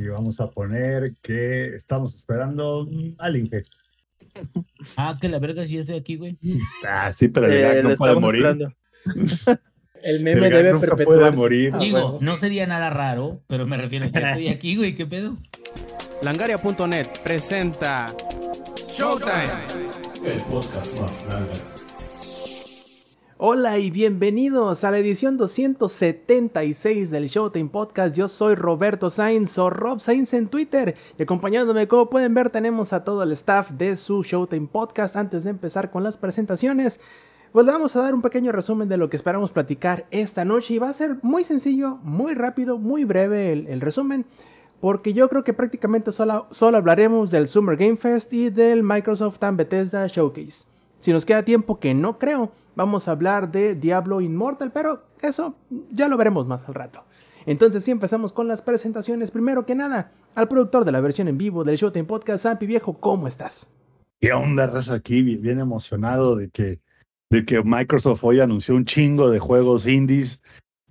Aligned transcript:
y 0.00 0.08
vamos 0.08 0.40
a 0.40 0.48
poner 0.48 1.14
que 1.22 1.74
estamos 1.74 2.14
esperando 2.14 2.88
al 3.18 3.36
Inge. 3.36 3.62
Ah, 4.96 5.18
que 5.20 5.28
la 5.28 5.38
verga 5.40 5.66
si 5.66 5.74
yo 5.74 5.80
estoy 5.80 5.96
aquí, 5.96 6.16
güey. 6.16 6.38
Ah, 6.86 7.12
sí, 7.12 7.28
pero 7.28 7.46
el 7.46 7.52
Eh, 7.52 7.82
no 7.82 7.96
puede 7.96 8.14
morir. 8.18 8.46
El 10.02 10.22
meme 10.22 10.46
El 10.46 10.52
debe 10.52 10.72
nunca 10.72 10.96
puede 10.96 11.30
morir. 11.32 11.72
Ah, 11.74 11.78
Digo, 11.78 12.18
no 12.22 12.36
sería 12.38 12.66
nada 12.66 12.88
raro, 12.90 13.42
pero 13.46 13.66
me 13.66 13.76
refiero 13.76 14.06
a 14.06 14.10
que 14.10 14.18
estoy 14.18 14.48
aquí, 14.56 14.76
güey, 14.76 14.94
¿qué 14.94 15.06
pedo? 15.06 15.36
Langaria.net 16.22 17.06
presenta 17.22 18.06
Showtime. 18.92 19.50
Hola 23.42 23.78
y 23.78 23.90
bienvenidos 23.90 24.84
a 24.84 24.90
la 24.90 24.98
edición 24.98 25.38
276 25.38 27.10
del 27.10 27.28
Showtime 27.28 27.70
Podcast. 27.70 28.14
Yo 28.14 28.28
soy 28.28 28.54
Roberto 28.54 29.08
Sainz 29.08 29.56
o 29.56 29.70
Rob 29.70 30.00
Sainz 30.00 30.34
en 30.34 30.48
Twitter. 30.48 30.94
Y 31.18 31.22
acompañándome, 31.22 31.88
como 31.88 32.10
pueden 32.10 32.34
ver, 32.34 32.50
tenemos 32.50 32.92
a 32.92 33.02
todo 33.02 33.22
el 33.22 33.32
staff 33.32 33.70
de 33.70 33.96
su 33.96 34.22
Showtime 34.22 34.68
Podcast. 34.70 35.16
Antes 35.16 35.44
de 35.44 35.50
empezar 35.50 35.90
con 35.90 36.02
las 36.02 36.18
presentaciones, 36.18 37.00
pues 37.50 37.64
vamos 37.64 37.96
a 37.96 38.02
dar 38.02 38.12
un 38.12 38.20
pequeño 38.20 38.52
resumen 38.52 38.90
de 38.90 38.98
lo 38.98 39.08
que 39.08 39.16
esperamos 39.16 39.52
platicar 39.52 40.04
esta 40.10 40.44
noche. 40.44 40.74
Y 40.74 40.78
va 40.78 40.90
a 40.90 40.92
ser 40.92 41.16
muy 41.22 41.42
sencillo, 41.42 41.96
muy 42.02 42.34
rápido, 42.34 42.76
muy 42.76 43.04
breve 43.04 43.52
el, 43.52 43.68
el 43.68 43.80
resumen. 43.80 44.26
Porque 44.82 45.14
yo 45.14 45.30
creo 45.30 45.44
que 45.44 45.54
prácticamente 45.54 46.12
solo, 46.12 46.46
solo 46.50 46.76
hablaremos 46.76 47.30
del 47.30 47.48
Summer 47.48 47.78
Game 47.78 47.96
Fest 47.96 48.34
y 48.34 48.50
del 48.50 48.82
Microsoft 48.82 49.42
and 49.42 49.56
Bethesda 49.56 50.06
Showcase. 50.08 50.69
Si 51.00 51.12
nos 51.12 51.24
queda 51.24 51.44
tiempo, 51.44 51.80
que 51.80 51.94
no 51.94 52.18
creo, 52.18 52.52
vamos 52.76 53.08
a 53.08 53.12
hablar 53.12 53.50
de 53.50 53.74
Diablo 53.74 54.20
Immortal, 54.20 54.70
pero 54.70 55.02
eso 55.22 55.54
ya 55.90 56.08
lo 56.08 56.18
veremos 56.18 56.46
más 56.46 56.68
al 56.68 56.74
rato. 56.74 57.04
Entonces, 57.46 57.84
si 57.84 57.90
empezamos 57.90 58.34
con 58.34 58.48
las 58.48 58.60
presentaciones, 58.60 59.30
primero 59.30 59.64
que 59.64 59.74
nada, 59.74 60.12
al 60.34 60.46
productor 60.46 60.84
de 60.84 60.92
la 60.92 61.00
versión 61.00 61.26
en 61.26 61.38
vivo 61.38 61.64
del 61.64 61.76
Showtime 61.76 62.04
Podcast, 62.04 62.42
Sampi 62.42 62.66
Viejo, 62.66 62.98
¿cómo 63.00 63.26
estás? 63.26 63.72
¿Qué 64.20 64.34
onda, 64.34 64.66
raza? 64.66 64.92
Aquí 64.92 65.22
bien, 65.22 65.58
emocionado 65.58 66.36
de 66.36 66.50
que, 66.50 66.80
de 67.30 67.46
que 67.46 67.62
Microsoft 67.62 68.22
hoy 68.22 68.40
anunció 68.40 68.74
un 68.74 68.84
chingo 68.84 69.30
de 69.30 69.38
juegos 69.38 69.86
indies. 69.86 70.38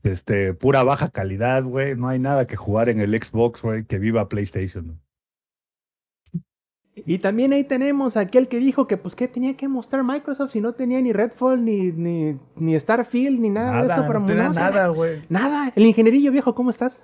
Este, 0.01 0.55
pura 0.55 0.81
baja 0.81 1.09
calidad, 1.09 1.63
güey. 1.63 1.95
No 1.95 2.07
hay 2.07 2.17
nada 2.17 2.47
que 2.47 2.55
jugar 2.55 2.89
en 2.89 2.99
el 2.99 3.11
Xbox, 3.11 3.61
güey. 3.61 3.85
Que 3.85 3.99
viva 3.99 4.27
PlayStation. 4.27 4.99
Y 7.05 7.19
también 7.19 7.53
ahí 7.53 7.63
tenemos 7.63 8.17
a 8.17 8.21
aquel 8.21 8.47
que 8.47 8.59
dijo 8.59 8.87
que 8.87 8.97
pues 8.97 9.15
que 9.15 9.27
tenía 9.27 9.55
que 9.55 9.67
mostrar 9.67 10.03
Microsoft 10.03 10.51
si 10.51 10.61
no 10.61 10.73
tenía 10.73 11.01
ni 11.01 11.13
Redfall, 11.13 11.63
ni, 11.63 11.91
ni, 11.91 12.39
ni 12.55 12.79
Starfield, 12.79 13.39
ni 13.39 13.49
nada, 13.49 13.81
de 13.81 13.87
eso. 13.87 14.03
Pero 14.07 14.19
no 14.19 14.25
tenía 14.25 14.49
no, 14.49 14.53
nada, 14.53 14.87
güey. 14.89 15.21
Nada, 15.29 15.71
el 15.75 15.85
ingenierillo 15.85 16.31
viejo, 16.31 16.55
¿cómo 16.55 16.69
estás? 16.69 17.03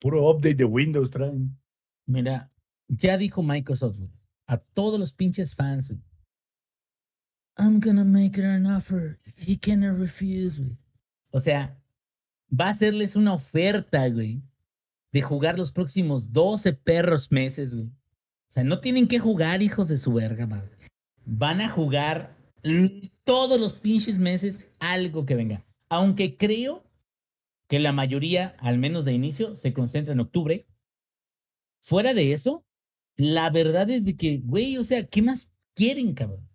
Puro 0.00 0.30
update 0.30 0.54
de 0.54 0.64
Windows 0.64 1.10
traen. 1.10 1.58
Mira, 2.06 2.50
ya 2.88 3.16
dijo 3.16 3.42
Microsoft, 3.42 3.98
güey, 3.98 4.10
a 4.46 4.58
todos 4.58 4.98
los 4.98 5.12
pinches 5.12 5.54
fans, 5.54 5.88
güey. 5.88 6.00
I'm 7.58 7.80
gonna 7.80 8.04
make 8.04 8.38
it 8.38 8.44
an 8.44 8.66
offer. 8.66 9.18
He 9.36 9.58
cannot 9.58 9.98
refuse, 9.98 10.60
güey. 10.60 10.76
O 11.30 11.40
sea, 11.40 11.76
va 12.48 12.66
a 12.66 12.70
hacerles 12.70 13.16
una 13.16 13.34
oferta, 13.34 14.08
güey, 14.08 14.42
de 15.12 15.22
jugar 15.22 15.58
los 15.58 15.72
próximos 15.72 16.32
12 16.32 16.72
perros 16.72 17.30
meses, 17.30 17.74
güey. 17.74 17.90
O 18.50 18.52
sea, 18.52 18.64
no 18.64 18.80
tienen 18.80 19.08
que 19.08 19.18
jugar, 19.18 19.62
hijos 19.62 19.88
de 19.88 19.98
su 19.98 20.12
verga, 20.12 20.46
madre. 20.46 20.76
Van 21.24 21.60
a 21.60 21.68
jugar 21.68 22.36
todos 23.24 23.60
los 23.60 23.74
pinches 23.74 24.18
meses 24.18 24.66
algo 24.78 25.26
que 25.26 25.34
venga. 25.34 25.64
Aunque 25.88 26.36
creo 26.36 26.84
que 27.68 27.78
la 27.78 27.92
mayoría, 27.92 28.56
al 28.58 28.78
menos 28.78 29.04
de 29.04 29.12
inicio, 29.12 29.54
se 29.54 29.72
concentra 29.72 30.14
en 30.14 30.20
octubre. 30.20 30.66
Fuera 31.82 32.14
de 32.14 32.32
eso, 32.32 32.64
la 33.16 33.50
verdad 33.50 33.90
es 33.90 34.04
de 34.04 34.16
que, 34.16 34.38
güey, 34.38 34.78
o 34.78 34.84
sea, 34.84 35.06
¿qué 35.06 35.22
más 35.22 35.50
quieren, 35.74 36.14
cabrón? 36.14 36.48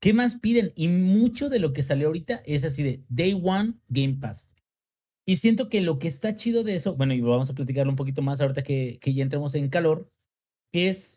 ¿Qué 0.00 0.12
más 0.12 0.36
piden? 0.36 0.72
Y 0.76 0.88
mucho 0.88 1.48
de 1.48 1.58
lo 1.58 1.72
que 1.72 1.82
salió 1.82 2.08
ahorita 2.08 2.42
es 2.46 2.64
así 2.64 2.82
de 2.82 3.04
Day 3.08 3.32
One 3.42 3.74
Game 3.88 4.18
Pass. 4.20 4.48
Y 5.24 5.38
siento 5.38 5.68
que 5.68 5.80
lo 5.80 5.98
que 5.98 6.06
está 6.06 6.36
chido 6.36 6.62
de 6.62 6.76
eso, 6.76 6.94
bueno, 6.94 7.12
y 7.12 7.20
vamos 7.20 7.50
a 7.50 7.54
platicarlo 7.54 7.90
un 7.90 7.96
poquito 7.96 8.22
más 8.22 8.40
ahorita 8.40 8.62
que, 8.62 8.98
que 9.00 9.12
ya 9.12 9.24
entremos 9.24 9.54
en 9.56 9.68
calor, 9.68 10.08
es, 10.72 11.15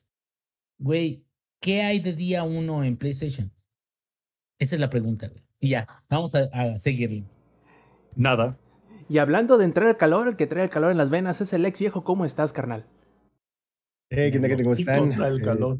güey, 0.79 1.25
¿qué 1.61 1.81
hay 1.83 1.99
de 1.99 2.13
día 2.13 2.43
uno 2.43 2.83
en 2.83 2.97
PlayStation? 2.97 3.51
Esa 4.59 4.75
es 4.75 4.81
la 4.81 4.89
pregunta, 4.89 5.27
güey. 5.27 5.43
Y 5.59 5.69
ya, 5.69 5.87
vamos 6.09 6.33
a, 6.35 6.49
a 6.53 6.77
seguirle. 6.79 7.23
Nada. 8.15 8.57
Y 9.07 9.17
hablando 9.17 9.57
de 9.57 9.65
entrar 9.65 9.87
al 9.87 9.97
calor, 9.97 10.27
el 10.27 10.35
que 10.35 10.47
trae 10.47 10.63
el 10.63 10.69
calor 10.69 10.91
en 10.91 10.97
las 10.97 11.09
venas 11.09 11.41
es 11.41 11.53
el 11.53 11.65
ex 11.65 11.79
viejo, 11.79 12.03
¿cómo 12.03 12.25
estás, 12.25 12.53
carnal? 12.53 12.85
Hey, 14.09 14.31
¿qué 14.31 14.37
onda? 14.37 14.55
¿Cómo 14.63 14.73
están? 14.73 15.11
el 15.13 15.41
Eh, 15.41 15.43
calor. 15.43 15.79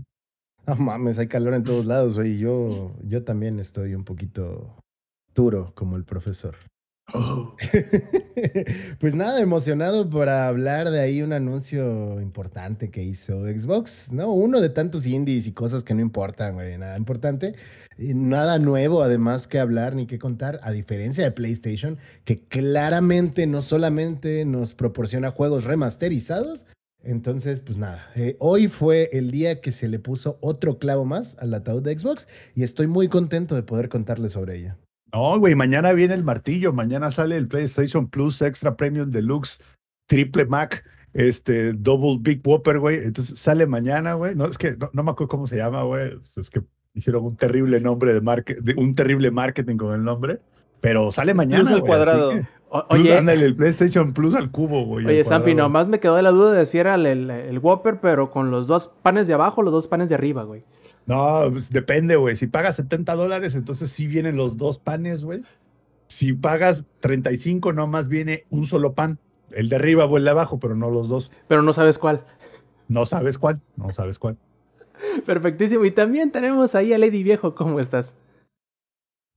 No 0.68 0.76
mames, 0.76 1.18
hay 1.18 1.28
calor 1.28 1.54
en 1.54 1.64
todos 1.64 1.86
lados, 1.86 2.16
güey. 2.16 2.38
Yo, 2.38 2.94
yo 3.04 3.24
también 3.24 3.60
estoy 3.60 3.96
un 3.96 4.04
poquito 4.04 4.76
duro 5.34 5.74
como 5.76 5.96
el 5.96 6.04
profesor. 6.06 6.56
Oh, 7.14 7.56
pues 9.00 9.16
nada, 9.16 9.42
emocionado 9.42 10.10
para 10.10 10.48
hablar 10.48 10.92
de 10.92 11.00
ahí 11.00 11.22
un 11.22 11.34
anuncio 11.34 12.22
importante 12.22 12.92
que 12.92 13.04
hizo 13.04 13.46
Xbox, 13.48 14.12
¿no? 14.12 14.32
Uno 14.32 14.62
de 14.62 14.70
tantos 14.70 15.06
indies 15.06 15.48
y 15.48 15.52
cosas 15.54 15.84
que 15.84 15.94
no 15.94 16.02
importan, 16.02 16.56
güey, 16.56 16.78
nada 16.78 16.98
importante. 16.98 17.56
Nada 17.98 18.60
nuevo 18.60 19.04
además 19.04 19.48
que 19.48 19.60
hablar 19.60 19.96
ni 19.96 20.08
que 20.08 20.20
contar, 20.20 20.60
a 20.64 20.72
diferencia 20.72 21.24
de 21.24 21.32
PlayStation, 21.32 21.98
que 22.26 22.42
claramente 22.48 23.48
no 23.48 23.62
solamente 23.62 24.46
nos 24.46 24.74
proporciona 24.74 25.32
juegos 25.32 25.64
remasterizados, 25.64 26.66
entonces, 27.02 27.62
pues 27.62 27.78
nada, 27.78 28.12
eh, 28.16 28.36
hoy 28.40 28.68
fue 28.68 29.10
el 29.14 29.32
día 29.32 29.62
que 29.62 29.72
se 29.72 29.88
le 29.88 30.00
puso 30.00 30.38
otro 30.42 30.80
clavo 30.80 31.06
más 31.06 31.38
al 31.40 31.54
ataúd 31.54 31.82
de 31.82 31.98
Xbox 31.98 32.28
y 32.56 32.64
estoy 32.64 32.88
muy 32.88 33.08
contento 33.08 33.56
de 33.56 33.64
poder 33.64 33.88
contarles 33.88 34.34
sobre 34.34 34.58
ella. 34.58 34.78
No, 35.14 35.40
güey, 35.40 35.56
mañana 35.56 35.92
viene 35.94 36.14
el 36.14 36.24
martillo. 36.24 36.74
Mañana 36.74 37.12
sale 37.12 37.38
el 37.38 37.48
PlayStation 37.48 38.08
Plus 38.10 38.42
Extra 38.42 38.76
Premium 38.76 39.10
Deluxe 39.10 39.60
Triple 40.08 40.46
Mac, 40.46 40.84
este, 41.14 41.74
Double 41.74 42.18
Big 42.22 42.42
Whopper, 42.46 42.80
güey. 42.80 42.98
Entonces 42.98 43.40
sale 43.40 43.66
mañana, 43.66 44.14
güey. 44.14 44.36
No, 44.36 44.46
es 44.46 44.58
que 44.58 44.76
no, 44.78 44.90
no 44.94 45.04
me 45.04 45.12
acuerdo 45.12 45.30
cómo 45.30 45.48
se 45.48 45.58
llama, 45.58 45.84
güey. 45.84 46.14
Es 46.38 46.50
que 46.50 46.62
hicieron 46.94 47.24
un 47.26 47.36
terrible 47.36 47.80
nombre 47.80 48.14
de 48.14 48.22
marketing, 48.22 48.74
un 48.78 48.96
terrible 48.96 49.32
marketing 49.32 49.78
con 49.78 49.94
el 49.94 50.04
nombre. 50.04 50.40
Pero 50.82 51.12
sale 51.12 51.34
mañana. 51.34 51.64
Plus 51.64 51.74
al 51.74 51.80
güey, 51.82 51.90
cuadrado. 51.90 52.30
que- 52.32 52.44
O- 52.72 52.88
Plus, 52.88 53.02
oye, 53.02 53.18
ándale, 53.18 53.46
el 53.46 53.56
PlayStation 53.56 54.14
Plus 54.14 54.36
al 54.36 54.52
cubo, 54.52 54.86
güey. 54.86 55.04
oye, 55.08 55.24
Sampi, 55.24 55.56
nomás 55.56 55.88
me 55.88 56.00
quedó 56.00 56.16
de 56.16 56.22
la 56.22 56.30
duda 56.30 56.52
de 56.52 56.68
si 56.68 56.78
era 56.78 56.94
el, 56.96 57.08
el, 57.08 57.30
el 57.32 57.58
Whopper, 57.58 58.00
pero 58.00 58.30
con 58.30 58.52
los 58.52 58.68
dos 58.68 58.94
panes 59.02 59.26
de 59.26 59.34
abajo 59.34 59.62
o 59.62 59.64
los 59.64 59.74
dos 59.74 59.88
panes 59.88 60.08
de 60.10 60.14
arriba, 60.16 60.44
güey. 60.44 60.64
No, 61.10 61.50
pues, 61.52 61.72
depende, 61.72 62.18
güey. 62.18 62.36
Si 62.36 62.46
pagas 62.46 62.76
70 62.76 63.16
dólares, 63.16 63.56
entonces 63.56 63.90
sí 63.90 64.06
vienen 64.06 64.36
los 64.38 64.58
dos 64.58 64.78
panes, 64.78 65.24
güey. 65.24 65.42
Si 66.08 66.34
pagas 66.34 66.86
35, 67.00 67.74
nomás 67.74 68.10
viene 68.10 68.46
un 68.52 68.68
solo 68.68 68.94
pan. 68.94 69.18
El 69.50 69.70
de 69.70 69.78
arriba 69.78 70.06
o 70.06 70.18
el 70.18 70.24
de 70.24 70.30
abajo, 70.30 70.60
pero 70.60 70.76
no 70.76 70.92
los 70.92 71.10
dos. 71.10 71.32
Pero 71.48 71.64
no 71.64 71.74
sabes 71.74 71.98
cuál. 71.98 72.24
No 72.88 73.08
sabes 73.08 73.40
cuál, 73.40 73.60
no 73.76 73.92
sabes 73.92 74.20
cuál. 74.20 74.38
Perfectísimo. 75.26 75.84
Y 75.84 75.90
también 75.90 76.32
tenemos 76.32 76.76
ahí 76.76 76.94
a 76.94 77.00
Lady 77.00 77.24
Viejo, 77.24 77.56
¿cómo 77.56 77.80
estás? 77.80 78.16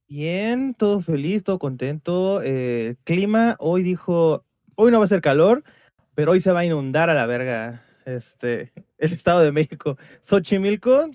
Bien, 0.07 0.75
todo 0.75 1.01
feliz, 1.01 1.43
todo 1.43 1.59
contento. 1.59 2.43
Eh, 2.43 2.89
el 2.89 2.97
clima, 2.99 3.57
hoy 3.59 3.83
dijo, 3.83 4.45
hoy 4.75 4.93
no 4.93 4.99
va 4.99 5.07
a 5.07 5.09
ser 5.09 5.23
calor, 5.23 5.65
pero 6.15 6.33
hoy 6.33 6.43
se 6.43 6.53
va 6.53 6.61
a 6.61 6.65
inundar 6.67 7.09
a 7.09 7.15
la 7.15 7.25
verga. 7.25 7.83
Este, 8.05 8.73
el 8.99 9.15
Estado 9.15 9.41
de 9.41 9.53
México, 9.53 9.97
Xochimilco, 10.21 11.09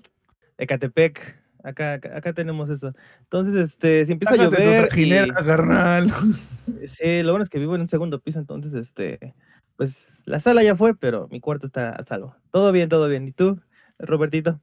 Ecatepec, 0.58 1.36
acá, 1.64 1.94
acá, 1.94 2.16
acá 2.16 2.32
tenemos 2.32 2.68
eso. 2.70 2.92
Entonces, 3.22 3.54
este, 3.70 4.04
si 4.06 4.12
empieza 4.12 4.34
a 4.34 4.38
Sácate 4.38 4.56
tu 4.56 4.62
llover, 4.62 4.84
y- 4.84 4.86
trajinera, 4.88 5.34
carnal. 5.44 6.12
sí, 6.98 7.22
lo 7.22 7.32
bueno 7.32 7.42
es 7.42 7.48
que 7.50 7.58
vivo 7.58 7.74
en 7.74 7.82
un 7.82 7.88
segundo 7.88 8.20
piso, 8.20 8.38
entonces, 8.38 8.74
este, 8.74 9.34
pues 9.76 9.94
la 10.24 10.40
sala 10.40 10.62
ya 10.62 10.76
fue, 10.76 10.94
pero 10.94 11.28
mi 11.30 11.40
cuarto 11.40 11.66
está 11.66 11.90
a 11.90 12.04
salvo. 12.04 12.34
Todo 12.50 12.72
bien, 12.72 12.88
todo 12.88 13.08
bien. 13.08 13.26
¿Y 13.28 13.32
tú, 13.32 13.60
Robertito? 13.98 14.60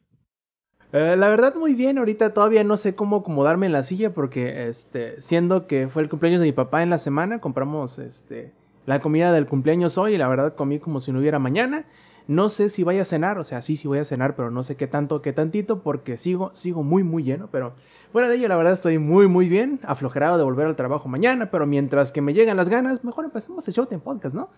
Eh, 0.93 1.15
la 1.17 1.27
verdad, 1.27 1.55
muy 1.55 1.73
bien. 1.73 1.97
Ahorita 1.97 2.33
todavía 2.33 2.63
no 2.63 2.77
sé 2.77 2.95
cómo 2.95 3.17
acomodarme 3.17 3.65
en 3.65 3.71
la 3.71 3.83
silla 3.83 4.13
porque, 4.13 4.67
este, 4.67 5.19
siendo 5.21 5.67
que 5.67 5.87
fue 5.87 6.03
el 6.03 6.09
cumpleaños 6.09 6.41
de 6.41 6.47
mi 6.47 6.53
papá 6.53 6.83
en 6.83 6.89
la 6.89 6.99
semana, 6.99 7.39
compramos, 7.39 7.97
este, 7.99 8.53
la 8.85 8.99
comida 8.99 9.31
del 9.31 9.47
cumpleaños 9.47 9.97
hoy 9.97 10.13
y 10.13 10.17
la 10.17 10.27
verdad 10.27 10.55
comí 10.55 10.79
como 10.79 11.01
si 11.01 11.11
no 11.11 11.19
hubiera 11.19 11.39
mañana. 11.39 11.85
No 12.27 12.49
sé 12.49 12.69
si 12.69 12.83
vaya 12.83 13.03
a 13.03 13.05
cenar, 13.05 13.37
o 13.37 13.43
sea, 13.43 13.61
sí, 13.61 13.75
sí 13.75 13.87
voy 13.87 13.99
a 13.99 14.05
cenar, 14.05 14.35
pero 14.35 14.49
no 14.49 14.63
sé 14.63 14.75
qué 14.75 14.87
tanto, 14.87 15.21
qué 15.21 15.31
tantito, 15.31 15.83
porque 15.83 16.17
sigo, 16.17 16.49
sigo 16.53 16.81
muy, 16.81 17.03
muy 17.03 17.23
lleno. 17.23 17.49
Pero 17.51 17.73
fuera 18.11 18.27
de 18.27 18.35
ello, 18.35 18.47
la 18.47 18.57
verdad 18.57 18.73
estoy 18.73 18.97
muy, 18.97 19.27
muy 19.27 19.47
bien, 19.47 19.79
aflojerado 19.83 20.37
de 20.37 20.43
volver 20.43 20.65
al 20.65 20.75
trabajo 20.75 21.07
mañana, 21.07 21.51
pero 21.51 21.67
mientras 21.67 22.11
que 22.11 22.21
me 22.21 22.33
llegan 22.33 22.57
las 22.57 22.69
ganas, 22.69 23.03
mejor 23.03 23.25
empecemos 23.25 23.67
el 23.67 23.73
show 23.73 23.87
en 23.91 23.99
podcast, 23.99 24.35
¿no? 24.35 24.49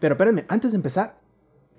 Pero 0.00 0.14
espérenme, 0.14 0.46
antes 0.48 0.72
de 0.72 0.76
empezar, 0.76 1.18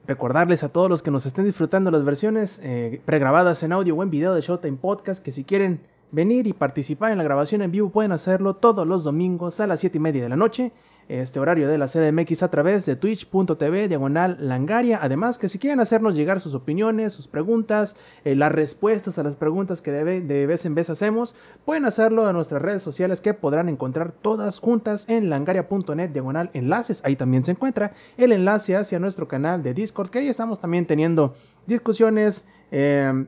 recordarles 0.06 0.64
a 0.64 0.70
todos 0.70 0.90
los 0.90 1.02
que 1.02 1.12
nos 1.12 1.26
estén 1.26 1.46
disfrutando 1.46 1.92
las 1.92 2.04
versiones 2.04 2.60
eh, 2.64 3.02
pregrabadas 3.06 3.64
en 3.64 3.72
audio 3.72 3.96
o 3.96 4.04
en 4.04 4.10
video 4.10 4.34
de 4.34 4.42
Showtime 4.42 4.78
Podcast 4.78 5.24
que 5.24 5.32
si 5.32 5.44
quieren 5.44 5.82
venir 6.12 6.48
y 6.48 6.54
participar 6.54 7.12
en 7.12 7.20
la 7.20 7.24
grabación 7.24 7.62
en 7.62 7.72
vivo 7.72 7.92
pueden 7.92 8.12
hacerlo 8.12 8.56
todos 8.56 8.88
los 8.88 9.04
domingos 9.04 9.60
a 9.60 9.68
las 9.68 9.80
7 9.80 9.98
y 9.98 10.02
media 10.02 10.24
de 10.24 10.30
la 10.30 10.36
noche 10.36 10.72
este 11.10 11.40
horario 11.40 11.68
de 11.68 11.78
la 11.78 11.88
CDMX 11.88 12.44
a 12.44 12.52
través 12.52 12.86
de 12.86 12.96
twitch.tv 12.96 13.88
diagonal 13.88 14.38
langaria. 14.40 15.00
Además 15.02 15.38
que 15.38 15.50
si 15.50 15.58
quieren 15.58 15.80
hacernos 15.80 16.16
llegar 16.16 16.40
sus 16.40 16.54
opiniones, 16.54 17.14
sus 17.14 17.28
preguntas, 17.28 17.98
eh, 18.24 18.36
las 18.36 18.52
respuestas 18.52 19.18
a 19.18 19.24
las 19.24 19.36
preguntas 19.36 19.82
que 19.82 19.92
de, 19.92 20.46
vez 20.46 20.66
en 20.66 20.76
vez 20.76 20.90
hacemos, 20.90 21.36
pueden 21.66 21.86
hacerlo 21.86 22.30
en 22.30 22.36
nuestras 22.36 22.62
redes 22.62 22.84
sociales 22.84 23.22
que 23.22 23.34
podrán 23.34 23.70
encontrar 23.70 24.12
todas 24.12 24.60
juntas 24.60 25.10
en 25.10 25.30
langaria.net 25.30 26.10
diagonal 26.12 26.52
enlaces. 26.54 27.02
Ahí 27.04 27.16
también 27.16 27.44
se 27.44 27.52
encuentra 27.52 27.94
el 28.16 28.32
enlace 28.32 28.76
hacia 28.76 29.00
nuestro 29.00 29.28
canal 29.28 29.64
de 29.64 29.74
Discord, 29.74 30.10
que 30.10 30.20
ahí 30.20 30.28
estamos 30.28 30.60
también 30.60 30.86
teniendo 30.86 31.34
discusiones. 31.66 32.46
Eh, 32.72 33.26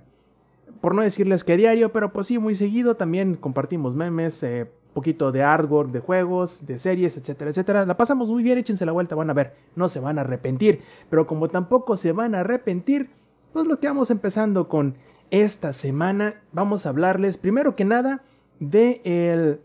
por 0.82 0.96
no 0.96 1.04
decirles 1.04 1.44
que 1.44 1.58
diario, 1.58 1.92
pero 1.92 2.12
pues 2.12 2.28
sí, 2.28 2.40
muy 2.40 2.56
seguido. 2.56 2.96
También 2.96 3.36
compartimos 3.36 3.96
memes, 3.96 4.42
eh, 4.44 4.72
poquito 4.94 5.32
de 5.32 5.44
artwork, 5.44 5.92
de 5.92 6.00
juegos, 6.00 6.66
de 6.66 6.78
series, 6.78 7.18
etcétera, 7.18 7.50
etcétera. 7.50 7.86
La 7.86 7.98
pasamos 7.98 8.30
muy 8.30 8.44
bien, 8.44 8.58
échense 8.58 8.86
la 8.86 8.92
vuelta, 8.92 9.16
van 9.16 9.30
a 9.30 9.34
ver, 9.34 9.56
no 9.76 9.90
se 9.90 10.00
van 10.00 10.18
a 10.18 10.22
arrepentir. 10.22 10.82
Pero 11.10 11.28
como 11.28 11.50
tampoco 11.50 11.96
se 11.96 12.12
van 12.12 12.36
a 12.36 12.42
arrepentir, 12.42 13.10
pues 13.54 13.66
lo 13.66 13.80
que 13.80 13.88
vamos 13.88 14.12
empezando 14.12 14.68
con 14.68 14.96
esta 15.30 15.74
semana, 15.74 16.42
vamos 16.52 16.86
a 16.86 16.90
hablarles 16.90 17.38
primero 17.38 17.76
que 17.76 17.86
nada 17.86 18.24
de 18.60 19.02
el 19.06 19.62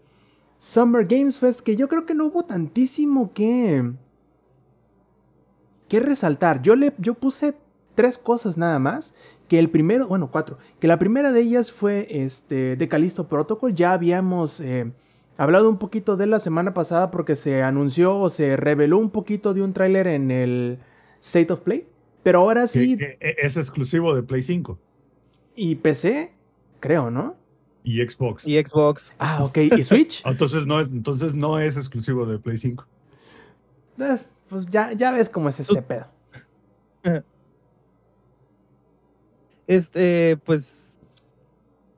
Summer 0.59 1.07
Games 1.07 1.39
Fest, 1.39 1.61
que 1.61 1.77
yo 1.77 1.89
creo 1.89 2.07
que 2.07 2.15
no 2.15 2.27
hubo 2.27 2.45
tantísimo 2.45 3.33
que 3.33 3.93
que 5.89 6.01
resaltar. 6.01 6.63
Yo 6.63 6.75
le 6.77 6.95
yo 6.99 7.15
puse 7.15 7.55
tres 7.95 8.19
cosas 8.19 8.57
nada 8.57 8.79
más 8.79 9.15
que 9.49 9.59
el 9.59 9.71
primero, 9.71 10.09
bueno, 10.09 10.31
cuatro, 10.31 10.59
que 10.81 10.89
la 10.89 10.99
primera 10.99 11.33
de 11.33 11.41
ellas 11.41 11.71
fue 11.71 12.07
este, 12.11 12.77
de 12.77 12.89
Callisto 12.89 13.29
Protocol, 13.29 13.75
ya 13.75 13.93
habíamos 13.93 14.61
eh, 14.61 14.93
hablado 15.37 15.69
un 15.69 15.79
poquito 15.79 16.17
de 16.17 16.27
la 16.27 16.39
semana 16.39 16.75
pasada 16.75 17.11
porque 17.11 17.37
se 17.37 17.63
anunció 17.63 18.19
o 18.19 18.31
se 18.31 18.57
reveló 18.57 18.99
un 18.99 19.11
poquito 19.11 19.55
de 19.55 19.63
un 19.63 19.73
tráiler 19.73 20.07
en 20.07 20.31
el 20.31 20.79
State 21.21 21.53
of 21.53 21.61
Play, 21.61 21.87
pero 22.23 22.41
ahora 22.41 22.67
sí... 22.67 22.97
es 23.21 23.57
exclusivo 23.57 24.15
de 24.15 24.23
Play 24.23 24.43
5. 24.43 24.79
Y 25.55 25.77
PC, 25.77 26.35
creo, 26.81 27.11
¿no? 27.11 27.37
Y 27.85 28.05
Xbox. 28.05 28.47
Y 28.47 28.61
Xbox. 28.63 29.13
Ah, 29.19 29.45
ok. 29.45 29.59
¿Y 29.77 29.85
Switch? 29.85 30.23
entonces, 30.27 30.67
no, 30.67 30.81
entonces 30.81 31.35
no 31.35 31.59
es 31.61 31.77
exclusivo 31.77 32.27
de 32.27 32.39
Play 32.39 32.59
5. 32.59 32.85
Eh, 34.01 34.19
pues 34.49 34.67
ya, 34.67 34.93
ya 34.93 35.13
ves 35.13 35.29
cómo 35.29 35.49
es 35.49 35.61
este 35.61 35.83
pedo. 35.83 36.07
Este, 39.69 40.39
pues, 40.45 40.87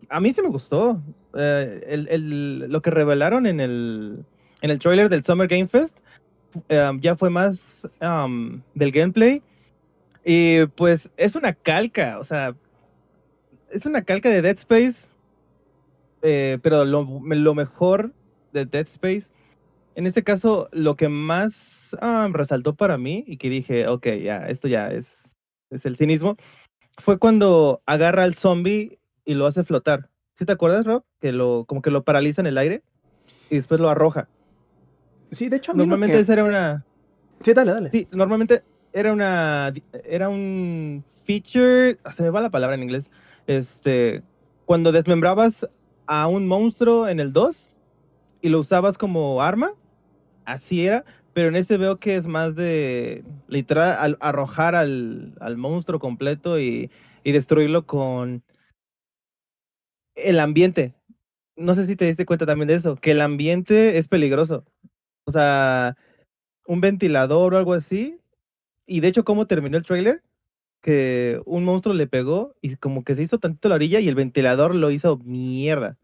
a 0.09 0.21
mí 0.21 0.33
sí 0.33 0.41
me 0.41 0.49
gustó. 0.49 1.03
Eh, 1.41 2.19
lo 2.19 2.83
que 2.83 2.91
revelaron 2.91 3.47
en 3.47 3.61
el, 3.61 4.25
en 4.61 4.71
el 4.71 4.79
trailer 4.81 5.09
del 5.09 5.25
Summer 5.25 5.47
Game 5.47 5.69
Fest 5.69 5.97
um, 6.69 6.99
ya 7.01 7.15
fue 7.17 7.31
más 7.31 7.89
um, 8.01 8.61
del 8.75 8.91
gameplay. 8.91 9.43
Y 10.25 10.67
pues 10.67 11.09
es 11.17 11.37
una 11.37 11.55
calca, 11.55 12.19
o 12.19 12.25
sea, 12.25 12.55
es 13.71 13.87
una 13.87 14.03
calca 14.03 14.29
de 14.29 14.43
Dead 14.43 14.59
Space, 14.59 14.97
eh, 16.23 16.59
pero 16.61 16.85
lo, 16.85 17.23
lo, 17.25 17.55
mejor 17.55 18.13
de 18.53 18.67
Dead 18.67 18.87
Space, 18.89 19.27
en 19.95 20.07
este 20.07 20.25
caso, 20.25 20.69
lo 20.73 20.97
que 20.97 21.09
más 21.09 21.97
um, 22.03 22.33
resaltó 22.33 22.75
para 22.75 22.99
mí 22.99 23.25
y 23.27 23.37
que 23.37 23.49
dije, 23.49 23.87
ok, 23.87 24.07
ya, 24.23 24.49
esto 24.49 24.69
ya 24.69 24.91
es, 24.91 25.07
es 25.71 25.87
el 25.87 25.97
cinismo, 25.97 26.37
fue 26.99 27.19
cuando 27.19 27.81
agarra 27.87 28.25
al 28.25 28.35
zombie 28.35 28.99
y 29.25 29.35
lo 29.35 29.47
hace 29.47 29.65
flotar. 29.65 30.11
¿Sí 30.39 30.45
te 30.47 30.53
acuerdas, 30.53 30.87
Rob? 30.87 31.03
Que 31.21 31.33
lo, 31.33 31.65
como 31.67 31.83
que 31.83 31.91
lo 31.91 32.05
paraliza 32.05 32.41
en 32.41 32.47
el 32.47 32.59
aire 32.59 32.83
y 33.51 33.57
después 33.57 33.81
lo 33.81 33.91
arroja. 33.91 34.29
Sí, 35.33 35.49
de 35.49 35.57
hecho, 35.57 35.75
normalmente 35.75 36.21
esa 36.21 36.35
era 36.35 36.45
una. 36.45 36.85
Sí, 37.41 37.53
dale, 37.53 37.73
dale. 37.73 37.91
Sí, 37.91 38.07
normalmente 38.13 38.63
era 38.93 39.13
una, 39.13 39.75
era 40.05 40.29
un 40.29 41.05
feature, 41.25 41.99
ah, 42.05 42.13
se 42.13 42.23
me 42.23 42.31
va 42.31 42.41
la 42.41 42.51
palabra 42.51 42.77
en 42.77 42.85
inglés. 42.85 43.11
Este, 43.49 44.23
cuando 44.65 44.93
desmembrabas 44.93 45.69
a 46.07 46.29
un 46.29 46.47
monstruo 46.47 47.09
en 47.09 47.19
el 47.19 47.33
2 47.33 47.73
y 48.41 48.49
lo 48.49 48.61
usabas 48.61 48.97
como 48.97 49.43
arma, 49.43 49.73
así 50.45 50.87
era, 50.87 51.05
pero 51.33 51.49
en 51.49 51.57
este 51.57 51.79
veo 51.79 51.99
que 51.99 52.15
es 52.15 52.29
más 52.29 52.55
de 52.55 53.25
literal 53.49 54.17
arrojar 54.21 54.77
al, 54.77 55.35
monstruo 55.57 55.99
completo 55.99 56.61
y, 56.61 56.91
destruirlo 57.25 57.85
con 57.85 58.43
el 60.25 60.41
ambiente. 60.41 60.95
No 61.57 61.75
sé 61.75 61.87
si 61.87 61.97
te 61.97 62.05
diste 62.05 62.27
cuenta 62.27 62.47
también 62.47 62.69
de 62.69 62.75
eso, 62.75 62.97
que 62.97 63.13
el 63.13 63.21
ambiente 63.21 63.99
es 63.99 64.09
peligroso. 64.09 64.65
O 65.25 65.33
sea, 65.33 65.97
un 66.67 66.81
ventilador 66.81 67.55
o 67.55 67.59
algo 67.59 67.75
así. 67.75 68.19
Y 68.87 69.01
de 69.01 69.09
hecho, 69.09 69.25
¿cómo 69.25 69.47
terminó 69.47 69.77
el 69.77 69.85
trailer? 69.85 70.23
Que 70.81 71.41
un 71.45 71.65
monstruo 71.65 71.95
le 71.95 72.07
pegó 72.07 72.55
y 72.63 72.77
como 72.77 73.05
que 73.05 73.15
se 73.15 73.23
hizo 73.23 73.39
tantito 73.39 73.69
la 73.69 73.75
orilla 73.75 74.01
y 74.01 74.09
el 74.09 74.15
ventilador 74.15 74.75
lo 74.75 74.91
hizo 74.91 75.19
mierda. 75.19 75.97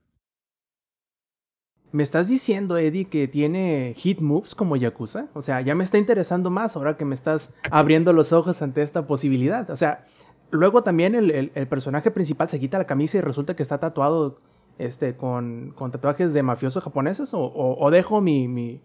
¿Me 1.93 2.03
estás 2.03 2.27
diciendo, 2.27 2.77
Eddie, 2.77 3.05
que 3.05 3.29
tiene 3.29 3.95
hit 3.97 4.19
moves 4.19 4.57
como 4.57 4.75
Yakuza? 4.75 5.29
O 5.33 5.43
sea, 5.43 5.61
ya 5.61 5.77
me 5.77 5.85
está 5.85 5.97
interesando 5.97 6.51
más 6.51 6.75
ahora 6.75 6.97
que 6.97 7.05
me 7.05 7.15
estás 7.15 7.55
abriendo 7.71 8.13
los 8.13 8.33
ojos 8.33 8.63
ante 8.63 8.83
esta 8.83 9.07
posibilidad. 9.07 9.71
O 9.71 9.77
sea, 9.77 10.05
luego 10.55 10.83
también 10.83 11.15
el, 11.15 11.51
personaje 11.69 12.11
principal 12.11 12.49
se 12.49 12.61
quita 12.61 12.79
la 12.79 12.87
camisa 12.87 13.19
y 13.19 13.21
resulta 13.21 13.55
que 13.57 13.63
está 13.63 13.79
tatuado 13.79 14.41
este, 14.79 15.17
con, 15.17 15.73
con 15.77 15.91
tatuajes 15.91 16.33
de 16.33 16.43
mafiosos 16.43 16.83
japoneses 16.83 17.31
o, 17.33 17.91
dejo 17.91 18.21
mi, 18.21 18.49
mi, 18.49 18.81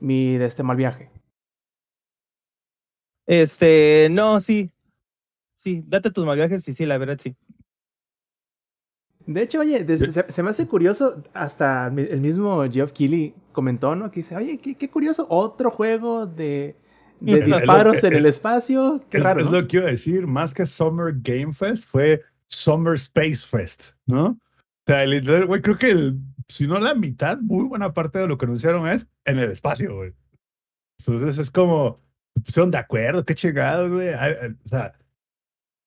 mi 0.00 0.36
de 0.36 0.46
este 0.46 0.62
mal 0.62 0.76
viaje. 0.76 1.10
Este, 3.26 4.08
no, 4.10 4.40
sí. 4.40 4.70
Sí, 5.56 5.84
date 5.86 6.10
tus 6.10 6.26
mal 6.26 6.36
viajes 6.36 6.66
y 6.68 6.74
sí, 6.74 6.86
la 6.86 6.98
verdad 6.98 7.18
sí. 7.22 7.36
De 9.26 9.42
hecho, 9.42 9.60
oye, 9.60 9.86
se, 9.96 10.42
me 10.42 10.50
hace 10.50 10.66
curioso, 10.66 11.22
hasta 11.32 11.86
el 11.86 12.20
mismo 12.20 12.64
Geoff 12.70 12.92
Keighley 12.92 13.34
comentó, 13.52 13.94
¿no? 13.94 14.10
Que 14.10 14.20
dice, 14.20 14.34
oye, 14.36 14.58
qué, 14.58 14.90
curioso, 14.90 15.26
otro 15.30 15.70
juego 15.70 16.26
de, 16.26 16.74
disparos 17.22 18.02
en 18.04 18.14
el 18.14 18.26
espacio. 18.26 19.04
Qué 19.10 19.18
es, 19.18 19.24
raro. 19.24 19.40
Es 19.40 19.50
lo 19.50 19.66
que 19.66 19.78
iba 19.78 19.86
a 19.86 19.90
decir, 19.90 20.26
más 20.26 20.54
que 20.54 20.66
Summer 20.66 21.14
Game 21.16 21.52
Fest, 21.52 21.84
fue 21.84 22.22
Summer 22.46 22.94
Space 22.94 23.46
Fest, 23.46 23.92
¿no? 24.06 24.26
O 24.26 24.38
sea, 24.86 25.04
güey, 25.46 25.62
creo 25.62 25.78
que 25.78 26.14
si 26.48 26.66
no 26.66 26.78
la 26.80 26.94
mitad, 26.94 27.38
muy 27.38 27.64
buena 27.64 27.92
parte 27.92 28.18
de 28.18 28.26
lo 28.26 28.36
que 28.36 28.46
anunciaron 28.46 28.88
es 28.88 29.06
en 29.24 29.38
el 29.38 29.50
espacio, 29.50 29.94
güey. 29.94 30.12
Entonces 30.98 31.38
es 31.38 31.50
como, 31.50 32.00
pusieron 32.44 32.70
de 32.70 32.78
acuerdo, 32.78 33.24
qué 33.24 33.34
chingados, 33.34 33.90
güey. 33.90 34.08
O 34.08 34.68
sea, 34.68 34.92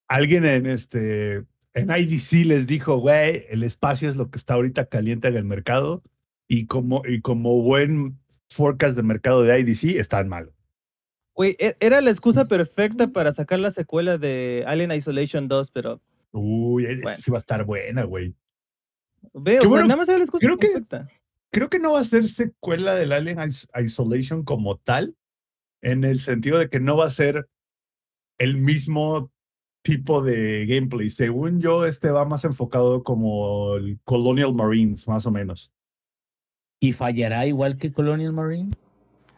alguien 0.07 0.45
en 0.45 0.65
este 0.65 1.45
en 1.75 1.91
IDC 1.91 2.45
les 2.45 2.67
dijo, 2.67 2.97
güey, 2.97 3.45
el 3.49 3.63
espacio 3.63 4.09
es 4.09 4.15
lo 4.15 4.31
que 4.31 4.37
está 4.37 4.53
ahorita 4.53 4.85
caliente 4.85 5.27
en 5.27 5.35
el 5.35 5.43
mercado 5.43 6.01
y 6.47 6.67
como, 6.67 7.03
y 7.05 7.21
como 7.21 7.61
buen 7.61 8.17
forecast 8.49 8.95
de 8.95 9.03
mercado 9.03 9.43
de 9.43 9.59
IDC, 9.59 9.99
están 9.99 10.29
mal. 10.29 10.53
Güey, 11.35 11.55
e, 11.59 11.75
era 11.79 12.01
la 12.01 12.11
excusa 12.11 12.45
perfecta 12.45 13.07
para 13.07 13.33
sacar 13.33 13.59
la 13.59 13.71
secuela 13.71 14.17
de 14.17 14.63
Alien 14.67 14.91
Isolation 14.91 15.47
2, 15.47 15.71
pero... 15.71 16.01
Uy, 16.31 16.85
va 17.03 17.11
a 17.11 17.37
estar 17.37 17.65
buena, 17.65 18.03
güey. 18.03 18.33
Veo, 19.33 19.61
nada 19.63 19.95
más 19.95 20.07
era 20.07 20.17
la 20.17 20.23
excusa 20.23 20.45
creo 20.45 20.57
perfecta. 20.57 21.07
Que, 21.07 21.13
creo 21.51 21.69
que 21.69 21.79
no 21.79 21.93
va 21.93 21.99
a 21.99 22.05
ser 22.05 22.27
secuela 22.27 22.93
del 22.93 23.11
Alien 23.11 23.39
Isolation 23.83 24.43
como 24.43 24.77
tal, 24.77 25.15
en 25.81 26.03
el 26.03 26.19
sentido 26.19 26.57
de 26.57 26.69
que 26.69 26.79
no 26.79 26.97
va 26.97 27.05
a 27.05 27.11
ser 27.11 27.47
el 28.37 28.57
mismo 28.57 29.31
tipo 29.81 30.21
de 30.21 30.65
gameplay. 30.65 31.09
Según 31.09 31.61
yo, 31.61 31.85
este 31.85 32.09
va 32.09 32.25
más 32.25 32.43
enfocado 32.45 33.03
como 33.03 33.75
el 33.75 33.99
Colonial 34.03 34.53
Marines, 34.53 35.07
más 35.07 35.25
o 35.25 35.31
menos. 35.31 35.71
¿Y 36.79 36.93
fallará 36.93 37.45
igual 37.45 37.77
que 37.77 37.91
Colonial 37.91 38.33
Marine? 38.33 38.71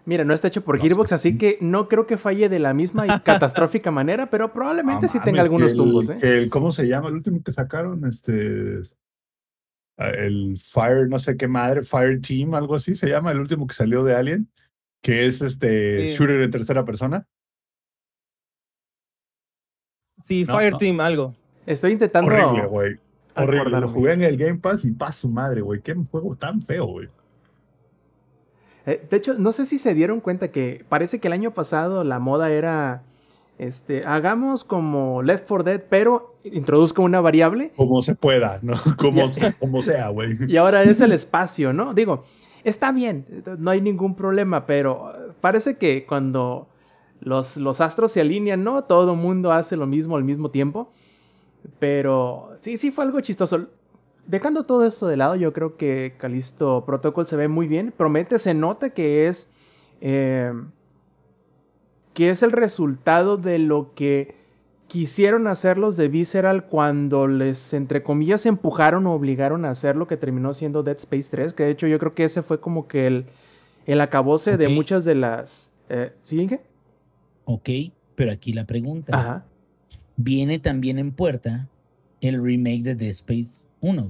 Mira, 0.08 0.24
no 0.24 0.34
está 0.34 0.48
hecho 0.48 0.64
por 0.64 0.80
Gearbox, 0.80 1.12
así 1.12 1.38
que 1.38 1.58
no 1.60 1.90
creo 1.90 2.08
que 2.08 2.16
falle 2.16 2.48
de 2.48 2.60
la 2.60 2.74
misma 2.74 3.06
y 3.06 3.10
catastrófica 3.26 3.92
manera, 3.92 4.30
pero 4.30 4.54
probablemente 4.54 5.10
sí 5.10 5.20
tenga 5.22 5.42
algunos 5.42 5.76
tumbos. 5.76 6.10
¿eh? 6.10 6.48
¿Cómo 6.50 6.72
se 6.72 6.88
llama 6.88 7.10
el 7.10 7.16
último 7.16 7.44
que 7.44 7.52
sacaron? 7.52 8.08
Este. 8.08 8.84
Ah, 9.98 10.12
el 10.12 10.58
Fire, 10.58 11.10
no 11.10 11.20
sé 11.20 11.36
qué 11.36 11.50
madre, 11.50 11.82
Fire 11.82 12.22
Team, 12.22 12.54
algo 12.54 12.76
así 12.76 12.96
se 12.96 13.10
llama, 13.10 13.32
el 13.32 13.40
último 13.42 13.68
que 13.68 13.74
salió 13.74 14.06
de 14.06 14.16
Alien, 14.16 14.50
que 15.02 15.26
es 15.28 15.42
este 15.42 16.16
shooter 16.16 16.42
en 16.42 16.52
tercera 16.52 16.86
persona. 16.86 17.28
Sí, 20.24 20.46
Fireteam, 20.46 21.02
algo. 21.02 21.36
Estoy 21.66 21.92
intentando. 21.92 22.32
Horrible, 22.32 22.66
güey. 22.68 23.00
Horrible. 23.36 23.82
Lo 23.82 23.90
jugué 23.90 24.14
en 24.14 24.22
el 24.22 24.38
Game 24.38 24.60
Pass 24.60 24.86
y 24.86 24.94
pa' 24.94 25.12
su 25.12 25.28
madre, 25.28 25.60
güey. 25.60 25.82
Qué 25.82 25.94
juego 26.10 26.38
tan 26.38 26.62
feo, 26.62 26.86
güey. 26.86 27.10
Eh, 28.88 29.06
de 29.10 29.18
hecho, 29.18 29.36
no 29.38 29.52
sé 29.52 29.66
si 29.66 29.78
se 29.78 29.94
dieron 29.94 30.22
cuenta 30.22 30.50
que 30.50 30.86
parece 30.90 31.20
que 31.20 31.28
el 31.28 31.34
año 31.34 31.52
pasado 31.52 32.04
la 32.04 32.18
moda 32.20 32.50
era. 32.50 33.04
Este, 33.60 34.06
hagamos 34.06 34.64
como 34.64 35.24
Left 35.24 35.48
4 35.48 35.64
Dead, 35.64 35.84
pero 35.90 36.36
introduzca 36.44 37.02
una 37.02 37.20
variable. 37.22 37.74
Como 37.76 38.02
se 38.02 38.16
pueda, 38.16 38.60
¿no? 38.62 38.76
Como, 38.98 39.32
como 39.60 39.82
sea, 39.82 40.10
güey. 40.10 40.38
Y 40.48 40.58
ahora 40.58 40.84
es 40.84 41.02
el 41.02 41.12
espacio, 41.12 41.74
¿no? 41.74 41.96
Digo, 41.96 42.24
está 42.64 42.92
bien, 42.92 43.26
no 43.58 43.72
hay 43.72 43.82
ningún 43.82 44.16
problema, 44.16 44.68
pero 44.68 45.12
parece 45.42 45.78
que 45.78 46.06
cuando 46.06 46.68
los, 47.20 47.58
los 47.58 47.82
astros 47.82 48.12
se 48.12 48.22
alinean, 48.22 48.64
¿no? 48.64 48.84
Todo 48.84 49.16
mundo 49.16 49.52
hace 49.52 49.76
lo 49.76 49.88
mismo 49.88 50.16
al 50.16 50.24
mismo 50.24 50.52
tiempo. 50.52 50.92
Pero 51.80 52.52
sí, 52.62 52.78
sí 52.78 52.92
fue 52.92 53.06
algo 53.06 53.20
chistoso. 53.22 53.68
Dejando 54.28 54.64
todo 54.66 54.86
esto 54.86 55.08
de 55.08 55.18
lado, 55.18 55.36
yo 55.36 55.54
creo 55.54 55.78
que 55.78 56.16
Calisto 56.18 56.84
Protocol 56.86 57.26
se 57.28 57.38
ve 57.38 57.48
muy 57.48 57.68
bien. 57.68 57.94
Promete, 57.96 58.40
se 58.40 58.54
nota 58.54 58.90
que 58.92 59.28
es. 59.28 59.50
eh, 60.02 60.54
que 62.14 62.30
es 62.32 62.42
el 62.42 62.52
resultado 62.52 63.38
de 63.38 63.60
lo 63.60 63.94
que 63.94 64.34
quisieron 64.88 65.46
hacer 65.46 65.78
los 65.78 65.98
de 65.98 66.08
Visceral 66.08 66.66
cuando 66.66 67.28
les, 67.28 67.76
entre 67.76 68.02
comillas, 68.02 68.48
empujaron 68.48 69.06
o 69.06 69.14
obligaron 69.14 69.66
a 69.66 69.70
hacer 69.70 69.96
lo 69.96 70.08
que 70.08 70.18
terminó 70.18 70.56
siendo 70.56 70.82
Dead 70.82 70.98
Space 70.98 71.28
3. 71.30 71.54
Que 71.54 71.64
de 71.66 71.70
hecho 71.72 71.86
yo 71.86 72.00
creo 72.00 72.16
que 72.16 72.24
ese 72.24 72.42
fue 72.42 72.60
como 72.60 72.88
que 72.88 73.06
el, 73.06 73.26
el 73.86 74.02
acabose 74.02 74.58
de 74.58 74.68
muchas 74.68 75.06
de 75.06 75.14
las. 75.14 75.72
Eh, 75.90 76.12
¿Sí, 76.24 76.42
Inge? 76.42 76.62
Ok, 77.46 77.70
pero 78.16 78.32
aquí 78.32 78.52
la 78.52 78.66
pregunta. 78.66 79.16
Ajá. 79.16 79.46
Viene 80.16 80.58
también 80.58 80.98
en 80.98 81.12
puerta 81.12 81.68
el 82.20 82.44
remake 82.44 82.82
de 82.82 82.96
Dead 82.96 83.10
Space 83.12 83.62
1. 83.82 84.04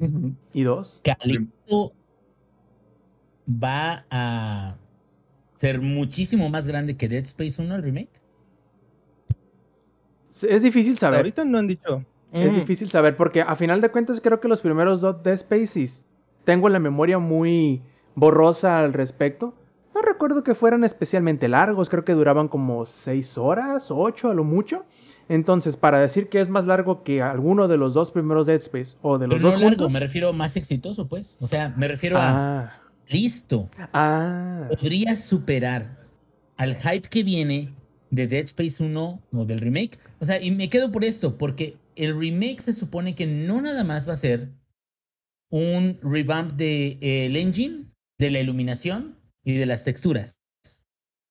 güey. 0.00 0.34
¿Y 0.54 0.62
dos? 0.62 1.00
Calixto 1.04 1.92
va 3.50 4.04
a 4.10 4.76
ser 5.56 5.80
muchísimo 5.80 6.48
más 6.48 6.66
grande 6.66 6.96
que 6.96 7.08
Dead 7.08 7.24
Space 7.24 7.60
1 7.60 7.74
el 7.74 7.82
remake. 7.82 8.20
Es 10.42 10.62
difícil 10.62 10.98
saber. 10.98 11.18
Ahorita 11.18 11.44
no 11.44 11.58
han 11.58 11.66
dicho. 11.66 12.04
Es 12.32 12.52
Mm. 12.52 12.56
difícil 12.56 12.90
saber 12.90 13.16
porque 13.16 13.40
a 13.40 13.56
final 13.56 13.80
de 13.80 13.90
cuentas 13.90 14.20
creo 14.20 14.38
que 14.40 14.48
los 14.48 14.60
primeros 14.60 15.00
dos 15.00 15.22
Dead 15.22 15.36
Spaces 15.36 16.04
tengo 16.44 16.68
la 16.68 16.78
memoria 16.78 17.18
muy 17.18 17.82
borrosa 18.14 18.78
al 18.80 18.92
respecto. 18.92 19.54
No 19.94 20.02
recuerdo 20.02 20.44
que 20.44 20.54
fueran 20.54 20.84
especialmente 20.84 21.48
largos, 21.48 21.88
creo 21.88 22.04
que 22.04 22.12
duraban 22.12 22.46
como 22.48 22.86
6 22.86 23.36
horas, 23.38 23.90
8 23.90 24.30
a 24.30 24.34
lo 24.34 24.44
mucho. 24.44 24.84
Entonces, 25.28 25.76
para 25.76 26.00
decir 26.00 26.28
que 26.28 26.40
es 26.40 26.48
más 26.48 26.66
largo 26.66 27.02
que 27.02 27.20
alguno 27.22 27.68
de 27.68 27.76
los 27.76 27.92
dos 27.94 28.10
primeros 28.10 28.46
Dead 28.46 28.56
Space 28.60 28.96
o 29.02 29.18
de 29.18 29.26
los 29.26 29.36
Pero 29.36 29.50
dos 29.50 29.54
no 29.54 29.60
largo, 29.68 29.68
juntos. 29.84 29.92
me 29.92 30.00
refiero 30.00 30.32
más 30.32 30.56
exitoso, 30.56 31.06
pues. 31.06 31.36
O 31.40 31.46
sea, 31.46 31.74
me 31.76 31.86
refiero 31.88 32.16
a 32.18 32.60
Ah, 32.62 32.80
listo. 33.08 33.68
ah, 33.92 34.68
Podría 34.70 35.16
superar 35.16 35.98
al 36.56 36.76
hype 36.76 37.08
que 37.08 37.22
viene 37.22 37.74
de 38.10 38.26
Dead 38.26 38.44
Space 38.44 38.82
1 38.82 39.20
o 39.32 39.44
del 39.44 39.58
remake. 39.58 39.98
O 40.20 40.24
sea, 40.24 40.40
y 40.42 40.50
me 40.50 40.70
quedo 40.70 40.90
por 40.90 41.04
esto, 41.04 41.36
porque 41.36 41.76
el 41.94 42.18
remake 42.18 42.60
se 42.62 42.72
supone 42.72 43.14
que 43.14 43.26
no 43.26 43.60
nada 43.60 43.84
más 43.84 44.08
va 44.08 44.14
a 44.14 44.16
ser 44.16 44.48
un 45.50 45.98
revamp 46.02 46.52
del 46.52 47.36
engine, 47.36 47.86
de 48.18 48.30
la 48.30 48.40
iluminación 48.40 49.16
y 49.44 49.54
de 49.54 49.66
las 49.66 49.84
texturas. 49.84 50.36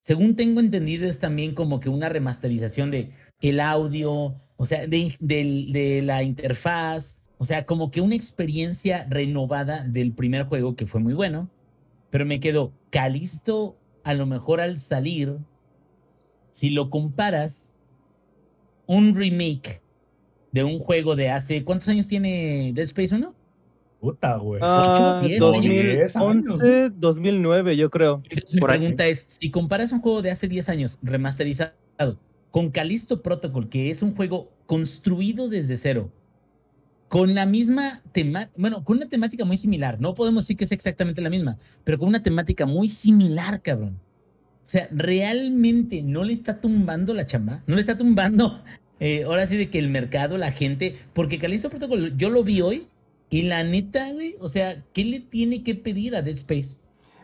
Según 0.01 0.35
tengo 0.35 0.59
entendido, 0.61 1.05
es 1.07 1.19
también 1.19 1.53
como 1.53 1.79
que 1.79 1.89
una 1.89 2.09
remasterización 2.09 2.91
de 2.91 3.11
el 3.41 3.59
audio, 3.59 4.35
o 4.57 4.65
sea, 4.65 4.87
de, 4.87 5.15
de 5.19 6.01
la 6.03 6.23
interfaz, 6.23 7.17
o 7.37 7.45
sea, 7.45 7.65
como 7.65 7.91
que 7.91 8.01
una 8.01 8.15
experiencia 8.15 9.05
renovada 9.09 9.83
del 9.83 10.11
primer 10.13 10.45
juego 10.45 10.75
que 10.75 10.85
fue 10.87 10.99
muy 11.01 11.13
bueno. 11.13 11.49
Pero 12.09 12.25
me 12.25 12.39
quedo, 12.39 12.73
Calisto, 12.89 13.77
a 14.03 14.13
lo 14.13 14.25
mejor 14.25 14.59
al 14.61 14.79
salir, 14.79 15.37
si 16.51 16.69
lo 16.69 16.89
comparas, 16.89 17.73
un 18.87 19.13
remake 19.13 19.81
de 20.51 20.63
un 20.63 20.79
juego 20.79 21.15
de 21.15 21.29
hace. 21.29 21.63
¿Cuántos 21.63 21.89
años 21.89 22.07
tiene 22.07 22.71
Dead 22.73 22.85
Space 22.85 23.13
1? 23.13 23.35
Puta, 23.99 24.37
güey. 24.37 24.61
Ah, 24.63 25.21
Ocho, 25.23 25.27
diez 25.27 26.15
años. 26.15 26.45
2011, 26.45 26.91
2009, 26.95 27.77
yo 27.77 27.89
creo. 27.89 28.21
Entonces 28.29 28.53
mi 28.53 28.59
Por 28.61 28.71
ahí. 28.71 28.79
pregunta 28.79 29.05
es: 29.07 29.25
si 29.27 29.51
comparas 29.51 29.91
un 29.91 30.01
juego 30.01 30.21
de 30.21 30.31
hace 30.31 30.47
10 30.47 30.69
años 30.69 30.99
remasterizado 31.01 31.73
con 32.57 32.71
Callisto 32.71 33.21
Protocol, 33.21 33.69
que 33.69 33.91
es 33.91 34.01
un 34.01 34.15
juego 34.15 34.49
construido 34.65 35.47
desde 35.47 35.77
cero, 35.77 36.11
con 37.07 37.35
la 37.35 37.45
misma 37.45 38.01
temática, 38.13 38.51
bueno, 38.57 38.83
con 38.83 38.97
una 38.97 39.07
temática 39.07 39.45
muy 39.45 39.57
similar, 39.57 40.01
no 40.01 40.15
podemos 40.15 40.45
decir 40.45 40.57
que 40.57 40.63
es 40.63 40.71
exactamente 40.71 41.21
la 41.21 41.29
misma, 41.29 41.59
pero 41.83 41.99
con 41.99 42.07
una 42.07 42.23
temática 42.23 42.65
muy 42.65 42.89
similar, 42.89 43.61
cabrón. 43.61 43.99
O 44.65 44.69
sea, 44.71 44.89
realmente 44.89 46.01
no 46.01 46.23
le 46.23 46.33
está 46.33 46.59
tumbando 46.59 47.13
la 47.13 47.27
chamba, 47.27 47.61
no 47.67 47.75
le 47.75 47.81
está 47.81 47.95
tumbando, 47.95 48.59
eh, 48.99 49.25
ahora 49.25 49.45
sí, 49.45 49.55
de 49.55 49.69
que 49.69 49.77
el 49.77 49.89
mercado, 49.89 50.39
la 50.39 50.51
gente, 50.51 50.95
porque 51.13 51.37
Callisto 51.37 51.69
Protocol, 51.69 52.17
yo 52.17 52.31
lo 52.31 52.43
vi 52.43 52.61
hoy 52.61 52.87
y 53.29 53.43
la 53.43 53.63
neta, 53.63 54.11
güey, 54.13 54.35
o 54.39 54.49
sea, 54.49 54.83
¿qué 54.93 55.05
le 55.05 55.19
tiene 55.19 55.61
que 55.61 55.75
pedir 55.75 56.15
a 56.15 56.23
Dead 56.23 56.33
Space? 56.33 56.79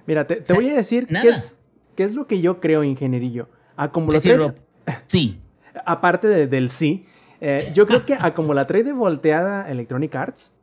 Mira, 0.05 0.27
te, 0.27 0.35
te 0.35 0.43
O 0.43 0.45
sea, 0.45 0.55
voy 0.57 0.69
a 0.69 0.75
decir 0.75 1.07
qué 1.07 1.29
es, 1.29 1.57
qué 1.95 2.03
es 2.03 2.13
lo 2.13 2.27
que 2.27 2.39
yo 2.39 2.59
creo, 2.59 2.83
ingenierillo. 2.83 3.49
A 3.75 3.91
como 3.91 4.09
¿Qué 4.09 4.37
lo 4.37 4.37
Rob? 4.37 4.55
Sí, 5.05 5.39
aparte 5.85 6.27
de- 6.27 6.47
del 6.47 6.69
sí, 6.69 7.05
eh, 7.41 7.71
yo 7.73 7.87
creo 7.87 8.05
que 8.05 8.15
a 8.19 8.33
como 8.33 8.53
la 8.53 8.65
trae 8.65 8.83
de 8.83 8.93
volteada 8.93 9.69
Electronic 9.69 10.15
Arts, 10.15 10.55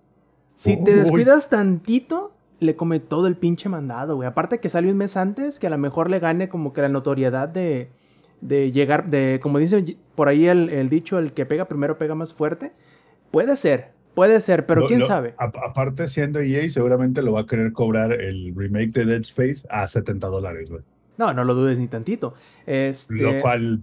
si 0.55 0.77
te 0.83 0.95
descuidas 0.95 1.49
tantito, 1.49 2.35
le 2.59 2.77
come 2.77 3.01
todo 3.01 3.27
el 3.27 3.37
pinche 3.37 3.69
mandado, 3.71 4.17
güey. 4.17 4.29
Aparte 4.29 4.59
que 4.61 4.69
sale 4.69 4.91
un 4.91 4.97
mes 4.99 5.17
antes, 5.17 5.59
que 5.59 5.67
a 5.67 5.71
lo 5.71 5.79
mejor 5.79 6.11
le 6.11 6.19
gane 6.19 6.49
como 6.51 6.73
que 6.75 6.83
la 6.83 6.89
notoriedad 6.91 7.49
de, 7.49 7.91
de 8.43 8.71
llegar, 8.73 9.09
de, 9.09 9.41
como 9.43 9.59
dice 9.59 9.97
por 10.15 10.29
ahí 10.29 10.47
el, 10.47 10.69
el 10.69 10.91
dicho, 10.91 11.19
el 11.19 11.33
que 11.33 11.47
pega 11.47 11.65
primero 11.67 11.97
pega 11.97 12.15
más 12.15 12.35
fuerte. 12.35 12.73
Puede 13.31 13.57
ser, 13.57 13.93
puede 14.15 14.41
ser, 14.43 14.67
pero 14.67 14.83
Lo- 14.83 14.87
quién 14.89 15.01
lo- 15.01 15.07
sabe. 15.07 15.35
a- 15.39 15.45
aparte, 15.67 16.09
siendo 16.09 16.41
EA, 16.41 16.69
seguramente 16.69 17.23
lo 17.23 17.33
va 17.33 17.43
a 17.43 17.47
querer 17.47 17.73
cobrar 17.73 18.13
el 18.13 18.53
remake 18.55 18.93
de 18.93 19.07
Dead 19.07 19.21
Space 19.23 19.67
a 19.71 19.87
70 19.87 20.27
dólares, 20.27 20.71
güey. 20.71 20.83
No, 21.17 21.33
no 21.33 21.45
lo 21.45 21.55
dudes 21.55 21.79
ni 21.79 21.89
tantito. 21.89 22.35
Este, 22.67 23.15
Lo 23.15 23.41
cual. 23.41 23.83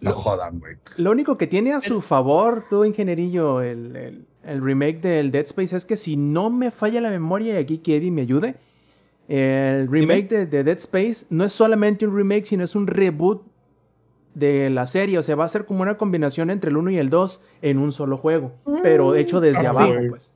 Lo- 0.00 0.10
Lo 0.10 0.16
jodan, 0.16 0.58
güey. 0.60 0.76
Lo 0.96 1.10
único 1.10 1.36
que 1.38 1.46
tiene 1.46 1.72
a 1.72 1.80
su 1.80 2.00
favor, 2.00 2.64
tú, 2.70 2.84
ingenierillo, 2.84 3.60
el, 3.62 3.94
el- 3.96 4.26
el 4.42 4.62
remake 4.62 5.00
del 5.00 5.30
Dead 5.30 5.44
Space 5.44 5.76
es 5.76 5.84
que 5.84 5.96
si 5.96 6.16
no 6.16 6.48
me 6.50 6.70
falla 6.70 7.00
la 7.02 7.10
memoria, 7.10 7.54
y 7.54 7.56
aquí 7.62 7.78
que 7.78 7.96
Eddie 7.96 8.10
me 8.10 8.22
ayude, 8.22 8.54
el 9.28 9.86
remake 9.88 10.28
de, 10.28 10.46
de 10.46 10.64
Dead 10.64 10.78
Space 10.78 11.26
no 11.30 11.44
es 11.44 11.52
solamente 11.52 12.06
un 12.06 12.16
remake, 12.16 12.46
sino 12.46 12.64
es 12.64 12.74
un 12.74 12.86
reboot 12.86 13.42
de 14.34 14.70
la 14.70 14.86
serie. 14.86 15.18
O 15.18 15.22
sea, 15.22 15.36
va 15.36 15.44
a 15.44 15.48
ser 15.48 15.66
como 15.66 15.82
una 15.82 15.96
combinación 15.98 16.50
entre 16.50 16.70
el 16.70 16.76
1 16.78 16.90
y 16.90 16.98
el 16.98 17.10
2 17.10 17.42
en 17.62 17.78
un 17.78 17.92
solo 17.92 18.16
juego, 18.16 18.52
pero 18.82 19.14
hecho 19.14 19.40
desde 19.40 19.66
Ah, 19.66 19.70
abajo, 19.70 19.92
sí. 20.00 20.08
pues. 20.08 20.34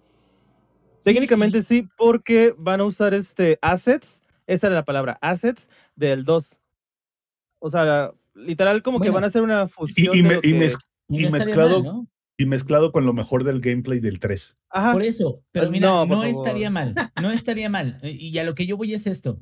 Técnicamente 1.02 1.62
sí, 1.62 1.88
porque 1.98 2.54
van 2.58 2.80
a 2.80 2.84
usar 2.84 3.14
este 3.14 3.58
assets, 3.62 4.22
esa 4.46 4.66
era 4.68 4.76
la 4.76 4.84
palabra, 4.84 5.18
assets 5.20 5.68
del 5.96 6.24
2. 6.24 6.60
O 7.58 7.70
sea, 7.70 8.12
literal 8.34 8.82
como 8.82 9.00
que 9.00 9.10
van 9.10 9.24
a 9.24 9.28
hacer 9.28 9.42
una 9.42 9.64
Y, 9.64 9.68
fusión 9.68 10.14
y 10.16 10.22
de 10.22 10.28
me- 10.28 10.34
lo 10.34 10.40
y 10.42 10.52
mez- 10.52 10.78
y 11.08 11.20
Y 11.20 11.24
no 11.24 11.30
mezclado- 11.30 11.82
mal, 11.82 11.92
¿no? 11.94 12.08
y 12.36 12.46
mezclado 12.46 12.90
con 12.92 13.06
lo 13.06 13.12
mejor 13.12 13.44
del 13.44 13.60
gameplay 13.60 14.00
del 14.00 14.18
3. 14.18 14.56
Ajá, 14.70 14.92
Por 14.92 15.02
eso, 15.02 15.44
pero 15.52 15.66
Ah, 15.68 15.70
mira, 15.70 15.86
no, 15.88 16.06
no, 16.06 16.24
estaría 16.24 16.68
mal, 16.70 16.94
no 17.22 17.30
estaría 17.30 17.68
mal. 17.68 18.00
Y 18.02 18.36
a 18.38 18.44
lo 18.44 18.54
que 18.54 18.66
yo 18.66 18.76
voy 18.76 18.92
es 18.94 19.06
esto. 19.06 19.40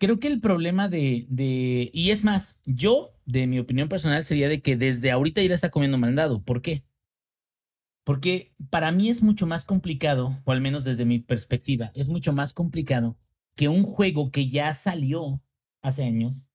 Creo 0.00 0.20
que 0.20 0.28
el 0.28 0.40
problema 0.40 0.88
de, 0.88 1.26
de, 1.28 1.90
y 1.92 2.10
es 2.10 2.22
más, 2.22 2.60
yo, 2.64 3.14
de 3.24 3.46
mi 3.46 3.58
opinión 3.58 3.88
personal, 3.88 4.24
sería 4.24 4.48
de 4.48 4.60
que 4.62 4.76
desde 4.76 5.10
ahorita 5.10 5.42
ya 5.42 5.48
le 5.48 5.54
está 5.54 5.70
comiendo 5.70 5.98
mandado. 5.98 6.42
¿Por 6.42 6.62
qué? 6.62 6.84
Porque 8.04 8.52
para 8.70 8.90
mí 8.92 9.08
es 9.10 9.22
mucho 9.22 9.46
más 9.46 9.64
complicado, 9.64 10.40
o 10.44 10.52
al 10.52 10.60
menos 10.60 10.84
desde 10.84 11.04
mi 11.04 11.18
perspectiva, 11.18 11.90
es 11.94 12.08
mucho 12.08 12.32
más 12.32 12.52
complicado 12.52 13.16
que 13.56 13.68
un 13.68 13.82
juego 13.82 14.30
que 14.30 14.48
ya 14.48 14.72
salió 14.74 15.42
hace 15.82 16.04
años, 16.04 16.47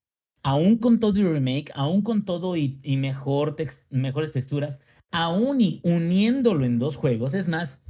aún 0.44 0.78
con 0.78 1.00
todo 1.00 1.18
y 1.20 1.24
remake, 1.24 1.72
aún 1.74 2.02
con 2.02 2.26
todo 2.26 2.56
y, 2.58 2.80
y 2.84 2.98
mejor 2.98 3.56
tex- 3.56 3.86
mejores 3.90 4.34
texturas, 4.34 4.82
aún 5.12 5.62
y 5.62 5.80
uniéndolo 5.84 6.66
en 6.66 6.80
dos 6.80 6.96
juegos. 6.96 7.34
Es 7.34 7.48
más, 7.48 7.82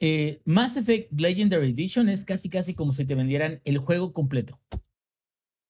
eh, 0.00 0.42
Mass 0.44 0.76
Effect 0.76 1.12
Legendary 1.18 1.70
Edition 1.70 2.08
es 2.08 2.24
casi 2.24 2.48
casi 2.48 2.74
como 2.74 2.92
si 2.92 3.04
te 3.04 3.14
vendieran 3.14 3.60
el 3.64 3.78
juego 3.78 4.12
completo. 4.12 4.60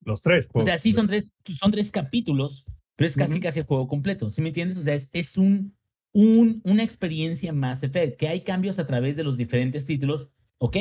Los 0.02 0.22
tres. 0.22 0.46
O 0.46 0.52
pues. 0.54 0.64
sea, 0.64 0.78
sí 0.78 0.92
son 0.92 1.06
tres, 1.06 1.32
son 1.58 1.70
tres 1.70 1.90
capítulos, 1.90 2.64
pero 2.96 3.08
es 3.08 3.16
casi 3.16 3.40
casi 3.40 3.60
el 3.60 3.66
juego 3.66 3.86
completo. 3.86 4.30
¿Sí 4.30 4.40
me 4.40 4.48
entiendes? 4.48 4.78
O 4.78 4.82
sea, 4.82 4.94
es, 4.94 5.10
es 5.12 5.36
un, 5.36 5.76
un, 6.14 6.62
una 6.64 6.82
experiencia 6.82 7.52
Mass 7.52 7.82
Effect, 7.82 8.16
que 8.16 8.28
hay 8.28 8.42
cambios 8.42 8.78
a 8.78 8.86
través 8.86 9.16
de 9.16 9.24
los 9.24 9.36
diferentes 9.36 9.84
títulos, 9.84 10.30
ok. 10.58 10.76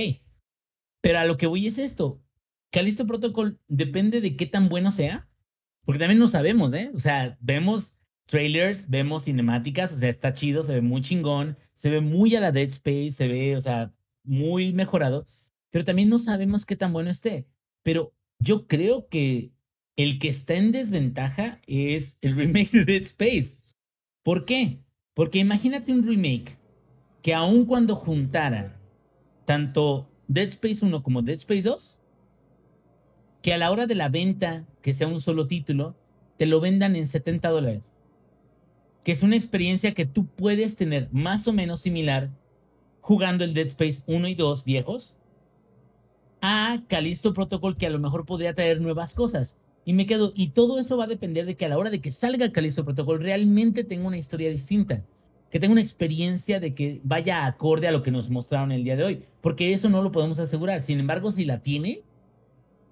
Pero 1.02 1.20
a 1.20 1.26
lo 1.26 1.38
que 1.38 1.48
voy 1.48 1.68
es 1.68 1.78
esto. 1.78 2.24
Callisto 2.72 3.06
Protocol 3.08 3.60
depende 3.68 4.22
de 4.22 4.36
qué 4.36 4.46
tan 4.46 4.70
bueno 4.70 4.92
sea, 4.92 5.28
porque 5.86 6.00
también 6.00 6.20
no 6.20 6.28
sabemos, 6.28 6.74
¿eh? 6.74 6.92
O 6.94 7.00
sea, 7.00 7.38
vemos 7.40 7.96
trailers, 8.26 8.90
vemos 8.90 9.24
cinemáticas, 9.24 9.94
o 9.94 10.00
sea, 10.00 10.10
está 10.10 10.34
chido, 10.34 10.64
se 10.64 10.74
ve 10.74 10.82
muy 10.82 11.02
chingón, 11.02 11.58
se 11.74 11.90
ve 11.90 12.02
muy 12.02 12.36
a 12.36 12.42
la 12.42 12.52
Dead 12.52 12.68
Space, 12.68 13.12
se 13.12 13.28
ve, 13.28 13.56
o 13.56 13.62
sea, 13.62 13.94
muy 14.24 14.74
mejorado, 14.74 15.26
pero 15.72 15.86
también 15.86 16.10
no 16.10 16.20
sabemos 16.20 16.66
qué 16.66 16.76
tan 16.76 16.92
bueno 16.94 17.10
esté. 17.10 17.48
Pero 17.84 18.14
yo 18.40 18.68
creo 18.68 19.08
que 19.08 19.52
el 19.96 20.20
que 20.20 20.30
está 20.30 20.56
en 20.56 20.72
desventaja 20.72 21.62
es 21.66 22.18
el 22.22 22.36
remake 22.36 22.72
de 22.72 22.86
Dead 22.86 23.02
Space. 23.04 23.58
¿Por 24.24 24.46
qué? 24.46 24.84
Porque 25.14 25.40
imagínate 25.40 25.92
un 25.92 26.06
remake 26.06 26.58
que 27.24 27.34
aun 27.34 27.66
cuando 27.66 27.96
juntara 27.96 28.80
tanto 29.46 30.12
Dead 30.28 30.48
Space 30.48 30.86
1 30.86 31.02
como 31.02 31.22
Dead 31.22 31.38
Space 31.38 31.64
2, 31.64 31.97
que 33.42 33.54
a 33.54 33.58
la 33.58 33.72
hora 33.72 33.88
de 33.88 33.96
la 33.96 34.10
venta, 34.10 34.66
que 34.82 34.94
sea 34.94 35.08
un 35.08 35.22
solo 35.22 35.48
título, 35.48 35.96
te 36.38 36.46
lo 36.46 36.60
vendan 36.60 36.96
en 36.96 37.08
70 37.08 37.50
dólares. 37.50 37.82
Que 39.04 39.12
es 39.12 39.24
una 39.24 39.36
experiencia 39.36 39.94
que 39.94 40.06
tú 40.06 40.26
puedes 40.26 40.76
tener 40.76 41.10
más 41.12 41.48
o 41.48 41.54
menos 41.54 41.82
similar 41.82 42.30
jugando 43.02 43.44
el 43.44 43.54
Dead 43.54 43.68
Space 43.68 44.02
1 44.06 44.28
y 44.28 44.36
2 44.36 44.64
viejos 44.64 45.16
a 46.42 46.84
Callisto 46.88 47.34
Protocol 47.34 47.78
que 47.78 47.88
a 47.88 47.90
lo 47.90 48.00
mejor 48.00 48.26
podría 48.26 48.54
traer 48.54 48.82
nuevas 48.82 49.14
cosas. 49.14 49.56
Y 49.86 49.94
me 49.94 50.06
quedo, 50.06 50.34
y 50.36 50.50
todo 50.50 50.80
eso 50.80 50.98
va 50.98 51.06
a 51.06 51.08
depender 51.08 51.46
de 51.46 51.56
que 51.56 51.66
a 51.66 51.70
la 51.70 51.78
hora 51.78 51.90
de 51.90 52.02
que 52.02 52.12
salga 52.12 52.52
Callisto 52.52 52.84
Protocol 52.84 53.22
realmente 53.22 53.86
tenga 53.86 54.08
una 54.08 54.18
historia 54.18 54.50
distinta, 54.50 55.06
que 55.50 55.62
tenga 55.62 55.72
una 55.72 55.82
experiencia 55.82 56.60
de 56.60 56.76
que 56.76 57.00
vaya 57.06 57.46
acorde 57.46 57.88
a 57.88 57.92
lo 57.92 58.04
que 58.04 58.12
nos 58.12 58.30
mostraron 58.30 58.74
el 58.74 58.84
día 58.84 58.98
de 58.98 59.06
hoy, 59.06 59.24
porque 59.40 59.72
eso 59.72 59.88
no 59.88 60.02
lo 60.02 60.12
podemos 60.12 60.40
asegurar. 60.40 60.82
Sin 60.82 61.00
embargo, 61.00 61.32
si 61.32 61.46
la 61.46 61.62
tiene, 61.62 62.02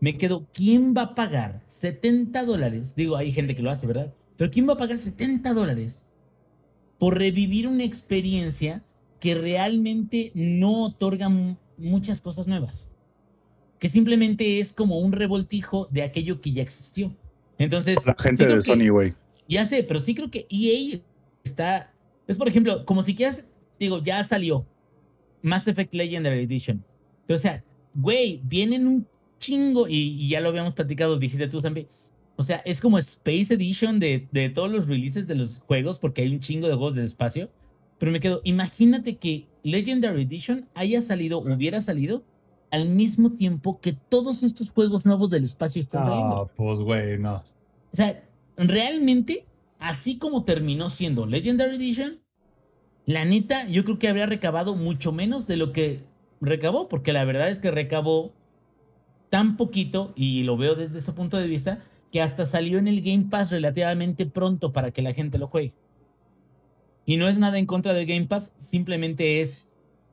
me 0.05 0.19
quedo, 0.19 0.45
¿quién 0.53 0.93
va 0.95 1.01
a 1.01 1.15
pagar 1.15 1.63
70 1.65 2.45
dólares? 2.45 2.93
Digo, 2.95 3.17
hay 3.17 3.31
gente 3.31 3.55
que 3.55 3.63
lo 3.63 3.71
hace, 3.71 3.87
¿verdad? 3.87 4.13
Pero 4.37 4.51
¿quién 4.51 4.69
va 4.69 4.73
a 4.73 4.77
pagar 4.77 4.99
70 4.99 5.51
dólares 5.51 6.03
por 6.99 7.17
revivir 7.17 7.67
una 7.67 7.85
experiencia 7.85 8.83
que 9.19 9.33
realmente 9.33 10.31
no 10.35 10.83
otorga 10.83 11.27
muchas 11.77 12.21
cosas 12.21 12.45
nuevas? 12.45 12.87
que 13.79 13.89
simplemente 13.89 14.59
es 14.59 14.73
como 14.73 14.99
un 14.99 15.11
revoltijo 15.11 15.87
de 15.91 16.03
aquello 16.03 16.39
que 16.39 16.51
ya 16.51 16.61
existió. 16.61 17.15
Entonces, 17.57 17.97
la 18.05 18.15
gente 18.17 18.45
de 18.45 18.61
Sony, 18.61 18.89
güey. 18.89 19.15
Ya 19.47 19.65
sé, 19.65 19.83
pero 19.83 19.99
sí 19.99 20.13
creo 20.13 20.29
que 20.29 20.45
EA 20.49 21.01
está. 21.43 21.93
Es 22.27 22.37
por 22.37 22.47
ejemplo, 22.47 22.85
como 22.85 23.03
si 23.03 23.15
quieras, 23.15 23.43
digo, 23.79 24.01
ya 24.03 24.23
salió 24.23 24.67
Mass 25.41 25.67
Effect 25.67 25.93
Legendary 25.93 26.43
Edition. 26.43 26.83
Pero 27.25 27.37
o 27.37 27.41
sea, 27.41 27.63
güey, 27.93 28.41
vienen 28.43 28.87
un 28.87 29.07
chingo, 29.45 29.87
y, 29.87 30.27
ya 30.27 30.41
lo 30.41 30.49
habíamos 30.49 30.73
platicado, 30.73 31.17
dijiste 31.17 31.47
tú, 31.47 31.61
Zambi. 31.61 31.87
O 32.37 32.43
sea, 32.43 32.57
es 32.65 32.81
como 32.81 32.97
Space 32.97 33.53
Edition 33.53 33.99
de, 33.99 34.27
de 34.31 34.49
todos 34.49 34.69
los 34.69 34.87
releases 34.87 35.27
de 35.27 35.35
los 35.35 35.59
juegos, 35.59 35.99
porque 35.99 36.21
hay 36.23 36.33
un 36.33 36.39
chingo 36.39 36.67
de 36.67 36.73
juegos 36.73 36.95
del 36.95 37.05
espacio. 37.05 37.49
Pero 37.97 38.11
me 38.11 38.19
quedo, 38.19 38.41
imagínate 38.43 39.17
que 39.17 39.47
Legendary 39.63 40.23
Edition 40.23 40.67
haya 40.73 41.01
salido, 41.01 41.39
hubiera 41.39 41.81
salido 41.81 42.23
al 42.71 42.89
mismo 42.89 43.31
tiempo 43.31 43.79
que 43.79 43.93
todos 43.93 44.43
estos 44.43 44.69
juegos 44.69 45.05
nuevos 45.05 45.29
del 45.29 45.45
espacio 45.45 45.79
están 45.79 46.03
saliendo. 46.03 46.41
Ah, 46.41 46.51
pues 46.55 46.79
güey, 46.79 47.17
no. 47.17 47.35
O 47.35 47.95
sea, 47.95 48.21
realmente, 48.57 49.45
así 49.79 50.17
como 50.17 50.43
terminó 50.43 50.89
siendo 50.89 51.25
Legendary 51.25 51.77
Edition, 51.77 52.19
la 53.05 53.23
neta, 53.23 53.67
yo 53.67 53.83
creo 53.85 53.99
que 53.99 54.09
habría 54.09 54.25
recabado 54.25 54.75
mucho 54.75 55.11
menos 55.11 55.47
de 55.47 55.57
lo 55.57 55.71
que 55.71 56.01
recabó, 56.41 56.87
porque 56.89 57.13
la 57.13 57.23
verdad 57.23 57.49
es 57.49 57.59
que 57.59 57.71
recabó 57.71 58.33
tan 59.35 59.57
poquito, 59.57 60.13
y 60.15 60.43
lo 60.43 60.55
veo 60.55 60.75
desde 60.75 60.99
ese 60.99 61.11
punto 61.11 61.35
de 61.35 61.47
vista, 61.47 61.83
que 62.09 62.21
hasta 62.21 62.45
salió 62.45 62.79
en 62.79 62.87
el 62.87 63.01
Game 63.01 63.25
Pass 63.29 63.51
relativamente 63.51 64.25
pronto 64.25 64.71
para 64.71 64.91
que 64.91 65.01
la 65.01 65.11
gente 65.11 65.37
lo 65.37 65.49
juegue. 65.49 65.73
Y 67.05 67.17
no 67.17 67.27
es 67.27 67.37
nada 67.37 67.59
en 67.59 67.65
contra 67.65 67.93
del 67.93 68.05
Game 68.05 68.27
Pass, 68.27 68.53
simplemente 68.59 69.41
es 69.41 69.67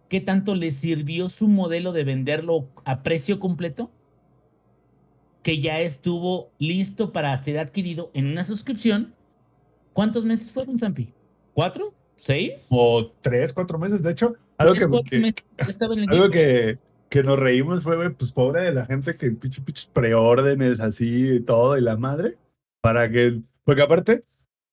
¿qué 0.09 0.21
tanto 0.21 0.57
le 0.57 0.73
sirvió 0.73 1.29
su 1.29 1.47
modelo 1.47 1.93
de 1.93 2.02
venderlo 2.02 2.67
a 2.85 3.05
precio 3.05 3.38
completo? 3.38 3.93
Que 5.45 5.61
ya 5.61 5.79
estuvo 5.79 6.50
listo 6.59 7.12
para 7.12 7.38
ser 7.38 7.61
adquirido 7.61 8.11
en 8.14 8.26
una 8.26 8.43
suscripción. 8.43 9.14
¿Cuántos 9.93 10.25
meses 10.25 10.50
fueron, 10.50 10.79
Zampi? 10.79 11.14
¿Cuatro? 11.55 11.95
¿Seis? 12.17 12.67
O 12.71 13.12
tres, 13.21 13.52
cuatro 13.52 13.79
meses. 13.79 14.02
De 14.02 14.11
hecho, 14.11 14.35
algo, 14.57 14.75
que, 14.75 14.83
algo 16.11 16.29
que, 16.29 16.79
que, 17.12 17.23
nos 17.23 17.38
reímos 17.38 17.83
fue, 17.83 18.11
pues 18.11 18.33
pobre 18.33 18.62
de 18.62 18.73
la 18.73 18.87
gente 18.87 19.16
que 19.16 19.31
pinches 19.31 19.64
pinches 19.64 19.87
preórdenes 19.87 20.81
así 20.81 21.37
y 21.37 21.40
todo 21.40 21.76
y 21.76 21.83
la 21.83 21.97
madre. 21.97 22.38
Para 22.81 23.11
que, 23.11 23.42
porque 23.64 23.83
aparte, 23.83 24.25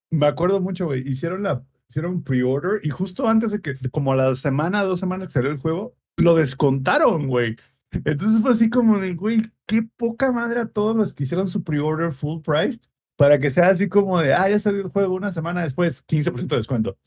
me 0.09 0.25
acuerdo 0.25 0.61
mucho, 0.61 0.85
güey, 0.85 1.07
hicieron 1.07 1.43
la, 1.43 1.63
hicieron 1.89 2.23
pre-order 2.23 2.79
y 2.83 2.89
justo 2.89 3.27
antes 3.27 3.51
de 3.51 3.61
que, 3.61 3.75
como 3.91 4.13
a 4.13 4.15
la 4.15 4.35
semana, 4.35 4.83
dos 4.83 4.99
semanas 4.99 5.27
que 5.27 5.33
salió 5.33 5.51
el 5.51 5.59
juego, 5.59 5.95
lo 6.17 6.35
descontaron, 6.35 7.27
güey. 7.27 7.57
Entonces 7.91 8.41
fue 8.41 8.51
así 8.51 8.69
como 8.69 8.99
de, 8.99 9.13
güey, 9.15 9.51
qué 9.65 9.83
poca 9.97 10.31
madre 10.31 10.61
a 10.61 10.67
todos 10.67 10.95
los 10.95 11.13
que 11.13 11.23
hicieron 11.23 11.49
su 11.49 11.63
pre-order 11.63 12.11
full 12.11 12.41
price 12.41 12.79
para 13.17 13.39
que 13.39 13.51
sea 13.51 13.69
así 13.69 13.89
como 13.89 14.21
de, 14.21 14.33
ah, 14.33 14.49
ya 14.49 14.59
salió 14.59 14.81
el 14.81 14.89
juego 14.89 15.15
una 15.15 15.33
semana 15.33 15.63
después, 15.63 16.05
15% 16.07 16.47
de 16.47 16.57
descuento. 16.57 16.97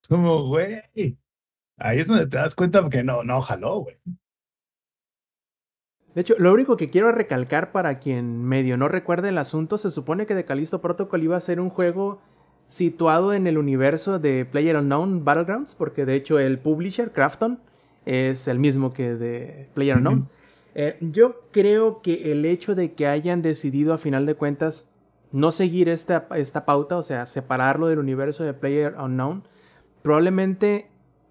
Es 0.00 0.08
como, 0.08 0.44
güey, 0.46 0.80
ahí 1.76 1.98
es 1.98 2.06
donde 2.06 2.26
te 2.28 2.36
das 2.36 2.54
cuenta 2.54 2.88
que 2.88 3.02
no, 3.02 3.24
no 3.24 3.40
jaló, 3.42 3.80
güey. 3.80 3.96
De 6.16 6.22
hecho, 6.22 6.34
lo 6.38 6.50
único 6.54 6.78
que 6.78 6.88
quiero 6.88 7.12
recalcar 7.12 7.72
para 7.72 7.98
quien 7.98 8.42
medio 8.42 8.78
no 8.78 8.88
recuerde 8.88 9.28
el 9.28 9.36
asunto, 9.36 9.76
se 9.76 9.90
supone 9.90 10.24
que 10.24 10.34
de 10.34 10.46
Callisto 10.46 10.80
Protocol 10.80 11.22
iba 11.22 11.36
a 11.36 11.40
ser 11.42 11.60
un 11.60 11.68
juego 11.68 12.22
situado 12.68 13.34
en 13.34 13.46
el 13.46 13.58
universo 13.58 14.18
de 14.18 14.46
Player 14.46 14.78
Unknown 14.78 15.26
Battlegrounds, 15.26 15.74
porque 15.74 16.06
de 16.06 16.14
hecho 16.14 16.38
el 16.38 16.58
publisher, 16.58 17.12
Crafton, 17.12 17.60
es 18.06 18.48
el 18.48 18.58
mismo 18.58 18.94
que 18.94 19.14
de 19.14 19.68
Player 19.74 19.98
Unknown. 19.98 20.30
Eh, 20.74 20.96
yo 21.02 21.42
creo 21.52 22.00
que 22.00 22.32
el 22.32 22.46
hecho 22.46 22.74
de 22.74 22.94
que 22.94 23.06
hayan 23.06 23.42
decidido 23.42 23.92
a 23.92 23.98
final 23.98 24.24
de 24.24 24.36
cuentas 24.36 24.88
no 25.32 25.52
seguir 25.52 25.90
esta, 25.90 26.28
esta 26.34 26.64
pauta, 26.64 26.96
o 26.96 27.02
sea, 27.02 27.26
separarlo 27.26 27.88
del 27.88 27.98
universo 27.98 28.42
de 28.42 28.54
Player 28.54 28.94
Unknown, 28.98 29.42
probablemente 30.00 30.88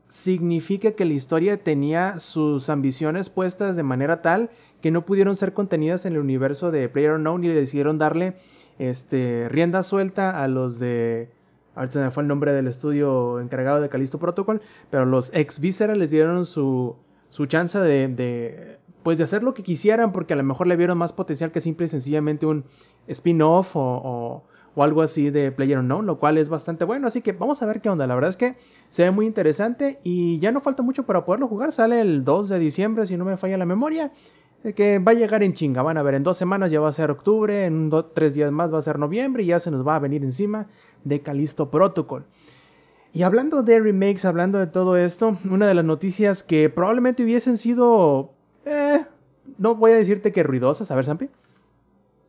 significa 0.08 0.92
que 0.92 1.06
la 1.06 1.14
historia 1.14 1.64
tenía 1.64 2.20
sus 2.20 2.70
ambiciones 2.70 3.30
puestas 3.30 3.76
de 3.76 3.84
manera 3.84 4.22
tal 4.22 4.52
que 4.86 4.92
no 4.92 5.04
pudieron 5.04 5.36
ser 5.36 5.54
contenidas 5.54 6.06
en 6.06 6.14
el 6.14 6.20
universo 6.20 6.70
de 6.70 6.88
Player 6.90 7.14
Unknown 7.14 7.44
y 7.44 7.48
decidieron 7.48 7.98
darle 7.98 8.36
este, 8.78 9.50
rienda 9.50 9.82
suelta 9.82 10.44
a 10.44 10.48
los 10.48 10.78
de. 10.78 11.32
Ahorita 11.74 11.94
se 11.94 12.02
me 12.02 12.12
fue 12.12 12.22
el 12.22 12.28
nombre 12.28 12.54
del 12.54 12.68
estudio 12.68 13.40
encargado 13.40 13.82
de 13.82 13.90
Callisto 13.90 14.20
Protocol, 14.20 14.62
pero 14.92 15.08
los 15.08 15.34
ex 15.34 15.60
Viscera 15.60 15.96
les 15.96 16.12
dieron 16.12 16.46
su, 16.46 16.96
su 17.30 17.48
chance 17.48 17.80
de, 17.80 18.10
de, 18.10 18.78
pues 19.02 19.18
de 19.18 19.24
hacer 19.24 19.42
lo 19.42 19.56
que 19.56 19.64
quisieran, 19.64 20.12
porque 20.12 20.34
a 20.34 20.38
lo 20.38 20.44
mejor 20.44 20.68
le 20.68 20.76
vieron 20.76 21.00
más 21.00 21.14
potencial 21.14 21.52
que 21.52 21.62
simple 21.62 21.88
y 21.88 21.90
sencillamente 21.90 22.46
un 22.46 22.64
spin-off 23.08 23.76
o, 23.76 24.44
o, 24.76 24.84
algo 24.84 25.02
así 25.02 25.32
de 25.32 25.52
Player 25.52 25.80
Unknown, 25.80 26.06
lo 26.06 26.20
cual 26.20 26.38
es 26.38 26.50
bastante 26.50 26.86
bueno. 26.86 27.08
Así 27.08 27.22
que 27.22 27.32
vamos 27.32 27.60
a 27.64 27.66
ver 27.66 27.82
qué 27.82 27.90
onda. 27.90 28.06
La 28.06 28.14
verdad 28.14 28.30
es 28.30 28.38
que 28.38 28.56
se 28.90 29.02
ve 29.02 29.10
muy 29.10 29.26
interesante 29.26 30.00
y 30.04 30.38
ya 30.38 30.52
no 30.52 30.60
falta 30.60 30.84
mucho 30.84 31.08
para 31.08 31.26
poderlo 31.26 31.48
jugar. 31.48 31.72
Sale 31.72 32.02
el 32.02 32.24
2 32.24 32.50
de 32.50 32.60
diciembre, 32.60 33.08
si 33.08 33.18
no 33.18 33.26
me 33.26 33.36
falla 33.36 33.58
la 33.58 33.66
memoria 33.66 34.12
que 34.74 35.00
va 35.00 35.12
a 35.12 35.16
llegar 35.16 35.44
en 35.44 35.54
chinga. 35.54 35.82
Van 35.82 35.98
a 35.98 36.04
ver, 36.04 36.16
en 36.16 36.24
dos 36.24 36.38
semanas 36.38 36.72
ya 36.72 36.80
va 36.80 36.90
a 36.90 36.94
ser 36.94 37.12
octubre, 37.12 37.66
en 37.66 37.92
tres 38.14 38.34
días 38.34 38.52
más 38.52 38.74
va 38.74 38.80
a 38.80 38.82
ser 38.82 38.98
noviembre 38.98 39.44
y 39.44 39.48
ya 39.48 39.60
se 39.60 39.72
nos 39.72 39.86
va 39.86 39.96
a 39.96 40.00
venir 40.00 40.24
encima 40.24 40.68
de 41.04 41.22
Calisto 41.22 41.70
Protocol. 41.70 42.26
Y 43.14 43.24
hablando 43.24 43.64
de 43.64 43.80
remakes, 43.80 44.26
hablando 44.26 44.60
de 44.60 44.68
todo 44.68 44.98
esto, 44.98 45.38
una 45.50 45.68
de 45.68 45.74
las 45.74 45.86
noticias 45.86 46.44
que 46.44 46.70
probablemente 46.70 47.24
hubiesen 47.24 47.58
sido, 47.58 48.34
eh, 48.66 49.06
no 49.58 49.76
voy 49.76 49.92
a 49.92 49.96
decirte 49.96 50.32
que 50.32 50.44
ruidosas, 50.44 50.92
a 50.92 50.96
ver, 50.96 51.06
Sampi. 51.06 51.30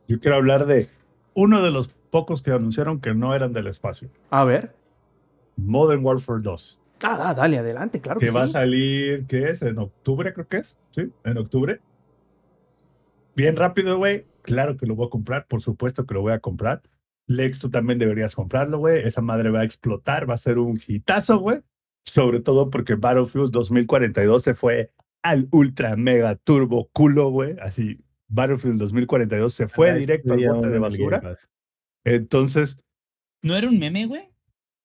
Yo 0.07 0.19
quiero 0.19 0.37
hablar 0.37 0.65
de 0.65 0.87
uno 1.33 1.61
de 1.61 1.71
los 1.71 1.89
pocos 1.89 2.41
que 2.41 2.51
anunciaron 2.51 3.01
que 3.01 3.13
no 3.13 3.35
eran 3.35 3.51
del 3.51 3.67
espacio. 3.67 4.09
A 4.29 4.45
ver. 4.45 4.73
Modern 5.57 6.05
Warfare 6.05 6.41
2. 6.41 6.79
Ah, 7.03 7.33
dale, 7.35 7.57
adelante, 7.57 7.99
claro. 7.99 8.19
Que, 8.19 8.27
que 8.27 8.31
va 8.31 8.43
a 8.43 8.47
salir, 8.47 9.25
¿qué 9.27 9.49
es? 9.49 9.61
En 9.61 9.77
octubre, 9.79 10.33
creo 10.33 10.47
que 10.47 10.57
es. 10.57 10.77
Sí, 10.91 11.11
en 11.25 11.37
octubre 11.37 11.81
bien 13.37 13.55
rápido, 13.55 13.97
güey. 13.97 14.25
Claro 14.41 14.75
que 14.75 14.87
lo 14.87 14.95
voy 14.95 15.07
a 15.07 15.11
comprar, 15.11 15.47
por 15.47 15.61
supuesto 15.61 16.05
que 16.05 16.15
lo 16.15 16.21
voy 16.21 16.33
a 16.33 16.39
comprar. 16.39 16.81
Lex, 17.27 17.59
tú 17.59 17.69
también 17.69 17.99
deberías 17.99 18.35
comprarlo, 18.35 18.79
güey. 18.79 19.05
Esa 19.05 19.21
madre 19.21 19.51
va 19.51 19.61
a 19.61 19.63
explotar, 19.63 20.29
va 20.29 20.33
a 20.33 20.39
ser 20.39 20.57
un 20.57 20.81
hitazo, 20.85 21.37
güey. 21.37 21.59
Sobre 22.03 22.39
todo 22.39 22.69
porque 22.69 22.95
Battlefield 22.95 23.51
2042 23.51 24.41
se 24.41 24.53
fue 24.53 24.91
al 25.21 25.47
ultra 25.51 25.95
mega 25.95 26.35
turbo 26.35 26.89
culo, 26.91 27.29
güey. 27.29 27.55
Así, 27.61 27.99
Battlefield 28.27 28.79
2042 28.79 29.53
se 29.53 29.67
fue 29.67 29.93
directo 29.99 30.33
al 30.33 30.47
bote 30.47 30.69
de 30.69 30.79
basura. 30.79 31.37
Entonces. 32.05 32.79
¿No 33.43 33.55
era 33.55 33.69
un 33.69 33.77
meme, 33.77 34.07
güey? 34.07 34.29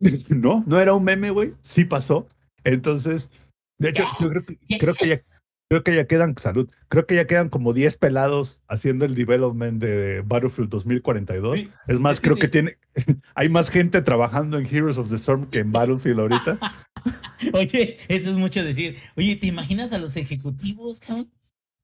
no, 0.29 0.63
no 0.67 0.79
era 0.79 0.93
un 0.93 1.05
meme, 1.05 1.31
güey. 1.31 1.55
Sí 1.63 1.85
pasó. 1.85 2.29
Entonces, 2.65 3.31
de 3.79 3.91
hecho, 3.91 4.05
yo 4.21 4.29
creo 4.29 4.45
que, 4.45 4.59
creo 4.79 4.95
que 4.95 5.09
ya 5.09 5.23
Creo 5.73 5.85
que 5.85 5.95
ya 5.95 6.07
quedan, 6.07 6.37
salud, 6.37 6.69
creo 6.89 7.07
que 7.07 7.15
ya 7.15 7.27
quedan 7.27 7.49
como 7.49 7.73
10 7.73 7.97
pelados 7.97 8.61
haciendo 8.69 9.07
el 9.07 9.15
development 9.15 9.81
de 9.81 10.21
Battlefield 10.21 10.69
2042. 10.69 11.65
es 11.89 11.99
más, 11.99 12.21
creo 12.21 12.37
que 12.37 12.47
tiene, 12.47 12.77
hay 13.35 13.49
más 13.49 13.71
gente 13.71 14.03
trabajando 14.03 14.59
en 14.59 14.67
Heroes 14.67 14.99
of 14.99 15.09
the 15.09 15.17
Storm 15.17 15.49
que 15.49 15.61
en 15.61 15.73
Battlefield 15.73 16.21
ahorita. 16.21 16.59
Oye, 17.55 17.97
eso 18.09 18.29
es 18.29 18.37
mucho 18.37 18.63
decir. 18.63 18.99
Oye, 19.17 19.37
¿te 19.37 19.47
imaginas 19.47 19.95
a 19.95 19.99
los 19.99 20.15
ejecutivos, 20.17 21.01
cabrón? 21.01 21.31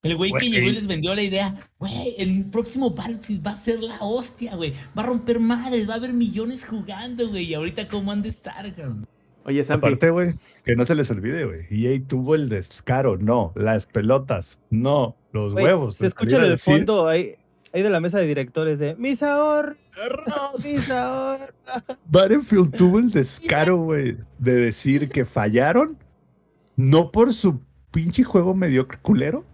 El 0.03 0.16
güey 0.16 0.33
que 0.38 0.51
llegó 0.51 0.68
y 0.68 0.74
les 0.74 0.87
vendió 0.87 1.14
la 1.14 1.22
idea, 1.22 1.59
güey, 1.79 2.14
el 2.18 2.44
próximo 2.44 2.90
Battlefield 2.90 3.46
va 3.46 3.53
a 3.53 3.57
ser 3.57 3.83
la 3.83 3.96
hostia, 4.03 4.55
güey. 4.55 4.74
Va 4.98 5.03
a 5.03 5.07
romper 5.07 5.40
madres, 5.40 5.88
va 5.88 5.94
a 5.94 5.96
haber 5.96 6.12
millones 6.12 6.66
jugando, 6.66 7.27
güey. 7.31 7.44
Y 7.44 7.55
ahorita, 7.55 7.88
¿cómo 7.88 8.12
han 8.12 8.20
de 8.20 8.29
estar, 8.29 8.70
cabrón? 8.74 9.09
Oye, 9.49 9.65
Sampi, 9.65 9.87
Aparte, 9.87 10.11
güey, 10.11 10.35
que 10.63 10.77
no 10.77 10.85
se 10.85 10.95
les 10.95 11.11
olvide, 11.11 11.47
güey. 11.47 11.67
EA 11.71 11.99
tuvo 12.07 12.35
el 12.35 12.51
descaro, 12.51 13.17
no. 13.17 13.53
Las 13.55 13.87
pelotas, 13.87 14.59
no. 14.69 15.17
Los 15.33 15.55
huevos. 15.55 15.95
Se 15.95 16.05
de 16.05 16.09
escucha 16.09 16.37
el 16.37 16.51
decir, 16.51 16.77
fondo 16.77 17.09
ahí, 17.09 17.37
ahí 17.73 17.81
de 17.81 17.89
la 17.89 17.99
mesa 17.99 18.19
de 18.19 18.27
directores 18.27 18.79
de 18.79 18.95
mis 18.97 19.23
ahorros, 19.23 19.79
mis 20.67 20.91
ahorros. 20.91 21.49
Battlefield 22.11 22.77
tuvo 22.77 22.99
el 22.99 23.11
descaro, 23.11 23.79
güey, 23.79 24.19
de 24.39 24.53
decir 24.53 25.09
que 25.09 25.25
fallaron, 25.25 25.97
no 26.77 27.11
por 27.11 27.33
su 27.33 27.63
pinche 27.91 28.25
juego 28.25 28.53
mediocre 28.55 28.99
culero, 29.01 29.47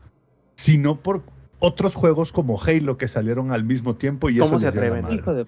sino 0.57 1.01
por 1.01 1.23
otros 1.61 1.95
juegos 1.95 2.33
como 2.33 2.61
Halo 2.61 2.99
que 2.99 3.07
salieron 3.07 3.53
al 3.53 3.63
mismo 3.63 3.95
tiempo 3.95 4.29
y 4.29 4.39
¿Cómo 4.39 4.57
eso 4.57 4.59
se 4.59 4.67
atreven? 4.67 5.09
Hijo 5.13 5.35
de 5.35 5.47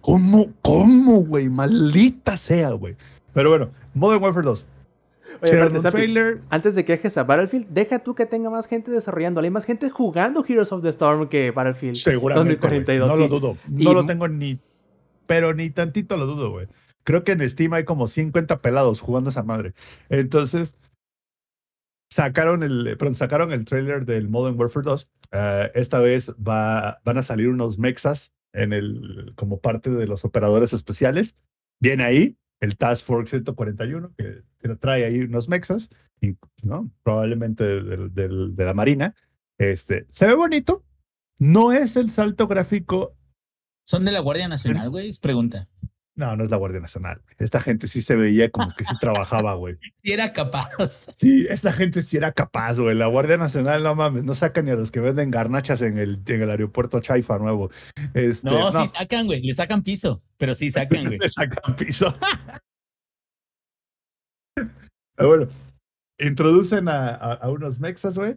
¿Cómo, 0.00 0.48
cómo, 0.62 1.24
güey? 1.24 1.48
Maldita 1.48 2.36
sea, 2.36 2.70
güey. 2.70 2.96
Pero 3.38 3.50
bueno, 3.50 3.70
Modern 3.94 4.20
Warfare 4.20 4.44
2. 4.46 4.66
Oye, 5.42 5.80
trailer. 5.92 6.40
antes 6.50 6.74
de 6.74 6.84
que 6.84 6.94
dejes 6.94 7.16
a 7.18 7.22
Battlefield, 7.22 7.68
deja 7.68 8.00
tú 8.00 8.16
que 8.16 8.26
tenga 8.26 8.50
más 8.50 8.66
gente 8.66 8.90
desarrollando. 8.90 9.40
Hay 9.40 9.50
más 9.50 9.64
gente 9.64 9.90
jugando 9.90 10.44
Heroes 10.44 10.72
of 10.72 10.82
the 10.82 10.88
Storm 10.88 11.28
que 11.28 11.52
Battlefield. 11.52 11.94
Seguramente. 11.94 12.56
güey. 12.56 12.80
2042, 12.80 13.08
no 13.08 13.14
sí. 13.14 13.20
lo 13.20 13.28
dudo. 13.28 13.56
Y- 13.76 13.84
No 13.84 13.94
lo 13.94 14.04
tengo 14.06 14.26
ni. 14.26 14.58
Pero 15.28 15.54
ni 15.54 15.70
tantito 15.70 16.16
lo 16.16 16.26
dudo, 16.26 16.50
güey. 16.50 16.66
Creo 17.04 17.22
que 17.22 17.30
en 17.30 17.48
Steam 17.48 17.74
hay 17.74 17.84
como 17.84 18.08
50 18.08 18.60
pelados 18.60 19.00
jugando 19.00 19.30
esa 19.30 19.44
madre. 19.44 19.72
Entonces, 20.08 20.74
sacaron 22.10 22.64
el, 22.64 22.96
perdón, 22.98 23.14
sacaron 23.14 23.52
el 23.52 23.64
trailer 23.66 24.04
del 24.04 24.28
Modern 24.28 24.58
Warfare 24.58 24.84
2. 24.84 25.08
Eh, 25.30 25.70
esta 25.76 26.00
vez 26.00 26.30
va, 26.32 26.98
van 27.04 27.18
a 27.18 27.22
salir 27.22 27.50
unos 27.50 27.78
mexas 27.78 28.32
en 28.52 28.72
el, 28.72 29.32
como 29.36 29.60
parte 29.60 29.90
de 29.90 30.08
los 30.08 30.24
operadores 30.24 30.72
especiales. 30.72 31.36
Viene 31.80 32.02
ahí 32.02 32.36
el 32.60 32.76
Task 32.76 33.06
Force 33.06 33.30
141, 33.30 34.12
que 34.16 34.42
trae 34.80 35.04
ahí 35.04 35.20
unos 35.20 35.48
mexas, 35.48 35.90
probablemente 37.02 37.64
del- 38.10 38.56
de 38.56 38.64
la 38.64 38.74
Marina. 38.74 39.14
Este, 39.58 40.06
se 40.08 40.26
ve 40.26 40.34
bonito. 40.34 40.84
No 41.38 41.72
es 41.72 41.96
el 41.96 42.10
salto 42.10 42.46
gráfico. 42.48 43.14
¿Son 43.86 44.04
de 44.04 44.12
la 44.12 44.20
Guardia 44.20 44.48
Nacional, 44.48 44.90
güey? 44.90 45.12
Pregunta. 45.20 45.68
No, 46.18 46.34
no 46.36 46.42
es 46.42 46.50
la 46.50 46.56
Guardia 46.56 46.80
Nacional. 46.80 47.22
Esta 47.38 47.60
gente 47.60 47.86
sí 47.86 48.02
se 48.02 48.16
veía 48.16 48.50
como 48.50 48.74
que 48.76 48.82
sí 48.84 48.92
trabajaba, 49.00 49.54
güey. 49.54 49.76
Si 50.02 50.10
era 50.12 50.32
capaz. 50.32 50.68
Sí, 51.16 51.46
esta 51.48 51.72
gente 51.72 52.02
sí 52.02 52.16
era 52.16 52.32
capaz, 52.32 52.80
güey. 52.80 52.96
La 52.96 53.06
Guardia 53.06 53.36
Nacional, 53.36 53.84
no 53.84 53.94
mames, 53.94 54.24
no 54.24 54.34
saca 54.34 54.60
ni 54.60 54.72
a 54.72 54.74
los 54.74 54.90
que 54.90 54.98
venden 54.98 55.30
garnachas 55.30 55.80
en 55.80 55.96
el, 55.96 56.20
en 56.26 56.42
el 56.42 56.50
aeropuerto 56.50 56.98
Chaifa 57.00 57.38
nuevo. 57.38 57.70
Este, 58.14 58.48
No, 58.50 58.72
no, 58.72 58.82
sí 58.84 58.92
sacan, 58.94 59.26
güey. 59.26 59.42
Le 59.42 59.54
sacan 59.54 59.84
piso, 59.84 60.20
pero 60.38 60.54
sí 60.54 60.70
sacan, 60.70 61.04
güey. 61.06 61.18
le 61.20 61.30
sacan 61.30 61.76
piso. 61.76 62.12
Pero 64.54 64.66
bueno, 65.28 65.46
introducen 66.18 66.88
a, 66.88 67.10
a- 67.10 67.34
a 67.34 67.50
unos 67.50 67.78
mexas, 67.80 68.18
güey. 68.18 68.36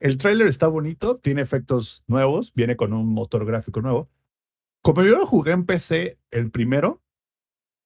El 0.00 0.18
trailer 0.18 0.48
está 0.48 0.66
bonito, 0.66 1.16
tiene 1.16 1.40
efectos 1.40 2.02
nuevos, 2.06 2.52
viene 2.54 2.76
con 2.76 2.92
un 2.92 3.06
motor 3.08 3.46
gráfico 3.46 3.80
nuevo. 3.80 4.10
Como 4.82 5.02
yo 5.02 5.12
lo 5.12 5.26
jugué 5.26 5.52
en 5.52 5.64
PC, 5.64 6.18
el 6.30 6.50
primero, 6.50 7.00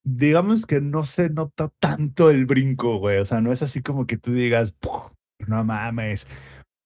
digamos 0.03 0.65
que 0.65 0.81
no 0.81 1.03
se 1.03 1.29
nota 1.29 1.71
tanto 1.79 2.29
el 2.29 2.45
brinco, 2.45 2.97
güey. 2.97 3.19
O 3.19 3.25
sea, 3.25 3.41
no 3.41 3.51
es 3.51 3.61
así 3.61 3.81
como 3.81 4.05
que 4.07 4.17
tú 4.17 4.31
digas, 4.33 4.71
"Puf, 4.73 5.13
no 5.47 5.63
mames. 5.63 6.27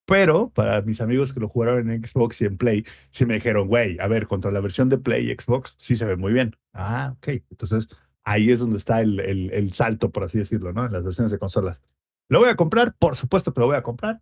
Pero 0.05 0.49
para 0.49 0.81
mis 0.81 0.99
amigos 1.01 1.33
que 1.33 1.39
lo 1.39 1.47
jugaron 1.47 1.89
en 1.89 2.05
Xbox 2.05 2.41
y 2.41 2.45
en 2.45 2.57
Play, 2.57 2.85
sí 3.11 3.25
me 3.25 3.35
dijeron, 3.35 3.67
güey, 3.67 3.97
a 3.99 4.07
ver, 4.07 4.27
contra 4.27 4.51
la 4.51 4.59
versión 4.59 4.89
de 4.89 4.97
Play 4.97 5.31
y 5.31 5.35
Xbox, 5.35 5.75
sí 5.77 5.95
se 5.95 6.05
ve 6.05 6.17
muy 6.17 6.33
bien. 6.33 6.55
Ah, 6.73 7.13
ok. 7.17 7.27
Entonces, 7.49 7.87
ahí 8.25 8.51
es 8.51 8.59
donde 8.59 8.77
está 8.77 9.01
el, 9.01 9.19
el, 9.21 9.51
el 9.51 9.71
salto, 9.71 10.11
por 10.11 10.23
así 10.23 10.39
decirlo, 10.39 10.73
¿no? 10.73 10.85
En 10.85 10.91
las 10.91 11.03
versiones 11.03 11.31
de 11.31 11.39
consolas. 11.39 11.81
¿Lo 12.29 12.39
voy 12.39 12.49
a 12.49 12.55
comprar? 12.55 12.95
Por 12.97 13.15
supuesto 13.15 13.53
que 13.53 13.61
lo 13.61 13.67
voy 13.67 13.77
a 13.77 13.83
comprar. 13.83 14.21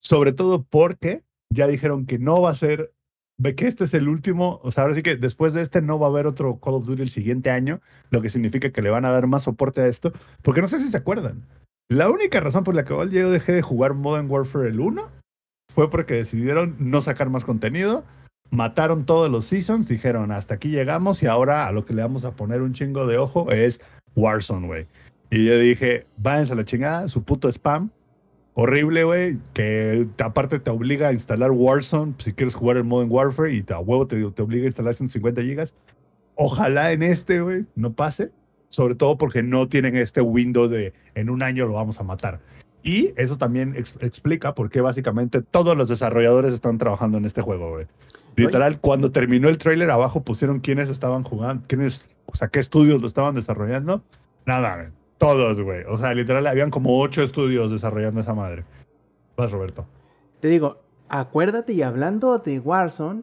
Sobre 0.00 0.32
todo 0.32 0.64
porque 0.64 1.24
ya 1.50 1.66
dijeron 1.66 2.06
que 2.06 2.18
no 2.18 2.42
va 2.42 2.50
a 2.50 2.54
ser, 2.54 2.92
ve 3.38 3.54
que 3.54 3.66
este 3.66 3.84
es 3.84 3.94
el 3.94 4.08
último, 4.08 4.60
o 4.62 4.70
sea, 4.70 4.84
ahora 4.84 4.94
sí 4.94 5.02
que 5.02 5.16
después 5.16 5.52
de 5.52 5.62
este 5.62 5.82
no 5.82 5.98
va 5.98 6.06
a 6.06 6.10
haber 6.10 6.26
otro 6.26 6.58
Call 6.60 6.74
of 6.74 6.86
Duty 6.86 7.02
el 7.02 7.08
siguiente 7.08 7.50
año, 7.50 7.80
lo 8.10 8.22
que 8.22 8.30
significa 8.30 8.70
que 8.70 8.82
le 8.82 8.90
van 8.90 9.04
a 9.04 9.10
dar 9.10 9.26
más 9.26 9.44
soporte 9.44 9.80
a 9.80 9.86
esto, 9.86 10.12
porque 10.42 10.60
no 10.60 10.68
sé 10.68 10.80
si 10.80 10.88
se 10.88 10.96
acuerdan. 10.96 11.46
La 11.88 12.10
única 12.10 12.40
razón 12.40 12.64
por 12.64 12.74
la 12.74 12.84
que 12.84 12.94
yo 13.10 13.30
dejé 13.30 13.52
de 13.52 13.62
jugar 13.62 13.94
Modern 13.94 14.30
Warfare 14.30 14.68
el 14.68 14.80
1 14.80 15.10
fue 15.72 15.90
porque 15.90 16.14
decidieron 16.14 16.76
no 16.78 17.02
sacar 17.02 17.30
más 17.30 17.44
contenido, 17.44 18.04
mataron 18.50 19.06
todos 19.06 19.30
los 19.30 19.46
seasons, 19.46 19.88
dijeron 19.88 20.30
hasta 20.30 20.54
aquí 20.54 20.68
llegamos 20.68 21.22
y 21.22 21.26
ahora 21.26 21.66
a 21.66 21.72
lo 21.72 21.84
que 21.84 21.94
le 21.94 22.02
vamos 22.02 22.24
a 22.24 22.32
poner 22.32 22.62
un 22.62 22.74
chingo 22.74 23.06
de 23.06 23.18
ojo 23.18 23.50
es 23.50 23.80
Warzone, 24.14 24.66
güey. 24.66 24.86
Y 25.30 25.46
yo 25.46 25.58
dije, 25.58 26.06
váyanse 26.18 26.52
a 26.52 26.56
la 26.56 26.64
chingada, 26.64 27.08
su 27.08 27.24
puto 27.24 27.48
spam. 27.48 27.90
Horrible, 28.54 29.04
güey, 29.04 29.38
que 29.54 30.06
te- 30.16 30.24
aparte 30.24 30.58
te 30.58 30.70
obliga 30.70 31.08
a 31.08 31.12
instalar 31.12 31.50
Warzone 31.52 32.14
si 32.18 32.32
quieres 32.32 32.54
jugar 32.54 32.76
el 32.76 32.84
Modern 32.84 33.10
Warfare 33.10 33.52
y 33.54 33.62
te, 33.62 33.72
a 33.72 33.78
huevo 33.78 34.06
te, 34.06 34.16
te 34.30 34.42
obliga 34.42 34.64
a 34.64 34.66
instalar 34.66 34.94
150 34.94 35.40
gigas. 35.42 35.74
Ojalá 36.34 36.92
en 36.92 37.02
este, 37.02 37.40
güey, 37.40 37.64
no 37.76 37.92
pase. 37.92 38.30
Sobre 38.68 38.94
todo 38.94 39.18
porque 39.18 39.42
no 39.42 39.68
tienen 39.68 39.96
este 39.96 40.22
window 40.22 40.66
de 40.68 40.94
en 41.14 41.28
un 41.28 41.42
año 41.42 41.66
lo 41.66 41.74
vamos 41.74 42.00
a 42.00 42.04
matar. 42.04 42.40
Y 42.82 43.12
eso 43.16 43.36
también 43.38 43.74
ex- 43.76 43.96
explica 44.00 44.54
por 44.54 44.70
qué 44.70 44.80
básicamente 44.80 45.40
todos 45.42 45.76
los 45.76 45.88
desarrolladores 45.88 46.52
están 46.54 46.78
trabajando 46.78 47.18
en 47.18 47.24
este 47.26 47.42
juego, 47.42 47.70
güey. 47.70 47.86
Literal, 48.34 48.80
cuando 48.80 49.12
terminó 49.12 49.50
el 49.50 49.58
trailer, 49.58 49.90
abajo 49.90 50.22
pusieron 50.22 50.60
quiénes 50.60 50.88
estaban 50.88 51.22
jugando, 51.22 51.64
quiénes, 51.68 52.10
o 52.26 52.34
sea, 52.34 52.48
qué 52.48 52.60
estudios 52.60 53.00
lo 53.02 53.06
estaban 53.06 53.34
desarrollando. 53.34 54.02
Nada, 54.46 54.76
güey, 54.76 54.88
todos, 55.26 55.60
güey. 55.60 55.84
O 55.88 55.96
sea, 55.98 56.12
literal, 56.14 56.46
habían 56.46 56.70
como 56.70 57.00
ocho 57.00 57.22
estudios 57.22 57.70
desarrollando 57.70 58.20
esa 58.20 58.34
madre. 58.34 58.64
Vas, 59.36 59.50
Roberto. 59.50 59.86
Te 60.40 60.48
digo, 60.48 60.78
acuérdate 61.08 61.72
y 61.72 61.82
hablando 61.82 62.38
de 62.38 62.58
Warzone, 62.58 63.22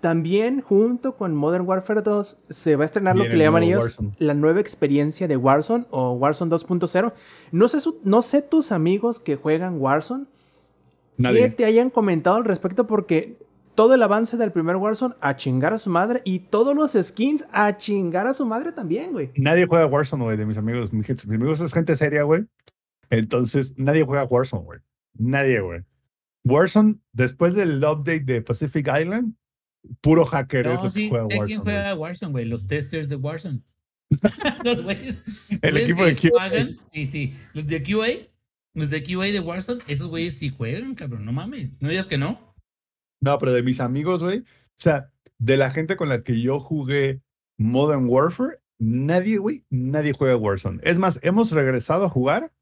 también 0.00 0.60
junto 0.60 1.16
con 1.16 1.34
Modern 1.34 1.66
Warfare 1.66 2.02
2 2.02 2.38
se 2.48 2.76
va 2.76 2.82
a 2.82 2.86
estrenar 2.86 3.16
lo 3.16 3.24
que 3.24 3.30
le 3.36 3.44
llaman 3.44 3.62
ellos 3.64 3.82
Warzone. 3.84 4.12
la 4.18 4.34
nueva 4.34 4.60
experiencia 4.60 5.26
de 5.26 5.36
Warzone 5.36 5.86
o 5.90 6.12
Warzone 6.12 6.50
2.0. 6.50 7.12
No 7.50 7.66
sé, 7.68 7.80
su- 7.80 7.98
no 8.04 8.22
sé 8.22 8.42
tus 8.42 8.70
amigos 8.72 9.18
que 9.18 9.36
juegan 9.36 9.80
Warzone 9.80 10.26
que 11.16 11.22
Nadie. 11.22 11.50
te 11.50 11.64
hayan 11.64 11.90
comentado 11.90 12.36
al 12.36 12.44
respecto 12.44 12.86
porque 12.86 13.38
todo 13.76 13.94
el 13.94 14.02
avance 14.02 14.36
del 14.36 14.50
primer 14.50 14.74
Warzone 14.76 15.14
a 15.20 15.36
chingar 15.36 15.72
a 15.72 15.78
su 15.78 15.88
madre 15.90 16.22
y 16.24 16.40
todos 16.40 16.74
los 16.74 16.92
skins 17.00 17.44
a 17.52 17.76
chingar 17.76 18.26
a 18.26 18.34
su 18.34 18.44
madre 18.46 18.72
también, 18.72 19.12
güey. 19.12 19.30
Nadie 19.36 19.66
juega 19.66 19.86
Warzone, 19.86 20.24
güey, 20.24 20.36
de 20.36 20.46
mis 20.46 20.56
amigos. 20.58 20.92
Mi 20.92 21.04
gente- 21.04 21.26
Mis 21.28 21.36
amigos 21.36 21.60
es 21.60 21.72
gente 21.72 21.94
seria, 21.94 22.24
güey. 22.24 22.44
Entonces, 23.10 23.74
nadie 23.76 24.02
juega 24.04 24.24
Warzone, 24.24 24.64
güey. 24.64 24.80
Nadie, 25.14 25.60
güey. 25.60 25.82
Warzone, 26.44 26.96
después 27.12 27.54
del 27.54 27.78
update 27.84 28.20
de 28.24 28.42
Pacific 28.42 28.88
Island, 28.88 29.34
puro 30.00 30.24
hacker 30.26 30.66
es 30.66 30.74
No, 30.74 30.84
lo 30.84 30.92
que 30.92 30.98
sí, 30.98 31.08
juega 31.08 31.26
sé 31.28 31.38
Warzone. 31.38 31.46
quién 31.46 31.60
juega 31.62 31.94
Warzone, 31.94 32.32
güey. 32.32 32.44
Los 32.46 32.66
testers 32.66 33.08
de 33.08 33.16
Warzone. 33.16 33.60
los 34.64 34.82
güeyes. 34.82 35.22
El 35.62 35.72
güeyes 35.72 35.82
equipo 35.90 36.04
que 36.04 36.10
de 36.14 36.30
QA. 36.30 36.40
juegan, 36.48 36.76
Sí, 36.84 37.06
sí. 37.06 37.34
Los 37.52 37.66
de 37.66 37.82
QA. 37.82 38.28
Los 38.74 38.90
de 38.90 39.02
QA 39.02 39.24
de 39.32 39.40
Warzone, 39.40 39.80
esos 39.88 40.08
güeyes 40.08 40.34
sí 40.38 40.50
juegan, 40.50 40.94
cabrón. 40.94 41.24
No 41.24 41.32
mames. 41.32 41.80
No 41.80 41.88
digas 41.88 42.06
que 42.06 42.18
no. 42.18 42.54
No, 43.20 43.38
pero 43.38 43.52
de 43.52 43.62
mis 43.62 43.80
amigos, 43.80 44.22
güey. 44.22 44.40
O 44.40 44.44
sea, 44.74 45.10
de 45.38 45.56
la 45.56 45.70
gente 45.70 45.96
con 45.96 46.08
la 46.08 46.22
que 46.22 46.40
yo 46.40 46.60
jugué 46.60 47.22
Modern 47.58 48.08
Warfare, 48.08 48.58
nadie, 48.78 49.38
güey, 49.38 49.64
nadie 49.70 50.12
juega 50.12 50.36
Warzone. 50.36 50.80
Es 50.82 50.98
más, 50.98 51.18
hemos 51.22 51.50
regresado 51.52 52.04
a 52.04 52.10
jugar 52.10 52.52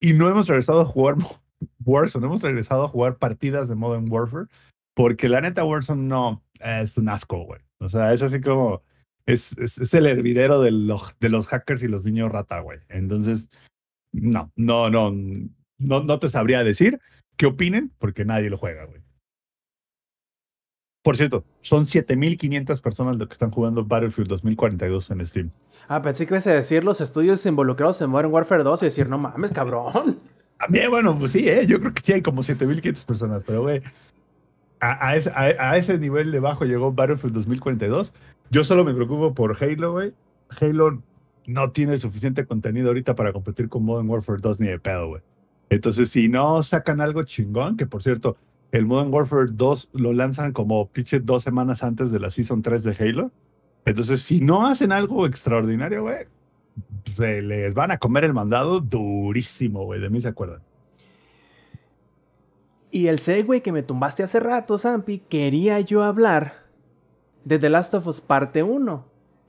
y 0.00 0.12
no 0.12 0.28
hemos 0.28 0.48
regresado 0.48 0.82
a 0.82 0.86
jugar 0.86 1.16
Warzone. 1.84 2.26
Hemos 2.26 2.42
regresado 2.42 2.84
a 2.84 2.88
jugar 2.88 3.18
partidas 3.18 3.68
de 3.68 3.74
Modern 3.74 4.10
Warfare 4.10 4.46
porque 4.94 5.28
la 5.28 5.40
neta 5.40 5.64
Warzone 5.64 6.02
no 6.02 6.42
es 6.60 6.96
un 6.96 7.08
asco, 7.08 7.44
güey. 7.44 7.60
O 7.78 7.88
sea, 7.88 8.12
es 8.12 8.22
así 8.22 8.40
como. 8.40 8.82
Es, 9.24 9.56
es, 9.58 9.78
es 9.78 9.94
el 9.94 10.06
hervidero 10.06 10.60
de 10.60 10.72
los, 10.72 11.16
de 11.20 11.28
los 11.28 11.46
hackers 11.46 11.84
y 11.84 11.88
los 11.88 12.04
niños 12.04 12.32
rata, 12.32 12.58
güey. 12.58 12.80
Entonces, 12.88 13.50
no, 14.12 14.52
no, 14.56 14.90
no, 14.90 15.12
no, 15.78 16.02
no 16.02 16.18
te 16.18 16.28
sabría 16.28 16.64
decir 16.64 17.00
qué 17.36 17.46
opinen 17.46 17.92
porque 17.98 18.24
nadie 18.24 18.50
lo 18.50 18.56
juega, 18.56 18.84
güey. 18.84 19.00
Por 21.02 21.16
cierto, 21.16 21.44
son 21.62 21.86
7500 21.86 22.80
personas 22.80 23.16
lo 23.16 23.26
que 23.26 23.32
están 23.32 23.50
jugando 23.50 23.84
Battlefield 23.84 24.28
2042 24.28 25.10
en 25.10 25.26
Steam. 25.26 25.50
Ah, 25.88 26.00
pensé 26.00 26.26
que 26.26 26.34
ibas 26.34 26.46
a 26.46 26.52
decir 26.52 26.84
los 26.84 27.00
estudios 27.00 27.44
involucrados 27.44 28.00
en 28.02 28.10
Modern 28.10 28.32
Warfare 28.32 28.62
2 28.62 28.82
y 28.82 28.84
decir, 28.86 29.08
no 29.08 29.18
mames, 29.18 29.50
cabrón. 29.50 30.18
También, 30.58 30.90
bueno, 30.90 31.18
pues 31.18 31.32
sí, 31.32 31.48
¿eh? 31.48 31.66
yo 31.66 31.80
creo 31.80 31.92
que 31.92 32.02
sí 32.02 32.12
hay 32.12 32.22
como 32.22 32.44
7500 32.44 33.04
personas, 33.04 33.42
pero 33.44 33.62
güey, 33.62 33.82
a, 34.78 35.08
a 35.08 35.16
ese, 35.16 35.30
a- 35.30 35.70
a 35.72 35.76
ese 35.76 35.98
nivel 35.98 36.30
de 36.30 36.38
bajo 36.38 36.64
llegó 36.64 36.92
Battlefield 36.92 37.34
2042. 37.34 38.12
Yo 38.50 38.62
solo 38.62 38.84
me 38.84 38.94
preocupo 38.94 39.34
por 39.34 39.56
Halo, 39.60 39.92
güey. 39.92 40.12
Halo 40.60 41.02
no 41.46 41.72
tiene 41.72 41.96
suficiente 41.96 42.46
contenido 42.46 42.88
ahorita 42.88 43.16
para 43.16 43.32
competir 43.32 43.68
con 43.68 43.84
Modern 43.84 44.08
Warfare 44.08 44.38
2 44.40 44.60
ni 44.60 44.68
de 44.68 44.78
pedo, 44.78 45.08
güey. 45.08 45.22
Entonces, 45.68 46.10
si 46.10 46.28
no 46.28 46.62
sacan 46.62 47.00
algo 47.00 47.24
chingón, 47.24 47.76
que 47.76 47.86
por 47.86 48.02
cierto, 48.04 48.36
el 48.72 48.86
Modern 48.86 49.12
Warfare 49.12 49.46
2 49.52 49.90
lo 49.92 50.12
lanzan 50.14 50.52
como 50.52 50.88
pinche 50.88 51.20
dos 51.20 51.44
semanas 51.44 51.82
antes 51.82 52.10
de 52.10 52.18
la 52.18 52.30
Season 52.30 52.62
3 52.62 52.82
de 52.82 52.96
Halo. 52.98 53.30
Entonces, 53.84 54.22
si 54.22 54.40
no 54.40 54.66
hacen 54.66 54.92
algo 54.92 55.26
extraordinario, 55.26 56.02
güey, 56.02 56.26
se 57.14 57.42
les 57.42 57.74
van 57.74 57.90
a 57.90 57.98
comer 57.98 58.24
el 58.24 58.32
mandado 58.32 58.80
durísimo, 58.80 59.84
güey. 59.84 60.00
De 60.00 60.08
mí 60.08 60.20
se 60.20 60.28
acuerdan. 60.28 60.62
Y 62.90 63.08
el 63.08 63.18
segue 63.18 63.60
que 63.60 63.72
me 63.72 63.82
tumbaste 63.82 64.22
hace 64.22 64.40
rato, 64.40 64.78
Zampi, 64.78 65.18
quería 65.18 65.78
yo 65.80 66.02
hablar 66.02 66.64
de 67.44 67.58
The 67.58 67.68
Last 67.68 67.92
of 67.94 68.06
Us 68.06 68.22
Parte 68.22 68.62
1. 68.62 69.04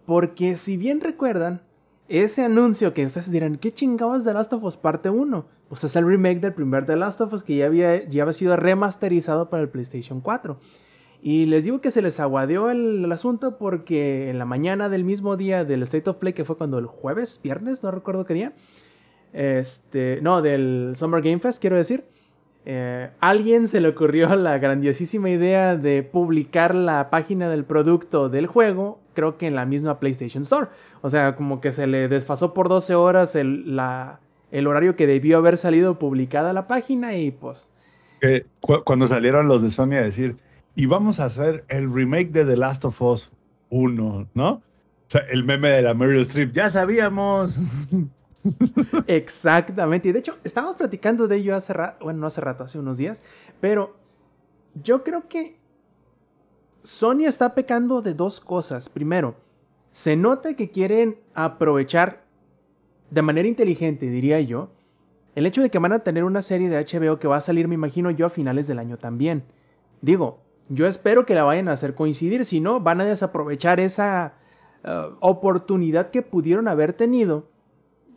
Porque 0.06 0.58
si 0.58 0.76
bien 0.76 1.00
recuerdan, 1.00 1.62
ese 2.08 2.44
anuncio 2.44 2.94
que 2.94 3.06
ustedes 3.06 3.32
dirán, 3.32 3.58
¿qué 3.58 3.74
chingados 3.74 4.24
The 4.24 4.34
Last 4.34 4.54
of 4.54 4.63
Us 4.63 4.78
Parte 4.78 5.10
1? 5.10 5.46
Pues 5.70 5.84
es 5.84 5.96
el 5.96 6.06
remake 6.06 6.39
del 6.39 6.54
primer 6.54 6.86
The 6.86 6.96
Last 6.96 7.22
of 7.22 7.34
Us 7.34 7.44
que 7.44 7.56
ya 7.56 7.66
había, 7.66 8.08
ya 8.08 8.24
había 8.24 8.34
sido 8.34 8.56
remasterizado 8.56 9.50
para 9.50 9.63
el 9.63 9.70
PlayStation 9.70 10.22
4. 10.22 10.58
Y 11.22 11.46
les 11.46 11.63
digo 11.63 11.80
que 11.80 11.92
se 11.92 12.02
les 12.02 12.20
aguadeó 12.20 12.70
el, 12.70 13.06
el, 13.06 13.12
asunto 13.12 13.58
porque 13.58 14.30
en 14.30 14.38
la 14.39 14.46
mañana 14.46 14.89
del 14.89 15.06
mismo 15.06 15.38
día 15.38 15.63
del 15.63 15.84
State 15.84 16.10
of 16.10 16.18
Play, 16.18 16.34
que 16.34 16.44
fue 16.44 16.58
cuando 16.58 16.78
el 16.78 16.86
jueves, 16.86 17.39
viernes, 17.42 17.82
no 17.82 17.92
recuerdo 17.92 18.26
qué 18.26 18.34
día, 18.34 18.54
este, 19.32 20.20
no, 20.22 20.42
del 20.42 20.94
Summer 20.96 21.22
Game 21.22 21.39
Fest, 21.39 21.60
quiero 21.60 21.76
decir, 21.76 22.06
eh, 22.65 23.10
alguien 23.19 23.67
se 23.67 23.82
le 23.82 23.89
ocurrió 23.89 24.36
la 24.36 24.58
grandiosísima 24.58 25.30
idea 25.30 25.76
de 25.76 26.04
publicar 26.04 26.73
la 26.73 27.10
página 27.10 27.49
del 27.49 27.65
producto 27.65 28.30
del 28.30 28.47
juego, 28.47 28.99
creo 29.13 29.38
que 29.38 29.47
en 29.47 29.56
la 29.56 29.65
misma 29.65 29.99
PlayStation 29.99 30.43
Store. 30.43 30.67
O 31.02 31.10
sea, 31.10 31.36
como 31.36 31.60
que 31.60 31.71
se 31.71 31.88
le 31.88 32.08
desfasó 32.08 32.54
por 32.54 32.69
12 32.69 32.95
horas 32.95 33.36
el, 33.36 33.80
horario 34.65 34.95
que 34.95 35.08
debió 35.08 35.38
haber 35.38 35.58
salido 35.58 35.99
publicada 35.99 36.54
la 36.54 36.67
página 36.67 37.15
y 37.15 37.32
pues... 37.32 37.71
Cu 38.62 38.84
cuando 38.86 39.08
salieron 39.08 39.49
los 39.49 39.62
de 39.62 39.69
Sony 39.69 39.95
a 39.95 40.02
decir, 40.02 40.38
y 40.76 40.86
vamos 40.86 41.19
a 41.19 41.26
hacer 41.26 41.65
el 41.67 41.93
remake 41.93 42.32
de 42.32 42.45
The 42.45 42.56
Last 42.56 42.86
of 42.86 43.02
Us 43.02 43.32
1, 43.69 44.28
¿no? 44.34 44.49
O 44.52 44.62
sea, 45.08 45.21
el 45.30 45.43
meme 45.43 45.69
de 45.69 45.82
la 45.82 45.93
Meryl 45.93 46.21
Streep, 46.21 46.54
ya 46.54 46.69
sabíamos. 46.69 47.60
Exactamente. 49.08 50.10
Y 50.10 50.12
de 50.12 50.19
hecho, 50.19 50.38
estábamos 50.43 50.75
platicando 50.75 51.27
de 51.27 51.38
ello 51.38 51.56
hace 51.56 51.73
rato, 51.73 52.06
bueno, 52.06 52.19
no 52.19 52.27
hace 52.27 52.41
rato, 52.41 52.63
hace 52.63 52.79
unos 52.79 52.97
días, 52.97 53.23
pero 53.60 53.95
yo 54.84 55.03
creo 55.03 55.27
que 55.27 55.58
Sony 56.84 57.25
está 57.25 57.56
pecando 57.56 58.01
de 58.01 58.13
dos 58.13 58.39
cosas. 58.39 58.89
Primero, 58.89 59.36
se 59.91 60.15
nota 60.15 60.56
que 60.56 60.69
quieren 60.69 61.19
aprovechar 61.34 62.23
de 63.10 63.21
manera 63.21 63.47
inteligente, 63.47 64.10
diría 64.10 64.41
yo, 64.41 64.71
el 65.36 65.45
hecho 65.45 65.62
de 65.62 65.69
que 65.69 65.79
van 65.79 65.93
a 65.93 65.99
tener 65.99 66.23
una 66.23 66.41
serie 66.41 66.69
de 66.69 66.84
HBO 66.84 67.19
que 67.19 67.27
va 67.27 67.38
a 67.38 67.41
salir, 67.41 67.67
me 67.67 67.75
imagino 67.75 68.12
yo, 68.12 68.25
a 68.25 68.29
finales 68.29 68.67
del 68.67 68.79
año 68.79 68.97
también. 68.97 69.43
Digo, 70.01 70.39
yo 70.69 70.88
espero 70.88 71.25
que 71.25 71.36
la 71.36 71.43
vayan 71.43 71.67
a 71.67 71.73
hacer 71.73 71.95
coincidir, 71.95 72.45
si 72.45 72.60
no, 72.60 72.79
van 72.79 73.01
a 73.01 73.06
desaprovechar 73.06 73.79
esa 73.79 74.34
uh, 74.84 75.15
oportunidad 75.19 76.10
que 76.10 76.21
pudieron 76.21 76.67
haber 76.67 76.93
tenido 76.93 77.53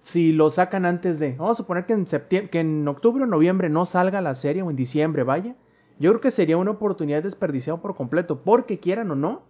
si 0.07 0.31
lo 0.31 0.51
sacan 0.51 0.87
antes 0.87 1.19
de. 1.19 1.33
Vamos 1.33 1.59
a 1.59 1.63
suponer 1.63 1.85
que 1.85 1.93
en, 1.93 2.07
septiembre, 2.07 2.49
que 2.49 2.61
en 2.61 2.87
octubre 2.87 3.25
o 3.25 3.27
noviembre 3.27 3.69
no 3.69 3.85
salga 3.87 4.21
la 4.21 4.37
serie 4.37 4.63
o 4.63 4.71
en 4.71 4.77
diciembre, 4.77 5.25
vaya. 5.25 5.57
Yo 5.99 6.13
creo 6.13 6.21
que 6.21 6.31
sería 6.31 6.57
una 6.57 6.71
oportunidad 6.71 7.25
desperdiciada 7.25 7.83
por 7.83 7.97
completo, 7.97 8.41
porque 8.43 8.79
quieran 8.79 9.11
o 9.11 9.17
no, 9.17 9.43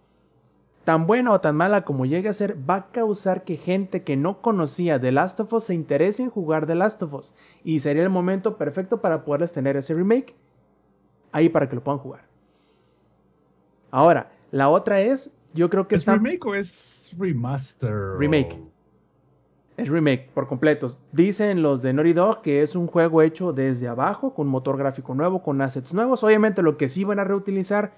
tan 0.83 1.05
buena 1.05 1.31
o 1.31 1.39
tan 1.39 1.55
mala 1.55 1.83
como 1.83 2.07
llegue 2.07 2.27
a 2.29 2.33
ser, 2.33 2.57
va 2.67 2.75
a 2.75 2.87
causar 2.87 3.43
que 3.43 3.57
gente 3.57 4.01
que 4.01 4.17
no 4.17 4.41
conocía 4.41 4.99
The 4.99 5.11
Last 5.11 5.39
of 5.41 5.53
Us 5.53 5.65
se 5.65 5.75
interese 5.75 6.23
en 6.23 6.31
jugar 6.31 6.65
The 6.65 6.73
Last 6.73 7.03
of 7.03 7.13
Us. 7.13 7.35
Y 7.63 7.77
sería 7.77 8.01
el 8.01 8.09
momento 8.09 8.57
perfecto 8.57 8.99
para 8.99 9.23
poderles 9.23 9.53
tener 9.53 9.77
ese 9.77 9.93
remake 9.93 10.33
ahí 11.33 11.49
para 11.49 11.69
que 11.69 11.75
lo 11.75 11.83
puedan 11.83 11.99
jugar. 11.99 12.25
Ahora, 13.91 14.31
la 14.49 14.69
otra 14.69 15.01
es, 15.01 15.37
yo 15.53 15.69
creo 15.69 15.87
que 15.87 15.93
¿Es 15.93 16.01
está... 16.01 16.13
remake 16.13 16.43
o 16.47 16.55
es 16.55 17.13
remaster? 17.15 18.17
Remake. 18.17 18.59
Es 19.77 19.89
remake 19.89 20.31
por 20.33 20.47
completo. 20.47 20.87
Dicen 21.11 21.61
los 21.61 21.83
de 21.83 21.93
Naughty 21.93 22.13
Dog 22.13 22.41
que 22.41 22.63
es 22.63 22.75
un 22.75 22.87
juego 22.87 23.21
hecho 23.21 23.53
desde 23.53 23.87
abajo, 23.87 24.33
con 24.33 24.47
motor 24.47 24.75
gráfico 24.75 25.13
nuevo, 25.13 25.43
con 25.43 25.61
assets 25.61 25.93
nuevos. 25.93 26.23
Obviamente 26.23 26.63
lo 26.63 26.77
que 26.77 26.89
sí 26.89 27.03
van 27.03 27.19
a 27.19 27.23
reutilizar, 27.23 27.93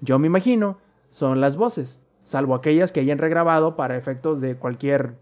yo 0.00 0.20
me 0.20 0.28
imagino, 0.28 0.78
son 1.10 1.40
las 1.40 1.56
voces, 1.56 2.02
salvo 2.22 2.54
aquellas 2.54 2.92
que 2.92 3.00
hayan 3.00 3.18
regrabado 3.18 3.74
para 3.74 3.96
efectos 3.96 4.40
de 4.40 4.54
cualquier 4.54 5.14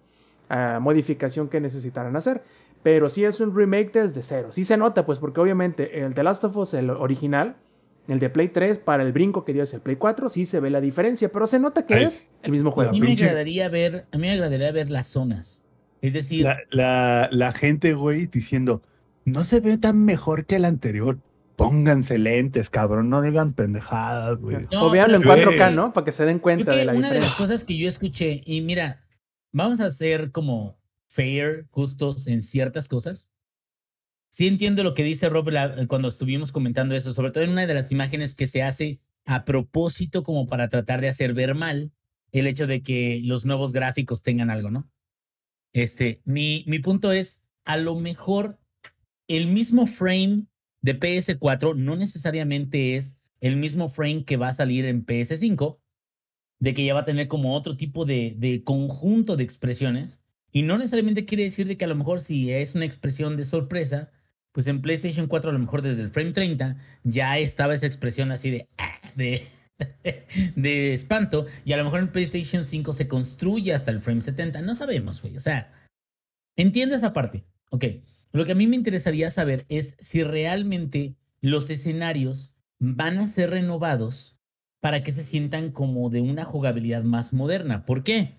uh, 0.50 0.80
modificación 0.80 1.48
que 1.48 1.60
necesitaran 1.60 2.14
hacer. 2.14 2.42
Pero 2.82 3.08
sí 3.08 3.24
es 3.24 3.40
un 3.40 3.56
remake 3.56 3.92
desde 3.92 4.22
cero. 4.22 4.48
Sí 4.50 4.64
se 4.64 4.76
nota, 4.76 5.06
pues 5.06 5.18
porque 5.18 5.40
obviamente 5.40 6.00
el 6.04 6.14
The 6.14 6.24
Last 6.24 6.44
of 6.44 6.56
Us, 6.58 6.74
el 6.74 6.90
original, 6.90 7.56
el 8.08 8.18
de 8.18 8.28
Play 8.28 8.48
3 8.48 8.80
para 8.80 9.02
el 9.02 9.12
brinco 9.12 9.44
que 9.44 9.52
dio 9.52 9.62
es 9.62 9.72
el 9.72 9.80
Play 9.80 9.96
4, 9.96 10.28
sí 10.28 10.44
se 10.44 10.60
ve 10.60 10.68
la 10.68 10.80
diferencia, 10.80 11.30
pero 11.30 11.46
se 11.46 11.58
nota 11.58 11.86
que 11.86 11.94
Ay, 11.94 12.04
es 12.04 12.30
el 12.42 12.50
mismo 12.50 12.70
juego. 12.70 12.90
A 12.90 12.92
mí 12.92 13.00
me 13.00 13.12
agradaría 13.12 13.68
ver, 13.68 14.06
a 14.10 14.16
mí 14.16 14.22
me 14.22 14.32
agradaría 14.32 14.72
ver 14.72 14.90
las 14.90 15.06
zonas. 15.06 15.61
Es 16.02 16.12
decir, 16.12 16.42
La, 16.44 16.58
la, 16.70 17.28
la 17.32 17.52
gente, 17.52 17.94
güey, 17.94 18.26
diciendo, 18.26 18.82
no 19.24 19.44
se 19.44 19.60
ve 19.60 19.78
tan 19.78 20.04
mejor 20.04 20.44
que 20.44 20.56
el 20.56 20.66
anterior. 20.66 21.18
Pónganse 21.56 22.18
lentes, 22.18 22.70
cabrón, 22.70 23.08
no 23.08 23.22
digan 23.22 23.52
pendejadas, 23.52 24.38
güey. 24.38 24.66
No, 24.72 24.86
o 24.86 24.90
véanlo 24.90 25.16
en 25.16 25.22
pero- 25.22 25.52
4K, 25.52 25.74
¿no? 25.74 25.92
Para 25.92 26.04
que 26.04 26.12
se 26.12 26.24
den 26.26 26.38
cuenta 26.38 26.74
de 26.76 26.84
la 26.84 26.92
una 26.94 27.10
de 27.10 27.20
las 27.20 27.34
cosas 27.36 27.64
que 27.64 27.76
yo 27.76 27.88
escuché, 27.88 28.42
y 28.44 28.60
mira, 28.62 29.04
vamos 29.52 29.78
a 29.80 29.90
ser 29.90 30.32
como 30.32 30.76
fair, 31.08 31.66
justos 31.70 32.26
en 32.26 32.42
ciertas 32.42 32.88
cosas. 32.88 33.28
Sí 34.30 34.48
entiendo 34.48 34.82
lo 34.82 34.94
que 34.94 35.04
dice 35.04 35.28
Rob 35.28 35.50
la- 35.50 35.86
cuando 35.86 36.08
estuvimos 36.08 36.52
comentando 36.52 36.94
eso, 36.96 37.12
sobre 37.12 37.30
todo 37.32 37.44
en 37.44 37.50
una 37.50 37.66
de 37.66 37.74
las 37.74 37.92
imágenes 37.92 38.34
que 38.34 38.46
se 38.46 38.62
hace 38.62 38.98
a 39.26 39.44
propósito 39.44 40.24
como 40.24 40.48
para 40.48 40.68
tratar 40.68 41.00
de 41.02 41.08
hacer 41.10 41.34
ver 41.34 41.54
mal 41.54 41.92
el 42.32 42.46
hecho 42.46 42.66
de 42.66 42.82
que 42.82 43.20
los 43.22 43.44
nuevos 43.44 43.72
gráficos 43.72 44.22
tengan 44.22 44.50
algo, 44.50 44.70
¿no? 44.70 44.88
Este, 45.72 46.20
mi, 46.24 46.64
mi 46.66 46.78
punto 46.78 47.12
es, 47.12 47.40
a 47.64 47.76
lo 47.76 47.94
mejor 47.94 48.58
el 49.28 49.46
mismo 49.46 49.86
frame 49.86 50.46
de 50.80 50.98
PS4 50.98 51.76
no 51.76 51.96
necesariamente 51.96 52.96
es 52.96 53.16
el 53.40 53.56
mismo 53.56 53.88
frame 53.88 54.24
que 54.24 54.36
va 54.36 54.48
a 54.48 54.54
salir 54.54 54.84
en 54.84 55.04
PS5, 55.04 55.78
de 56.58 56.74
que 56.74 56.84
ya 56.84 56.94
va 56.94 57.00
a 57.00 57.04
tener 57.04 57.28
como 57.28 57.54
otro 57.56 57.76
tipo 57.76 58.04
de, 58.04 58.34
de 58.36 58.62
conjunto 58.62 59.36
de 59.36 59.44
expresiones. 59.44 60.20
Y 60.52 60.62
no 60.62 60.76
necesariamente 60.78 61.24
quiere 61.24 61.44
decir 61.44 61.66
de 61.66 61.76
que 61.76 61.84
a 61.84 61.88
lo 61.88 61.96
mejor 61.96 62.20
si 62.20 62.52
es 62.52 62.74
una 62.74 62.84
expresión 62.84 63.36
de 63.36 63.44
sorpresa, 63.44 64.10
pues 64.52 64.66
en 64.66 64.82
PlayStation 64.82 65.26
4 65.26 65.50
a 65.50 65.52
lo 65.52 65.58
mejor 65.58 65.82
desde 65.82 66.02
el 66.02 66.10
frame 66.10 66.32
30 66.32 66.76
ya 67.04 67.38
estaba 67.38 67.74
esa 67.74 67.86
expresión 67.86 68.30
así 68.30 68.50
de, 68.50 68.68
de, 69.16 69.48
de 70.56 70.94
espanto. 70.94 71.46
Y 71.64 71.72
a 71.72 71.76
lo 71.76 71.84
mejor 71.84 72.00
en 72.00 72.12
PlayStation 72.12 72.64
5 72.64 72.92
se 72.92 73.08
construye 73.08 73.74
hasta 73.74 73.90
el 73.90 74.00
frame 74.00 74.22
70. 74.22 74.62
No 74.62 74.74
sabemos, 74.74 75.22
güey. 75.22 75.36
O 75.36 75.40
sea, 75.40 75.72
entiendo 76.56 76.96
esa 76.96 77.12
parte. 77.12 77.44
Ok. 77.70 77.84
Lo 78.32 78.44
que 78.44 78.52
a 78.52 78.56
mí 78.56 78.66
me 78.66 78.76
interesaría 78.76 79.30
saber 79.30 79.66
es 79.68 79.96
si 80.00 80.22
realmente 80.24 81.16
los 81.40 81.68
escenarios 81.70 82.52
van 82.78 83.18
a 83.18 83.28
ser 83.28 83.50
renovados 83.50 84.36
para 84.80 85.02
que 85.02 85.12
se 85.12 85.24
sientan 85.24 85.70
como 85.70 86.10
de 86.10 86.20
una 86.20 86.44
jugabilidad 86.44 87.04
más 87.04 87.32
moderna. 87.32 87.84
¿Por 87.84 88.02
qué? 88.02 88.34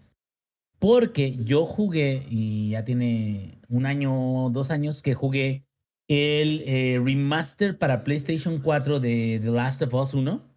Porque 0.79 1.38
yo 1.38 1.65
jugué, 1.65 2.25
y 2.29 2.71
ya 2.71 2.84
tiene 2.84 3.62
un 3.69 3.86
año, 3.86 4.49
dos 4.49 4.69
años 4.69 5.01
que 5.01 5.13
jugué 5.13 5.65
el 6.10 6.62
eh, 6.65 6.99
remaster 7.01 7.77
para 7.77 8.03
PlayStation 8.03 8.60
4 8.60 8.99
de 8.99 9.39
The 9.41 9.49
Last 9.49 9.82
of 9.84 9.93
Us 9.93 10.13
1. 10.13 10.53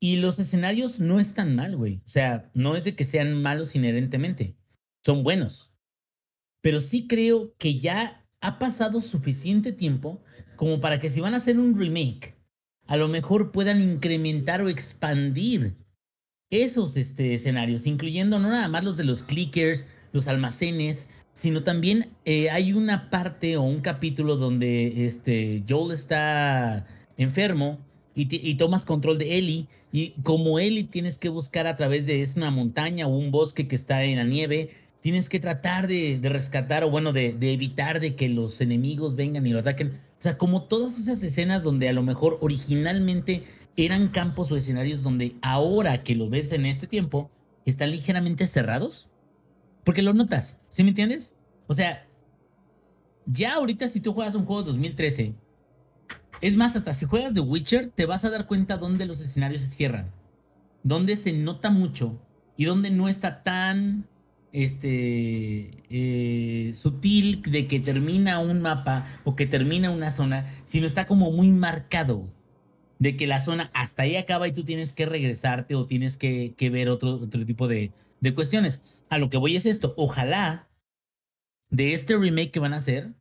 Y 0.00 0.16
los 0.16 0.38
escenarios 0.38 0.98
no 0.98 1.20
están 1.20 1.54
mal, 1.54 1.76
güey. 1.76 2.00
O 2.06 2.08
sea, 2.08 2.50
no 2.54 2.74
es 2.74 2.84
de 2.84 2.96
que 2.96 3.04
sean 3.04 3.40
malos 3.40 3.76
inherentemente. 3.76 4.56
Son 5.04 5.22
buenos. 5.22 5.72
Pero 6.62 6.80
sí 6.80 7.06
creo 7.06 7.54
que 7.58 7.78
ya 7.78 8.26
ha 8.40 8.58
pasado 8.58 9.02
suficiente 9.02 9.72
tiempo 9.72 10.22
como 10.56 10.80
para 10.80 10.98
que 10.98 11.10
si 11.10 11.20
van 11.20 11.34
a 11.34 11.36
hacer 11.36 11.58
un 11.58 11.78
remake, 11.78 12.34
a 12.86 12.96
lo 12.96 13.08
mejor 13.08 13.52
puedan 13.52 13.82
incrementar 13.82 14.62
o 14.62 14.68
expandir 14.68 15.76
esos 16.50 16.96
este, 16.96 17.34
escenarios, 17.34 17.86
incluyendo 17.86 18.38
no 18.38 18.48
nada 18.48 18.68
más 18.68 18.82
los 18.82 18.96
de 18.96 19.04
los 19.04 19.22
clickers, 19.22 19.86
los 20.12 20.28
almacenes, 20.28 21.10
sino 21.34 21.62
también 21.62 22.10
eh, 22.24 22.50
hay 22.50 22.72
una 22.72 23.08
parte 23.10 23.56
o 23.56 23.62
un 23.62 23.80
capítulo 23.80 24.36
donde 24.36 25.06
este, 25.06 25.62
Joel 25.68 25.92
está 25.92 26.86
enfermo 27.16 27.78
y, 28.14 28.50
y 28.50 28.54
tomas 28.56 28.84
control 28.84 29.18
de 29.18 29.38
Ellie. 29.38 29.66
Y 29.92 30.10
como 30.22 30.58
Ellie 30.58 30.84
tienes 30.84 31.18
que 31.18 31.28
buscar 31.28 31.66
a 31.66 31.76
través 31.76 32.06
de 32.06 32.22
es 32.22 32.36
una 32.36 32.50
montaña 32.50 33.06
o 33.06 33.10
un 33.10 33.30
bosque 33.30 33.68
que 33.68 33.76
está 33.76 34.04
en 34.04 34.16
la 34.16 34.24
nieve. 34.24 34.70
Tienes 35.00 35.28
que 35.28 35.40
tratar 35.40 35.86
de, 35.86 36.18
de 36.18 36.28
rescatar 36.28 36.84
o 36.84 36.90
bueno, 36.90 37.12
de, 37.12 37.32
de 37.32 37.52
evitar 37.52 38.00
de 38.00 38.14
que 38.14 38.28
los 38.28 38.60
enemigos 38.60 39.16
vengan 39.16 39.46
y 39.46 39.50
lo 39.50 39.60
ataquen. 39.60 39.98
O 40.18 40.22
sea, 40.22 40.36
como 40.36 40.64
todas 40.64 40.98
esas 40.98 41.22
escenas 41.22 41.62
donde 41.62 41.88
a 41.88 41.92
lo 41.92 42.02
mejor 42.02 42.38
originalmente 42.42 43.44
eran 43.76 44.08
campos 44.08 44.52
o 44.52 44.56
escenarios 44.56 45.02
donde 45.02 45.36
ahora 45.42 46.02
que 46.02 46.14
lo 46.14 46.28
ves 46.28 46.52
en 46.52 46.66
este 46.66 46.86
tiempo 46.86 47.30
están 47.64 47.90
ligeramente 47.90 48.46
cerrados. 48.46 49.08
Porque 49.84 50.02
lo 50.02 50.12
notas, 50.12 50.58
¿sí 50.68 50.82
me 50.82 50.90
entiendes? 50.90 51.32
O 51.66 51.74
sea, 51.74 52.06
ya 53.26 53.54
ahorita 53.54 53.88
si 53.88 54.00
tú 54.00 54.12
juegas 54.12 54.34
un 54.34 54.44
juego 54.44 54.62
de 54.62 54.72
2013, 54.72 55.34
es 56.40 56.56
más, 56.56 56.76
hasta 56.76 56.92
si 56.92 57.06
juegas 57.06 57.34
The 57.34 57.40
Witcher, 57.40 57.90
te 57.90 58.06
vas 58.06 58.24
a 58.24 58.30
dar 58.30 58.46
cuenta 58.46 58.76
dónde 58.76 59.06
los 59.06 59.20
escenarios 59.20 59.62
se 59.62 59.68
cierran, 59.68 60.10
dónde 60.82 61.16
se 61.16 61.32
nota 61.32 61.70
mucho 61.70 62.18
y 62.56 62.64
dónde 62.64 62.90
no 62.90 63.08
está 63.08 63.42
tan 63.42 64.06
este 64.52 65.70
eh, 65.90 66.72
sutil 66.74 67.42
de 67.42 67.66
que 67.66 67.78
termina 67.78 68.40
un 68.40 68.60
mapa 68.60 69.06
o 69.24 69.36
que 69.36 69.46
termina 69.46 69.90
una 69.90 70.10
zona, 70.10 70.52
sino 70.64 70.86
está 70.86 71.06
como 71.06 71.30
muy 71.30 71.48
marcado 71.48 72.26
de 72.98 73.16
que 73.16 73.26
la 73.26 73.40
zona 73.40 73.70
hasta 73.74 74.02
ahí 74.02 74.16
acaba 74.16 74.48
y 74.48 74.52
tú 74.52 74.64
tienes 74.64 74.92
que 74.92 75.06
regresarte 75.06 75.74
o 75.74 75.86
tienes 75.86 76.16
que, 76.16 76.54
ver 76.70 76.88
otro, 76.90 77.14
otro 77.14 77.46
tipo 77.46 77.68
de, 77.68 77.92
de 78.20 78.34
cuestiones. 78.34 78.80
A 79.08 79.18
lo 79.18 79.30
que 79.30 79.38
voy 79.38 79.56
es 79.56 79.66
esto, 79.66 79.94
ojalá 79.96 80.68
de 81.70 81.94
este 81.94 82.16
remake 82.16 82.50
que 82.50 82.60
van 82.60 82.74
a 82.74 82.78
hacer, 82.78 83.14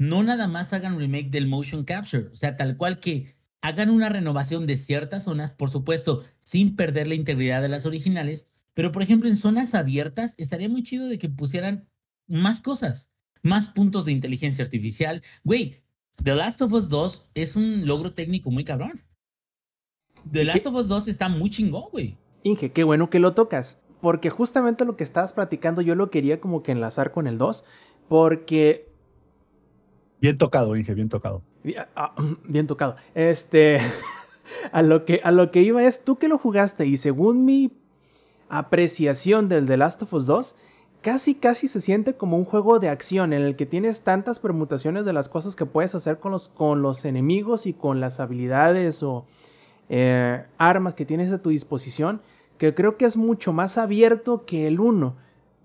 no 0.00 0.22
nada 0.22 0.48
más 0.48 0.72
hagan 0.72 0.98
remake 0.98 1.28
del 1.28 1.46
motion 1.46 1.82
capture, 1.82 2.28
o 2.32 2.34
sea, 2.34 2.56
tal 2.56 2.78
cual 2.78 3.00
que 3.00 3.36
hagan 3.60 3.90
una 3.90 4.08
renovación 4.08 4.66
de 4.66 4.78
ciertas 4.78 5.24
zonas, 5.24 5.52
por 5.52 5.68
supuesto, 5.68 6.24
sin 6.40 6.74
perder 6.74 7.06
la 7.06 7.16
integridad 7.16 7.60
de 7.60 7.68
las 7.68 7.84
originales, 7.84 8.48
pero 8.72 8.92
por 8.92 9.02
ejemplo 9.02 9.28
en 9.28 9.36
zonas 9.36 9.74
abiertas 9.74 10.34
estaría 10.38 10.70
muy 10.70 10.84
chido 10.84 11.06
de 11.06 11.18
que 11.18 11.28
pusieran 11.28 11.86
más 12.26 12.62
cosas, 12.62 13.12
más 13.42 13.68
puntos 13.68 14.06
de 14.06 14.12
inteligencia 14.12 14.64
artificial. 14.64 15.22
Güey, 15.44 15.82
The 16.24 16.34
Last 16.34 16.62
of 16.62 16.72
Us 16.72 16.88
2 16.88 17.26
es 17.34 17.54
un 17.54 17.86
logro 17.86 18.14
técnico 18.14 18.50
muy 18.50 18.64
cabrón. 18.64 19.04
The 20.32 20.44
Last 20.44 20.64
of 20.64 20.76
Us 20.76 20.88
2 20.88 21.08
está 21.08 21.28
muy 21.28 21.50
chingón, 21.50 21.90
güey. 21.92 22.16
Inge, 22.42 22.72
qué 22.72 22.84
bueno 22.84 23.10
que 23.10 23.18
lo 23.18 23.34
tocas, 23.34 23.82
porque 24.00 24.30
justamente 24.30 24.86
lo 24.86 24.96
que 24.96 25.04
estabas 25.04 25.34
platicando 25.34 25.82
yo 25.82 25.94
lo 25.94 26.10
quería 26.10 26.40
como 26.40 26.62
que 26.62 26.72
enlazar 26.72 27.12
con 27.12 27.26
el 27.26 27.36
2, 27.36 27.64
porque 28.08 28.89
Bien 30.20 30.36
tocado, 30.36 30.76
Inge, 30.76 30.94
bien 30.94 31.08
tocado. 31.08 31.42
Bien, 31.62 31.84
ah, 31.96 32.14
bien 32.44 32.66
tocado. 32.66 32.96
Este. 33.14 33.80
a, 34.72 34.82
lo 34.82 35.04
que, 35.04 35.20
a 35.24 35.30
lo 35.30 35.50
que 35.50 35.62
iba 35.62 35.82
es 35.82 36.04
tú 36.04 36.16
que 36.16 36.28
lo 36.28 36.38
jugaste 36.38 36.86
y 36.86 36.96
según 36.96 37.44
mi 37.44 37.72
apreciación 38.48 39.48
del 39.48 39.66
The 39.66 39.76
Last 39.76 40.02
of 40.02 40.12
Us 40.12 40.26
2, 40.26 40.56
casi 41.02 41.34
casi 41.36 41.68
se 41.68 41.80
siente 41.80 42.14
como 42.14 42.36
un 42.36 42.44
juego 42.44 42.78
de 42.78 42.88
acción 42.88 43.32
en 43.32 43.42
el 43.42 43.56
que 43.56 43.66
tienes 43.66 44.02
tantas 44.02 44.38
permutaciones 44.38 45.04
de 45.04 45.12
las 45.12 45.28
cosas 45.28 45.56
que 45.56 45.66
puedes 45.66 45.94
hacer 45.94 46.18
con 46.18 46.32
los, 46.32 46.48
con 46.48 46.82
los 46.82 47.04
enemigos 47.04 47.66
y 47.66 47.72
con 47.72 48.00
las 48.00 48.20
habilidades 48.20 49.02
o 49.02 49.24
eh, 49.88 50.44
armas 50.58 50.94
que 50.94 51.06
tienes 51.06 51.32
a 51.32 51.38
tu 51.38 51.50
disposición, 51.50 52.20
que 52.58 52.74
creo 52.74 52.96
que 52.96 53.06
es 53.06 53.16
mucho 53.16 53.52
más 53.52 53.78
abierto 53.78 54.44
que 54.44 54.66
el 54.66 54.80
1. 54.80 55.16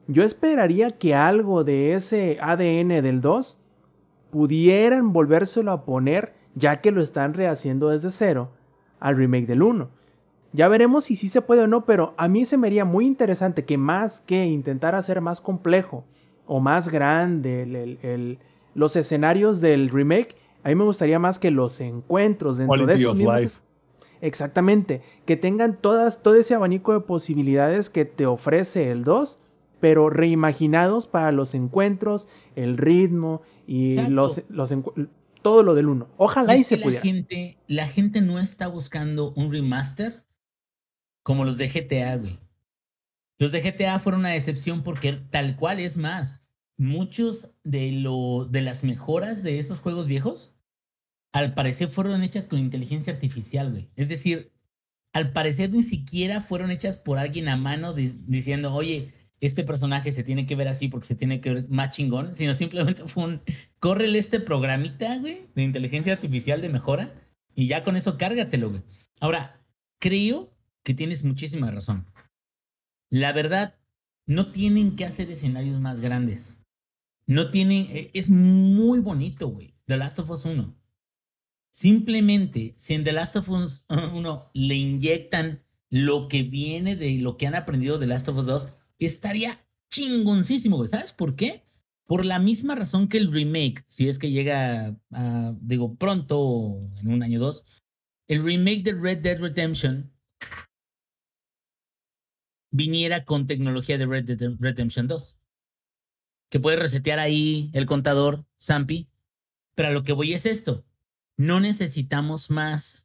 Yo 0.07 0.23
esperaría 0.23 0.91
que 0.91 1.15
algo 1.15 1.63
de 1.63 1.93
ese 1.93 2.37
ADN 2.39 3.01
del 3.01 3.21
2 3.21 3.57
pudieran 4.35 5.13
volvérselo 5.13 5.71
a 5.71 5.85
poner, 5.85 6.33
ya 6.55 6.81
que 6.81 6.91
lo 6.91 7.01
están 7.01 7.33
rehaciendo 7.33 7.91
desde 7.91 8.11
cero, 8.11 8.49
al 8.99 9.15
remake 9.15 9.45
del 9.45 9.63
1. 9.63 9.87
Ya 10.51 10.67
veremos 10.67 11.05
si 11.05 11.15
sí 11.15 11.29
se 11.29 11.41
puede 11.41 11.61
o 11.61 11.67
no, 11.67 11.85
pero 11.85 12.13
a 12.17 12.27
mí 12.27 12.43
se 12.43 12.57
me 12.57 12.67
haría 12.67 12.83
muy 12.83 13.07
interesante 13.07 13.63
que 13.63 13.77
más 13.77 14.19
que 14.19 14.43
intentar 14.43 14.93
hacer 14.93 15.21
más 15.21 15.39
complejo 15.39 16.03
o 16.47 16.59
más 16.59 16.89
grande 16.89 17.61
el, 18.03 18.39
los 18.73 18.97
escenarios 18.97 19.61
del 19.61 19.87
remake, 19.87 20.35
a 20.65 20.67
mí 20.67 20.75
me 20.75 20.83
gustaría 20.83 21.17
más 21.17 21.39
que 21.39 21.49
los 21.49 21.79
encuentros 21.79 22.57
dentro 22.57 22.85
de 22.85 22.93
esos 22.93 23.15
mismos... 23.15 23.61
Exactamente, 24.19 25.01
que 25.25 25.37
tengan 25.37 25.77
todas, 25.77 26.23
todo 26.23 26.35
ese 26.35 26.55
abanico 26.55 26.91
de 26.91 26.99
posibilidades 26.99 27.89
que 27.89 28.03
te 28.03 28.25
ofrece 28.25 28.91
el 28.91 29.05
2 29.05 29.39
pero 29.79 30.09
reimaginados 30.09 31.07
para 31.07 31.31
los 31.31 31.53
encuentros, 31.53 32.27
el 32.55 32.77
ritmo 32.77 33.41
y 33.67 33.95
los, 34.09 34.43
los 34.49 34.73
todo 35.41 35.61
lo 35.61 35.75
del 35.75 35.89
uno. 35.89 36.07
Ojalá 36.17 36.55
y 36.55 36.63
se 36.63 36.77
pudiera. 36.77 37.03
La 37.03 37.11
gente, 37.11 37.57
la 37.67 37.87
gente 37.87 38.21
no 38.21 38.39
está 38.39 38.67
buscando 38.67 39.31
un 39.35 39.51
remaster 39.51 40.25
como 41.23 41.45
los 41.45 41.57
de 41.57 41.67
GTA, 41.67 42.17
güey. 42.17 42.39
Los 43.37 43.51
de 43.51 43.61
GTA 43.61 43.99
fueron 43.99 44.21
una 44.21 44.29
decepción 44.29 44.83
porque 44.83 45.13
tal 45.29 45.55
cual 45.55 45.79
es 45.79 45.97
más. 45.97 46.41
Muchos 46.77 47.51
de, 47.63 47.91
lo, 47.91 48.47
de 48.49 48.61
las 48.61 48.83
mejoras 48.83 49.43
de 49.43 49.59
esos 49.59 49.79
juegos 49.79 50.07
viejos, 50.07 50.53
al 51.31 51.53
parecer 51.53 51.89
fueron 51.89 52.23
hechas 52.23 52.47
con 52.47 52.59
inteligencia 52.59 53.13
artificial, 53.13 53.71
güey. 53.71 53.89
Es 53.95 54.09
decir, 54.09 54.51
al 55.13 55.31
parecer 55.31 55.71
ni 55.71 55.83
siquiera 55.83 56.41
fueron 56.41 56.71
hechas 56.71 56.99
por 56.99 57.17
alguien 57.17 57.49
a 57.49 57.55
mano 57.55 57.93
diciendo, 57.93 58.73
oye, 58.73 59.13
este 59.41 59.63
personaje 59.63 60.11
se 60.11 60.23
tiene 60.23 60.45
que 60.45 60.55
ver 60.55 60.67
así 60.67 60.87
porque 60.87 61.07
se 61.07 61.15
tiene 61.15 61.41
que 61.41 61.53
ver 61.53 61.69
más 61.69 61.91
chingón, 61.91 62.35
sino 62.35 62.53
simplemente 62.53 63.07
fue 63.07 63.23
un, 63.23 63.41
córrele 63.79 64.19
este 64.19 64.39
programita, 64.39 65.17
güey, 65.17 65.47
de 65.55 65.63
inteligencia 65.63 66.13
artificial 66.13 66.61
de 66.61 66.69
mejora 66.69 67.13
y 67.53 67.67
ya 67.67 67.83
con 67.83 67.95
eso 67.95 68.17
cárgatelo, 68.17 68.69
güey. 68.69 68.83
Ahora, 69.19 69.61
creo 69.99 70.53
que 70.83 70.93
tienes 70.93 71.23
muchísima 71.23 71.71
razón. 71.71 72.05
La 73.09 73.31
verdad, 73.31 73.75
no 74.25 74.51
tienen 74.51 74.95
que 74.95 75.05
hacer 75.05 75.29
escenarios 75.29 75.79
más 75.79 75.99
grandes. 75.99 76.59
No 77.27 77.49
tienen, 77.51 77.87
e, 77.89 78.11
es 78.13 78.29
muy 78.29 78.99
bonito, 78.99 79.47
güey, 79.49 79.73
The 79.85 79.97
Last 79.97 80.19
of 80.19 80.29
Us 80.29 80.45
1. 80.45 80.75
Simplemente, 81.71 82.73
si 82.77 82.93
en 82.93 83.03
The 83.03 83.11
Last 83.11 83.35
of 83.35 83.49
Us 83.49 83.85
1 83.89 84.51
le 84.53 84.75
inyectan 84.75 85.63
lo 85.89 86.27
que 86.27 86.43
viene 86.43 86.95
de 86.95 87.17
lo 87.19 87.37
que 87.37 87.47
han 87.47 87.55
aprendido 87.55 87.97
de 87.97 88.05
The 88.05 88.09
Last 88.09 88.27
of 88.29 88.37
Us 88.37 88.45
2, 88.45 88.69
estaría 88.99 89.65
chingoncísimo, 89.89 90.77
güey. 90.77 90.87
¿Sabes 90.87 91.13
por 91.13 91.35
qué? 91.35 91.63
Por 92.05 92.25
la 92.25 92.39
misma 92.39 92.75
razón 92.75 93.07
que 93.07 93.17
el 93.17 93.31
remake, 93.31 93.83
si 93.87 94.07
es 94.09 94.19
que 94.19 94.31
llega, 94.31 94.95
digo, 95.61 95.95
pronto, 95.95 96.79
en 96.97 97.07
un 97.07 97.23
año 97.23 97.39
o 97.39 97.45
dos, 97.45 97.63
el 98.27 98.43
remake 98.43 98.83
de 98.83 98.93
Red 98.93 99.19
Dead 99.19 99.39
Redemption 99.39 100.11
viniera 102.71 103.25
con 103.25 103.47
tecnología 103.47 103.97
de 103.97 104.05
Red 104.05 104.25
Dead 104.25 104.51
Redemption 104.59 105.07
2. 105.07 105.37
Que 106.49 106.59
puede 106.59 106.77
resetear 106.77 107.19
ahí 107.19 107.71
el 107.73 107.85
contador, 107.85 108.45
Zampi. 108.61 109.09
Pero 109.75 109.89
a 109.89 109.91
lo 109.91 110.03
que 110.03 110.13
voy 110.13 110.33
es 110.33 110.45
esto. 110.45 110.85
No 111.37 111.59
necesitamos 111.59 112.49
más. 112.49 113.04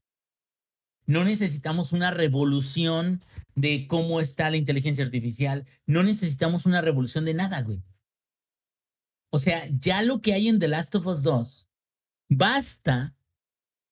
No 1.11 1.25
necesitamos 1.25 1.93
una 1.93 2.13
revolución 2.13 3.25
de 3.57 3.89
cómo 3.89 4.21
está 4.21 4.49
la 4.49 4.57
inteligencia 4.57 5.05
artificial. 5.05 5.67
No 5.85 6.05
necesitamos 6.05 6.67
una 6.67 6.83
revolución 6.83 7.25
de 7.25 7.35
nada, 7.35 7.63
güey. 7.63 7.83
O 9.31 9.41
sea, 9.41 9.67
ya 9.81 10.03
lo 10.03 10.21
que 10.23 10.35
hay 10.35 10.47
en 10.47 10.61
The 10.61 10.69
Last 10.69 10.95
of 10.95 11.09
Us 11.09 11.25
2 11.25 11.69
basta 12.29 13.17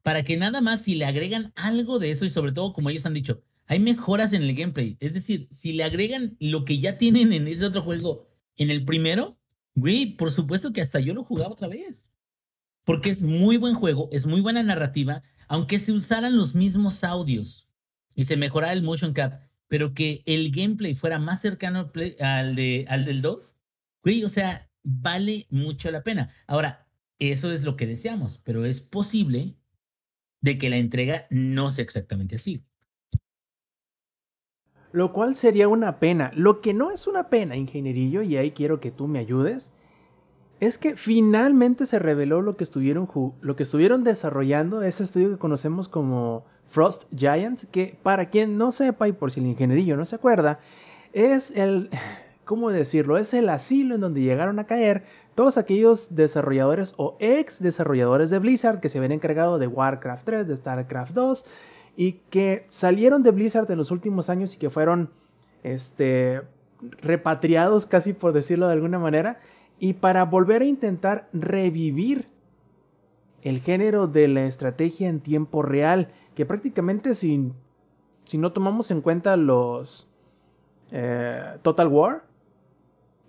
para 0.04 0.22
que 0.22 0.37
nada 0.37 0.61
más 0.61 0.83
si 0.83 0.94
le 0.94 1.07
agregan 1.07 1.52
algo 1.57 1.98
de 1.98 2.12
eso 2.12 2.24
y 2.24 2.31
sobre 2.31 2.52
todo, 2.52 2.72
como 2.72 2.88
ellos 2.88 3.04
han 3.04 3.14
dicho, 3.14 3.42
hay 3.66 3.81
mejoras 3.81 4.33
en 4.33 4.44
el 4.44 4.54
gameplay. 4.54 4.96
Es 5.00 5.12
decir, 5.12 5.48
si 5.50 5.72
le 5.72 5.83
agregan 5.83 6.37
lo 6.38 6.64
que 6.64 6.78
ya 6.78 6.98
tienen 6.98 7.33
en 7.33 7.48
ese 7.48 7.66
otro 7.66 7.83
juego 7.83 8.28
en 8.54 8.70
el 8.70 8.85
primero, 8.85 9.37
güey, 9.74 10.14
por 10.16 10.31
supuesto 10.31 10.72
que 10.72 10.83
hasta 10.83 11.00
yo 11.00 11.14
lo 11.14 11.24
jugaba 11.24 11.50
otra 11.50 11.66
vez. 11.66 12.09
Porque 12.85 13.11
es 13.11 13.22
muy 13.22 13.57
buen 13.57 13.74
juego, 13.74 14.09
es 14.12 14.24
muy 14.24 14.40
buena 14.40 14.62
narrativa, 14.62 15.24
aunque 15.48 15.80
se 15.80 15.92
usaran 15.92 16.37
los 16.37 16.54
mismos 16.54 17.02
audios 17.04 17.68
y 18.14 18.24
se 18.24 18.37
mejorara 18.37 18.72
el 18.72 18.82
motion 18.82 19.12
cap 19.12 19.48
pero 19.68 19.94
que 19.94 20.22
el 20.26 20.50
gameplay 20.50 20.94
fuera 20.94 21.18
más 21.18 21.40
cercano 21.40 21.90
al, 22.20 22.56
de, 22.56 22.87
al 22.88 23.04
del 23.04 23.22
2, 23.22 23.54
güey, 24.02 24.24
o 24.24 24.28
sea, 24.28 24.70
vale 24.82 25.46
mucho 25.50 25.90
la 25.90 26.02
pena. 26.02 26.30
Ahora, 26.46 26.88
eso 27.18 27.52
es 27.52 27.62
lo 27.62 27.76
que 27.76 27.87
deseamos, 27.87 28.40
pero 28.42 28.64
es 28.64 28.80
posible 28.80 29.56
de 30.40 30.56
que 30.56 30.70
la 30.70 30.78
entrega 30.78 31.26
no 31.30 31.70
sea 31.70 31.84
exactamente 31.84 32.37
así. 32.37 32.64
Lo 34.90 35.12
cual 35.12 35.37
sería 35.37 35.68
una 35.68 36.00
pena. 36.00 36.32
Lo 36.34 36.62
que 36.62 36.72
no 36.72 36.90
es 36.90 37.06
una 37.06 37.28
pena, 37.28 37.56
ingenierillo, 37.56 38.22
y 38.22 38.38
ahí 38.38 38.52
quiero 38.52 38.80
que 38.80 38.90
tú 38.90 39.06
me 39.06 39.18
ayudes, 39.18 39.72
es 40.61 40.79
que 40.79 40.97
finalmente 40.97 41.87
se 41.87 41.99
reveló 41.99 42.42
lo 42.42 42.57
que 42.57 42.64
estuvieron, 42.64 43.09
lo 43.40 43.57
que 43.57 43.62
estuvieron 43.62 44.03
desarrollando, 44.05 44.83
ese 44.83 45.05
estudio 45.05 45.31
que 45.31 45.38
conocemos 45.38 45.88
como 45.88 46.44
Frost 46.66 47.05
Giant, 47.14 47.64
que 47.71 47.99
para 48.03 48.29
quien 48.29 48.59
no 48.59 48.73
sepa 48.73 49.09
y 49.09 49.12
por 49.12 49.31
si 49.31 49.40
el 49.40 49.47
ingenierillo 49.47 49.97
no 49.97 50.05
se 50.05 50.16
acuerda, 50.16 50.59
es 51.12 51.53
el, 51.53 51.90
¿cómo 52.44 52.71
decirlo? 52.71 53.18
Es 53.18 53.35
el 53.35 53.49
asilo 53.49 53.94
en 53.94 54.01
donde 54.01 54.21
llegaron 54.21 54.59
a 54.59 54.66
caer 54.66 55.05
todos 55.35 55.57
aquellos 55.59 56.16
desarrolladores 56.16 56.94
o 56.97 57.16
ex 57.21 57.62
desarrolladores 57.62 58.29
de 58.31 58.40
Blizzard 58.40 58.81
que 58.81 58.89
se 58.89 58.99
habían 58.99 59.12
encargado 59.12 59.61
de 59.61 59.68
Warcraft 59.68 60.24
3, 60.24 60.49
de 60.49 60.57
StarCraft 60.57 61.12
2 61.12 61.45
y 61.97 62.14
que 62.30 62.64
salieron 62.68 63.22
de 63.22 63.30
Blizzard 63.30 63.70
en 63.70 63.78
los 63.78 63.93
últimos 63.93 64.30
años 64.30 64.55
y 64.55 64.59
que 64.59 64.70
fueron 64.70 65.11
este, 65.62 66.43
repatriados 67.01 67.87
casi 67.87 68.12
por 68.12 68.32
decirlo 68.32 68.66
de 68.66 68.72
alguna 68.72 68.99
manera 68.99 69.39
y 69.79 69.95
para 69.95 70.24
volver 70.24 70.62
a 70.62 70.66
intentar 70.66 71.29
revivir 71.33 72.26
el 73.43 73.61
género 73.61 74.07
de 74.07 74.29
la 74.29 74.45
estrategia 74.45 75.09
en 75.09 75.20
tiempo 75.20 75.62
real, 75.62 76.09
que 76.35 76.45
prácticamente 76.45 77.14
si, 77.14 77.53
si 78.24 78.39
no 78.39 78.53
tomamos 78.53 78.91
en 78.91 79.01
cuenta 79.01 79.37
los 79.37 80.09
eh, 80.91 81.59
Total 81.62 81.89
War 81.89 82.24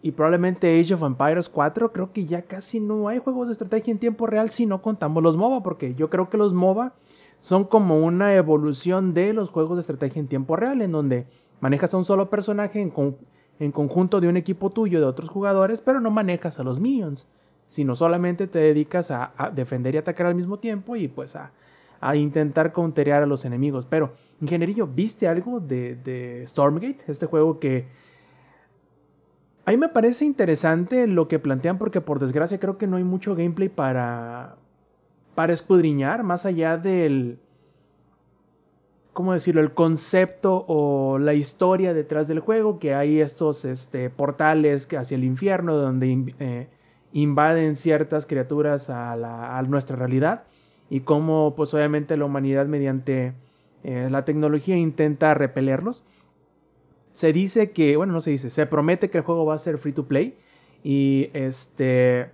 y 0.01 0.11
probablemente 0.11 0.79
Age 0.79 0.93
of 0.93 1.03
Empires 1.03 1.49
4, 1.49 1.91
creo 1.91 2.11
que 2.11 2.25
ya 2.25 2.43
casi 2.43 2.79
no 2.79 3.07
hay 3.07 3.19
juegos 3.19 3.47
de 3.47 3.53
estrategia 3.53 3.91
en 3.91 3.99
tiempo 3.99 4.25
real 4.25 4.49
si 4.49 4.65
no 4.65 4.81
contamos 4.81 5.21
los 5.21 5.37
MOBA, 5.37 5.61
porque 5.61 5.93
yo 5.93 6.09
creo 6.09 6.29
que 6.29 6.37
los 6.37 6.53
MOBA 6.53 6.93
son 7.41 7.65
como 7.65 7.99
una 7.99 8.33
evolución 8.33 9.13
de 9.13 9.33
los 9.33 9.49
juegos 9.49 9.77
de 9.77 9.81
estrategia 9.81 10.19
en 10.19 10.27
tiempo 10.27 10.55
real, 10.55 10.81
en 10.81 10.91
donde 10.91 11.27
manejas 11.59 11.93
a 11.93 11.97
un 11.97 12.05
solo 12.05 12.29
personaje 12.29 12.81
en, 12.81 12.91
en 13.59 13.71
conjunto 13.71 14.21
de 14.21 14.27
un 14.27 14.37
equipo 14.37 14.69
tuyo 14.69 14.99
de 14.99 15.05
otros 15.05 15.29
jugadores, 15.29 15.81
pero 15.81 15.99
no 15.99 16.09
manejas 16.11 16.59
a 16.59 16.63
los 16.63 16.79
minions, 16.79 17.27
sino 17.67 17.95
solamente 17.95 18.47
te 18.47 18.59
dedicas 18.59 19.11
a, 19.11 19.51
defender 19.53 19.95
y 19.95 19.97
atacar 19.97 20.27
al 20.27 20.35
mismo 20.35 20.59
tiempo 20.59 20.95
y 20.95 21.07
pues 21.07 21.35
a, 21.35 21.51
intentar 22.15 22.71
counterear 22.71 23.23
a 23.23 23.25
los 23.25 23.43
enemigos. 23.43 23.85
Pero, 23.85 24.13
ingenierillo, 24.39 24.87
¿viste 24.87 25.27
algo 25.27 25.59
de, 25.59 25.95
de 25.95 26.47
Stormgate? 26.47 27.03
Este 27.07 27.25
juego 27.25 27.59
que 27.59 27.87
a 29.69 29.71
mí 29.71 29.77
me 29.77 29.89
parece 29.89 30.25
interesante 30.25 31.05
lo 31.05 31.27
que 31.27 31.37
plantean 31.37 31.77
porque 31.77 32.01
por 32.01 32.17
desgracia 32.17 32.59
creo 32.59 32.79
que 32.79 32.87
no 32.87 32.97
hay 32.97 33.03
mucho 33.03 33.35
gameplay 33.35 33.69
para, 33.69 34.55
para 35.35 35.53
escudriñar 35.53 36.23
más 36.23 36.47
allá 36.47 36.75
del... 36.77 37.37
¿Cómo 39.19 39.33
decirlo? 39.33 39.59
El 39.59 39.73
concepto 39.73 40.63
o 40.69 41.19
la 41.19 41.33
historia 41.33 41.93
detrás 41.93 42.29
del 42.29 42.39
juego, 42.39 42.79
que 42.79 42.93
hay 42.93 43.19
estos 43.19 43.65
este, 43.65 44.09
portales 44.09 44.87
hacia 44.93 45.15
el 45.15 45.25
infierno 45.25 45.75
donde 45.75 46.33
eh, 46.39 46.69
invaden 47.11 47.75
ciertas 47.75 48.25
criaturas 48.25 48.89
a, 48.89 49.61
nuestra 49.67 49.97
realidad 49.97 50.43
y 50.89 51.01
cómo 51.01 51.53
pues 51.57 51.73
obviamente 51.73 52.15
la 52.15 52.23
humanidad 52.23 52.67
mediante 52.67 53.33
eh, 53.83 54.07
la 54.09 54.23
tecnología 54.23 54.77
intenta 54.77 55.33
repelerlos 55.33 56.01
se 57.13 57.33
dice 57.33 57.71
que, 57.71 57.97
bueno, 57.97 58.13
no 58.13 58.21
se 58.21 58.29
dice, 58.29 58.49
se 58.49 58.67
promete 58.67 59.09
que 59.09 59.17
el 59.17 59.25
juego 59.25 59.45
va 59.45 59.55
a 59.55 59.57
ser 59.57 59.79
free 59.79 59.91
to 59.91 60.07
play 60.07 60.37
y 60.81 61.29
este 61.33 62.31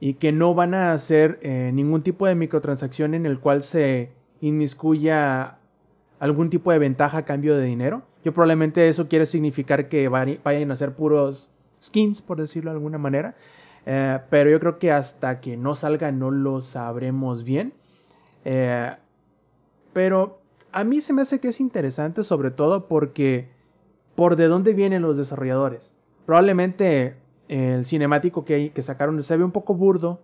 y 0.00 0.14
que 0.14 0.32
no 0.32 0.52
van 0.52 0.74
a 0.74 0.94
hacer 0.94 1.38
eh, 1.42 1.70
ningún 1.72 2.02
tipo 2.02 2.26
de 2.26 2.34
microtransacción 2.34 3.14
en 3.14 3.24
el 3.24 3.38
cual 3.38 3.62
se 3.62 4.10
inmiscuya 4.40 5.60
algún 6.22 6.50
tipo 6.50 6.70
de 6.70 6.78
ventaja 6.78 7.18
a 7.18 7.24
cambio 7.24 7.56
de 7.56 7.64
dinero. 7.64 8.02
Yo 8.24 8.32
probablemente 8.32 8.88
eso 8.88 9.08
quiere 9.08 9.26
significar 9.26 9.88
que 9.88 10.06
vayan 10.06 10.70
a 10.70 10.76
ser 10.76 10.94
puros 10.94 11.50
skins, 11.82 12.22
por 12.22 12.40
decirlo 12.40 12.70
de 12.70 12.76
alguna 12.76 12.96
manera. 12.96 13.34
Eh, 13.86 14.20
pero 14.30 14.48
yo 14.48 14.60
creo 14.60 14.78
que 14.78 14.92
hasta 14.92 15.40
que 15.40 15.56
no 15.56 15.74
salga 15.74 16.12
no 16.12 16.30
lo 16.30 16.60
sabremos 16.60 17.42
bien. 17.42 17.72
Eh, 18.44 18.94
pero 19.92 20.38
a 20.70 20.84
mí 20.84 21.00
se 21.00 21.12
me 21.12 21.22
hace 21.22 21.40
que 21.40 21.48
es 21.48 21.58
interesante 21.58 22.22
sobre 22.22 22.52
todo 22.52 22.86
porque 22.86 23.48
por 24.14 24.36
de 24.36 24.46
dónde 24.46 24.74
vienen 24.74 25.02
los 25.02 25.16
desarrolladores. 25.16 25.96
Probablemente 26.24 27.16
el 27.48 27.84
cinemático 27.84 28.44
que, 28.44 28.70
que 28.70 28.82
sacaron 28.82 29.20
se 29.24 29.36
ve 29.36 29.42
un 29.42 29.50
poco 29.50 29.74
burdo, 29.74 30.20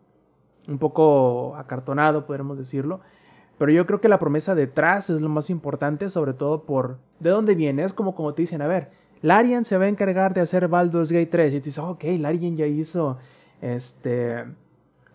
un 0.68 0.78
poco 0.78 1.56
acartonado, 1.56 2.24
podríamos 2.24 2.56
decirlo. 2.56 3.00
Pero 3.58 3.72
yo 3.72 3.86
creo 3.86 4.00
que 4.00 4.08
la 4.08 4.18
promesa 4.18 4.54
detrás 4.54 5.10
es 5.10 5.20
lo 5.20 5.28
más 5.28 5.50
importante, 5.50 6.10
sobre 6.10 6.32
todo 6.32 6.62
por 6.62 6.98
de 7.18 7.30
dónde 7.30 7.54
viene. 7.54 7.82
Es 7.82 7.92
como 7.92 8.14
como 8.14 8.32
te 8.34 8.42
dicen, 8.42 8.62
a 8.62 8.68
ver, 8.68 8.90
Larian 9.20 9.64
se 9.64 9.76
va 9.76 9.84
a 9.84 9.88
encargar 9.88 10.32
de 10.32 10.40
hacer 10.40 10.68
Baldur's 10.68 11.10
Gate 11.10 11.26
3. 11.26 11.54
Y 11.54 11.60
te 11.60 11.64
dices, 11.64 11.78
ok, 11.78 12.04
Larian 12.18 12.56
ya 12.56 12.66
hizo 12.66 13.18
este 13.60 14.44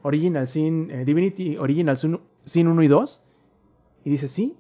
Original 0.02 0.48
Sin, 0.48 0.92
eh, 0.92 1.06
Divinity 1.06 1.58
Original 1.58 1.98
Sin 2.44 2.68
1 2.68 2.84
y 2.84 2.88
2. 2.88 3.24
Y 4.04 4.10
dices, 4.10 4.32
sí, 4.32 4.58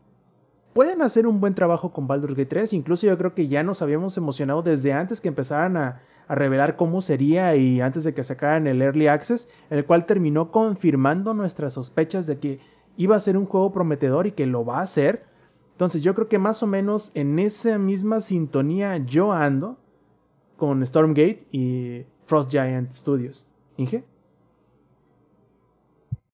pueden 0.73 1.01
hacer 1.01 1.27
un 1.27 1.39
buen 1.39 1.53
trabajo 1.53 1.91
con 1.91 2.07
Baldur's 2.07 2.35
Gate 2.35 2.49
3. 2.49 2.73
Incluso 2.73 3.05
yo 3.05 3.17
creo 3.17 3.33
que 3.35 3.47
ya 3.47 3.63
nos 3.63 3.81
habíamos 3.81 4.17
emocionado 4.17 4.61
desde 4.61 4.93
antes 4.93 5.21
que 5.21 5.27
empezaran 5.27 5.77
a, 5.77 6.01
revelar 6.29 6.77
cómo 6.77 7.01
sería 7.01 7.53
y 7.57 7.81
antes 7.81 8.05
de 8.05 8.13
que 8.13 8.23
sacaran 8.23 8.65
el 8.65 8.81
Early 8.81 9.07
Access, 9.07 9.49
el 9.69 9.85
cual 9.85 10.05
terminó 10.05 10.51
confirmando 10.51 11.33
nuestras 11.33 11.73
sospechas 11.73 12.25
de 12.27 12.39
que 12.39 12.59
iba 12.97 13.15
a 13.15 13.19
ser 13.19 13.37
un 13.37 13.45
juego 13.45 13.71
prometedor 13.71 14.27
y 14.27 14.31
que 14.31 14.45
lo 14.45 14.65
va 14.65 14.79
a 14.79 14.83
hacer. 14.83 15.25
Entonces 15.71 16.03
yo 16.03 16.13
creo 16.13 16.29
que 16.29 16.39
más 16.39 16.63
o 16.63 16.67
menos 16.67 17.11
en 17.15 17.39
esa 17.39 17.77
misma 17.77 18.21
sintonía 18.21 18.97
yo 18.97 19.31
ando 19.31 19.79
con 20.57 20.85
Stormgate 20.85 21.47
y 21.51 22.05
Frost 22.25 22.51
Giant 22.51 22.91
Studios. 22.91 23.47
Inge. 23.77 24.03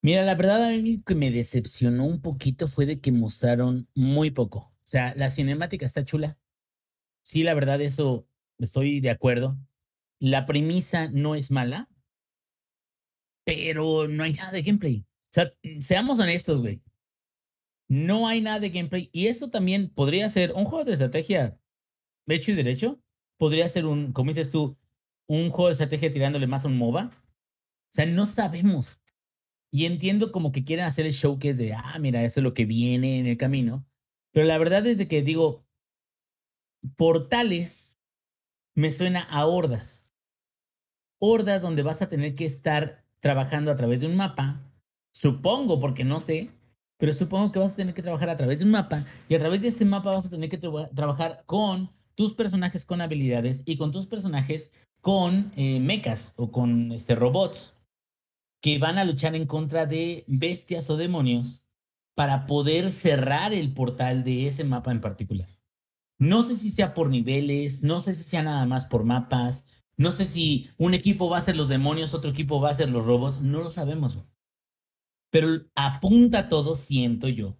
Mira, 0.01 0.23
la 0.23 0.35
verdad 0.35 0.63
a 0.63 0.69
mí 0.69 1.01
que 1.05 1.15
me 1.15 1.31
decepcionó 1.31 2.05
un 2.05 2.21
poquito 2.21 2.67
fue 2.67 2.85
de 2.85 2.99
que 2.99 3.11
mostraron 3.11 3.87
muy 3.95 4.31
poco. 4.31 4.59
O 4.59 4.87
sea, 4.91 5.13
la 5.15 5.29
cinemática 5.29 5.85
está 5.85 6.05
chula. 6.05 6.37
Sí, 7.21 7.43
la 7.43 7.53
verdad, 7.53 7.81
eso 7.81 8.25
estoy 8.57 9.01
de 9.01 9.09
acuerdo. 9.09 9.57
La 10.19 10.45
premisa 10.45 11.09
no 11.09 11.35
es 11.35 11.51
mala, 11.51 11.89
pero 13.43 14.07
no 14.07 14.23
hay 14.23 14.33
nada 14.33 14.51
de 14.51 14.61
gameplay. 14.61 15.05
O 15.31 15.33
sea, 15.33 15.53
seamos 15.79 16.19
honestos, 16.19 16.61
güey. 16.61 16.81
No 17.87 18.27
hay 18.27 18.41
nada 18.41 18.59
de 18.59 18.69
gameplay. 18.69 19.09
Y 19.11 19.27
eso 19.27 19.49
también 19.49 19.89
podría 19.89 20.29
ser 20.29 20.53
un 20.53 20.65
juego 20.65 20.85
de 20.85 20.93
estrategia 20.93 21.59
hecho 22.27 22.51
y 22.51 22.55
derecho. 22.55 23.01
Podría 23.37 23.67
ser 23.69 23.85
un, 23.85 24.13
como 24.13 24.31
dices 24.31 24.49
tú, 24.51 24.77
un 25.27 25.49
juego 25.49 25.67
de 25.67 25.73
estrategia 25.73 26.11
tirándole 26.11 26.47
más 26.47 26.65
a 26.65 26.67
un 26.67 26.77
MOBA. 26.77 27.11
O 27.91 27.93
sea, 27.93 28.05
no 28.05 28.25
sabemos. 28.25 28.99
Y 29.71 29.85
entiendo 29.85 30.31
como 30.31 30.51
que 30.51 30.63
quieren 30.63 30.85
hacer 30.85 31.05
el 31.05 31.11
showcase 31.11 31.53
de, 31.55 31.73
ah, 31.73 31.97
mira, 31.99 32.23
eso 32.23 32.39
es 32.39 32.43
lo 32.43 32.53
que 32.53 32.65
viene 32.65 33.19
en 33.19 33.27
el 33.27 33.37
camino. 33.37 33.87
Pero 34.31 34.45
la 34.45 34.57
verdad 34.57 34.85
es 34.87 34.97
de 34.97 35.07
que 35.07 35.21
digo, 35.21 35.65
portales 36.95 37.99
me 38.75 38.91
suena 38.91 39.21
a 39.21 39.45
hordas. 39.45 40.11
Hordas 41.19 41.61
donde 41.61 41.83
vas 41.83 42.01
a 42.01 42.09
tener 42.09 42.35
que 42.35 42.45
estar 42.45 43.05
trabajando 43.19 43.71
a 43.71 43.75
través 43.75 44.01
de 44.01 44.07
un 44.07 44.15
mapa. 44.15 44.68
Supongo, 45.19 45.81
porque 45.81 46.05
no 46.05 46.21
sé, 46.21 46.49
pero 46.97 47.11
supongo 47.11 47.51
que 47.51 47.59
vas 47.59 47.73
a 47.73 47.75
tener 47.75 47.93
que 47.93 48.01
trabajar 48.01 48.29
a 48.29 48.37
través 48.37 48.59
de 48.59 48.65
un 48.65 48.71
mapa 48.71 49.05
y 49.27 49.35
a 49.35 49.39
través 49.39 49.61
de 49.61 49.67
ese 49.67 49.83
mapa 49.83 50.13
vas 50.13 50.25
a 50.25 50.29
tener 50.29 50.49
que 50.49 50.57
trabajar 50.57 51.43
con 51.45 51.91
tus 52.15 52.33
personajes 52.33 52.85
con 52.85 53.01
habilidades 53.01 53.61
y 53.65 53.75
con 53.75 53.91
tus 53.91 54.07
personajes 54.07 54.71
con 55.01 55.51
eh, 55.57 55.81
mechas 55.81 56.33
o 56.37 56.53
con 56.53 56.93
este, 56.93 57.15
robots 57.15 57.73
que 58.61 58.77
van 58.79 58.97
a 58.97 59.03
luchar 59.03 59.35
en 59.35 59.45
contra 59.45 59.85
de 59.85 60.23
bestias 60.25 60.89
o 60.89 60.95
demonios 60.95 61.63
para 62.15 62.45
poder 62.45 62.89
cerrar 62.89 63.53
el 63.53 63.73
portal 63.73 64.23
de 64.23 64.47
ese 64.47 64.63
mapa 64.63 64.93
en 64.93 65.01
particular. 65.01 65.49
No 66.17 66.43
sé 66.43 66.55
si 66.55 66.71
sea 66.71 66.93
por 66.93 67.09
niveles, 67.09 67.83
no 67.83 67.99
sé 67.99 68.15
si 68.15 68.23
sea 68.23 68.43
nada 68.43 68.65
más 68.65 68.85
por 68.85 69.03
mapas, 69.03 69.65
no 69.97 70.13
sé 70.13 70.25
si 70.25 70.69
un 70.77 70.93
equipo 70.93 71.27
va 71.29 71.39
a 71.39 71.41
ser 71.41 71.57
los 71.57 71.67
demonios, 71.67 72.13
otro 72.13 72.31
equipo 72.31 72.61
va 72.61 72.69
a 72.69 72.75
ser 72.75 72.89
los 72.89 73.05
robots, 73.05 73.41
no 73.41 73.59
lo 73.59 73.69
sabemos. 73.69 74.17
Pero 75.31 75.65
apunta 75.75 76.49
todo, 76.49 76.75
siento 76.75 77.27
yo, 77.27 77.57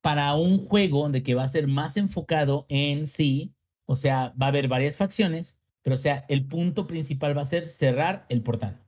para 0.00 0.34
un 0.34 0.66
juego 0.66 1.08
de 1.10 1.22
que 1.22 1.34
va 1.34 1.44
a 1.44 1.48
ser 1.48 1.68
más 1.68 1.96
enfocado 1.96 2.66
en 2.68 3.06
sí, 3.06 3.54
o 3.86 3.96
sea, 3.96 4.34
va 4.40 4.46
a 4.46 4.48
haber 4.48 4.68
varias 4.68 4.96
facciones, 4.96 5.58
pero 5.82 5.94
o 5.94 5.98
sea, 5.98 6.24
el 6.28 6.46
punto 6.46 6.86
principal 6.86 7.36
va 7.36 7.42
a 7.42 7.46
ser 7.46 7.68
cerrar 7.68 8.26
el 8.28 8.42
portal. 8.42 8.80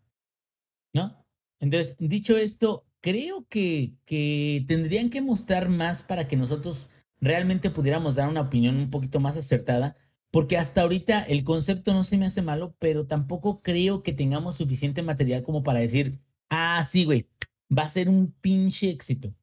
¿No? 0.92 1.24
Entonces, 1.60 1.96
dicho 1.98 2.36
esto, 2.36 2.86
creo 3.00 3.46
que, 3.48 3.94
que 4.06 4.64
tendrían 4.68 5.10
que 5.10 5.22
mostrar 5.22 5.68
más 5.68 6.02
para 6.02 6.28
que 6.28 6.36
nosotros 6.36 6.88
realmente 7.20 7.70
pudiéramos 7.70 8.14
dar 8.14 8.28
una 8.28 8.42
opinión 8.42 8.76
un 8.76 8.90
poquito 8.90 9.20
más 9.20 9.36
acertada, 9.36 9.96
porque 10.30 10.56
hasta 10.58 10.82
ahorita 10.82 11.22
el 11.22 11.44
concepto 11.44 11.92
no 11.92 12.04
se 12.04 12.18
me 12.18 12.26
hace 12.26 12.42
malo, 12.42 12.74
pero 12.78 13.06
tampoco 13.06 13.62
creo 13.62 14.02
que 14.02 14.12
tengamos 14.12 14.56
suficiente 14.56 15.02
material 15.02 15.42
como 15.42 15.62
para 15.62 15.80
decir, 15.80 16.18
ah, 16.50 16.84
sí, 16.84 17.04
güey, 17.04 17.28
va 17.70 17.84
a 17.84 17.88
ser 17.88 18.08
un 18.08 18.32
pinche 18.40 18.90
éxito, 18.90 19.34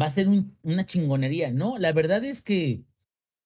va 0.00 0.06
a 0.06 0.10
ser 0.10 0.28
una 0.62 0.86
chingonería. 0.86 1.50
No, 1.52 1.78
la 1.78 1.92
verdad 1.92 2.24
es 2.24 2.42
que 2.42 2.84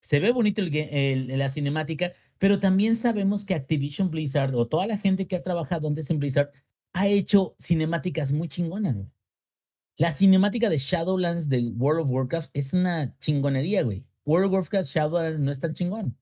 se 0.00 0.20
ve 0.20 0.32
bonito 0.32 0.62
el, 0.62 1.38
la 1.38 1.48
cinemática, 1.48 2.12
pero 2.38 2.58
también 2.58 2.96
sabemos 2.96 3.44
que 3.44 3.54
Activision 3.54 4.10
Blizzard 4.10 4.54
o 4.54 4.66
toda 4.66 4.86
la 4.86 4.98
gente 4.98 5.26
que 5.26 5.36
ha 5.36 5.42
trabajado 5.42 5.88
antes 5.88 6.10
en 6.10 6.18
Blizzard 6.18 6.50
ha 6.92 7.06
hecho 7.06 7.54
cinemáticas 7.60 8.32
muy 8.32 8.48
chingonas, 8.48 8.96
güey. 8.96 9.08
La 9.96 10.12
cinemática 10.12 10.70
de 10.70 10.78
Shadowlands 10.78 11.50
de 11.50 11.68
World 11.76 12.00
of 12.06 12.10
Warcraft 12.10 12.50
es 12.54 12.72
una 12.72 13.14
chingonería, 13.18 13.82
güey. 13.82 14.06
World 14.24 14.46
of 14.46 14.52
Warcraft 14.54 14.88
Shadowlands 14.88 15.40
no 15.40 15.50
es 15.50 15.60
tan 15.60 15.74
chingón. 15.74 16.16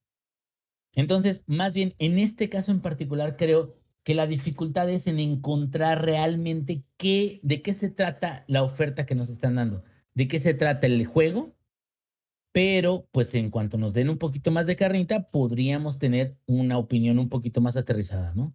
Entonces, 0.94 1.44
más 1.46 1.74
bien, 1.74 1.94
en 1.98 2.18
este 2.18 2.48
caso 2.48 2.72
en 2.72 2.80
particular, 2.80 3.36
creo 3.36 3.77
que 4.08 4.14
la 4.14 4.26
dificultad 4.26 4.88
es 4.88 5.06
en 5.06 5.18
encontrar 5.18 6.02
realmente 6.02 6.82
qué, 6.96 7.40
de 7.42 7.60
qué 7.60 7.74
se 7.74 7.90
trata 7.90 8.42
la 8.46 8.62
oferta 8.62 9.04
que 9.04 9.14
nos 9.14 9.28
están 9.28 9.56
dando, 9.56 9.84
de 10.14 10.28
qué 10.28 10.40
se 10.40 10.54
trata 10.54 10.86
el 10.86 11.04
juego, 11.04 11.52
pero 12.50 13.06
pues 13.12 13.34
en 13.34 13.50
cuanto 13.50 13.76
nos 13.76 13.92
den 13.92 14.08
un 14.08 14.16
poquito 14.16 14.50
más 14.50 14.66
de 14.66 14.76
carnita, 14.76 15.28
podríamos 15.28 15.98
tener 15.98 16.38
una 16.46 16.78
opinión 16.78 17.18
un 17.18 17.28
poquito 17.28 17.60
más 17.60 17.76
aterrizada, 17.76 18.32
¿no? 18.34 18.54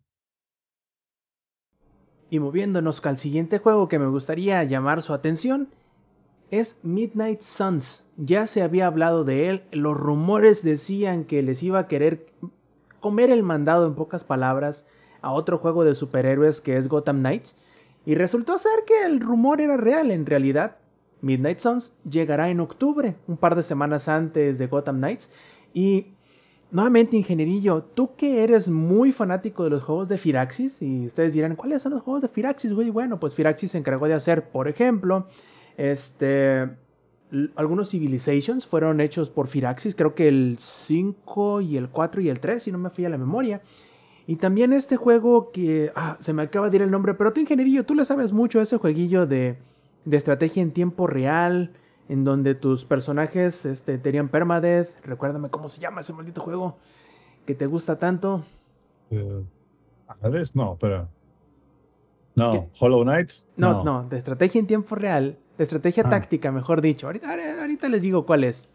Y 2.32 2.40
moviéndonos 2.40 3.06
al 3.06 3.20
siguiente 3.20 3.60
juego 3.60 3.88
que 3.88 4.00
me 4.00 4.08
gustaría 4.08 4.64
llamar 4.64 5.04
su 5.04 5.14
atención, 5.14 5.70
es 6.50 6.80
Midnight 6.82 7.42
Suns. 7.42 8.08
Ya 8.18 8.48
se 8.48 8.64
había 8.64 8.88
hablado 8.88 9.24
de 9.24 9.50
él, 9.50 9.64
los 9.72 9.96
rumores 9.96 10.64
decían 10.64 11.26
que 11.26 11.44
les 11.44 11.62
iba 11.62 11.78
a 11.78 11.88
querer 11.88 12.26
comer 13.00 13.30
el 13.30 13.44
mandado 13.44 13.86
en 13.86 13.94
pocas 13.94 14.24
palabras 14.24 14.88
a 15.24 15.32
otro 15.32 15.58
juego 15.58 15.84
de 15.84 15.96
superhéroes 15.96 16.62
que 16.62 16.78
es 16.78 16.88
Gotham 16.88 17.20
Knights. 17.20 17.56
Y 18.06 18.16
resultó 18.16 18.58
ser 18.58 18.84
que 18.86 19.06
el 19.06 19.20
rumor 19.20 19.62
era 19.62 19.78
real 19.78 20.12
en 20.12 20.26
realidad. 20.26 20.78
Midnight 21.22 21.60
Suns 21.60 21.96
llegará 22.08 22.50
en 22.50 22.60
octubre, 22.60 23.16
un 23.28 23.38
par 23.38 23.56
de 23.56 23.64
semanas 23.64 24.10
antes 24.10 24.58
de 24.58 24.68
Gotham 24.68 24.98
Knights. 24.98 25.32
Y 25.74 26.08
nuevamente, 26.70 27.16
ingenierillo, 27.16 27.84
tú 27.84 28.16
que 28.16 28.44
eres 28.44 28.68
muy 28.68 29.14
fanático 29.14 29.64
de 29.64 29.70
los 29.70 29.84
juegos 29.84 30.10
de 30.10 30.18
Firaxis, 30.18 30.82
y 30.82 31.06
ustedes 31.06 31.32
dirán, 31.32 31.56
¿cuáles 31.56 31.82
son 31.82 31.94
los 31.94 32.02
juegos 32.02 32.24
de 32.24 32.28
Firaxis, 32.28 32.74
güey? 32.74 32.90
Bueno, 32.90 33.20
pues 33.20 33.34
Firaxis 33.34 33.72
se 33.72 33.78
encargó 33.78 34.08
de 34.08 34.16
hacer, 34.16 34.50
por 34.50 34.68
ejemplo, 34.68 35.28
este, 35.78 36.70
algunos 37.56 37.90
Civilizations 37.90 38.68
fueron 38.68 39.00
hechos 39.00 39.30
por 39.30 39.48
Firaxis, 39.48 39.96
creo 39.96 40.14
que 40.14 40.28
el 40.28 40.58
5 40.60 41.62
y 41.62 41.78
el 41.78 41.90
4 41.90 42.22
y 42.22 42.30
el 42.30 42.40
3, 42.40 42.62
si 42.62 42.72
no 42.72 42.78
me 42.78 42.90
falla 42.90 43.10
la 43.10 43.18
memoria. 43.18 43.62
Y 44.26 44.38
también 44.38 44.72
este 44.74 44.96
juego 44.96 45.52
que 45.52 45.92
ah, 45.96 46.16
se 46.20 46.34
me 46.34 46.44
acaba 46.44 46.70
de 46.70 46.78
ir 46.78 46.82
el 46.84 46.92
nombre, 46.92 47.14
pero 47.14 47.34
tú, 47.34 47.42
ingenierillo, 47.42 47.86
tú 47.86 47.94
le 47.94 48.06
sabes 48.06 48.32
mucho 48.32 48.60
a 48.60 48.64
ese 48.64 48.78
jueguillo 48.78 49.26
de, 49.28 49.58
de 50.06 50.18
estrategia 50.18 50.62
en 50.64 50.72
tiempo 50.72 51.08
real, 51.08 51.72
en 52.08 52.24
donde 52.24 52.56
tus 52.56 52.86
personajes 52.86 53.66
este, 53.66 53.98
tenían 53.98 54.30
permadeath. 54.30 54.90
Recuérdame 55.04 55.50
cómo 55.50 55.68
se 55.68 55.82
llama 55.82 56.02
ese 56.02 56.14
maldito 56.14 56.42
juego 56.42 56.78
que 57.46 57.54
te 57.54 57.66
gusta 57.66 58.00
tanto. 58.00 58.44
Eh, 59.12 59.44
Hades, 60.22 60.56
no, 60.56 60.78
pero. 60.80 61.10
No, 62.36 62.52
¿Qué? 62.52 62.68
Hollow 62.80 63.04
Knight. 63.04 63.30
No, 63.58 63.84
no, 63.84 64.08
de 64.08 64.18
estrategia 64.18 64.60
en 64.60 64.68
tiempo 64.68 64.96
real, 64.96 65.38
de 65.58 65.64
estrategia 65.64 66.04
Ah. 66.06 66.10
táctica, 66.10 66.52
mejor 66.52 66.82
dicho. 66.82 67.08
Ahorita, 67.08 67.30
ahorita 67.60 67.90
les 67.90 68.02
digo 68.02 68.26
cuál 68.26 68.44
es. 68.46 68.70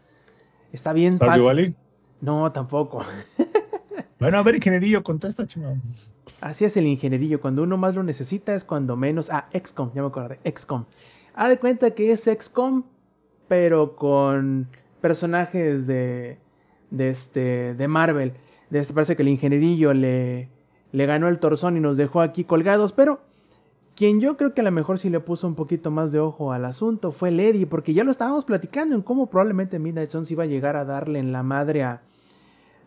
Está 0.71 0.93
bien 0.93 1.13
Stardew 1.13 1.31
fácil. 1.33 1.45
Valley. 1.47 1.75
No, 2.21 2.51
tampoco. 2.51 3.01
Bueno, 4.19 4.37
a 4.37 4.43
ver, 4.43 4.55
ingenierillo, 4.55 5.01
contesta, 5.01 5.47
chingón. 5.47 5.81
Así 6.41 6.65
es 6.65 6.75
el 6.75 6.87
ingenierillo. 6.87 7.39
Cuando 7.39 7.63
uno 7.63 7.77
más 7.77 7.95
lo 7.95 8.03
necesita 8.03 8.53
es 8.53 8.65
cuando 8.65 8.97
menos. 8.97 9.29
Ah, 9.29 9.47
XCOM, 9.53 9.93
ya 9.93 10.01
me 10.01 10.09
acordé. 10.09 10.39
XCOM. 10.43 10.85
Haz 11.33 11.49
de 11.49 11.57
cuenta 11.57 11.91
que 11.91 12.11
es 12.11 12.23
XCOM, 12.25 12.83
pero 13.47 13.95
con 13.95 14.67
personajes 14.99 15.87
de. 15.87 16.37
de 16.91 17.09
este. 17.09 17.75
de 17.75 17.87
Marvel. 17.87 18.33
De 18.69 18.79
este 18.79 18.93
parece 18.93 19.15
que 19.15 19.21
el 19.21 19.29
ingenierillo 19.29 19.93
le. 19.93 20.49
le 20.91 21.05
ganó 21.05 21.29
el 21.29 21.39
torzón 21.39 21.77
y 21.77 21.79
nos 21.79 21.95
dejó 21.95 22.21
aquí 22.21 22.43
colgados. 22.43 22.91
Pero. 22.91 23.21
Quien 23.95 24.21
yo 24.21 24.37
creo 24.37 24.53
que 24.53 24.61
a 24.61 24.63
lo 24.63 24.71
mejor 24.71 24.97
sí 24.97 25.09
le 25.09 25.19
puso 25.19 25.45
un 25.45 25.55
poquito 25.55 25.91
más 25.91 26.13
de 26.13 26.19
ojo 26.19 26.53
al 26.53 26.63
asunto 26.63 27.11
fue 27.11 27.31
Lady, 27.31 27.65
porque 27.65 27.93
ya 27.93 28.05
lo 28.05 28.11
estábamos 28.11 28.45
platicando 28.45 28.95
en 28.95 29.01
cómo 29.01 29.29
probablemente 29.29 29.77
Midnight 29.77 30.09
Suns 30.09 30.31
iba 30.31 30.43
a 30.43 30.47
llegar 30.47 30.77
a 30.77 30.85
darle 30.85 31.19
en 31.19 31.33
la 31.33 31.43
madre 31.43 31.83
a, 31.83 32.01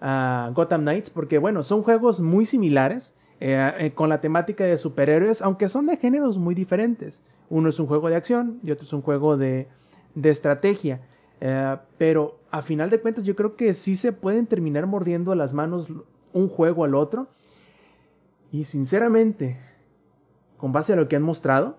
a 0.04 0.50
Gotham 0.52 0.82
Knights, 0.82 1.10
porque 1.10 1.38
bueno, 1.38 1.62
son 1.62 1.84
juegos 1.84 2.18
muy 2.18 2.44
similares 2.44 3.14
eh, 3.40 3.72
eh, 3.78 3.92
con 3.92 4.08
la 4.08 4.20
temática 4.20 4.64
de 4.64 4.76
superhéroes, 4.76 5.42
aunque 5.42 5.68
son 5.68 5.86
de 5.86 5.96
géneros 5.96 6.38
muy 6.38 6.56
diferentes. 6.56 7.22
Uno 7.48 7.68
es 7.68 7.78
un 7.78 7.86
juego 7.86 8.08
de 8.08 8.16
acción 8.16 8.58
y 8.64 8.72
otro 8.72 8.84
es 8.84 8.92
un 8.92 9.02
juego 9.02 9.36
de, 9.36 9.68
de 10.16 10.30
estrategia. 10.30 11.00
Eh, 11.40 11.76
pero 11.98 12.40
a 12.50 12.62
final 12.62 12.90
de 12.90 13.00
cuentas 13.00 13.22
yo 13.22 13.36
creo 13.36 13.54
que 13.54 13.74
sí 13.74 13.94
se 13.94 14.12
pueden 14.12 14.46
terminar 14.46 14.86
mordiendo 14.86 15.34
las 15.36 15.54
manos 15.54 15.86
un 16.32 16.48
juego 16.48 16.84
al 16.84 16.96
otro. 16.96 17.28
Y 18.50 18.64
sinceramente, 18.64 19.58
con 20.56 20.72
base 20.72 20.94
a 20.94 20.96
lo 20.96 21.08
que 21.08 21.14
han 21.14 21.22
mostrado, 21.22 21.78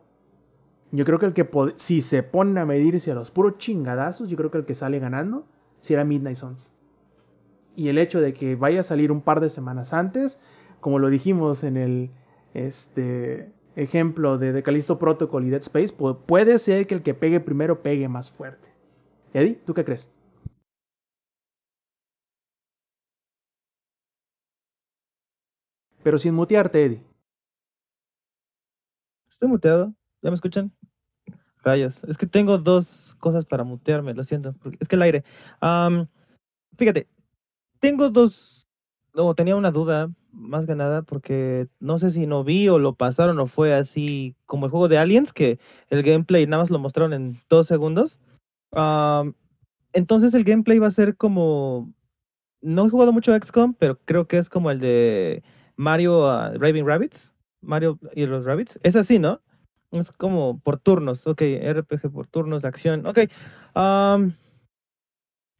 yo 0.91 1.03
creo 1.03 1.19
que 1.19 1.25
el 1.25 1.33
que 1.33 1.49
si 1.75 1.99
se 1.99 2.23
ponen 2.23 2.57
a 2.57 2.65
medirse 2.65 3.11
a 3.11 3.15
los 3.15 3.31
puros 3.31 3.57
chingadazos, 3.57 4.29
yo 4.29 4.37
creo 4.37 4.49
que 4.49 4.59
el 4.59 4.65
que 4.65 4.75
sale 4.75 4.99
ganando 4.99 5.45
será 5.81 6.05
Midnight 6.05 6.37
Suns. 6.37 6.73
Y 7.75 7.87
el 7.89 7.97
hecho 7.97 8.21
de 8.21 8.33
que 8.33 8.55
vaya 8.55 8.81
a 8.81 8.83
salir 8.83 9.11
un 9.11 9.21
par 9.21 9.39
de 9.39 9.49
semanas 9.49 9.93
antes, 9.93 10.39
como 10.79 10.99
lo 10.99 11.09
dijimos 11.09 11.63
en 11.63 11.77
el 11.77 12.11
este, 12.53 13.51
ejemplo 13.75 14.37
de, 14.37 14.53
de 14.53 14.63
Callisto 14.63 14.99
Protocol 14.99 15.45
y 15.45 15.49
Dead 15.49 15.61
Space, 15.61 15.95
pu- 15.95 16.17
puede 16.25 16.59
ser 16.59 16.85
que 16.87 16.95
el 16.95 17.01
que 17.01 17.13
pegue 17.13 17.39
primero 17.39 17.81
pegue 17.81 18.07
más 18.07 18.29
fuerte. 18.29 18.69
Eddie, 19.33 19.59
¿tú 19.65 19.73
qué 19.73 19.83
crees? 19.83 20.11
Pero 26.03 26.19
sin 26.19 26.35
mutearte, 26.35 26.83
Eddie. 26.85 27.01
Estoy 29.31 29.49
muteado. 29.49 29.93
¿Ya 30.21 30.29
me 30.29 30.35
escuchan? 30.35 30.71
Rayos. 31.63 32.03
Es 32.05 32.17
que 32.17 32.27
tengo 32.27 32.57
dos 32.57 33.15
cosas 33.19 33.45
para 33.45 33.63
mutearme, 33.63 34.13
lo 34.13 34.23
siento. 34.23 34.55
Es 34.79 34.87
que 34.87 34.95
el 34.95 35.01
aire. 35.01 35.23
Fíjate, 36.77 37.07
tengo 37.83 38.09
dos. 38.09 38.65
No, 39.13 39.35
tenía 39.35 39.57
una 39.57 39.69
duda, 39.69 40.09
más 40.31 40.65
que 40.65 40.73
nada, 40.73 41.01
porque 41.01 41.67
no 41.81 41.99
sé 41.99 42.11
si 42.11 42.25
no 42.25 42.45
vi 42.45 42.69
o 42.69 42.79
lo 42.79 42.95
pasaron 42.95 43.37
o 43.39 43.45
fue 43.45 43.73
así 43.73 44.35
como 44.45 44.65
el 44.65 44.71
juego 44.71 44.87
de 44.87 44.97
Aliens, 44.97 45.33
que 45.33 45.59
el 45.89 46.01
gameplay 46.01 46.47
nada 46.47 46.63
más 46.63 46.71
lo 46.71 46.79
mostraron 46.79 47.11
en 47.11 47.41
dos 47.49 47.67
segundos. 47.67 48.21
Entonces 49.91 50.33
el 50.33 50.45
gameplay 50.45 50.79
va 50.79 50.87
a 50.87 50.91
ser 50.91 51.17
como. 51.17 51.93
No 52.61 52.85
he 52.85 52.89
jugado 52.89 53.11
mucho 53.11 53.33
a 53.33 53.39
XCOM, 53.39 53.73
pero 53.73 53.99
creo 54.05 54.27
que 54.27 54.37
es 54.37 54.47
como 54.49 54.71
el 54.71 54.79
de 54.79 55.43
Mario 55.75 56.29
ah, 56.29 56.53
Raving 56.55 56.87
Rabbits. 56.87 57.33
Mario 57.59 57.99
y 58.15 58.25
los 58.25 58.45
Rabbits. 58.45 58.79
Es 58.83 58.95
así, 58.95 59.19
¿no? 59.19 59.41
Es 59.91 60.09
como 60.13 60.57
por 60.61 60.77
turnos. 60.77 61.27
Ok, 61.27 61.41
RPG 61.41 62.09
por 62.13 62.27
turnos, 62.27 62.63
acción. 62.63 63.05
Ok. 63.05 63.29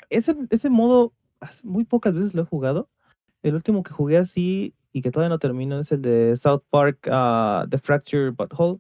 ese, 0.09 0.35
ese 0.49 0.69
modo 0.69 1.11
muy 1.63 1.83
pocas 1.85 2.15
veces 2.15 2.33
lo 2.33 2.43
he 2.43 2.45
jugado. 2.45 2.89
El 3.41 3.55
último 3.55 3.83
que 3.83 3.91
jugué 3.91 4.17
así 4.17 4.73
y 4.93 5.01
que 5.01 5.11
todavía 5.11 5.29
no 5.29 5.39
termino 5.39 5.79
es 5.79 5.91
el 5.91 6.01
de 6.01 6.35
South 6.37 6.61
Park, 6.69 7.07
ah, 7.11 7.65
The 7.69 7.77
Fracture 7.77 8.29
Butthole. 8.31 8.79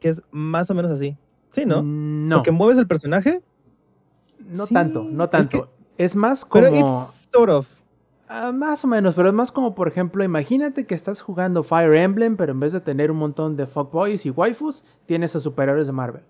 que 0.00 0.08
es 0.08 0.22
más 0.30 0.70
o 0.70 0.74
menos 0.74 0.90
así. 0.90 1.16
Sí, 1.50 1.64
¿no? 1.64 1.82
Mm, 1.82 2.28
No, 2.28 2.36
Porque 2.36 2.50
mueves 2.50 2.78
el 2.78 2.86
personaje, 2.86 3.42
no 4.48 4.66
Sí, 4.66 4.74
tanto, 4.74 5.04
no 5.04 5.24
es 5.24 5.30
tanto. 5.30 5.70
Es, 5.96 6.16
más 6.16 6.44
pero 6.52 6.68
como... 6.70 7.10
it's 7.16 7.30
sort 7.32 7.50
of. 7.50 7.68
Ah, 8.26 8.52
más 8.52 8.84
o 8.84 8.88
menos, 8.88 9.14
pero 9.14 9.28
es 9.28 9.34
más 9.34 9.52
como, 9.52 9.74
por 9.74 9.86
ejemplo, 9.86 10.24
imagínate 10.24 10.86
que 10.86 10.94
estás 10.94 11.20
jugando 11.20 11.62
Fire 11.62 11.94
Emblem, 11.94 12.36
pero 12.36 12.52
en 12.52 12.60
vez 12.60 12.72
de 12.72 12.80
tener 12.80 13.10
un 13.10 13.18
montón 13.18 13.56
de 13.56 13.66
fuckboys 13.66 14.26
y 14.26 14.30
waifus, 14.30 14.84
tienes 15.06 15.36
a 15.36 15.40
superhéroes 15.40 15.86
de 15.86 15.92
Marvel. 15.92 16.22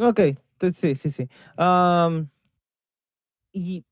Ok, 0.00 0.20
sí, 0.60 0.94
sí, 0.94 1.10
sí. 1.10 1.28
Y 3.52 3.84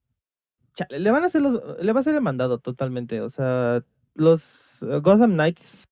chale, 0.74 0.98
le 0.98 1.10
van 1.10 1.24
a 1.24 1.26
hacer 1.26 1.42
los, 1.42 1.60
le 1.80 1.92
va 1.92 2.00
a 2.00 2.02
hacer 2.02 2.14
el 2.14 2.20
mandado 2.20 2.58
totalmente. 2.58 3.20
O 3.20 3.30
sea, 3.30 3.82
los 4.14 4.42
eh, 4.82 5.00
Gotham 5.02 5.32
Knights, 5.34 5.84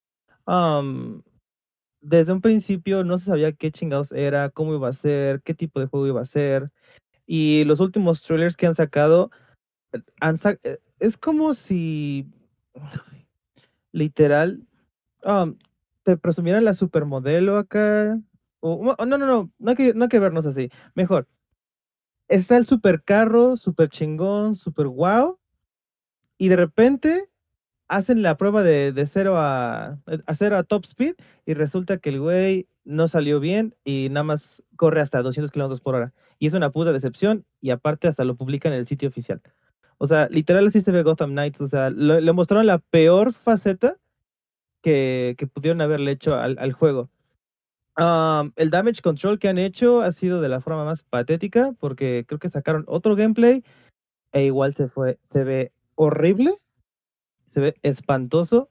desde 2.00 2.32
un 2.32 2.40
principio 2.40 3.04
no 3.04 3.16
se 3.18 3.26
sabía 3.26 3.52
qué 3.52 3.70
chingados 3.70 4.12
era, 4.12 4.50
cómo 4.50 4.74
iba 4.74 4.88
a 4.88 4.92
ser, 4.92 5.42
qué 5.42 5.54
tipo 5.54 5.80
de 5.80 5.86
juego 5.86 6.06
iba 6.06 6.20
a 6.20 6.26
ser. 6.26 6.70
Y 7.26 7.64
los 7.64 7.80
últimos 7.80 8.22
trailers 8.22 8.56
que 8.56 8.66
han 8.66 8.74
sacado, 8.74 9.30
eh, 9.92 10.00
han 10.20 10.38
eh, 10.64 10.78
es 10.98 11.16
como 11.16 11.54
si, 11.54 12.28
literal, 13.92 14.66
am, 15.22 15.58
te 16.02 16.16
presumieran 16.16 16.64
la 16.64 16.74
supermodelo 16.74 17.56
acá. 17.58 18.20
O, 18.64 18.94
no, 18.96 19.18
no, 19.18 19.18
no, 19.18 19.50
no 19.58 19.70
hay, 19.70 19.76
que, 19.76 19.92
no 19.92 20.08
que 20.08 20.20
vernos 20.20 20.46
así. 20.46 20.70
Mejor. 20.94 21.26
Está 22.28 22.56
el 22.56 22.64
super 22.64 23.02
carro, 23.02 23.56
super 23.56 23.88
chingón, 23.88 24.54
super 24.54 24.86
wow. 24.86 25.38
Y 26.38 26.48
de 26.48 26.56
repente 26.56 27.28
hacen 27.88 28.22
la 28.22 28.36
prueba 28.36 28.62
de, 28.62 28.92
de 28.92 29.06
cero 29.06 29.34
a, 29.36 29.98
a 30.26 30.34
cero 30.36 30.56
a 30.56 30.62
top 30.62 30.84
speed 30.84 31.16
y 31.44 31.54
resulta 31.54 31.98
que 31.98 32.10
el 32.10 32.20
güey 32.20 32.68
no 32.84 33.08
salió 33.08 33.40
bien 33.40 33.74
y 33.84 34.08
nada 34.10 34.24
más 34.24 34.62
corre 34.76 35.00
hasta 35.00 35.22
200 35.22 35.50
kilómetros 35.50 35.80
por 35.80 35.96
hora. 35.96 36.14
Y 36.38 36.46
es 36.46 36.54
una 36.54 36.70
puta 36.70 36.92
decepción 36.92 37.44
y 37.60 37.70
aparte 37.70 38.06
hasta 38.06 38.24
lo 38.24 38.36
publican 38.36 38.72
en 38.72 38.78
el 38.78 38.86
sitio 38.86 39.08
oficial. 39.08 39.42
O 39.98 40.06
sea, 40.06 40.28
literal 40.30 40.68
así 40.68 40.80
se 40.80 40.92
ve 40.92 41.02
Gotham 41.02 41.32
Knights. 41.32 41.60
O 41.60 41.66
sea, 41.66 41.90
le 41.90 42.32
mostraron 42.32 42.66
la 42.66 42.78
peor 42.78 43.32
faceta 43.32 43.98
que, 44.82 45.36
pudieron 45.52 45.80
haberle 45.80 46.12
hecho 46.12 46.36
al 46.36 46.72
juego. 46.72 47.11
Am, 47.94 48.52
el 48.56 48.70
damage 48.70 49.02
control 49.02 49.38
que 49.38 49.48
han 49.48 49.58
hecho 49.58 50.00
ha 50.00 50.12
sido 50.12 50.40
de 50.40 50.48
la 50.48 50.60
forma 50.60 50.84
más 50.84 51.02
patética 51.02 51.72
porque 51.78 52.24
creo 52.26 52.38
que 52.38 52.48
sacaron 52.48 52.84
otro 52.86 53.16
gameplay 53.16 53.62
e 54.32 54.44
igual 54.44 54.74
se 54.74 54.88
fue, 54.88 55.18
se 55.24 55.44
ve 55.44 55.72
horrible, 55.94 56.56
se 57.50 57.60
ve 57.60 57.74
espantoso 57.82 58.70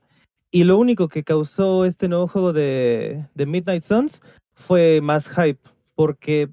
y 0.49 0.65
lo 0.65 0.77
único 0.77 1.07
que 1.07 1.23
causó 1.23 1.85
este 1.85 2.07
nuevo 2.07 2.27
juego 2.27 2.51
de, 2.51 3.25
Midnight 3.35 3.85
Suns 3.85 4.21
fue 4.53 4.99
más 5.01 5.29
hype 5.29 5.61
porque 5.95 6.49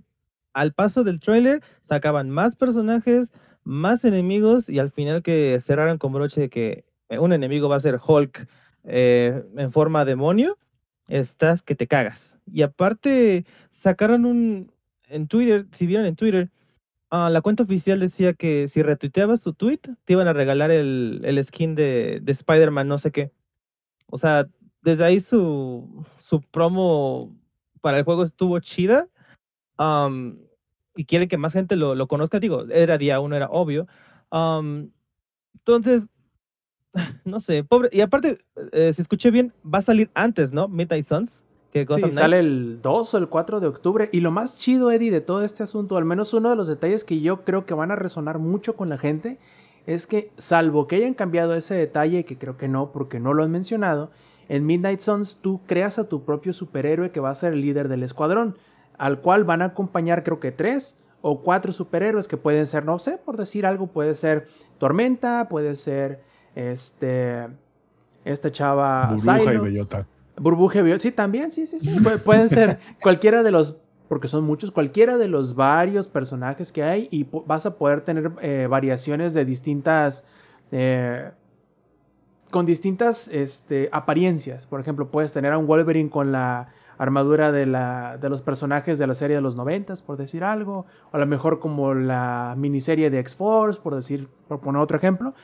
al 0.52 0.72
paso 0.72 1.04
del 1.04 1.20
trailer 1.20 1.62
sacaban 1.84 2.30
más 2.30 2.54
personajes, 2.54 3.32
más 3.64 4.04
enemigos 4.04 4.68
y 4.68 4.78
al 4.78 4.90
final 4.90 5.22
que 5.22 5.58
cerraron 5.60 5.98
con 5.98 6.12
broche 6.12 6.42
de 6.42 6.50
que 6.50 6.84
un 7.10 7.32
enemigo 7.32 7.68
va 7.68 7.76
a 7.76 7.80
ser 7.80 7.98
Hulk 8.06 8.46
eh, 8.84 9.42
en 9.56 9.72
forma 9.72 10.04
demonio, 10.04 10.58
estás 11.08 11.62
que 11.62 11.74
te 11.74 11.86
cagas. 11.86 12.38
Y 12.53 12.62
aparte, 12.62 13.46
sacaron 13.72 14.24
un. 14.24 14.72
En 15.09 15.26
Twitter, 15.26 15.66
si 15.72 15.86
vieron 15.86 16.07
en 16.07 16.16
Twitter, 16.16 16.51
ah, 17.11 17.30
la 17.30 17.40
cuenta 17.40 17.62
oficial 17.62 18.01
decía 18.01 18.34
que 18.34 18.68
si 18.68 18.82
retuiteabas 18.82 19.42
tu 19.42 19.55
tweet, 19.55 19.80
te 20.05 20.12
iban 20.12 20.28
a 20.28 20.34
regalar 20.34 20.70
el, 20.70 21.22
el 21.24 21.42
skin 21.44 21.74
de, 21.74 22.20
de 22.22 22.32
Spider-Man, 22.32 22.88
no 22.88 22.99
sé 22.99 23.11
qué. 23.11 23.32
O 24.11 24.18
sea, 24.18 24.49
desde 24.82 25.05
ahí 25.05 25.20
su, 25.20 26.05
su 26.18 26.40
promo 26.40 27.34
para 27.80 27.99
el 27.99 28.05
juego 28.05 28.22
estuvo 28.22 28.59
chida. 28.61 29.09
Y 30.96 31.05
quieren 31.05 31.28
que 31.28 31.38
más 31.38 31.53
gente 31.53 31.76
lo, 31.76 31.94
lo 31.94 32.09
conozca, 32.09 32.40
digo, 32.40 32.64
era 32.70 32.99
día 32.99 33.20
uno, 33.20 33.36
era 33.36 33.49
obvio. 33.49 33.86
Entonces, 35.55 36.09
no 37.24 37.40
sé, 37.40 37.64
pobre. 37.64 37.88
Y 37.92 38.01
aparte, 38.01 38.38
eh, 38.72 38.92
si 38.94 39.03
escuché 39.03 39.30
bien, 39.30 39.53
va 39.62 39.78
a 39.78 39.82
salir 39.82 40.11
antes, 40.14 40.53
¿no? 40.53 40.68
Midnight 40.68 41.07
Suns. 41.07 41.44
Que 41.72 41.84
Gotham 41.84 42.10
Sí, 42.10 42.16
sale 42.16 42.38
el 42.38 42.80
2 42.82 43.14
o 43.14 43.18
el 43.18 43.28
4 43.28 43.60
de 43.60 43.66
octubre. 43.66 44.08
Y 44.12 44.20
lo 44.20 44.30
más 44.30 44.56
chido, 44.56 44.90
Eddie, 44.90 45.10
de 45.10 45.20
todo 45.20 45.42
este 45.42 45.62
asunto, 45.62 45.96
al 45.96 46.04
menos 46.04 46.32
uno 46.32 46.50
de 46.50 46.56
los 46.56 46.68
detalles 46.68 47.04
que 47.04 47.20
yo 47.20 47.44
creo 47.44 47.66
que 47.66 47.74
van 47.74 47.90
a 47.90 47.96
resonar 47.96 48.38
mucho 48.38 48.76
con 48.76 48.88
la 48.88 48.98
gente, 48.98 49.38
es 49.86 50.06
que, 50.06 50.30
salvo 50.36 50.86
que 50.86 50.96
hayan 50.96 51.14
cambiado 51.14 51.54
ese 51.54 51.74
detalle, 51.74 52.24
que 52.24 52.36
creo 52.36 52.56
que 52.56 52.68
no, 52.68 52.92
porque 52.92 53.20
no 53.20 53.34
lo 53.34 53.42
han 53.42 53.50
mencionado, 53.50 54.10
en 54.48 54.66
Midnight 54.66 55.00
Suns 55.00 55.38
tú 55.40 55.60
creas 55.66 55.98
a 55.98 56.08
tu 56.08 56.24
propio 56.24 56.52
superhéroe 56.52 57.10
que 57.10 57.20
va 57.20 57.30
a 57.30 57.34
ser 57.34 57.52
el 57.52 57.60
líder 57.60 57.88
del 57.88 58.02
escuadrón, 58.02 58.56
al 58.96 59.20
cual 59.20 59.44
van 59.44 59.62
a 59.62 59.66
acompañar 59.66 60.24
creo 60.24 60.40
que 60.40 60.52
tres 60.52 60.98
o 61.20 61.40
cuatro 61.40 61.72
superhéroes 61.72 62.28
que 62.28 62.36
pueden 62.36 62.66
ser, 62.66 62.84
no 62.84 62.98
sé, 62.98 63.18
por 63.18 63.36
decir 63.36 63.66
algo, 63.66 63.88
puede 63.88 64.14
ser 64.14 64.48
Tormenta, 64.78 65.48
puede 65.48 65.76
ser 65.76 66.22
este... 66.54 67.48
Esta 68.24 68.52
chava 68.52 69.06
Burbuja 69.12 69.38
y 69.38 69.46
Silo. 69.46 69.62
bellota. 69.62 70.06
Burbuja 70.41 70.82
Bellota. 70.82 71.01
Sí, 71.01 71.12
también, 71.12 71.53
sí, 71.53 71.66
sí, 71.66 71.78
sí. 71.78 71.91
Pu- 71.99 72.18
pueden 72.20 72.49
ser 72.49 72.78
cualquiera 73.03 73.43
de 73.43 73.51
los, 73.51 73.78
porque 74.09 74.28
son 74.28 74.45
muchos, 74.45 74.70
cualquiera 74.70 75.16
de 75.16 75.28
los 75.28 75.55
varios 75.55 76.09
personajes 76.09 76.72
que 76.72 76.82
hay 76.82 77.09
y 77.11 77.26
vas 77.47 77.66
a 77.66 77.76
poder 77.76 78.03
tener 78.03 78.32
eh, 78.41 78.66
variaciones 78.68 79.34
de 79.34 79.45
distintas, 79.45 80.24
eh, 80.72 81.30
con 82.51 82.64
distintas 82.66 83.28
este, 83.28 83.89
apariencias. 83.93 84.66
Por 84.66 84.80
ejemplo, 84.80 85.11
puedes 85.11 85.32
tener 85.32 85.53
a 85.53 85.59
un 85.59 85.66
Wolverine 85.66 86.09
con 86.11 86.32
la 86.32 86.68
armadura 86.97 87.53
de, 87.53 87.66
la, 87.66 88.16
de 88.20 88.28
los 88.28 88.43
personajes 88.43 88.99
de 88.99 89.07
la 89.07 89.14
serie 89.14 89.36
de 89.36 89.43
los 89.43 89.55
noventas, 89.55 90.03
por 90.03 90.16
decir 90.16 90.43
algo. 90.43 90.86
O 91.12 91.16
a 91.16 91.18
lo 91.18 91.26
mejor 91.26 91.61
como 91.61 91.95
la 91.95 92.55
miniserie 92.57 93.11
de 93.11 93.18
X-Force, 93.20 93.80
por 93.80 93.95
decir, 93.95 94.28
por 94.49 94.61
poner 94.61 94.80
otro 94.80 94.97
ejemplo. 94.97 95.34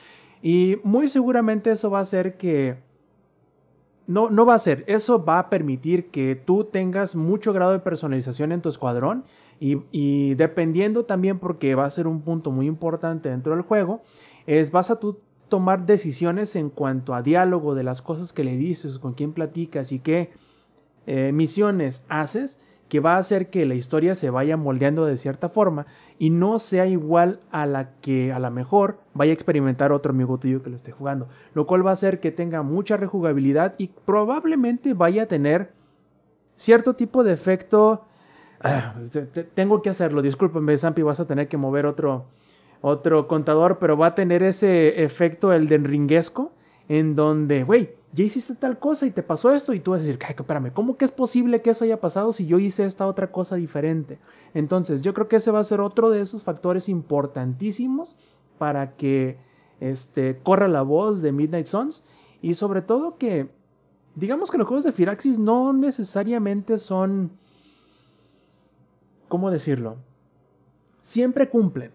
Y 0.41 0.77
muy 0.83 1.07
seguramente 1.07 1.71
eso 1.71 1.89
va 1.89 1.99
a 1.99 2.01
hacer 2.01 2.35
que 2.37 2.77
no, 4.07 4.29
no 4.29 4.45
va 4.45 4.55
a 4.55 4.59
ser. 4.59 4.83
Eso 4.87 5.23
va 5.23 5.39
a 5.39 5.49
permitir 5.49 6.07
que 6.07 6.35
tú 6.35 6.65
tengas 6.65 7.15
mucho 7.15 7.53
grado 7.53 7.71
de 7.71 7.79
personalización 7.79 8.51
en 8.51 8.61
tu 8.61 8.69
escuadrón. 8.69 9.23
Y, 9.59 9.77
y 9.91 10.35
dependiendo 10.35 11.05
también, 11.05 11.39
porque 11.39 11.75
va 11.75 11.85
a 11.85 11.89
ser 11.89 12.07
un 12.07 12.21
punto 12.21 12.51
muy 12.51 12.67
importante 12.67 13.29
dentro 13.29 13.53
del 13.55 13.63
juego, 13.63 14.01
es 14.45 14.71
vas 14.71 14.91
a 14.91 14.99
tú 14.99 15.19
tomar 15.49 15.85
decisiones 15.85 16.55
en 16.55 16.69
cuanto 16.69 17.13
a 17.13 17.21
diálogo 17.21 17.75
de 17.75 17.83
las 17.83 18.01
cosas 18.01 18.33
que 18.33 18.43
le 18.43 18.57
dices, 18.57 18.99
con 18.99 19.13
quién 19.13 19.31
platicas 19.33 19.91
y 19.91 19.99
qué 19.99 20.31
eh, 21.07 21.31
misiones 21.31 22.03
haces, 22.09 22.59
que 22.89 22.99
va 22.99 23.15
a 23.15 23.17
hacer 23.19 23.49
que 23.49 23.65
la 23.65 23.73
historia 23.75 24.13
se 24.15 24.29
vaya 24.29 24.57
moldeando 24.57 25.05
de 25.05 25.17
cierta 25.17 25.49
forma 25.49 25.87
y 26.19 26.29
no 26.29 26.59
sea 26.59 26.85
igual 26.85 27.39
a 27.51 27.65
la 27.65 27.89
que 28.01 28.31
a 28.31 28.39
la 28.39 28.49
mejor 28.51 28.99
vaya 29.13 29.31
a 29.31 29.33
experimentar 29.33 29.91
otro 29.91 30.11
amigo 30.11 30.37
tuyo 30.37 30.61
que 30.61 30.69
lo 30.69 30.75
esté 30.75 30.91
jugando. 30.91 31.27
Lo 31.53 31.65
cual 31.65 31.85
va 31.85 31.89
a 31.89 31.93
hacer 31.93 32.19
que 32.19 32.31
tenga 32.31 32.61
mucha 32.61 32.95
rejugabilidad 32.95 33.73
y 33.79 33.87
probablemente 34.05 34.93
vaya 34.93 35.23
a 35.23 35.25
tener 35.25 35.71
cierto 36.55 36.93
tipo 36.95 37.23
de 37.23 37.33
efecto. 37.33 38.05
Ah, 38.61 38.93
te- 39.11 39.23
te- 39.25 39.43
tengo 39.43 39.81
que 39.81 39.89
hacerlo, 39.89 40.21
discúlpame, 40.21 40.77
Zampi, 40.77 41.01
vas 41.01 41.19
a 41.19 41.27
tener 41.27 41.47
que 41.47 41.57
mover 41.57 41.85
otro, 41.85 42.25
otro 42.81 43.27
contador, 43.27 43.77
pero 43.79 43.97
va 43.97 44.07
a 44.07 44.15
tener 44.15 44.43
ese 44.43 45.03
efecto 45.03 45.53
el 45.53 45.67
de 45.67 45.77
ringuesco 45.79 46.51
en 46.87 47.15
donde, 47.15 47.63
güey, 47.63 47.95
ya 48.13 48.23
hiciste 48.23 48.55
tal 48.55 48.79
cosa 48.79 49.05
y 49.05 49.11
te 49.11 49.23
pasó 49.23 49.51
esto 49.51 49.73
y 49.73 49.79
tú 49.79 49.91
vas 49.91 49.99
a 50.01 50.03
decir, 50.05 50.19
"Ay, 50.25 50.35
espérame, 50.37 50.71
¿cómo 50.71 50.97
que 50.97 51.03
es 51.05 51.11
posible 51.11 51.61
que 51.61 51.71
eso 51.71 51.83
haya 51.83 51.99
pasado 51.99 52.31
si 52.31 52.45
yo 52.45 52.59
hice 52.59 52.85
esta 52.85 53.07
otra 53.07 53.31
cosa 53.31 53.55
diferente? 53.55 54.19
Entonces, 54.53 55.01
yo 55.01 55.13
creo 55.13 55.27
que 55.27 55.35
ese 55.35 55.51
va 55.51 55.59
a 55.59 55.63
ser 55.65 55.81
otro 55.81 56.09
de 56.09 56.21
esos 56.21 56.41
factores 56.41 56.87
importantísimos 56.87 58.15
para 58.57 58.95
que 58.95 59.37
este, 59.81 60.39
corra 60.43 60.67
la 60.67 60.81
voz 60.81 61.21
de 61.21 61.33
Midnight 61.33 61.65
Suns 61.65 62.05
y 62.41 62.53
sobre 62.53 62.81
todo 62.81 63.17
que, 63.17 63.49
digamos 64.15 64.49
que 64.49 64.57
los 64.57 64.67
juegos 64.67 64.85
de 64.85 64.93
Firaxis 64.93 65.37
no 65.37 65.73
necesariamente 65.73 66.77
son, 66.77 67.31
¿cómo 69.27 69.51
decirlo? 69.51 69.97
Siempre 71.01 71.49
cumplen. 71.49 71.91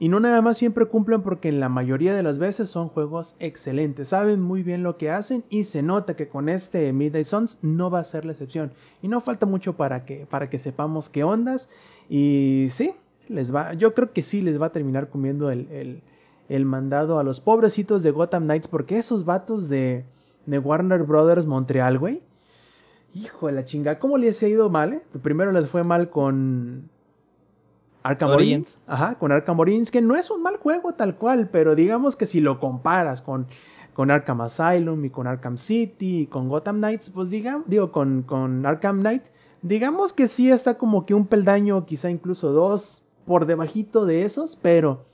Y 0.00 0.08
no 0.08 0.20
nada 0.20 0.40
más 0.42 0.56
siempre 0.56 0.86
cumplen 0.86 1.22
porque 1.22 1.48
en 1.48 1.58
la 1.58 1.68
mayoría 1.68 2.14
de 2.14 2.22
las 2.22 2.38
veces 2.38 2.70
son 2.70 2.88
juegos 2.88 3.34
excelentes. 3.40 4.10
Saben 4.10 4.40
muy 4.40 4.62
bien 4.62 4.84
lo 4.84 4.96
que 4.96 5.10
hacen 5.10 5.42
y 5.50 5.64
se 5.64 5.82
nota 5.82 6.14
que 6.14 6.28
con 6.28 6.48
este 6.48 6.92
Midnight 6.92 7.26
Suns 7.26 7.58
no 7.62 7.90
va 7.90 7.98
a 7.98 8.04
ser 8.04 8.24
la 8.24 8.30
excepción. 8.32 8.70
Y 9.02 9.08
no 9.08 9.20
falta 9.20 9.44
mucho 9.44 9.72
para 9.76 10.04
que, 10.04 10.24
para 10.26 10.48
que 10.48 10.58
sepamos 10.60 11.08
qué 11.08 11.24
ondas. 11.24 11.68
Y 12.08 12.68
sí, 12.70 12.92
les 13.28 13.52
va, 13.52 13.74
yo 13.74 13.92
creo 13.92 14.12
que 14.12 14.22
sí 14.22 14.40
les 14.40 14.60
va 14.62 14.66
a 14.66 14.72
terminar 14.72 15.08
comiendo 15.08 15.50
el, 15.50 15.68
el- 15.72 16.02
el 16.48 16.64
mandado 16.64 17.18
a 17.18 17.24
los 17.24 17.40
pobrecitos 17.40 18.02
de 18.02 18.10
Gotham 18.10 18.44
Knights 18.44 18.68
porque 18.68 18.96
esos 18.96 19.26
vatos 19.26 19.68
de, 19.68 20.04
de 20.46 20.58
Warner 20.58 21.02
Brothers 21.02 21.44
Montreal, 21.44 21.98
güey. 21.98 22.22
Hijo 23.14 23.48
de 23.48 23.52
la 23.52 23.64
chinga, 23.64 23.98
¿cómo 23.98 24.16
les 24.16 24.42
ha 24.42 24.48
ido 24.48 24.70
mal? 24.70 24.92
eh? 24.94 25.02
Primero 25.22 25.50
les 25.52 25.68
fue 25.68 25.82
mal 25.82 26.08
con 26.08 26.88
Arkham 28.08 28.30
Origins. 28.30 28.76
Origins. 28.76 28.82
Ajá, 28.86 29.14
con 29.16 29.32
Arkham 29.32 29.60
Origins, 29.60 29.90
que 29.90 30.00
no 30.00 30.16
es 30.16 30.30
un 30.30 30.42
mal 30.42 30.56
juego 30.56 30.94
tal 30.94 31.16
cual, 31.16 31.48
pero 31.50 31.74
digamos 31.74 32.16
que 32.16 32.26
si 32.26 32.40
lo 32.40 32.58
comparas 32.58 33.20
con, 33.20 33.46
con 33.92 34.10
Arkham 34.10 34.40
Asylum 34.40 35.04
y 35.04 35.10
con 35.10 35.26
Arkham 35.26 35.58
City 35.58 36.20
y 36.20 36.26
con 36.26 36.48
Gotham 36.48 36.78
Knights, 36.78 37.10
pues 37.10 37.30
digamos, 37.30 37.68
digo, 37.68 37.92
con, 37.92 38.22
con 38.22 38.64
Arkham 38.64 39.00
Knight, 39.00 39.24
digamos 39.62 40.12
que 40.12 40.28
sí 40.28 40.50
está 40.50 40.78
como 40.78 41.04
que 41.04 41.14
un 41.14 41.26
peldaño, 41.26 41.84
quizá 41.84 42.10
incluso 42.10 42.52
dos, 42.52 43.02
por 43.26 43.44
debajito 43.44 44.06
de 44.06 44.22
esos, 44.22 44.56
pero 44.56 45.04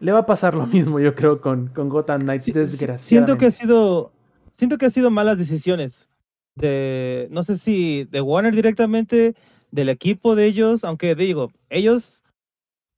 le 0.00 0.12
va 0.12 0.20
a 0.20 0.26
pasar 0.26 0.54
lo 0.54 0.66
mismo, 0.66 1.00
yo 1.00 1.14
creo, 1.14 1.40
con, 1.40 1.68
con 1.68 1.88
Gotham 1.88 2.22
Knights, 2.22 2.44
sí, 2.44 2.52
desgraciadamente. 2.52 3.08
Siento 3.08 3.38
que 3.38 3.46
ha 3.46 3.50
sido. 3.50 4.12
Siento 4.56 4.76
que 4.76 4.86
ha 4.86 4.90
sido 4.90 5.10
malas 5.10 5.38
decisiones. 5.38 6.08
De. 6.56 7.28
No 7.30 7.44
sé 7.44 7.58
si 7.58 8.04
de 8.10 8.20
Warner 8.20 8.54
directamente, 8.54 9.36
del 9.70 9.88
equipo 9.88 10.34
de 10.34 10.46
ellos, 10.46 10.82
aunque 10.82 11.14
digo, 11.14 11.50
ellos 11.70 12.24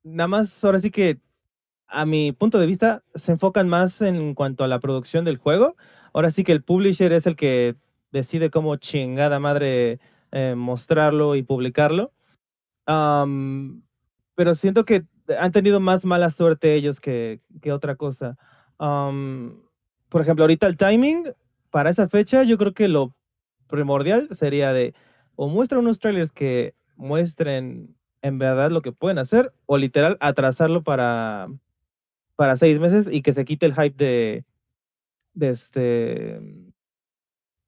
nada 0.02 0.28
más 0.28 0.64
ahora 0.64 0.78
sí 0.78 0.90
que 0.90 1.18
a 1.86 2.06
mi 2.06 2.32
punto 2.32 2.58
de 2.58 2.66
vista 2.66 3.02
se 3.14 3.32
enfocan 3.32 3.68
más 3.68 4.00
en 4.00 4.34
cuanto 4.34 4.64
a 4.64 4.68
la 4.68 4.78
producción 4.78 5.24
del 5.24 5.38
juego. 5.38 5.76
Ahora 6.12 6.30
sí 6.30 6.44
que 6.44 6.52
el 6.52 6.62
publisher 6.62 7.12
es 7.12 7.26
el 7.26 7.36
que 7.36 7.74
decide 8.12 8.50
cómo 8.50 8.76
chingada 8.76 9.40
madre 9.40 9.98
eh, 10.30 10.54
mostrarlo 10.56 11.34
y 11.34 11.42
publicarlo. 11.42 12.12
Pero 12.86 14.54
siento 14.54 14.84
que 14.84 15.04
han 15.38 15.52
tenido 15.52 15.80
más 15.80 16.04
mala 16.04 16.30
suerte 16.30 16.74
ellos 16.74 17.00
que, 17.00 17.40
que 17.60 17.72
otra 17.72 17.96
cosa. 17.96 18.36
Por 18.78 20.22
ejemplo, 20.22 20.44
ahorita 20.44 20.66
el 20.66 20.76
timing 20.76 21.32
para 21.70 21.90
esa 21.90 22.08
fecha, 22.08 22.42
yo 22.42 22.58
creo 22.58 22.72
que 22.72 22.88
lo 22.88 23.14
primordial 23.68 24.28
sería 24.32 24.72
de 24.72 24.94
o 25.36 25.48
muestra 25.48 25.78
unos 25.78 26.00
trailers 26.00 26.32
que 26.32 26.74
muestren 26.96 27.96
en 28.22 28.38
verdad 28.38 28.70
lo 28.70 28.82
que 28.82 28.92
pueden 28.92 29.18
hacer, 29.18 29.52
o 29.66 29.76
literal 29.78 30.16
atrasarlo 30.20 30.82
para, 30.82 31.48
para 32.36 32.56
seis 32.56 32.78
meses 32.78 33.08
y 33.10 33.22
que 33.22 33.32
se 33.32 33.44
quite 33.44 33.66
el 33.66 33.74
hype 33.74 33.96
de, 33.96 34.44
de 35.34 35.48
este 35.50 36.40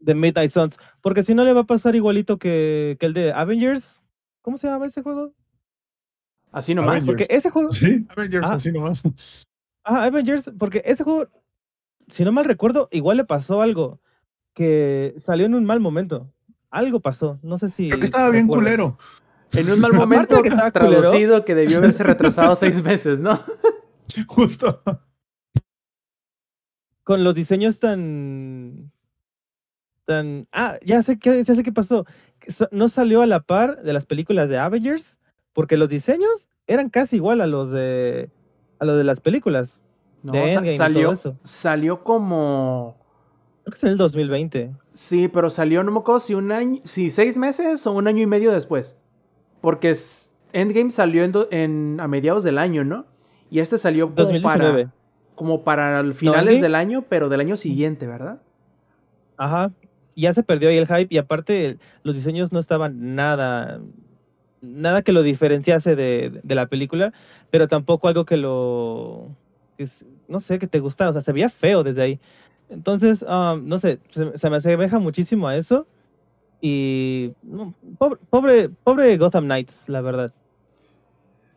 de 0.01 0.15
Midnight 0.15 0.51
Suns. 0.53 0.77
Porque 1.01 1.23
si 1.23 1.35
no 1.35 1.45
le 1.45 1.53
va 1.53 1.61
a 1.61 1.67
pasar 1.67 1.95
igualito 1.95 2.39
que, 2.39 2.97
que 2.99 3.07
el 3.07 3.13
de 3.13 3.33
Avengers. 3.33 4.03
¿Cómo 4.43 4.59
se 4.59 4.67
llama 4.67 4.87
ese 4.87 5.03
juego? 5.03 5.33
Así 6.51 6.75
nomás. 6.75 6.89
Avengers. 6.89 7.07
Porque 7.07 7.27
ese 7.31 7.51
juego. 7.51 7.73
Sí, 7.73 8.05
Avengers, 8.09 8.47
Ah. 8.49 8.55
así 8.55 8.73
nomás. 8.73 9.01
Ajá, 9.85 10.05
Avengers, 10.05 10.51
porque 10.59 10.83
ese 10.85 11.05
juego, 11.05 11.29
si 12.09 12.25
no 12.25 12.33
mal 12.33 12.45
recuerdo, 12.45 12.89
igual 12.91 13.17
le 13.17 13.25
pasó 13.25 13.63
algo 13.63 14.01
que 14.53 15.15
salió 15.19 15.47
en 15.47 15.55
un 15.55 15.65
mal 15.65 15.79
momento. 15.81 16.33
Algo 16.71 17.01
pasó, 17.01 17.39
no 17.43 17.59
sé 17.59 17.69
si. 17.69 17.89
Creo 17.89 18.01
que 18.01 18.07
estaba 18.07 18.31
bien 18.31 18.49
culero. 18.49 18.99
En 19.55 19.71
un 19.71 19.81
mal 19.81 19.93
momento 19.93 20.37
de 20.37 20.43
que 20.43 20.49
estaba 20.49 20.71
culero. 20.71 21.01
traducido 21.01 21.45
que 21.45 21.55
debió 21.55 21.79
haberse 21.79 22.03
retrasado 22.03 22.57
seis 22.57 22.83
meses, 22.83 23.21
¿no? 23.21 23.39
Justo. 24.27 24.83
Con 27.05 27.25
los 27.25 27.35
diseños 27.35 27.79
tan. 27.79 28.93
tan. 30.07 30.47
Ah, 30.53 30.79
ya 30.85 31.03
sé 31.03 31.19
qué, 31.19 31.43
ya 31.43 31.55
sé 31.55 31.63
qué 31.63 31.73
pasó. 31.73 32.07
No 32.71 32.89
salió 32.89 33.23
a 33.23 33.27
la 33.27 33.41
par 33.41 33.83
de 33.83 33.93
las 33.93 34.07
películas 34.07 34.49
de 34.49 34.59
Avengers, 34.59 35.19
porque 35.53 35.77
los 35.77 35.89
diseños 35.89 36.49
eran 36.67 36.91
casi 36.91 37.17
igual 37.17 37.41
a 37.41 37.47
los 37.47 37.71
de. 37.71 38.31
a 38.79 38.85
los 38.85 38.97
de 38.97 39.05
las 39.05 39.21
películas. 39.21 39.81
No, 40.23 40.33
De 40.33 40.77
salió, 40.77 41.03
todo 41.09 41.13
eso. 41.15 41.39
salió 41.43 42.05
como. 42.05 42.97
Creo 43.65 43.73
que 43.73 43.79
es 43.79 43.85
en 43.85 43.91
el 43.91 43.97
2020. 43.99 44.71
Sí, 44.93 45.29
pero 45.29 45.51
salió, 45.51 45.83
no 45.83 45.91
me 45.93 45.99
acuerdo 45.99 46.21
si 46.21 46.35
un 46.35 46.53
año, 46.53 46.81
si 46.85 47.11
seis 47.11 47.37
meses 47.37 47.87
o 47.87 47.93
un 47.93 48.07
año 48.09 48.23
y 48.23 48.27
medio 48.27 48.53
después. 48.53 48.99
Porque 49.63 49.91
es- 49.91 50.35
Endgame 50.53 50.91
salió 50.91 51.25
en, 51.25 51.33
do- 51.33 51.49
en- 51.51 51.97
a 52.01 52.07
mediados 52.09 52.45
del 52.45 52.59
año, 52.59 52.85
¿no? 52.85 53.07
Y 53.51 53.61
este 53.61 53.79
salió 53.79 54.07
como 54.11 54.17
2019. 54.25 54.85
para, 54.85 54.95
como 55.35 55.65
para 55.65 56.05
finales 56.13 56.61
del 56.61 56.75
año, 56.75 57.05
pero 57.09 57.31
del 57.31 57.41
año 57.41 57.57
siguiente, 57.57 58.07
¿verdad? 58.07 58.43
Ajá. 59.39 59.71
Ya 60.15 60.35
se 60.35 60.43
perdió 60.43 60.69
ahí 60.69 60.77
el 60.77 60.87
hype 60.87 61.07
y 61.09 61.17
aparte 61.17 61.79
los 62.03 62.15
diseños 62.15 62.53
no 62.53 62.59
estaban 62.61 63.15
nada 63.15 63.81
nada 64.61 65.03
que 65.03 65.13
lo 65.13 65.23
diferenciase 65.23 65.97
de, 65.97 66.41
de 66.43 66.55
la 66.55 66.67
película, 66.67 67.13
pero 67.51 67.67
tampoco 67.67 68.07
algo 68.09 68.25
que 68.25 68.37
lo, 68.37 69.35
que 69.77 69.89
no 70.29 70.39
sé, 70.39 70.59
que 70.61 70.69
te 70.69 70.79
gustara, 70.79 71.11
o 71.11 71.13
sea, 71.13 71.23
se 71.23 71.33
veía 71.33 71.49
feo 71.49 71.83
desde 71.83 72.03
ahí. 72.03 72.21
Entonces, 72.69 73.25
ah, 73.27 73.59
no 73.61 73.79
sé, 73.79 73.99
se, 74.11 74.37
se 74.37 74.51
me 74.51 74.57
asemeja 74.59 74.99
muchísimo 75.01 75.49
a 75.49 75.57
eso. 75.57 75.87
Y 76.65 77.35
pobre, 77.99 78.21
pobre, 78.31 78.69
pobre 78.69 79.17
Gotham 79.19 79.45
Knights, 79.47 79.89
la 79.89 80.01
verdad. 80.01 80.33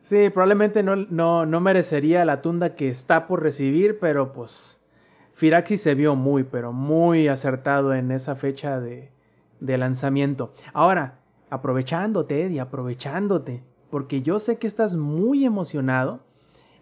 Sí, 0.01 0.32
probablemente 0.32 0.82
no, 0.82 0.95
no, 0.95 1.45
no 1.45 1.62
merecería 1.62 2.26
la 2.26 2.41
tunda 2.41 2.76
que 2.76 2.89
está 2.89 3.28
por 3.28 3.43
recibir, 3.43 3.99
pero 3.99 4.34
pues 4.34 4.82
Firaxis 5.36 5.84
se 5.84 5.93
vio 5.93 6.16
muy, 6.16 6.43
pero 6.43 6.74
muy 6.74 7.28
acertado 7.28 7.93
en 7.93 8.12
esa 8.12 8.36
fecha 8.36 8.80
de, 8.80 9.12
de 9.60 9.78
lanzamiento. 9.78 10.53
Ahora, 10.74 11.20
aprovechándote, 11.51 12.43
Eddie, 12.43 12.60
aprovechándote, 12.60 13.64
porque 13.91 14.24
yo 14.24 14.39
sé 14.39 14.58
que 14.58 14.66
estás 14.66 14.95
muy 14.95 15.45
emocionado, 15.45 16.22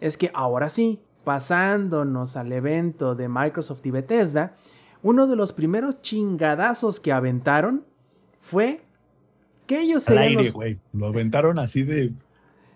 es 0.00 0.16
que 0.16 0.30
ahora 0.32 0.70
sí, 0.70 1.02
pasándonos 1.24 2.36
al 2.36 2.52
evento 2.52 3.14
de 3.14 3.28
Microsoft 3.28 3.84
y 3.84 3.90
Bethesda, 3.90 4.56
uno 5.02 5.26
de 5.26 5.36
los 5.36 5.52
primeros 5.52 6.00
chingadazos 6.00 7.00
que 7.00 7.12
aventaron 7.12 7.84
fue 8.44 8.82
que 9.66 9.80
ellos 9.80 10.06
Al 10.08 10.18
aire, 10.18 10.44
los- 10.44 10.52
güey. 10.52 10.78
Lo 10.92 11.06
aventaron 11.06 11.58
así 11.58 11.82
de. 11.82 12.12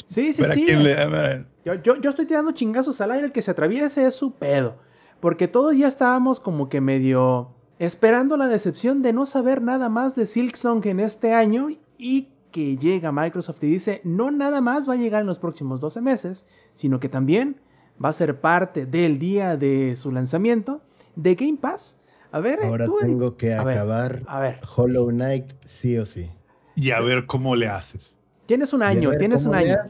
Sí, 0.06 0.32
sí, 0.32 0.42
sí. 0.54 0.64
le- 0.66 1.44
Yo, 1.64 1.74
yo, 1.74 1.96
yo 2.00 2.08
estoy 2.10 2.24
tirando 2.26 2.52
chingazos 2.52 2.98
al 3.02 3.10
aire, 3.12 3.26
el 3.26 3.32
que 3.32 3.42
se 3.42 3.50
atraviese 3.50 4.06
es 4.06 4.14
su 4.14 4.32
pedo. 4.32 4.76
Porque 5.20 5.48
todos 5.48 5.76
ya 5.76 5.86
estábamos 5.86 6.40
como 6.40 6.70
que 6.70 6.80
medio 6.80 7.50
esperando 7.78 8.36
la 8.38 8.46
decepción 8.48 9.02
de 9.02 9.12
no 9.12 9.26
saber 9.26 9.60
nada 9.60 9.88
más 9.90 10.14
de 10.16 10.24
Silksong 10.26 10.84
en 10.86 11.00
este 11.00 11.34
año 11.34 11.68
y 11.98 12.28
que 12.52 12.78
llega 12.78 13.12
Microsoft 13.12 13.62
y 13.64 13.66
dice, 13.66 14.00
no 14.04 14.30
nada 14.30 14.62
más 14.62 14.88
va 14.88 14.94
a 14.94 14.96
llegar 14.96 15.20
en 15.20 15.26
los 15.26 15.38
próximos 15.38 15.80
12 15.80 16.00
meses, 16.00 16.46
sino 16.74 16.98
que 17.00 17.10
también 17.10 17.60
va 18.02 18.08
a 18.08 18.12
ser 18.14 18.40
parte 18.40 18.86
del 18.86 19.18
día 19.18 19.56
de 19.58 19.94
su 19.96 20.10
lanzamiento 20.10 20.80
de 21.16 21.34
Game 21.34 21.58
Pass. 21.60 21.97
A 22.30 22.40
ver, 22.40 22.60
Ahora 22.62 22.84
tú, 22.84 22.96
tengo 23.00 23.36
que 23.36 23.54
A 23.54 23.64
ver, 23.64 23.78
acabar 23.78 24.22
A 24.26 24.40
ver, 24.40 24.60
Hollow 24.76 25.08
Knight 25.08 25.52
sí 25.66 25.96
o 25.98 26.04
sí. 26.04 26.30
Y 26.76 26.90
a 26.90 27.00
ver 27.00 27.26
cómo 27.26 27.56
le 27.56 27.68
haces. 27.68 28.14
tienes 28.46 28.72
un 28.72 28.82
año, 28.82 29.10
tienes 29.16 29.44
un 29.44 29.52
cómo 29.52 29.60
le 29.62 29.70
año. 29.72 29.82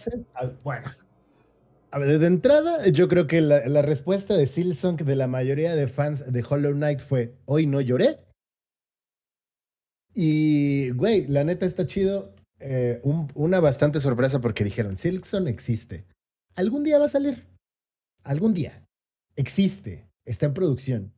bueno. 0.64 0.88
A 1.90 1.98
ver, 1.98 2.18
de 2.18 2.26
entrada, 2.26 2.86
yo 2.88 3.08
creo 3.08 3.26
que 3.26 3.40
la, 3.40 3.66
la 3.66 3.80
respuesta 3.82 4.34
de 4.36 4.46
Silsong 4.46 4.98
de 5.04 5.16
la 5.16 5.26
mayoría 5.26 5.74
de 5.74 5.88
fans 5.88 6.22
de 6.30 6.44
Hollow 6.48 6.72
Knight 6.72 7.00
fue: 7.00 7.34
Hoy 7.46 7.66
no 7.66 7.80
lloré. 7.80 8.18
Y, 10.14 10.90
güey, 10.90 11.26
la 11.26 11.44
neta 11.44 11.66
está 11.66 11.86
chido. 11.86 12.34
eh, 12.60 13.00
un- 13.04 13.30
una 13.36 13.60
bastante 13.60 14.00
sorpresa 14.00 14.40
porque 14.40 14.64
dijeron: 14.64 14.98
Silksong 14.98 15.46
existe. 15.48 16.04
Algún 16.56 16.82
día 16.84 16.98
va 16.98 17.04
a 17.06 17.08
salir. 17.08 17.46
Algún 18.24 18.52
día. 18.52 18.84
Existe. 19.36 20.08
Está 20.24 20.46
en 20.46 20.54
producción. 20.54 21.12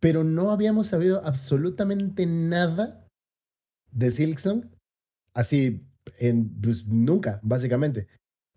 Pero 0.00 0.24
no 0.24 0.50
habíamos 0.50 0.88
sabido 0.88 1.24
absolutamente 1.24 2.26
nada 2.26 3.06
de 3.90 4.10
Silksong. 4.10 4.70
Así, 5.34 5.86
en, 6.18 6.48
pues, 6.60 6.86
nunca, 6.86 7.40
básicamente. 7.42 8.06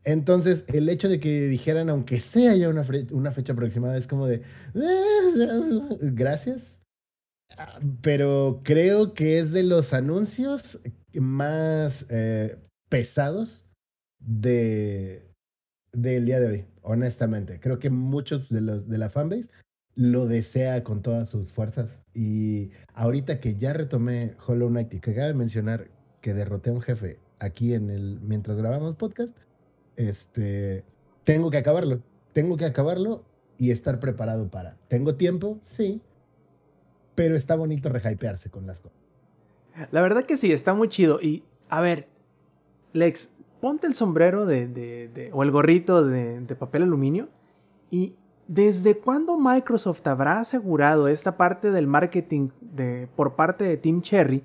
Entonces, 0.03 0.65
el 0.67 0.89
hecho 0.89 1.09
de 1.09 1.19
que 1.19 1.43
dijeran, 1.47 1.89
aunque 1.89 2.19
sea 2.19 2.55
ya 2.55 2.69
una, 2.69 2.85
una 3.11 3.31
fecha 3.31 3.53
aproximada, 3.53 3.97
es 3.97 4.07
como 4.07 4.27
de, 4.27 4.41
"Eh, 4.75 5.31
gracias. 6.01 6.81
Ah, 7.57 7.79
Pero 8.01 8.61
creo 8.63 9.13
que 9.13 9.39
es 9.39 9.51
de 9.51 9.63
los 9.63 9.93
anuncios 9.93 10.79
más 11.13 12.05
eh, 12.09 12.57
pesados 12.89 13.67
de, 14.19 15.29
del 15.93 16.25
día 16.25 16.39
de 16.39 16.47
hoy, 16.47 16.65
honestamente. 16.81 17.59
Creo 17.59 17.79
que 17.79 17.89
muchos 17.89 18.49
de 18.49 18.61
los 18.61 18.87
de 18.87 18.97
la 18.97 19.09
fanbase 19.09 19.49
lo 19.95 20.25
desea 20.27 20.83
con 20.83 21.01
todas 21.01 21.29
sus 21.29 21.51
fuerzas. 21.51 21.99
Y 22.13 22.71
ahorita 22.93 23.39
que 23.39 23.55
ya 23.55 23.73
retomé 23.73 24.35
Hollow 24.45 24.69
Knight 24.69 24.93
y 24.93 24.99
que 24.99 25.11
acaba 25.11 25.27
de 25.27 25.33
mencionar 25.33 25.89
que 26.21 26.33
derroté 26.33 26.69
a 26.69 26.73
un 26.73 26.81
jefe 26.81 27.19
aquí 27.39 27.73
en 27.73 27.89
el 27.89 28.19
mientras 28.21 28.57
grabamos 28.57 28.95
podcast, 28.95 29.35
este 29.95 30.83
tengo 31.23 31.49
que 31.51 31.57
acabarlo. 31.57 32.01
Tengo 32.33 32.57
que 32.57 32.65
acabarlo 32.65 33.23
y 33.57 33.71
estar 33.71 33.99
preparado 33.99 34.49
para. 34.49 34.77
¿Tengo 34.87 35.15
tiempo? 35.15 35.59
Sí. 35.63 36.01
Pero 37.15 37.35
está 37.35 37.55
bonito 37.55 37.89
rehypearse 37.89 38.49
con 38.49 38.65
las 38.65 38.79
cosas. 38.81 38.97
La 39.91 40.01
verdad 40.01 40.25
que 40.25 40.37
sí, 40.37 40.51
está 40.51 40.73
muy 40.73 40.87
chido. 40.89 41.19
Y, 41.21 41.43
a 41.69 41.81
ver, 41.81 42.07
Lex, 42.93 43.33
ponte 43.59 43.85
el 43.87 43.93
sombrero 43.93 44.45
de, 44.45 44.67
de- 44.67 45.09
de- 45.09 45.29
o 45.33 45.43
el 45.43 45.51
gorrito 45.51 46.05
de, 46.05 46.39
de 46.41 46.55
papel 46.55 46.83
aluminio. 46.83 47.29
Y, 47.89 48.15
¿desde 48.53 48.97
cuándo 48.97 49.37
Microsoft 49.37 50.05
habrá 50.07 50.41
asegurado 50.41 51.07
esta 51.07 51.37
parte 51.37 51.71
del 51.71 51.87
marketing 51.87 52.49
de, 52.59 53.07
por 53.15 53.35
parte 53.35 53.63
de 53.63 53.77
Team 53.77 54.01
Cherry? 54.01 54.43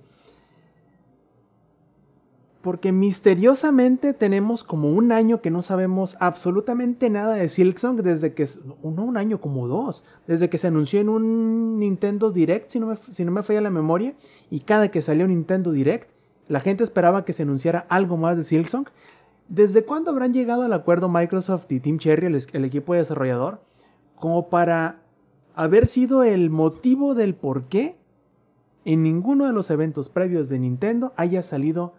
Porque 2.62 2.92
misteriosamente 2.92 4.12
tenemos 4.12 4.62
como 4.62 4.90
un 4.90 5.11
año 5.11 5.40
que 5.40 5.50
no 5.50 5.61
sabemos 5.61 6.16
absolutamente 6.20 7.11
nada 7.11 7.34
de 7.34 7.48
Silksong 7.48 7.96
desde 8.02 8.32
que, 8.32 8.46
no 8.84 9.02
un 9.02 9.16
año, 9.16 9.40
como 9.40 9.66
dos, 9.66 10.04
desde 10.28 10.48
que 10.48 10.59
se 10.59 10.68
anunció 10.68 11.00
en 11.00 11.09
un 11.09 11.80
Nintendo 11.80 12.30
Direct, 12.30 12.70
si 12.70 12.78
no 12.78 12.86
me, 12.86 12.96
si 12.96 13.24
no 13.24 13.32
me 13.32 13.42
falla 13.42 13.61
la 13.61 13.70
memoria, 13.70 14.14
y 14.50 14.61
cada 14.61 14.88
que 14.88 15.02
salió 15.02 15.24
un 15.24 15.32
Nintendo 15.32 15.72
Direct, 15.72 16.09
la 16.46 16.61
gente 16.61 16.84
esperaba 16.84 17.24
que 17.24 17.32
se 17.32 17.42
anunciara 17.42 17.86
algo 17.88 18.16
más 18.16 18.36
de 18.36 18.44
Silksong. 18.44 18.86
¿Desde 19.48 19.84
cuándo 19.84 20.12
habrán 20.12 20.32
llegado 20.32 20.62
al 20.62 20.72
acuerdo 20.72 21.09
Microsoft 21.09 21.66
y 21.72 21.80
Team 21.80 21.98
Cherry, 21.98 22.26
el, 22.26 22.40
el 22.52 22.64
equipo 22.64 22.92
de 22.92 23.00
desarrollador, 23.00 23.61
como 24.17 24.49
para 24.51 25.03
haber 25.55 25.87
sido 25.87 26.23
el 26.23 26.51
motivo 26.51 27.14
del 27.14 27.35
por 27.35 27.69
qué 27.69 27.97
en 28.85 29.03
ninguno 29.03 29.47
de 29.47 29.53
los 29.53 29.71
eventos 29.71 30.09
previos 30.09 30.49
de 30.49 30.59
Nintendo 30.59 31.12
haya 31.17 31.43
salido 31.43 31.95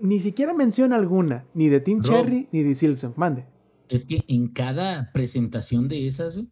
ni 0.00 0.20
siquiera 0.20 0.52
mención 0.52 0.92
alguna, 0.92 1.46
ni 1.54 1.68
de 1.68 1.80
Team 1.80 2.02
Rob. 2.02 2.14
Cherry 2.14 2.48
ni 2.52 2.62
de 2.62 2.74
Silksong? 2.74 3.14
Mande. 3.16 3.46
Es 3.88 4.04
que 4.04 4.22
en 4.28 4.48
cada 4.48 5.12
presentación 5.12 5.88
de 5.88 6.06
esas, 6.06 6.36
güey, 6.36 6.48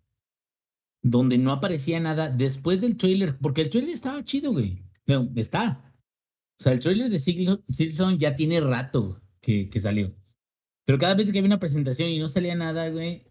donde 1.02 1.36
no 1.36 1.52
aparecía 1.52 2.00
nada 2.00 2.30
después 2.30 2.80
del 2.80 2.96
trailer, 2.96 3.36
porque 3.38 3.60
el 3.62 3.70
trailer 3.70 3.92
estaba 3.92 4.24
chido, 4.24 4.52
güey. 4.52 4.82
No, 5.06 5.28
está. 5.36 5.92
O 6.58 6.62
sea, 6.62 6.72
el 6.72 6.80
trailer 6.80 7.10
de 7.10 7.18
Sil- 7.20 7.62
Silson 7.68 8.18
ya 8.18 8.34
tiene 8.34 8.60
rato 8.60 9.20
que, 9.42 9.68
que 9.68 9.80
salió. 9.80 10.14
Pero 10.86 10.98
cada 10.98 11.14
vez 11.14 11.30
que 11.30 11.38
había 11.38 11.48
una 11.48 11.60
presentación 11.60 12.08
y 12.08 12.18
no 12.18 12.28
salía 12.28 12.54
nada, 12.54 12.88
güey, 12.88 13.26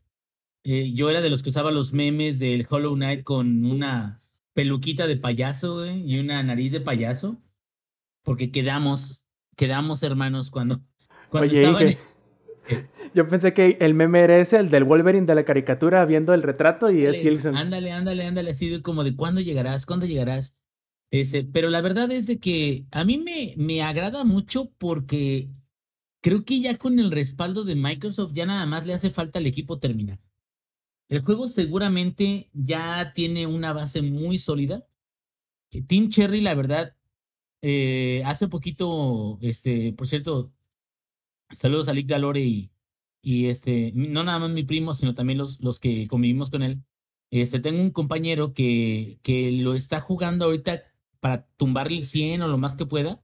eh, 0.64 0.92
yo 0.94 1.10
era 1.10 1.22
de 1.22 1.30
los 1.30 1.44
que 1.44 1.50
usaba 1.50 1.72
los 1.72 1.94
memes 1.94 2.40
del 2.40 2.66
Hollow 2.70 2.96
Knight 2.96 3.24
con 3.24 3.66
una 3.66 4.18
peluquita 4.54 5.08
de 5.08 5.18
payaso, 5.18 5.86
y 5.86 6.20
una 6.20 6.42
nariz 6.44 6.72
de 6.72 6.82
payaso. 6.82 7.38
Porque 8.24 8.52
quedamos, 8.52 9.22
quedamos 9.58 10.04
hermanos 10.04 10.50
cuando, 10.50 10.82
cuando 11.30 11.52
Oye, 11.52 11.64
estaban 11.64 11.96
yo 13.14 13.28
pensé 13.28 13.54
que 13.54 13.78
el 13.82 13.94
meme 13.94 14.22
era 14.22 14.38
ese, 14.38 14.58
el 14.58 14.70
del 14.70 14.86
Wolverine 14.86 15.26
de 15.26 15.36
la 15.36 15.46
caricatura 15.46 16.06
viendo 16.06 16.34
el 16.34 16.42
retrato 16.42 16.90
y 16.90 17.06
es 17.06 17.18
Ándale, 17.18 17.22
Silksong. 17.22 17.56
Ándale, 17.58 17.92
ándale, 17.92 18.26
ándale, 18.26 18.52
así 18.52 18.70
de 18.70 18.82
como 18.82 19.04
de 19.04 19.16
cuándo 19.16 19.42
llegarás, 19.42 19.86
cuándo 19.86 20.06
llegarás. 20.06 20.56
Este, 21.12 21.44
pero 21.44 21.70
la 21.70 21.82
verdad 21.82 22.12
es 22.12 22.26
de 22.26 22.40
que 22.40 22.86
a 22.92 23.04
mí 23.04 23.18
me, 23.18 23.54
me 23.58 23.84
agrada 23.84 24.24
mucho 24.24 24.72
porque 24.78 25.50
creo 26.22 26.44
que 26.44 26.60
ya 26.60 26.78
con 26.78 27.00
el 27.00 27.12
respaldo 27.12 27.64
de 27.64 27.76
Microsoft 27.76 28.32
ya 28.34 28.46
nada 28.46 28.66
más 28.66 28.86
le 28.88 28.94
hace 28.94 29.12
falta 29.12 29.40
al 29.40 29.46
equipo 29.46 29.78
terminar. 29.78 30.20
El 31.10 31.22
juego 31.22 31.48
seguramente 31.48 32.50
ya 32.54 33.14
tiene 33.14 33.48
una 33.48 33.74
base 33.74 34.02
muy 34.02 34.38
sólida. 34.38 34.88
Eh, 35.72 35.84
Team 35.84 36.10
Cherry, 36.10 36.42
la 36.42 36.56
verdad, 36.56 36.96
eh, 37.62 38.24
hace 38.26 38.48
poquito, 38.48 39.38
este, 39.42 39.94
por 39.94 40.08
cierto, 40.08 40.54
saludos 41.54 41.88
a 41.88 41.94
Lick 41.94 42.08
Dalore 42.08 42.42
y, 42.42 42.72
y 43.22 43.48
este, 43.48 43.92
no 43.96 44.24
nada 44.24 44.40
más 44.40 44.52
mi 44.52 44.64
primo, 44.64 44.94
sino 44.94 45.16
también 45.16 45.40
los, 45.40 45.60
los 45.62 45.80
que 45.80 46.08
convivimos 46.08 46.50
con 46.50 46.64
él. 46.64 46.84
Este, 47.32 47.60
tengo 47.60 47.82
un 47.82 47.92
compañero 47.92 48.54
que, 48.54 49.20
que 49.24 49.52
lo 49.52 49.74
está 49.74 50.02
jugando 50.02 50.46
ahorita 50.46 50.84
para 51.20 51.48
tumbarle 51.58 51.98
el 52.00 52.06
100 52.06 52.42
o 52.44 52.48
lo 52.48 52.58
más 52.58 52.76
que 52.76 52.86
pueda. 52.86 53.24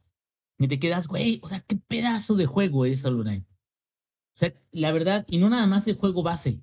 Y 0.57 0.67
te 0.67 0.79
quedas, 0.79 1.07
güey, 1.07 1.39
o 1.43 1.47
sea, 1.47 1.61
qué 1.61 1.75
pedazo 1.75 2.35
de 2.35 2.45
juego 2.45 2.85
es 2.85 3.03
Hollow 3.05 3.23
Knight. 3.23 3.45
O 3.45 4.37
sea, 4.39 4.53
la 4.71 4.91
verdad, 4.91 5.25
y 5.29 5.37
no 5.37 5.49
nada 5.49 5.67
más 5.67 5.87
el 5.87 5.95
juego 5.95 6.23
base, 6.23 6.61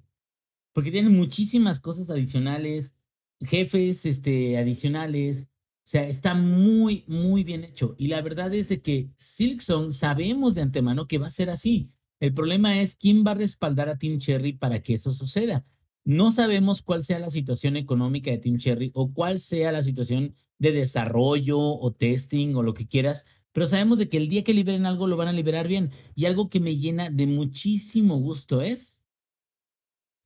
porque 0.77 0.91
tiene 0.91 1.09
muchísimas 1.09 1.81
cosas 1.81 2.11
adicionales, 2.11 2.93
jefes 3.41 4.05
este, 4.05 4.59
adicionales. 4.59 5.49
O 5.49 5.89
sea, 5.89 6.07
está 6.07 6.35
muy, 6.35 7.03
muy 7.09 7.45
bien 7.45 7.65
hecho. 7.65 7.95
Y 7.97 8.09
la 8.09 8.21
verdad 8.21 8.53
es 8.53 8.69
que 8.83 9.09
Silksong 9.17 9.95
sabemos 9.95 10.55
de 10.55 10.61
antemano 10.61 11.09
que 11.09 11.17
va 11.17 11.29
a 11.29 11.31
ser 11.31 11.49
así. 11.49 11.91
El 12.21 12.35
problema 12.35 12.79
es 12.79 12.95
quién 12.95 13.25
va 13.27 13.31
a 13.31 13.37
respaldar 13.37 13.89
a 13.89 13.97
Team 13.97 14.19
Cherry 14.19 14.53
para 14.53 14.83
que 14.83 14.93
eso 14.93 15.15
suceda. 15.15 15.65
No 16.05 16.31
sabemos 16.31 16.83
cuál 16.83 17.05
sea 17.05 17.21
la 17.21 17.31
situación 17.31 17.79
económica 17.79 18.31
de 18.31 18.37
Team 18.37 18.59
Cherry 18.59 18.91
o 18.93 19.15
cuál 19.15 19.41
sea 19.41 19.73
la 19.73 19.83
situación 19.83 20.35
de 20.59 20.73
desarrollo 20.73 21.59
o 21.59 21.91
testing 21.91 22.55
o 22.55 22.63
lo 22.63 22.75
que 22.75 22.87
quieras 22.87 23.25
pero 23.57 23.67
sabemos 23.67 23.97
de 23.97 24.11
que 24.11 24.19
el 24.19 24.29
día 24.29 24.45
que 24.45 24.53
liberen 24.53 24.85
algo 24.85 25.07
lo 25.07 25.17
van 25.17 25.29
a 25.29 25.33
liberar 25.33 25.67
bien. 25.67 25.91
Y 26.15 26.27
algo 26.27 26.51
que 26.51 26.61
me 26.61 26.77
llena 26.77 27.09
de 27.09 27.27
muchísimo 27.27 28.19
gusto 28.19 28.61
es 28.61 28.96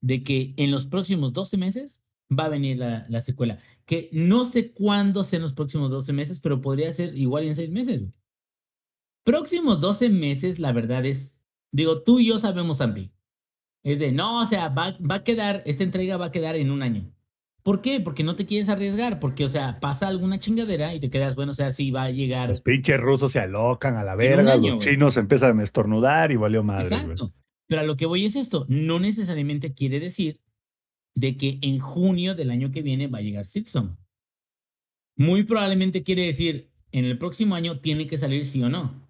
de 0.01 0.22
que 0.22 0.55
en 0.57 0.70
los 0.70 0.86
próximos 0.86 1.32
12 1.32 1.57
meses 1.57 2.03
va 2.30 2.44
a 2.44 2.48
venir 2.48 2.78
la, 2.78 3.07
la 3.09 3.20
secuela. 3.20 3.59
Que 3.84 4.09
no 4.12 4.44
sé 4.46 4.72
cuándo 4.72 5.24
sean 5.24 5.42
los 5.42 5.53
próximos 5.53 5.90
12 5.90 6.12
meses, 6.12 6.40
pero 6.40 6.61
podría 6.61 6.92
ser 6.92 7.16
igual 7.16 7.44
en 7.44 7.57
6 7.57 7.70
meses. 7.70 8.01
güey. 8.01 8.12
Próximos 9.24 9.80
12 9.80 10.09
meses, 10.09 10.59
la 10.59 10.72
verdad 10.72 11.05
es, 11.05 11.38
digo, 11.72 12.03
tú 12.03 12.20
y 12.20 12.28
yo 12.28 12.38
sabemos, 12.38 12.80
Ampi. 12.80 13.12
Es 13.82 13.98
de, 13.98 14.12
no, 14.12 14.42
o 14.42 14.46
sea, 14.46 14.68
va, 14.68 14.96
va 14.98 15.16
a 15.16 15.24
quedar, 15.24 15.62
esta 15.66 15.84
entrega 15.84 16.16
va 16.16 16.26
a 16.26 16.32
quedar 16.32 16.57
en 16.57 16.70
un 16.70 16.82
año. 16.82 17.11
¿Por 17.62 17.82
qué? 17.82 18.01
Porque 18.01 18.24
no 18.24 18.36
te 18.36 18.46
quieres 18.46 18.68
arriesgar, 18.70 19.20
porque, 19.20 19.44
o 19.44 19.48
sea, 19.48 19.80
pasa 19.80 20.09
alguna 20.09 20.38
chingadera 20.38 20.94
y 20.94 21.01
te 21.01 21.11
quedas, 21.11 21.34
bueno, 21.34 21.53
o 21.53 21.55
sea, 21.55 21.72
sí 21.72 21.90
va 21.90 22.05
a 22.05 22.11
llegar. 22.11 22.48
Los 22.48 22.62
pinches 22.62 22.98
rusos 23.01 23.32
se 23.32 23.40
alocan 23.40 23.96
a 23.96 24.05
la 24.05 24.14
verga, 24.14 24.53
año, 24.55 24.74
los 24.74 24.76
güey. 24.76 24.88
chinos 24.94 25.16
empiezan 25.18 25.61
a 25.61 25.62
estornudar 25.62 26.30
y 26.32 26.36
valió 26.36 26.62
madre, 26.62 27.01
güey. 27.03 27.16
Pero 27.71 27.83
a 27.83 27.85
lo 27.85 27.97
que 27.97 28.07
voy 28.07 28.25
es 28.25 28.35
esto, 28.35 28.66
no 28.68 28.99
necesariamente 28.99 29.75
quiere 29.75 30.01
decir 30.01 30.41
de 31.14 31.37
que 31.37 31.61
en 31.62 31.79
junio 31.79 32.35
del 32.35 32.51
año 32.51 32.73
que 32.73 32.83
viene 32.83 33.07
va 33.07 33.18
a 33.18 33.23
llegar 33.23 33.47
Silksong. 33.47 33.97
Muy 35.16 35.45
probablemente 35.45 36.03
quiere 36.03 36.27
decir, 36.27 36.68
en 36.91 37.05
el 37.05 37.16
próximo 37.16 37.55
año 37.55 37.79
tiene 37.79 38.09
que 38.09 38.18
salir 38.18 38.45
sí 38.45 38.61
o 38.61 38.68
no. 38.68 39.09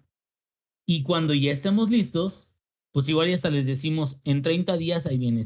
Y 0.85 1.01
cuando 1.01 1.33
ya 1.33 1.51
estemos 1.51 1.89
listos, 1.89 2.51
pues 2.91 3.09
igual 3.09 3.29
ya 3.29 3.33
hasta 3.33 3.49
les 3.49 3.65
decimos, 3.65 4.21
en 4.25 4.43
30 4.43 4.77
días 4.77 5.07
ahí 5.07 5.17
viene. 5.17 5.41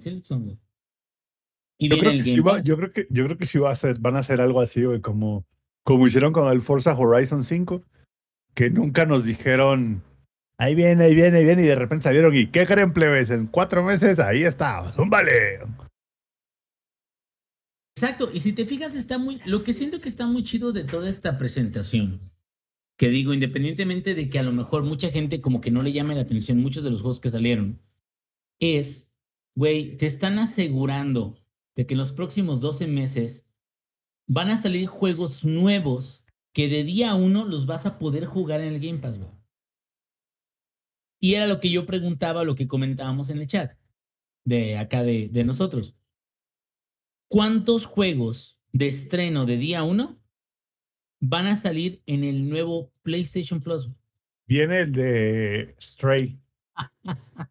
Y 1.78 1.88
Yo 1.88 1.98
creo, 1.98 2.12
que 2.12 2.24
sí 2.26 2.42
va, 2.42 2.62
yo 2.62 2.76
creo 2.76 2.90
que 2.90 3.08
yo 3.10 3.24
creo 3.24 3.38
que 3.38 3.46
sí 3.46 3.60
va 3.60 3.72
a 3.72 3.76
ser, 3.78 3.98
van 4.00 4.18
a 4.18 4.20
hacer 4.20 4.42
algo 4.42 4.60
así, 4.60 4.84
güey, 4.84 5.00
como, 5.00 5.46
como 5.86 6.06
hicieron 6.06 6.34
con 6.34 6.52
el 6.52 6.60
Forza 6.60 6.94
Horizon 6.94 7.46
5, 7.46 7.82
que 8.54 8.70
nunca 8.70 9.06
nos 9.06 9.24
dijeron, 9.24 10.04
ahí 10.58 10.76
viene, 10.76 11.06
ahí 11.06 11.16
viene, 11.16 11.40
ahí 11.40 11.46
viene, 11.46 11.64
y 11.64 11.68
de 11.68 11.76
repente 11.76 12.04
salieron, 12.04 12.36
¿y 12.36 12.48
qué 12.48 12.66
creen, 12.66 12.94
plebes? 12.94 13.30
En 13.32 13.48
cuatro 13.48 13.84
meses, 13.84 14.20
ahí 14.20 14.44
está, 14.44 14.92
zúmbale. 14.94 15.60
Exacto, 17.98 18.30
y 18.34 18.42
si 18.42 18.54
te 18.54 18.66
fijas, 18.66 18.94
está 18.94 19.18
muy, 19.18 19.40
lo 19.46 19.64
que 19.64 19.74
siento 19.74 20.02
que 20.02 20.10
está 20.10 20.28
muy 20.28 20.44
chido 20.44 20.74
de 20.74 20.84
toda 20.84 21.10
esta 21.10 21.38
presentación, 21.38 22.20
que 22.98 23.10
digo, 23.10 23.34
independientemente 23.34 24.16
de 24.16 24.30
que 24.30 24.40
a 24.40 24.44
lo 24.44 24.52
mejor 24.52 24.84
mucha 24.84 25.10
gente 25.12 25.42
como 25.42 25.62
que 25.62 25.72
no 25.72 25.82
le 25.82 25.94
llame 25.94 26.16
la 26.16 26.22
atención 26.22 26.62
muchos 26.62 26.84
de 26.84 26.92
los 26.92 27.02
juegos 27.02 27.20
que 27.20 27.30
salieron, 27.30 27.82
es, 28.60 29.12
güey, 29.56 29.98
te 29.98 30.06
están 30.06 30.40
asegurando 30.40 31.38
de 31.76 31.86
que 31.86 31.94
en 31.94 32.00
los 32.00 32.14
próximos 32.14 32.60
12 32.60 32.88
meses 32.88 33.46
van 34.28 34.50
a 34.50 34.58
salir 34.58 34.88
juegos 34.88 35.44
nuevos 35.46 36.26
que 36.54 36.68
de 36.68 36.84
día 36.84 37.16
uno 37.16 37.46
los 37.46 37.66
vas 37.66 37.86
a 37.86 38.00
poder 38.00 38.26
jugar 38.26 38.62
en 38.62 38.74
el 38.74 38.80
Game 38.80 39.00
Pass, 39.00 39.18
güey. 39.18 39.30
Y 41.20 41.36
era 41.36 41.48
lo 41.48 41.60
que 41.60 41.70
yo 41.70 41.86
preguntaba, 41.86 42.44
lo 42.44 42.56
que 42.56 42.68
comentábamos 42.68 43.30
en 43.30 43.40
el 43.40 43.48
chat 43.48 43.78
de 44.44 44.78
acá 44.78 45.04
de, 45.04 45.30
de 45.30 45.44
nosotros. 45.44 45.96
¿Cuántos 47.28 47.86
juegos 47.86 48.60
de 48.72 48.88
estreno 48.88 49.46
de 49.46 49.58
día 49.58 49.84
uno 49.84 50.20
van 51.20 51.48
a 51.48 51.58
salir 51.58 52.02
en 52.06 52.24
el 52.24 52.48
nuevo 52.50 52.92
PlayStation 53.02 53.60
Plus? 53.62 53.90
Viene 54.48 54.82
el 54.82 54.92
de 54.92 55.76
Stray. 55.82 56.40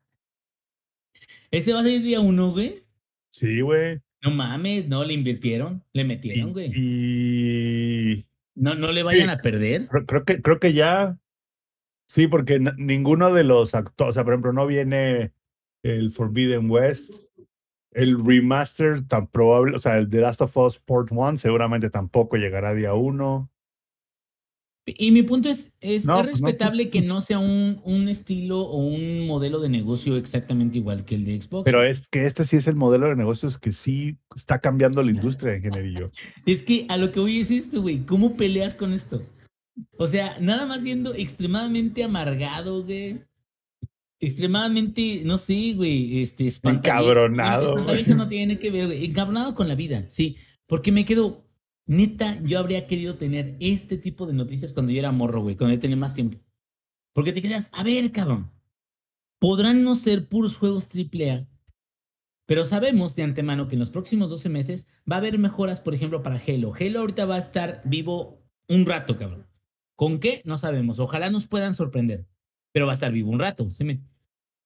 Ese 1.51 1.73
va 1.73 1.81
a 1.81 1.83
salir 1.83 2.03
día 2.03 2.21
uno, 2.21 2.53
güey. 2.53 2.85
Sí, 3.31 3.61
güey. 3.61 4.01
No 4.23 4.31
mames, 4.31 4.89
no, 4.89 5.05
le 5.05 5.13
invirtieron, 5.15 5.83
le 5.93 6.03
Y, 6.03 6.05
metieron, 6.07 6.53
güey. 6.53 6.71
y 6.75 8.25
No, 8.55 8.75
no 8.75 8.91
le 8.93 9.03
vayan 9.03 9.29
Sí. 9.29 9.35
a 9.35 9.39
perder. 9.39 9.89
creo 10.07 10.25
que, 10.25 10.41
creo 10.41 10.59
que 10.61 10.73
ya. 10.73 11.19
Sí, 12.15 12.29
porque 12.29 12.61
ninguno 12.79 13.33
de 13.33 13.43
los 13.43 13.75
actores, 13.75 14.11
o 14.11 14.13
sea, 14.13 14.23
por 14.23 14.35
ejemplo, 14.35 14.53
no 14.53 14.69
viene 14.69 15.33
el 15.83 16.13
Forbidden 16.13 16.71
West, 16.71 17.11
el 17.91 18.25
remaster 18.25 19.05
tan 19.09 19.27
probable, 19.27 19.75
o 19.75 19.81
sea, 19.81 19.99
el 19.99 20.09
The 20.09 20.21
Last 20.21 20.41
of 20.41 20.57
Us 20.57 20.79
Part 20.79 21.09
1 21.11 21.39
seguramente 21.39 21.91
tampoco 21.91 22.37
llegará 22.37 22.73
día 22.73 22.95
uno. 22.95 23.51
Y 24.87 25.11
mi 25.11 25.25
punto 25.25 25.49
es, 25.49 25.73
es, 25.81 26.05
No, 26.05 26.21
es 26.21 26.27
pues 26.27 26.41
no, 26.41 26.47
respetable 26.47 26.89
que 26.89 27.01
pues- 27.01 27.09
no 27.09 27.21
sea 27.21 27.41
un, 27.41 27.81
un 27.85 28.09
estilo 28.09 28.61
o 28.61 28.77
un 28.87 29.27
modelo 29.27 29.59
de 29.59 29.69
negocio 29.69 30.17
exactamente 30.17 30.79
igual 30.79 31.05
que 31.05 31.17
el 31.17 31.25
de 31.25 31.43
Xbox. 31.43 31.65
Pero 31.65 31.83
es 31.83 32.07
que 32.09 32.27
este 32.27 32.45
sí 32.45 32.59
es 32.59 32.69
el 32.69 32.77
modelo 32.77 33.09
de 33.09 33.17
negocios 33.17 33.59
que 33.59 33.73
sí 33.73 34.19
está 34.37 34.61
cambiando 34.61 35.03
la 35.03 35.11
industria, 35.11 35.57
ingenierillo. 35.57 36.13
Es 36.47 36.63
que 36.63 36.87
a 36.89 36.97
lo 36.97 37.11
que 37.11 37.19
voy 37.19 37.41
es 37.41 37.51
esto, 37.51 37.83
güey. 37.83 38.07
¿Cómo 38.07 38.37
peleas 38.37 38.77
con 38.77 38.93
esto? 38.93 39.21
O 39.99 40.07
sea, 40.07 40.39
nada 40.41 40.67
más 40.67 40.83
siendo 40.83 41.15
extremadamente 41.15 42.05
amargado, 42.05 42.85
güey. 42.85 43.23
Extremadamente, 44.21 45.23
no 45.25 45.39
sé, 45.39 45.75
güey, 45.75 46.23
este. 46.23 46.51
Encabronado, 46.63 47.71
espantaviejas 47.71 48.17
no 48.17 48.29
tiene 48.29 48.59
que 48.59 48.71
ver, 48.71 48.87
güey. 48.87 49.05
Encabronado 49.05 49.55
con 49.55 49.69
la 49.69 49.75
vida, 49.75 50.05
sí. 50.09 50.37
Porque 50.67 50.93
me 50.93 51.05
quedo, 51.05 51.45
neta, 51.87 52.41
yo 52.43 52.59
habría 52.59 52.87
querido 52.87 53.17
tener 53.17 53.57
este 53.61 53.99
tipo 53.99 54.27
de 54.27 54.33
noticias 54.33 54.73
cuando 54.73 54.93
yo 54.93 55.01
era 55.01 55.13
morro, 55.13 55.43
güey, 55.43 55.57
cuando 55.57 55.75
yo 55.75 55.81
tenía 55.81 55.97
más 55.97 56.15
tiempo. 56.15 56.39
Porque 57.13 57.33
te 57.33 57.43
quedas, 57.43 57.69
a 57.73 57.83
ver, 57.83 58.11
cabrón, 58.13 58.51
podrán 59.39 59.85
no 59.85 59.95
ser 59.97 60.29
puros 60.29 60.57
juegos 60.57 60.89
AAA, 60.93 61.47
pero 62.47 62.65
sabemos 62.65 63.15
de 63.15 63.23
antemano 63.25 63.69
que 63.69 63.75
en 63.75 63.81
los 63.81 63.91
próximos 63.91 64.31
12 64.31 64.49
meses 64.49 64.87
va 65.11 65.17
a 65.17 65.19
haber 65.19 65.39
mejoras, 65.39 65.81
por 65.81 65.95
ejemplo, 65.95 66.23
para 66.23 66.41
Halo. 66.47 66.73
Halo 66.75 67.01
ahorita 67.01 67.27
va 67.27 67.37
a 67.37 67.41
estar 67.41 67.83
vivo 67.85 68.43
un 68.69 68.87
rato, 68.87 69.17
cabrón. 69.17 69.47
¿Con 69.97 70.19
qué? 70.19 70.43
No 70.45 70.59
sabemos. 70.59 70.99
Ojalá 70.99 71.31
nos 71.31 71.47
puedan 71.47 71.75
sorprender, 71.75 72.27
pero 72.73 72.87
va 72.87 72.93
a 72.93 72.95
estar 72.95 73.13
vivo 73.13 73.31
un 73.31 73.39
rato. 73.39 73.71
¿sí 73.71 74.01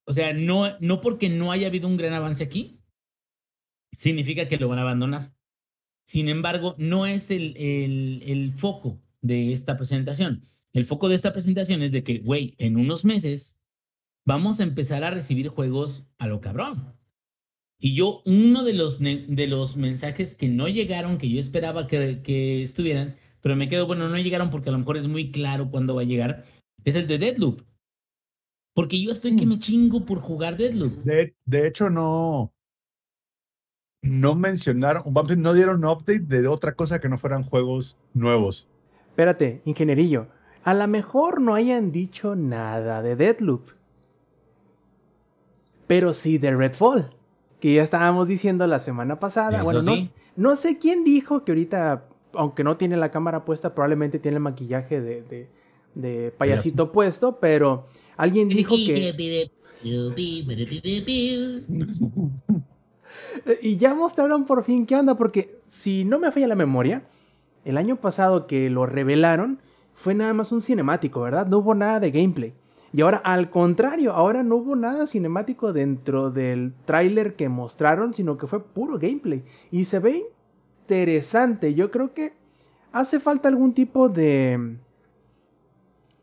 O 0.04 0.12
sea, 0.12 0.32
no, 0.32 0.78
no 0.80 1.00
porque 1.00 1.28
no 1.28 1.52
haya 1.52 1.66
habido 1.66 1.88
un 1.88 1.96
gran 1.96 2.14
avance 2.14 2.42
aquí, 2.42 2.80
significa 3.96 4.48
que 4.48 4.56
lo 4.56 4.68
van 4.68 4.78
a 4.78 4.82
abandonar. 4.82 5.32
Sin 6.04 6.28
embargo, 6.28 6.74
no 6.78 7.06
es 7.06 7.30
el, 7.30 7.56
el, 7.56 8.22
el 8.26 8.52
foco 8.54 9.00
de 9.20 9.52
esta 9.52 9.76
presentación. 9.76 10.42
El 10.72 10.84
foco 10.84 11.08
de 11.08 11.16
esta 11.16 11.32
presentación 11.32 11.82
es 11.82 11.92
de 11.92 12.02
que, 12.02 12.18
güey, 12.18 12.54
en 12.58 12.76
unos 12.76 13.04
meses 13.04 13.54
vamos 14.24 14.60
a 14.60 14.62
empezar 14.62 15.04
a 15.04 15.10
recibir 15.10 15.48
juegos 15.48 16.04
a 16.18 16.26
lo 16.26 16.40
cabrón. 16.40 16.94
Y 17.80 17.94
yo, 17.94 18.22
uno 18.26 18.64
de 18.64 18.74
los, 18.74 18.98
de 18.98 19.46
los 19.46 19.76
mensajes 19.76 20.34
que 20.34 20.48
no 20.48 20.68
llegaron, 20.68 21.18
que 21.18 21.28
yo 21.28 21.38
esperaba 21.38 21.86
que, 21.86 22.22
que 22.22 22.62
estuvieran, 22.62 23.16
pero 23.40 23.56
me 23.56 23.68
quedo, 23.68 23.86
bueno, 23.86 24.08
no 24.08 24.16
llegaron 24.18 24.50
porque 24.50 24.68
a 24.68 24.72
lo 24.72 24.78
mejor 24.78 24.96
es 24.96 25.08
muy 25.08 25.30
claro 25.30 25.70
cuándo 25.70 25.94
va 25.94 26.02
a 26.02 26.04
llegar, 26.04 26.44
es 26.84 26.94
el 26.96 27.06
de 27.06 27.18
Deadloop. 27.18 27.62
Porque 28.74 29.02
yo 29.02 29.10
estoy 29.10 29.34
que 29.34 29.46
me 29.46 29.58
chingo 29.58 30.04
por 30.04 30.20
jugar 30.20 30.56
Deadloop. 30.56 31.02
De, 31.02 31.34
de 31.44 31.66
hecho, 31.66 31.90
no. 31.90 32.52
No 34.02 34.36
mencionaron, 34.36 35.02
vamos 35.06 35.24
a 35.24 35.34
decir, 35.34 35.42
no 35.42 35.52
dieron 35.52 35.84
update 35.84 36.20
de 36.20 36.46
otra 36.46 36.74
cosa 36.74 37.00
que 37.00 37.08
no 37.08 37.18
fueran 37.18 37.42
juegos 37.42 37.96
nuevos. 38.14 38.68
Espérate, 39.08 39.62
ingenierillo. 39.64 40.28
A 40.62 40.74
lo 40.74 40.86
mejor 40.86 41.40
no 41.40 41.54
hayan 41.54 41.90
dicho 41.90 42.36
nada 42.36 43.02
de 43.02 43.16
Deadloop. 43.16 43.70
Pero 45.88 46.14
sí 46.14 46.38
de 46.38 46.54
Redfall. 46.54 47.10
Que 47.58 47.74
ya 47.74 47.82
estábamos 47.82 48.28
diciendo 48.28 48.64
la 48.68 48.78
semana 48.78 49.18
pasada. 49.18 49.56
Eso 49.56 49.64
bueno, 49.64 49.82
no, 49.82 49.96
sí. 49.96 50.10
no 50.36 50.54
sé 50.54 50.78
quién 50.78 51.02
dijo 51.02 51.44
que 51.44 51.50
ahorita, 51.50 52.07
aunque 52.34 52.64
no 52.64 52.76
tiene 52.76 52.96
la 52.96 53.10
cámara 53.10 53.44
puesta, 53.44 53.74
probablemente 53.74 54.18
tiene 54.18 54.36
el 54.36 54.42
maquillaje 54.42 55.00
de, 55.00 55.22
de- 55.22 55.48
de 55.94 56.32
payasito 56.36 56.92
puesto. 56.92 57.38
Pero 57.40 57.86
alguien 58.16 58.48
dijo 58.48 58.74
que. 58.94 58.94
Y 63.62 63.76
ya 63.76 63.94
mostraron 63.94 64.44
por 64.44 64.62
fin 64.64 64.84
qué 64.86 64.96
onda, 64.96 65.16
porque 65.16 65.60
si 65.66 66.04
no 66.04 66.18
me 66.18 66.30
falla 66.32 66.46
la 66.48 66.54
memoria, 66.54 67.04
el 67.64 67.76
año 67.78 67.96
pasado 67.96 68.46
que 68.46 68.68
lo 68.70 68.86
revelaron 68.86 69.60
fue 69.94 70.14
nada 70.14 70.32
más 70.34 70.52
un 70.52 70.62
cinemático, 70.62 71.20
¿verdad? 71.22 71.46
No 71.46 71.58
hubo 71.58 71.74
nada 71.74 72.00
de 72.00 72.10
gameplay. 72.10 72.54
Y 72.92 73.00
ahora, 73.02 73.18
al 73.18 73.50
contrario, 73.50 74.12
ahora 74.12 74.42
no 74.42 74.56
hubo 74.56 74.74
nada 74.76 75.06
cinemático 75.06 75.72
dentro 75.72 76.30
del 76.30 76.72
tráiler 76.84 77.34
que 77.36 77.48
mostraron, 77.48 78.14
sino 78.14 78.38
que 78.38 78.46
fue 78.46 78.64
puro 78.64 78.98
gameplay. 78.98 79.44
Y 79.70 79.84
se 79.84 79.98
ve 79.98 80.26
interesante. 80.88 81.74
Yo 81.74 81.90
creo 81.90 82.14
que 82.14 82.32
hace 82.92 83.20
falta 83.20 83.48
algún 83.48 83.74
tipo 83.74 84.08
de... 84.08 84.76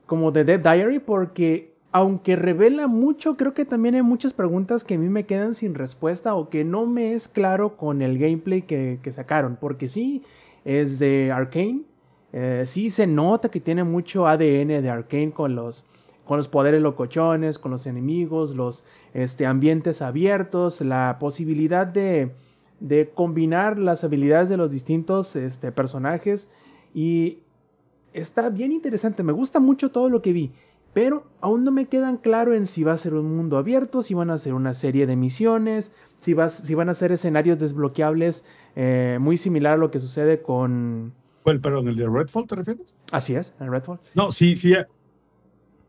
como 0.08 0.32
de 0.32 0.44
Dead 0.44 0.60
Diary, 0.60 1.00
porque 1.00 1.76
aunque 1.92 2.36
revela 2.36 2.88
mucho, 2.88 3.38
creo 3.38 3.54
que 3.54 3.64
también 3.64 3.96
hay 3.96 4.02
muchas 4.02 4.34
preguntas 4.34 4.84
que 4.84 4.96
a 4.96 4.98
mí 4.98 5.08
me 5.08 5.26
quedan 5.26 5.54
sin 5.54 5.76
respuesta 5.76 6.36
o 6.36 6.50
que 6.50 6.66
no 6.66 6.86
me 6.86 7.14
es 7.14 7.28
claro 7.28 7.78
con 7.78 8.02
el 8.02 8.18
gameplay 8.18 8.64
que, 8.64 9.00
sacaron. 9.12 9.56
Porque 9.56 9.88
sí, 9.88 10.24
es 10.66 11.00
de 11.00 11.32
Arkane. 11.32 11.84
eh, 12.34 12.64
sí 12.66 12.90
se 12.90 13.08
nota 13.08 13.50
que 13.50 13.62
tiene 13.62 13.84
mucho 13.84 14.28
ADN 14.28 14.82
de 14.82 14.90
Arkane 14.90 15.32
con 15.32 15.56
los, 15.56 15.86
con 16.26 16.38
los 16.38 16.48
poderes 16.48 16.82
locochones, 16.82 17.60
con 17.60 17.72
los 17.72 17.86
enemigos, 17.86 18.56
los 18.56 18.84
este, 19.14 19.46
ambientes 19.46 20.02
abiertos, 20.02 20.82
la 20.82 21.18
posibilidad 21.20 21.88
de, 21.88 22.32
de 22.80 23.10
combinar 23.10 23.80
las 23.80 24.04
habilidades 24.04 24.50
de 24.50 24.58
los 24.58 24.72
distintos 24.72 25.36
este, 25.36 25.72
personajes. 25.72 26.50
Y 26.94 27.40
está 28.14 28.50
bien 28.50 28.72
interesante. 28.72 29.24
Me 29.24 29.34
gusta 29.34 29.60
mucho 29.60 29.92
todo 29.92 30.10
lo 30.10 30.22
que 30.22 30.34
vi. 30.34 30.52
Pero 30.94 31.26
aún 31.42 31.66
no 31.66 31.72
me 31.72 31.88
quedan 31.88 32.16
claro 32.16 32.54
en 32.54 32.66
si 32.66 32.86
va 32.86 32.94
a 32.94 32.98
ser 32.98 33.16
un 33.16 33.36
mundo 33.36 33.58
abierto, 33.58 34.02
si 34.02 34.14
van 34.14 34.30
a 34.30 34.38
ser 34.38 34.54
una 34.54 34.74
serie 34.74 35.06
de 35.06 35.18
misiones, 35.18 35.94
si, 36.18 36.34
vas, 36.34 36.54
si 36.54 36.74
van 36.74 36.88
a 36.88 36.94
ser 36.94 37.12
escenarios 37.12 37.60
desbloqueables 37.60 38.46
eh, 38.78 39.18
muy 39.20 39.36
similar 39.36 39.74
a 39.74 39.78
lo 39.78 39.92
que 39.92 40.00
sucede 40.00 40.42
con... 40.42 41.14
¿Cuál, 41.44 41.60
perdón, 41.60 41.90
el 41.90 41.98
de 41.98 42.08
Redfall 42.08 42.48
te 42.48 42.56
refieres? 42.56 42.96
Así 43.12 43.36
es, 43.36 43.54
en 43.60 43.70
Redfall. 43.72 44.00
No, 44.14 44.32
sí, 44.32 44.56
sí. 44.56 44.72
eh, 44.74 44.86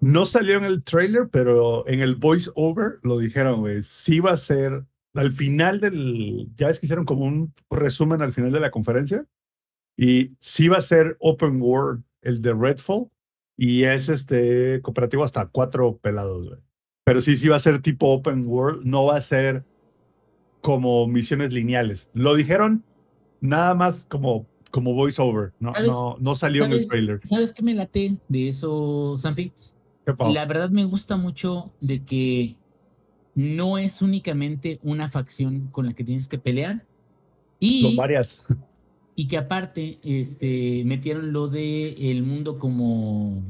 No 0.00 0.26
salió 0.26 0.56
en 0.58 0.64
el 0.64 0.82
trailer, 0.82 1.28
pero 1.30 1.86
en 1.86 2.00
el 2.00 2.16
voice 2.16 2.50
over 2.56 2.98
lo 3.02 3.18
dijeron, 3.20 3.60
güey. 3.60 3.84
Sí 3.84 4.18
va 4.18 4.32
a 4.32 4.36
ser 4.36 4.84
al 5.16 5.32
final 5.32 5.80
del. 5.80 6.48
Ya 6.56 6.68
ves 6.68 6.80
que 6.80 6.86
hicieron 6.86 7.04
como 7.04 7.24
un 7.24 7.52
resumen 7.70 8.22
al 8.22 8.32
final 8.32 8.52
de 8.52 8.60
la 8.60 8.70
conferencia. 8.70 9.26
Y 9.96 10.36
sí 10.40 10.68
va 10.68 10.78
a 10.78 10.82
ser 10.82 11.16
open 11.20 11.60
world 11.60 12.04
el 12.22 12.42
de 12.42 12.52
Redfall. 12.52 13.08
Y 13.56 13.84
es 13.84 14.08
este 14.08 14.80
cooperativo 14.82 15.24
hasta 15.24 15.46
cuatro 15.46 15.96
pelados, 15.98 16.48
güey. 16.48 16.60
Pero 17.04 17.20
sí, 17.20 17.36
sí 17.36 17.48
va 17.48 17.56
a 17.56 17.60
ser 17.60 17.80
tipo 17.80 18.08
open 18.08 18.46
world. 18.46 18.84
No 18.84 19.06
va 19.06 19.16
a 19.16 19.22
ser 19.22 19.64
como 20.60 21.06
misiones 21.06 21.52
lineales. 21.52 22.08
Lo 22.12 22.34
dijeron 22.34 22.84
nada 23.40 23.74
más 23.74 24.04
como, 24.04 24.46
como 24.70 24.94
voice 24.94 25.20
over. 25.22 25.52
No, 25.60 25.72
no, 25.84 26.16
no 26.18 26.34
salió 26.34 26.64
en 26.64 26.72
el 26.72 26.78
¿Sabes, 26.78 26.88
trailer. 26.88 27.20
¿Sabes 27.22 27.52
qué 27.52 27.62
me 27.62 27.74
late 27.74 28.16
de 28.28 28.48
eso, 28.48 29.16
Zampi? 29.18 29.52
La 30.32 30.44
verdad 30.46 30.70
me 30.70 30.84
gusta 30.84 31.16
mucho 31.16 31.72
de 31.80 32.04
que 32.04 32.56
no 33.36 33.76
es 33.76 34.00
únicamente 34.00 34.80
una 34.82 35.10
facción 35.10 35.68
con 35.68 35.84
la 35.86 35.92
que 35.92 36.02
tienes 36.02 36.26
que 36.26 36.38
pelear. 36.38 36.84
Y, 37.60 37.94
varias. 37.94 38.42
y 39.14 39.28
que 39.28 39.36
aparte 39.36 39.98
este, 40.02 40.82
metieron 40.84 41.32
lo 41.32 41.46
de 41.46 42.10
el 42.10 42.22
mundo 42.22 42.58
como 42.58 43.42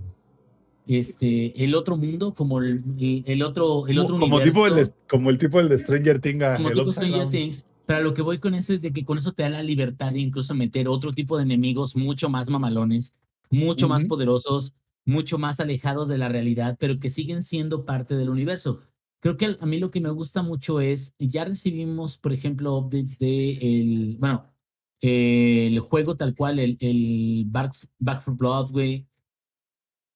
este 0.87 1.65
el 1.65 1.75
otro 1.75 1.97
mundo, 1.97 2.35
como 2.35 2.61
el, 2.61 2.83
el- 3.27 3.43
otro, 3.43 3.87
el 3.87 3.99
otro 3.99 4.15
como, 4.15 4.27
como 4.27 4.43
tipo 4.43 4.67
el 4.67 4.73
universo, 4.73 4.95
como 5.09 5.31
el 5.31 5.39
tipo 5.39 5.61
el 5.61 5.69
de 5.69 5.79
Stranger 5.79 6.21
Things. 6.21 6.45
como 6.57 6.69
el 6.69 6.75
tipo 6.75 6.89
Upside 6.89 6.93
Stranger 6.93 7.21
Down. 7.21 7.31
Things. 7.31 7.65
Pero 7.87 8.03
lo 8.03 8.15
que 8.15 8.23
voy 8.23 8.39
con 8.39 8.55
eso 8.57 8.73
es 8.73 8.83
de 8.83 8.93
que 8.93 9.05
con 9.05 9.19
eso 9.19 9.33
te 9.33 9.45
da 9.45 9.51
la 9.51 9.63
libertad 9.63 10.13
de 10.13 10.19
incluso 10.19 10.53
meter 10.55 10.89
otro 10.89 11.13
tipo 11.13 11.37
de 11.37 11.45
enemigos 11.45 11.95
mucho 11.95 12.29
más 12.29 12.51
mamalones, 12.51 13.13
mucho 13.51 13.89
más 13.89 14.05
poderosos, 14.05 14.73
mucho 15.05 15.39
más 15.39 15.61
alejados 15.61 16.09
de 16.09 16.19
la 16.19 16.29
realidad, 16.29 16.77
pero 16.81 16.99
que 16.99 17.11
siguen 17.11 17.43
siendo 17.45 17.85
parte 17.85 18.17
del 18.17 18.31
universo. 18.31 18.81
Creo 19.21 19.37
que 19.37 19.57
a 19.59 19.67
mí 19.67 19.79
lo 19.79 19.91
que 19.91 20.01
me 20.01 20.11
gusta 20.11 20.43
mucho 20.43 20.81
es, 20.81 21.15
ya 21.19 21.45
recibimos, 21.45 22.19
por 22.19 22.33
ejemplo, 22.33 22.77
updates 22.77 23.19
de 23.19 23.53
el, 23.53 24.17
bueno, 24.19 24.53
eh, 25.01 25.69
el 25.69 25.81
juego 25.81 26.17
tal 26.17 26.35
cual, 26.35 26.59
el, 26.59 26.77
el 26.81 27.45
Back, 27.47 27.75
Back 27.99 28.23
for 28.23 28.37
Blood, 28.37 28.71
güey. 28.71 29.07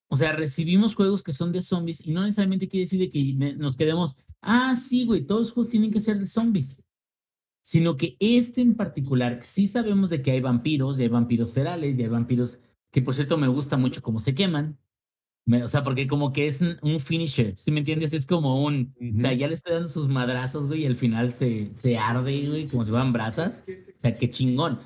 O 0.09 0.17
sea, 0.17 0.33
recibimos 0.33 0.95
juegos 0.95 1.23
que 1.23 1.33
son 1.33 1.53
de 1.53 1.63
zombies 1.63 2.05
y 2.05 2.11
no 2.13 2.23
necesariamente 2.23 2.69
quiere 2.69 2.85
decir 2.85 2.99
de 2.99 3.11
que 3.11 3.33
nos 3.57 3.77
quedemos, 3.77 4.17
ah, 4.41 4.75
sí, 4.77 5.07
güey, 5.07 5.25
todos 5.25 5.41
los 5.43 5.53
juegos 5.53 5.71
tienen 5.71 5.93
que 5.93 6.01
ser 6.01 6.19
de 6.19 6.27
zombies. 6.27 6.83
Sino 7.63 7.97
que 7.97 8.17
este 8.19 8.61
en 8.61 8.75
particular, 8.75 9.41
sí 9.45 9.67
sabemos 9.69 10.11
de 10.11 10.23
que 10.23 10.33
hay 10.33 10.41
vampiros, 10.41 10.99
y 10.99 11.03
hay 11.03 11.09
vampiros 11.09 11.53
ferales, 11.53 11.97
y 11.97 12.03
hay 12.03 12.09
vampiros 12.09 12.59
que 12.91 13.03
por 13.03 13.15
cierto 13.15 13.39
me 13.39 13.49
gusta 13.49 13.77
mucho 13.77 14.03
cómo 14.03 14.19
se 14.19 14.35
queman. 14.35 14.79
Me- 15.47 15.65
o 15.65 15.69
sea, 15.69 15.83
porque 15.83 16.07
como 16.07 16.33
que 16.33 16.47
es 16.47 16.61
un- 16.61 17.01
finisher, 17.01 17.55
¿sí 17.59 17.71
me 17.71 17.79
entiendes? 17.81 18.13
Es 18.13 18.27
como 18.27 18.65
un, 18.65 18.95
o 19.17 19.21
sea, 19.21 19.33
ya 19.33 19.49
le 19.49 19.55
estoy 19.55 19.73
dando 19.75 19.89
sus 19.89 20.09
madrazos, 20.09 20.67
güey, 20.67 20.83
y 20.83 20.87
al 20.87 20.97
final 20.97 21.33
se, 21.33 21.75
se 21.75 21.97
arde, 21.99 22.47
güey, 22.49 22.67
como 22.69 22.85
si 22.85 22.91
fueran 22.91 23.13
brasas. 23.13 23.63
O 23.69 24.01
sea, 24.01 24.15
qué 24.15 24.31
chingón. 24.31 24.79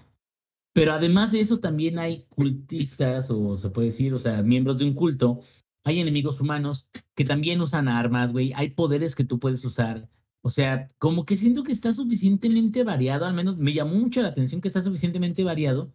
Pero 0.73 0.93
además 0.93 1.33
de 1.33 1.41
eso 1.41 1.61
también 1.61 1.99
hay 1.99 2.25
cultistas, 2.31 3.31
o 3.31 3.57
se 3.57 3.71
puede 3.71 3.89
decir, 3.89 4.13
o 4.15 4.19
sea, 4.19 4.43
miembros 4.43 4.79
de 4.79 4.85
un 4.87 4.95
culto. 4.95 5.41
Hay 5.85 6.01
enemigos 6.01 6.41
humanos 6.41 6.89
que 7.15 7.25
también 7.25 7.61
usan 7.61 7.89
armas, 7.89 8.33
güey. 8.33 8.53
Hay 8.55 8.71
poderes 8.71 9.15
que 9.15 9.25
tú 9.25 9.39
puedes 9.39 9.65
usar. 9.65 10.09
O 10.43 10.51
sea, 10.51 10.89
como 10.99 11.25
que 11.27 11.37
siento 11.37 11.63
que 11.63 11.73
está 11.73 11.93
suficientemente 11.93 12.85
variado, 12.85 13.25
al 13.27 13.35
menos 13.35 13.57
me 13.59 13.73
llamó 13.73 13.95
mucho 13.95 14.21
la 14.23 14.29
atención 14.29 14.61
que 14.61 14.69
está 14.69 14.81
suficientemente 14.81 15.45
variado 15.45 15.93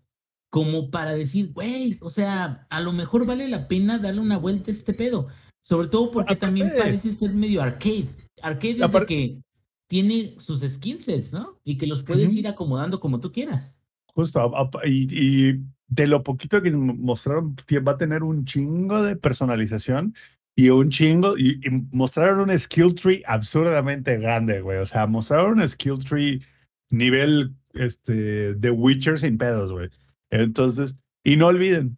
como 0.49 0.89
para 0.89 1.13
decir, 1.13 1.51
güey, 1.53 1.97
o 2.01 2.09
sea, 2.09 2.65
a 2.69 2.81
lo 2.81 2.91
mejor 2.91 3.25
vale 3.25 3.47
la 3.47 3.67
pena 3.67 3.97
darle 3.99 4.21
una 4.21 4.37
vuelta 4.37 4.71
a 4.71 4.73
este 4.73 4.93
pedo. 4.93 5.27
Sobre 5.61 5.87
todo 5.89 6.09
porque 6.09 6.35
también 6.35 6.67
Aparte- 6.67 6.83
parece 6.83 7.11
ser 7.11 7.33
medio 7.33 7.61
arcade. 7.61 8.07
Arcade 8.41 8.83
es 8.83 8.91
de 8.91 9.05
que 9.05 9.41
tiene 9.87 10.35
sus 10.39 10.61
skill 10.61 11.01
sets, 11.01 11.33
¿no? 11.33 11.59
Y 11.63 11.77
que 11.77 11.85
los 11.87 12.01
puedes 12.01 12.29
Ujú. 12.31 12.39
ir 12.39 12.47
acomodando 12.47 12.99
como 12.99 13.19
tú 13.19 13.31
quieras. 13.31 13.75
Justo, 14.15 14.51
y, 14.85 15.07
y 15.11 15.59
de 15.87 16.07
lo 16.07 16.23
poquito 16.23 16.61
que 16.61 16.71
mo- 16.71 16.93
mostraron, 16.95 17.55
va 17.87 17.91
a 17.91 17.97
tener 17.97 18.23
un 18.23 18.45
chingo 18.45 19.03
de 19.03 19.15
personalización 19.15 20.15
y 20.55 20.69
un 20.69 20.89
chingo, 20.89 21.37
y, 21.37 21.59
y 21.65 21.69
mostraron 21.91 22.49
un 22.49 22.57
skill 22.59 22.95
tree 22.95 23.23
absurdamente 23.25 24.17
grande, 24.17 24.61
güey. 24.61 24.77
O 24.79 24.85
sea, 24.85 25.05
mostraron 25.07 25.59
un 25.59 25.67
skill 25.67 25.99
tree 25.99 26.41
nivel 26.89 27.55
este, 27.73 28.53
de 28.55 28.71
Witcher 28.71 29.19
sin 29.19 29.37
pedos, 29.37 29.71
güey. 29.71 29.89
Entonces, 30.29 30.95
y 31.23 31.35
no 31.37 31.47
olviden, 31.47 31.97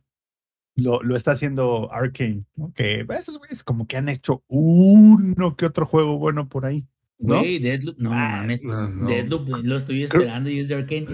lo, 0.75 1.01
lo 1.03 1.15
está 1.15 1.31
haciendo 1.31 1.91
Arkane, 1.91 2.45
¿no? 2.55 2.71
que 2.73 3.05
esos 3.17 3.37
güeyes 3.37 3.63
como 3.63 3.87
que 3.87 3.97
han 3.97 4.09
hecho 4.09 4.43
uno 4.47 5.55
que 5.55 5.65
otro 5.65 5.85
juego 5.85 6.17
bueno 6.17 6.47
por 6.49 6.65
ahí. 6.65 6.87
¿no? 7.19 7.39
Güey, 7.39 7.59
Deadloop, 7.59 7.97
no, 7.99 8.09
no 8.09 8.15
Ah, 8.15 8.37
mames. 8.37 8.63
no. 8.63 9.07
Deadloop, 9.07 9.47
lo 9.63 9.75
estoy 9.75 10.07
Creo- 10.07 10.21
esperando 10.21 10.49
y 10.49 10.59
es 10.59 10.69
de 10.69 10.75
Arkane. 10.75 11.07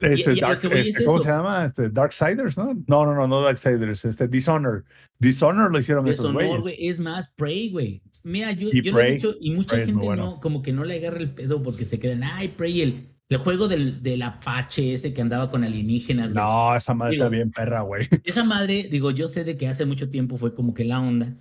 Este, 0.00 0.34
y 0.34 0.40
Dark, 0.40 0.60
es 0.70 0.88
este, 0.88 1.04
¿Cómo 1.04 1.16
eso. 1.18 1.24
se 1.24 1.30
llama? 1.32 1.64
Este, 1.64 1.88
Darksiders, 1.88 2.58
¿no? 2.58 2.74
No, 2.86 3.06
no, 3.06 3.14
no, 3.14 3.26
no 3.26 3.40
Darksiders, 3.40 4.04
este, 4.04 4.28
Dishonor. 4.28 4.84
Dishonor 5.18 5.72
lo 5.72 5.78
hicieron 5.78 6.06
esos 6.08 6.30
güeyes. 6.32 6.60
güey, 6.60 6.88
es 6.88 6.98
más, 7.00 7.28
Prey, 7.36 7.70
güey. 7.70 8.02
Mira, 8.22 8.52
yo, 8.52 8.68
Y 8.70 8.82
yo 8.82 8.92
lo 8.92 8.98
he 9.00 9.02
Prey, 9.02 9.14
dicho 9.14 9.34
y 9.40 9.52
mucha 9.52 9.76
Prey 9.76 9.86
gente 9.86 10.04
bueno. 10.04 10.24
no, 10.24 10.40
como 10.40 10.62
que 10.62 10.72
no 10.72 10.84
le 10.84 10.96
agarra 10.98 11.18
el 11.20 11.30
pedo 11.30 11.62
porque 11.62 11.84
se 11.86 11.98
quedan, 11.98 12.22
ay, 12.22 12.48
Prey, 12.48 12.82
el, 12.82 13.06
el 13.28 13.38
juego 13.38 13.68
del, 13.68 14.02
del 14.02 14.22
Apache 14.22 14.94
ese 14.94 15.14
que 15.14 15.22
andaba 15.22 15.50
con 15.50 15.64
alienígenas, 15.64 16.32
güey. 16.32 16.44
No, 16.44 16.76
esa 16.76 16.94
madre 16.94 17.14
está 17.14 17.24
Digo, 17.24 17.36
bien 17.36 17.50
perra, 17.50 17.80
güey. 17.80 18.06
Esa 18.22 18.44
madre, 18.44 18.88
digo, 18.90 19.10
yo 19.10 19.28
sé 19.28 19.44
de 19.44 19.56
que 19.56 19.68
hace 19.68 19.86
mucho 19.86 20.08
tiempo 20.08 20.36
fue 20.36 20.54
como 20.54 20.74
que 20.74 20.84
la 20.84 21.00
onda 21.00 21.34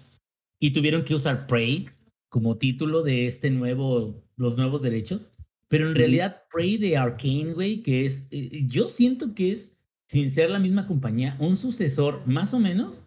y 0.60 0.72
tuvieron 0.72 1.04
que 1.04 1.16
usar 1.16 1.46
Prey 1.46 1.90
como 2.30 2.58
título 2.58 3.04
de 3.04 3.28
este 3.28 3.52
nuevo, 3.52 4.24
los 4.38 4.58
nuevos 4.58 4.82
derechos, 4.82 5.32
pero 5.68 5.88
en 5.88 5.96
realidad 5.96 6.44
Prey 6.52 6.78
de 6.78 6.98
Arkane, 6.98 7.54
güey, 7.54 7.84
que 7.84 8.06
es, 8.06 8.28
eh, 8.32 8.64
yo 8.66 8.90
siento 8.90 9.36
que 9.36 9.52
es, 9.52 9.78
sin 10.08 10.32
ser 10.32 10.50
la 10.50 10.60
misma 10.60 10.88
compañía, 10.88 11.36
un 11.40 11.58
sucesor 11.58 12.26
más 12.26 12.54
o 12.54 12.60
menos 12.60 13.04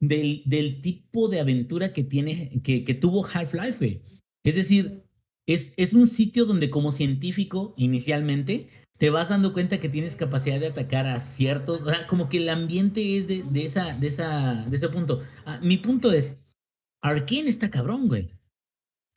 del, 0.00 0.42
del 0.46 0.80
tipo 0.82 1.28
de 1.28 1.40
aventura 1.40 1.92
que 1.92 2.02
tiene, 2.02 2.60
que, 2.62 2.84
que 2.84 2.94
tuvo 2.94 3.24
Half-Life, 3.24 3.78
güey. 3.78 4.02
Es 4.44 4.56
decir, 4.56 5.05
es, 5.46 5.72
es 5.76 5.92
un 5.92 6.06
sitio 6.06 6.44
donde 6.44 6.70
como 6.70 6.92
científico 6.92 7.74
inicialmente 7.76 8.68
te 8.98 9.10
vas 9.10 9.28
dando 9.28 9.52
cuenta 9.52 9.78
que 9.78 9.88
tienes 9.88 10.16
capacidad 10.16 10.58
de 10.58 10.68
atacar 10.68 11.06
a 11.06 11.20
ciertos, 11.20 11.82
o 11.82 11.90
sea, 11.90 12.06
como 12.06 12.28
que 12.28 12.38
el 12.38 12.48
ambiente 12.48 13.18
es 13.18 13.26
de, 13.26 13.42
de 13.42 13.64
esa, 13.64 13.96
de, 13.96 14.06
esa, 14.06 14.64
de 14.68 14.76
ese 14.76 14.88
punto. 14.88 15.22
Ah, 15.44 15.60
mi 15.62 15.76
punto 15.76 16.12
es, 16.12 16.36
Arkane 17.02 17.48
está 17.48 17.70
cabrón, 17.70 18.08
güey. 18.08 18.32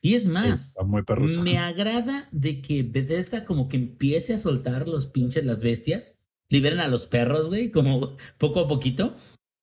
Y 0.02 0.14
es 0.14 0.26
más, 0.26 0.74
muy 0.82 1.02
me 1.38 1.58
agrada 1.58 2.28
de 2.32 2.62
que 2.62 2.82
Bethesda 2.82 3.44
como 3.44 3.68
que 3.68 3.76
empiece 3.76 4.32
a 4.32 4.38
soltar 4.38 4.88
los 4.88 5.06
pinches, 5.06 5.44
las 5.44 5.60
bestias, 5.60 6.18
liberen 6.48 6.80
a 6.80 6.88
los 6.88 7.06
perros, 7.06 7.48
güey, 7.48 7.70
como 7.70 8.16
poco 8.38 8.60
a 8.60 8.68
poquito, 8.68 9.16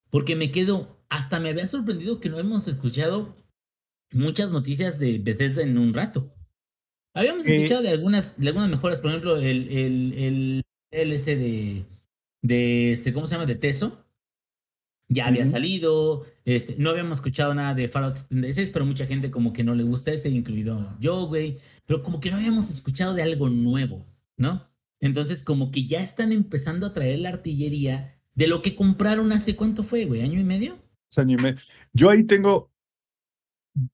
porque 0.10 0.36
me 0.36 0.52
quedo, 0.52 1.04
hasta 1.10 1.40
me 1.40 1.50
había 1.50 1.68
sorprendido 1.68 2.20
que 2.20 2.30
no 2.30 2.40
hemos 2.40 2.68
escuchado 2.68 3.36
muchas 4.12 4.52
noticias 4.52 5.00
de 5.00 5.18
Bethesda 5.20 5.64
en 5.64 5.78
un 5.78 5.94
rato. 5.94 6.37
Habíamos 7.18 7.46
Eh, 7.46 7.56
escuchado 7.56 7.82
de 7.82 7.90
algunas, 7.90 8.38
de 8.38 8.48
algunas 8.48 8.70
mejoras, 8.70 9.00
por 9.00 9.10
ejemplo, 9.10 9.38
el, 9.38 9.68
el, 9.70 10.14
el 10.14 10.62
DLC 10.92 11.36
de, 11.36 11.86
de 12.42 12.92
este, 12.94 13.14
¿cómo 13.14 13.28
se 13.28 13.34
llama? 13.36 13.46
De 13.46 13.56
Teso. 13.56 14.04
Ya 15.10 15.28
había 15.28 15.46
salido, 15.46 16.26
este, 16.44 16.76
no 16.78 16.90
habíamos 16.90 17.20
escuchado 17.20 17.54
nada 17.56 17.74
de 17.74 17.88
Fallout 17.88 18.14
76, 18.16 18.72
pero 18.72 18.86
mucha 18.86 19.06
gente 19.06 19.32
como 19.32 19.54
que 19.54 19.64
no 19.64 19.74
le 19.74 19.84
gusta 19.84 20.12
ese, 20.12 20.30
incluido 20.30 20.98
yo, 21.00 21.28
güey, 21.28 21.60
pero 21.86 22.04
como 22.04 22.20
que 22.20 22.30
no 22.30 22.36
habíamos 22.36 22.70
escuchado 22.70 23.14
de 23.14 23.22
algo 23.22 23.48
nuevo, 23.50 24.06
¿no? 24.36 24.68
Entonces 25.00 25.44
como 25.44 25.72
que 25.72 25.86
ya 25.86 26.02
están 26.04 26.34
empezando 26.34 26.86
a 26.86 26.94
traer 26.94 27.20
la 27.20 27.30
artillería 27.30 28.20
de 28.36 28.48
lo 28.48 28.62
que 28.62 28.76
compraron 28.76 29.32
hace 29.32 29.56
cuánto 29.56 29.86
fue, 29.86 30.04
güey, 30.06 30.22
año 30.24 30.40
y 30.42 30.44
medio. 30.44 30.78
Ese 31.10 31.22
anime. 31.22 31.56
Yo 31.94 32.10
ahí 32.10 32.26
tengo 32.26 32.70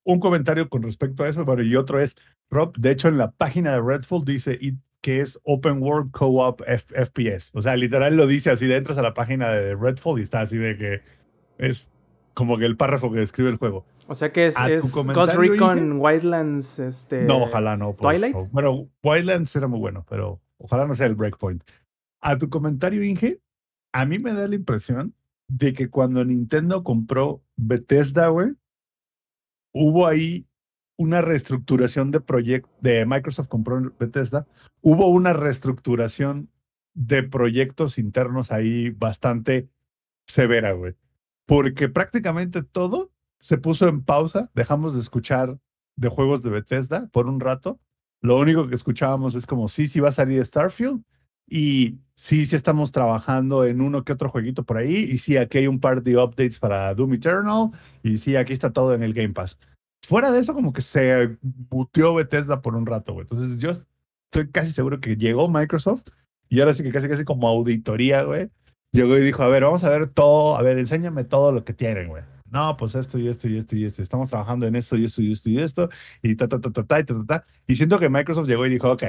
un 0.03 0.19
comentario 0.19 0.67
con 0.69 0.82
respecto 0.82 1.24
a 1.24 1.30
eso, 1.30 1.45
pero 1.45 1.61
y 1.61 1.76
otro 1.76 1.99
es, 1.99 2.15
Rob, 2.50 2.78
de 2.78 2.91
hecho 2.91 3.08
en 3.08 3.18
la 3.18 3.32
página 3.32 3.72
de 3.72 3.82
Redfall 3.82 4.26
dice 4.26 4.60
que 5.02 5.22
es 5.22 5.39
Open 5.44 5.82
World 5.82 6.12
Co-op 6.12 6.62
FPS. 6.62 7.52
O 7.54 7.62
sea, 7.62 7.76
literal 7.76 8.16
lo 8.16 8.28
dice 8.28 8.52
así, 8.52 8.68
de 8.68 8.78
entras 8.78 8.98
a 8.98 9.02
la 9.02 9.14
página 9.14 9.50
de 9.50 9.76
Redfall 9.76 10.20
y 10.20 10.24
está 10.24 10.41
así 10.41 10.58
de 10.58 10.78
que 10.78 11.02
es 11.58 11.91
como 12.34 12.58
que 12.58 12.66
el 12.66 12.78
párrafo 12.78 13.12
que 13.12 13.20
describe 13.20 13.50
el 13.50 13.58
juego. 13.58 13.86
O 14.08 14.16
sea 14.16 14.32
que 14.32 14.48
es, 14.48 14.58
¿A 14.58 14.68
tu 14.68 14.74
es 14.74 14.91
Ghost 14.91 15.36
Recon? 15.36 16.00
Wildlands, 16.00 16.80
este... 16.80 17.24
No, 17.24 17.44
ojalá 17.44 17.78
no. 17.78 17.94
por 17.96 18.12
¿Twilight? 18.12 18.34
favor. 18.34 18.50
Bueno, 18.52 18.89
Wildlands 19.04 19.56
era 19.56 19.68
muy 19.68 19.80
bueno, 19.80 20.06
pero 20.10 20.41
ojalá 20.58 20.86
no 20.88 20.96
sea 20.96 21.06
el 21.08 21.16
Breakpoint. 21.16 21.64
A 22.22 22.38
tu 22.38 22.50
comentario, 22.50 23.04
Inge, 23.04 23.41
a 23.94 24.06
mí 24.06 24.20
me 24.20 24.34
da 24.34 24.48
la 24.48 24.56
impresión 24.56 25.14
de 25.48 25.74
que 25.74 25.89
cuando 25.89 26.24
Nintendo 26.26 26.84
compró 26.84 27.44
Bethesda, 27.56 28.28
güey, 28.30 28.54
hubo 29.74 30.08
ahí 30.08 30.48
una 30.98 31.22
reestructuración 31.22 32.12
de 32.12 32.22
proyecto, 32.22 32.70
de 32.82 33.06
Microsoft 33.06 33.48
compró 33.48 33.94
Bethesda, 34.00 34.48
hubo 34.82 35.08
una 35.08 35.34
reestructuración 35.34 36.50
de 36.94 37.24
proyectos 37.24 37.98
internos 37.98 38.52
ahí 38.52 38.91
bastante 38.91 39.70
severa, 40.28 40.74
güey. 40.74 40.96
Porque 41.46 41.89
prácticamente 41.89 42.64
todo 42.64 43.12
se 43.39 43.58
puso 43.58 43.88
en 43.88 44.04
pausa, 44.04 44.52
dejamos 44.54 44.94
de 44.94 45.02
escuchar 45.02 45.58
de 45.96 46.10
juegos 46.10 46.41
de 46.44 46.50
Bethesda 46.50 47.10
por 47.12 47.28
un 47.28 47.39
rato. 47.39 47.80
Lo 48.22 48.38
único 48.38 48.68
que 48.68 48.76
escuchábamos 48.76 49.36
es 49.36 49.46
como, 49.46 49.68
sí, 49.68 49.88
sí 49.88 50.00
va 50.00 50.10
a 50.10 50.14
salir 50.14 50.46
Starfield 50.46 51.04
y 51.48 52.00
sí, 52.16 52.46
sí 52.46 52.56
estamos 52.56 52.91
trabajando 52.91 53.66
en 53.66 53.82
uno 53.82 54.04
que 54.04 54.14
otro 54.14 54.30
jueguito 54.30 54.64
por 54.64 54.78
ahí 54.78 54.96
y 54.96 55.18
sí, 55.18 55.36
aquí 55.36 55.58
hay 55.58 55.68
un 55.68 55.80
par 55.80 56.04
de 56.04 56.18
updates 56.18 56.58
para 56.58 56.94
Doom 56.94 57.16
Eternal 57.16 57.72
y 58.02 58.18
sí, 58.18 58.36
aquí 58.36 58.54
está 58.54 58.72
todo 58.72 58.94
en 58.94 59.04
el 59.04 59.14
Game 59.14 59.34
Pass. 59.34 59.58
Fuera 60.08 60.32
de 60.32 60.39
eso, 60.39 60.54
como 60.54 60.74
que 60.74 60.82
se 60.82 61.38
muteó 61.70 62.14
Bethesda 62.14 62.62
por 62.62 62.76
un 62.76 62.86
rato, 62.86 63.14
güey. 63.14 63.24
Entonces 63.24 63.60
yo 63.60 63.72
estoy 64.32 64.51
casi 64.51 64.74
seguro 64.74 64.99
que 64.99 65.16
llegó 65.16 65.49
Microsoft 65.49 66.04
y 66.49 66.60
ahora 66.60 66.74
sí 66.74 66.84
que 66.84 66.91
casi, 66.91 67.08
casi 67.08 67.24
como 67.24 67.47
auditoría, 67.47 68.24
güey. 68.24 68.49
Llegó 68.91 69.18
y 69.18 69.22
dijo, 69.22 69.41
a 69.41 69.47
ver, 69.47 69.64
vamos 69.64 69.84
a 69.84 69.89
ver 69.89 70.08
todo, 70.08 70.56
a 70.56 70.62
ver, 70.62 70.78
enséñame 70.78 71.24
todo 71.24 71.51
lo 71.51 71.64
que 71.64 71.74
tienen, 71.74 72.10
güey 72.10 72.24
no, 72.54 72.78
pues 72.78 72.93
esto 72.93 73.18
y 73.18 73.28
esto 73.28 73.49
y 73.49 73.58
esto 73.58 73.76
y 73.76 73.86
esto, 73.86 74.04
estamos 74.04 74.30
trabajando 74.30 74.68
en 74.68 74.76
esto 74.76 74.95
y 74.95 75.06
esto 75.06 75.24
y 75.24 75.32
esto 75.32 75.49
y 75.49 75.58
esto, 75.60 75.89
y 76.22 76.36
ta, 76.36 76.47
ta, 76.47 76.62
ta, 76.62 76.72
ta, 76.72 76.84
ta, 76.84 76.99
y 76.99 77.04
ta, 77.04 77.16
ta, 77.16 77.26
ta. 77.26 77.45
Y 77.66 77.76
siento 77.76 77.97
que 77.97 78.10
Microsoft 78.10 78.47
llegó 78.47 78.68
y 78.68 78.70
dijo, 78.70 78.91
ok, 78.91 79.04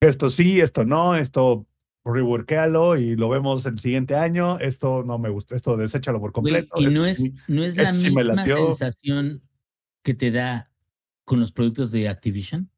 esto 0.00 0.30
sí, 0.30 0.60
esto 0.60 0.84
no, 0.84 1.16
esto 1.16 1.66
reworkéalo 2.04 2.96
y 2.96 3.16
lo 3.16 3.28
vemos 3.28 3.66
el 3.66 3.80
siguiente 3.80 4.14
año, 4.14 4.60
esto 4.60 5.02
no 5.02 5.18
me 5.18 5.30
gusta, 5.30 5.56
esto 5.56 5.76
deséchalo 5.76 6.20
por 6.20 6.30
completo. 6.30 6.80
y 6.80 6.86
no 6.86 7.04
es, 7.04 7.16
sí, 7.16 7.34
no 7.48 7.64
es 7.64 7.76
la 7.76 7.92
sí 7.92 8.04
misma 8.06 8.22
latió. 8.22 8.72
sensación 8.72 9.42
que 10.06 10.14
te 10.14 10.30
da 10.30 10.70
con 11.24 11.40
los 11.40 11.50
productos 11.50 11.90
de 11.90 12.08
Activision. 12.08 12.70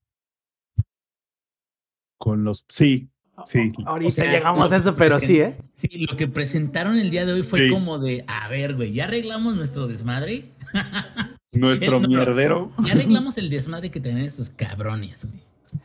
con 2.17 2.43
los, 2.43 2.65
sí, 2.71 3.11
sí. 3.45 3.71
Ahorita 3.85 4.09
O 4.09 4.11
sea, 4.11 4.33
llegamos 4.33 4.73
a 4.73 4.77
eso, 4.79 4.95
pero 4.95 5.21
sí, 5.21 5.41
¿eh? 5.41 5.57
Sí, 5.77 6.07
lo 6.11 6.17
que 6.17 6.27
presentaron 6.27 6.97
el 6.99 7.11
día 7.11 7.25
de 7.27 7.33
hoy 7.35 7.43
fue 7.45 7.67
Sí. 7.67 7.71
como 7.71 7.99
de, 7.99 8.25
a 8.27 8.49
ver, 8.49 8.75
güey, 8.75 8.93
ya 8.93 9.05
arreglamos 9.05 9.55
nuestro 9.57 9.87
desmadre. 9.87 10.45
Nuestro 11.53 11.99
No, 12.01 12.09
mierdero. 12.09 12.73
Ya 12.85 12.93
arreglamos 12.93 13.37
el 13.39 13.49
desmadre 13.51 13.91
que 13.91 14.01
tienen 14.01 14.25
esos 14.25 14.51
cabrones, 14.51 15.25
güey. 15.27 15.43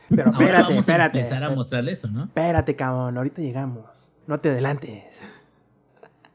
Pero 0.08 0.24
Ahora 0.26 0.38
espérate, 0.38 0.62
vamos 0.64 0.78
espérate. 0.80 1.18
a 1.18 1.20
empezar 1.22 1.44
a 1.44 1.50
mostrarle 1.50 1.92
eso, 1.92 2.08
¿no? 2.08 2.24
Espérate, 2.24 2.74
cabrón, 2.76 3.16
ahorita 3.16 3.42
llegamos. 3.42 4.12
No 4.26 4.38
te 4.38 4.48
adelantes. 4.50 5.20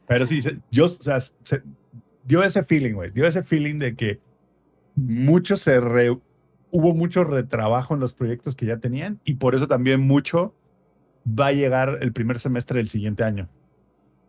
Pero 0.06 0.26
sí, 0.26 0.40
yo, 0.70 0.86
o 0.86 0.88
sea, 0.88 1.20
se- 1.20 1.62
dio 2.24 2.42
ese 2.42 2.62
feeling, 2.64 2.92
güey. 2.94 3.10
Dio 3.10 3.26
ese 3.26 3.42
feeling 3.42 3.78
de 3.78 3.94
que 3.94 4.20
mucho 5.00 5.56
se 5.56 5.80
re- 5.80 6.18
hubo 6.70 6.94
mucho 6.94 7.24
retrabajo 7.24 7.94
en 7.94 8.00
los 8.00 8.14
proyectos 8.14 8.54
que 8.54 8.66
ya 8.66 8.78
tenían 8.78 9.20
y 9.24 9.34
por 9.34 9.54
eso 9.54 9.66
también 9.66 10.00
mucho 10.00 10.54
va 11.26 11.46
a 11.48 11.52
llegar 11.52 11.98
el 12.00 12.12
primer 12.12 12.38
semestre 12.38 12.78
del 12.78 12.88
siguiente 12.88 13.24
año. 13.24 13.48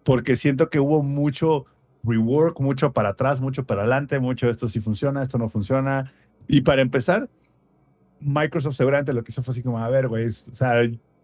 Porque 0.03 0.35
siento 0.35 0.69
que 0.69 0.79
hubo 0.79 1.03
mucho 1.03 1.65
rework, 2.03 2.59
mucho 2.59 2.93
para 2.93 3.09
atrás, 3.09 3.41
mucho 3.41 3.65
para 3.65 3.81
adelante, 3.81 4.19
mucho 4.19 4.49
esto 4.49 4.67
sí 4.67 4.79
funciona, 4.79 5.21
esto 5.21 5.37
no 5.37 5.47
funciona. 5.47 6.11
Y 6.47 6.61
para 6.61 6.81
empezar, 6.81 7.29
Microsoft 8.19 8.75
seguramente 8.75 9.13
lo 9.13 9.23
que 9.23 9.31
hizo 9.31 9.43
fue 9.43 9.51
así 9.53 9.61
como, 9.63 9.79
a 9.79 9.89
ver, 9.89 10.07
güey, 10.07 10.27
o 10.27 10.31
sea, 10.31 10.73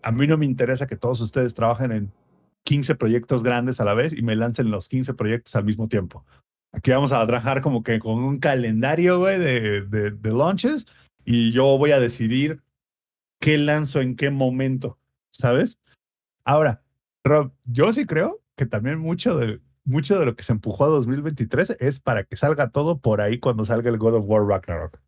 a 0.03 0.11
mí 0.11 0.27
no 0.27 0.37
me 0.37 0.45
interesa 0.45 0.87
que 0.87 0.95
todos 0.95 1.19
ustedes 1.21 1.53
trabajen 1.53 1.91
en 1.91 2.11
15 2.63 2.95
proyectos 2.95 3.43
grandes 3.43 3.79
a 3.79 3.85
la 3.85 3.93
vez 3.93 4.13
y 4.13 4.21
me 4.21 4.35
lancen 4.35 4.69
los 4.69 4.87
15 4.89 5.13
proyectos 5.13 5.55
al 5.55 5.63
mismo 5.63 5.87
tiempo. 5.87 6.23
Aquí 6.78 6.91
vamos 6.91 7.11
a 7.11 7.25
trabajar 7.25 7.61
como 7.63 7.82
que 7.82 7.97
con 7.97 8.23
un 8.23 8.38
calendario, 8.38 9.17
güey, 9.17 9.39
de, 9.39 9.82
de, 9.82 10.11
de 10.11 10.32
launches 10.32 10.86
y 11.25 11.51
yo 11.51 11.75
voy 11.80 11.89
a 11.89 11.99
decidir 11.99 12.61
qué 13.39 13.57
lanzo 13.57 13.99
en 13.99 14.15
qué 14.15 14.30
momento, 14.30 14.99
¿sabes? 15.32 15.80
Ahora, 16.45 16.84
Rob, 17.23 17.51
yo 17.65 17.91
sí 17.93 18.05
creo 18.05 18.43
que 18.55 18.67
también 18.67 18.99
mucho 18.99 19.36
de, 19.36 19.59
mucho 19.86 20.19
de 20.19 20.25
lo 20.28 20.36
que 20.36 20.43
se 20.43 20.51
empujó 20.51 20.86
a 20.86 20.89
2023 20.89 21.78
es 21.80 21.99
para 21.99 22.25
que 22.25 22.38
salga 22.38 22.69
todo 22.69 22.99
por 22.99 23.21
ahí 23.21 23.39
cuando 23.39 23.65
salga 23.65 23.89
el 23.89 23.97
God 23.97 24.13
of 24.13 24.25
War 24.28 24.45
Ragnarok. 24.45 25.01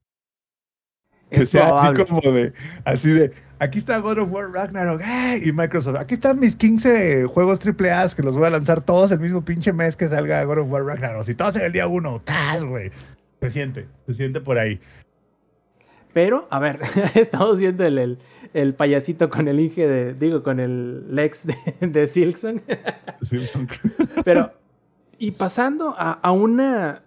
Es 1.32 1.50
sea 1.50 1.70
así 1.70 2.04
como 2.06 2.22
de, 2.22 2.54
así 2.86 3.10
de, 3.12 3.32
aquí 3.60 3.78
está 3.78 3.98
God 4.00 4.20
of 4.20 4.32
War 4.32 4.52
Ragnarok, 4.52 5.02
¡eh! 5.06 5.42
y 5.46 5.52
Microsoft, 5.52 5.98
aquí 5.98 6.16
están 6.16 6.40
mis 6.40 6.56
15 6.56 7.26
juegos 7.26 7.60
AAA 7.66 8.08
que 8.16 8.24
los 8.24 8.36
voy 8.36 8.46
a 8.46 8.50
lanzar 8.50 8.82
todos 8.82 9.12
el 9.12 9.20
mismo 9.20 9.44
pinche 9.46 9.72
mes 9.74 9.96
que 9.96 10.08
salga 10.10 10.44
God 10.46 10.60
of 10.60 10.72
War 10.72 10.84
Ragnarok, 10.86 11.28
y 11.30 11.36
todos 11.36 11.56
en 11.58 11.64
el 11.64 11.72
día 11.72 11.88
uno, 11.88 12.20
¡tas, 12.22 12.64
güey! 12.66 12.92
Se 13.42 13.52
siente, 13.52 13.88
se 14.08 14.14
siente 14.16 14.42
por 14.42 14.58
ahí. 14.58 14.80
Pero, 16.14 16.48
a 16.50 16.58
ver, 16.60 16.80
estamos 17.16 17.60
viendo 17.60 17.86
el, 17.86 17.98
el, 18.00 18.20
el 18.54 18.74
payasito 18.74 19.30
con 19.30 19.48
el 19.48 19.60
Inge 19.60 19.88
de, 19.88 20.14
digo, 20.16 20.42
con 20.42 20.60
el 20.60 21.14
Lex 21.16 21.46
de, 21.46 21.56
de 21.88 22.08
Silkson. 22.08 22.62
Sí, 23.22 23.46
son- 23.46 23.68
Pero, 24.26 24.52
y 25.20 25.32
pasando 25.32 25.94
a, 25.98 26.14
a 26.14 26.32
una, 26.32 27.04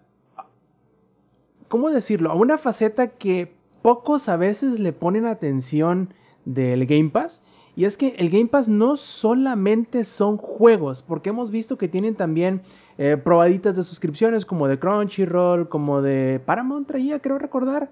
¿cómo 1.68 1.90
decirlo? 1.90 2.30
A 2.30 2.34
una 2.34 2.58
faceta 2.58 3.08
que 3.08 3.54
pocos 3.82 4.28
a 4.28 4.36
veces 4.36 4.80
le 4.80 4.92
ponen 4.92 5.26
atención 5.26 6.14
del 6.44 6.86
Game 6.86 7.10
Pass. 7.10 7.42
Y 7.74 7.84
es 7.86 7.96
que 7.96 8.08
el 8.18 8.28
Game 8.28 8.46
Pass 8.48 8.68
no 8.68 8.96
solamente 8.96 10.04
son 10.04 10.36
juegos, 10.36 11.02
porque 11.02 11.30
hemos 11.30 11.50
visto 11.50 11.78
que 11.78 11.88
tienen 11.88 12.14
también 12.14 12.60
eh, 12.98 13.16
probaditas 13.16 13.74
de 13.76 13.82
suscripciones 13.82 14.44
como 14.44 14.68
de 14.68 14.78
Crunchyroll, 14.78 15.68
como 15.68 16.02
de 16.02 16.40
Paramount 16.44 16.86
traía, 16.86 17.20
creo 17.20 17.38
recordar. 17.38 17.90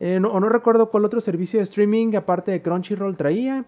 Eh, 0.00 0.16
o 0.18 0.40
no 0.40 0.48
recuerdo 0.48 0.90
cuál 0.90 1.04
otro 1.06 1.20
servicio 1.20 1.58
de 1.60 1.64
streaming 1.64 2.14
aparte 2.14 2.50
de 2.50 2.60
Crunchyroll 2.60 3.16
traía. 3.16 3.64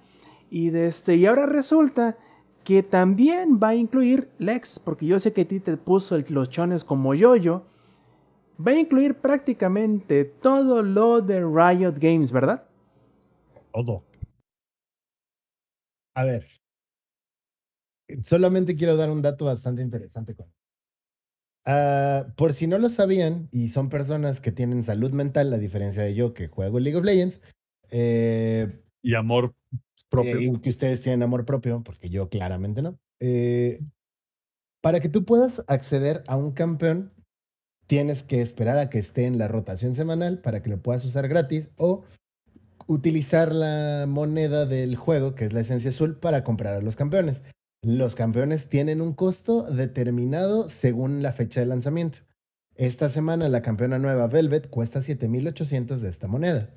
Y, 0.50 0.74
este, 0.76 1.14
y 1.16 1.24
ahora 1.26 1.46
resulta 1.46 2.16
que 2.62 2.82
también 2.82 3.58
va 3.62 3.68
a 3.68 3.74
incluir 3.74 4.28
Lex, 4.38 4.78
porque 4.78 5.06
yo 5.06 5.18
sé 5.18 5.32
que 5.32 5.42
a 5.42 5.48
ti 5.48 5.60
te 5.60 5.76
puso 5.78 6.14
el- 6.16 6.24
los 6.28 6.50
chones 6.50 6.84
como 6.84 7.14
yo-yo. 7.14 7.62
Va 8.58 8.70
a 8.72 8.78
incluir 8.78 9.14
prácticamente 9.16 10.24
todo 10.24 10.82
lo 10.82 11.20
de 11.20 11.40
Riot 11.40 11.94
Games, 11.98 12.30
¿verdad? 12.30 12.64
todo. 13.72 14.04
A 16.14 16.24
ver. 16.24 16.46
Solamente 18.22 18.76
quiero 18.76 18.96
dar 18.96 19.10
un 19.10 19.22
dato 19.22 19.46
bastante 19.46 19.82
interesante. 19.82 20.34
Con... 20.36 20.46
Ah, 21.66 22.26
por 22.36 22.52
si 22.52 22.66
no 22.66 22.78
lo 22.78 22.88
sabían, 22.88 23.48
y 23.50 23.68
son 23.68 23.88
personas 23.88 24.40
que 24.40 24.52
tienen 24.52 24.84
salud 24.84 25.10
mental, 25.12 25.52
a 25.52 25.58
diferencia 25.58 26.02
de 26.02 26.14
yo 26.14 26.34
que 26.34 26.48
juego 26.48 26.78
League 26.78 26.98
of 26.98 27.04
Legends, 27.04 27.40
eh, 27.90 28.80
Y 29.02 29.14
amor 29.14 29.54
propio. 30.08 30.38
eh, 30.38 30.42
y 30.42 30.60
que 30.60 30.70
ustedes 30.70 31.00
tienen 31.00 31.22
amor 31.22 31.44
propio, 31.44 31.82
porque 31.82 32.08
yo 32.10 32.28
claramente 32.28 32.82
no. 32.82 32.98
eh, 33.20 33.80
para 34.82 35.00
que 35.00 35.08
tú 35.08 35.24
puedas 35.24 35.64
acceder 35.66 36.22
a 36.26 36.36
un 36.36 36.52
campeón, 36.52 37.13
tienes 37.86 38.22
que 38.22 38.40
esperar 38.40 38.78
a 38.78 38.90
que 38.90 38.98
esté 38.98 39.26
en 39.26 39.38
la 39.38 39.48
rotación 39.48 39.94
semanal 39.94 40.38
para 40.38 40.62
que 40.62 40.70
lo 40.70 40.78
puedas 40.78 41.04
usar 41.04 41.28
gratis 41.28 41.70
o 41.76 42.04
utilizar 42.86 43.52
la 43.52 44.06
moneda 44.08 44.66
del 44.66 44.96
juego, 44.96 45.34
que 45.34 45.46
es 45.46 45.52
la 45.52 45.60
esencia 45.60 45.90
azul, 45.90 46.16
para 46.16 46.44
comprar 46.44 46.74
a 46.74 46.80
los 46.80 46.96
campeones. 46.96 47.42
Los 47.82 48.14
campeones 48.14 48.68
tienen 48.68 49.00
un 49.00 49.14
costo 49.14 49.62
determinado 49.62 50.68
según 50.68 51.22
la 51.22 51.32
fecha 51.32 51.60
de 51.60 51.66
lanzamiento. 51.66 52.20
Esta 52.76 53.08
semana 53.08 53.48
la 53.48 53.62
campeona 53.62 53.98
nueva 53.98 54.26
Velvet 54.26 54.68
cuesta 54.68 55.02
7800 55.02 56.00
de 56.00 56.08
esta 56.08 56.26
moneda. 56.26 56.70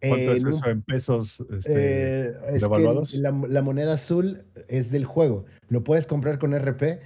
¿Cuánto 0.00 0.32
es 0.32 0.44
eso 0.44 0.68
en 0.68 0.82
pesos? 0.82 1.44
Este, 1.50 2.26
eh, 2.26 2.34
es 2.54 2.64
que 2.64 3.18
la, 3.18 3.30
la 3.30 3.62
moneda 3.62 3.94
azul 3.94 4.44
es 4.66 4.90
del 4.90 5.04
juego. 5.04 5.44
Lo 5.68 5.84
puedes 5.84 6.08
comprar 6.08 6.40
con 6.40 6.58
RP, 6.58 7.00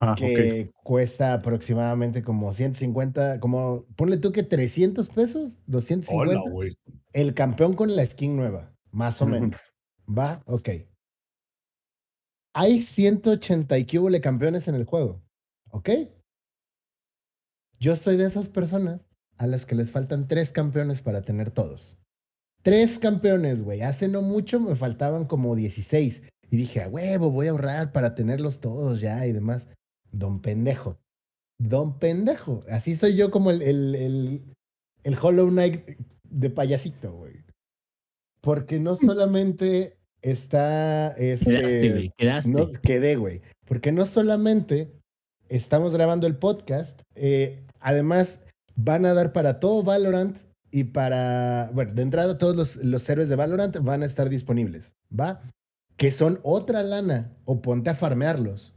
ah, 0.00 0.14
que 0.16 0.72
cuesta 0.82 1.34
aproximadamente 1.34 2.22
como 2.22 2.52
150, 2.52 3.40
como 3.40 3.84
ponle 3.96 4.16
tú 4.16 4.32
que 4.32 4.42
300 4.42 5.08
pesos, 5.10 5.58
250. 5.66 6.40
Hola, 6.40 6.50
güey. 6.50 6.76
el 7.12 7.34
campeón 7.34 7.74
con 7.74 7.94
la 7.94 8.04
skin 8.06 8.36
nueva, 8.36 8.72
más 8.90 9.20
o 9.22 9.26
menos. 9.26 9.72
Va, 10.08 10.42
ok. 10.46 10.70
Hay 12.52 12.82
180 12.82 13.78
y 13.78 13.86
cúbole 13.86 14.20
campeones 14.20 14.66
en 14.66 14.74
el 14.74 14.84
juego, 14.84 15.22
¿ok? 15.70 15.90
Yo 17.78 17.96
soy 17.96 18.16
de 18.16 18.26
esas 18.26 18.48
personas 18.48 19.06
a 19.38 19.46
las 19.46 19.64
que 19.64 19.74
les 19.74 19.90
faltan 19.90 20.28
tres 20.28 20.50
campeones 20.50 21.00
para 21.00 21.22
tener 21.22 21.50
todos. 21.50 21.96
Tres 22.62 22.98
campeones, 22.98 23.62
güey. 23.62 23.80
Hace 23.80 24.06
no 24.08 24.20
mucho 24.20 24.60
me 24.60 24.76
faltaban 24.76 25.24
como 25.24 25.56
16. 25.56 26.22
Y 26.50 26.56
dije, 26.56 26.82
a 26.82 26.88
huevo, 26.88 27.30
voy 27.30 27.46
a 27.46 27.52
ahorrar 27.52 27.92
para 27.92 28.14
tenerlos 28.14 28.60
todos 28.60 29.00
ya 29.00 29.26
y 29.26 29.32
demás. 29.32 29.70
Don 30.12 30.40
pendejo. 30.40 30.98
Don 31.58 31.98
pendejo. 31.98 32.64
Así 32.70 32.94
soy 32.96 33.16
yo 33.16 33.30
como 33.30 33.50
el, 33.50 33.62
el, 33.62 33.94
el, 33.94 34.42
el 35.04 35.18
Hollow 35.20 35.48
Knight 35.48 35.98
de 36.28 36.50
payasito, 36.50 37.12
güey. 37.12 37.44
Porque 38.40 38.80
no 38.80 38.96
solamente 38.96 39.98
está. 40.22 41.14
Quedaste, 41.18 41.32
Este, 41.32 41.90
güey, 41.90 42.12
quedaste. 42.16 42.50
no, 42.50 42.70
quedé, 42.72 43.16
güey. 43.16 43.42
Porque 43.66 43.92
no 43.92 44.04
solamente 44.06 44.90
estamos 45.48 45.92
grabando 45.94 46.26
el 46.26 46.36
podcast. 46.36 47.00
eh, 47.14 47.62
además, 47.80 48.42
van 48.76 49.04
a 49.04 49.14
dar 49.14 49.32
para 49.32 49.60
todo 49.60 49.82
Valorant 49.82 50.38
y 50.70 50.84
para, 50.84 51.70
bueno, 51.74 51.92
de 51.92 52.02
entrada 52.02 52.38
todos 52.38 52.56
los, 52.56 52.76
los 52.76 53.08
héroes 53.10 53.28
de 53.28 53.36
Valorant 53.36 53.76
van 53.82 54.02
a 54.02 54.06
estar 54.06 54.28
disponibles, 54.28 54.94
¿va? 55.12 55.42
Que 55.96 56.10
son 56.10 56.40
otra 56.44 56.82
lana 56.82 57.32
o 57.44 57.60
ponte 57.60 57.90
a 57.90 57.94
farmearlos. 57.94 58.72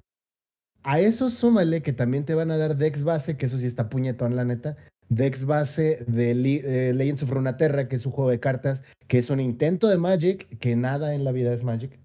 A 0.83 0.99
eso 0.99 1.29
súmale 1.29 1.81
que 1.81 1.93
también 1.93 2.25
te 2.25 2.33
van 2.35 2.51
a 2.51 2.57
dar 2.57 2.75
Dex 2.77 3.03
base, 3.03 3.37
que 3.37 3.45
eso 3.45 3.57
sí 3.57 3.67
está 3.67 3.89
puñetón, 3.89 4.35
la 4.35 4.43
neta. 4.45 4.75
Dex 5.09 5.45
base 5.45 6.03
de 6.07 6.33
Li- 6.35 6.61
eh, 6.63 6.93
Legends 6.93 7.23
of 7.23 7.29
Runeterra, 7.29 7.87
que 7.87 7.95
es 7.95 8.05
un 8.05 8.11
juego 8.11 8.29
de 8.31 8.39
cartas, 8.39 8.83
que 9.07 9.17
es 9.19 9.29
un 9.29 9.39
intento 9.39 9.87
de 9.87 9.97
Magic, 9.97 10.57
que 10.59 10.75
nada 10.75 11.13
en 11.13 11.23
la 11.23 11.31
vida 11.31 11.53
es 11.53 11.63
Magic. 11.63 11.99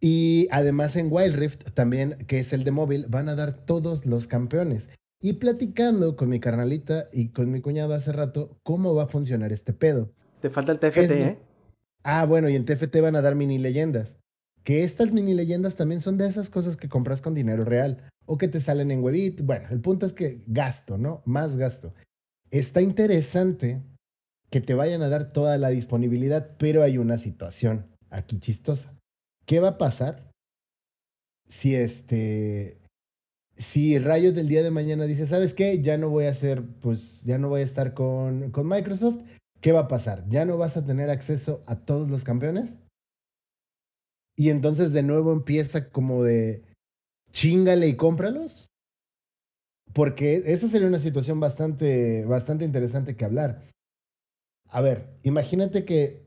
Y 0.00 0.48
además 0.50 0.96
en 0.96 1.08
Wild 1.12 1.36
Rift, 1.36 1.70
también, 1.74 2.24
que 2.26 2.38
es 2.38 2.52
el 2.52 2.64
de 2.64 2.72
móvil, 2.72 3.06
van 3.08 3.28
a 3.28 3.36
dar 3.36 3.64
todos 3.66 4.04
los 4.04 4.26
campeones. 4.26 4.90
Y 5.20 5.34
platicando 5.34 6.16
con 6.16 6.28
mi 6.28 6.40
carnalita 6.40 7.08
y 7.12 7.28
con 7.28 7.52
mi 7.52 7.60
cuñado 7.60 7.94
hace 7.94 8.10
rato, 8.10 8.58
cómo 8.64 8.94
va 8.94 9.04
a 9.04 9.08
funcionar 9.08 9.52
este 9.52 9.72
pedo. 9.72 10.10
Te 10.40 10.50
falta 10.50 10.72
el 10.72 10.80
TFT, 10.80 11.00
Es- 11.04 11.10
¿eh? 11.12 11.38
Ah, 12.02 12.24
bueno, 12.26 12.48
y 12.48 12.56
en 12.56 12.64
TFT 12.64 13.00
van 13.00 13.14
a 13.14 13.22
dar 13.22 13.36
mini 13.36 13.58
leyendas. 13.58 14.16
Que 14.64 14.84
estas 14.84 15.12
mini 15.12 15.34
leyendas 15.34 15.76
también 15.76 16.00
son 16.00 16.18
de 16.18 16.28
esas 16.28 16.50
cosas 16.50 16.76
que 16.76 16.88
compras 16.88 17.20
con 17.20 17.34
dinero 17.34 17.64
real 17.64 18.08
o 18.26 18.38
que 18.38 18.48
te 18.48 18.60
salen 18.60 18.90
en 18.90 19.02
Webit. 19.02 19.42
Bueno, 19.42 19.68
el 19.70 19.80
punto 19.80 20.06
es 20.06 20.12
que 20.12 20.42
gasto, 20.46 20.98
¿no? 20.98 21.22
Más 21.24 21.56
gasto. 21.56 21.94
Está 22.50 22.80
interesante 22.80 23.82
que 24.50 24.60
te 24.60 24.74
vayan 24.74 25.02
a 25.02 25.08
dar 25.08 25.32
toda 25.32 25.56
la 25.58 25.70
disponibilidad, 25.70 26.56
pero 26.58 26.82
hay 26.82 26.98
una 26.98 27.18
situación 27.18 27.86
aquí 28.10 28.38
chistosa. 28.38 28.94
¿Qué 29.46 29.58
va 29.58 29.68
a 29.68 29.78
pasar 29.78 30.30
si 31.48 31.74
este 31.74 32.78
si 33.56 33.98
Riot 33.98 34.32
del 34.32 34.48
día 34.48 34.62
de 34.62 34.70
mañana 34.70 35.04
dice, 35.04 35.26
¿sabes 35.26 35.54
qué? 35.54 35.82
Ya 35.82 35.96
no 35.98 36.08
voy 36.08 36.26
a 36.26 36.30
hacer, 36.30 36.62
pues 36.80 37.22
ya 37.22 37.38
no 37.38 37.48
voy 37.48 37.60
a 37.62 37.64
estar 37.64 37.94
con, 37.94 38.50
con 38.50 38.68
Microsoft. 38.68 39.18
¿Qué 39.60 39.72
va 39.72 39.80
a 39.80 39.88
pasar? 39.88 40.24
¿Ya 40.28 40.44
no 40.44 40.58
vas 40.58 40.76
a 40.76 40.84
tener 40.84 41.10
acceso 41.10 41.62
a 41.66 41.76
todos 41.76 42.10
los 42.10 42.24
campeones? 42.24 42.78
Y 44.36 44.50
entonces 44.50 44.92
de 44.92 45.02
nuevo 45.02 45.32
empieza 45.32 45.90
como 45.90 46.24
de 46.24 46.62
chingale 47.32 47.88
y 47.88 47.96
cómpralos. 47.96 48.68
Porque 49.92 50.42
esa 50.46 50.68
sería 50.68 50.88
una 50.88 51.00
situación 51.00 51.38
bastante, 51.38 52.24
bastante 52.24 52.64
interesante 52.64 53.16
que 53.16 53.24
hablar. 53.24 53.62
A 54.68 54.80
ver, 54.80 55.06
imagínate 55.22 55.84
que 55.84 56.26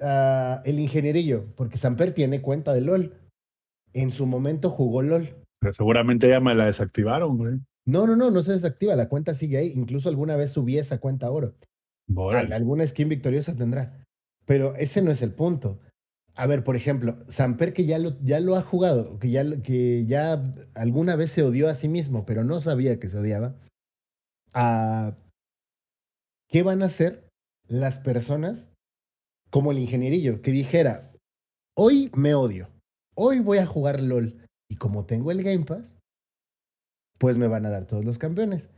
ah, 0.00 0.62
el 0.64 0.78
ingenierillo, 0.78 1.46
porque 1.56 1.76
Samper 1.76 2.14
tiene 2.14 2.40
cuenta 2.40 2.72
de 2.72 2.80
LOL, 2.80 3.14
en 3.92 4.10
su 4.10 4.26
momento 4.26 4.70
jugó 4.70 5.02
LOL. 5.02 5.36
Pero 5.60 5.74
seguramente 5.74 6.28
ya 6.28 6.40
me 6.40 6.54
la 6.54 6.66
desactivaron, 6.66 7.36
güey. 7.36 7.60
No, 7.84 8.06
no, 8.06 8.16
no, 8.16 8.30
no 8.30 8.42
se 8.42 8.52
desactiva, 8.52 8.96
la 8.96 9.08
cuenta 9.08 9.34
sigue 9.34 9.58
ahí. 9.58 9.72
Incluso 9.76 10.08
alguna 10.08 10.36
vez 10.36 10.52
subí 10.52 10.78
esa 10.78 10.98
cuenta 10.98 11.30
oro. 11.30 11.54
Órale. 12.14 12.54
alguna 12.54 12.86
skin 12.86 13.08
victoriosa 13.08 13.54
tendrá. 13.54 14.04
Pero 14.44 14.74
ese 14.76 15.02
no 15.02 15.10
es 15.10 15.22
el 15.22 15.32
punto. 15.32 15.80
A 16.34 16.46
ver, 16.46 16.64
por 16.64 16.76
ejemplo, 16.76 17.24
Samper 17.28 17.74
que 17.74 17.84
ya 17.84 17.98
lo, 17.98 18.18
ya 18.22 18.40
lo 18.40 18.56
ha 18.56 18.62
jugado, 18.62 19.18
que 19.18 19.30
ya, 19.30 19.44
que 19.62 20.06
ya 20.06 20.42
alguna 20.74 21.14
vez 21.14 21.30
se 21.30 21.42
odió 21.42 21.68
a 21.68 21.74
sí 21.74 21.88
mismo, 21.88 22.24
pero 22.24 22.42
no 22.42 22.60
sabía 22.60 22.98
que 22.98 23.08
se 23.08 23.18
odiaba. 23.18 23.54
Ah, 24.54 25.16
¿Qué 26.48 26.62
van 26.62 26.82
a 26.82 26.86
hacer 26.86 27.28
las 27.68 27.98
personas 27.98 28.68
como 29.50 29.72
el 29.72 29.78
ingenierillo 29.78 30.40
que 30.40 30.50
dijera, 30.50 31.12
hoy 31.76 32.10
me 32.14 32.34
odio, 32.34 32.68
hoy 33.14 33.40
voy 33.40 33.58
a 33.58 33.66
jugar 33.66 34.00
LOL 34.00 34.46
y 34.70 34.76
como 34.76 35.04
tengo 35.04 35.30
el 35.30 35.42
Game 35.42 35.64
Pass, 35.66 35.98
pues 37.18 37.36
me 37.36 37.46
van 37.46 37.66
a 37.66 37.70
dar 37.70 37.86
todos 37.86 38.04
los 38.04 38.18
campeones. 38.18 38.70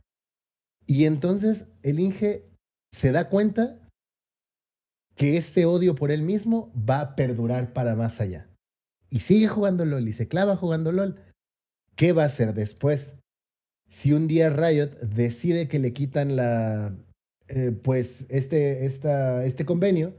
Y 0.85 1.05
entonces 1.05 1.67
el 1.81 1.99
Inge 1.99 2.45
se 2.93 3.11
da 3.11 3.29
cuenta 3.29 3.84
que 5.15 5.37
ese 5.37 5.65
odio 5.65 5.95
por 5.95 6.11
él 6.11 6.21
mismo 6.21 6.71
va 6.77 6.99
a 6.99 7.15
perdurar 7.15 7.73
para 7.73 7.95
más 7.95 8.19
allá. 8.21 8.49
Y 9.09 9.21
sigue 9.21 9.47
jugando 9.47 9.85
LOL 9.85 10.07
y 10.07 10.13
se 10.13 10.27
clava 10.27 10.57
jugando 10.57 10.91
LOL. 10.91 11.19
¿Qué 11.95 12.11
va 12.11 12.23
a 12.23 12.27
hacer 12.27 12.53
después? 12.53 13.15
Si 13.89 14.11
un 14.11 14.27
día 14.27 14.49
Riot 14.49 14.99
decide 15.01 15.67
que 15.67 15.79
le 15.79 15.93
quitan 15.93 16.35
la, 16.35 16.93
eh, 17.47 17.71
pues, 17.71 18.25
este, 18.29 18.85
esta, 18.85 19.45
este 19.45 19.65
convenio, 19.65 20.15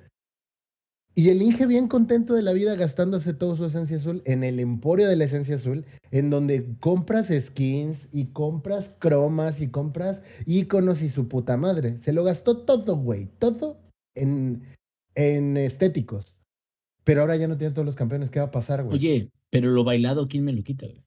y 1.19 1.31
el 1.31 1.41
Inge 1.41 1.65
bien 1.65 1.89
contento 1.89 2.35
de 2.35 2.43
la 2.43 2.53
vida 2.53 2.75
gastándose 2.75 3.33
todo 3.33 3.57
su 3.57 3.65
esencia 3.65 3.97
azul 3.97 4.21
en 4.27 4.45
el 4.45 4.61
emporio 4.61 5.09
de 5.09 5.17
la 5.17 5.25
esencia 5.25 5.55
azul, 5.55 5.87
en 6.11 6.29
donde 6.29 6.77
compras 6.79 7.33
skins 7.35 8.07
y 8.13 8.27
compras 8.27 8.95
cromas 8.99 9.63
y 9.63 9.69
compras 9.69 10.23
iconos 10.45 11.01
y 11.01 11.09
su 11.09 11.27
puta 11.27 11.57
madre. 11.57 11.97
Se 11.97 12.13
lo 12.13 12.23
gastó 12.23 12.59
todo, 12.67 12.97
güey, 12.97 13.31
todo 13.39 13.81
en, 14.15 14.76
en 15.17 15.57
estéticos. 15.57 16.37
Pero 17.03 17.23
ahora 17.23 17.37
ya 17.37 17.49
no 17.49 17.57
tiene 17.57 17.73
todos 17.75 17.87
los 17.87 17.97
campeones. 17.97 18.31
¿Qué 18.31 18.39
va 18.39 18.47
a 18.47 18.51
pasar, 18.53 18.85
güey? 18.85 18.97
Oye, 18.97 19.31
pero 19.51 19.71
lo 19.71 19.83
bailado, 19.83 20.29
¿quién 20.29 20.45
me 20.45 20.53
lo 20.53 20.63
quita? 20.63 20.87
güey? 20.87 21.03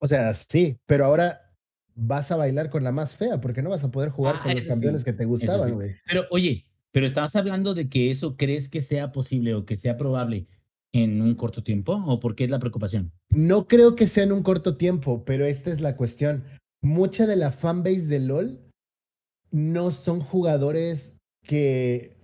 O 0.00 0.06
sea, 0.06 0.32
sí, 0.34 0.76
pero 0.86 1.06
ahora 1.06 1.52
vas 1.94 2.30
a 2.30 2.36
bailar 2.36 2.70
con 2.70 2.84
la 2.84 2.92
más 2.92 3.14
fea 3.14 3.40
porque 3.40 3.62
no 3.62 3.70
vas 3.70 3.84
a 3.84 3.90
poder 3.90 4.10
jugar 4.10 4.36
Ah, 4.38 4.42
con 4.44 4.54
los 4.54 4.64
campeones 4.66 5.00
sí, 5.02 5.04
que 5.04 5.12
te 5.12 5.24
gustaban, 5.24 5.68
sí. 5.68 5.74
güey. 5.74 5.94
Pero 6.06 6.24
oye, 6.30 6.66
pero 6.90 7.06
estabas 7.06 7.36
hablando 7.36 7.74
de 7.74 7.88
que 7.88 8.10
eso 8.10 8.36
crees 8.36 8.68
que 8.68 8.82
sea 8.82 9.12
posible 9.12 9.54
o 9.54 9.64
que 9.64 9.76
sea 9.76 9.96
probable 9.96 10.46
en 10.92 11.22
un 11.22 11.34
corto 11.34 11.62
tiempo 11.62 11.94
o 12.06 12.20
por 12.20 12.34
qué 12.34 12.44
es 12.44 12.50
la 12.50 12.58
preocupación? 12.58 13.12
No 13.30 13.66
creo 13.66 13.94
que 13.96 14.06
sea 14.06 14.24
en 14.24 14.32
un 14.32 14.42
corto 14.42 14.76
tiempo, 14.76 15.24
pero 15.24 15.46
esta 15.46 15.70
es 15.70 15.80
la 15.80 15.96
cuestión. 15.96 16.44
Mucha 16.82 17.26
de 17.26 17.36
la 17.36 17.52
fanbase 17.52 18.06
de 18.08 18.20
LOL 18.20 18.60
no 19.52 19.90
son 19.90 20.20
jugadores 20.20 21.14
que. 21.46 22.16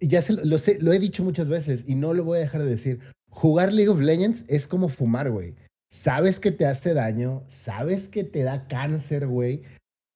Ya 0.00 0.22
se 0.22 0.32
lo, 0.32 0.44
lo 0.44 0.58
sé, 0.58 0.78
he 0.80 0.98
dicho 0.98 1.22
muchas 1.22 1.48
veces 1.48 1.84
y 1.86 1.94
no 1.94 2.14
lo 2.14 2.24
voy 2.24 2.38
a 2.38 2.42
dejar 2.42 2.62
de 2.62 2.70
decir. 2.70 3.00
Jugar 3.30 3.72
League 3.72 3.88
of 3.90 4.00
Legends 4.00 4.44
es 4.48 4.66
como 4.66 4.88
fumar, 4.88 5.30
güey. 5.30 5.54
Sabes 5.92 6.40
que 6.40 6.52
te 6.52 6.66
hace 6.66 6.94
daño, 6.94 7.44
sabes 7.48 8.08
que 8.08 8.24
te 8.24 8.42
da 8.42 8.66
cáncer, 8.68 9.26
güey, 9.26 9.62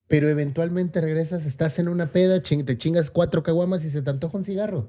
pero 0.08 0.28
eventualmente 0.28 1.00
regresas, 1.00 1.46
estás 1.46 1.78
en 1.78 1.88
una 1.88 2.12
peda, 2.12 2.42
ching- 2.42 2.64
te 2.64 2.78
chingas 2.78 3.10
cuatro 3.10 3.42
caguamas 3.42 3.84
y 3.84 3.90
se 3.90 4.00
te 4.02 4.10
antoja 4.10 4.38
un 4.38 4.44
cigarro. 4.44 4.88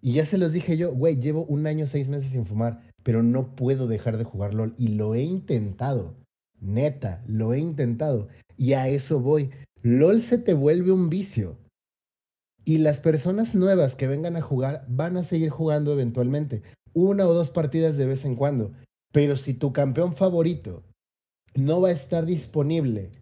Y 0.00 0.14
ya 0.14 0.26
se 0.26 0.38
los 0.38 0.52
dije 0.52 0.76
yo, 0.76 0.92
güey, 0.92 1.20
llevo 1.20 1.44
un 1.44 1.66
año, 1.66 1.86
seis 1.86 2.08
meses 2.08 2.30
sin 2.30 2.46
fumar, 2.46 2.80
pero 3.02 3.22
no 3.22 3.54
puedo 3.56 3.86
dejar 3.86 4.18
de 4.18 4.24
jugar 4.24 4.54
LOL. 4.54 4.74
Y 4.78 4.88
lo 4.88 5.14
he 5.14 5.22
intentado. 5.22 6.14
Neta, 6.60 7.22
lo 7.26 7.54
he 7.54 7.58
intentado. 7.58 8.28
Y 8.56 8.74
a 8.74 8.88
eso 8.88 9.20
voy. 9.20 9.50
LOL 9.82 10.22
se 10.22 10.38
te 10.38 10.54
vuelve 10.54 10.92
un 10.92 11.08
vicio. 11.08 11.58
Y 12.68 12.78
las 12.78 12.98
personas 12.98 13.54
nuevas 13.54 13.94
que 13.94 14.08
vengan 14.08 14.36
a 14.36 14.42
jugar 14.42 14.84
van 14.88 15.16
a 15.16 15.22
seguir 15.22 15.50
jugando 15.50 15.92
eventualmente. 15.92 16.62
Una 16.94 17.26
o 17.28 17.32
dos 17.32 17.50
partidas 17.50 17.96
de 17.96 18.06
vez 18.06 18.24
en 18.24 18.34
cuando. 18.34 18.72
Pero 19.12 19.36
si 19.36 19.54
tu 19.54 19.72
campeón 19.72 20.16
favorito 20.16 20.82
no 21.54 21.80
va 21.80 21.90
a 21.90 21.92
estar 21.92 22.26
disponible 22.26 23.12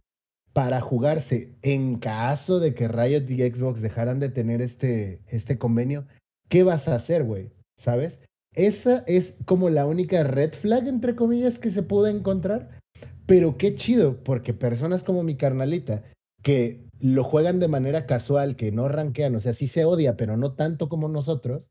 para 0.55 0.81
jugarse 0.81 1.53
en 1.61 1.99
caso 1.99 2.59
de 2.59 2.75
que 2.75 2.89
Riot 2.89 3.29
y 3.29 3.43
Xbox 3.43 3.83
dejaran 3.83 4.19
de 4.19 4.31
tener 4.31 4.63
este, 4.63 5.21
este 5.27 5.59
convenio, 5.59 6.07
¿qué 6.49 6.63
vas 6.63 6.89
a 6.89 6.95
hacer, 6.95 7.25
güey? 7.25 7.51
¿Sabes? 7.77 8.23
Esa 8.55 9.05
es 9.07 9.37
como 9.45 9.69
la 9.69 9.85
única 9.85 10.25
red 10.25 10.55
flag, 10.55 10.89
entre 10.89 11.17
comillas, 11.17 11.59
que 11.59 11.69
se 11.69 11.83
pudo 11.83 12.07
encontrar. 12.07 12.81
Pero 13.27 13.59
qué 13.59 13.75
chido, 13.75 14.25
porque 14.25 14.55
personas 14.55 15.05
como 15.05 15.23
mi 15.23 15.37
carnalita, 15.37 16.03
que 16.43 16.85
lo 17.05 17.23
juegan 17.23 17.61
de 17.61 17.69
manera 17.69 18.07
casual, 18.07 18.57
que 18.57 18.73
no 18.73 18.89
rankean, 18.89 19.35
o 19.37 19.41
sea, 19.41 19.53
sí 19.53 19.69
se 19.69 19.85
odia, 19.85 20.17
pero 20.17 20.37
no 20.39 20.55
tanto 20.55 20.89
como 20.89 21.09
nosotros. 21.09 21.71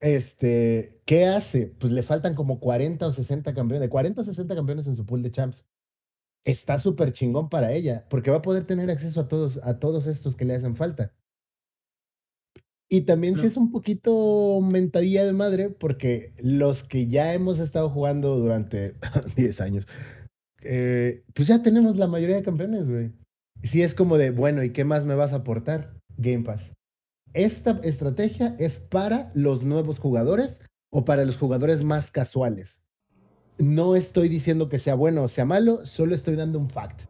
Este, 0.00 1.00
¿qué 1.04 1.26
hace? 1.26 1.66
Pues 1.78 1.92
le 1.92 2.02
faltan 2.02 2.34
como 2.34 2.58
40 2.58 3.06
o 3.06 3.12
60 3.12 3.54
campeones, 3.54 3.80
de 3.82 3.88
40 3.88 4.20
a 4.22 4.24
60 4.24 4.54
campeones 4.54 4.86
en 4.86 4.96
su 4.96 5.06
pool 5.06 5.22
de 5.22 5.30
champs. 5.30 5.66
Está 6.44 6.78
súper 6.78 7.12
chingón 7.12 7.48
para 7.50 7.72
ella, 7.72 8.06
porque 8.10 8.30
va 8.30 8.38
a 8.38 8.42
poder 8.42 8.66
tener 8.66 8.90
acceso 8.90 9.20
a 9.22 9.28
todos, 9.28 9.60
a 9.64 9.78
todos 9.80 10.06
estos 10.08 10.36
que 10.36 10.44
le 10.46 10.56
hacen 10.56 10.76
falta. 10.76 11.14
Y 12.88 13.02
también 13.02 13.36
sí 13.36 13.42
No. 13.42 13.48
es 13.48 13.56
un 13.56 13.70
poquito 13.70 14.60
mentadilla 14.60 15.24
de 15.24 15.32
madre, 15.32 15.70
porque 15.70 16.34
los 16.38 16.82
que 16.82 17.06
ya 17.08 17.32
hemos 17.34 17.58
estado 17.58 17.88
jugando 17.90 18.36
durante 18.38 18.96
10 19.36 19.60
años, 19.62 19.88
eh, 20.62 21.24
pues 21.34 21.48
ya 21.48 21.62
tenemos 21.62 21.96
la 21.96 22.08
mayoría 22.08 22.36
de 22.36 22.42
campeones, 22.44 22.88
güey. 22.90 23.12
Sí 23.62 23.82
es 23.82 23.94
como 23.94 24.18
de, 24.18 24.30
bueno, 24.30 24.62
¿y 24.62 24.70
qué 24.70 24.84
más 24.84 25.04
me 25.04 25.14
vas 25.14 25.32
a 25.32 25.36
aportar? 25.36 25.94
Game 26.16 26.44
Pass. 26.44 26.72
Esta 27.32 27.80
estrategia 27.82 28.56
es 28.58 28.78
para 28.80 29.30
los 29.34 29.62
nuevos 29.62 29.98
jugadores 29.98 30.60
o 30.90 31.04
para 31.04 31.24
los 31.24 31.36
jugadores 31.36 31.82
más 31.82 32.10
casuales. 32.10 32.82
No 33.58 33.96
estoy 33.96 34.28
diciendo 34.28 34.68
que 34.68 34.78
sea 34.78 34.94
bueno 34.94 35.22
o 35.22 35.28
sea 35.28 35.44
malo, 35.44 35.86
solo 35.86 36.14
estoy 36.14 36.36
dando 36.36 36.58
un 36.58 36.68
fact. 36.68 37.02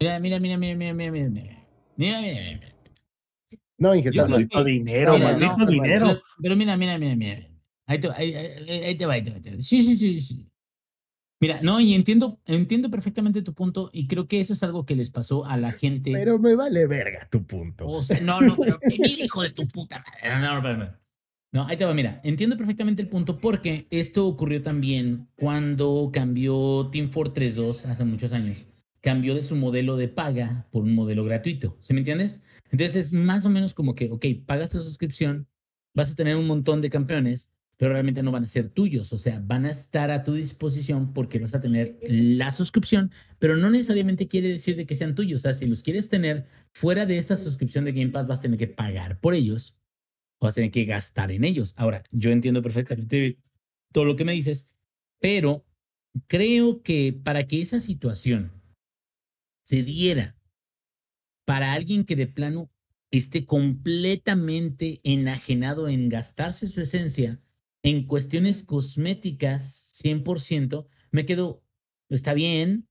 Mira, 0.00 0.18
mira, 0.20 0.40
mira, 0.40 0.56
mira, 0.56 0.74
mira, 0.76 0.94
mira, 0.94 1.12
mira, 1.12 1.28
mira. 1.30 1.66
Mira, 1.96 2.20
mira, 2.22 2.40
mira, 2.40 2.58
mira. 2.60 2.74
No, 3.76 3.94
Inge, 3.94 4.10
mal. 4.12 4.64
Dinero, 4.64 5.14
Mira, 5.14 5.24
maldito 5.32 5.56
no, 5.58 5.66
dinero. 5.66 6.06
Pero, 6.06 6.20
pero 6.42 6.56
mira, 6.56 6.76
mira, 6.76 6.98
mira, 6.98 7.16
mira. 7.16 7.48
Ahí 7.86 7.98
te, 7.98 8.08
ahí, 8.10 8.34
ahí- 8.34 8.84
ahí 8.84 8.94
te 8.94 9.06
va, 9.06 9.14
ahí 9.14 9.22
te 9.22 9.30
va, 9.30 9.36
ahí 9.36 9.42
te 9.42 9.56
va. 9.56 9.62
Sí, 9.62 9.82
sí, 9.82 9.96
sí, 9.96 10.20
sí. 10.20 10.49
Mira, 11.40 11.60
no, 11.62 11.80
y 11.80 11.94
entiendo, 11.94 12.38
entiendo 12.44 12.90
perfectamente 12.90 13.40
tu 13.40 13.54
punto 13.54 13.88
y 13.94 14.06
creo 14.06 14.28
que 14.28 14.42
eso 14.42 14.52
es 14.52 14.62
algo 14.62 14.84
que 14.84 14.94
les 14.94 15.08
pasó 15.08 15.46
a 15.46 15.56
la 15.56 15.72
gente. 15.72 16.12
Pero 16.12 16.38
me 16.38 16.54
vale 16.54 16.86
verga 16.86 17.26
tu 17.30 17.44
punto. 17.44 17.86
O 17.88 18.02
sea, 18.02 18.20
no, 18.20 18.42
no, 18.42 18.56
pero 18.56 18.78
mira, 18.86 19.08
hijo 19.08 19.42
de 19.42 19.50
tu 19.50 19.66
puta 19.66 20.04
madre. 20.06 20.38
No, 20.38 20.40
no, 20.40 20.56
espérame. 20.58 21.00
No, 21.52 21.66
ahí 21.66 21.78
te 21.78 21.86
va, 21.86 21.94
mira, 21.94 22.20
entiendo 22.24 22.56
perfectamente 22.58 23.00
el 23.00 23.08
punto 23.08 23.38
porque 23.38 23.86
esto 23.90 24.26
ocurrió 24.26 24.60
también 24.60 25.28
cuando 25.34 26.10
cambió 26.12 26.90
Team 26.92 27.10
Fortress 27.10 27.56
2 27.56 27.86
hace 27.86 28.04
muchos 28.04 28.32
años. 28.32 28.58
Cambió 29.00 29.34
de 29.34 29.42
su 29.42 29.56
modelo 29.56 29.96
de 29.96 30.08
paga 30.08 30.68
por 30.70 30.84
un 30.84 30.94
modelo 30.94 31.24
gratuito, 31.24 31.76
¿sí 31.80 31.94
me 31.94 32.00
entiendes? 32.00 32.40
Entonces 32.70 32.94
es 32.96 33.12
más 33.12 33.46
o 33.46 33.48
menos 33.48 33.72
como 33.72 33.94
que, 33.94 34.10
ok, 34.10 34.26
pagas 34.46 34.70
tu 34.70 34.80
suscripción, 34.80 35.48
vas 35.94 36.12
a 36.12 36.14
tener 36.14 36.36
un 36.36 36.46
montón 36.46 36.82
de 36.82 36.90
campeones, 36.90 37.48
pero 37.80 37.94
realmente 37.94 38.22
no 38.22 38.30
van 38.30 38.44
a 38.44 38.46
ser 38.46 38.68
tuyos, 38.68 39.10
o 39.14 39.16
sea, 39.16 39.42
van 39.42 39.64
a 39.64 39.70
estar 39.70 40.10
a 40.10 40.22
tu 40.22 40.34
disposición 40.34 41.14
porque 41.14 41.38
vas 41.38 41.54
a 41.54 41.62
tener 41.62 41.96
la 42.02 42.52
suscripción, 42.52 43.10
pero 43.38 43.56
no 43.56 43.70
necesariamente 43.70 44.28
quiere 44.28 44.50
decir 44.50 44.76
de 44.76 44.84
que 44.84 44.94
sean 44.94 45.14
tuyos, 45.14 45.40
o 45.40 45.42
sea, 45.44 45.54
si 45.54 45.64
los 45.64 45.82
quieres 45.82 46.10
tener 46.10 46.44
fuera 46.74 47.06
de 47.06 47.16
esta 47.16 47.38
suscripción 47.38 47.86
de 47.86 47.92
Game 47.92 48.10
Pass, 48.10 48.26
vas 48.26 48.40
a 48.40 48.42
tener 48.42 48.58
que 48.58 48.66
pagar 48.66 49.18
por 49.18 49.32
ellos, 49.34 49.74
o 50.40 50.44
vas 50.44 50.52
a 50.52 50.56
tener 50.56 50.70
que 50.72 50.84
gastar 50.84 51.32
en 51.32 51.42
ellos. 51.42 51.72
Ahora, 51.74 52.02
yo 52.10 52.30
entiendo 52.30 52.60
perfectamente 52.60 53.38
todo 53.92 54.04
lo 54.04 54.14
que 54.14 54.26
me 54.26 54.32
dices, 54.32 54.68
pero 55.18 55.64
creo 56.26 56.82
que 56.82 57.14
para 57.14 57.46
que 57.46 57.62
esa 57.62 57.80
situación 57.80 58.52
se 59.62 59.82
diera 59.82 60.36
para 61.46 61.72
alguien 61.72 62.04
que 62.04 62.14
de 62.14 62.26
plano 62.26 62.70
esté 63.10 63.46
completamente 63.46 65.00
enajenado 65.02 65.88
en 65.88 66.10
gastarse 66.10 66.68
su 66.68 66.82
esencia 66.82 67.40
en 67.82 68.06
cuestiones 68.06 68.62
cosméticas 68.62 69.92
100%, 70.02 70.86
me 71.10 71.26
quedo, 71.26 71.62
está 72.08 72.34
bien, 72.34 72.88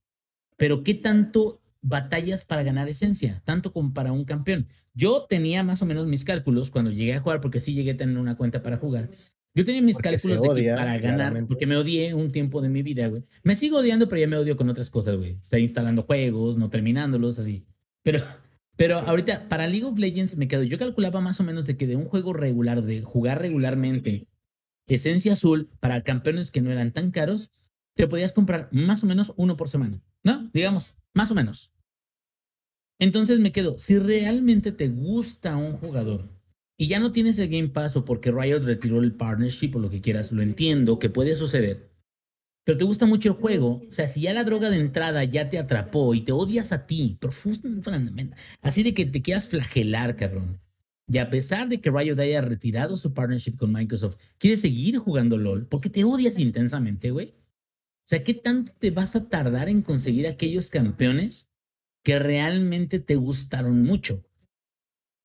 pero 0.57 0.83
¿qué 0.83 0.93
tanto 0.93 1.61
batallas 1.81 2.45
para 2.45 2.63
ganar 2.63 2.89
esencia? 2.89 3.41
Tanto 3.45 3.71
como 3.71 3.93
para 3.93 4.11
un 4.11 4.25
campeón. 4.25 4.67
Yo 4.93 5.25
tenía 5.29 5.63
más 5.63 5.81
o 5.81 5.85
menos 5.85 6.07
mis 6.07 6.25
cálculos 6.25 6.71
cuando 6.71 6.91
llegué 6.91 7.13
a 7.13 7.21
jugar, 7.21 7.41
porque 7.41 7.59
sí 7.59 7.73
llegué 7.73 7.91
a 7.91 7.97
tener 7.97 8.17
una 8.17 8.35
cuenta 8.35 8.61
para 8.61 8.77
jugar. 8.77 9.09
Yo 9.55 9.65
tenía 9.65 9.81
mis 9.81 9.95
Porque 9.95 10.09
cálculos 10.11 10.41
de 10.41 10.47
que 10.47 10.53
odia, 10.53 10.75
para 10.75 10.97
ganar, 10.97 11.15
claramente. 11.15 11.47
porque 11.47 11.65
me 11.65 11.75
odié 11.75 12.13
un 12.13 12.31
tiempo 12.31 12.61
de 12.61 12.69
mi 12.69 12.83
vida, 12.83 13.07
güey. 13.07 13.23
Me 13.43 13.55
sigo 13.55 13.79
odiando, 13.79 14.07
pero 14.07 14.21
ya 14.21 14.27
me 14.27 14.37
odio 14.37 14.55
con 14.57 14.69
otras 14.69 14.89
cosas, 14.89 15.17
güey. 15.17 15.33
O 15.33 15.43
sea, 15.43 15.59
instalando 15.59 16.03
juegos, 16.03 16.57
no 16.57 16.69
terminándolos, 16.69 17.39
así. 17.39 17.65
Pero, 18.03 18.19
pero 18.75 18.99
ahorita, 18.99 19.49
para 19.49 19.67
League 19.67 19.85
of 19.85 19.97
Legends 19.97 20.37
me 20.37 20.47
quedo. 20.47 20.63
Yo 20.63 20.77
calculaba 20.77 21.19
más 21.21 21.39
o 21.39 21.43
menos 21.43 21.65
de 21.65 21.77
que 21.77 21.87
de 21.87 21.95
un 21.95 22.05
juego 22.05 22.33
regular, 22.33 22.83
de 22.83 23.01
jugar 23.01 23.41
regularmente, 23.41 24.27
esencia 24.95 25.33
azul, 25.33 25.69
para 25.79 26.03
campeones 26.03 26.51
que 26.51 26.61
no 26.61 26.71
eran 26.71 26.91
tan 26.91 27.11
caros, 27.11 27.49
te 27.95 28.07
podías 28.07 28.33
comprar 28.33 28.69
más 28.71 29.03
o 29.03 29.07
menos 29.07 29.33
uno 29.35 29.57
por 29.57 29.69
semana, 29.69 30.01
¿no? 30.23 30.49
Digamos, 30.53 30.95
más 31.13 31.31
o 31.31 31.35
menos. 31.35 31.71
Entonces 32.99 33.39
me 33.39 33.51
quedo, 33.51 33.77
si 33.77 33.97
realmente 33.97 34.71
te 34.71 34.89
gusta 34.89 35.55
un 35.55 35.73
jugador 35.73 36.23
y 36.77 36.87
ya 36.87 36.99
no 36.99 37.11
tienes 37.11 37.37
el 37.39 37.49
Game 37.49 37.69
Pass 37.69 37.95
o 37.95 38.05
porque 38.05 38.31
Riot 38.31 38.63
retiró 38.63 39.01
el 39.01 39.13
partnership 39.13 39.71
o 39.75 39.79
lo 39.79 39.89
que 39.89 40.01
quieras, 40.01 40.31
lo 40.31 40.41
entiendo, 40.41 40.99
que 40.99 41.09
puede 41.09 41.33
suceder. 41.35 41.89
Pero 42.65 42.77
te 42.77 42.83
gusta 42.83 43.05
mucho 43.05 43.29
el 43.29 43.35
juego, 43.35 43.81
o 43.87 43.91
sea, 43.91 44.07
si 44.07 44.21
ya 44.21 44.33
la 44.33 44.43
droga 44.43 44.69
de 44.69 44.79
entrada 44.79 45.23
ya 45.23 45.49
te 45.49 45.57
atrapó 45.57 46.13
y 46.13 46.21
te 46.21 46.31
odias 46.31 46.71
a 46.71 46.85
ti, 46.85 47.17
profundamente, 47.19 48.35
así 48.61 48.83
de 48.83 48.93
que 48.93 49.05
te 49.05 49.21
quieras 49.21 49.47
flagelar, 49.47 50.15
cabrón. 50.15 50.61
Y 51.11 51.17
a 51.17 51.29
pesar 51.29 51.67
de 51.67 51.81
que 51.81 51.89
Riot 51.89 52.19
haya 52.19 52.41
retirado 52.41 52.95
su 52.95 53.13
partnership 53.13 53.57
con 53.57 53.73
Microsoft, 53.73 54.17
quieres 54.37 54.61
seguir 54.61 54.97
jugando 54.99 55.37
LOL 55.37 55.65
porque 55.65 55.89
te 55.89 56.03
odias 56.03 56.37
intensamente, 56.37 57.09
güey. 57.09 57.29
O 57.29 58.09
sea, 58.09 58.23
¿qué 58.23 58.35
tanto 58.35 58.73
te 58.77 58.91
vas 58.91 59.15
a 59.15 59.27
tardar 59.27 59.69
en 59.69 59.81
conseguir 59.81 60.27
aquellos 60.27 60.69
campeones 60.69 61.49
que 62.03 62.19
realmente 62.19 62.99
te 62.99 63.15
gustaron 63.15 63.83
mucho? 63.83 64.23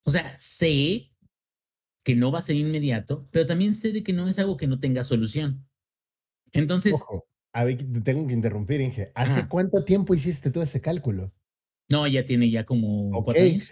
O 0.07 0.11
sea, 0.11 0.37
sé 0.39 1.13
que 2.03 2.15
no 2.15 2.33
va 2.33 2.39
a 2.39 2.43
ser 2.43 2.57
inmediato, 2.57 3.29
pero 3.31 3.47
también 3.47 3.75
sé 3.75 3.93
de 3.93 4.03
que 4.03 4.13
no 4.13 4.29
es 4.29 4.39
algo 4.39 4.57
que 4.57 4.67
no 4.67 4.79
tenga 4.79 5.03
solución. 5.03 5.67
Entonces, 6.53 6.95
Ojo, 6.95 7.27
a 7.53 7.65
ver, 7.65 7.79
te 7.79 8.01
tengo 8.01 8.27
que 8.27 8.35
interrumpir, 8.35 8.81
Inge. 8.81 9.13
¿Hace 9.15 9.41
Ajá. 9.41 9.49
cuánto 9.49 9.85
tiempo 9.85 10.15
hiciste 10.15 10.51
todo 10.51 10.65
ese 10.65 10.81
cálculo? 10.81 11.33
no, 11.91 12.07
ya 12.07 12.25
tiene 12.25 12.51
ya 12.51 12.65
como 12.65 13.23
cuatro 13.23 13.43
años. 13.43 13.71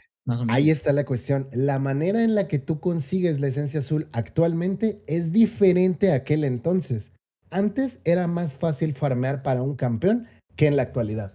Ahí 0.48 0.70
está 0.70 0.92
la 0.92 1.04
cuestión. 1.04 1.48
La 1.52 1.78
manera 1.78 2.22
en 2.22 2.34
la 2.34 2.46
que 2.48 2.58
tú 2.58 2.78
consigues 2.80 3.40
la 3.40 3.48
esencia 3.48 3.80
azul 3.80 4.08
actualmente 4.12 5.02
es 5.06 5.32
diferente 5.32 6.12
a 6.12 6.16
aquel 6.16 6.44
entonces. 6.44 7.12
Antes 7.50 8.00
era 8.04 8.26
más 8.28 8.54
fácil 8.54 8.94
farmear 8.94 9.42
para 9.42 9.62
un 9.62 9.74
campeón 9.76 10.26
que 10.56 10.66
en 10.66 10.76
la 10.76 10.82
actualidad. 10.82 11.34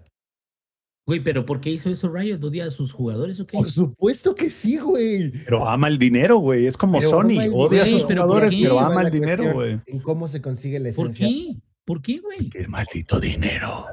Güey, 1.05 1.21
pero 1.23 1.45
¿por 1.45 1.61
qué 1.61 1.69
hizo 1.69 1.89
eso 1.89 2.09
Riot? 2.11 2.43
¿Odia 2.43 2.65
a 2.65 2.71
sus 2.71 2.91
jugadores 2.91 3.39
o 3.39 3.47
qué? 3.47 3.57
Por 3.57 3.69
supuesto 3.69 4.35
que 4.35 4.49
sí, 4.49 4.77
güey. 4.77 5.31
Pero 5.45 5.67
ama 5.67 5.87
el 5.87 5.97
dinero, 5.97 6.37
güey. 6.37 6.65
Es 6.65 6.75
como 6.75 6.97
Pero 6.99 7.09
Sony. 7.11 7.39
el 7.41 7.51
Odia 7.53 7.83
a 7.83 7.87
sus 7.87 8.03
pero 8.03 8.23
¿por 8.23 8.27
jugadores, 8.29 8.53
qué? 8.55 8.61
pero 8.63 8.79
ama 8.79 9.01
el 9.03 9.11
dinero, 9.11 9.53
güey. 9.53 9.79
En 9.85 9.99
cómo 9.99 10.27
se 10.27 10.41
consigue 10.41 10.79
la 10.79 10.91
¿Por 10.91 11.11
esencia. 11.11 11.27
qué? 11.27 11.55
¿Por 11.85 12.01
qué, 12.01 12.19
güey? 12.19 12.49
Qué 12.49 12.67
maldito 12.67 13.19
dinero. 13.21 13.85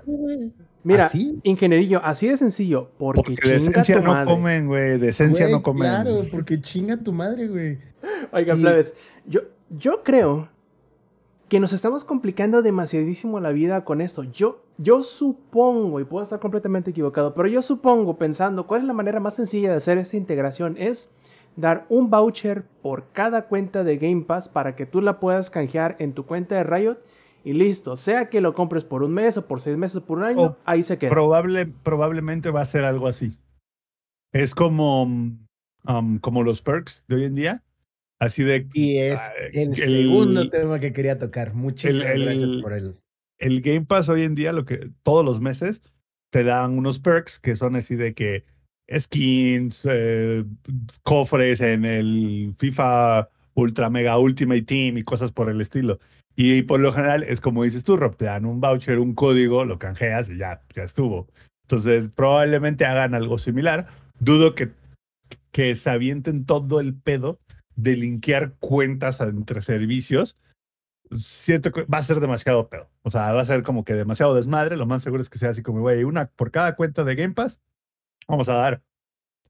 Mira, 0.84 1.06
¿Así? 1.06 1.40
ingenierillo, 1.42 2.00
así 2.04 2.28
de 2.28 2.36
sencillo, 2.36 2.90
porque, 2.98 3.22
Porque 3.22 3.34
de 3.34 3.58
chinga 3.58 3.70
esencia 3.80 3.96
tu 3.96 4.02
no 4.02 4.12
madre. 4.12 4.30
comen, 4.30 4.66
güey. 4.66 4.98
De 4.98 5.08
esencia 5.08 5.46
Güey, 5.46 5.54
no 5.56 5.62
comen. 5.62 5.88
Claro, 5.88 6.20
porque 6.30 6.60
chinga 6.60 6.96
tu 6.98 7.12
madre, 7.12 7.48
güey. 7.48 7.78
Oigan, 8.32 8.60
Y- 8.60 8.64
yo, 9.26 9.40
yo 9.70 10.02
creo 10.02 10.48
que 11.48 11.58
nos 11.60 11.72
estamos 11.72 12.04
complicando 12.04 12.60
demasiadísimo 12.62 13.40
la 13.40 13.50
vida 13.50 13.84
con 13.84 14.00
esto. 14.00 14.24
Yo, 14.24 14.62
yo 14.76 15.02
supongo, 15.02 16.00
y 16.00 16.04
puedo 16.04 16.22
estar 16.22 16.38
completamente 16.40 16.90
equivocado, 16.90 17.34
pero 17.34 17.48
yo 17.48 17.62
supongo, 17.62 18.16
pensando, 18.18 18.66
¿cuál 18.66 18.82
es 18.82 18.86
la 18.86 18.92
manera 18.92 19.20
más 19.20 19.34
sencilla 19.34 19.70
de 19.70 19.76
hacer 19.76 19.96
esta 19.98 20.16
integración? 20.16 20.76
Es 20.78 21.10
dar 21.56 21.86
un 21.88 22.10
voucher 22.10 22.64
por 22.82 23.04
cada 23.12 23.46
cuenta 23.46 23.84
de 23.84 23.96
Game 23.96 24.22
Pass 24.22 24.48
para 24.48 24.74
que 24.76 24.84
tú 24.86 25.00
la 25.00 25.20
puedas 25.20 25.48
canjear 25.50 25.96
en 25.98 26.12
tu 26.12 26.26
cuenta 26.26 26.56
de 26.56 26.64
Riot 26.64 26.98
y 27.44 27.52
listo. 27.52 27.96
Sea 27.96 28.28
que 28.28 28.40
lo 28.40 28.54
compres 28.54 28.84
por 28.84 29.02
un 29.02 29.12
mes 29.14 29.36
o 29.36 29.46
por 29.46 29.60
seis 29.60 29.76
meses 29.76 29.98
o 29.98 30.04
por 30.06 30.18
un 30.18 30.24
año, 30.24 30.40
O 30.42 30.56
ahí 30.64 30.82
se 30.82 30.98
queda. 30.98 31.10
Probable, 31.10 31.66
probablemente 31.66 32.50
va 32.50 32.62
a 32.62 32.64
ser 32.66 32.84
algo 32.84 33.06
así. 33.06 33.36
Es 34.32 34.54
como, 34.54 35.02
um, 35.04 36.18
como 36.20 36.42
los 36.42 36.62
perks 36.62 37.04
de 37.06 37.14
hoy 37.16 37.24
en 37.24 37.34
día. 37.34 37.62
Así 38.20 38.42
de 38.42 38.68
Y 38.72 38.98
es 38.98 39.18
Ah, 39.18 39.32
el, 39.52 39.68
el- 39.70 39.76
segundo 39.76 40.48
tema 40.48 40.80
que 40.80 40.92
quería 40.92 41.18
tocar. 41.18 41.54
Muchísimas 41.54 42.06
el- 42.14 42.22
gracias 42.24 42.42
el- 42.44 42.62
por 42.62 42.72
el. 42.72 42.96
el 43.38 43.60
Game 43.60 43.82
Pass 43.86 44.08
hoy 44.08 44.22
en 44.22 44.34
día, 44.34 44.52
lo 44.52 44.64
que 44.64 44.90
todos 45.02 45.24
los 45.24 45.40
meses 45.40 45.82
te 46.32 46.42
dan 46.44 46.78
unos 46.78 46.98
perks 47.00 47.38
que 47.38 47.54
son 47.56 47.76
así 47.76 47.94
de 47.96 48.14
que 48.14 48.44
skins, 48.96 49.82
eh, 49.90 50.44
cofres 51.02 51.60
en 51.60 51.84
el 51.84 52.54
FIFA 52.58 53.28
Ultra 53.54 53.90
Mega 53.90 54.18
Ultimate 54.18 54.62
Team 54.62 54.98
y 54.98 55.02
cosas 55.04 55.32
por 55.32 55.48
el 55.50 55.60
estilo. 55.60 55.98
Y 56.36 56.62
por 56.62 56.80
lo 56.80 56.92
general 56.92 57.22
es 57.22 57.40
como 57.40 57.62
dices 57.62 57.84
tú, 57.84 57.96
Rob, 57.96 58.16
te 58.16 58.24
dan 58.24 58.44
un 58.44 58.60
voucher, 58.60 58.98
un 58.98 59.14
código, 59.14 59.64
lo 59.64 59.78
canjeas 59.78 60.28
y 60.28 60.38
ya, 60.38 60.62
ya 60.74 60.82
estuvo. 60.82 61.28
Entonces 61.62 62.08
probablemente 62.08 62.84
hagan 62.84 63.14
algo 63.14 63.38
similar. 63.38 63.86
Dudo 64.18 64.54
que, 64.54 64.70
que 65.52 65.76
se 65.76 65.90
avienten 65.90 66.44
todo 66.44 66.80
el 66.80 66.94
pedo 66.94 67.40
de 67.76 67.96
linkear 67.96 68.54
cuentas 68.58 69.20
entre 69.20 69.62
servicios 69.62 70.36
siento 71.16 71.72
que 71.72 71.82
va 71.84 71.98
a 71.98 72.02
ser 72.02 72.20
demasiado 72.20 72.68
pedo. 72.68 72.90
O 73.02 73.10
sea, 73.10 73.32
va 73.32 73.42
a 73.42 73.46
ser 73.46 73.62
como 73.62 73.84
que 73.84 73.94
demasiado 73.94 74.34
desmadre. 74.34 74.76
Lo 74.76 74.86
más 74.86 75.02
seguro 75.02 75.22
es 75.22 75.30
que 75.30 75.38
sea 75.38 75.50
así 75.50 75.62
como, 75.62 75.80
güey, 75.80 76.04
una 76.04 76.26
por 76.26 76.50
cada 76.50 76.76
cuenta 76.76 77.04
de 77.04 77.14
Game 77.14 77.34
Pass, 77.34 77.60
vamos 78.26 78.48
a 78.48 78.54
dar 78.54 78.82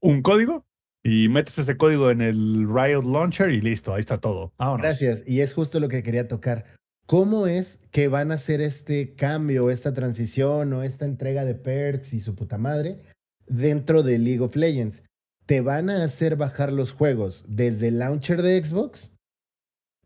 un 0.01 0.21
código 0.21 0.65
y 1.07 1.29
metes 1.29 1.59
ese 1.59 1.77
código 1.77 2.09
en 2.09 2.21
el 2.21 2.67
Riot 2.67 3.03
Launcher 3.03 3.51
y 3.51 3.61
listo, 3.61 3.93
ahí 3.93 3.99
está 3.99 4.17
todo. 4.19 4.51
Vámonos. 4.57 4.81
Gracias. 4.81 5.21
Y 5.27 5.41
es 5.41 5.53
justo 5.53 5.79
lo 5.79 5.87
que 5.87 6.01
quería 6.01 6.27
tocar. 6.27 6.65
¿Cómo 7.05 7.45
es 7.45 7.79
que 7.91 8.07
van 8.07 8.31
a 8.31 8.35
hacer 8.35 8.59
este 8.59 9.13
cambio, 9.13 9.69
esta 9.69 9.93
transición 9.93 10.73
o 10.73 10.81
esta 10.81 11.05
entrega 11.05 11.45
de 11.45 11.53
perks 11.53 12.13
y 12.15 12.19
su 12.19 12.33
puta 12.33 12.57
madre 12.57 13.03
dentro 13.45 14.01
de 14.01 14.17
League 14.17 14.39
of 14.41 14.55
Legends? 14.55 15.03
¿Te 15.45 15.61
van 15.61 15.91
a 15.91 16.03
hacer 16.03 16.37
bajar 16.37 16.73
los 16.73 16.91
juegos 16.91 17.45
desde 17.47 17.89
el 17.89 17.99
launcher 17.99 18.41
de 18.41 18.63
Xbox? 18.65 19.11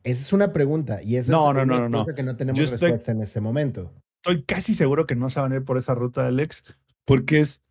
Esa 0.03 0.21
es 0.21 0.33
una 0.33 0.51
pregunta 0.51 1.01
y 1.01 1.15
eso 1.15 1.31
No, 1.31 1.49
es 1.51 1.55
no, 1.55 1.63
una 1.63 1.77
no, 1.83 1.87
no. 1.89 1.99
cosa 1.99 2.13
que 2.15 2.23
no 2.23 2.35
tenemos 2.35 2.57
Yo 2.59 2.65
estoy- 2.65 2.79
respuesta 2.89 3.13
en 3.13 3.21
este 3.21 3.39
momento. 3.39 3.93
Estoy 4.21 4.43
casi 4.43 4.73
seguro 4.73 5.07
que 5.07 5.15
no 5.15 5.29
se 5.29 5.39
van 5.39 5.53
a 5.53 5.55
ir 5.55 5.63
por 5.63 5.77
esa 5.77 5.95
ruta, 5.95 6.27
Alex, 6.27 6.65
porque 7.05 7.39
es 7.39 7.61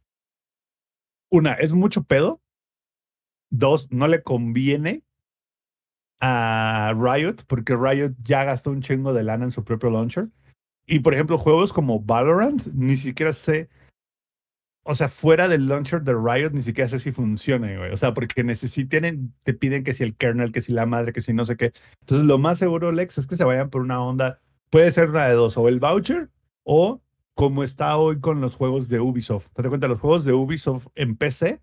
una, 1.30 1.52
es 1.52 1.72
mucho 1.72 2.04
pedo. 2.04 2.40
Dos, 3.50 3.90
no 3.90 4.08
le 4.08 4.22
conviene 4.22 5.02
a 6.20 6.92
Riot, 6.96 7.44
porque 7.46 7.76
Riot 7.76 8.14
ya 8.22 8.44
gastó 8.44 8.70
un 8.70 8.82
chingo 8.82 9.12
de 9.12 9.22
lana 9.22 9.44
en 9.44 9.50
su 9.50 9.64
propio 9.64 9.90
launcher. 9.90 10.28
Y 10.86 11.00
por 11.00 11.14
ejemplo, 11.14 11.38
juegos 11.38 11.72
como 11.72 12.00
Valorant, 12.00 12.66
ni 12.74 12.96
siquiera 12.96 13.32
sé. 13.32 13.68
O 14.84 14.94
sea, 14.94 15.08
fuera 15.08 15.48
del 15.48 15.68
launcher 15.68 16.02
de 16.02 16.14
Riot, 16.14 16.50
ni 16.52 16.62
siquiera 16.62 16.88
sé 16.88 16.98
si 16.98 17.12
funciona, 17.12 17.76
güey. 17.76 17.92
O 17.92 17.96
sea, 17.98 18.14
porque 18.14 18.42
necesitan, 18.42 19.34
te 19.42 19.52
piden 19.52 19.84
que 19.84 19.92
si 19.92 20.02
el 20.02 20.16
kernel, 20.16 20.50
que 20.50 20.62
si 20.62 20.72
la 20.72 20.86
madre, 20.86 21.12
que 21.12 21.20
si 21.20 21.34
no 21.34 21.44
sé 21.44 21.56
qué. 21.56 21.72
Entonces, 22.00 22.26
lo 22.26 22.38
más 22.38 22.58
seguro, 22.58 22.90
Lex, 22.90 23.18
es 23.18 23.26
que 23.26 23.36
se 23.36 23.44
vayan 23.44 23.68
por 23.68 23.82
una 23.82 24.02
onda. 24.02 24.40
Puede 24.70 24.90
ser 24.90 25.10
una 25.10 25.28
de 25.28 25.34
dos, 25.34 25.58
o 25.58 25.68
el 25.68 25.78
voucher 25.78 26.30
o 26.64 27.02
como 27.34 27.62
está 27.62 27.96
hoy 27.96 28.18
con 28.18 28.40
los 28.40 28.56
juegos 28.56 28.88
de 28.88 28.98
Ubisoft. 28.98 29.48
Te 29.52 29.62
das 29.62 29.68
cuenta, 29.68 29.88
los 29.88 30.00
juegos 30.00 30.24
de 30.24 30.32
Ubisoft 30.32 30.88
en 30.94 31.16
PC, 31.16 31.62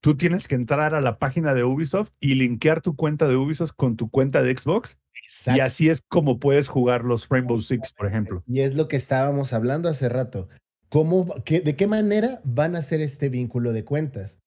tú 0.00 0.16
tienes 0.16 0.48
que 0.48 0.54
entrar 0.54 0.94
a 0.94 1.00
la 1.00 1.18
página 1.18 1.54
de 1.54 1.64
Ubisoft 1.64 2.10
y 2.20 2.34
linkear 2.34 2.80
tu 2.80 2.96
cuenta 2.96 3.26
de 3.28 3.36
Ubisoft 3.36 3.72
con 3.76 3.96
tu 3.96 4.10
cuenta 4.10 4.42
de 4.42 4.56
Xbox. 4.56 4.98
Y 5.46 5.60
así 5.60 5.88
es 5.88 6.02
como 6.08 6.38
puedes 6.38 6.68
jugar 6.68 7.04
los 7.04 7.28
Rainbow 7.28 7.60
Six, 7.60 7.92
por 7.92 8.06
ejemplo. 8.06 8.44
Y 8.46 8.60
es 8.60 8.74
lo 8.74 8.86
que 8.86 8.96
estábamos 8.96 9.52
hablando 9.52 9.88
hace 9.88 10.08
rato. 10.08 10.48
¿Cómo, 10.88 11.34
qué, 11.44 11.60
¿De 11.60 11.74
qué 11.74 11.88
manera 11.88 12.40
van 12.44 12.76
a 12.76 12.78
hacer 12.78 13.00
este 13.00 13.28
vínculo 13.28 13.72
de 13.72 13.84
cuentas? 13.84 14.38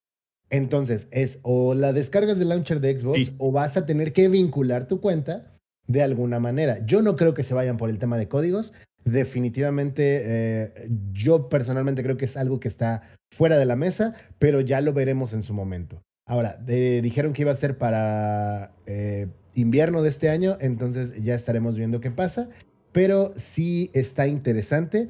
Entonces, 0.49 1.07
es 1.11 1.39
o 1.41 1.73
la 1.76 1.93
descargas 1.93 2.39
del 2.39 2.49
launcher 2.49 2.80
de 2.80 2.97
Xbox 2.97 3.17
Sí. 3.17 3.35
o 3.38 3.51
vas 3.51 3.77
a 3.77 3.85
tener 3.85 4.13
que 4.13 4.30
vincular 4.30 4.88
tu 4.88 5.01
cuenta 5.01 5.53
de 5.88 6.01
alguna 6.01 6.39
manera. 6.39 6.80
Yo 6.85 7.01
no 7.01 7.15
creo 7.15 7.34
que 7.34 7.43
se 7.43 7.53
vayan 7.53 7.77
por 7.77 7.89
el 7.89 7.99
tema 7.99 8.17
de 8.17 8.27
códigos. 8.30 8.73
Definitivamente, 9.05 10.21
eh, 10.23 10.89
yo 11.13 11.49
personalmente 11.49 12.03
creo 12.03 12.17
que 12.17 12.26
es 12.26 12.38
algo 12.38 12.59
que 12.59 12.67
está 12.67 13.01
fuera 13.31 13.57
de 13.57 13.65
la 13.65 13.76
mesa, 13.76 14.13
pero 14.39 14.61
ya 14.61 14.81
lo 14.81 14.93
veremos 14.93 15.34
en 15.34 15.43
su 15.43 15.53
momento. 15.53 16.01
Ahora, 16.26 16.57
dijeron 16.57 17.34
que 17.34 17.41
iba 17.41 17.51
a 17.51 17.55
ser 17.55 17.77
para 17.80 18.71
eh, 18.85 19.27
invierno 19.55 20.03
de 20.03 20.09
este 20.09 20.30
año, 20.30 20.57
entonces 20.59 21.13
ya 21.23 21.34
estaremos 21.34 21.76
viendo 21.76 22.01
qué 22.01 22.11
pasa, 22.11 22.49
pero 22.91 23.34
sí 23.35 23.89
está 23.93 24.27
interesante. 24.27 25.07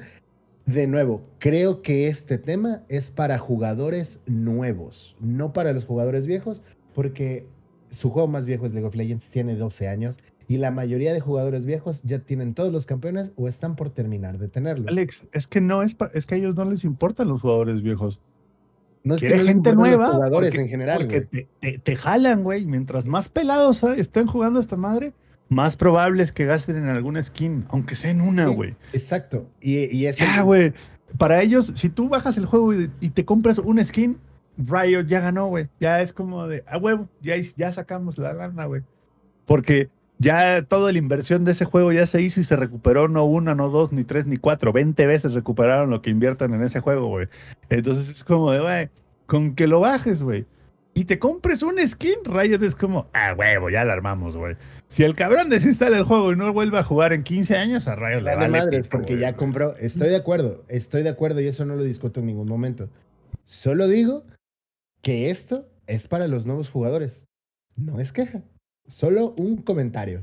De 0.64 0.86
nuevo, 0.86 1.22
creo 1.38 1.82
que 1.82 2.08
este 2.08 2.38
tema 2.38 2.84
es 2.88 3.10
para 3.10 3.38
jugadores 3.38 4.20
nuevos, 4.24 5.14
no 5.20 5.52
para 5.52 5.72
los 5.72 5.84
jugadores 5.84 6.26
viejos, 6.26 6.62
porque 6.94 7.44
su 7.90 8.10
juego 8.10 8.28
más 8.28 8.46
viejo 8.46 8.64
es 8.64 8.72
League 8.72 8.86
of 8.86 8.94
Legends, 8.94 9.28
tiene 9.28 9.56
12 9.56 9.88
años 9.88 10.16
y 10.50 10.56
la 10.56 10.72
mayoría 10.72 11.12
de 11.12 11.20
jugadores 11.20 11.64
viejos 11.64 12.02
ya 12.02 12.18
tienen 12.18 12.54
todos 12.54 12.72
los 12.72 12.84
campeones 12.84 13.32
o 13.36 13.46
están 13.46 13.76
por 13.76 13.90
terminar 13.90 14.36
de 14.38 14.48
tenerlos. 14.48 14.88
Alex, 14.88 15.24
es 15.30 15.46
que 15.46 15.60
no 15.60 15.84
es, 15.84 15.96
es 16.12 16.26
que 16.26 16.34
a 16.34 16.38
ellos 16.38 16.56
no 16.56 16.64
les 16.64 16.82
importan 16.82 17.28
los 17.28 17.40
jugadores 17.40 17.82
viejos. 17.82 18.18
no 19.04 19.14
es 19.14 19.20
que 19.20 19.28
Quiere 19.28 19.44
no 19.44 19.48
gente 19.48 19.72
nueva. 19.76 20.10
jugadores 20.10 20.50
porque- 20.50 20.62
en 20.62 20.68
general. 20.68 20.98
Porque 20.98 21.20
te, 21.20 21.48
te- 21.60 21.78
te 21.78 21.94
jalan, 21.96 22.42
güey. 22.42 22.66
Mientras 22.66 23.06
más 23.06 23.28
pelados 23.28 23.84
ah, 23.84 23.94
estén 23.96 24.26
jugando 24.26 24.58
esta 24.58 24.76
madre, 24.76 25.12
más 25.48 25.76
probable 25.76 26.24
es 26.24 26.32
que 26.32 26.46
gasten 26.46 26.76
en 26.78 26.88
alguna 26.88 27.22
skin, 27.22 27.64
aunque 27.68 27.94
sea 27.94 28.10
en 28.10 28.20
una, 28.20 28.48
Sí, 28.48 28.54
güey. 28.56 28.74
Exacto. 28.92 29.46
Y, 29.60 29.84
y 29.96 30.06
es 30.06 30.16
Ya, 30.16 30.42
güey. 30.42 30.72
Para 31.16 31.42
ellos, 31.42 31.72
si 31.76 31.90
tú 31.90 32.08
bajas 32.08 32.36
el 32.38 32.46
juego 32.46 32.74
y, 32.74 32.90
y 33.00 33.10
te 33.10 33.24
compras 33.24 33.58
un 33.58 33.82
skin, 33.84 34.18
Riot 34.58 35.06
ya 35.06 35.20
ganó, 35.20 35.46
güey. 35.46 35.68
Ya 35.78 36.02
es 36.02 36.12
como 36.12 36.48
de, 36.48 36.64
a 36.66 36.76
huevo, 36.76 37.08
ya, 37.22 37.34
ya 37.56 37.70
sacamos 37.70 38.18
la 38.18 38.32
lana, 38.32 38.64
güey. 38.66 38.82
Porque 39.46 39.88
ya 40.20 40.62
toda 40.62 40.92
la 40.92 40.98
inversión 40.98 41.46
de 41.46 41.52
ese 41.52 41.64
juego 41.64 41.92
ya 41.92 42.06
se 42.06 42.20
hizo 42.20 42.40
y 42.40 42.44
se 42.44 42.54
recuperó 42.54 43.08
no 43.08 43.24
una, 43.24 43.54
no 43.54 43.70
dos, 43.70 43.90
ni 43.90 44.04
tres, 44.04 44.26
ni 44.26 44.36
cuatro. 44.36 44.70
20 44.70 45.06
veces 45.06 45.32
recuperaron 45.32 45.88
lo 45.88 46.02
que 46.02 46.10
inviertan 46.10 46.52
en 46.52 46.62
ese 46.62 46.80
juego, 46.80 47.06
güey. 47.06 47.28
Entonces 47.70 48.10
es 48.10 48.22
como 48.22 48.52
de, 48.52 48.60
güey, 48.60 48.90
con 49.24 49.54
que 49.54 49.66
lo 49.66 49.80
bajes, 49.80 50.22
güey. 50.22 50.44
Y 50.92 51.06
te 51.06 51.18
compres 51.18 51.62
un 51.62 51.76
skin, 51.88 52.18
Riot 52.24 52.62
es 52.62 52.74
como, 52.74 53.06
ah, 53.14 53.34
huevo, 53.36 53.70
ya 53.70 53.82
la 53.84 53.94
armamos, 53.94 54.36
güey. 54.36 54.56
Si 54.88 55.04
el 55.04 55.14
cabrón 55.14 55.48
desinstala 55.48 55.96
el 55.96 56.04
juego 56.04 56.32
y 56.32 56.36
no 56.36 56.52
vuelve 56.52 56.76
a 56.76 56.84
jugar 56.84 57.14
en 57.14 57.22
15 57.22 57.56
años, 57.56 57.88
a 57.88 57.94
Riot 57.94 58.20
le 58.20 58.34
Vale 58.34 58.48
madres, 58.50 58.88
pito, 58.88 58.98
porque 58.98 59.16
ya 59.16 59.34
compró. 59.36 59.74
Estoy 59.78 60.10
de 60.10 60.16
acuerdo, 60.16 60.64
estoy 60.68 61.02
de 61.02 61.08
acuerdo 61.08 61.40
y 61.40 61.46
eso 61.46 61.64
no 61.64 61.76
lo 61.76 61.84
discuto 61.84 62.20
en 62.20 62.26
ningún 62.26 62.48
momento. 62.48 62.90
Solo 63.46 63.88
digo 63.88 64.24
que 65.00 65.30
esto 65.30 65.66
es 65.86 66.08
para 66.08 66.28
los 66.28 66.44
nuevos 66.44 66.68
jugadores. 66.68 67.26
No 67.76 68.00
es 68.00 68.12
queja, 68.12 68.42
solo 68.90 69.34
un 69.38 69.58
comentario. 69.58 70.22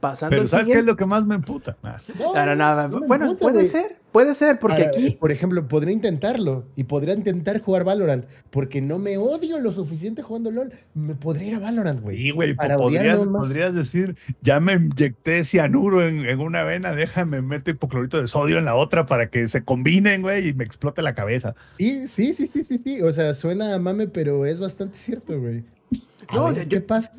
Pasando 0.00 0.36
Pero 0.36 0.48
¿sabes 0.48 0.66
qué 0.66 0.80
es 0.80 0.84
lo 0.84 0.96
que 0.96 1.06
más 1.06 1.24
me 1.24 1.34
emputa? 1.34 1.78
No, 1.82 2.34
no, 2.34 2.54
no, 2.54 2.88
no 2.88 3.00
me 3.00 3.06
Bueno, 3.06 3.38
puede 3.38 3.54
güey. 3.54 3.66
ser, 3.66 3.96
puede 4.12 4.34
ser, 4.34 4.58
porque 4.58 4.82
aquí. 4.82 5.12
Por 5.18 5.32
ejemplo, 5.32 5.66
podría 5.66 5.94
intentarlo 5.94 6.66
y 6.76 6.84
podría 6.84 7.14
intentar 7.14 7.62
jugar 7.62 7.84
Valorant 7.84 8.26
porque 8.50 8.82
no 8.82 8.98
me 8.98 9.16
odio 9.16 9.58
lo 9.58 9.72
suficiente 9.72 10.20
jugando 10.20 10.50
LOL. 10.50 10.74
Me 10.92 11.14
podría 11.14 11.48
ir 11.48 11.54
a 11.54 11.58
Valorant, 11.58 12.02
güey. 12.02 12.18
Sí, 12.18 12.30
güey, 12.32 12.54
para 12.54 12.76
podrías, 12.76 13.18
podrías 13.18 13.74
decir, 13.74 14.14
ya 14.42 14.60
me 14.60 14.74
inyecté 14.74 15.42
cianuro 15.42 16.06
en, 16.06 16.26
en 16.26 16.38
una 16.38 16.64
vena, 16.64 16.94
déjame 16.94 17.40
meter 17.40 17.76
hipoclorito 17.76 18.20
de 18.20 18.28
sodio 18.28 18.58
en 18.58 18.66
la 18.66 18.74
otra 18.74 19.06
para 19.06 19.30
que 19.30 19.48
se 19.48 19.64
combinen, 19.64 20.20
güey, 20.20 20.48
y 20.48 20.52
me 20.52 20.64
explote 20.64 21.00
la 21.00 21.14
cabeza. 21.14 21.54
Sí, 21.78 22.08
sí, 22.08 22.34
sí, 22.34 22.46
sí, 22.46 22.62
sí, 22.62 22.76
sí. 22.76 23.00
O 23.00 23.10
sea, 23.10 23.32
suena 23.32 23.74
a 23.74 23.78
mame, 23.78 24.06
pero 24.06 24.44
es 24.44 24.60
bastante 24.60 24.98
cierto, 24.98 25.40
güey. 25.40 25.64
No, 26.32 26.46
ver, 26.46 26.54
yo- 26.64 26.68
¿qué 26.68 26.76
yo- 26.76 26.86
pasa? 26.86 27.12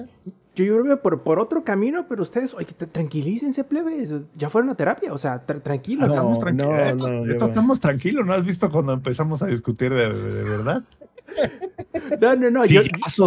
Yo 0.56 0.64
iba 0.64 0.96
por, 1.02 1.22
por 1.22 1.38
otro 1.40 1.66
camino, 1.66 2.06
pero 2.08 2.24
ustedes, 2.24 2.54
oye, 2.54 2.66
tranquilícense, 2.66 3.66
plebes. 3.66 4.14
Ya 4.38 4.50
fueron 4.50 4.70
a 4.70 4.76
terapia, 4.76 5.12
o 5.12 5.18
sea, 5.18 5.46
tra- 5.46 5.62
tranquilos. 5.62 6.08
No, 6.08 6.14
estamos 6.14 6.40
tranquilos. 6.40 6.70
no, 6.72 6.78
estos, 6.86 7.12
no, 7.12 7.18
estos 7.26 7.40
yo- 7.40 7.46
estamos 7.48 7.80
tranquilos, 7.82 8.26
¿no 8.26 8.34
has 8.34 8.46
visto 8.46 8.72
cuando 8.72 8.94
empezamos 8.94 9.42
a 9.44 9.48
discutir 9.48 9.94
de, 9.94 10.14
de- 10.14 10.32
de 10.34 10.44
verdad? 10.50 10.84
No, 12.22 12.36
no, 12.36 12.52
no. 12.52 12.66
Yo, 12.66 12.82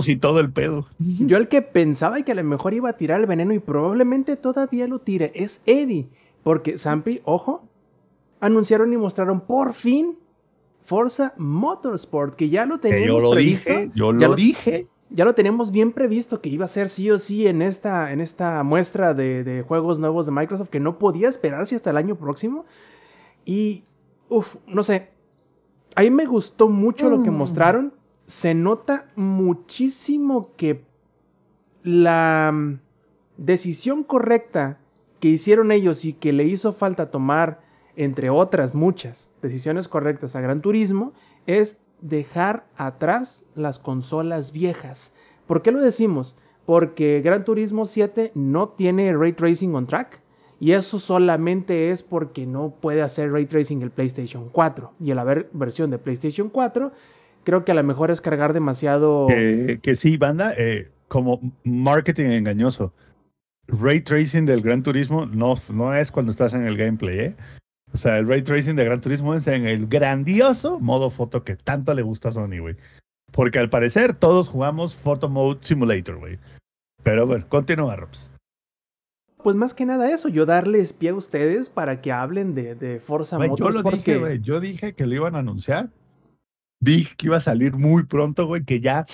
y 0.08 0.16
todo 0.16 0.40
el 0.40 0.50
pedo. 0.52 0.86
yo 0.98 1.36
el 1.36 1.48
que 1.48 1.62
pensaba 1.62 2.22
que 2.22 2.32
a 2.32 2.34
lo 2.34 2.44
mejor 2.44 2.72
iba 2.74 2.88
a 2.90 2.92
tirar 2.94 3.20
el 3.20 3.26
veneno 3.26 3.52
y 3.52 3.58
probablemente 3.58 4.36
todavía 4.36 4.86
lo 4.86 5.00
tire 5.00 5.32
es 5.34 5.62
Eddie. 5.66 6.08
Porque 6.42 6.78
Zampi, 6.78 7.20
ojo, 7.24 7.64
anunciaron 8.40 8.92
y 8.92 8.96
mostraron 8.96 9.40
por 9.40 9.74
fin 9.74 10.16
Forza 10.84 11.34
Motorsport, 11.36 12.34
que 12.34 12.48
ya 12.48 12.64
lo 12.66 12.80
Que 12.80 12.88
teníamos 12.90 13.20
yo 13.22 13.28
lo 13.28 13.30
previsto. 13.32 13.70
dije, 13.70 13.90
yo 13.94 14.12
Ya 14.18 14.28
lo- 14.28 14.34
dije. 14.36 14.86
Ya 15.10 15.24
lo 15.24 15.34
teníamos 15.34 15.72
bien 15.72 15.92
previsto 15.92 16.40
que 16.40 16.48
iba 16.48 16.64
a 16.64 16.68
ser 16.68 16.88
sí 16.88 17.10
o 17.10 17.18
sí 17.18 17.46
en 17.46 17.62
esta, 17.62 18.12
en 18.12 18.20
esta 18.20 18.62
muestra 18.62 19.14
de, 19.14 19.42
de 19.42 19.62
juegos 19.62 19.98
nuevos 19.98 20.26
de 20.26 20.32
Microsoft 20.32 20.68
que 20.68 20.80
no 20.80 20.98
podía 20.98 21.28
esperarse 21.28 21.74
hasta 21.76 21.90
el 21.90 21.96
año 21.96 22.16
próximo. 22.16 22.66
Y, 23.44 23.84
uff, 24.28 24.56
no 24.66 24.84
sé. 24.84 25.10
A 25.96 26.02
mí 26.02 26.10
me 26.10 26.26
gustó 26.26 26.68
mucho 26.68 27.08
lo 27.08 27.22
que 27.22 27.30
mostraron. 27.30 27.94
Se 28.26 28.54
nota 28.54 29.06
muchísimo 29.16 30.50
que 30.56 30.84
la 31.82 32.50
mm, 32.52 32.80
decisión 33.38 34.04
correcta 34.04 34.78
que 35.20 35.28
hicieron 35.28 35.72
ellos 35.72 36.04
y 36.04 36.12
que 36.12 36.32
le 36.32 36.44
hizo 36.44 36.72
falta 36.72 37.10
tomar, 37.10 37.60
entre 37.96 38.30
otras 38.30 38.74
muchas 38.74 39.32
decisiones 39.42 39.88
correctas 39.88 40.36
a 40.36 40.40
Gran 40.40 40.60
Turismo, 40.60 41.14
es 41.46 41.80
dejar 42.00 42.66
atrás 42.76 43.46
las 43.54 43.78
consolas 43.78 44.52
viejas. 44.52 45.14
¿Por 45.46 45.62
qué 45.62 45.72
lo 45.72 45.80
decimos? 45.80 46.36
Porque 46.66 47.20
Gran 47.22 47.44
Turismo 47.44 47.86
7 47.86 48.32
no 48.34 48.68
tiene 48.68 49.12
ray 49.16 49.32
tracing 49.32 49.74
on 49.74 49.86
track. 49.86 50.20
Y 50.60 50.72
eso 50.72 50.98
solamente 50.98 51.90
es 51.90 52.02
porque 52.02 52.44
no 52.44 52.74
puede 52.80 53.02
hacer 53.02 53.30
ray 53.32 53.46
tracing 53.46 53.82
el 53.82 53.90
PlayStation 53.90 54.48
4. 54.50 54.92
Y 55.00 55.12
el 55.12 55.18
haber 55.18 55.48
versión 55.52 55.90
de 55.90 55.98
PlayStation 55.98 56.48
4, 56.48 56.92
creo 57.44 57.64
que 57.64 57.72
a 57.72 57.74
lo 57.74 57.84
mejor 57.84 58.10
es 58.10 58.20
cargar 58.20 58.52
demasiado. 58.52 59.28
Que, 59.28 59.78
que 59.80 59.94
sí, 59.94 60.16
banda, 60.16 60.52
eh, 60.58 60.90
como 61.06 61.40
marketing 61.64 62.30
engañoso. 62.30 62.92
Ray 63.68 64.00
tracing 64.00 64.46
del 64.46 64.62
Gran 64.62 64.82
Turismo 64.82 65.26
no, 65.26 65.54
no 65.72 65.94
es 65.94 66.10
cuando 66.10 66.32
estás 66.32 66.54
en 66.54 66.66
el 66.66 66.76
gameplay, 66.76 67.18
¿eh? 67.18 67.36
O 67.92 67.98
sea, 67.98 68.18
el 68.18 68.28
ray 68.28 68.42
tracing 68.42 68.76
de 68.76 68.84
Gran 68.84 69.00
Turismo 69.00 69.34
es 69.34 69.46
en 69.46 69.66
el 69.66 69.86
grandioso 69.86 70.78
modo 70.78 71.10
foto 71.10 71.42
que 71.44 71.56
tanto 71.56 71.94
le 71.94 72.02
gusta 72.02 72.28
a 72.28 72.32
Sony, 72.32 72.58
güey. 72.60 72.76
Porque 73.32 73.58
al 73.58 73.70
parecer 73.70 74.14
todos 74.14 74.48
jugamos 74.48 74.96
Photo 74.96 75.28
Mode 75.28 75.60
Simulator, 75.62 76.16
güey. 76.18 76.38
Pero 77.02 77.26
bueno, 77.26 77.46
continúa, 77.48 77.96
Robs. 77.96 78.30
Pues 79.42 79.54
más 79.54 79.72
que 79.72 79.86
nada 79.86 80.10
eso, 80.10 80.28
yo 80.28 80.46
darles 80.46 80.92
pie 80.92 81.10
a 81.10 81.14
ustedes 81.14 81.70
para 81.70 82.00
que 82.00 82.12
hablen 82.12 82.54
de, 82.54 82.74
de 82.74 83.00
Forza 83.00 83.36
Güey, 83.36 83.48
yo 83.50 83.56
lo 83.56 83.64
Motorsport. 83.64 83.96
dije, 83.96 84.18
güey. 84.18 84.40
Yo 84.40 84.60
dije 84.60 84.94
que 84.94 85.06
lo 85.06 85.14
iban 85.14 85.36
a 85.36 85.38
anunciar. 85.38 85.90
Dije 86.80 87.14
que 87.16 87.26
iba 87.26 87.36
a 87.36 87.40
salir 87.40 87.74
muy 87.74 88.04
pronto, 88.04 88.46
güey, 88.46 88.64
que 88.64 88.80
ya 88.80 89.06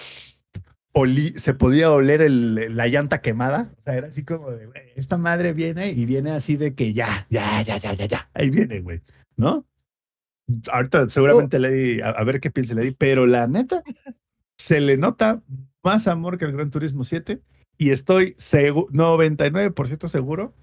olí- 0.95 1.37
se 1.37 1.53
podía 1.55 1.91
oler 1.91 2.23
el- 2.23 2.77
la 2.77 2.87
llanta 2.89 3.21
quemada. 3.21 3.71
O 3.79 3.83
sea, 3.83 3.95
era 3.97 4.07
así 4.09 4.25
como 4.25 4.51
de, 4.51 4.66
güey, 4.66 4.83
esta 4.97 5.19
madre 5.19 5.53
viene 5.53 5.91
y 5.91 6.07
viene 6.07 6.31
así 6.31 6.57
de 6.57 6.75
que 6.75 6.93
ya, 6.95 7.27
ya, 7.31 7.61
ya, 7.62 7.77
ya, 7.79 7.93
ya, 7.95 8.07
ya. 8.07 8.31
Ahí 8.33 8.49
viene, 8.51 8.81
güey. 8.81 9.01
¿No? 9.37 9.66
Ahorita 10.71 11.09
seguramente 11.11 11.59
le 11.59 11.71
di, 11.71 12.01
a, 12.01 12.11
a 12.11 12.25
ver 12.25 12.41
qué 12.41 12.51
piensa 12.51 12.75
le 12.75 12.83
di, 12.83 12.91
pero 12.93 13.27
la 13.27 13.47
neta, 13.47 13.83
se 14.59 14.81
le 14.81 14.97
nota 14.97 15.43
más 15.83 16.07
amor 16.07 16.39
que 16.39 16.45
el 16.45 16.53
Gran 16.53 16.71
Turismo 16.71 17.05
7 17.05 17.41
y 17.77 17.91
estoy 17.91 18.35
segu- 18.35 18.89
99% 18.91 20.09
seguro 20.09 20.55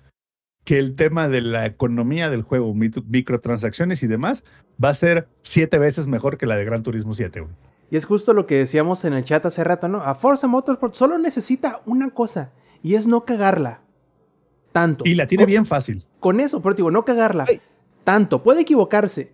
que 0.64 0.78
el 0.78 0.96
tema 0.96 1.28
de 1.28 1.42
la 1.42 1.66
economía 1.66 2.30
del 2.30 2.44
juego, 2.44 2.74
microtransacciones 2.76 4.04
y 4.04 4.08
demás, 4.08 4.44
va 4.84 4.90
a 4.90 4.96
ser 4.96 5.28
siete 5.42 5.80
veces 5.80 6.06
mejor 6.08 6.38
que 6.38 6.46
la 6.46 6.56
de 6.56 6.66
Gran 6.66 6.84
Turismo 6.84 7.14
7, 7.16 7.42
güey. 7.42 7.54
Y 7.92 7.98
es 7.98 8.06
justo 8.06 8.34
lo 8.34 8.48
que 8.48 8.56
decíamos 8.56 9.06
en 9.06 9.14
el 9.14 9.24
chat 9.26 9.46
hace 9.46 9.64
rato, 9.64 9.88
¿no? 9.88 10.02
A 10.02 10.16
Forza 10.16 10.48
Motorsport 10.48 10.96
solo 10.96 11.18
necesita 11.20 11.82
una 11.86 12.10
cosa 12.10 12.52
y 12.82 12.96
es 12.96 13.06
no 13.06 13.26
cagarla. 13.26 13.82
Tanto. 14.72 15.04
Y 15.06 15.14
la 15.16 15.28
tiene 15.28 15.44
Con- 15.44 15.50
bien 15.50 15.66
fácil. 15.66 16.06
Con 16.20 16.40
eso, 16.40 16.62
pero 16.62 16.74
digo, 16.74 16.90
no 16.90 17.04
cagarla. 17.06 17.46
Ay. 17.48 17.62
Tanto. 18.06 18.42
Puede 18.42 18.62
equivocarse 18.62 19.34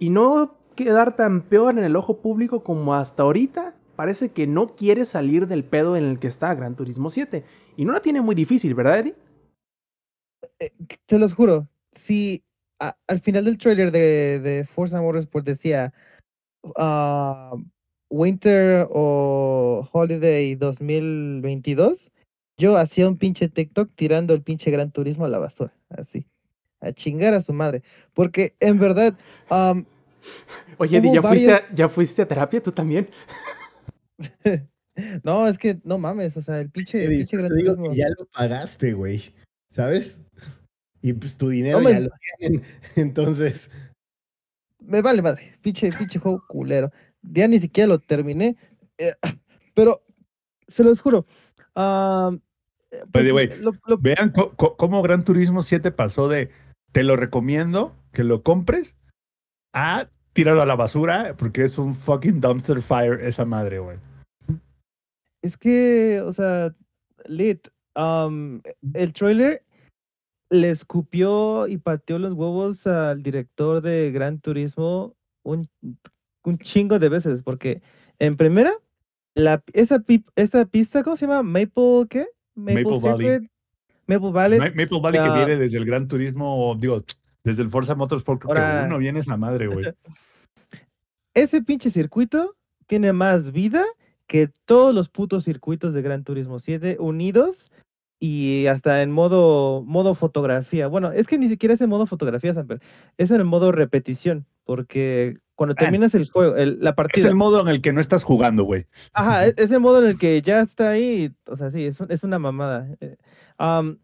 y 0.00 0.10
no 0.10 0.56
quedar 0.74 1.14
tan 1.14 1.42
peor 1.42 1.78
en 1.78 1.84
el 1.84 1.94
ojo 1.96 2.18
público 2.18 2.64
como 2.64 2.94
hasta 2.94 3.22
ahorita. 3.22 3.74
Parece 3.94 4.32
que 4.32 4.48
no 4.48 4.74
quiere 4.74 5.04
salir 5.04 5.46
del 5.46 5.62
pedo 5.62 5.96
en 5.96 6.04
el 6.04 6.18
que 6.18 6.26
está 6.26 6.52
Gran 6.54 6.74
Turismo 6.74 7.10
7. 7.10 7.44
Y 7.76 7.84
no 7.84 7.92
la 7.92 8.00
tiene 8.00 8.20
muy 8.20 8.34
difícil, 8.34 8.74
¿verdad, 8.74 8.98
Eddie? 8.98 9.14
eh, 10.58 10.72
te 11.06 11.18
los 11.18 11.32
juro, 11.32 11.68
si 11.94 12.42
a- 12.80 12.96
al 13.06 13.20
final 13.20 13.44
del 13.44 13.56
trailer 13.58 13.92
de, 13.92 14.40
de 14.40 14.66
Forza 14.66 15.00
Motorsport 15.00 15.46
decía 15.46 15.92
ah, 16.76 17.54
Winter 18.10 18.86
o 18.90 19.88
Holiday 19.92 20.54
2022, 20.54 22.10
yo 22.58 22.76
hacía 22.76 23.08
un 23.08 23.16
pinche 23.18 23.48
TikTok 23.48 23.90
tirando 23.94 24.34
el 24.34 24.42
pinche 24.42 24.70
Gran 24.70 24.90
Turismo 24.92 25.24
a 25.24 25.28
la 25.28 25.38
basura, 25.38 25.72
así, 25.90 26.26
a 26.80 26.92
chingar 26.92 27.34
a 27.34 27.40
su 27.40 27.52
madre, 27.52 27.82
porque 28.12 28.54
en 28.60 28.78
verdad, 28.78 29.14
Oye, 30.78 30.98
Eddie, 30.98 31.14
¿ya, 31.14 31.22
fuiste 31.22 31.52
a, 31.52 31.74
¿ya 31.74 31.88
fuiste 31.88 32.22
a 32.22 32.28
terapia 32.28 32.62
tú 32.62 32.72
también? 32.72 33.08
no, 35.22 35.46
es 35.48 35.58
que 35.58 35.78
no 35.84 35.98
mames, 35.98 36.36
o 36.36 36.42
sea, 36.42 36.60
el 36.60 36.70
pinche, 36.70 37.04
el 37.04 37.10
pinche 37.10 37.36
Gran 37.36 37.50
Turismo. 37.50 37.92
ya 37.94 38.06
lo 38.16 38.26
pagaste, 38.26 38.92
güey. 38.92 39.34
¿Sabes? 39.72 40.20
Y 41.02 41.12
pues 41.14 41.36
tu 41.36 41.48
dinero 41.48 41.78
No 41.78 41.84
me- 41.84 41.90
ya 41.92 42.00
lo 42.00 42.10
tienen. 42.38 42.62
Entonces, 42.96 43.70
Me 44.78 45.02
vale 45.02 45.20
madre, 45.20 45.52
pinche, 45.60 45.90
pinche 45.92 46.18
juego 46.18 46.42
culero. 46.46 46.92
Ya 47.32 47.48
ni 47.48 47.60
siquiera 47.60 47.88
lo 47.88 47.98
terminé. 47.98 48.56
eh, 48.98 49.14
pero, 49.74 50.02
se 50.68 50.84
los 50.84 51.00
juro. 51.00 51.26
the 51.74 52.38
pues, 53.12 53.32
way, 53.32 53.48
lo- 53.60 53.72
lo- 53.86 53.98
Vean 53.98 54.32
cómo 54.56 55.02
Gran 55.02 55.24
Turismo 55.24 55.62
7 55.62 55.90
pasó 55.90 56.28
de 56.28 56.50
te 56.92 57.02
lo 57.02 57.16
recomiendo 57.16 57.96
que 58.12 58.22
lo 58.22 58.42
compres 58.44 58.96
a 59.72 60.08
tirarlo 60.32 60.62
a 60.62 60.66
la 60.66 60.76
basura 60.76 61.34
porque 61.36 61.64
es 61.64 61.76
un 61.78 61.94
fucking 61.96 62.40
dumpster 62.40 62.80
fire 62.82 63.20
esa 63.24 63.44
madre, 63.44 63.80
güey. 63.80 63.98
es 65.42 65.56
que, 65.56 66.20
o 66.24 66.32
sea, 66.32 66.74
lit. 67.26 67.68
el 67.96 69.12
trailer 69.12 69.62
le 70.50 70.70
escupió 70.70 71.66
y 71.66 71.78
pateó 71.78 72.18
los 72.20 72.32
huevos 72.34 72.86
al 72.86 73.22
director 73.22 73.82
de 73.82 74.12
Gran 74.12 74.38
Turismo 74.40 75.14
un, 75.42 75.68
un 76.44 76.58
chingo 76.58 76.98
de 76.98 77.08
veces, 77.08 77.42
porque 77.42 77.82
en 78.18 78.36
primera, 78.36 78.72
la, 79.34 79.62
esa, 79.72 80.02
esa 80.36 80.64
pista, 80.66 81.02
¿cómo 81.02 81.16
se 81.16 81.26
llama? 81.26 81.42
Maple, 81.42 82.06
¿qué? 82.08 82.26
Maple 82.54 82.84
Valley. 82.84 83.26
Circuit, 83.26 83.50
Maple 84.06 84.30
Valley. 84.30 84.58
Ma- 84.60 84.66
Maple 84.66 85.00
Valley 85.02 85.20
que 85.20 85.26
ya- 85.28 85.34
viene 85.34 85.56
desde 85.56 85.78
el 85.78 85.84
Gran 85.84 86.06
Turismo, 86.06 86.76
digo, 86.78 87.02
desde 87.42 87.62
el 87.62 87.70
Forza 87.70 87.94
Motorsport, 87.94 88.40
creo 88.42 88.50
Ahora- 88.54 88.80
que 88.82 88.86
uno 88.86 88.98
viene 88.98 89.20
esa 89.20 89.36
madre, 89.36 89.66
güey. 89.66 89.84
ese 91.34 91.62
pinche 91.62 91.90
circuito 91.90 92.56
tiene 92.86 93.12
más 93.12 93.52
vida 93.52 93.84
que 94.26 94.50
todos 94.64 94.94
los 94.94 95.08
putos 95.08 95.44
circuitos 95.44 95.92
de 95.92 96.02
Gran 96.02 96.24
Turismo 96.24 96.58
7 96.58 96.96
unidos 97.00 97.70
y 98.20 98.66
hasta 98.66 99.02
en 99.02 99.10
modo 99.10 99.82
modo 99.82 100.14
fotografía. 100.14 100.86
Bueno, 100.86 101.12
es 101.12 101.26
que 101.26 101.36
ni 101.38 101.48
siquiera 101.48 101.74
es 101.74 101.80
en 101.80 101.90
modo 101.90 102.06
fotografía, 102.06 102.54
Samper. 102.54 102.80
Es 103.18 103.30
en 103.30 103.38
el 103.38 103.44
modo 103.44 103.72
repetición, 103.72 104.46
porque 104.64 105.38
cuando 105.56 105.74
terminas 105.74 106.14
el 106.14 106.28
juego, 106.30 106.56
el- 106.56 106.80
la 106.80 106.90
Es 106.90 106.96
partida, 106.96 107.28
el 107.28 107.34
modo 107.36 107.60
en 107.60 107.68
el 107.68 107.80
que 107.80 107.92
no 107.92 108.00
estás 108.00 108.24
jugando, 108.24 108.64
güey. 108.64 108.86
ajá, 109.12 109.46
e- 109.46 109.54
es 109.56 109.70
el 109.70 109.80
modo 109.80 110.02
en 110.02 110.08
el 110.08 110.18
que 110.18 110.40
ya 110.42 110.60
está 110.60 110.90
ahí, 110.90 111.32
o 111.46 111.56
sea, 111.56 111.70
sí, 111.70 111.84
es, 111.84 112.00
es 112.08 112.24
una 112.24 112.38
mamada. 112.38 112.88
Am, 113.58 113.98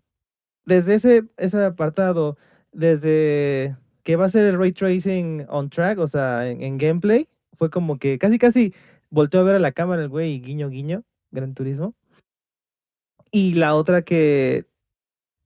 desde 0.64 0.94
ese, 0.94 1.24
ese 1.36 1.64
apartado, 1.64 2.36
desde 2.72 3.76
que 4.04 4.16
va 4.16 4.26
a 4.26 4.30
ser 4.30 4.46
el 4.46 4.58
ray 4.58 4.72
tracing 4.72 5.46
on 5.48 5.70
track, 5.70 5.98
o 5.98 6.06
sea, 6.06 6.48
en, 6.48 6.62
en 6.62 6.78
gameplay, 6.78 7.28
fue 7.58 7.68
como 7.70 7.98
que 7.98 8.18
casi 8.18 8.38
casi 8.38 8.72
volteó 9.10 9.40
a 9.40 9.44
ver 9.44 9.56
a 9.56 9.60
la 9.60 9.72
cámara 9.72 10.02
el 10.02 10.08
güey 10.08 10.34
y 10.34 10.40
guiño 10.40 10.68
guiño, 10.70 11.02
Gran 11.32 11.54
Turismo. 11.54 11.94
Y 13.32 13.54
la 13.54 13.74
otra 13.74 14.02
que 14.02 14.66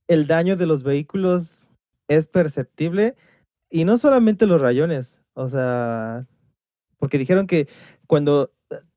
el 0.07 0.27
daño 0.27 0.55
de 0.55 0.65
los 0.67 0.83
vehículos 0.83 1.43
es 2.07 2.27
perceptible 2.27 3.15
y 3.69 3.85
no 3.85 3.97
solamente 3.97 4.45
los 4.45 4.61
rayones, 4.61 5.14
o 5.35 5.47
sea, 5.49 6.25
porque 6.97 7.17
dijeron 7.19 7.45
que 7.47 7.67
cuando 8.07 8.51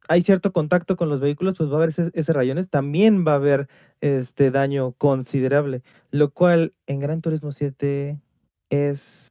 hay 0.09 0.23
cierto 0.23 0.53
contacto 0.53 0.97
con 0.97 1.11
los 1.11 1.21
vehículos, 1.21 1.57
pues 1.59 1.69
va 1.69 1.75
a 1.75 1.77
haber 1.77 1.91
ese, 1.91 2.11
ese 2.15 2.33
rayones, 2.33 2.69
también 2.71 3.27
va 3.27 3.33
a 3.33 3.37
haber 3.37 3.69
este 4.01 4.51
daño 4.51 4.93
considerable, 4.93 5.83
lo 6.11 6.31
cual 6.31 6.73
en 6.87 7.01
Gran 7.01 7.21
Turismo 7.21 7.53
7 7.53 8.19
es, 8.71 9.29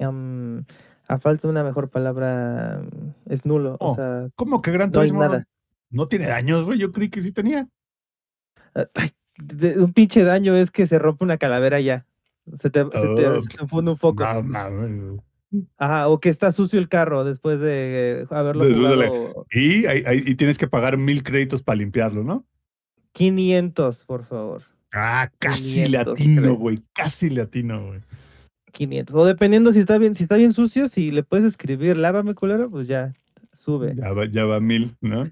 am, 0.00 0.64
a 1.06 1.18
falta 1.18 1.46
de 1.46 1.52
una 1.52 1.62
mejor 1.64 1.90
palabra, 1.90 2.82
es 3.26 3.44
nulo, 3.46 3.76
Oh, 3.80 3.92
o 3.92 3.94
sea, 3.94 4.28
¿Cómo 4.34 4.62
que 4.62 4.72
Gran 4.72 4.88
no 4.90 4.94
Turismo 4.94 5.20
no, 5.20 5.28
nada. 5.28 5.46
no 5.90 6.08
tiene 6.08 6.26
daños, 6.26 6.64
güey? 6.66 6.78
Yo 6.78 6.90
creí 6.90 7.08
que 7.10 7.22
sí 7.22 7.32
tenía. 7.32 7.68
Ay, 8.94 9.10
de- 9.36 9.78
un 9.78 9.92
pinche 9.92 10.24
daño 10.24 10.56
es 10.56 10.70
que 10.70 10.86
se 10.86 10.98
rompe 10.98 11.24
una 11.24 11.38
calavera 11.38 11.78
ya. 11.80 12.06
Se 12.60 12.70
te, 12.70 12.82
se 12.84 12.90
te- 12.90 13.26
Oh, 13.28 13.42
se 13.42 13.58
te 13.58 13.66
funde 13.68 13.92
un 13.92 13.98
foco. 13.98 14.24
No, 14.24 14.42
mames. 14.42 15.20
Ajá, 15.76 16.08
o 16.08 16.18
que 16.20 16.28
está 16.28 16.50
sucio 16.52 16.78
el 16.78 16.88
carro 16.88 17.24
después 17.24 17.60
de 17.60 18.22
eh, 18.22 18.26
haberlo 18.30 18.64
Después 18.64 18.90
de 18.90 18.96
la- 18.96 19.08
jugado 19.08 19.46
Y, 19.52 19.84
y 20.30 20.34
tienes 20.36 20.56
que 20.58 20.66
pagar 20.66 20.96
mil 20.96 21.22
créditos 21.22 21.62
para 21.62 21.76
limpiarlo, 21.76 22.24
¿no? 22.24 22.46
500, 23.12 24.04
por 24.04 24.24
favor. 24.24 24.62
Ah, 24.92 25.30
casi 25.38 25.84
500 25.84 26.06
latino, 26.06 26.54
güey. 26.56 26.82
Casi 26.94 27.30
latino, 27.30 27.86
güey. 27.86 28.00
500. 28.72 29.14
O 29.14 29.26
dependiendo 29.26 29.72
si 29.72 29.80
está 29.80 29.98
bien, 29.98 30.14
si 30.14 30.22
está 30.22 30.36
bien 30.36 30.54
sucio, 30.54 30.88
si 30.88 31.10
le 31.10 31.22
puedes 31.22 31.44
escribir 31.44 31.96
lávame 31.98 32.34
culero, 32.34 32.70
pues 32.70 32.88
ya 32.88 33.14
sube. 33.52 33.94
Ya 33.96 34.12
va, 34.12 34.24
ya 34.26 34.44
va 34.44 34.60
mil, 34.60 34.96
¿no? 35.00 35.30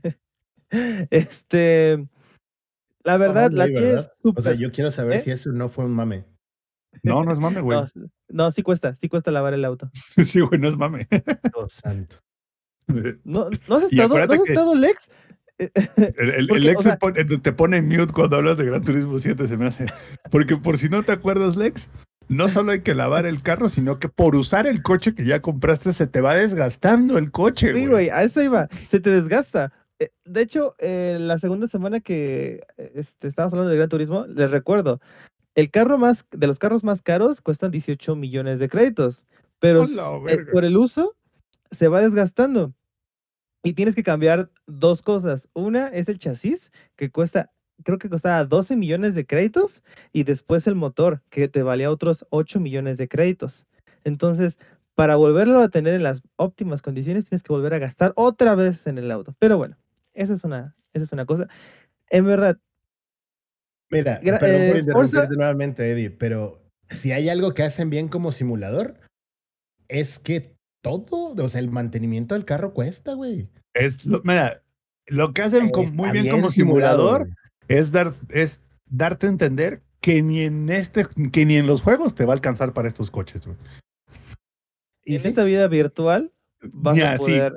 Este, 1.11 2.07
la 3.03 3.17
verdad, 3.17 3.51
la 3.51 3.65
tienes 3.67 3.83
¿verdad? 3.83 4.13
O 4.23 4.41
sea, 4.41 4.55
yo 4.55 4.71
quiero 4.71 4.91
saber 4.91 5.15
¿Eh? 5.17 5.21
si 5.21 5.31
eso 5.33 5.51
no 5.51 5.69
fue 5.69 5.85
un 5.85 5.93
mame. 5.93 6.25
No, 7.03 7.25
no 7.25 7.33
es 7.33 7.39
mame, 7.39 7.61
güey. 7.63 7.79
No, 8.29 8.51
sí 8.51 8.63
cuesta, 8.63 8.95
sí 8.95 9.09
cuesta 9.09 9.31
lavar 9.31 9.55
el 9.55 9.65
auto. 9.65 9.91
Sí, 10.25 10.41
güey, 10.41 10.61
no 10.61 10.69
es 10.69 10.77
mame. 10.77 11.07
Dios 11.11 11.73
santo. 11.73 12.17
¿No, 13.25 13.49
¿no 13.69 13.77
has 13.77 13.85
estado, 13.85 14.09
¿no 14.27 14.33
has 14.35 14.49
estado 14.49 14.75
Lex? 14.75 15.09
El, 15.59 15.71
el- 16.17 16.31
el 16.31 16.47
Porque, 16.49 16.61
Lex 16.65 16.81
o 16.81 16.83
sea- 16.83 16.99
pone- 16.99 17.25
te 17.25 17.53
pone 17.53 17.77
en 17.77 17.89
mute 17.89 18.13
cuando 18.13 18.37
hablas 18.37 18.57
de 18.59 18.65
Gran 18.65 18.83
Turismo 18.83 19.19
7, 19.19 19.47
se 19.47 19.57
me 19.57 19.67
hace. 19.67 19.87
Porque 20.31 20.57
por 20.57 20.79
si 20.79 20.89
no 20.89 21.03
te 21.03 21.13
acuerdas, 21.13 21.57
Lex, 21.57 21.89
no 22.29 22.49
solo 22.49 22.73
hay 22.73 22.81
que 22.81 22.95
lavar 22.95 23.27
el 23.27 23.43
carro, 23.43 23.69
sino 23.69 23.99
que 23.99 24.09
por 24.09 24.37
usar 24.37 24.67
el 24.67 24.83
coche 24.83 25.15
que 25.15 25.25
ya 25.25 25.41
compraste 25.43 25.93
se 25.93 26.07
te 26.07 26.21
va 26.21 26.35
desgastando 26.35 27.19
el 27.19 27.31
coche, 27.31 27.75
Sí, 27.75 27.87
güey, 27.87 28.09
a 28.09 28.23
eso 28.23 28.41
iba. 28.43 28.69
Se 28.89 29.01
te 29.01 29.11
desgasta. 29.11 29.73
Eh, 29.99 30.11
De 30.25 30.41
hecho, 30.41 30.75
eh, 30.79 31.19
la 31.21 31.37
segunda 31.39 31.67
semana 31.67 32.01
que 32.01 32.63
eh, 32.79 32.93
este, 32.95 33.29
estábamos 33.29 33.53
hablando 33.53 33.71
de 33.71 33.77
Gran 33.77 33.89
Turismo, 33.91 34.27
les 34.27 34.51
recuerdo, 34.51 35.01
el 35.55 35.71
carro 35.71 35.99
más, 35.99 36.27
de 36.31 36.47
los 36.47 36.59
carros 36.59 36.85
más 36.85 37.03
caros 37.03 37.41
cuestan 37.41 37.71
18 37.71 38.15
millones 38.17 38.59
de 38.59 38.69
créditos, 38.69 39.25
pero 39.59 39.81
¡A 39.83 39.85
s- 39.85 39.95
la 39.97 40.11
eh, 40.29 40.39
por 40.53 40.65
el 40.65 40.77
uso 40.77 41.17
se 41.73 41.89
va 41.89 42.01
desgastando. 42.01 42.73
Y 43.63 43.75
tienes 43.75 43.95
que 43.95 44.03
cambiar 44.03 44.51
dos 44.67 45.03
cosas. 45.03 45.49
Una 45.53 45.89
es 45.89 46.09
el 46.09 46.19
chasis, 46.19 46.71
que 46.97 47.11
cuesta, 47.11 47.53
creo 47.85 47.99
que 47.99 48.09
costaba 48.09 48.45
12 48.45 48.75
millones 48.75 49.15
de 49.15 49.27
créditos, 49.27 49.83
y 50.13 50.25
después 50.25 50.67
el 50.67 50.77
motor, 50.77 51.23
que 51.31 51.49
te 51.49 51.63
valía 51.63 51.91
otros 51.91 52.27
8 52.31 52.59
millones 52.59 52.97
de 52.97 53.09
créditos. 53.09 53.67
Entonces, 54.05 54.57
para 54.95 55.17
volverlo 55.17 55.61
a 55.61 55.69
tener 55.69 55.95
en 55.95 56.03
las 56.05 56.23
óptimas 56.37 56.81
condiciones, 56.81 57.27
tienes 57.27 57.43
que 57.43 57.53
volver 57.53 57.75
a 57.75 57.79
gastar 57.79 58.13
otra 58.17 58.55
vez 58.55 58.87
en 58.87 58.97
el 58.99 59.11
auto. 59.11 59.35
Pero 59.39 59.59
bueno, 59.59 59.77
esa 60.15 60.33
es 60.33 60.43
una, 60.45 60.75
esa 60.95 61.05
es 61.05 61.13
una 61.13 61.27
cosa. 61.27 61.49
En 62.09 62.25
verdad, 62.27 62.59
Mira, 63.91 64.21
Gra- 64.23 64.39
perdón 64.39 64.69
por 64.69 64.77
eh, 64.77 64.81
interrumpirte 64.81 65.17
Forza- 65.27 65.35
nuevamente, 65.37 65.91
Eddie, 65.91 66.11
pero 66.11 66.63
si 66.91 67.13
hay 67.13 67.29
algo 67.29 67.55
que 67.55 67.63
hacen 67.65 67.91
bien 67.91 68.09
como 68.09 68.33
simulador, 68.33 68.95
es 69.89 70.19
que 70.19 70.55
todo, 70.83 71.35
o 71.45 71.49
sea, 71.49 71.61
el 71.61 71.71
mantenimiento 71.71 72.35
del 72.35 72.45
carro 72.45 72.73
cuesta, 72.73 73.15
güey. 73.15 73.49
Es 73.75 74.05
lo- 74.07 74.23
mira, 74.25 74.63
lo 75.07 75.33
que 75.33 75.43
hacen 75.43 75.71
con- 75.71 75.95
muy 75.95 76.11
bien, 76.11 76.29
como 76.31 76.51
simulado, 76.51 76.99
simulador 77.11 77.29
es, 77.69 77.91
dar, 77.93 78.13
es 78.29 78.61
darte 78.87 79.27
a 79.27 79.31
entender 79.31 79.83
que 80.01 80.23
ni 80.23 80.43
en 80.43 80.71
este, 80.71 81.07
que 81.33 81.45
ni 81.45 81.57
en 81.57 81.67
los 81.67 81.83
juegos 81.83 82.15
te 82.15 82.25
va 82.25 82.33
a 82.33 82.37
alcanzar 82.37 82.73
para 82.73 82.89
estos 82.89 83.11
coches, 83.11 83.45
güey. 83.45 83.57
Y 85.05 85.17
en 85.17 85.21
sí, 85.23 85.29
esta 85.29 85.45
vida 85.45 85.67
virtual 85.69 86.33
vas 86.63 86.97
Ya, 86.97 87.13
a 87.13 87.19
sí. 87.19 87.25
poder. 87.25 87.55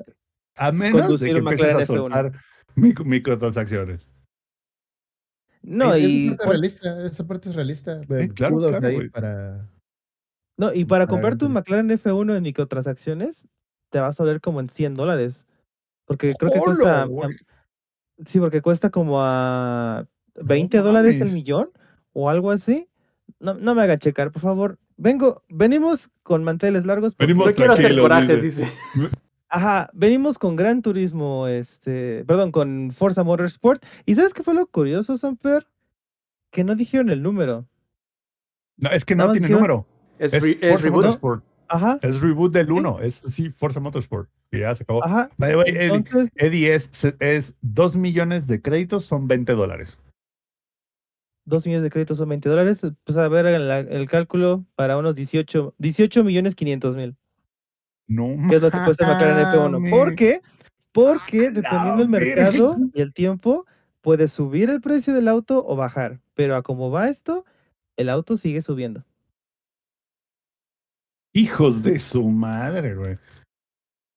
A 0.56 0.72
menos 0.72 1.20
de 1.20 1.32
que 1.32 1.38
empieces 1.38 1.70
a 1.70 1.74
McLaren 1.74 1.88
F1. 1.88 1.98
soltar 1.98 2.32
micro- 2.76 3.06
microtransacciones. 3.06 4.10
No, 5.64 5.94
es- 5.94 6.04
esa 6.04 6.10
y, 6.10 6.30
parte 6.30 6.44
es 6.44 6.50
realista, 6.50 7.06
esa 7.06 7.28
parte 7.28 7.50
es 7.50 7.56
realista. 7.56 8.02
Sí, 8.04 8.30
claro, 8.30 8.56
Kudos 8.56 8.72
claro, 8.72 8.88
ahí 8.88 8.96
güey. 8.96 9.10
para... 9.10 9.70
no, 10.58 10.74
y 10.74 10.86
para 10.86 11.06
para 11.06 11.08
comprar 11.08 11.38
tu. 11.38 11.50
McLaren 11.50 11.90
F1 11.90 12.36
en 12.38 12.44
microtransacciones, 12.44 13.48
te 13.90 14.00
vas 14.00 14.20
a 14.20 14.24
ver 14.24 14.42
como 14.42 14.60
en 14.60 14.70
100 14.70 14.94
dólares. 14.96 15.40
Porque 16.06 16.34
creo 16.38 16.52
que 16.52 16.60
¡Hola, 16.60 16.66
cuesta. 16.76 17.04
güey! 17.06 17.36
Sí, 18.28 18.40
porque 18.40 18.62
cuesta 18.62 18.90
como 18.90 19.22
a 19.22 20.06
20 20.36 20.78
No 20.78 20.84
dólares 20.84 21.22
el 21.22 21.32
millón 21.32 21.72
o 22.12 22.30
algo 22.30 22.52
así. 22.52 22.88
No, 23.40 23.54
no 23.54 23.74
me 23.74 23.82
haga 23.84 23.98
checar, 23.98 24.32
por 24.32 24.42
favor. 24.42 24.78
Vengo, 24.98 25.44
venimos 25.50 26.10
con 26.24 26.44
manteles 26.44 26.86
largos. 26.86 27.16
Venimos 27.18 27.48
No 27.48 27.54
quiero 27.54 27.74
hacer 27.74 27.98
corajes, 27.98 28.42
dice. 28.42 28.64
dice. 28.64 29.10
Ajá, 29.56 29.92
venimos 29.94 30.40
con 30.40 30.56
Gran 30.56 30.82
Turismo, 30.82 31.48
este, 31.48 32.26
perdón, 32.26 32.52
con 32.52 32.90
Forza 32.92 33.24
Motorsport. 33.24 33.86
¿Y 34.04 34.16
sabes 34.16 34.34
qué 34.34 34.42
fue 34.42 34.56
lo 34.56 34.66
curioso, 34.66 35.16
Samper? 35.16 35.68
Que 36.52 36.64
no 36.64 36.74
dijeron 36.76 37.12
el 37.12 37.22
número. 37.22 37.68
No, 38.78 38.90
es 38.90 39.06
que 39.06 39.16
no 39.16 39.32
tiene 39.32 39.50
número. 39.50 39.86
Es, 40.18 40.34
Es, 40.34 40.42
re- 40.42 40.58
es 40.60 40.70
Forza 40.72 40.84
reboot. 40.86 41.04
Motorsport. 41.06 41.44
Ajá, 41.68 42.00
Es 42.02 42.20
reboot 42.20 42.52
del 42.52 42.72
1. 42.72 43.00
Es 43.02 43.14
sí, 43.14 43.52
Forza 43.52 43.80
Motorsport. 43.80 44.28
Y 44.52 44.62
ya 44.62 44.74
se 44.74 44.84
acabó. 44.84 45.04
ajá. 45.06 45.30
By 45.38 45.52
the 45.52 45.58
way, 45.58 45.70
Eddie, 45.70 45.94
Entonces, 45.98 46.32
Eddie 46.36 46.74
es, 46.74 47.16
es 47.20 47.54
2 47.62 47.96
millones 47.96 48.48
de 48.48 48.60
créditos, 48.60 49.06
son 49.06 49.28
20 49.28 49.54
dólares. 49.54 50.00
2 51.46 51.66
millones 51.68 51.84
de 51.84 51.90
créditos 51.92 52.18
son 52.18 52.30
20 52.30 52.50
dólares. 52.50 52.80
Pues 53.04 53.18
a 53.18 53.28
ver 53.28 53.46
el, 53.46 53.70
el 53.70 54.08
cálculo 54.10 54.66
para 54.76 54.98
unos 54.98 55.14
18, 55.16 55.76
18 55.78 56.24
millones 56.24 56.56
500 56.56 56.96
mil. 56.96 57.16
No 58.14 58.50
¿Qué 58.50 58.58
es 58.58 58.62
lo 58.62 58.70
que 58.70 58.78
cuesta 58.86 59.08
McLaren 59.08 59.46
F1? 59.48 59.72
mames. 59.72 59.92
¿Por 59.92 60.16
qué? 60.16 60.42
Porque 60.92 61.48
¡A 61.48 61.52
la 61.52 61.52
dependiendo 61.52 61.98
del 61.98 62.10
mercado 62.10 62.78
y 62.94 63.02
el 63.02 63.14
tiempo, 63.14 63.66
puede 64.02 64.28
subir 64.28 64.70
el 64.70 64.82
precio 64.82 65.14
del 65.16 65.28
auto 65.28 65.66
o 65.66 65.76
bajar. 65.76 66.20
Pero 66.36 66.56
a 66.56 66.62
cómo 66.62 66.92
va 66.92 67.10
esto, 67.10 67.46
el 67.98 68.10
auto 68.10 68.38
sigue 68.38 68.62
subiendo. 68.62 69.04
Hijos 71.34 71.82
de 71.82 72.00
su 72.00 72.24
madre, 72.30 72.94
güey. 72.96 73.18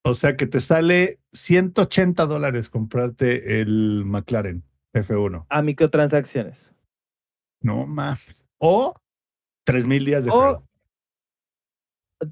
O 0.05 0.13
sea 0.15 0.37
que 0.37 0.47
te 0.47 0.61
sale 0.61 1.19
180 1.33 2.27
dólares 2.27 2.69
comprarte 2.69 3.61
el 3.61 4.05
McLaren 4.05 4.63
F1. 4.95 5.47
A 5.49 5.63
microtransacciones. 5.63 6.71
No 7.63 7.87
mames. 7.87 8.45
O 8.59 8.95
3000 9.65 10.05
días 10.05 10.25
de 10.25 10.31
O- 10.31 10.63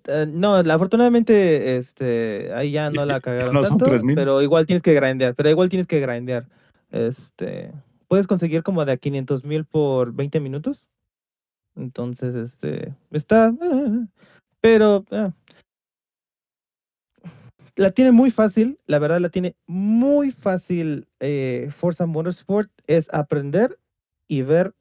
Eh, 0.06 0.26
no, 0.28 0.54
afortunadamente, 0.56 1.76
este, 1.76 2.52
ahí 2.54 2.72
ya 2.72 2.90
no 2.90 3.04
la 3.04 3.20
cagaron 3.20 3.52
no 3.52 3.62
son 3.62 3.78
tanto, 3.78 3.90
3000. 3.90 4.14
pero 4.14 4.40
igual 4.40 4.66
tienes 4.66 4.82
que 4.82 4.94
grindear, 4.94 5.34
pero 5.34 5.50
igual 5.50 5.68
tienes 5.68 5.86
que 5.86 6.00
grindear. 6.00 6.46
Este, 6.90 7.72
puedes 8.08 8.26
conseguir 8.26 8.62
como 8.62 8.84
de 8.84 8.92
a 8.92 8.96
500 8.96 9.44
mil 9.44 9.64
por 9.64 10.12
20 10.12 10.40
minutos. 10.40 10.86
Entonces, 11.76 12.34
este, 12.34 12.94
está, 13.10 13.48
eh, 13.48 14.06
pero 14.60 15.04
eh, 15.10 15.30
la 17.76 17.90
tiene 17.90 18.12
muy 18.12 18.30
fácil, 18.30 18.78
la 18.86 18.98
verdad 18.98 19.20
la 19.20 19.28
tiene 19.28 19.56
muy 19.66 20.30
fácil 20.30 21.08
eh, 21.20 21.68
Forza 21.76 22.06
Motorsport, 22.06 22.70
es 22.86 23.12
aprender 23.12 23.78
y 24.28 24.42
ver 24.42 24.74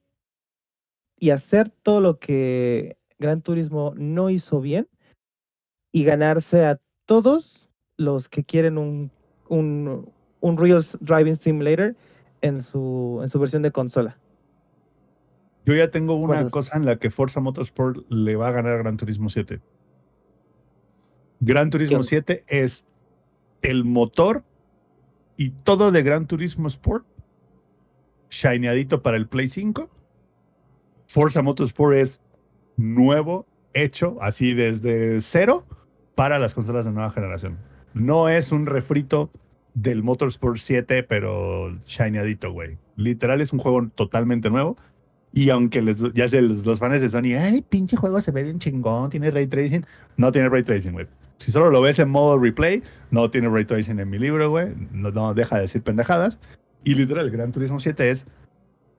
y 1.19 1.31
hacer 1.31 1.69
todo 1.69 2.01
lo 2.01 2.19
que 2.19 2.97
Gran 3.23 3.41
Turismo 3.41 3.93
no 3.95 4.29
hizo 4.29 4.59
bien 4.59 4.87
y 5.93 6.03
ganarse 6.03 6.65
a 6.65 6.79
todos 7.05 7.69
los 7.95 8.27
que 8.27 8.43
quieren 8.43 8.77
un, 8.77 9.11
un, 9.47 10.11
un 10.41 10.57
Real 10.57 10.83
Driving 10.99 11.37
Simulator 11.37 11.95
en 12.41 12.61
su, 12.61 13.21
en 13.23 13.29
su 13.29 13.39
versión 13.39 13.61
de 13.61 13.71
consola. 13.71 14.17
Yo 15.65 15.73
ya 15.73 15.89
tengo 15.89 16.15
una 16.15 16.49
cosa 16.49 16.75
en 16.75 16.85
la 16.85 16.99
que 16.99 17.09
Forza 17.09 17.39
Motorsport 17.39 18.05
le 18.09 18.35
va 18.35 18.49
a 18.49 18.51
ganar 18.51 18.73
a 18.73 18.77
Gran 18.79 18.97
Turismo 18.97 19.29
7. 19.29 19.61
Gran 21.39 21.69
Turismo 21.69 21.97
onda? 21.97 22.07
7 22.09 22.43
es 22.47 22.85
el 23.61 23.85
motor 23.85 24.43
y 25.37 25.51
todo 25.51 25.93
de 25.93 26.03
Gran 26.03 26.27
Turismo 26.27 26.67
Sport 26.67 27.05
shineadito 28.29 29.01
para 29.01 29.15
el 29.15 29.27
Play 29.27 29.47
5. 29.47 29.89
Forza 31.07 31.41
Motorsport 31.41 31.95
es 31.95 32.19
nuevo, 32.77 33.45
hecho 33.73 34.17
así 34.21 34.53
desde 34.53 35.21
cero 35.21 35.65
para 36.15 36.39
las 36.39 36.53
consolas 36.53 36.85
de 36.85 36.91
nueva 36.91 37.11
generación. 37.11 37.57
No 37.93 38.29
es 38.29 38.51
un 38.51 38.65
refrito 38.65 39.31
del 39.73 40.03
Motorsport 40.03 40.57
7, 40.57 41.03
pero 41.03 41.69
shineadito, 41.85 42.51
güey. 42.51 42.77
Literal 42.95 43.41
es 43.41 43.53
un 43.53 43.59
juego 43.59 43.87
totalmente 43.95 44.49
nuevo. 44.49 44.75
Y 45.31 45.49
aunque 45.49 45.81
les, 45.81 45.97
ya 46.13 46.29
sé, 46.29 46.41
los, 46.41 46.65
los 46.65 46.79
fans 46.79 47.01
de 47.01 47.09
Sony, 47.09 47.35
ay, 47.39 47.63
pinche 47.67 47.97
juego 47.97 48.21
se 48.21 48.31
ve 48.31 48.43
bien 48.43 48.59
chingón, 48.59 49.09
tiene 49.09 49.31
ray 49.31 49.47
tracing. 49.47 49.85
No 50.15 50.31
tiene 50.31 50.49
ray 50.49 50.63
tracing, 50.63 50.91
güey. 50.91 51.07
Si 51.37 51.51
solo 51.51 51.71
lo 51.71 51.81
ves 51.81 51.97
en 51.99 52.09
modo 52.09 52.37
replay, 52.37 52.83
no 53.09 53.29
tiene 53.31 53.49
ray 53.49 53.65
tracing 53.65 53.99
en 53.99 54.09
mi 54.09 54.19
libro, 54.19 54.49
güey. 54.51 54.73
No, 54.91 55.09
no 55.11 55.33
deja 55.33 55.55
de 55.55 55.63
decir 55.63 55.81
pendejadas. 55.81 56.37
Y 56.83 56.93
literal, 56.93 57.25
el 57.25 57.31
Gran 57.31 57.51
Turismo 57.51 57.79
7 57.79 58.11
es 58.11 58.25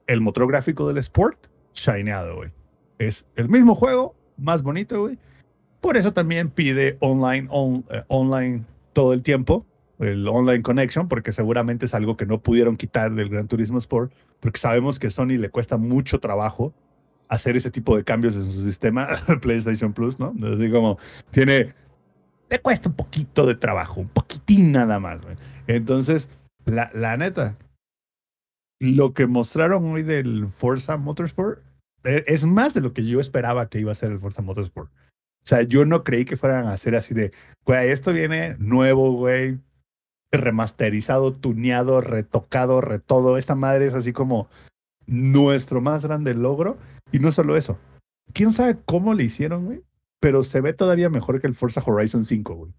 el 0.07 0.19
motor 0.19 0.47
gráfico 0.47 0.87
del 0.87 0.97
Sport 0.97 1.47
shineado, 1.73 2.35
güey. 2.35 2.51
Es 2.99 3.25
el 3.35 3.49
mismo 3.49 3.75
juego, 3.75 4.15
más 4.37 4.61
bonito, 4.63 5.01
güey. 5.01 5.17
Por 5.81 5.97
eso 5.97 6.13
también 6.13 6.49
pide 6.49 6.97
online, 6.99 7.47
on- 7.51 7.85
eh, 7.91 8.03
online 8.07 8.63
todo 8.93 9.13
el 9.13 9.21
tiempo, 9.21 9.65
el 9.99 10.27
online 10.27 10.61
connection, 10.63 11.07
porque 11.07 11.31
seguramente 11.31 11.85
es 11.85 11.93
algo 11.93 12.17
que 12.17 12.25
no 12.25 12.39
pudieron 12.41 12.77
quitar 12.77 13.13
del 13.13 13.29
Gran 13.29 13.47
Turismo 13.47 13.77
Sport, 13.77 14.11
porque 14.39 14.59
sabemos 14.59 14.99
que 14.99 15.11
Sony 15.11 15.37
le 15.37 15.49
cuesta 15.49 15.77
mucho 15.77 16.19
trabajo 16.19 16.73
hacer 17.27 17.57
ese 17.57 17.71
tipo 17.71 17.95
de 17.97 18.03
cambios 18.03 18.35
en 18.35 18.43
su 18.51 18.63
sistema 18.63 19.07
PlayStation 19.41 19.93
Plus, 19.93 20.19
¿no? 20.19 20.33
Así 20.53 20.69
como 20.71 20.97
tiene, 21.31 21.73
le 22.49 22.59
cuesta 22.59 22.89
un 22.89 22.95
poquito 22.95 23.45
de 23.45 23.55
trabajo, 23.55 24.01
un 24.01 24.09
poquitín 24.09 24.71
nada 24.71 24.99
más, 24.99 25.21
güey. 25.21 25.35
Entonces, 25.67 26.29
la, 26.65 26.89
la 26.93 27.17
neta, 27.17 27.57
lo 28.79 29.13
que 29.13 29.27
mostraron 29.27 29.85
hoy 29.85 30.03
del 30.03 30.47
Forza 30.49 30.97
Motorsport 30.97 31.59
es 32.05 32.45
más 32.45 32.73
de 32.73 32.81
lo 32.81 32.93
que 32.93 33.05
yo 33.05 33.19
esperaba 33.19 33.69
que 33.69 33.79
iba 33.79 33.91
a 33.91 33.95
ser 33.95 34.11
el 34.11 34.19
Forza 34.19 34.41
Motorsport. 34.41 34.91
O 34.91 35.47
sea, 35.47 35.61
yo 35.61 35.85
no 35.85 36.03
creí 36.03 36.25
que 36.25 36.37
fueran 36.37 36.65
a 36.65 36.73
hacer 36.73 36.95
así 36.95 37.13
de, 37.13 37.31
güey, 37.65 37.89
esto 37.89 38.11
viene 38.13 38.55
nuevo, 38.57 39.11
güey, 39.11 39.59
remasterizado, 40.31 41.33
tuneado, 41.33 42.01
retocado, 42.01 42.81
retodo. 42.81 43.37
Esta 43.37 43.55
madre 43.55 43.87
es 43.87 43.93
así 43.93 44.11
como 44.13 44.49
nuestro 45.05 45.81
más 45.81 46.03
grande 46.03 46.33
logro. 46.33 46.77
Y 47.11 47.19
no 47.19 47.31
solo 47.31 47.55
eso. 47.55 47.77
¿Quién 48.33 48.53
sabe 48.53 48.77
cómo 48.85 49.13
le 49.13 49.23
hicieron, 49.23 49.65
güey? 49.65 49.83
Pero 50.19 50.43
se 50.43 50.61
ve 50.61 50.73
todavía 50.73 51.09
mejor 51.09 51.39
que 51.39 51.47
el 51.47 51.55
Forza 51.55 51.83
Horizon 51.85 52.25
5, 52.25 52.55
güey. 52.55 52.73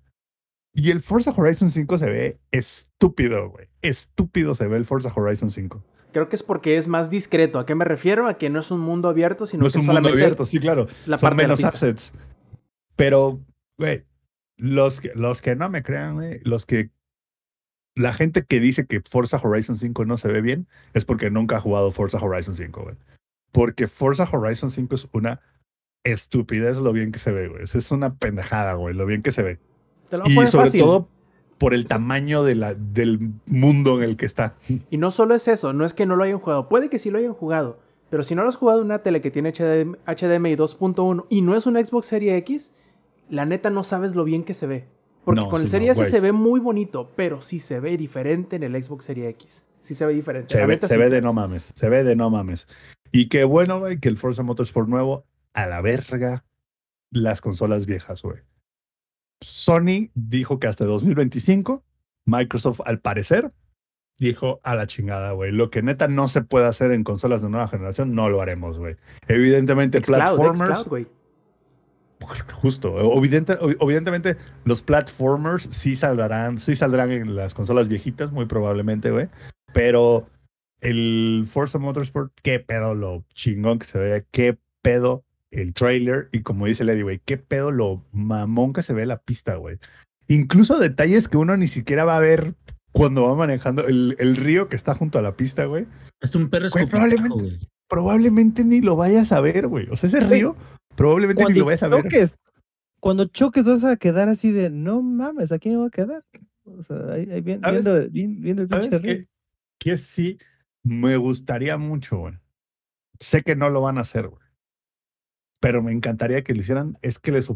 Y 0.75 0.91
el 0.91 1.01
Forza 1.01 1.31
Horizon 1.31 1.71
5 1.71 1.99
se 1.99 2.11
ve 2.11 2.39
estúpido, 2.51 3.49
güey. 3.51 3.69
Estúpido 3.81 4.55
se 4.55 4.67
ve 4.67 4.77
el 4.77 4.85
Forza 4.85 5.13
Horizon 5.15 5.51
5. 5.51 5.83
Creo 6.17 6.31
que 6.31 6.37
es 6.37 6.43
porque 6.43 6.79
es 6.79 6.89
más 6.89 7.11
discreto. 7.11 7.59
¿A 7.59 7.67
qué 7.67 7.75
me 7.75 7.85
refiero? 7.85 8.27
A 8.27 8.39
que 8.39 8.49
no 8.49 8.61
es 8.61 8.71
un 8.71 8.81
mundo 8.81 9.11
abierto, 9.11 9.45
sino 9.45 9.61
No 9.61 9.67
es 9.67 9.75
que 9.75 9.81
un 9.81 9.85
mundo 9.85 10.09
abierto, 10.09 10.47
sí, 10.47 10.59
claro. 10.59 10.87
la 11.05 11.19
Son 11.19 11.27
parte 11.29 11.43
menos 11.43 11.63
assets. 11.63 12.11
Pero, 12.97 13.39
güey, 13.77 14.07
los 14.57 15.03
que, 15.03 15.13
los 15.15 15.43
que 15.43 15.57
no 15.57 15.69
me 15.69 15.83
crean, 15.83 16.15
güey, 16.15 16.41
los 16.43 16.65
que. 16.65 16.89
La 17.95 18.15
gente 18.15 18.47
que 18.47 18.61
dice 18.61 18.87
que 18.87 19.03
Forza 19.03 19.39
Horizon 19.43 19.77
5 19.77 20.07
no 20.07 20.17
se 20.17 20.29
ve 20.29 20.41
bien 20.41 20.69
es 20.95 21.05
porque 21.05 21.31
nunca 21.31 21.59
ha 21.59 21.61
jugado 21.61 21.93
Forza 21.93 22.17
Horizon 22.17 22.55
5, 22.57 22.83
güey. 22.83 22.97
Porque 23.53 23.87
Forza 23.87 24.27
Horizon 24.33 24.71
5 24.71 24.95
es 24.95 25.09
una 25.13 25.43
estupidez 26.03 26.79
lo 26.79 26.95
bien 26.95 27.13
que 27.13 27.19
se 27.19 27.31
ve, 27.31 27.49
güey. 27.49 27.65
Es 27.65 27.91
una 27.91 28.15
pendejada, 28.15 28.73
güey, 28.73 28.95
lo 28.95 29.05
bien 29.05 29.21
que 29.21 29.33
se 29.33 29.43
ve. 29.43 29.59
Te 30.09 30.17
lo 30.17 30.27
Y 30.27 30.35
sobre 30.47 30.65
fácil. 30.65 30.81
todo 30.81 31.11
por 31.59 31.75
el 31.75 31.87
tamaño 31.87 32.45
de 32.45 32.55
la, 32.55 32.75
del 32.75 33.33
mundo 33.47 33.99
en 33.99 34.05
el 34.11 34.17
que 34.17 34.27
está. 34.27 34.55
Y 34.91 34.99
no 34.99 35.11
solo 35.11 35.35
es 35.35 35.49
eso, 35.49 35.73
no 35.73 35.85
es 35.85 35.95
que 35.95 36.07
no 36.07 36.17
lo 36.17 36.25
hayan 36.25 36.39
jugado. 36.39 36.69
Puede 36.69 36.89
que 36.91 36.99
sí 36.99 37.11
lo 37.11 37.19
hayan 37.19 37.33
jugado. 37.35 37.79
Pero 38.11 38.23
si 38.23 38.35
no 38.35 38.43
lo 38.43 38.49
has 38.49 38.57
jugado 38.57 38.81
en 38.81 38.87
una 38.87 39.03
tele 39.03 39.21
que 39.21 39.31
tiene 39.31 39.53
HDMI, 39.53 39.97
HDMI 40.07 40.57
2.1 40.57 41.27
y 41.29 41.43
no 41.43 41.57
es 41.57 41.67
una 41.67 41.85
Xbox 41.85 42.07
Series 42.07 42.35
X, 42.39 42.75
la 43.29 43.45
neta 43.45 43.69
no 43.71 43.83
sabes 43.83 44.15
lo 44.15 44.23
bien 44.25 44.45
que 44.45 44.55
se 44.55 44.67
ve. 44.67 44.85
Porque 45.25 45.41
No, 45.41 45.49
con 45.49 45.61
el 45.61 45.67
sí, 45.67 45.73
Series 45.73 45.97
no, 45.97 46.05
S 46.05 46.13
se 46.13 46.21
ve 46.21 46.31
muy 46.31 46.61
bonito, 46.61 47.11
pero 47.17 47.43
sí 47.43 47.59
se 47.59 47.81
ve 47.81 47.97
diferente 47.97 48.57
en 48.57 48.63
el 48.63 48.81
Xbox 48.83 49.07
Series 49.07 49.31
X. 49.31 49.67
Sí 49.81 49.95
se 49.95 50.07
ve 50.07 50.15
diferente. 50.15 50.53
Se 50.53 50.59
La 50.59 50.67
ve, 50.67 50.75
neta 50.75 50.87
se 50.87 50.95
sí, 50.95 51.01
ve 51.01 51.11
de 51.11 51.21
no 51.21 51.33
mames. 51.33 51.73
Se 51.75 51.89
ve 51.89 52.05
de 52.05 52.15
no 52.15 52.31
mames. 52.31 52.69
Y 53.11 53.29
qué 53.29 53.43
bueno, 53.43 53.81
güey, 53.81 53.99
que 53.99 54.09
el 54.09 54.19
Forza 54.19 54.45
Motorsport 54.45 54.89
nuevo, 54.89 55.25
a 55.53 55.67
la 55.67 55.81
verga, 55.81 56.45
las 57.11 57.41
consolas 57.41 57.87
viejas, 57.87 58.23
güey. 58.23 58.39
Sony 59.43 60.11
dijo 60.15 60.59
que 60.59 60.67
hasta 60.67 60.85
2025, 60.85 61.85
Microsoft, 62.25 62.81
al 62.85 63.01
parecer, 63.01 63.53
dijo 64.19 64.61
a 64.63 64.75
la 64.75 64.87
chingada, 64.87 65.33
güey. 65.33 65.53
Lo 65.53 65.71
que 65.71 65.83
neta 65.83 66.09
no 66.09 66.29
se 66.29 66.43
puede 66.43 66.67
hacer 66.67 66.91
en 66.93 67.05
consolas 67.05 67.43
de 67.43 67.51
nueva 67.51 67.69
generación, 67.69 68.15
no 68.15 68.29
lo 68.29 68.41
haremos, 68.41 68.79
güey. 68.79 68.97
Evidentemente, 69.29 69.99
platformers. 70.01 70.85
Güey. 70.89 71.07
Justo, 72.55 72.99
evidente- 72.99 73.59
evidentemente 73.79 74.37
los 74.65 74.81
platformers 74.81 75.69
sí 75.71 75.97
saldrán, 75.97 76.59
sí 76.59 76.75
saldrán 76.75 77.11
en 77.13 77.37
las 77.37 77.53
consolas 77.53 77.89
viejitas, 77.89 78.33
muy 78.33 78.47
probablemente, 78.47 79.11
güey. 79.11 79.29
Pero 79.75 80.27
el 80.81 81.47
Forza 81.51 81.79
Motorsport, 81.79 82.33
qué 82.43 82.59
pedo 82.59 82.95
lo 82.95 83.23
chingón 83.35 83.79
que 83.79 83.87
se 83.87 83.99
ve, 83.99 84.27
qué 84.31 84.57
pedo 84.83 85.25
el 85.57 85.73
trailer 85.75 86.29
y 86.33 86.43
como 86.43 86.67
dice 86.67 86.85
Lady, 86.85 87.03
güey, 87.03 87.21
qué 87.25 87.37
pedo 87.39 87.71
lo 87.71 88.03
mamón 88.13 88.73
que 88.73 88.83
se 88.83 88.93
ve 88.95 89.07
la 89.07 89.19
pista, 89.19 89.57
güey. 89.57 89.79
Incluso 90.29 90.79
detalles 90.79 91.29
que 91.29 91.37
uno 91.37 91.57
ni 91.57 91.69
siquiera 91.69 92.05
va 92.05 92.17
a 92.17 92.21
ver 92.21 92.55
cuando 92.93 93.23
va 93.25 93.35
manejando 93.35 93.87
el, 93.87 94.17
el 94.19 94.37
río 94.37 94.69
que 94.69 94.77
está 94.77 94.95
junto 94.95 95.19
a 95.19 95.23
la 95.23 95.37
pista, 95.37 95.65
güey. 95.67 95.87
Hasta 96.23 96.39
un 96.39 96.49
perro 96.51 96.69
Güey, 96.71 96.87
probablemente- 96.87 97.29
güey. 97.35 97.59
Probablemente 97.89 98.65
ni 98.65 98.81
lo 98.81 98.97
vayas 98.97 99.31
a 99.31 99.41
ver, 99.41 99.69
güey. 99.69 99.87
O 99.91 99.97
sea, 99.97 100.09
ese 100.09 100.19
río 100.21 100.57
probablemente 100.97 101.45
ni 101.45 101.55
lo 101.59 101.67
vayas 101.67 101.85
a 101.85 101.89
ver. 101.89 102.03
choques, 102.03 102.35
cuando 102.99 103.27
choques 103.27 103.65
vas 103.65 103.85
a 103.85 103.97
quedar 103.97 104.29
así 104.29 104.51
de, 104.51 104.71
no 104.71 105.03
mames, 105.03 105.53
¿aquí 105.53 105.69
me 105.69 105.77
voy 105.77 105.87
a 105.87 105.91
quedar? 105.91 106.25
O 106.65 106.83
sea, 106.83 106.97
ahí, 107.13 107.31
ahí 107.31 107.41
viendo, 107.43 107.71
vi- 108.11 108.27
viendo 108.27 108.63
el 108.63 108.69
pinche 108.69 108.91
¿Sabes 108.91 109.03
río. 109.03 109.27
Que 109.79 109.97
sí 109.99 110.39
me 110.83 111.17
gustaría 111.17 111.77
mucho, 111.79 112.19
güey. 112.19 112.35
Sé 113.21 113.43
que 113.43 113.55
no 113.55 113.71
lo 113.71 113.81
van 113.83 113.99
a 113.99 114.01
hacer, 114.01 114.27
güey. 114.27 114.43
Pero 115.61 115.83
me 115.83 115.93
encantaría 115.93 116.43
que 116.43 116.55
lo 116.55 116.61
hicieran, 116.61 116.99
es 117.03 117.19
que 117.19 117.33
les 117.33 117.51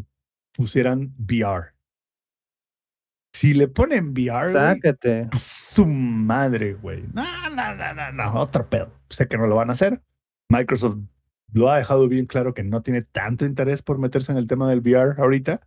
pusieran 0.52 1.14
VR. 1.18 1.72
Si 3.32 3.54
le 3.54 3.68
ponen 3.68 4.10
VR, 4.10 4.52
Sácate. 4.52 5.28
a 5.30 5.38
su 5.38 5.86
madre, 5.86 6.74
güey. 6.74 7.04
No, 7.12 7.48
no, 7.50 7.74
no, 7.74 7.94
no, 7.94 8.12
no, 8.12 8.34
otro 8.34 8.68
pedo. 8.68 8.92
Sé 9.08 9.28
que 9.28 9.38
no 9.38 9.46
lo 9.46 9.56
van 9.56 9.70
a 9.70 9.72
hacer. 9.72 10.02
Microsoft 10.50 10.98
lo 11.52 11.70
ha 11.70 11.78
dejado 11.78 12.08
bien 12.08 12.26
claro 12.26 12.54
que 12.54 12.62
no 12.62 12.82
tiene 12.82 13.02
tanto 13.02 13.44
interés 13.44 13.82
por 13.82 13.98
meterse 13.98 14.32
en 14.32 14.38
el 14.38 14.46
tema 14.46 14.68
del 14.68 14.80
VR 14.80 15.14
ahorita. 15.20 15.60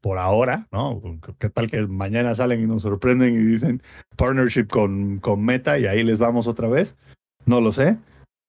Por 0.00 0.18
ahora, 0.18 0.66
¿no? 0.70 1.00
¿Qué 1.38 1.48
tal 1.48 1.70
que 1.70 1.86
mañana 1.86 2.34
salen 2.34 2.62
y 2.62 2.66
nos 2.66 2.82
sorprenden 2.82 3.34
y 3.34 3.44
dicen 3.44 3.82
partnership 4.16 4.66
con, 4.66 5.18
con 5.18 5.42
Meta 5.42 5.78
y 5.78 5.86
ahí 5.86 6.02
les 6.02 6.18
vamos 6.18 6.46
otra 6.46 6.68
vez? 6.68 6.94
No 7.46 7.60
lo 7.60 7.72
sé. 7.72 7.98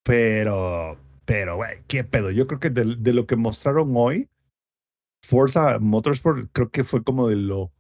Pero, 0.04 0.98
pero, 1.26 1.58
güey, 1.58 1.84
qué 1.88 2.04
pedo. 2.04 2.32
Yo 2.32 2.48
creo 2.48 2.60
que 2.60 2.70
de, 2.70 3.14
lo 3.14 3.26
que 3.26 3.36
mostraron 3.36 3.92
hoy, 3.96 4.30
Forza 5.24 5.80
Motorsport 5.80 6.50
creo 6.52 6.70
que 6.70 6.84
fue 6.84 7.04
como 7.04 7.28
de 7.28 7.36
lo, 7.36 7.72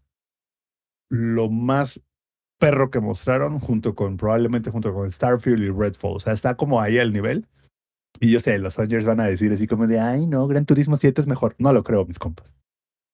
lo 1.09 1.49
más 1.49 2.01
perro 2.59 2.89
que 2.89 2.99
mostraron 2.99 3.59
junto 3.59 3.95
con, 3.95 4.17
probablemente 4.17 4.71
junto 4.71 4.93
con 4.93 5.11
Starfield 5.11 5.63
y 5.63 5.69
Redfall. 5.69 6.15
O 6.15 6.19
sea, 6.19 6.33
está 6.33 6.55
como 6.55 6.81
ahí 6.81 6.97
al 6.97 7.13
nivel. 7.13 7.47
Y 8.19 8.31
yo 8.31 8.39
sé, 8.39 8.57
los 8.57 8.77
Rangers 8.77 9.05
van 9.05 9.19
a 9.19 9.25
decir 9.25 9.51
así 9.51 9.67
como 9.67 9.87
de, 9.87 9.99
ay, 9.99 10.25
no, 10.25 10.47
Gran 10.47 10.65
Turismo 10.65 10.97
7 10.97 11.21
es 11.21 11.27
mejor. 11.27 11.55
No 11.59 11.73
lo 11.73 11.83
creo, 11.83 12.05
mis 12.05 12.19
compas. 12.19 12.55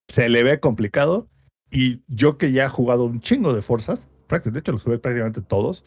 Se 0.08 0.28
le 0.28 0.42
ve 0.42 0.60
complicado. 0.60 1.28
Y 1.70 2.02
yo 2.06 2.36
que 2.36 2.52
ya 2.52 2.66
he 2.66 2.68
jugado 2.68 3.04
un 3.04 3.20
chingo 3.20 3.54
de 3.54 3.62
Forzas, 3.62 4.06
de 4.28 4.58
hecho 4.58 4.72
los 4.72 4.82
jugué 4.82 4.98
prácticamente 4.98 5.40
todos, 5.40 5.84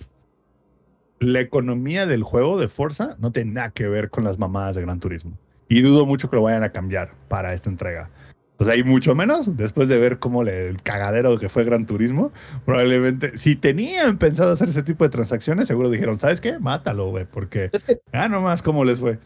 la 1.20 1.40
economía 1.40 2.06
del 2.06 2.24
juego 2.24 2.60
de 2.60 2.68
Forza 2.68 3.16
no 3.20 3.32
tiene 3.32 3.52
nada 3.54 3.70
que 3.72 3.88
ver 3.88 4.10
con 4.10 4.24
las 4.24 4.38
mamadas 4.40 4.76
de 4.76 4.82
Gran 4.82 5.00
Turismo. 5.00 5.38
Y 5.68 5.82
dudo 5.82 6.06
mucho 6.06 6.30
que 6.30 6.36
lo 6.36 6.44
vayan 6.44 6.64
a 6.64 6.72
cambiar 6.72 7.14
para 7.28 7.54
esta 7.54 7.70
entrega. 7.70 8.10
Pues 8.58 8.70
hay 8.70 8.84
mucho 8.84 9.16
menos, 9.16 9.58
después 9.58 9.90
de 9.90 9.98
ver 9.98 10.20
cómo 10.20 10.44
le, 10.44 10.70
el 10.70 10.82
cagadero 10.82 11.38
que 11.38 11.50
fue 11.50 11.66
Gran 11.66 11.86
Turismo, 11.86 12.32
probablemente, 12.66 13.36
si 13.38 13.56
tenían 13.58 14.18
pensado 14.18 14.52
hacer 14.54 14.70
ese 14.70 14.84
tipo 14.84 15.04
de 15.04 15.10
transacciones, 15.10 15.68
seguro 15.68 15.90
dijeron, 15.90 16.18
¿sabes 16.18 16.40
qué? 16.40 16.58
Mátalo, 16.60 17.10
güey, 17.10 17.26
porque, 17.26 17.70
Es 17.74 17.84
que, 17.84 18.00
ah, 18.14 18.30
nomás 18.30 18.62
cómo 18.62 18.86
les 18.86 19.00
fue. 19.00 19.20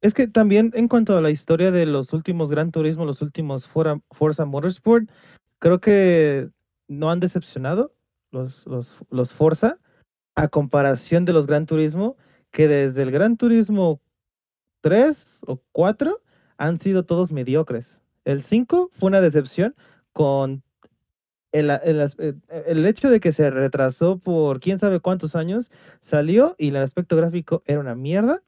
es 0.00 0.14
que 0.14 0.26
también 0.26 0.70
en 0.74 0.88
cuanto 0.88 1.18
a 1.18 1.20
la 1.20 1.30
historia 1.30 1.70
de 1.70 1.84
los 1.84 2.12
últimos 2.14 2.50
Gran 2.50 2.70
Turismo, 2.72 3.04
los 3.04 3.20
últimos 3.20 3.66
Fora- 3.68 4.00
Forza 4.12 4.46
Motorsport, 4.46 5.10
creo 5.58 5.80
que 5.80 6.48
no 6.88 7.10
han 7.10 7.20
decepcionado 7.20 7.92
los, 8.30 8.66
los, 8.66 8.98
los 9.10 9.34
Forza 9.34 9.78
a 10.36 10.48
comparación 10.48 11.24
de 11.24 11.32
los 11.32 11.46
Gran 11.46 11.66
Turismo, 11.66 12.16
que 12.52 12.68
desde 12.68 13.02
el 13.02 13.10
Gran 13.10 13.36
Turismo 13.36 14.00
3 14.82 15.40
o 15.46 15.60
4 15.72 16.22
han 16.58 16.80
sido 16.80 17.04
todos 17.04 17.32
mediocres. 17.32 18.00
El 18.24 18.42
5 18.42 18.90
fue 18.92 19.08
una 19.08 19.20
decepción 19.20 19.74
con 20.12 20.62
el, 21.52 21.70
el 21.70 22.12
eh, 22.18 22.34
el 22.66 22.86
hecho 22.86 23.08
de 23.10 23.20
que 23.20 23.32
se 23.32 23.50
retrasó 23.50 24.18
por 24.18 24.60
quién 24.60 24.78
sabe 24.78 25.00
cuántos 25.00 25.34
años, 25.34 25.70
salió 26.02 26.54
y 26.58 26.68
el 26.68 26.76
aspecto 26.76 27.16
gráfico 27.16 27.62
era 27.66 27.80
una 27.80 27.94
mierda. 27.94 28.42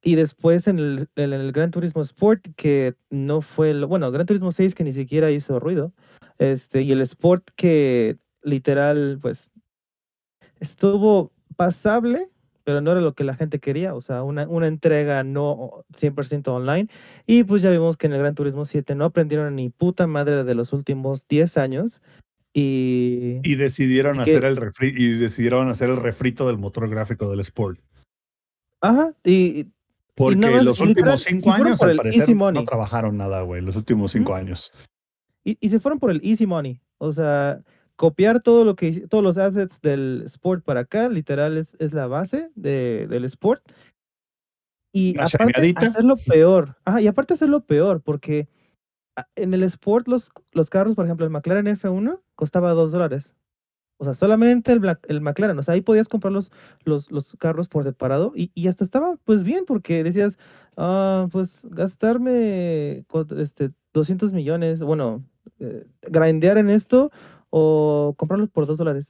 Y 0.00 0.14
después 0.14 0.68
en 0.68 0.78
el, 0.78 1.08
en 1.16 1.32
el 1.32 1.50
Gran 1.50 1.72
Turismo 1.72 2.02
Sport, 2.02 2.46
que 2.54 2.94
no 3.10 3.40
fue, 3.40 3.74
lo, 3.74 3.88
bueno, 3.88 4.12
Gran 4.12 4.26
Turismo 4.26 4.52
6 4.52 4.76
que 4.76 4.84
ni 4.84 4.92
siquiera 4.92 5.32
hizo 5.32 5.58
ruido, 5.58 5.92
este, 6.38 6.82
y 6.82 6.92
el 6.92 7.00
Sport 7.00 7.50
que 7.56 8.16
literal, 8.42 9.18
pues, 9.20 9.50
estuvo 10.60 11.32
pasable, 11.56 12.28
pero 12.64 12.80
no 12.80 12.92
era 12.92 13.00
lo 13.00 13.14
que 13.14 13.24
la 13.24 13.34
gente 13.34 13.58
quería, 13.60 13.94
o 13.94 14.00
sea, 14.02 14.22
una, 14.22 14.46
una 14.46 14.66
entrega 14.66 15.24
no 15.24 15.84
100% 15.98 16.48
online. 16.48 16.88
Y 17.26 17.44
pues 17.44 17.62
ya 17.62 17.70
vimos 17.70 17.96
que 17.96 18.06
en 18.06 18.12
el 18.12 18.18
Gran 18.18 18.34
Turismo 18.34 18.64
7 18.66 18.94
no 18.94 19.06
aprendieron 19.06 19.56
ni 19.56 19.70
puta 19.70 20.06
madre 20.06 20.44
de 20.44 20.54
los 20.54 20.72
últimos 20.72 21.26
10 21.28 21.56
años. 21.58 22.02
Y, 22.52 23.40
Y 23.44 23.54
decidieron 23.54 24.16
Y 24.20 24.24
que- 24.24 24.30
hacer 24.32 24.44
el 24.44 24.56
refri 24.56 24.92
y 24.96 25.12
decidieron 25.14 25.68
hacer 25.68 25.90
el 25.90 25.96
refrito 25.96 26.46
del 26.46 26.58
motor 26.58 26.88
gráfico 26.88 27.30
del 27.30 27.40
Sport. 27.40 27.78
ajá, 28.80 29.12
y, 29.24 29.66
Porque 30.14 30.62
los 30.62 30.80
últimos 30.80 31.22
cinco 31.22 31.52
años, 31.52 31.80
al 31.82 31.96
parecer, 31.96 32.28
no 32.36 32.64
trabajaron 32.64 33.16
nada, 33.16 33.42
güey. 33.42 33.62
Los 33.62 33.76
últimos 33.76 34.12
cinco 34.12 34.34
años. 34.34 34.72
y, 35.44 35.56
y 35.60 35.68
se 35.70 35.78
fueron 35.80 35.98
por 35.98 36.10
el 36.10 36.20
easy 36.24 36.46
money. 36.46 36.80
O 36.98 37.12
sea, 37.12 37.60
copiar 37.98 38.40
todo 38.40 38.64
lo 38.64 38.76
que 38.76 39.06
todos 39.08 39.24
los 39.24 39.36
assets 39.38 39.80
del 39.82 40.22
sport 40.26 40.64
para 40.64 40.80
acá, 40.80 41.08
literal 41.08 41.58
es, 41.58 41.74
es 41.80 41.92
la 41.92 42.06
base 42.06 42.50
de, 42.54 43.06
del 43.10 43.24
sport. 43.24 43.60
Y 44.94 45.14
Una 45.14 45.24
aparte 45.24 45.44
shineadita. 45.52 45.86
hacerlo 45.88 46.16
peor. 46.16 46.76
Ah, 46.84 47.00
y 47.02 47.08
aparte 47.08 47.34
hacerlo 47.34 47.60
peor, 47.60 48.00
porque 48.00 48.48
a- 49.16 49.26
en 49.36 49.52
el 49.52 49.62
sport 49.64 50.06
los, 50.08 50.30
los 50.52 50.70
carros, 50.70 50.94
por 50.94 51.04
ejemplo, 51.04 51.26
el 51.26 51.32
McLaren 51.32 51.66
F1 51.66 52.20
costaba 52.36 52.70
2 52.72 52.92
dólares. 52.92 53.32
O 54.00 54.04
sea, 54.04 54.14
solamente 54.14 54.70
el, 54.70 54.78
Black- 54.78 55.04
el 55.08 55.20
McLaren. 55.20 55.58
O 55.58 55.62
sea, 55.64 55.74
ahí 55.74 55.80
podías 55.80 56.08
comprar 56.08 56.32
los, 56.32 56.52
los, 56.84 57.10
los 57.10 57.34
carros 57.36 57.66
por 57.66 57.82
separado 57.82 58.32
y, 58.36 58.52
y 58.54 58.68
hasta 58.68 58.84
estaba 58.84 59.16
pues 59.24 59.42
bien 59.42 59.64
porque 59.66 60.04
decías, 60.04 60.38
ah, 60.76 61.26
pues 61.32 61.60
gastarme 61.64 63.04
este, 63.36 63.72
200 63.92 64.32
millones, 64.32 64.80
bueno, 64.84 65.24
eh, 65.58 65.84
grindear 66.02 66.58
en 66.58 66.70
esto 66.70 67.10
o 67.50 68.14
comprarlos 68.16 68.50
por 68.50 68.66
2 68.66 68.78
dólares. 68.78 69.06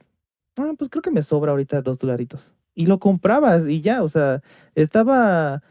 Ah, 0.57 0.73
pues 0.77 0.89
creo 0.89 1.01
que 1.01 1.11
me 1.11 1.21
sobra 1.21 1.51
ahorita 1.51 1.81
2 1.81 1.99
dolaritos. 1.99 2.53
Y 2.75 2.85
lo 2.85 2.99
comprabas 2.99 3.67
y 3.67 3.81
ya, 3.81 4.03
o 4.03 4.09
sea, 4.09 4.41
estaba, 4.75 5.61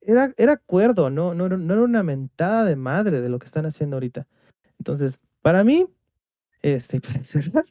era, 0.00 0.32
era 0.36 0.56
cuerdo, 0.56 1.10
no, 1.10 1.34
no, 1.34 1.46
era- 1.46 1.56
no 1.56 1.74
era 1.74 1.82
una 1.82 2.02
mentada 2.02 2.64
de 2.64 2.76
madre 2.76 3.20
de 3.20 3.28
lo 3.28 3.38
que 3.38 3.46
están 3.46 3.66
haciendo 3.66 3.96
ahorita. 3.96 4.26
Entonces, 4.78 5.18
para 5.42 5.64
mí, 5.64 5.86
este, 6.62 7.00
para 7.00 7.24
cerrar, 7.24 7.64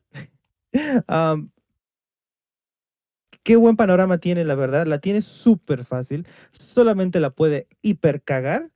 qué 3.44 3.56
buen 3.56 3.76
panorama 3.76 4.18
tiene, 4.18 4.44
la 4.44 4.56
verdad, 4.56 4.88
la 4.88 5.00
tiene 5.00 5.22
súper 5.22 5.86
fácil, 5.86 6.26
solamente 6.52 7.20
la 7.20 7.30
puede 7.30 7.68
hipercagar, 7.82 8.72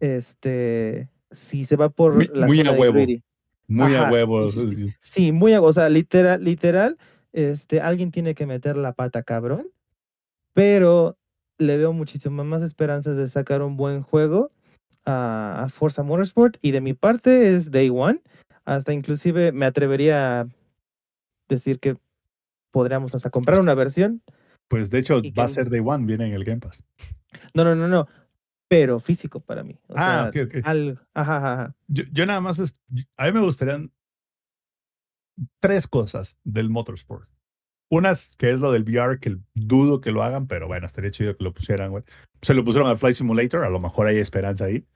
este, 0.00 1.08
si 1.30 1.64
se 1.64 1.76
va 1.76 1.88
por 1.88 2.14
Muy- 2.14 2.30
la 2.32 2.46
muy 2.46 2.58
zona 2.58 2.72
huevo. 2.72 3.06
Muy 3.68 3.94
a 3.94 4.10
huevos. 4.10 4.56
sí, 5.00 5.32
muy, 5.32 5.52
a- 5.54 5.62
o 5.62 5.72
sea, 5.72 5.88
literal, 5.88 6.42
literal, 6.44 6.98
este, 7.32 7.80
alguien 7.80 8.10
tiene 8.10 8.34
que 8.34 8.46
meter 8.46 8.76
la 8.76 8.92
pata 8.92 9.22
cabrón, 9.22 9.68
pero 10.54 11.16
le 11.58 11.76
veo 11.76 11.92
muchísimas 11.92 12.44
más 12.46 12.62
esperanzas 12.62 13.16
de 13.16 13.28
sacar 13.28 13.62
un 13.62 13.76
buen 13.76 14.02
juego 14.02 14.50
a, 15.04 15.64
a 15.64 15.68
Forza 15.68 16.02
Motorsport 16.02 16.56
y 16.60 16.72
de 16.72 16.80
mi 16.80 16.92
parte 16.94 17.54
es 17.54 17.70
Day 17.70 17.90
One, 17.90 18.20
hasta 18.64 18.92
inclusive 18.92 19.52
me 19.52 19.66
atrevería 19.66 20.40
a 20.40 20.48
decir 21.48 21.78
que 21.80 21.96
podríamos 22.70 23.14
hasta 23.14 23.30
comprar 23.30 23.60
una 23.60 23.74
versión, 23.74 24.22
Pues 24.68 24.90
de 24.90 24.98
hecho, 24.98 25.22
va 25.38 25.44
a 25.44 25.48
ser 25.48 25.70
Day 25.70 25.82
One, 25.84 26.06
viene 26.06 26.26
en 26.26 26.32
el 26.32 26.44
Game 26.44 26.60
Pass. 26.60 26.82
no, 27.54 27.64
no, 27.64 27.74
no, 27.74 27.88
no, 27.88 28.06
pero 28.72 28.98
físico 29.00 29.38
para 29.40 29.62
mí. 29.62 29.78
o 29.88 29.94
Ah, 29.94 30.30
sea, 30.32 30.44
ok, 30.44 30.48
ok. 30.48 30.60
algo, 30.66 30.98
ajá, 31.12 31.36
ajá. 31.36 31.76
Yo, 31.88 32.04
yo 32.10 32.24
nada 32.24 32.40
más, 32.40 32.58
es, 32.58 32.74
a 33.18 33.26
mí 33.26 33.32
me 33.32 33.40
gustarían 33.42 33.92
tres 35.60 35.86
cosas 35.86 36.38
del 36.42 36.70
Motorsport. 36.70 37.28
Unas 37.90 38.34
que 38.38 38.50
es 38.50 38.60
lo 38.60 38.72
del 38.72 38.84
VR, 38.84 39.20
que 39.20 39.36
dudo 39.54 40.00
que 40.00 40.10
lo 40.10 40.22
hagan, 40.22 40.46
pero 40.46 40.68
bueno, 40.68 40.86
estaría 40.86 41.10
chido 41.10 41.36
que 41.36 41.44
lo 41.44 41.52
pusieran, 41.52 41.90
güey. 41.90 42.02
Se 42.40 42.54
lo 42.54 42.64
pusieron 42.64 42.88
al 42.88 42.96
Flight 42.96 43.16
Simulator, 43.16 43.62
a 43.62 43.68
lo 43.68 43.78
mejor 43.78 44.06
hay 44.06 44.16
esperanza 44.16 44.64
ahí. 44.64 44.86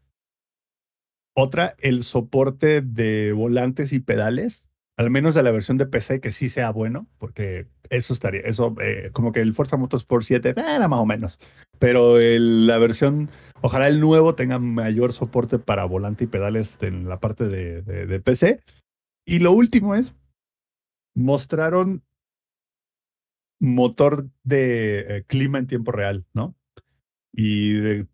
Otra, 1.37 1.75
el 1.81 2.03
soporte 2.03 2.81
de 2.81 3.33
volantes 3.35 3.93
y 3.93 4.01
pedales, 4.01 4.67
al 4.97 5.11
menos 5.11 5.35
de 5.35 5.43
la 5.43 5.51
versión 5.51 5.77
de 5.77 5.85
PC 5.85 6.23
que 6.23 6.33
sí 6.33 6.49
sea 6.49 6.71
bueno, 6.71 7.07
porque 7.19 7.69
eso 7.91 8.15
estaría, 8.15 8.41
eso, 8.41 8.75
eh, 8.81 9.11
como 9.13 9.33
que 9.33 9.43
el 9.43 9.53
Forza 9.53 9.77
Motorsport 9.77 10.25
7 10.25 10.55
era 10.57 10.89
más 10.89 10.99
o 11.01 11.05
menos, 11.05 11.39
pero 11.79 12.19
el- 12.19 12.67
la 12.67 12.79
versión, 12.79 13.31
ojalá 13.61 13.89
el 13.89 14.01
nuevo 14.01 14.35
tenga 14.35 14.59
mayor 14.59 15.13
soporte 15.13 15.59
para 15.59 15.85
volante 15.85 16.25
y 16.25 16.27
pedales 16.29 16.79
en 16.83 17.09
la 17.09 17.21
parte 17.21 17.49
de, 17.49 18.21
PC. 18.21 18.61
Y 19.27 19.41
lo 19.41 19.53
último 19.53 19.95
es, 19.95 20.15
mostraron 21.15 22.03
motor 23.59 24.29
de 24.45 25.19
eh, 25.19 25.25
clima 25.27 25.59
en 25.59 25.67
tiempo 25.67 25.93
real, 25.93 26.27
¿no? 26.35 26.55
Y 27.33 27.75
de, 27.75 28.07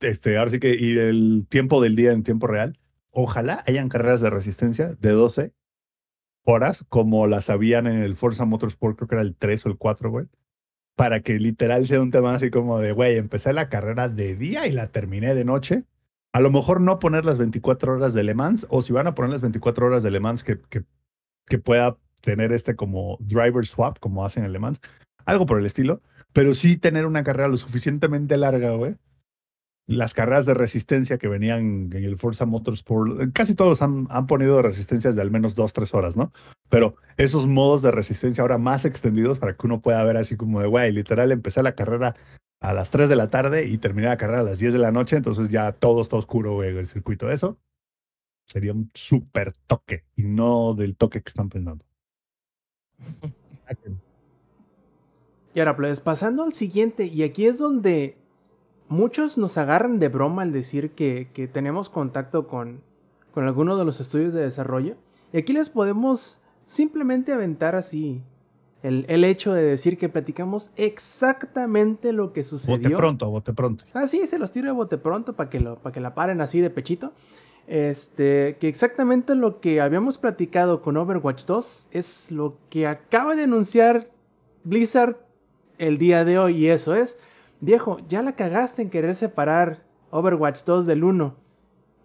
este, 0.00 0.38
ahora 0.38 0.50
sí 0.50 0.58
que, 0.58 0.74
y 0.74 0.92
del 0.94 1.46
tiempo 1.48 1.80
del 1.80 1.96
día 1.96 2.12
en 2.12 2.22
tiempo 2.24 2.46
real. 2.46 2.78
Ojalá 3.10 3.64
hayan 3.66 3.88
carreras 3.88 4.20
de 4.20 4.30
resistencia 4.30 4.94
de 4.94 5.10
12 5.10 5.52
horas, 6.44 6.84
como 6.88 7.26
las 7.26 7.50
habían 7.50 7.86
en 7.86 8.02
el 8.02 8.16
Forza 8.16 8.44
Motorsport, 8.44 8.96
creo 8.96 9.08
que 9.08 9.14
era 9.16 9.22
el 9.22 9.36
3 9.36 9.66
o 9.66 9.68
el 9.68 9.76
4, 9.76 10.10
güey. 10.10 10.26
Para 10.98 11.20
que 11.20 11.38
literal 11.38 11.86
sea 11.86 12.00
un 12.00 12.10
tema 12.10 12.34
así 12.34 12.50
como 12.50 12.80
de, 12.80 12.90
güey, 12.90 13.18
empecé 13.18 13.52
la 13.52 13.68
carrera 13.68 14.08
de 14.08 14.34
día 14.34 14.66
y 14.66 14.72
la 14.72 14.88
terminé 14.88 15.32
de 15.32 15.44
noche. 15.44 15.84
A 16.32 16.40
lo 16.40 16.50
mejor 16.50 16.80
no 16.80 16.98
poner 16.98 17.24
las 17.24 17.38
24 17.38 17.92
horas 17.92 18.14
de 18.14 18.24
Le 18.24 18.34
Mans, 18.34 18.66
o 18.68 18.82
si 18.82 18.92
van 18.92 19.06
a 19.06 19.14
poner 19.14 19.30
las 19.30 19.40
24 19.40 19.86
horas 19.86 20.02
de 20.02 20.10
Le 20.10 20.18
Mans, 20.18 20.42
que, 20.42 20.58
que, 20.68 21.58
pueda 21.60 21.96
tener 22.20 22.50
este 22.50 22.74
como 22.74 23.16
driver 23.20 23.64
swap, 23.64 24.00
como 24.00 24.26
hacen 24.26 24.44
en 24.44 24.52
Le 24.52 24.58
Mans, 24.58 24.80
algo 25.24 25.46
por 25.46 25.60
el 25.60 25.66
estilo, 25.66 26.02
pero 26.32 26.52
sí 26.52 26.76
tener 26.76 27.06
una 27.06 27.22
carrera 27.22 27.46
lo 27.46 27.58
suficientemente 27.58 28.36
larga, 28.36 28.72
güey, 28.72 28.96
las 29.88 30.12
carreras 30.12 30.44
de 30.44 30.52
resistencia 30.52 31.16
que 31.16 31.28
venían 31.28 31.90
en 31.92 32.04
el 32.04 32.18
Forza 32.18 32.44
Motorsport, 32.44 33.32
casi 33.32 33.54
todos 33.54 33.80
han, 33.80 34.06
han 34.10 34.26
ponido 34.26 34.60
resistencias 34.60 35.16
de 35.16 35.22
al 35.22 35.30
menos 35.30 35.54
dos, 35.54 35.72
tres 35.72 35.94
horas, 35.94 36.14
¿no? 36.14 36.30
Pero 36.68 36.96
esos 37.16 37.46
modos 37.46 37.80
de 37.80 37.90
resistencia 37.90 38.42
ahora 38.42 38.58
más 38.58 38.84
extendidos 38.84 39.38
para 39.38 39.56
que 39.56 39.66
uno 39.66 39.80
pueda 39.80 40.04
ver 40.04 40.18
así 40.18 40.36
como 40.36 40.60
de, 40.60 40.66
güey, 40.66 40.92
literal, 40.92 41.32
empecé 41.32 41.62
la 41.62 41.74
carrera 41.74 42.14
a 42.60 42.74
las 42.74 42.90
3 42.90 43.08
de 43.08 43.16
la 43.16 43.30
tarde 43.30 43.64
y 43.64 43.78
terminé 43.78 44.08
la 44.08 44.18
carrera 44.18 44.40
a 44.40 44.44
las 44.44 44.58
10 44.58 44.74
de 44.74 44.78
la 44.78 44.92
noche, 44.92 45.16
entonces 45.16 45.48
ya 45.48 45.72
todo 45.72 46.02
está 46.02 46.16
oscuro, 46.16 46.52
güey, 46.54 46.76
el 46.76 46.86
circuito. 46.86 47.30
Eso 47.30 47.58
sería 48.46 48.72
un 48.74 48.90
súper 48.92 49.54
toque 49.66 50.04
y 50.16 50.24
no 50.24 50.74
del 50.74 50.96
toque 50.96 51.22
que 51.22 51.28
están 51.28 51.48
pensando. 51.48 51.84
Y 55.54 55.60
ahora, 55.60 55.76
pues 55.76 56.00
pasando 56.00 56.44
al 56.44 56.52
siguiente, 56.52 57.06
y 57.06 57.22
aquí 57.24 57.46
es 57.46 57.58
donde 57.58 58.16
muchos 58.88 59.38
nos 59.38 59.58
agarran 59.58 59.98
de 59.98 60.08
broma 60.08 60.42
al 60.42 60.52
decir 60.52 60.90
que, 60.90 61.28
que 61.32 61.48
tenemos 61.48 61.88
contacto 61.88 62.46
con, 62.46 62.80
con 63.32 63.44
alguno 63.44 63.76
de 63.76 63.84
los 63.84 64.00
estudios 64.00 64.32
de 64.32 64.42
desarrollo. 64.42 64.96
Y 65.32 65.38
aquí 65.38 65.52
les 65.52 65.68
podemos 65.68 66.38
simplemente 66.64 67.32
aventar 67.32 67.74
así 67.74 68.22
el, 68.82 69.04
el 69.08 69.24
hecho 69.24 69.52
de 69.52 69.62
decir 69.62 69.98
que 69.98 70.08
platicamos 70.08 70.70
exactamente 70.76 72.12
lo 72.12 72.32
que 72.32 72.44
sucedió. 72.44 72.78
Bote 72.78 72.96
pronto, 72.96 73.30
bote 73.30 73.52
pronto. 73.52 73.84
Ah, 73.92 74.06
sí, 74.06 74.26
se 74.26 74.38
los 74.38 74.52
tiro 74.52 74.66
de 74.66 74.72
bote 74.72 74.98
pronto 74.98 75.34
para 75.34 75.50
que, 75.50 75.60
lo, 75.60 75.76
para 75.76 75.92
que 75.92 76.00
la 76.00 76.14
paren 76.14 76.40
así 76.40 76.60
de 76.60 76.70
pechito. 76.70 77.12
Este, 77.66 78.56
que 78.58 78.68
exactamente 78.68 79.34
lo 79.34 79.60
que 79.60 79.82
habíamos 79.82 80.16
platicado 80.16 80.80
con 80.80 80.96
Overwatch 80.96 81.44
2 81.44 81.88
es 81.90 82.30
lo 82.30 82.56
que 82.70 82.86
acaba 82.86 83.36
de 83.36 83.42
anunciar 83.42 84.10
Blizzard 84.64 85.18
el 85.76 85.98
día 85.98 86.24
de 86.24 86.38
hoy. 86.38 86.64
Y 86.64 86.68
eso 86.68 86.94
es, 86.94 87.18
viejo, 87.60 87.98
ya 88.08 88.22
la 88.22 88.34
cagaste 88.36 88.82
en 88.82 88.90
querer 88.90 89.14
separar 89.14 89.82
Overwatch 90.10 90.64
2 90.64 90.86
del 90.86 91.04
1. 91.04 91.34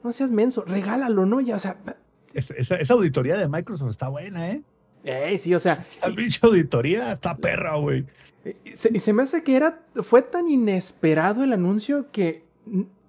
No 0.04 0.12
seas 0.12 0.32
menso, 0.32 0.64
regálalo, 0.66 1.26
¿no? 1.26 1.40
Ya, 1.42 1.56
o 1.56 1.60
sea, 1.60 1.78
Es- 2.34 2.52
esa, 2.52 2.76
esa 2.76 2.94
auditoría 2.94 3.38
de 3.38 3.48
Microsoft 3.48 3.92
está 3.92 4.10
buena, 4.10 4.50
¿eh? 4.52 4.64
eh, 5.04 5.38
sí, 5.38 5.54
o 5.56 5.60
sea, 5.60 5.78
La 6.02 6.14
pinche 6.14 6.40
auditoría 6.44 7.12
está 7.14 7.36
perra, 7.38 7.76
güey. 7.78 8.06
Y 8.66 8.76
se, 8.76 8.90
y 8.94 9.00
se 9.00 9.14
me 9.14 9.24
hace 9.24 9.44
que 9.44 9.56
era, 9.56 9.82
fue 10.02 10.22
tan 10.22 10.50
inesperado 10.50 11.44
el 11.44 11.54
anuncio 11.54 12.08
que 12.12 12.44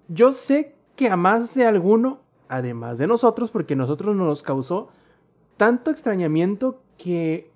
yo 0.07 0.31
sé 0.31 0.75
que 0.95 1.09
a 1.09 1.17
más 1.17 1.53
de 1.55 1.65
alguno, 1.65 2.19
además 2.47 2.97
de 2.99 3.07
nosotros, 3.07 3.51
porque 3.51 3.75
nosotros 3.75 4.15
nos 4.15 4.43
causó 4.43 4.89
tanto 5.57 5.91
extrañamiento 5.91 6.81
que 6.97 7.49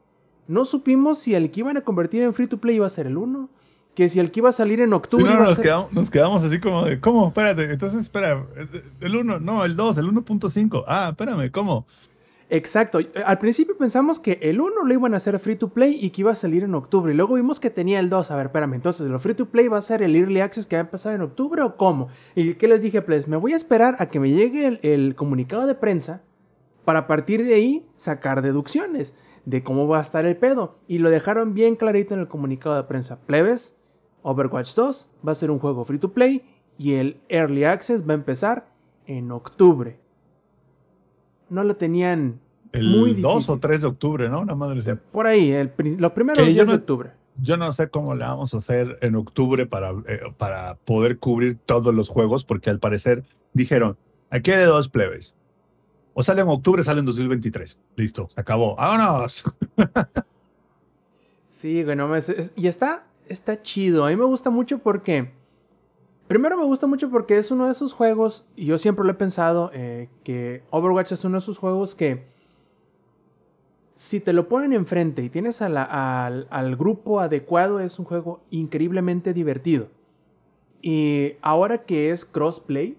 no 0.48 0.66
supimos 0.66 1.20
si 1.20 1.36
el 1.36 1.52
que 1.52 1.61
iban 1.61 1.78
a 1.78 1.82
convertir 1.82 2.24
en 2.24 2.34
free 2.34 2.48
to 2.48 2.57
play 2.57 2.76
iba 2.78 2.88
a 2.88 2.90
ser 2.90 3.07
el 3.07 3.16
1, 3.16 3.49
que 3.95 4.07
si 4.10 4.20
el 4.20 4.32
que 4.32 4.40
iba 4.40 4.49
a 4.49 4.53
salir 4.53 4.82
en 4.82 4.94
octubre 4.94 5.26
no, 5.26 5.32
iba 5.32 5.44
a 5.44 5.45
nos, 5.48 5.56
ser... 5.56 5.64
quedamos, 5.64 5.94
nos 5.94 6.10
quedamos 6.10 6.44
así 6.44 6.60
como 6.60 6.86
de, 6.86 6.99
¿cómo? 6.99 7.28
Espérate, 7.28 7.72
entonces 7.72 8.02
espera, 8.02 8.45
el 9.02 9.16
1, 9.16 9.40
no, 9.40 9.66
el 9.66 9.76
2, 9.76 9.98
el 9.98 10.06
1.5. 10.07 10.84
Ah, 10.88 11.10
espérame, 11.11 11.52
¿cómo? 11.52 11.86
Exacto. 12.49 12.99
Al 13.26 13.38
principio 13.38 13.78
pensamos 13.78 14.20
que 14.20 14.40
el 14.41 14.60
1 14.60 14.84
lo 14.84 14.94
iban 14.94 15.14
a 15.14 15.18
hacer 15.18 15.38
free 15.40 15.56
to 15.56 15.70
play 15.70 15.98
y 16.02 16.10
que 16.10 16.22
iba 16.22 16.32
a 16.32 16.36
salir 16.36 16.64
en 16.64 16.74
octubre. 16.74 17.14
Y 17.14 17.16
luego 17.16 17.36
vimos 17.36 17.60
que 17.60 17.70
tenía 17.70 17.99
el 17.99 18.10
2. 18.10 18.32
A 18.32 18.36
ver, 18.36 18.48
espérame. 18.48 18.74
Entonces, 18.74 19.07
¿lo 19.07 19.20
free 19.20 19.36
to 19.36 19.45
play 19.48 19.68
va 19.68 19.78
a 19.78 19.82
ser 19.82 20.02
el 20.02 20.16
early 20.16 20.41
access 20.41 20.66
que 20.66 20.76
va 20.76 20.82
a 20.82 20.86
empezar 20.86 21.14
en 21.14 21.22
octubre 21.22 21.61
o 21.61 21.78
cómo? 21.78 22.07
¿Y 22.36 22.56
qué 22.56 22.68
les 22.68 22.82
dije? 22.82 23.02
Pues 23.03 23.28
me 23.28 23.38
voy 23.38 23.53
a 23.53 23.56
esperar 23.56 23.95
a 23.99 24.07
que 24.07 24.20
me 24.20 24.32
llegue 24.32 24.66
el, 24.66 24.80
el 24.82 25.16
comunicado 25.16 25.68
de 25.68 25.76
prensa 25.76 26.24
para 26.86 26.99
a 26.99 27.07
partir 27.07 27.45
de 27.45 27.53
ahí 27.53 27.86
sacar 27.95 28.41
deducciones 28.41 29.16
de 29.45 29.64
cómo 29.64 29.88
va 29.88 29.99
a 29.99 30.02
estar 30.02 30.26
el 30.26 30.36
pedo. 30.36 30.80
Y 30.88 30.98
lo 30.98 31.11
dejaron 31.11 31.53
bien 31.53 31.76
clarito 31.76 32.16
en 32.16 32.20
el 32.20 32.28
comunicado 32.28 32.76
de 32.76 32.84
prensa. 32.84 33.20
Plebes, 33.28 33.76
Overwatch 34.24 34.74
2 34.76 35.10
va 35.28 35.32
a 35.32 35.36
ser 35.36 35.52
un 35.52 35.60
juego 35.60 35.84
free 35.86 36.00
to 36.00 36.12
play 36.12 36.44
y 36.78 36.94
el 36.94 37.20
early 37.30 37.64
access 37.64 38.08
va 38.08 38.14
a 38.14 38.16
empezar 38.16 38.68
en 39.06 39.32
octubre. 39.32 40.00
No 41.50 41.64
lo 41.64 41.76
tenían 41.76 42.40
El 42.72 42.90
muy 42.90 43.14
2 43.14 43.34
difícil. 43.34 43.56
o 43.56 43.60
3 43.60 43.82
de 43.82 43.88
octubre, 43.88 44.30
¿no? 44.30 44.41
Una 44.41 44.56
madre 44.56 44.80
así. 44.80 44.91
Por 45.12 45.26
ahí, 45.28 45.52
el 45.52 45.72
los 45.98 46.12
primeros 46.12 46.46
días 46.46 46.68
de 46.68 46.76
octubre. 46.76 47.12
Yo 47.41 47.56
no 47.58 47.72
sé 47.72 47.90
cómo 47.90 48.16
le 48.16 48.26
vamos 48.26 48.54
a 48.54 48.58
hacer 48.58 48.98
en 49.02 49.16
octubre 49.16 49.66
para, 49.66 49.91
eh, 50.08 50.20
para 50.38 50.76
poder 50.76 51.20
cubrir 51.20 51.58
todos 51.66 51.94
los 51.96 52.10
juegos, 52.10 52.44
porque 52.44 52.70
al 52.70 52.80
parecer 52.80 53.24
dijeron, 53.54 53.98
aquí 54.30 54.52
hay 54.52 54.58
de 54.60 54.66
dos 54.66 54.90
plebes. 54.90 55.36
O 56.14 56.22
sale 56.22 56.41
en 56.41 56.50
octubre, 56.50 56.84
sale 56.84 57.00
en 57.00 57.06
2023. 57.06 57.78
Listo, 57.96 58.28
se 58.30 58.41
acabó. 58.41 58.76
¡Vámonos! 58.76 59.44
Sí, 61.46 61.84
güey, 61.84 61.96
no 61.96 62.08
me... 62.08 62.20
y 62.56 62.68
está, 62.68 63.08
está 63.30 63.62
chido. 63.62 64.06
A 64.06 64.10
mí 64.10 64.16
me 64.16 64.26
gusta 64.26 64.50
mucho 64.50 64.80
porque... 64.80 65.32
Primero 66.28 66.58
me 66.58 66.66
gusta 66.66 66.86
mucho 66.86 67.10
porque 67.10 67.38
es 67.38 67.50
uno 67.50 67.66
de 67.66 67.72
esos 67.72 67.94
juegos, 67.94 68.46
y 68.56 68.66
yo 68.66 68.78
siempre 68.78 69.04
lo 69.04 69.10
he 69.10 69.16
pensado, 69.16 69.72
eh, 69.74 70.10
que 70.24 70.62
Overwatch 70.70 71.14
es 71.14 71.24
uno 71.24 71.38
de 71.38 71.40
esos 71.40 71.58
juegos 71.58 71.96
que... 71.96 72.28
Si 73.96 74.20
te 74.20 74.32
lo 74.32 74.48
ponen 74.48 74.72
enfrente 74.72 75.24
y 75.24 75.30
tienes 75.30 75.62
al, 75.62 75.76
al 75.78 76.76
grupo 76.78 77.20
adecuado, 77.20 77.80
es 77.80 78.00
un 78.00 78.06
juego 78.06 78.42
increíblemente 78.50 79.34
divertido. 79.34 79.88
Y 80.82 81.34
ahora 81.42 81.80
que 81.80 82.12
es 82.12 82.24
crossplay 82.24 82.98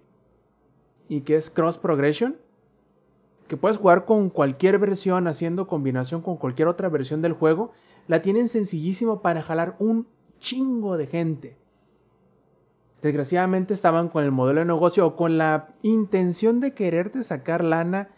y 1.08 1.22
que 1.22 1.36
es 1.36 1.48
cross 1.48 1.78
progression, 1.78 2.36
que 3.48 3.56
puedes 3.56 3.78
jugar 3.78 4.04
con 4.04 4.28
cualquier 4.28 4.78
versión 4.78 5.26
haciendo 5.26 5.66
combinación 5.66 6.20
con 6.20 6.36
cualquier 6.36 6.68
otra 6.68 6.88
versión 6.88 7.22
del 7.22 7.32
juego, 7.32 7.72
la 8.06 8.22
tienen 8.22 8.48
sencillísimo 8.48 9.22
para 9.22 9.42
jalar 9.42 9.76
un 9.78 10.06
chingo 10.40 10.96
de 10.96 11.06
gente. 11.06 11.56
Desgraciadamente 13.02 13.72
estaban 13.72 14.08
con 14.08 14.24
el 14.24 14.32
modelo 14.32 14.60
de 14.60 14.66
negocio 14.66 15.06
o 15.06 15.16
con 15.16 15.38
la 15.38 15.68
intención 15.82 16.60
de 16.60 16.74
quererte 16.74 17.22
sacar 17.22 17.64
lana. 17.64 18.10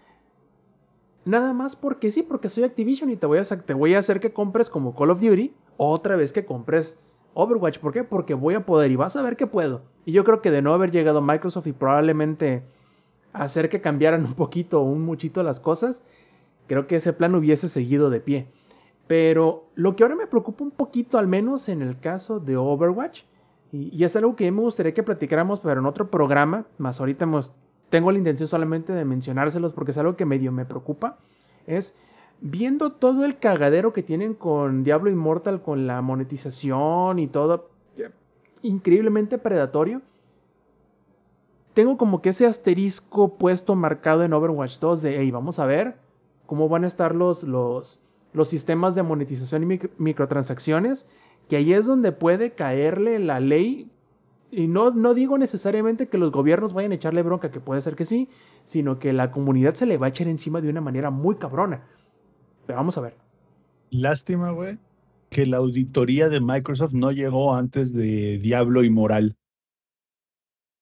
Nada 1.24 1.52
más 1.52 1.76
porque 1.76 2.10
sí, 2.10 2.22
porque 2.22 2.48
soy 2.48 2.64
Activision 2.64 3.10
y 3.10 3.16
te 3.16 3.26
voy 3.26 3.38
a, 3.38 3.42
te 3.44 3.74
voy 3.74 3.94
a 3.94 4.00
hacer 4.00 4.18
que 4.18 4.32
compres 4.32 4.70
como 4.70 4.94
Call 4.94 5.10
of 5.10 5.20
Duty. 5.20 5.54
Otra 5.76 6.16
vez 6.16 6.32
que 6.32 6.44
compres 6.44 6.98
Overwatch. 7.34 7.78
¿Por 7.78 7.92
qué? 7.92 8.02
Porque 8.02 8.34
voy 8.34 8.54
a 8.54 8.66
poder 8.66 8.90
y 8.90 8.96
vas 8.96 9.16
a 9.16 9.22
ver 9.22 9.36
que 9.36 9.46
puedo. 9.46 9.82
Y 10.04 10.12
yo 10.12 10.24
creo 10.24 10.42
que 10.42 10.50
de 10.50 10.62
no 10.62 10.74
haber 10.74 10.90
llegado 10.90 11.22
Microsoft 11.22 11.68
y 11.68 11.72
probablemente 11.72 12.64
hacer 13.32 13.68
que 13.68 13.80
cambiaran 13.80 14.24
un 14.24 14.34
poquito 14.34 14.80
o 14.80 14.84
un 14.84 15.02
muchito 15.02 15.42
las 15.42 15.60
cosas, 15.60 16.02
creo 16.66 16.86
que 16.86 16.96
ese 16.96 17.12
plan 17.12 17.34
hubiese 17.34 17.68
seguido 17.68 18.10
de 18.10 18.20
pie. 18.20 18.48
Pero 19.12 19.66
lo 19.74 19.94
que 19.94 20.04
ahora 20.04 20.16
me 20.16 20.26
preocupa 20.26 20.64
un 20.64 20.70
poquito, 20.70 21.18
al 21.18 21.26
menos 21.28 21.68
en 21.68 21.82
el 21.82 22.00
caso 22.00 22.40
de 22.40 22.56
Overwatch, 22.56 23.24
y, 23.70 24.02
es 24.02 24.16
algo 24.16 24.36
que 24.36 24.50
me 24.50 24.62
gustaría 24.62 24.94
que 24.94 25.02
platicáramos, 25.02 25.60
pero 25.60 25.80
en 25.80 25.84
otro 25.86 26.10
programa, 26.10 26.64
más 26.78 26.98
ahorita 26.98 27.24
hemos- 27.26 27.52
tengo 27.90 28.10
la 28.10 28.16
intención 28.16 28.48
solamente 28.48 28.94
de 28.94 29.04
mencionárselos 29.04 29.74
porque 29.74 29.90
es 29.90 29.98
algo 29.98 30.16
que 30.16 30.24
medio 30.24 30.50
me 30.50 30.64
preocupa, 30.64 31.18
es 31.66 31.94
viendo 32.40 32.92
todo 32.92 33.26
el 33.26 33.36
cagadero 33.36 33.92
que 33.92 34.02
tienen 34.02 34.32
con 34.32 34.82
Diablo 34.82 35.10
Immortal, 35.10 35.60
con 35.60 35.86
la 35.86 36.00
monetización 36.00 37.18
y 37.18 37.26
todo, 37.26 37.68
increíblemente 38.62 39.36
predatorio. 39.36 40.00
Tengo 41.74 41.98
como 41.98 42.22
que 42.22 42.30
ese 42.30 42.46
asterisco 42.46 43.34
puesto 43.34 43.74
marcado 43.74 44.22
en 44.22 44.32
Overwatch 44.32 44.78
2 44.78 45.02
de, 45.02 45.18
hey, 45.18 45.30
vamos 45.30 45.58
a 45.58 45.66
ver 45.66 45.96
cómo 46.46 46.70
van 46.70 46.84
a 46.84 46.86
estar 46.86 47.14
los, 47.14 47.42
los, 47.42 48.00
los 48.32 48.48
sistemas 48.48 48.94
de 48.94 49.02
monetización 49.02 49.62
y 49.62 49.66
micro- 49.66 49.90
microtransacciones, 49.98 51.08
que 51.48 51.56
ahí 51.56 51.72
es 51.72 51.86
donde 51.86 52.12
puede 52.12 52.52
caerle 52.52 53.18
la 53.18 53.40
ley. 53.40 53.90
Y 54.50 54.68
no, 54.68 54.90
no 54.90 55.14
digo 55.14 55.38
necesariamente 55.38 56.08
que 56.08 56.18
los 56.18 56.30
gobiernos 56.30 56.72
vayan 56.72 56.92
a 56.92 56.96
echarle 56.96 57.22
bronca, 57.22 57.50
que 57.50 57.60
puede 57.60 57.80
ser 57.80 57.96
que 57.96 58.04
sí, 58.04 58.28
sino 58.64 58.98
que 58.98 59.12
la 59.12 59.30
comunidad 59.30 59.74
se 59.74 59.86
le 59.86 59.98
va 59.98 60.06
a 60.06 60.08
echar 60.10 60.28
encima 60.28 60.60
de 60.60 60.68
una 60.68 60.80
manera 60.80 61.10
muy 61.10 61.36
cabrona. 61.36 61.86
Pero 62.66 62.76
vamos 62.76 62.96
a 62.98 63.00
ver. 63.00 63.16
Lástima, 63.90 64.50
güey, 64.50 64.78
que 65.30 65.46
la 65.46 65.56
auditoría 65.58 66.28
de 66.28 66.40
Microsoft 66.40 66.92
no 66.92 67.12
llegó 67.12 67.54
antes 67.54 67.92
de 67.92 68.38
Diablo 68.38 68.84
Inmoral. 68.84 69.36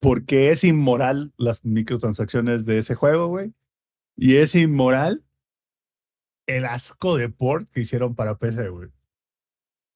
Porque 0.01 0.51
es 0.51 0.65
inmoral 0.65 1.33
las 1.37 1.65
microtransacciones 1.65 2.65
de 2.65 2.79
ese 2.79 2.95
juego, 2.95 3.29
güey. 3.29 3.53
Y 4.17 4.37
es 4.37 4.55
inmoral 4.55 5.25
el 6.57 6.67
asco 6.67 7.17
de 7.17 7.29
port 7.29 7.71
que 7.71 7.81
hicieron 7.81 8.15
para 8.15 8.39
PC, 8.39 8.69
güey. 8.69 8.91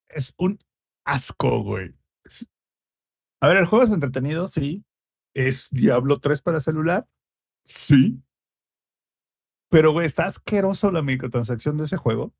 Es 0.08 0.34
un 0.38 0.58
asco, 1.04 1.62
güey. 1.62 1.94
A 3.40 3.48
ver, 3.48 3.58
el 3.58 3.66
juego 3.66 3.84
es 3.84 3.92
entretenido, 3.92 4.48
sí. 4.48 4.84
¿Es 5.34 5.68
Diablo 5.70 6.20
3 6.20 6.40
para 6.42 6.60
celular? 6.60 7.06
Sí. 7.64 8.22
Pero, 9.70 9.92
güey, 9.92 10.06
está 10.06 10.26
asqueroso 10.26 10.90
la 10.90 11.02
microtransacción 11.02 11.76
de 11.76 11.84
ese 11.84 11.96
juego. 11.96 12.32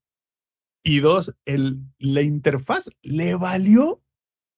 Y 0.84 1.00
dos, 1.00 1.34
el, 1.46 1.80
la 1.98 2.22
interfaz 2.22 2.90
le 3.02 3.34
valió 3.34 4.02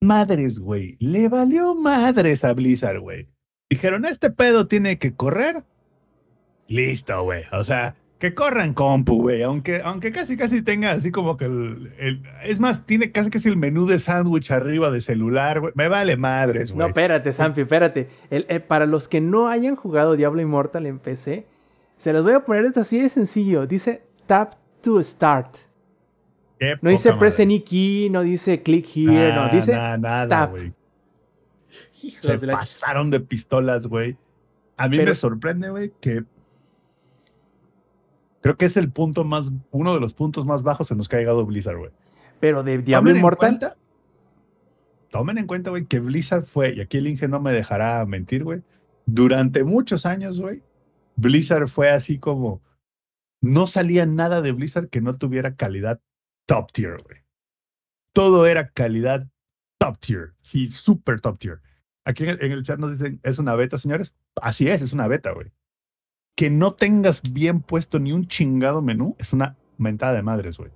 madres, 0.02 0.58
güey. 0.58 0.96
Le 1.00 1.28
valió 1.28 1.74
madres 1.74 2.44
a 2.44 2.52
Blizzard, 2.52 3.00
güey. 3.00 3.28
Dijeron, 3.70 4.04
este 4.04 4.30
pedo 4.30 4.68
tiene 4.68 4.98
que 4.98 5.14
correr. 5.14 5.64
Listo, 6.68 7.22
güey. 7.22 7.44
O 7.52 7.64
sea, 7.64 7.96
que 8.18 8.34
corran 8.34 8.72
compu, 8.72 9.20
güey. 9.22 9.42
Aunque, 9.42 9.82
aunque 9.84 10.10
casi 10.10 10.36
casi 10.38 10.62
tenga 10.62 10.92
así 10.92 11.10
como 11.12 11.36
que 11.36 11.44
el, 11.44 11.92
el- 11.98 12.22
Es 12.44 12.58
más, 12.60 12.86
tiene 12.86 13.12
casi 13.12 13.28
casi 13.30 13.48
el 13.48 13.56
menú 13.58 13.86
de 13.86 13.98
sándwich 13.98 14.50
arriba 14.50 14.90
de 14.90 15.00
celular, 15.02 15.60
güey. 15.60 15.72
Me 15.76 15.88
vale 15.88 16.16
madres, 16.16 16.70
No, 16.70 16.76
güey. 16.76 16.88
espérate, 16.88 17.32
Sampi, 17.32 17.60
espérate. 17.62 18.08
El- 18.30 18.46
el- 18.48 18.62
para 18.62 18.86
los 18.86 19.06
que 19.08 19.20
no 19.20 19.48
hayan 19.48 19.76
jugado 19.76 20.16
Diablo 20.16 20.40
Immortal 20.40 20.86
en 20.86 20.98
PC, 20.98 21.46
se 21.98 22.12
los 22.14 22.22
voy 22.22 22.32
a 22.32 22.40
poner 22.44 22.64
esto 22.64 22.80
así 22.80 23.00
de 23.00 23.08
sencillo. 23.10 23.66
Dice 23.66 24.02
tap 24.26 24.54
to 24.80 25.02
start. 25.02 25.54
Qué 26.58 26.76
No 26.80 26.88
dice 26.88 27.12
press 27.12 27.38
any 27.38 27.60
key, 27.60 28.08
no 28.08 28.22
dice 28.22 28.62
click 28.62 28.86
here, 28.96 29.34
no. 29.34 29.44
Nah, 29.46 29.52
Dice 29.52 29.72
nah, 29.74 29.96
nada, 29.98 30.26
tap. 30.28 30.50
güey. 30.52 30.72
Hijos 32.02 32.20
Se 32.24 32.38
de 32.38 32.46
la- 32.46 32.54
pasaron 32.54 33.10
de 33.10 33.20
pistolas, 33.20 33.86
güey. 33.86 34.16
A 34.78 34.88
mí 34.88 34.96
Pero- 34.96 35.10
me 35.10 35.14
sorprende, 35.14 35.68
güey, 35.70 35.92
que 36.00 36.24
creo 38.40 38.56
que 38.56 38.64
es 38.66 38.76
el 38.76 38.90
punto 38.90 39.24
más, 39.24 39.50
uno 39.70 39.94
de 39.94 40.00
los 40.00 40.14
puntos 40.14 40.46
más 40.46 40.62
bajos 40.62 40.90
en 40.90 40.98
los 40.98 41.08
que 41.08 41.16
ha 41.16 41.18
llegado 41.18 41.44
Blizzard, 41.46 41.76
güey. 41.78 41.90
Pero 42.40 42.62
de 42.62 42.78
Diablo 42.78 43.08
Tomen 43.08 43.16
en 43.16 43.20
Immortal, 43.20 43.38
cuenta- 43.58 43.76
Tomen 45.10 45.38
en 45.38 45.46
cuenta, 45.46 45.70
güey, 45.70 45.86
que 45.86 46.00
Blizzard 46.00 46.44
fue, 46.44 46.74
y 46.74 46.80
aquí 46.80 46.98
el 46.98 47.06
Inge 47.06 47.28
no 47.28 47.40
me 47.40 47.52
dejará 47.52 48.04
mentir, 48.06 48.44
güey. 48.44 48.62
Durante 49.06 49.64
muchos 49.64 50.04
años, 50.04 50.40
güey, 50.40 50.62
Blizzard 51.16 51.68
fue 51.68 51.90
así 51.90 52.18
como. 52.18 52.60
No 53.42 53.66
salía 53.66 54.06
nada 54.06 54.40
de 54.40 54.50
Blizzard 54.52 54.88
que 54.88 55.00
no 55.00 55.16
tuviera 55.16 55.54
calidad 55.54 56.00
top 56.46 56.72
tier, 56.72 57.02
güey. 57.02 57.18
Todo 58.12 58.46
era 58.46 58.70
calidad 58.70 59.26
top 59.78 59.98
tier, 59.98 60.34
sí, 60.42 60.66
super 60.68 61.20
top 61.20 61.38
tier. 61.38 61.60
Aquí 62.04 62.24
en 62.24 62.30
el, 62.30 62.42
en 62.42 62.52
el 62.52 62.62
chat 62.62 62.78
nos 62.78 62.90
dicen, 62.90 63.20
¿es 63.22 63.38
una 63.38 63.54
beta, 63.54 63.78
señores? 63.78 64.14
Así 64.40 64.68
es, 64.68 64.80
es 64.82 64.92
una 64.92 65.06
beta, 65.06 65.32
güey. 65.32 65.52
Que 66.36 66.50
no 66.50 66.70
tengas 66.72 67.20
bien 67.32 67.60
puesto 67.62 67.98
ni 67.98 68.12
un 68.12 68.28
chingado 68.28 68.82
menú 68.82 69.16
es 69.18 69.32
una 69.32 69.56
mentada 69.78 70.12
de 70.14 70.22
madres, 70.22 70.58
güey. 70.58 70.70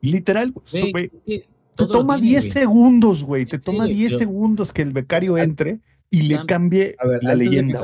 Literal, 0.00 0.52
güey. 0.52 1.10
Te 1.26 1.86
toma 1.86 2.14
tiene, 2.14 2.28
10 2.30 2.42
güey. 2.44 2.52
segundos, 2.52 3.24
güey. 3.24 3.44
Te 3.46 3.58
toma 3.58 3.84
serio, 3.84 3.96
10 3.98 4.12
pero- 4.12 4.18
segundos 4.18 4.72
que 4.72 4.82
el 4.82 4.92
becario 4.92 5.36
entre 5.36 5.80
y 6.10 6.22
le 6.22 6.36
Sam, 6.36 6.46
cambie 6.46 6.96
A 6.98 7.06
ver, 7.06 7.22
la 7.22 7.34
leyenda, 7.34 7.80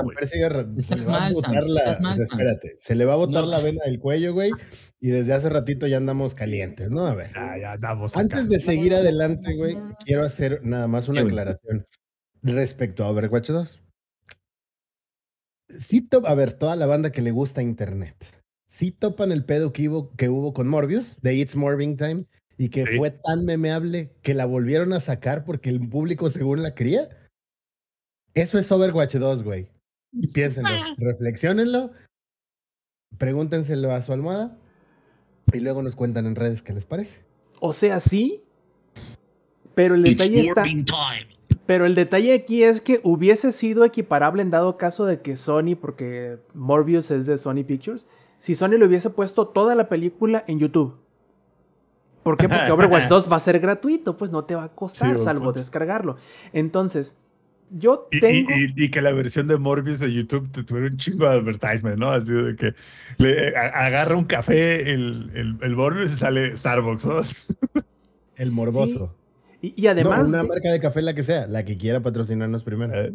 Estás 0.79 1.05
mal, 1.07 1.35
Sam, 1.37 1.55
mal, 2.01 2.21
espérate, 2.23 2.75
se 2.79 2.95
le 2.95 3.05
va 3.05 3.13
a 3.13 3.17
botar 3.17 3.43
No. 3.45 3.51
la 3.51 3.61
vena 3.61 3.83
del 3.85 3.99
cuello, 4.01 4.33
güey, 4.33 4.51
y 5.01 5.09
desde 5.09 5.35
hace 5.35 5.51
ratito 5.51 5.87
ya 5.87 5.99
andamos 5.99 6.33
calientes, 6.35 6.91
¿no? 6.91 7.07
A 7.07 7.15
ver. 7.15 7.31
Ya, 7.35 7.59
ya 7.61 7.73
andamos 7.73 8.13
acá. 8.13 8.21
Antes 8.21 8.49
de 8.49 8.61
seguir 8.61 8.95
adelante, 8.95 9.55
güey, 9.55 9.77
quiero 10.07 10.25
hacer 10.25 10.61
nada 10.65 10.89
más 10.89 11.09
una 11.09 11.21
Sí, 11.21 11.27
aclaración 11.27 11.87
respecto 12.43 13.05
a 13.05 13.11
Overwatch 13.11 13.49
2. 13.51 13.81
Sí, 15.79 16.01
to- 16.03 16.27
a 16.27 16.35
ver, 16.35 16.53
toda 16.55 16.77
la 16.77 16.87
banda 16.87 17.13
que 17.13 17.23
le 17.23 17.31
gusta 17.31 17.63
Internet, 17.63 18.17
sí 18.69 18.91
topan 18.91 19.33
el 19.33 19.45
pedo 19.45 19.73
que 19.73 19.89
hubo, 19.89 20.11
que 20.17 20.29
hubo 20.29 20.53
con 20.55 20.69
Morbius, 20.69 21.21
de 21.23 21.35
It's 21.35 21.57
Morbing 21.57 21.97
Time, 21.97 22.25
y 22.57 22.69
que 22.69 22.85
Sí. 22.87 22.97
fue 22.99 23.11
tan 23.11 23.45
memeable 23.45 24.13
que 24.23 24.35
la 24.35 24.47
volvieron 24.47 24.93
a 24.93 25.01
sacar 25.01 25.45
porque 25.45 25.71
el 25.71 25.87
público 25.89 26.31
según 26.31 26.63
la 26.63 26.75
quería. 26.75 27.09
Eso 28.35 28.59
es 28.59 28.71
Overwatch 28.71 29.15
2, 29.17 29.43
güey. 29.43 29.69
Piénsenlo, 30.33 30.69
reflexionenlo, 30.99 31.91
pregúntenselo 33.19 33.93
a 33.93 34.03
su 34.03 34.13
almohada 34.13 34.57
y 35.53 35.61
luego 35.61 35.83
nos 35.83 35.97
cuentan 35.97 36.27
en 36.27 36.35
redes 36.37 36.63
qué 36.63 36.73
les 36.73 36.87
parece. 36.87 37.21
o 37.61 37.73
sea, 37.73 37.99
sí. 38.01 38.43
Pero 39.75 39.95
el 39.97 40.07
It's 40.07 40.19
detalle 40.19 40.41
está. 40.41 40.63
time. 40.63 41.27
Pero 41.67 41.87
el 41.87 41.95
detalle 41.95 42.35
aquí 42.35 42.63
es 42.63 42.81
que 42.81 43.01
hubiese 43.05 43.51
sido 43.53 43.85
equiparable 43.85 44.43
en 44.43 44.51
dado 44.51 44.77
caso 44.77 45.07
de 45.07 45.21
que 45.23 45.37
Sony, 45.37 45.77
porque 45.81 46.39
Morbius 46.53 47.11
es 47.11 47.25
de 47.27 47.39
Sony 47.39 47.65
Pictures, 47.67 48.07
si 48.39 48.55
Sony 48.55 48.73
le 48.79 48.85
hubiese 48.87 49.09
puesto 49.11 49.49
toda 49.49 49.75
la 49.75 49.89
película 49.89 50.45
en 50.47 50.59
YouTube. 50.59 50.97
¿Por 52.23 52.37
qué? 52.37 52.49
Porque 52.49 52.71
Overwatch 52.73 53.09
2 53.09 53.31
va 53.33 53.37
a 53.37 53.41
ser 53.41 53.61
gratuito, 53.61 54.17
pues 54.17 54.31
no 54.31 54.45
te 54.45 54.55
va 54.55 54.65
a 54.65 54.69
costar, 54.75 55.19
salvo 55.19 55.45
punto. 55.47 55.59
descargarlo. 55.61 56.17
Entonces, 56.53 57.17
yo 57.71 58.09
Y, 58.11 58.19
y- 58.19 58.21
tengo... 58.21 58.51
y- 58.53 58.75
y 58.85 58.91
que 58.91 59.01
la 59.01 59.13
versión 59.13 59.47
de 59.47 59.57
Morbius 59.57 59.99
de 60.01 60.13
YouTube 60.13 60.51
te 60.51 60.65
tuviera 60.65 60.89
un 60.89 60.99
chingo 60.99 61.25
de 61.29 61.37
advertisement, 61.39 61.97
¿no? 61.99 62.11
Así 62.11 62.31
de 62.33 62.57
que 62.57 62.75
le 63.17 63.57
a- 63.57 63.87
agarra 63.87 64.17
un 64.17 64.25
café 64.25 64.91
el, 64.93 65.31
el, 65.35 65.57
el 65.63 65.77
Morbius 65.77 66.13
y 66.13 66.17
sale 66.17 66.55
Starbucks, 66.57 67.07
¿no? 67.07 67.21
El 68.37 68.53
morboso. 68.53 69.15
Y, 69.65 69.75
y 69.77 69.87
además... 69.87 70.25
no, 70.25 70.29
una 70.29 70.43
de- 70.43 70.49
marca 70.49 70.73
de 70.73 70.81
café, 70.81 71.01
la 71.03 71.15
que 71.15 71.23
sea, 71.23 71.47
la 71.47 71.65
que 71.65 71.77
quiera 71.79 72.01
patrocinarnos 72.03 72.65
primero. 72.65 72.93
Eh, 72.95 73.15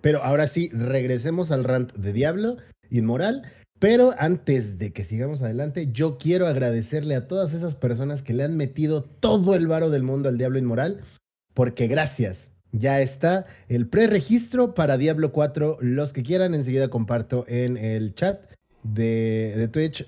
Pero 0.00 0.22
ahora 0.22 0.46
sí, 0.48 0.68
regresemos 0.72 1.50
al 1.50 1.64
rant 1.64 1.92
de 1.94 2.12
Diablo, 2.12 2.58
inmoral. 2.90 3.42
Pero 3.78 4.14
antes 4.18 4.78
de 4.78 4.92
que 4.92 5.04
sigamos 5.04 5.42
adelante, 5.42 5.90
yo 5.92 6.16
quiero 6.18 6.46
agradecerle 6.46 7.14
a 7.14 7.26
todas 7.28 7.52
esas 7.54 7.74
personas 7.74 8.22
que 8.22 8.32
le 8.34 8.44
han 8.44 8.56
metido 8.56 9.02
todo 9.04 9.54
el 9.54 9.66
varo 9.66 9.90
del 9.90 10.02
mundo 10.02 10.28
al 10.28 10.38
Diablo 10.38 10.58
Inmoral, 10.58 11.00
porque 11.54 11.86
gracias. 11.86 12.52
Ya 12.72 13.00
está 13.00 13.46
el 13.68 13.86
preregistro 13.86 14.74
para 14.74 14.98
Diablo 14.98 15.32
4. 15.32 15.78
Los 15.80 16.12
que 16.12 16.22
quieran, 16.22 16.54
enseguida 16.54 16.88
comparto 16.88 17.44
en 17.48 17.76
el 17.78 18.14
chat 18.14 18.40
de, 18.82 19.54
de 19.56 19.68
Twitch 19.68 20.06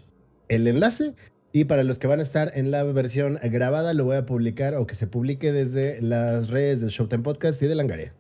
el 0.49 0.67
enlace. 0.67 1.15
Y 1.59 1.65
para 1.65 1.83
los 1.83 1.99
que 1.99 2.07
van 2.07 2.21
a 2.21 2.23
estar 2.23 2.53
en 2.55 2.71
la 2.71 2.85
versión 2.85 3.41
grabada, 3.43 3.93
lo 3.93 4.05
voy 4.05 4.17
a 4.17 4.25
publicar 4.27 4.75
o 4.77 4.87
que 4.87 4.95
se 4.95 5.09
publique 5.09 5.51
desde 5.51 6.01
las 6.01 6.51
redes 6.51 6.81
de 6.81 6.89
Showtime 6.89 7.25
Podcast 7.25 7.61
y 7.61 7.67
de 7.67 7.75
Langaria. 7.75 8.13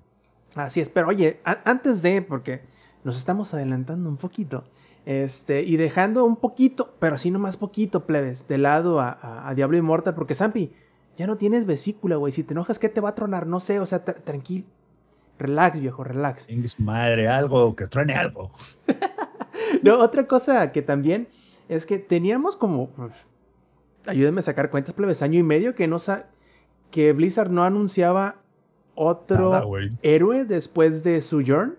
Así 0.56 0.80
es, 0.80 0.90
pero 0.90 1.06
oye, 1.08 1.38
antes 1.64 2.02
de, 2.02 2.20
porque 2.20 2.62
nos 3.04 3.16
estamos 3.16 3.54
adelantando 3.54 4.08
un 4.08 4.16
poquito, 4.16 4.64
este, 5.06 5.62
y 5.62 5.76
dejando 5.76 6.24
un 6.24 6.34
poquito, 6.34 6.96
pero 6.98 7.14
así 7.14 7.30
nomás 7.30 7.56
poquito, 7.56 8.06
plebes, 8.06 8.48
de 8.48 8.58
lado 8.58 8.98
a, 8.98 9.10
a- 9.10 9.48
a 9.48 9.54
Diablo 9.54 9.76
Immortal, 9.78 10.16
porque 10.16 10.34
Zampi, 10.34 10.72
ya 11.16 11.28
no 11.28 11.36
tienes 11.36 11.64
vesícula, 11.64 12.16
güey, 12.16 12.32
si 12.32 12.42
te 12.42 12.54
enojas, 12.54 12.80
¿qué 12.80 12.88
te 12.88 13.00
va 13.00 13.10
a 13.10 13.14
tronar? 13.14 13.46
No 13.46 13.60
sé, 13.60 13.78
o 13.78 13.86
sea, 13.86 14.04
tra- 14.04 14.20
tranquilo, 14.24 14.64
relax, 15.38 15.78
viejo, 15.80 16.02
relax. 16.02 16.48
madre, 16.78 17.28
algo, 17.28 17.76
que 17.76 17.86
truene 17.86 18.14
algo. 18.14 18.50
No, 19.82 19.98
otra 19.98 20.26
cosa 20.26 20.72
que 20.72 20.82
también 20.82 21.28
es 21.68 21.84
que 21.84 21.98
teníamos 21.98 22.56
como, 22.56 22.88
pues, 22.90 23.12
ayúdenme 24.06 24.40
a 24.40 24.42
sacar 24.42 24.70
cuentas, 24.70 24.94
plebes, 24.94 25.22
año 25.22 25.38
y 25.38 25.42
medio 25.42 25.74
que 25.74 25.86
no 25.86 25.98
sa 25.98 26.26
que 26.90 27.12
Blizzard 27.12 27.50
no 27.50 27.64
anunciaba 27.64 28.36
otro 28.94 29.52
Nada, 29.52 29.64
héroe 30.02 30.44
después 30.44 31.04
de 31.04 31.20
Sojourn. 31.20 31.76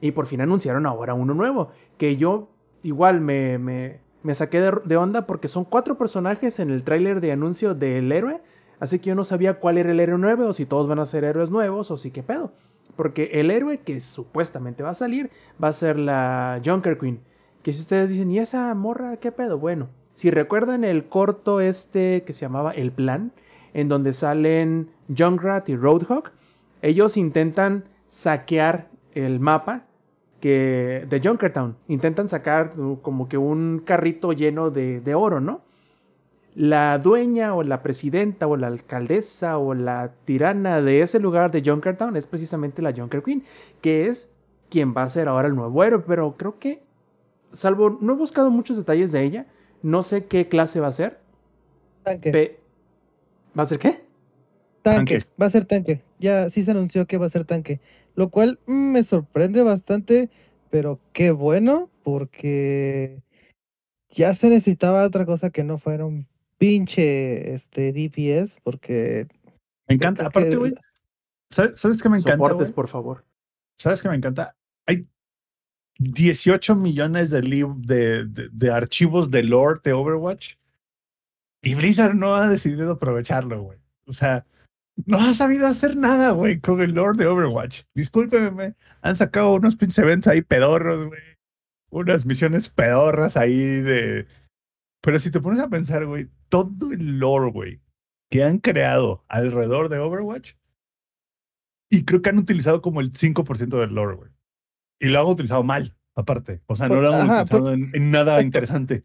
Y 0.00 0.12
por 0.12 0.26
fin 0.26 0.40
anunciaron 0.40 0.86
ahora 0.86 1.14
uno 1.14 1.34
nuevo. 1.34 1.70
Que 1.98 2.16
yo 2.16 2.48
igual 2.82 3.20
me, 3.20 3.58
me, 3.58 4.00
me 4.22 4.34
saqué 4.34 4.60
de, 4.60 4.72
de 4.84 4.96
onda 4.96 5.26
porque 5.26 5.48
son 5.48 5.64
cuatro 5.64 5.98
personajes 5.98 6.58
en 6.60 6.70
el 6.70 6.84
tráiler 6.84 7.20
de 7.20 7.32
anuncio 7.32 7.74
del 7.74 8.10
héroe. 8.12 8.40
Así 8.80 8.98
que 8.98 9.08
yo 9.08 9.14
no 9.14 9.24
sabía 9.24 9.60
cuál 9.60 9.78
era 9.78 9.90
el 9.90 10.00
héroe 10.00 10.18
nuevo, 10.18 10.46
o 10.46 10.52
si 10.52 10.66
todos 10.66 10.88
van 10.88 10.98
a 10.98 11.06
ser 11.06 11.24
héroes 11.24 11.50
nuevos, 11.50 11.90
o 11.90 11.96
si 11.96 12.10
qué 12.10 12.22
pedo. 12.22 12.52
Porque 12.96 13.30
el 13.34 13.50
héroe 13.50 13.80
que 13.80 14.00
supuestamente 14.00 14.82
va 14.82 14.90
a 14.90 14.94
salir 14.94 15.30
va 15.62 15.68
a 15.68 15.72
ser 15.72 15.98
la 15.98 16.60
Junker 16.64 16.98
Queen. 16.98 17.20
Que 17.62 17.72
si 17.72 17.80
ustedes 17.80 18.10
dicen, 18.10 18.30
¿y 18.30 18.38
esa 18.38 18.74
morra 18.74 19.16
qué 19.16 19.32
pedo? 19.32 19.58
Bueno, 19.58 19.88
si 20.14 20.30
recuerdan 20.30 20.84
el 20.84 21.08
corto 21.08 21.60
este 21.60 22.22
que 22.22 22.32
se 22.32 22.42
llamaba 22.42 22.70
El 22.70 22.92
Plan, 22.92 23.32
en 23.74 23.88
donde 23.88 24.12
salen 24.12 24.88
Junkrat 25.14 25.68
y 25.68 25.76
Roadhog, 25.76 26.30
ellos 26.82 27.16
intentan 27.16 27.84
saquear 28.06 28.88
el 29.14 29.40
mapa 29.40 29.86
que, 30.40 31.04
de 31.10 31.20
Junkertown. 31.20 31.76
Intentan 31.88 32.28
sacar 32.28 32.78
uh, 32.78 33.00
como 33.02 33.28
que 33.28 33.38
un 33.38 33.82
carrito 33.84 34.32
lleno 34.32 34.70
de, 34.70 35.00
de 35.00 35.14
oro, 35.16 35.40
¿no? 35.40 35.62
La 36.54 36.98
dueña 36.98 37.52
o 37.56 37.64
la 37.64 37.82
presidenta 37.82 38.46
o 38.46 38.56
la 38.56 38.68
alcaldesa 38.68 39.58
o 39.58 39.74
la 39.74 40.12
tirana 40.24 40.80
de 40.80 41.00
ese 41.00 41.18
lugar 41.18 41.50
de 41.50 41.62
Junkertown 41.68 42.16
es 42.16 42.28
precisamente 42.28 42.82
la 42.82 42.92
Junker 42.92 43.24
Queen, 43.24 43.42
que 43.80 44.06
es 44.06 44.32
quien 44.70 44.94
va 44.96 45.02
a 45.02 45.08
ser 45.08 45.26
ahora 45.26 45.48
el 45.48 45.56
nuevo 45.56 45.82
héroe, 45.82 46.04
pero 46.06 46.36
creo 46.36 46.60
que, 46.60 46.84
salvo, 47.50 47.98
no 48.00 48.12
he 48.12 48.16
buscado 48.16 48.50
muchos 48.50 48.76
detalles 48.76 49.10
de 49.10 49.24
ella, 49.24 49.46
no 49.84 50.02
sé 50.02 50.24
qué 50.24 50.48
clase 50.48 50.80
va 50.80 50.88
a 50.88 50.92
ser. 50.92 51.18
Tanque. 52.02 52.30
Pe- 52.32 52.60
¿Va 53.56 53.62
a 53.62 53.66
ser 53.66 53.78
qué? 53.78 54.02
Tanque, 54.82 55.18
Tanque. 55.18 55.26
va 55.40 55.46
a 55.46 55.50
ser 55.50 55.64
tanque. 55.66 56.02
Ya 56.18 56.48
sí 56.50 56.64
se 56.64 56.70
anunció 56.70 57.06
que 57.06 57.18
va 57.18 57.26
a 57.26 57.30
ser 57.30 57.44
tanque. 57.44 57.80
Lo 58.14 58.30
cual 58.30 58.58
mm, 58.66 58.92
me 58.92 59.02
sorprende 59.02 59.62
bastante, 59.62 60.30
pero 60.70 61.00
qué 61.12 61.30
bueno, 61.30 61.90
porque 62.02 63.22
ya 64.10 64.32
se 64.34 64.48
necesitaba 64.48 65.04
otra 65.04 65.26
cosa 65.26 65.50
que 65.50 65.64
no 65.64 65.78
fuera 65.78 66.06
un 66.06 66.26
pinche 66.58 67.52
este, 67.52 67.92
DPS, 67.92 68.58
porque 68.62 69.26
Me 69.86 69.96
encanta. 69.96 70.26
Aparte, 70.26 70.56
güey, 70.56 70.74
¿sabes, 71.50 71.78
¿sabes 71.78 72.02
qué 72.02 72.08
me 72.08 72.16
encanta? 72.18 72.32
Soportes, 72.48 72.72
por 72.72 72.88
favor. 72.88 73.24
¿Sabes 73.78 74.00
qué 74.00 74.08
me 74.08 74.16
encanta? 74.16 74.56
Hay 76.00 76.12
18 76.12 76.74
millones 76.74 77.30
de, 77.30 78.70
archivos 78.72 79.30
de 79.30 79.42
lore 79.42 79.80
de 79.84 79.92
Overwatch 79.92 80.56
y 81.62 81.74
Blizzard 81.74 82.14
no 82.14 82.34
ha 82.34 82.48
decidido 82.48 82.92
aprovecharlo, 82.92 83.62
güey. 83.62 83.78
O 84.06 84.12
sea, 84.12 84.44
no 85.06 85.18
ha 85.18 85.32
sabido 85.34 85.66
hacer 85.66 85.96
nada, 85.96 86.30
güey, 86.32 86.60
con 86.60 86.80
el 86.80 86.92
lore 86.92 87.18
de 87.18 87.26
Overwatch. 87.26 87.82
Discúlpenme, 87.94 88.74
han 89.00 89.16
sacado 89.16 89.54
unos 89.54 89.76
pinches 89.76 90.26
ahí 90.26 90.42
pedorros, 90.42 91.06
güey. 91.06 91.20
unas 91.90 92.26
misiones 92.26 92.68
pedorras 92.68 93.36
ahí 93.36 93.58
de. 93.58 94.26
Pero 95.00 95.18
si 95.18 95.30
te 95.30 95.40
pones 95.40 95.60
a 95.60 95.68
pensar, 95.68 96.04
güey, 96.06 96.28
todo 96.48 96.92
el 96.92 97.18
lore, 97.18 97.50
güey, 97.50 97.80
que 98.30 98.44
han 98.44 98.58
creado 98.58 99.24
alrededor 99.28 99.88
de 99.88 99.98
Overwatch, 99.98 100.52
y 101.90 102.04
creo 102.04 102.22
que 102.22 102.30
han 102.30 102.38
utilizado 102.38 102.82
como 102.82 103.00
el 103.00 103.12
5% 103.12 103.80
del 103.80 103.94
lore, 103.94 104.16
güey. 104.16 104.33
Y 105.00 105.08
lo 105.08 105.20
han 105.20 105.26
utilizado 105.26 105.62
mal, 105.62 105.94
aparte. 106.14 106.60
O 106.66 106.76
sea, 106.76 106.88
no 106.88 107.00
lo 107.00 107.12
han 107.12 107.30
Ajá, 107.30 107.42
utilizado 107.42 107.72
en, 107.72 107.90
en 107.94 108.10
nada 108.10 108.40
interesante. 108.42 109.04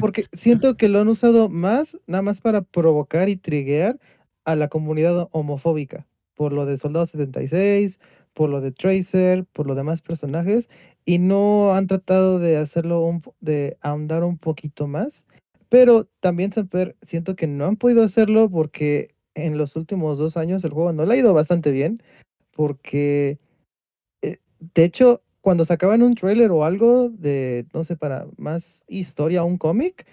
Porque 0.00 0.26
siento 0.32 0.76
que 0.76 0.88
lo 0.88 1.00
han 1.00 1.08
usado 1.08 1.48
más, 1.48 1.98
nada 2.06 2.22
más 2.22 2.40
para 2.40 2.62
provocar 2.62 3.28
y 3.28 3.36
triguear 3.36 3.98
a 4.44 4.56
la 4.56 4.68
comunidad 4.68 5.28
homofóbica. 5.32 6.06
Por 6.34 6.52
lo 6.52 6.66
de 6.66 6.76
Soldado 6.76 7.06
76, 7.06 7.98
por 8.34 8.50
lo 8.50 8.60
de 8.60 8.72
Tracer, 8.72 9.44
por 9.52 9.66
los 9.66 9.76
demás 9.76 10.02
personajes. 10.02 10.68
Y 11.04 11.18
no 11.18 11.74
han 11.74 11.86
tratado 11.86 12.38
de 12.38 12.56
hacerlo, 12.56 13.00
un, 13.00 13.22
de 13.40 13.76
ahondar 13.80 14.24
un 14.24 14.38
poquito 14.38 14.86
más. 14.86 15.24
Pero 15.68 16.08
también 16.20 16.52
Samper, 16.52 16.96
siento 17.02 17.36
que 17.36 17.46
no 17.46 17.66
han 17.66 17.76
podido 17.76 18.02
hacerlo 18.04 18.48
porque 18.48 19.14
en 19.34 19.58
los 19.58 19.76
últimos 19.76 20.18
dos 20.18 20.36
años 20.36 20.62
el 20.64 20.72
juego 20.72 20.92
no 20.92 21.04
le 21.04 21.14
ha 21.14 21.18
ido 21.18 21.34
bastante 21.34 21.70
bien. 21.70 22.02
Porque, 22.52 23.38
de 24.74 24.84
hecho, 24.84 25.22
cuando 25.40 25.64
sacaban 25.64 26.02
un 26.02 26.14
trailer 26.14 26.50
o 26.50 26.64
algo 26.64 27.10
de, 27.10 27.66
no 27.74 27.84
sé, 27.84 27.96
para 27.96 28.26
más 28.36 28.64
historia, 28.88 29.44
un 29.44 29.58
cómic, 29.58 30.06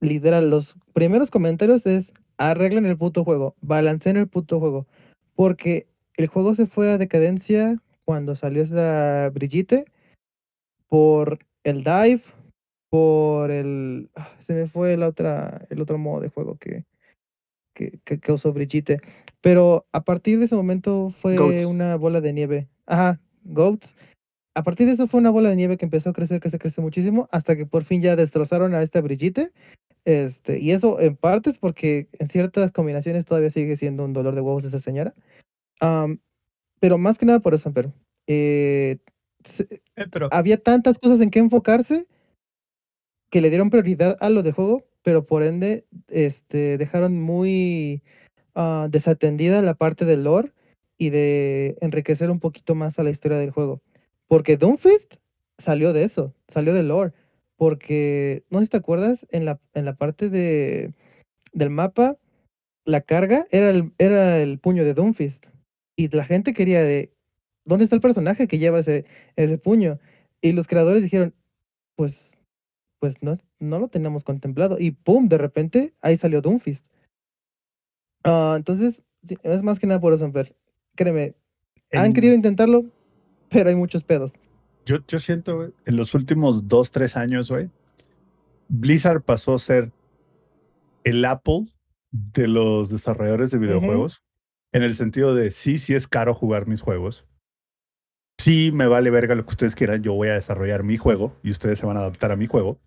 literal, 0.00 0.50
los 0.50 0.76
primeros 0.92 1.30
comentarios 1.30 1.86
es 1.86 2.12
arreglen 2.36 2.86
el 2.86 2.96
puto 2.96 3.24
juego, 3.24 3.54
balanceen 3.60 4.16
el 4.16 4.28
puto 4.28 4.60
juego. 4.60 4.86
Porque 5.34 5.86
el 6.16 6.26
juego 6.26 6.54
se 6.54 6.66
fue 6.66 6.90
a 6.90 6.98
decadencia 6.98 7.80
cuando 8.04 8.34
salió 8.34 8.62
esa 8.62 9.30
Brigitte 9.30 9.84
por 10.88 11.38
el 11.64 11.84
dive, 11.84 12.22
por 12.90 13.50
el. 13.50 14.10
ah, 14.16 14.30
Se 14.38 14.54
me 14.54 14.66
fue 14.66 14.96
la 14.96 15.08
otra, 15.08 15.66
el 15.70 15.80
otro 15.80 15.98
modo 15.98 16.20
de 16.20 16.28
juego 16.30 16.56
que, 16.58 16.84
que, 17.74 17.98
que, 18.04 18.18
que 18.18 18.32
usó 18.32 18.52
Brigitte. 18.52 19.00
Pero 19.40 19.86
a 19.92 20.02
partir 20.02 20.38
de 20.38 20.46
ese 20.46 20.56
momento 20.56 21.10
fue 21.10 21.36
Goats. 21.36 21.64
una 21.66 21.96
bola 21.96 22.20
de 22.20 22.32
nieve. 22.32 22.68
Ajá, 22.86 23.20
Goats. 23.44 23.94
A 24.54 24.62
partir 24.62 24.86
de 24.86 24.94
eso 24.94 25.06
fue 25.06 25.20
una 25.20 25.30
bola 25.30 25.50
de 25.50 25.56
nieve 25.56 25.76
que 25.76 25.84
empezó 25.84 26.10
a 26.10 26.12
crecer, 26.12 26.40
crecer, 26.40 26.58
crecer 26.60 26.82
muchísimo, 26.82 27.28
hasta 27.30 27.56
que 27.56 27.66
por 27.66 27.84
fin 27.84 28.02
ya 28.02 28.16
destrozaron 28.16 28.74
a 28.74 28.82
esta 28.82 29.00
Brigitte. 29.00 29.52
Este, 30.04 30.58
y 30.58 30.72
eso 30.72 30.98
en 31.00 31.16
parte 31.16 31.50
es 31.50 31.58
porque 31.58 32.08
en 32.18 32.28
ciertas 32.28 32.72
combinaciones 32.72 33.24
todavía 33.24 33.50
sigue 33.50 33.76
siendo 33.76 34.04
un 34.04 34.12
dolor 34.12 34.34
de 34.34 34.40
huevos 34.40 34.64
esa 34.64 34.80
señora. 34.80 35.14
Pero 36.80 36.98
más 36.98 37.18
que 37.18 37.26
nada 37.26 37.40
por 37.40 37.54
eso, 37.54 37.72
pero 37.72 37.92
eh, 38.26 38.98
se- 39.44 39.68
Eh, 39.96 40.06
pero 40.10 40.28
había 40.30 40.56
tantas 40.58 40.98
cosas 40.98 41.20
en 41.20 41.30
que 41.30 41.38
enfocarse 41.38 42.06
que 43.30 43.40
le 43.40 43.50
dieron 43.50 43.70
prioridad 43.70 44.16
a 44.20 44.30
lo 44.30 44.42
de 44.42 44.52
juego, 44.52 44.84
pero 45.02 45.26
por 45.26 45.42
ende 45.42 45.84
este, 46.08 46.78
dejaron 46.78 47.20
muy 47.20 48.02
ah, 48.54 48.88
desatendida 48.90 49.60
la 49.62 49.74
parte 49.74 50.04
del 50.04 50.24
lore 50.24 50.52
y 50.98 51.10
de 51.10 51.78
enriquecer 51.80 52.30
un 52.30 52.40
poquito 52.40 52.74
más 52.74 52.98
a 52.98 53.02
la 53.04 53.10
historia 53.10 53.38
del 53.38 53.52
juego. 53.52 53.80
Porque 54.26 54.56
Doomfist 54.56 55.14
salió 55.56 55.92
de 55.92 56.04
eso, 56.04 56.34
salió 56.48 56.74
del 56.74 56.88
lore. 56.88 57.12
Porque, 57.56 58.44
no 58.50 58.58
sé 58.58 58.66
si 58.66 58.70
te 58.70 58.76
acuerdas, 58.76 59.26
en 59.30 59.44
la, 59.44 59.60
en 59.74 59.84
la 59.84 59.94
parte 59.94 60.28
de, 60.28 60.92
del 61.52 61.70
mapa, 61.70 62.16
la 62.84 63.00
carga 63.00 63.46
era 63.50 63.70
el, 63.70 63.92
era 63.98 64.40
el 64.40 64.58
puño 64.58 64.84
de 64.84 64.94
Doomfist. 64.94 65.46
Y 65.96 66.08
la 66.08 66.24
gente 66.24 66.52
quería 66.52 66.82
de, 66.82 67.12
¿dónde 67.64 67.84
está 67.84 67.96
el 67.96 68.02
personaje 68.02 68.46
que 68.46 68.58
lleva 68.58 68.80
ese, 68.80 69.04
ese 69.36 69.58
puño? 69.58 69.98
Y 70.40 70.52
los 70.52 70.66
creadores 70.66 71.02
dijeron, 71.02 71.34
pues, 71.96 72.36
pues 73.00 73.20
no, 73.22 73.36
no 73.58 73.78
lo 73.78 73.88
teníamos 73.88 74.24
contemplado. 74.24 74.78
Y 74.78 74.92
¡pum! 74.92 75.28
De 75.28 75.38
repente, 75.38 75.94
ahí 76.00 76.16
salió 76.16 76.40
Doomfist. 76.40 76.84
Ah, 78.24 78.54
entonces, 78.56 79.02
es 79.42 79.62
más 79.62 79.78
que 79.78 79.86
nada 79.86 80.00
por 80.00 80.12
eso, 80.12 80.24
Amper. 80.24 80.54
Créeme, 80.98 81.36
han 81.92 82.06
en- 82.06 82.12
querido 82.12 82.34
intentarlo, 82.34 82.84
pero 83.48 83.70
hay 83.70 83.76
muchos 83.76 84.02
pedos. 84.02 84.32
Yo, 84.84 84.96
yo 85.06 85.20
siento, 85.20 85.56
güey, 85.56 85.70
en 85.86 85.96
los 85.96 86.12
últimos 86.14 86.66
dos, 86.66 86.90
tres 86.90 87.16
años, 87.16 87.48
güey, 87.50 87.70
Blizzard 88.68 89.22
pasó 89.22 89.54
a 89.54 89.58
ser 89.60 89.92
el 91.04 91.24
Apple 91.24 91.68
de 92.10 92.48
los 92.48 92.90
desarrolladores 92.90 93.52
de 93.52 93.58
videojuegos, 93.58 94.24
en 94.72 94.82
el 94.82 94.96
sentido 94.96 95.36
de 95.36 95.52
sí, 95.52 95.78
sí 95.78 95.94
es 95.94 96.08
caro 96.08 96.34
jugar 96.34 96.66
mis 96.66 96.80
juegos. 96.80 97.24
Sí, 98.40 98.70
me 98.72 98.88
vale 98.88 99.10
verga 99.10 99.36
lo 99.36 99.44
que 99.44 99.50
ustedes 99.50 99.76
quieran, 99.76 100.02
yo 100.02 100.14
voy 100.14 100.28
a 100.28 100.34
desarrollar 100.34 100.82
mi 100.82 100.96
juego 100.96 101.36
y 101.44 101.50
ustedes 101.52 101.78
se 101.78 101.86
van 101.86 101.96
a 101.96 102.00
adaptar 102.00 102.32
a 102.32 102.36
mi 102.36 102.48
juego. 102.48 102.80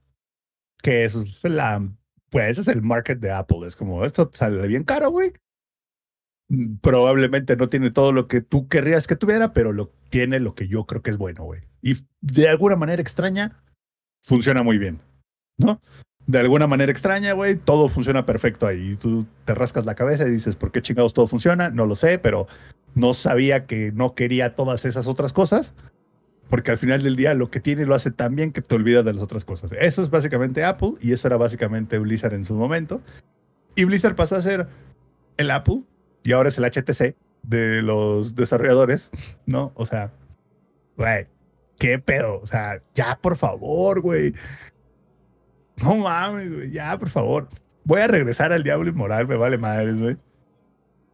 Que 0.82 1.06
eso 1.06 1.22
es 1.22 1.42
la, 1.46 1.88
pues 2.30 2.50
ese 2.50 2.62
es 2.62 2.68
el 2.68 2.82
market 2.82 3.20
de 3.20 3.32
Apple. 3.32 3.68
Es 3.68 3.78
como, 3.78 4.04
esto 4.04 4.30
sale 4.34 4.68
bien 4.68 4.84
caro, 4.84 5.12
güey. 5.12 5.32
Mm, 6.52 6.76
Probablemente 6.82 7.56
no 7.56 7.70
tiene 7.70 7.92
todo 7.92 8.12
lo 8.12 8.28
que 8.28 8.42
tú 8.42 8.68
querrías 8.68 9.08
que 9.08 9.16
tuviera, 9.16 9.54
pero 9.54 9.72
lo 9.72 9.90
tiene 10.10 10.40
lo 10.40 10.54
que 10.54 10.68
yo 10.68 10.86
creo 10.86 11.02
que 11.02 11.12
es 11.12 11.18
bueno, 11.18 11.46
güey. 11.46 11.62
Y 11.82 11.96
de 12.20 12.50
alguna 12.50 12.76
manera 12.76 13.02
extraña, 13.02 13.64
funciona 14.22 14.62
muy 14.62 14.78
bien, 14.78 15.00
¿no? 15.58 15.82
De 16.28 16.40
alguna 16.40 16.68
manera 16.68 16.92
extraña, 16.92 17.32
güey, 17.34 17.56
todo 17.56 17.88
funciona 17.88 18.26
perfecto 18.26 18.68
ahí. 18.68 18.98
Tú 18.98 19.26
te 19.46 19.56
rascas 19.56 19.86
la 19.86 19.96
cabeza 19.96 20.28
y 20.28 20.32
dices, 20.32 20.58
¿por 20.58 20.72
qué 20.72 20.82
chingados 20.82 21.14
todo 21.14 21.26
funciona? 21.26 21.70
No 21.70 21.86
lo 21.86 21.96
sé, 21.96 22.20
pero 22.20 22.48
no 22.96 23.14
sabía 23.14 23.66
que 23.66 23.92
no 23.94 24.14
quería 24.14 24.54
todas 24.54 24.84
esas 24.86 25.08
otras 25.08 25.34
cosas. 25.34 25.74
Porque 26.50 26.72
al 26.72 26.78
final 26.78 27.02
del 27.02 27.16
día 27.16 27.34
lo 27.34 27.50
que 27.50 27.62
tiene 27.62 27.86
lo 27.86 27.96
hace 27.96 28.12
tan 28.12 28.36
bien 28.36 28.52
que 28.52 28.62
te 28.62 28.76
olvidas 28.76 29.06
de 29.06 29.14
las 29.14 29.24
otras 29.24 29.46
cosas. 29.46 29.72
Eso 29.80 30.02
es 30.02 30.10
básicamente 30.10 30.66
Apple 30.66 30.96
y 31.00 31.14
eso 31.14 31.28
era 31.28 31.38
básicamente 31.38 31.98
Blizzard 31.98 32.34
en 32.34 32.44
su 32.44 32.56
momento. 32.56 33.02
Y 33.76 33.86
Blizzard 33.86 34.16
pasó 34.16 34.36
a 34.36 34.42
ser 34.42 34.68
el 35.38 35.50
Apple 35.50 35.84
y 36.24 36.32
ahora 36.34 36.50
es 36.50 36.58
el 36.58 36.66
HTC 36.66 37.16
de 37.44 37.82
los 37.82 38.36
desarrolladores, 38.36 39.12
¿no? 39.46 39.72
O 39.76 39.86
sea, 39.86 40.12
güey, 40.98 41.28
qué 41.80 42.00
pedo. 42.00 42.40
O 42.42 42.46
sea, 42.46 42.80
ya 42.94 43.18
por 43.22 43.38
favor, 43.38 44.02
güey. 44.02 44.34
No 45.78 45.96
mames, 45.96 46.54
güey, 46.54 46.72
ya 46.72 46.98
por 46.98 47.10
favor. 47.10 47.50
Voy 47.84 48.02
a 48.02 48.08
regresar 48.08 48.54
al 48.54 48.64
diablo 48.64 48.90
inmoral, 48.90 49.28
me 49.28 49.36
vale 49.36 49.58
madres, 49.58 49.98
güey. 49.98 50.18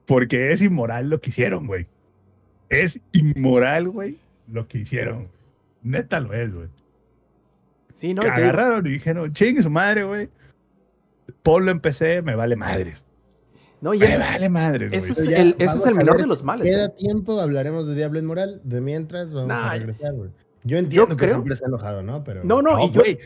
Porque 0.05 0.51
es 0.51 0.61
inmoral 0.61 1.09
lo 1.09 1.21
que 1.21 1.29
hicieron, 1.29 1.67
güey. 1.67 1.87
Es 2.69 3.01
inmoral, 3.13 3.89
güey, 3.89 4.17
lo 4.47 4.67
que 4.67 4.79
hicieron. 4.79 5.29
Neta 5.83 6.19
lo 6.19 6.33
es, 6.33 6.53
güey. 6.53 6.67
Sí, 7.93 8.13
no, 8.13 8.21
Que 8.21 8.27
agarraron 8.27 8.85
y 8.85 8.89
dijeron, 8.89 9.33
chingue 9.33 9.63
su 9.63 9.69
madre, 9.69 10.03
güey. 10.03 10.29
Ponlo 11.41 11.71
en 11.71 11.79
PC, 11.79 12.21
me 12.21 12.35
vale 12.35 12.55
madres. 12.55 13.06
No, 13.81 13.93
y 13.93 13.99
Me 13.99 14.05
ese 14.07 14.19
es- 14.21 14.29
vale 14.31 14.49
madres, 14.49 14.89
güey. 14.89 14.99
eso 14.99 15.11
es 15.13 15.29
ya 15.29 15.37
el, 15.37 15.55
vamos 15.59 15.75
es 15.75 15.85
el 15.85 15.95
menor 15.95 16.15
ver 16.15 16.23
de 16.23 16.27
los 16.27 16.39
si 16.39 16.43
males. 16.45 16.65
Queda 16.69 16.85
¿eh? 16.85 16.89
tiempo, 16.97 17.39
hablaremos 17.39 17.87
de 17.87 17.95
Diablo 17.95 18.19
Inmoral. 18.19 18.61
De 18.63 18.81
mientras, 18.81 19.33
vamos 19.33 19.49
Nah, 19.49 19.69
a 19.69 19.73
regresar, 19.73 20.13
güey. 20.13 20.31
Yo 20.63 20.77
entiendo 20.77 21.09
que 21.15 21.15
creo- 21.25 21.35
siempre 21.35 21.53
está 21.53 21.67
enojado, 21.67 22.01
¿no? 22.03 22.23
Pero. 22.23 22.43
No, 22.43 22.61
no, 22.61 22.77
No, 22.77 22.85
y 22.85 22.91
yo, 22.91 23.01
güey. 23.01 23.19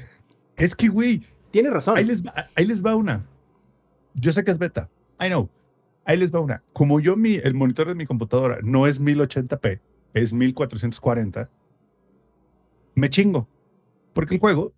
Es 0.57 0.75
que, 0.75 0.89
güey, 0.89 1.23
tiene 1.51 1.69
razón. 1.69 1.97
ahí 1.97 2.03
les, 2.05 2.23
va, 2.23 2.49
ahí 2.55 2.65
les 2.65 2.85
va 2.85 2.95
una. 2.95 3.25
Yo 4.13 4.31
sé 4.31 4.43
que 4.43 4.51
es 4.51 4.57
beta. 4.57 4.89
I 5.19 5.27
know. 5.27 5.49
Ahí 6.03 6.17
les 6.17 6.31
va 6.33 6.39
una. 6.39 6.61
Como 6.73 6.99
yo, 6.99 7.15
mi, 7.15 7.35
el 7.35 7.53
monitor 7.53 7.87
de 7.87 7.95
mi 7.95 8.05
computadora 8.05 8.59
no 8.63 8.87
es 8.87 8.99
1080p, 8.99 9.79
es 10.13 10.33
1440, 10.33 11.49
me 12.95 13.09
chingo. 13.09 13.47
Porque 14.13 14.33
el 14.35 14.39
juego 14.41 14.73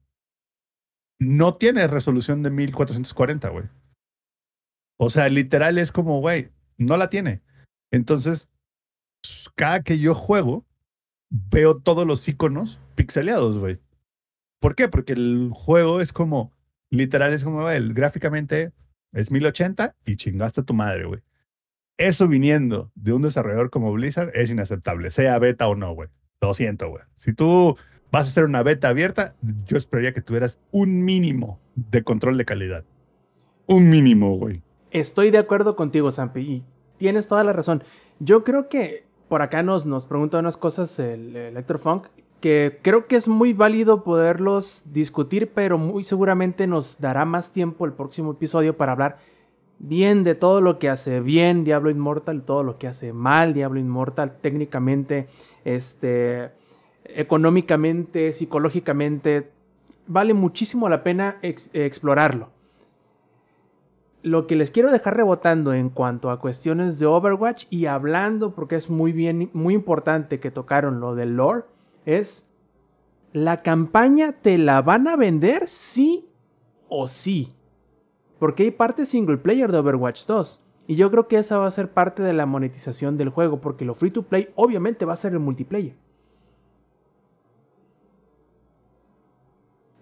no 1.19 1.55
tiene 1.55 1.87
resolución 1.87 2.43
de 2.43 2.49
1440, 2.51 3.49
güey. 3.49 3.65
O 4.97 5.09
sea, 5.09 5.29
literal 5.29 5.77
es 5.77 5.91
como, 5.91 6.19
güey, 6.19 6.49
no 6.77 6.97
la 6.97 7.09
tiene. 7.09 7.41
Entonces, 7.91 8.49
cada 9.55 9.83
que 9.83 9.99
yo 9.99 10.15
juego, 10.15 10.65
veo 11.29 11.77
todos 11.77 12.05
los 12.05 12.27
iconos 12.27 12.79
pixeleados, 12.95 13.59
güey. 13.59 13.79
¿Por 14.59 14.75
qué? 14.75 14.87
Porque 14.87 15.13
el 15.13 15.49
juego 15.51 15.99
es 15.99 16.13
como, 16.13 16.51
literal 16.89 17.33
es 17.33 17.43
como, 17.43 17.61
güey, 17.61 17.93
gráficamente 17.93 18.71
es 19.11 19.31
1080 19.31 19.95
y 20.05 20.15
chingaste 20.15 20.61
a 20.61 20.63
tu 20.63 20.73
madre, 20.73 21.05
güey. 21.05 21.21
Eso 21.97 22.27
viniendo 22.27 22.91
de 22.95 23.13
un 23.13 23.21
desarrollador 23.21 23.69
como 23.69 23.91
Blizzard 23.93 24.31
es 24.33 24.49
inaceptable, 24.49 25.11
sea 25.11 25.37
beta 25.39 25.67
o 25.67 25.75
no, 25.75 25.93
güey. 25.93 26.09
Lo 26.41 26.53
siento, 26.53 26.89
güey. 26.89 27.03
Si 27.13 27.33
tú 27.33 27.77
vas 28.11 28.27
a 28.27 28.29
hacer 28.29 28.43
una 28.45 28.63
beta 28.63 28.89
abierta, 28.89 29.35
yo 29.65 29.77
esperaría 29.77 30.13
que 30.13 30.21
tuvieras 30.21 30.59
un 30.71 31.03
mínimo 31.03 31.59
de 31.75 32.03
control 32.03 32.37
de 32.37 32.45
calidad. 32.45 32.83
Un 33.65 33.89
mínimo, 33.89 34.37
güey. 34.37 34.61
Estoy 34.93 35.31
de 35.31 35.39
acuerdo 35.39 35.75
contigo, 35.75 36.11
Sampi, 36.11 36.39
y 36.41 36.63
tienes 36.97 37.27
toda 37.27 37.43
la 37.43 37.51
razón. 37.51 37.83
Yo 38.19 38.43
creo 38.43 38.69
que 38.69 39.03
por 39.27 39.41
acá 39.41 39.63
nos, 39.63 39.85
nos 39.85 40.05
pregunta 40.05 40.37
unas 40.37 40.55
cosas 40.55 40.99
el 40.99 41.35
Electrofunk, 41.35 42.05
que 42.39 42.79
creo 42.81 43.07
que 43.07 43.15
es 43.15 43.27
muy 43.27 43.53
válido 43.53 44.03
poderlos 44.03 44.83
discutir, 44.93 45.51
pero 45.51 45.77
muy 45.77 46.03
seguramente 46.03 46.67
nos 46.67 47.01
dará 47.01 47.25
más 47.25 47.51
tiempo 47.51 47.85
el 47.85 47.93
próximo 47.93 48.33
episodio 48.33 48.77
para 48.77 48.91
hablar 48.91 49.17
bien 49.79 50.23
de 50.23 50.35
todo 50.35 50.61
lo 50.61 50.77
que 50.77 50.89
hace 50.89 51.19
bien 51.21 51.63
Diablo 51.63 51.89
Immortal, 51.89 52.43
todo 52.43 52.61
lo 52.61 52.77
que 52.77 52.87
hace 52.87 53.13
mal 53.13 53.53
Diablo 53.55 53.79
Immortal 53.79 54.37
técnicamente, 54.39 55.27
este... 55.65 56.51
económicamente, 57.05 58.31
psicológicamente, 58.31 59.49
vale 60.05 60.35
muchísimo 60.35 60.87
la 60.87 61.01
pena 61.01 61.39
ex- 61.41 61.69
explorarlo. 61.73 62.52
Lo 64.23 64.47
que 64.47 64.55
les 64.55 64.71
quiero 64.71 64.91
dejar 64.91 65.17
rebotando 65.17 65.73
en 65.73 65.89
cuanto 65.89 66.31
a 66.31 66.39
cuestiones 66.39 66.97
de 66.97 67.05
Overwatch 67.05 67.65
y 67.69 67.85
hablando, 67.85 68.55
porque 68.55 68.75
es 68.75 68.89
muy 68.89 69.11
bien, 69.11 69.51
muy 69.53 69.73
importante 69.75 70.39
que 70.39 70.49
tocaron 70.49 70.99
lo 70.99 71.13
del 71.13 71.35
lore, 71.35 71.65
es 72.05 72.49
la 73.33 73.61
campaña 73.61 74.31
te 74.31 74.57
la 74.57 74.81
van 74.81 75.07
a 75.07 75.17
vender 75.17 75.67
sí 75.67 76.29
o 76.87 77.07
sí. 77.07 77.53
Porque 78.39 78.63
hay 78.63 78.71
parte 78.71 79.05
single 79.05 79.37
player 79.37 79.71
de 79.71 79.79
Overwatch 79.79 80.25
2. 80.25 80.63
Y 80.87 80.95
yo 80.95 81.09
creo 81.11 81.27
que 81.27 81.37
esa 81.37 81.57
va 81.57 81.67
a 81.67 81.71
ser 81.71 81.91
parte 81.91 82.23
de 82.23 82.33
la 82.33 82.45
monetización 82.45 83.17
del 83.17 83.29
juego, 83.29 83.59
porque 83.61 83.85
lo 83.85 83.95
free 83.95 84.11
to 84.11 84.23
play 84.23 84.49
obviamente 84.55 85.05
va 85.05 85.13
a 85.13 85.17
ser 85.17 85.33
el 85.33 85.39
multiplayer. 85.39 85.95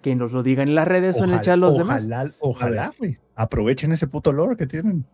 Que 0.02 0.16
nos 0.16 0.32
lo 0.32 0.44
digan 0.44 0.70
en 0.70 0.76
las 0.76 0.88
redes 0.88 1.20
o 1.22 1.24
en 1.26 1.32
el 1.32 1.42
chat 1.42 1.58
los 1.58 1.78
demás. 1.78 2.04
ojalá, 2.04 2.34
Ojalá, 2.40 2.94
güey. 2.98 3.18
Aprovechen 3.36 3.92
ese 3.92 4.08
puto 4.08 4.34
lore 4.34 4.56
que 4.58 4.68
tienen. 4.68 5.06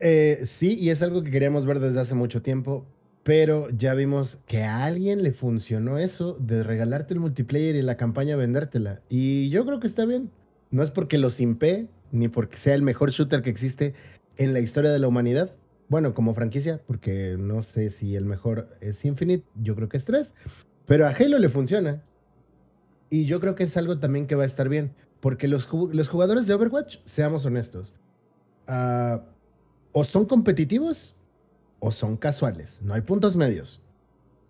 Eh, 0.00 0.42
sí, 0.46 0.76
y 0.78 0.90
es 0.90 1.02
algo 1.02 1.22
que 1.22 1.30
queríamos 1.30 1.64
ver 1.64 1.78
desde 1.78 2.00
hace 2.00 2.14
mucho 2.14 2.42
tiempo, 2.42 2.84
pero 3.22 3.70
ya 3.70 3.94
vimos 3.94 4.40
que 4.46 4.64
a 4.64 4.84
alguien 4.84 5.22
le 5.22 5.32
funcionó 5.32 5.98
eso 5.98 6.36
de 6.40 6.64
regalarte 6.64 7.14
el 7.14 7.20
multiplayer 7.20 7.76
y 7.76 7.82
la 7.82 7.96
campaña 7.96 8.34
vendértela. 8.34 9.00
Y 9.08 9.48
yo 9.50 9.64
creo 9.64 9.78
que 9.78 9.86
está 9.86 10.04
bien. 10.04 10.30
No 10.70 10.82
es 10.82 10.90
porque 10.90 11.18
lo 11.18 11.30
simpé, 11.30 11.86
ni 12.10 12.28
porque 12.28 12.56
sea 12.56 12.74
el 12.74 12.82
mejor 12.82 13.10
shooter 13.10 13.42
que 13.42 13.50
existe 13.50 13.94
en 14.36 14.52
la 14.52 14.60
historia 14.60 14.90
de 14.90 14.98
la 14.98 15.06
humanidad. 15.06 15.52
Bueno, 15.88 16.14
como 16.14 16.34
franquicia, 16.34 16.80
porque 16.86 17.36
no 17.38 17.62
sé 17.62 17.90
si 17.90 18.16
el 18.16 18.24
mejor 18.24 18.68
es 18.80 19.04
Infinite, 19.04 19.44
yo 19.54 19.76
creo 19.76 19.88
que 19.88 19.98
es 19.98 20.04
3, 20.04 20.34
pero 20.86 21.06
a 21.06 21.10
Halo 21.10 21.38
le 21.38 21.48
funciona. 21.48 22.02
Y 23.12 23.26
yo 23.26 23.40
creo 23.40 23.54
que 23.54 23.64
es 23.64 23.76
algo 23.76 23.98
también 23.98 24.26
que 24.26 24.36
va 24.36 24.44
a 24.44 24.46
estar 24.46 24.70
bien, 24.70 24.94
porque 25.20 25.46
los, 25.46 25.68
los 25.92 26.08
jugadores 26.08 26.46
de 26.46 26.54
Overwatch, 26.54 26.96
seamos 27.04 27.44
honestos, 27.44 27.94
ah, 28.66 29.20
o 29.92 30.02
son 30.02 30.24
competitivos 30.24 31.14
o 31.78 31.92
son 31.92 32.16
casuales. 32.16 32.80
No 32.82 32.94
hay 32.94 33.02
puntos 33.02 33.36
medios. 33.36 33.82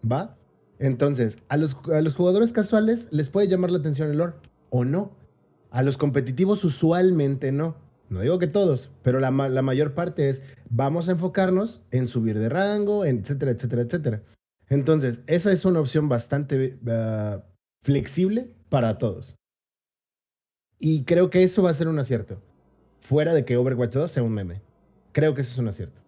¿Va? 0.09 0.37
Entonces, 0.79 1.39
a 1.49 1.57
los, 1.57 1.77
a 1.93 2.01
los 2.03 2.15
jugadores 2.15 2.53
casuales 2.53 3.09
les 3.11 3.31
puede 3.31 3.49
llamar 3.49 3.73
la 3.73 3.79
atención 3.79 4.13
el 4.13 4.19
lore 4.19 4.35
o 4.71 4.85
no. 4.85 5.11
A 5.73 5.83
los 5.83 5.99
competitivos 5.99 6.63
usualmente 6.63 7.51
no. 7.51 7.75
No 8.11 8.21
digo 8.21 8.39
que 8.39 8.47
todos, 8.47 8.93
pero 9.03 9.19
la, 9.19 9.33
la 9.33 9.63
mayor 9.63 9.95
parte 9.95 10.29
es 10.29 10.41
vamos 10.71 11.09
a 11.09 11.13
enfocarnos 11.13 11.81
en 11.91 12.07
subir 12.07 12.39
de 12.39 12.49
rango, 12.49 13.05
etcétera, 13.05 13.51
etcétera, 13.51 13.83
etcétera. 13.83 14.23
Entonces, 14.69 15.21
esa 15.27 15.51
es 15.51 15.65
una 15.65 15.81
opción 15.81 16.09
bastante 16.09 16.79
ah, 16.87 17.43
flexible 17.83 18.51
para 18.69 18.99
todos. 18.99 19.37
Y 20.79 21.05
creo 21.05 21.31
que 21.31 21.45
eso 21.45 21.63
va 21.63 21.71
a 21.71 21.75
ser 21.75 21.89
un 21.89 21.99
acierto. 21.99 22.41
Fuera 23.01 23.35
de 23.35 23.45
que 23.45 23.57
Overwatch 23.57 23.93
2 23.93 24.11
sea 24.11 24.23
un 24.23 24.33
meme. 24.33 24.63
Creo 25.13 25.35
que 25.35 25.43
eso 25.43 25.53
es 25.53 25.59
un 25.59 25.69
acierto. 25.69 26.01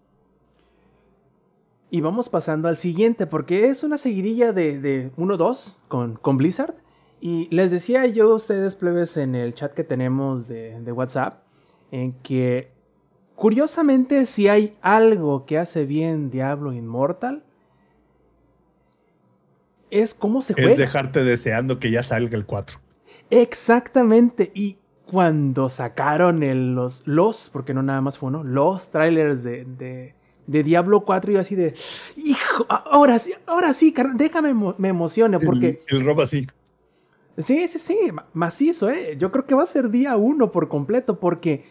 Y 1.91 2.01
vamos 2.01 2.29
pasando 2.29 2.67
al 2.67 2.79
siguiente, 2.79 3.27
porque 3.27 3.67
es 3.69 3.85
una 3.85 3.99
seguidilla 3.99 4.53
de, 4.53 4.81
de 4.81 5.13
1-2 5.17 5.77
con, 5.87 6.17
con 6.17 6.37
Blizzard. 6.37 6.75
Y 7.21 7.49
les 7.55 7.71
decía 7.71 8.05
yo 8.07 8.33
a 8.33 8.35
ustedes, 8.35 8.75
plebes, 8.75 9.17
en 9.17 9.37
el 9.37 9.55
chat 9.55 9.73
que 9.73 9.85
tenemos 9.85 10.49
de, 10.49 10.81
de 10.81 10.93
WhatsApp, 10.93 11.45
en 11.93 12.13
que 12.13 12.73
curiosamente 13.37 14.27
si 14.27 14.49
hay 14.49 14.77
algo 14.83 15.47
que 15.47 15.59
hace 15.59 15.87
bien 15.87 16.31
Diablo 16.31 16.73
Immortal, 16.73 17.44
es 20.03 20.13
cómo 20.15 20.43
se 20.43 20.55
juega. 20.55 20.73
Es 20.73 20.79
dejarte 20.79 21.23
deseando 21.25 21.79
que 21.79 21.91
ya 21.91 22.03
salga 22.03 22.37
el 22.37 22.45
4. 22.47 22.79
Exactamente. 23.31 24.51
Y 24.55 24.79
cuando 25.07 25.69
sacaron 25.69 26.43
el- 26.43 26.75
los, 26.75 27.07
los, 27.07 27.51
porque 27.53 27.75
no 27.75 27.83
nada 27.83 28.01
más 28.01 28.19
fue 28.19 28.29
uno, 28.29 28.43
los 28.43 28.91
trailers 28.91 29.43
de, 29.43 29.65
de, 29.65 30.15
de 30.47 30.63
Diablo 30.63 31.05
4, 31.05 31.33
yo 31.33 31.41
así 31.41 31.55
de, 31.55 31.75
hijo, 32.17 32.67
ahora 32.69 33.19
sí, 33.19 33.33
ahora 33.47 33.73
sí, 33.75 33.95
déjame 34.15 34.55
me 34.79 34.89
emocione, 34.89 35.39
porque 35.39 35.83
El, 35.89 35.99
el 35.99 36.05
robo 36.07 36.23
así. 36.23 36.47
sí, 37.39 37.69
sí, 37.69 37.79
sí, 37.79 37.99
ma- 38.13 38.27
macizo, 38.33 38.89
¿eh? 38.91 39.17
Yo 39.19 39.31
creo 39.31 39.45
que 39.47 39.55
va 39.55 39.63
a 39.63 39.67
ser 39.67 39.91
día 39.91 40.17
uno 40.17 40.51
por 40.51 40.69
completo, 40.69 41.21
porque, 41.21 41.65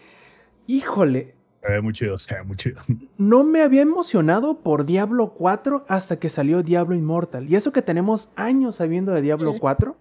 híjole, 0.68 1.34
Se 1.66 1.72
ve 1.72 1.82
muy 1.82 1.94
chido, 1.94 2.18
se 2.18 2.36
ve 2.36 2.44
muy 2.44 2.58
chido. 2.58 2.82
no 3.18 3.44
me 3.44 3.62
había 3.62 3.82
emocionado 3.82 4.60
por 4.60 4.86
Diablo 4.86 5.34
4 5.34 5.86
hasta 5.88 6.18
que 6.20 6.30
salió 6.30 6.62
Diablo 6.62 6.96
Immortal. 6.96 7.50
Y 7.50 7.56
eso 7.56 7.72
que 7.72 7.82
tenemos 7.82 8.32
años 8.36 8.76
sabiendo 8.76 9.14
de 9.14 9.22
Diablo 9.22 9.56
4. 9.60 9.96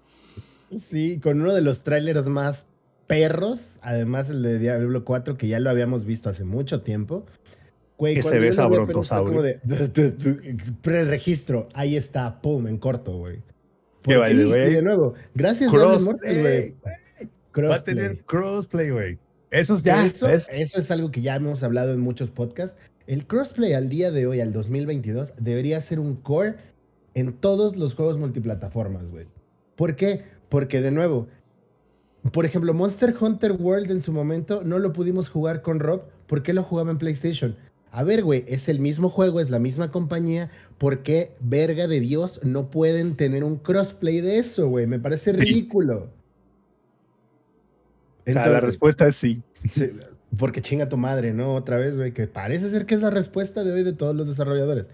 Sí, 0.91 1.21
con 1.21 1.41
uno 1.41 1.55
de 1.55 1.61
los 1.61 1.85
trailers 1.85 2.27
más 2.27 2.67
perros, 3.07 3.79
además 3.83 4.29
el 4.31 4.43
de 4.43 4.59
Diablo 4.59 5.05
4, 5.05 5.37
que 5.37 5.47
ya 5.47 5.61
lo 5.61 5.71
habíamos 5.71 6.05
visto 6.05 6.29
hace 6.31 6.45
mucho 6.45 6.83
tiempo. 6.83 7.27
Güey, 7.99 8.17
Que 8.17 8.23
se 8.23 8.41
ve 8.41 8.51
como 8.57 9.43
de, 9.43 9.61
Preregistro, 10.83 11.69
ahí 11.75 11.97
está, 11.97 12.41
pum, 12.41 12.67
en 12.67 12.79
corto, 12.79 13.17
güey. 13.19 13.37
Qué 14.03 14.15
Por- 14.15 14.19
baile, 14.19 14.45
güey. 14.47 14.75
de 14.75 14.83
nuevo, 14.83 15.15
gracias 15.35 15.71
Diablo 15.71 16.01
Immortal, 16.01 16.41
güey. 16.41 16.75
Va 17.71 17.77
a 17.77 17.85
tener 17.85 18.25
crossplay, 18.25 18.91
güey. 18.91 19.19
Eso 19.53 19.77
es 19.77 19.83
ya. 19.85 20.05
eso, 20.05 20.29
es- 20.29 20.49
eso 20.51 20.81
es 20.81 20.91
algo 20.91 21.11
que 21.13 21.23
ya 21.23 21.37
hemos 21.37 21.63
hablado 21.63 21.93
en 21.93 22.01
muchos 22.01 22.31
podcasts. 22.31 22.77
El 23.07 23.27
crossplay 23.27 23.75
al 23.75 23.89
día 23.89 24.11
de 24.11 24.27
hoy, 24.27 24.41
al 24.41 24.53
2022, 24.53 25.33
debería 25.39 25.81
ser 25.81 26.01
un 26.01 26.17
core 26.17 26.55
en 27.15 27.33
todos 27.35 27.77
los 27.77 27.95
juegos 27.95 28.19
multiplataformas, 28.19 29.11
güey. 29.11 29.27
¿Por 29.77 29.95
qué? 29.97 30.23
Porque, 30.49 30.81
de 30.81 30.91
nuevo, 30.91 31.29
por 32.33 32.47
ejemplo, 32.47 32.73
Monster 32.75 33.15
Hunter 33.21 33.53
World 33.53 33.91
en 33.91 34.01
su 34.01 34.13
momento 34.13 34.63
no 34.65 34.79
lo 34.79 34.93
pudimos 34.93 35.29
jugar 35.29 35.63
con 35.63 35.81
Rob. 35.81 36.03
¿Por 36.27 36.43
qué 36.43 36.53
lo 36.53 36.63
jugaba 36.63 36.91
en 36.91 36.99
PlayStation? 36.99 37.57
A 37.91 38.05
ver, 38.05 38.23
güey, 38.23 38.45
es 38.47 38.69
el 38.71 38.79
mismo 38.79 39.11
juego, 39.11 39.41
es 39.41 39.51
la 39.51 39.59
misma 39.59 39.91
compañía. 39.91 40.51
¿Por 40.79 41.03
qué, 41.03 41.33
verga 41.41 41.89
de 41.89 42.01
Dios, 42.01 42.41
no 42.43 42.71
pueden 42.71 43.17
tener 43.17 43.45
un 43.45 43.57
crossplay 43.57 44.21
de 44.23 44.39
eso, 44.39 44.69
güey? 44.69 44.87
Me 44.87 44.99
parece 44.99 45.33
ridículo. 45.33 46.09
La 48.25 48.61
respuesta 48.61 49.07
es 49.07 49.17
sí. 49.17 49.43
Sí, 49.69 49.91
porque 50.37 50.61
chinga 50.63 50.89
tu 50.89 50.97
madre, 50.97 51.33
¿no? 51.33 51.55
Otra 51.55 51.77
vez, 51.77 51.97
güey, 51.97 52.13
que 52.13 52.27
parece 52.27 52.71
ser 52.71 52.87
que 52.87 52.95
es 52.95 53.01
la 53.01 53.11
respuesta 53.11 53.65
de 53.65 53.73
hoy 53.73 53.83
de 53.83 53.93
todos 53.93 54.15
los 54.15 54.27
desarrolladores. 54.27 54.89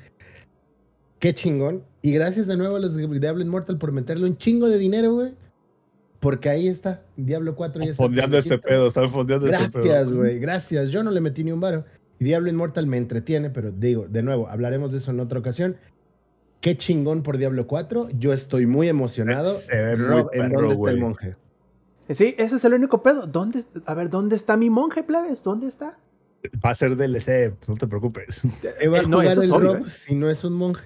Qué 1.18 1.34
chingón. 1.34 1.82
Y 2.02 2.12
gracias 2.12 2.46
de 2.46 2.56
nuevo 2.56 2.76
a 2.76 2.80
los 2.80 2.94
de 2.94 3.06
Diablo 3.18 3.42
Immortal 3.42 3.78
por 3.78 3.92
meterle 3.92 4.26
un 4.26 4.36
chingo 4.36 4.68
de 4.68 4.78
dinero, 4.78 5.14
güey. 5.14 5.34
Porque 6.20 6.48
ahí 6.48 6.66
está, 6.66 7.02
Diablo 7.16 7.54
4 7.54 7.84
ya 7.84 7.90
está. 7.90 8.02
Fondeando 8.02 8.38
este 8.38 8.58
pedo, 8.58 8.88
están 8.88 9.08
fondeando 9.08 9.46
este 9.46 9.68
pedo. 9.68 9.84
Gracias, 9.84 10.12
güey, 10.12 10.38
gracias. 10.40 10.90
Yo 10.90 11.04
no 11.04 11.12
le 11.12 11.20
metí 11.20 11.44
ni 11.44 11.52
un 11.52 11.60
varo. 11.60 11.84
Y 12.18 12.24
Diablo 12.24 12.48
Immortal 12.48 12.88
me 12.88 12.96
entretiene, 12.96 13.50
pero 13.50 13.70
digo, 13.70 14.08
de 14.08 14.24
nuevo, 14.24 14.48
hablaremos 14.48 14.90
de 14.90 14.98
eso 14.98 15.12
en 15.12 15.20
otra 15.20 15.38
ocasión. 15.38 15.76
Qué 16.60 16.76
chingón 16.76 17.22
por 17.22 17.38
Diablo 17.38 17.68
4. 17.68 18.08
Yo 18.18 18.32
estoy 18.32 18.66
muy 18.66 18.88
emocionado. 18.88 19.54
Se 19.54 19.76
ve 19.76 19.96
muy 19.96 20.06
Rob, 20.06 20.30
¿en 20.32 20.52
dónde 20.52 20.74
está 20.74 20.90
el 20.90 20.98
monje? 20.98 21.36
Sí, 22.10 22.34
ese 22.38 22.56
es 22.56 22.64
el 22.64 22.74
único 22.74 23.02
pedo. 23.02 23.26
¿Dónde, 23.26 23.62
a 23.86 23.94
ver, 23.94 24.08
¿dónde 24.10 24.36
está 24.36 24.56
mi 24.56 24.70
monje, 24.70 25.02
plebes? 25.02 25.42
¿Dónde 25.42 25.66
está? 25.66 25.98
Va 26.64 26.70
a 26.70 26.74
ser 26.74 26.96
DLC, 26.96 27.52
no 27.66 27.74
te 27.76 27.86
preocupes. 27.86 28.42
¿Qué 28.62 28.88
va 28.88 28.98
a 28.98 29.00
Eh, 29.02 29.06
no, 29.06 29.20
eso 29.22 29.40
es 29.42 29.48
el 29.48 29.52
obvio, 29.54 29.74
Rob 29.74 29.86
¿eh? 29.86 29.90
si 29.90 30.14
no 30.14 30.30
es 30.30 30.44
un 30.44 30.54
monje? 30.54 30.84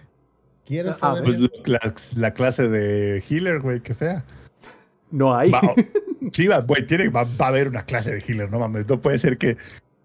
Quiero 0.67 0.91
Ah, 0.91 0.95
saber. 0.95 1.25
Pues 1.25 1.39
la, 1.67 1.95
la 2.17 2.35
clase 2.35 2.69
de 2.69 3.23
healer, 3.29 3.61
güey, 3.61 3.81
que 3.81 3.95
sea. 3.95 4.25
No 5.11 5.37
hay. 5.37 5.51
Va, 5.51 5.61
sí, 6.33 6.47
va, 6.47 6.59
güey, 6.61 6.87
tiene, 6.87 7.09
va, 7.09 7.25
va 7.25 7.47
a 7.47 7.49
haber 7.49 7.69
una 7.69 7.85
clase 7.85 8.13
de 8.13 8.25
healer, 8.27 8.51
no 8.51 8.59
mames. 8.59 8.89
No 8.89 9.01
puede 9.01 9.19
ser 9.19 9.37
que 9.39 9.57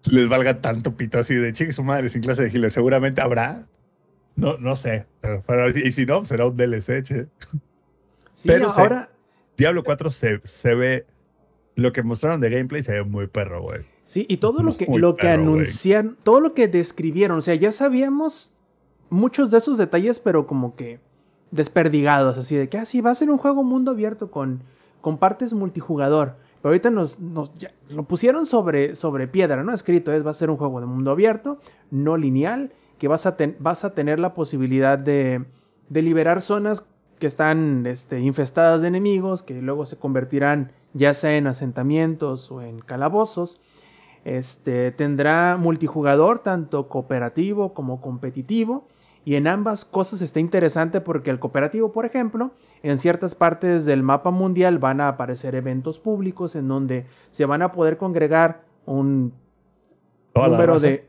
les 0.04 0.28
valga 0.28 0.60
tanto 0.60 0.96
pito 0.96 1.18
así 1.18 1.34
de 1.34 1.52
chique 1.52 1.72
su 1.72 1.82
madre 1.82 2.10
sin 2.10 2.20
clase 2.22 2.42
de 2.44 2.50
healer. 2.50 2.70
Seguramente 2.72 3.20
habrá. 3.22 3.66
No, 4.36 4.56
no 4.58 4.76
sé. 4.76 5.06
Pero, 5.20 5.42
pero- 5.46 5.68
y 5.70 5.90
si 5.92 6.04
no, 6.06 6.24
será 6.26 6.46
un 6.46 6.56
DLC, 6.56 7.02
che. 7.02 7.26
sí, 8.34 8.48
pero 8.48 8.68
ahora. 8.70 9.10
Diablo 9.58 9.82
4 9.84 10.08
se, 10.10 10.40
se 10.44 10.74
ve. 10.74 11.06
Lo 11.74 11.92
que 11.92 12.02
mostraron 12.02 12.40
de 12.40 12.50
gameplay 12.50 12.82
se 12.82 12.92
ve 12.92 13.04
muy 13.04 13.26
perro, 13.28 13.62
güey. 13.62 13.82
Sí, 14.02 14.26
y 14.28 14.38
todo 14.38 14.62
lo 14.64 14.76
que, 14.76 14.86
Muy 14.86 14.98
lo 15.00 15.14
que 15.16 15.26
perro, 15.28 15.42
anuncian, 15.42 16.16
todo 16.24 16.40
lo 16.40 16.52
que 16.54 16.66
describieron, 16.66 17.38
o 17.38 17.42
sea, 17.42 17.54
ya 17.54 17.70
sabíamos 17.70 18.50
muchos 19.10 19.50
de 19.52 19.58
esos 19.58 19.78
detalles, 19.78 20.18
pero 20.18 20.46
como 20.48 20.74
que 20.74 20.98
desperdigados, 21.52 22.36
así 22.38 22.56
de 22.56 22.68
que, 22.68 22.78
ah, 22.78 22.84
sí, 22.84 23.00
va 23.00 23.10
a 23.10 23.14
ser 23.14 23.30
un 23.30 23.38
juego 23.38 23.62
mundo 23.62 23.92
abierto 23.92 24.30
con, 24.30 24.62
con 25.00 25.18
partes 25.18 25.52
multijugador. 25.52 26.34
Pero 26.60 26.70
ahorita 26.70 26.90
nos, 26.90 27.20
nos 27.20 27.54
ya, 27.54 27.70
lo 27.90 28.02
pusieron 28.02 28.44
sobre, 28.46 28.96
sobre 28.96 29.28
piedra, 29.28 29.62
¿no? 29.62 29.72
Escrito 29.72 30.12
es, 30.12 30.26
va 30.26 30.32
a 30.32 30.34
ser 30.34 30.50
un 30.50 30.56
juego 30.56 30.80
de 30.80 30.86
mundo 30.86 31.10
abierto, 31.12 31.60
no 31.92 32.16
lineal, 32.16 32.72
que 32.98 33.06
vas 33.06 33.24
a, 33.26 33.36
ten- 33.36 33.56
vas 33.60 33.84
a 33.84 33.94
tener 33.94 34.18
la 34.18 34.34
posibilidad 34.34 34.98
de, 34.98 35.44
de 35.88 36.02
liberar 36.02 36.42
zonas 36.42 36.84
que 37.18 37.26
están 37.26 37.86
este, 37.86 38.20
infestadas 38.20 38.82
de 38.82 38.88
enemigos, 38.88 39.42
que 39.42 39.60
luego 39.60 39.84
se 39.86 39.96
convertirán 39.98 40.72
ya 40.94 41.12
sea 41.14 41.36
en 41.36 41.46
asentamientos 41.46 42.50
o 42.50 42.62
en 42.62 42.78
calabozos. 42.80 43.60
Este, 44.24 44.90
tendrá 44.92 45.56
multijugador, 45.58 46.38
tanto 46.40 46.88
cooperativo 46.88 47.74
como 47.74 48.00
competitivo. 48.00 48.86
Y 49.24 49.34
en 49.34 49.46
ambas 49.46 49.84
cosas 49.84 50.22
está 50.22 50.40
interesante 50.40 51.00
porque 51.02 51.30
el 51.30 51.38
cooperativo, 51.38 51.92
por 51.92 52.06
ejemplo, 52.06 52.52
en 52.82 52.98
ciertas 52.98 53.34
partes 53.34 53.84
del 53.84 54.02
mapa 54.02 54.30
mundial 54.30 54.78
van 54.78 55.00
a 55.02 55.08
aparecer 55.08 55.54
eventos 55.54 55.98
públicos 55.98 56.54
en 56.56 56.66
donde 56.68 57.04
se 57.30 57.44
van 57.44 57.60
a 57.60 57.72
poder 57.72 57.98
congregar 57.98 58.62
un 58.86 59.34
número 60.52 60.74
de 60.88 61.08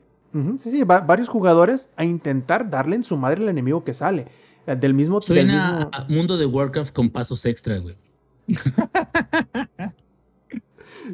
sí, 0.59 0.71
sí, 0.71 0.83
va- 0.83 0.99
varios 0.99 1.29
jugadores 1.29 1.89
a 1.95 2.03
intentar 2.03 2.69
darle 2.69 2.95
en 2.97 3.03
su 3.03 3.15
madre 3.17 3.41
al 3.43 3.49
enemigo 3.49 3.83
que 3.83 3.93
sale. 3.93 4.27
Eh, 4.71 4.75
Del 4.75 4.93
mismo, 4.93 5.19
del 5.19 5.27
Suena 5.27 5.71
mismo- 5.73 5.89
a 5.93 6.05
mundo 6.09 6.37
de 6.37 6.45
Warcraft 6.45 6.93
con 6.93 7.09
pasos 7.09 7.45
extra, 7.45 7.77
güey. 7.79 7.95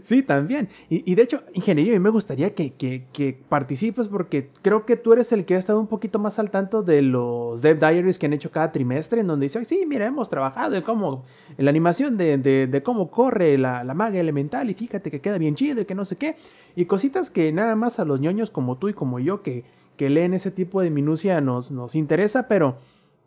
Sí, 0.02 0.24
también. 0.24 0.68
Y, 0.90 1.10
y 1.10 1.16
de 1.16 1.22
hecho, 1.22 1.44
ingeniero, 1.54 1.92
a 1.92 1.94
mí 1.94 2.00
me 2.00 2.10
gustaría 2.10 2.54
que, 2.54 2.74
que- 2.74 3.06
que 3.14 3.40
participes 3.48 4.08
porque 4.10 4.50
creo 4.62 4.86
que 4.86 4.98
tú 4.98 5.14
eres 5.14 5.32
el 5.32 5.46
que 5.46 5.56
ha 5.56 5.58
estado 5.58 5.80
un 5.80 5.88
poquito 5.88 6.20
más 6.20 6.38
al 6.38 6.50
tanto 6.52 6.84
de 6.84 7.02
los 7.02 7.62
Dev 7.62 7.80
Diaries 7.80 8.20
que 8.20 8.26
han 8.26 8.34
hecho 8.34 8.52
cada 8.52 8.72
trimestre, 8.74 9.22
en 9.22 9.28
donde 9.28 9.46
dice, 9.46 9.60
"Ay, 9.60 9.64
sí, 9.66 9.86
mira, 9.88 10.06
hemos 10.06 10.28
trabajado 10.30 10.76
en 10.76 10.82
cómo, 10.82 11.24
en 11.58 11.64
la 11.66 11.70
animación 11.72 12.18
de, 12.18 12.38
de- 12.38 12.68
de 12.68 12.84
cómo 12.84 13.10
corre 13.10 13.58
la, 13.58 13.84
la 13.86 13.94
maga 13.94 14.20
elemental 14.20 14.70
y 14.70 14.74
fíjate 14.74 15.10
que 15.12 15.22
queda 15.22 15.38
bien 15.38 15.56
chido 15.56 15.82
y 15.82 15.86
que 15.86 15.96
no 15.96 16.04
sé 16.04 16.18
qué. 16.18 16.36
Y 16.76 16.86
cositas 16.86 17.30
que 17.30 17.54
nada 17.54 17.76
más 17.78 17.98
a 18.00 18.06
los 18.06 18.20
ñoños 18.20 18.52
como 18.52 18.78
tú 18.78 18.90
y 18.90 18.94
como 18.94 19.20
yo 19.20 19.44
que, 19.44 19.64
que 19.96 20.10
leen 20.10 20.34
ese 20.34 20.52
tipo 20.52 20.82
de 20.82 20.90
minucia 20.90 21.40
nos, 21.40 21.72
nos 21.72 21.96
interesa, 21.96 22.48
pero 22.50 22.78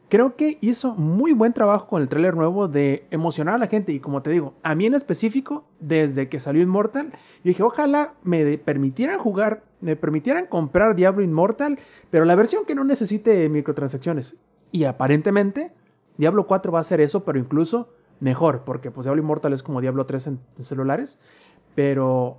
creo 0.09 0.37
que 0.37 0.59
hizo 0.61 0.95
muy 0.95 1.33
buen 1.33 1.53
trabajo 1.53 1.87
con 1.87 2.01
el 2.03 2.09
tráiler 2.09 2.35
nuevo 2.35 2.67
de 2.69 3.07
emocionar 3.11 3.55
a 3.55 3.59
la 3.59 3.67
gente 3.67 3.93
y 3.93 4.01
como 4.01 4.23
te 4.23 4.31
digo, 4.31 4.55
a 4.63 4.75
mí 4.75 4.87
en 4.87 4.95
específico, 4.95 5.65
desde 5.81 6.29
que 6.29 6.41
salió 6.41 6.63
Immortal, 6.63 7.09
yo 7.13 7.19
dije, 7.45 7.63
ojalá 7.63 8.15
me 8.23 8.57
permitieran 8.59 9.19
jugar, 9.19 9.63
me 9.81 9.97
permitieran 9.97 10.47
comprar 10.47 10.95
Diablo 10.97 11.23
Immortal, 11.23 11.79
pero 12.11 12.25
la 12.25 12.35
versión 12.37 12.65
que 12.65 12.75
no 12.75 12.85
necesite 12.85 13.49
microtransacciones. 13.49 14.37
Y 14.73 14.85
aparentemente, 14.85 15.73
Diablo 16.17 16.47
4 16.47 16.73
va 16.73 16.79
a 16.79 16.81
hacer 16.81 17.01
eso, 17.01 17.25
pero 17.25 17.39
incluso 17.39 17.89
mejor, 18.21 18.63
porque 18.65 18.91
pues 18.91 19.05
Diablo 19.05 19.23
Immortal 19.23 19.53
es 19.53 19.63
como 19.63 19.81
Diablo 19.81 20.07
3 20.07 20.27
en, 20.27 20.41
en 20.57 20.65
celulares, 20.65 21.19
pero 21.75 22.39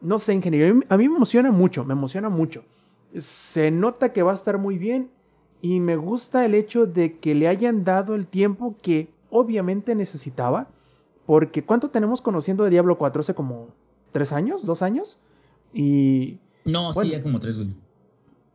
no 0.00 0.18
sé, 0.18 0.34
ingeniero, 0.34 0.70
a 0.72 0.74
mí- 0.74 0.84
a 0.88 0.96
mí 0.96 1.08
me 1.08 1.16
emociona 1.16 1.50
mucho, 1.52 1.84
me 1.84 1.92
emociona 1.92 2.28
mucho. 2.28 2.64
Se 3.16 3.70
nota 3.70 4.12
que 4.12 4.22
va 4.22 4.32
a 4.32 4.34
estar 4.34 4.58
muy 4.58 4.78
bien 4.78 5.10
y 5.62 5.80
me 5.80 5.96
gusta 5.96 6.44
el 6.44 6.54
hecho 6.54 6.84
de 6.84 7.18
que 7.18 7.34
le 7.34 7.48
hayan 7.48 7.84
dado 7.84 8.14
el 8.14 8.26
tiempo 8.26 8.76
que 8.82 9.08
obviamente 9.30 9.94
necesitaba. 9.94 10.68
Porque 11.24 11.62
¿cuánto 11.64 11.88
tenemos 11.88 12.20
conociendo 12.20 12.64
de 12.64 12.70
Diablo 12.70 12.98
4? 12.98 13.20
Hace 13.20 13.34
como 13.34 13.68
tres 14.10 14.32
años, 14.32 14.66
dos 14.66 14.82
años. 14.82 15.18
Y 15.72 16.38
No, 16.66 16.92
Bueno. 16.92 17.08
sí, 17.10 17.16
ya 17.16 17.22
como 17.22 17.38
tres, 17.40 17.56
güey. 17.56 17.70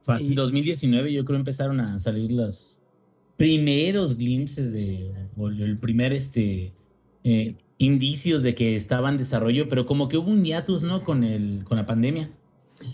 Fácil. 0.04 0.34
Y- 0.34 0.36
2019 0.36 1.12
yo 1.14 1.26
creo 1.26 1.38
empezaron 1.40 1.80
a 1.80 1.98
salir 2.00 2.32
los 2.32 2.78
primeros 3.38 4.18
glimpses 4.18 4.74
de, 4.74 5.12
o 5.38 5.48
el 5.50 5.78
primer, 5.78 6.12
este, 6.14 6.74
eh, 7.24 7.56
indicios 7.78 8.44
de 8.44 8.56
que 8.56 8.76
estaba 8.76 9.10
en 9.10 9.18
desarrollo, 9.18 9.70
pero 9.70 9.86
como 9.86 10.10
que 10.10 10.18
hubo 10.18 10.30
un 10.30 10.44
hiatus, 10.44 10.82
¿no? 10.84 11.04
Con 11.04 11.24
el, 11.24 11.64
con 11.64 11.78
la 11.78 11.86
pandemia. 11.86 12.30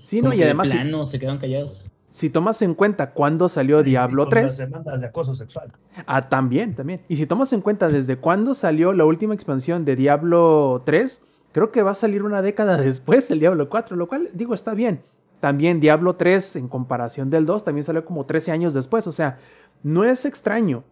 sí, 0.01 0.19
Como 0.19 0.29
no, 0.33 0.35
y 0.35 0.43
además, 0.43 0.69
si, 0.69 0.75
plano 0.75 1.05
se 1.05 1.19
quedaron 1.19 1.39
callados. 1.39 1.81
Si 2.13 2.29
tomas 2.29 2.61
en 2.61 2.75
cuenta 2.75 3.09
cuándo 3.09 3.49
salió 3.49 3.81
Diablo 3.81 4.25
Con 4.25 4.35
Las 4.35 4.57
3, 4.57 4.69
demandas 4.69 5.01
de 5.01 5.07
acoso 5.07 5.33
sexual. 5.33 5.71
ah, 6.05 6.29
también, 6.29 6.75
también. 6.75 7.01
Y 7.07 7.15
si 7.15 7.25
tomas 7.25 7.51
en 7.53 7.61
cuenta 7.61 7.87
desde 7.87 8.17
cuándo 8.17 8.53
salió 8.53 8.93
la 8.93 9.03
última 9.03 9.33
expansión 9.33 9.83
de 9.83 9.95
Diablo 9.95 10.83
3, 10.85 11.23
creo 11.53 11.71
que 11.71 11.81
va 11.81 11.89
a 11.89 11.95
salir 11.95 12.21
una 12.21 12.43
década 12.43 12.77
después 12.81 13.31
el 13.31 13.39
Diablo 13.39 13.67
4, 13.67 13.95
lo 13.95 14.07
cual, 14.07 14.29
digo, 14.35 14.53
está 14.53 14.75
bien. 14.75 15.01
También 15.39 15.79
Diablo 15.79 16.15
3, 16.15 16.57
en 16.57 16.67
comparación 16.67 17.31
del 17.31 17.47
2, 17.47 17.63
también 17.63 17.83
salió 17.83 18.05
como 18.05 18.27
13 18.27 18.51
años 18.51 18.75
después. 18.75 19.07
O 19.07 19.11
sea, 19.11 19.39
no 19.81 20.03
es 20.03 20.25
extraño, 20.25 20.83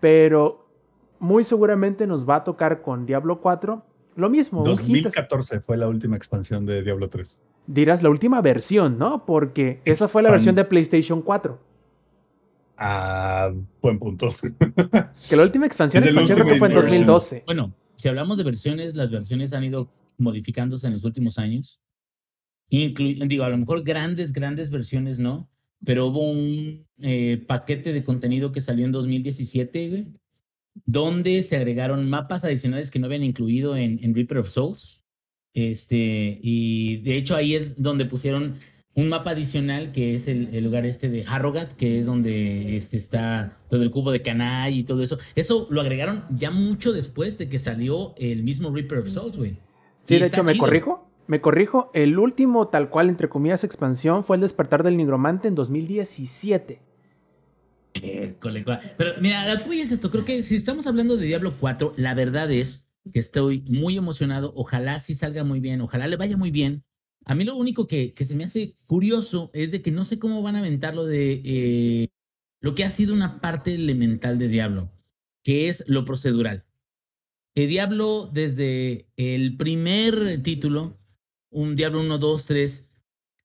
pero 0.00 0.66
muy 1.18 1.44
seguramente 1.44 2.06
nos 2.06 2.26
va 2.26 2.36
a 2.36 2.44
tocar 2.44 2.80
con 2.80 3.04
Diablo 3.04 3.42
4 3.42 3.82
lo 4.14 4.30
mismo. 4.30 4.62
un 4.62 4.68
hit 4.70 4.80
así. 4.80 5.02
2014 5.02 5.60
fue 5.60 5.76
la 5.76 5.86
última 5.86 6.16
expansión 6.16 6.64
de 6.64 6.82
Diablo 6.82 7.10
3. 7.10 7.42
Dirás 7.66 8.02
la 8.02 8.10
última 8.10 8.40
versión, 8.40 8.98
¿no? 8.98 9.26
Porque 9.26 9.80
esa 9.84 10.08
fue 10.08 10.22
la 10.22 10.30
versión 10.30 10.54
de 10.54 10.64
PlayStation 10.64 11.20
4. 11.22 11.58
Ah, 12.78 13.50
buen 13.80 13.98
punto. 13.98 14.34
Que 15.28 15.36
la 15.36 15.42
última 15.42 15.66
expansión, 15.66 16.04
expansión 16.04 16.36
creo 16.38 16.48
que 16.52 16.58
fue 16.58 16.68
en 16.68 16.74
Ultimate 16.76 16.90
version. 16.90 17.06
2012. 17.06 17.42
Bueno, 17.46 17.72
si 17.94 18.08
hablamos 18.08 18.36
de 18.38 18.44
versiones, 18.44 18.94
las 18.94 19.10
versiones 19.10 19.52
han 19.52 19.64
ido 19.64 19.88
modificándose 20.18 20.86
en 20.86 20.92
los 20.92 21.04
últimos 21.04 21.38
años. 21.38 21.80
Inclu- 22.70 23.26
digo, 23.28 23.44
a 23.44 23.48
lo 23.48 23.56
mejor 23.58 23.82
grandes, 23.82 24.32
grandes 24.32 24.70
versiones 24.70 25.18
no, 25.18 25.48
pero 25.84 26.06
hubo 26.06 26.30
un 26.30 26.84
eh, 27.00 27.42
paquete 27.46 27.92
de 27.92 28.02
contenido 28.02 28.52
que 28.52 28.60
salió 28.60 28.84
en 28.84 28.92
2017, 28.92 29.88
güey, 29.88 30.06
donde 30.84 31.42
se 31.42 31.56
agregaron 31.56 32.08
mapas 32.10 32.44
adicionales 32.44 32.90
que 32.90 32.98
no 32.98 33.06
habían 33.06 33.22
incluido 33.24 33.76
en, 33.76 33.98
en 34.02 34.14
Reaper 34.14 34.38
of 34.38 34.48
Souls. 34.48 34.95
Este, 35.56 36.38
y 36.42 36.98
de 36.98 37.16
hecho 37.16 37.34
ahí 37.34 37.54
es 37.54 37.80
donde 37.82 38.04
pusieron 38.04 38.56
un 38.94 39.08
mapa 39.08 39.30
adicional 39.30 39.90
que 39.92 40.14
es 40.14 40.28
el, 40.28 40.50
el 40.54 40.64
lugar 40.64 40.84
este 40.84 41.08
de 41.08 41.24
Harrogath, 41.26 41.72
que 41.76 41.98
es 41.98 42.04
donde 42.04 42.76
este, 42.76 42.98
está 42.98 43.56
lo 43.70 43.78
del 43.78 43.90
cubo 43.90 44.12
de 44.12 44.20
Canai 44.20 44.78
y 44.78 44.84
todo 44.84 45.02
eso. 45.02 45.18
Eso 45.34 45.66
lo 45.70 45.80
agregaron 45.80 46.24
ya 46.30 46.50
mucho 46.50 46.92
después 46.92 47.38
de 47.38 47.48
que 47.48 47.58
salió 47.58 48.14
el 48.18 48.42
mismo 48.42 48.70
Reaper 48.70 48.98
of 48.98 49.08
Souls, 49.08 49.36
güey. 49.38 49.56
Sí, 50.04 50.16
Y 50.16 50.18
de 50.20 50.26
hecho, 50.26 50.44
me 50.44 50.52
chido. 50.52 50.64
corrijo. 50.66 51.10
Me 51.26 51.40
corrijo. 51.40 51.90
El 51.94 52.18
último, 52.18 52.68
tal 52.68 52.88
cual, 52.90 53.08
entre 53.08 53.28
comillas, 53.30 53.64
expansión 53.64 54.24
fue 54.24 54.36
el 54.36 54.42
despertar 54.42 54.82
del 54.82 54.96
nigromante 54.98 55.48
en 55.48 55.54
2017. 55.54 56.80
Híjole, 57.94 58.64
cua- 58.64 58.80
Pero 58.98 59.12
mira, 59.20 59.62
voy 59.66 59.80
es 59.80 59.90
esto. 59.90 60.10
Creo 60.10 60.24
que 60.24 60.42
si 60.42 60.54
estamos 60.54 60.86
hablando 60.86 61.16
de 61.16 61.26
Diablo 61.26 61.52
4, 61.58 61.94
la 61.96 62.14
verdad 62.14 62.50
es 62.52 62.85
que 63.12 63.18
estoy 63.20 63.62
muy 63.68 63.96
emocionado. 63.96 64.52
Ojalá 64.56 65.00
sí 65.00 65.14
salga 65.14 65.44
muy 65.44 65.60
bien. 65.60 65.80
Ojalá 65.80 66.06
le 66.06 66.16
vaya 66.16 66.36
muy 66.36 66.50
bien. 66.50 66.84
A 67.24 67.34
mí 67.34 67.44
lo 67.44 67.56
único 67.56 67.86
que, 67.86 68.14
que 68.14 68.24
se 68.24 68.34
me 68.36 68.44
hace 68.44 68.76
curioso 68.86 69.50
es 69.52 69.70
de 69.72 69.82
que 69.82 69.90
no 69.90 70.04
sé 70.04 70.18
cómo 70.18 70.42
van 70.42 70.56
a 70.56 70.60
aventar 70.60 70.94
lo 70.94 71.04
de 71.06 71.42
eh, 71.44 72.08
lo 72.60 72.74
que 72.74 72.84
ha 72.84 72.90
sido 72.90 73.14
una 73.14 73.40
parte 73.40 73.74
elemental 73.74 74.38
de 74.38 74.48
Diablo, 74.48 74.92
que 75.42 75.68
es 75.68 75.84
lo 75.86 76.04
procedural. 76.04 76.64
El 77.54 77.68
Diablo, 77.68 78.30
desde 78.32 79.08
el 79.16 79.56
primer 79.56 80.42
título, 80.42 80.98
un 81.50 81.74
Diablo 81.74 82.00
1, 82.00 82.18
2, 82.18 82.46
3, 82.46 82.88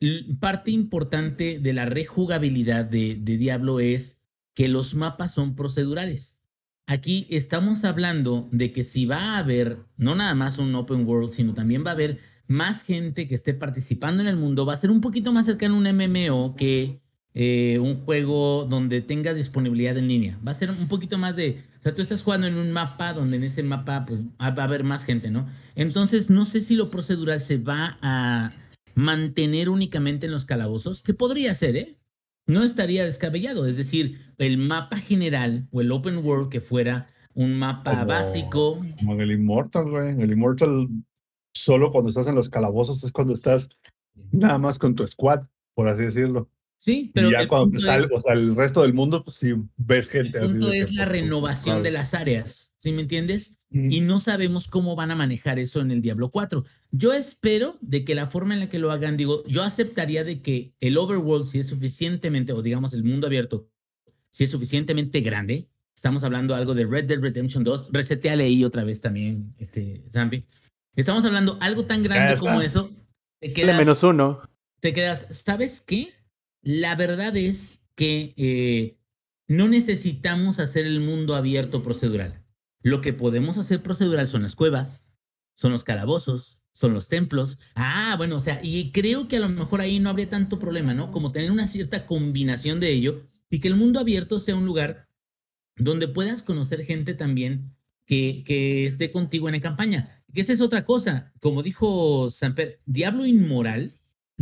l- 0.02 0.36
parte 0.40 0.72
importante 0.72 1.60
de 1.60 1.74
la 1.74 1.86
rejugabilidad 1.86 2.86
de 2.86 3.16
Diablo 3.16 3.80
es 3.80 4.20
que 4.54 4.68
los 4.68 4.96
mapas 4.96 5.34
son 5.34 5.56
procedurales. 5.56 6.38
Aquí 6.88 7.28
estamos 7.30 7.84
hablando 7.86 8.50
de 8.52 8.72
que 8.72 8.84
si 8.84 9.06
va 9.06 9.36
a 9.36 9.38
haber 9.38 9.78
no 9.98 10.16
nada 10.16 10.36
más 10.36 10.58
un 10.58 10.76
open 10.76 11.06
world, 11.08 11.32
sino 11.32 11.54
también 11.54 11.86
va 11.86 11.92
a 11.92 11.94
haber 11.94 12.20
más 12.48 12.84
gente 12.84 13.28
que 13.28 13.36
esté 13.36 13.54
participando 13.54 14.22
en 14.22 14.28
el 14.28 14.36
mundo, 14.36 14.66
va 14.66 14.74
a 14.74 14.78
ser 14.78 14.92
un 14.92 15.00
poquito 15.00 15.32
más 15.32 15.46
cercano 15.46 15.76
a 15.76 15.78
un 15.78 15.88
MMO 15.88 16.56
que 16.56 17.02
eh, 17.34 17.80
un 17.80 18.04
juego 18.04 18.68
donde 18.70 19.02
tengas 19.02 19.36
disponibilidad 19.38 19.98
en 19.98 20.10
línea. 20.10 20.38
Va 20.46 20.52
a 20.52 20.56
ser 20.56 20.70
un 20.70 20.90
poquito 20.90 21.18
más 21.18 21.38
de, 21.38 21.64
o 21.80 21.84
sea, 21.84 21.96
tú 21.96 22.02
estás 22.02 22.24
jugando 22.24 22.48
en 22.48 22.56
un 22.56 22.72
mapa 22.72 23.14
donde 23.14 23.38
en 23.38 23.46
ese 23.46 23.64
mapa 23.64 24.06
pues, 24.06 24.20
va 24.20 24.48
a 24.48 24.64
haber 24.64 24.84
más 24.84 25.06
gente, 25.06 25.32
¿no? 25.32 25.48
Entonces, 25.76 26.30
no 26.30 26.46
sé 26.46 26.62
si 26.62 26.76
lo 26.76 26.92
procedural 26.92 27.40
se 27.40 27.58
va 27.58 27.98
a 28.02 28.54
mantener 28.96 29.70
únicamente 29.70 30.26
en 30.26 30.34
los 30.34 30.44
calabozos, 30.44 31.02
que 31.04 31.14
podría 31.14 31.56
ser, 31.56 31.78
¿eh? 31.78 32.01
No 32.48 32.64
estaría 32.64 33.06
descabellado, 33.06 33.66
es 33.68 33.78
decir, 33.78 34.20
el 34.38 34.58
mapa 34.58 34.98
general 34.98 35.68
o 35.72 35.82
el 35.82 35.92
open 35.92 36.18
world 36.26 36.50
que 36.50 36.60
fuera 36.62 37.08
un 37.34 37.58
mapa 37.58 37.92
Como- 37.92 38.06
básico. 38.08 38.80
Como 39.00 39.14
en 39.14 39.22
el 39.22 39.32
Immortal, 39.32 39.90
güey. 39.90 40.10
En 40.10 40.22
el 40.22 40.32
Immortal, 40.32 40.88
solo 41.54 41.92
cuando 41.92 42.10
estás 42.10 42.28
en 42.28 42.36
los 42.36 42.50
calabozos 42.50 43.04
es 43.04 43.12
cuando 43.12 43.34
estás 43.34 43.70
nada 44.32 44.58
más 44.58 44.78
con 44.80 44.96
tu 44.96 45.08
squad, 45.08 45.42
por 45.76 45.88
así 45.88 46.02
decirlo. 46.02 46.50
Sí, 46.84 47.12
pero 47.14 47.30
y 47.30 47.32
ya 47.34 47.42
el 47.42 47.48
cuando 47.48 47.80
sale, 47.80 48.06
es- 48.06 48.12
o 48.12 48.20
sea, 48.20 48.34
el 48.34 48.56
resto 48.56 48.82
del 48.82 48.94
mundo, 48.96 49.24
pues 49.24 49.38
sí 49.38 49.54
ves 49.78 50.08
gente 50.08 50.40
El 50.40 50.44
así. 50.46 50.52
punto 50.54 50.72
que, 50.72 50.80
es 50.80 50.92
la 50.94 51.06
pues, 51.06 51.22
renovación 51.22 51.84
de 51.84 51.92
las 51.92 52.16
áreas, 52.16 52.74
¿sí 52.80 52.92
me 52.92 53.04
entiendes? 53.04 53.60
Mm. 53.70 53.92
Y 53.92 54.02
no 54.02 54.20
sabemos 54.20 54.68
cómo 54.68 54.96
van 54.96 55.12
a 55.12 55.16
manejar 55.16 55.60
eso 55.60 55.80
en 55.80 55.92
el 55.92 56.02
Diablo 56.02 56.32
4. 56.32 56.66
Yo 56.90 57.14
espero 57.14 57.78
de 57.82 58.04
que 58.04 58.16
la 58.16 58.26
forma 58.28 58.56
en 58.56 58.62
la 58.62 58.68
que 58.70 58.80
lo 58.80 58.92
hagan, 58.92 59.16
digo, 59.16 59.44
yo 59.46 59.62
aceptaría 59.62 60.24
de 60.24 60.42
que 60.42 60.74
el 60.80 60.98
overworld, 60.98 61.46
si 61.48 61.60
es 61.60 61.68
suficientemente, 61.68 62.52
o 62.52 62.64
digamos 62.64 62.94
el 62.94 63.04
mundo 63.04 63.28
abierto, 63.28 63.70
si 64.32 64.46
es 64.46 64.50
suficientemente 64.50 65.22
grande, 65.22 65.68
estamos 65.96 66.24
hablando 66.24 66.56
algo 66.56 66.74
de 66.74 66.88
Red 66.88 67.06
Dead 67.06 67.20
Redemption 67.20 67.64
2, 67.64 67.92
reseteale 67.94 68.44
ahí 68.46 68.64
otra 68.64 68.84
vez 68.84 69.02
también, 69.02 69.54
este, 69.60 70.04
Zampi. 70.10 70.46
Estamos 70.96 71.24
hablando 71.26 71.60
algo 71.62 71.86
tan 71.86 72.02
grande 72.02 72.40
como 72.40 72.60
eso, 72.64 72.90
te 73.40 73.54
quedas, 73.54 73.78
menos 73.78 74.02
uno. 74.02 74.42
te 74.80 74.94
quedas, 74.94 75.28
¿sabes 75.30 75.80
qué? 75.80 76.10
La 76.62 76.96
verdad 76.96 77.36
es 77.36 77.82
que 77.96 78.34
eh, 78.38 78.98
no 79.48 79.68
necesitamos 79.68 80.60
hacer 80.60 80.86
el 80.86 81.02
mundo 81.02 81.36
abierto 81.36 81.84
procedural. 81.84 82.44
Lo 82.82 83.02
que 83.02 83.14
podemos 83.14 83.58
hacer 83.58 83.84
procedural 83.84 84.28
son 84.28 84.44
las 84.44 84.56
cuevas, 84.56 85.06
son 85.56 85.72
los 85.72 85.84
calabozos, 85.84 86.60
son 86.74 86.94
los 86.94 87.08
templos. 87.08 87.60
Ah, 87.76 88.16
bueno, 88.18 88.38
o 88.38 88.40
sea, 88.40 88.60
y 88.64 88.92
creo 88.92 89.28
que 89.28 89.38
a 89.38 89.42
lo 89.42 89.50
mejor 89.50 89.82
ahí 89.82 90.00
no 90.00 90.10
habría 90.10 90.30
tanto 90.30 90.60
problema, 90.60 90.94
¿no? 90.94 91.12
Como 91.12 91.32
tener 91.32 91.52
una 91.52 91.68
cierta 91.68 92.06
combinación 92.06 92.80
de 92.80 92.92
ello 92.92 93.28
y 93.50 93.60
que 93.60 93.68
el 93.68 93.76
mundo 93.76 94.00
abierto 94.00 94.40
sea 94.40 94.56
un 94.56 94.66
lugar 94.66 95.10
donde 95.76 96.08
puedas 96.08 96.44
conocer 96.44 96.86
gente 96.86 97.14
también 97.14 97.76
que, 98.06 98.44
que 98.46 98.86
esté 98.86 99.12
contigo 99.12 99.50
en 99.50 99.56
la 99.56 99.62
campaña. 99.62 100.24
Que 100.34 100.42
esa 100.42 100.54
es 100.54 100.62
otra 100.62 100.86
cosa. 100.86 101.34
Como 101.40 101.64
dijo 101.64 102.30
Samper, 102.30 102.82
Diablo 102.86 103.26
Inmoral 103.26 103.92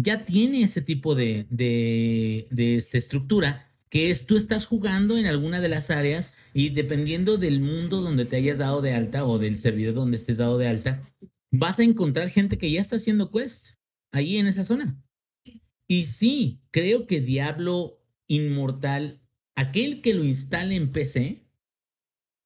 ya 0.01 0.25
tiene 0.25 0.63
ese 0.63 0.81
tipo 0.81 1.15
de, 1.15 1.45
de, 1.49 2.47
de 2.51 2.75
esta 2.75 2.97
estructura 2.97 3.69
que 3.89 4.11
es 4.11 4.25
tú 4.25 4.37
estás 4.37 4.65
jugando 4.65 5.17
en 5.17 5.25
alguna 5.25 5.61
de 5.61 5.69
las 5.69 5.89
áreas 5.89 6.33
y 6.53 6.69
dependiendo 6.69 7.37
del 7.37 7.59
mundo 7.59 8.01
donde 8.01 8.25
te 8.25 8.35
hayas 8.35 8.59
dado 8.59 8.81
de 8.81 8.93
alta 8.93 9.25
o 9.25 9.39
del 9.39 9.57
servidor 9.57 9.95
donde 9.95 10.17
estés 10.17 10.37
dado 10.37 10.57
de 10.57 10.67
alta, 10.67 11.09
vas 11.51 11.79
a 11.79 11.83
encontrar 11.83 12.29
gente 12.29 12.57
que 12.57 12.71
ya 12.71 12.81
está 12.81 12.97
haciendo 12.97 13.31
quest 13.31 13.69
ahí 14.11 14.37
en 14.37 14.47
esa 14.47 14.63
zona. 14.63 15.01
Y 15.87 16.05
sí, 16.05 16.61
creo 16.69 17.07
que 17.07 17.19
Diablo 17.19 17.99
Inmortal, 18.27 19.21
aquel 19.55 20.01
que 20.01 20.13
lo 20.13 20.23
instale 20.23 20.75
en 20.75 20.91
PC, 20.91 21.47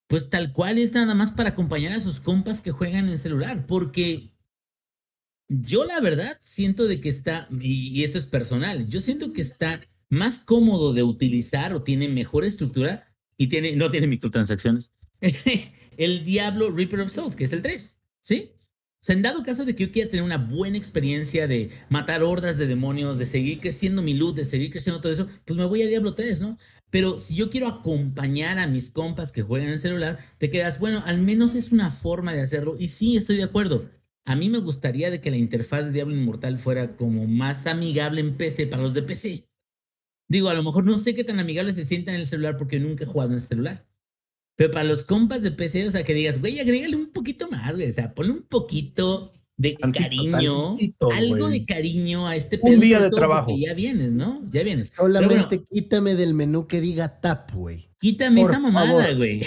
pues 0.08 0.30
tal 0.30 0.52
cual 0.52 0.78
es 0.78 0.94
nada 0.94 1.14
más 1.14 1.30
para 1.30 1.50
acompañar 1.50 1.92
a 1.92 2.00
sus 2.00 2.20
compas 2.20 2.62
que 2.62 2.70
juegan 2.70 3.08
en 3.08 3.18
celular, 3.18 3.66
porque 3.66 4.33
yo 5.48 5.84
la 5.84 6.00
verdad 6.00 6.38
siento 6.40 6.86
de 6.86 7.00
que 7.00 7.08
está, 7.08 7.48
y, 7.60 7.88
y 7.88 8.04
esto 8.04 8.18
es 8.18 8.26
personal, 8.26 8.88
yo 8.88 9.00
siento 9.00 9.32
que 9.32 9.42
está 9.42 9.80
más 10.08 10.38
cómodo 10.38 10.92
de 10.92 11.02
utilizar 11.02 11.74
o 11.74 11.82
tiene 11.82 12.08
mejor 12.08 12.44
estructura 12.44 13.12
y 13.36 13.48
tiene, 13.48 13.76
no 13.76 13.90
tiene 13.90 14.06
microtransacciones. 14.06 14.90
el 15.96 16.24
Diablo 16.24 16.70
Reaper 16.70 17.00
of 17.00 17.12
Souls, 17.12 17.36
que 17.36 17.44
es 17.44 17.52
el 17.52 17.62
3, 17.62 17.98
¿sí? 18.20 18.52
O 19.04 19.06
sea, 19.06 19.16
en 19.16 19.22
dado 19.22 19.42
caso 19.42 19.66
de 19.66 19.74
que 19.74 19.86
yo 19.86 19.92
quiera 19.92 20.10
tener 20.10 20.24
una 20.24 20.38
buena 20.38 20.78
experiencia 20.78 21.46
de 21.46 21.70
matar 21.90 22.22
hordas 22.22 22.56
de 22.56 22.66
demonios, 22.66 23.18
de 23.18 23.26
seguir 23.26 23.60
creciendo 23.60 24.00
mi 24.00 24.14
luz, 24.14 24.34
de 24.34 24.46
seguir 24.46 24.70
creciendo 24.70 25.02
todo 25.02 25.12
eso, 25.12 25.28
pues 25.44 25.58
me 25.58 25.66
voy 25.66 25.82
a 25.82 25.86
Diablo 25.88 26.14
3, 26.14 26.40
¿no? 26.40 26.58
Pero 26.88 27.18
si 27.18 27.34
yo 27.34 27.50
quiero 27.50 27.66
acompañar 27.66 28.58
a 28.58 28.66
mis 28.66 28.90
compas 28.90 29.30
que 29.30 29.42
juegan 29.42 29.68
en 29.68 29.74
el 29.74 29.80
celular, 29.80 30.20
te 30.38 30.48
quedas, 30.48 30.78
bueno, 30.78 31.02
al 31.04 31.20
menos 31.20 31.54
es 31.54 31.70
una 31.72 31.90
forma 31.90 32.32
de 32.32 32.40
hacerlo. 32.40 32.76
Y 32.78 32.88
sí, 32.88 33.16
estoy 33.16 33.36
de 33.36 33.42
acuerdo. 33.42 33.90
A 34.26 34.36
mí 34.36 34.48
me 34.48 34.58
gustaría 34.58 35.10
de 35.10 35.20
que 35.20 35.30
la 35.30 35.36
interfaz 35.36 35.84
de 35.84 35.92
Diablo 35.92 36.14
Inmortal 36.16 36.58
fuera 36.58 36.96
como 36.96 37.26
más 37.26 37.66
amigable 37.66 38.20
en 38.20 38.36
PC 38.36 38.66
para 38.66 38.82
los 38.82 38.94
de 38.94 39.02
PC. 39.02 39.46
Digo, 40.28 40.48
a 40.48 40.54
lo 40.54 40.62
mejor 40.62 40.84
no 40.84 40.96
sé 40.96 41.14
qué 41.14 41.24
tan 41.24 41.38
amigable 41.38 41.74
se 41.74 41.84
sienta 41.84 42.10
en 42.10 42.20
el 42.20 42.26
celular 42.26 42.56
porque 42.56 42.80
nunca 42.80 43.04
he 43.04 43.06
jugado 43.06 43.30
en 43.30 43.34
el 43.34 43.40
celular. 43.40 43.86
Pero 44.56 44.70
para 44.70 44.84
los 44.84 45.04
compas 45.04 45.42
de 45.42 45.50
PC, 45.50 45.88
o 45.88 45.90
sea, 45.90 46.04
que 46.04 46.14
digas, 46.14 46.40
güey, 46.40 46.60
agrégale 46.60 46.96
un 46.96 47.10
poquito 47.12 47.50
más, 47.50 47.74
güey. 47.74 47.88
O 47.88 47.92
sea, 47.92 48.14
ponle 48.14 48.32
un 48.32 48.42
poquito 48.42 49.32
de 49.56 49.72
Tantito, 49.74 50.02
cariño, 50.04 50.68
tantito, 50.68 51.10
algo 51.12 51.46
güey. 51.46 51.60
de 51.60 51.66
cariño 51.66 52.26
a 52.26 52.36
este 52.36 52.58
Un 52.62 52.80
día 52.80 53.00
de 53.00 53.10
trabajo. 53.10 53.54
Ya 53.58 53.74
vienes, 53.74 54.10
¿no? 54.12 54.42
Ya 54.50 54.62
vienes. 54.62 54.92
Solamente 54.96 55.56
bueno, 55.58 55.66
quítame 55.70 56.14
del 56.14 56.34
menú 56.34 56.66
que 56.66 56.80
diga 56.80 57.20
tap, 57.20 57.52
güey. 57.52 57.88
quítame 57.98 58.40
por 58.42 58.50
esa 58.50 58.60
mamada, 58.60 58.86
favor. 59.04 59.16
güey. 59.16 59.42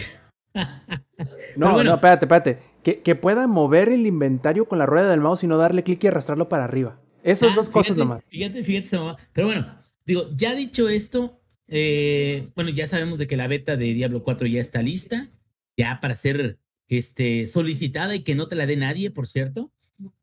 No, 1.55 1.73
bueno. 1.73 1.89
no, 1.91 1.95
espérate, 1.95 2.25
espérate. 2.25 2.59
Que, 2.83 3.01
que 3.01 3.15
pueda 3.15 3.47
mover 3.47 3.89
el 3.89 4.05
inventario 4.05 4.67
con 4.67 4.77
la 4.77 4.85
rueda 4.85 5.09
del 5.09 5.21
mouse 5.21 5.43
y 5.43 5.47
no 5.47 5.57
darle 5.57 5.83
clic 5.83 6.03
y 6.03 6.07
arrastrarlo 6.07 6.47
para 6.49 6.63
arriba. 6.65 6.99
Esas 7.23 7.51
Ah, 7.51 7.55
dos 7.55 7.69
cosas 7.69 7.97
nomás. 7.97 8.23
Fíjate, 8.29 8.63
fíjate 8.63 8.97
mamá. 8.97 9.17
Pero 9.33 9.47
bueno, 9.47 9.75
digo, 10.05 10.29
ya 10.35 10.53
dicho 10.55 10.87
esto, 10.87 11.41
eh, 11.67 12.49
bueno, 12.55 12.69
ya 12.69 12.87
sabemos 12.87 13.19
de 13.19 13.27
que 13.27 13.35
la 13.37 13.47
beta 13.47 13.75
de 13.75 13.93
Diablo 13.93 14.23
4 14.23 14.47
ya 14.47 14.61
está 14.61 14.81
lista, 14.81 15.29
ya 15.75 15.99
para 16.01 16.15
ser 16.15 16.59
este, 16.87 17.47
solicitada 17.47 18.15
y 18.15 18.21
que 18.23 18.35
no 18.35 18.47
te 18.47 18.55
la 18.55 18.65
dé 18.65 18.77
nadie, 18.77 19.11
por 19.11 19.27
cierto. 19.27 19.71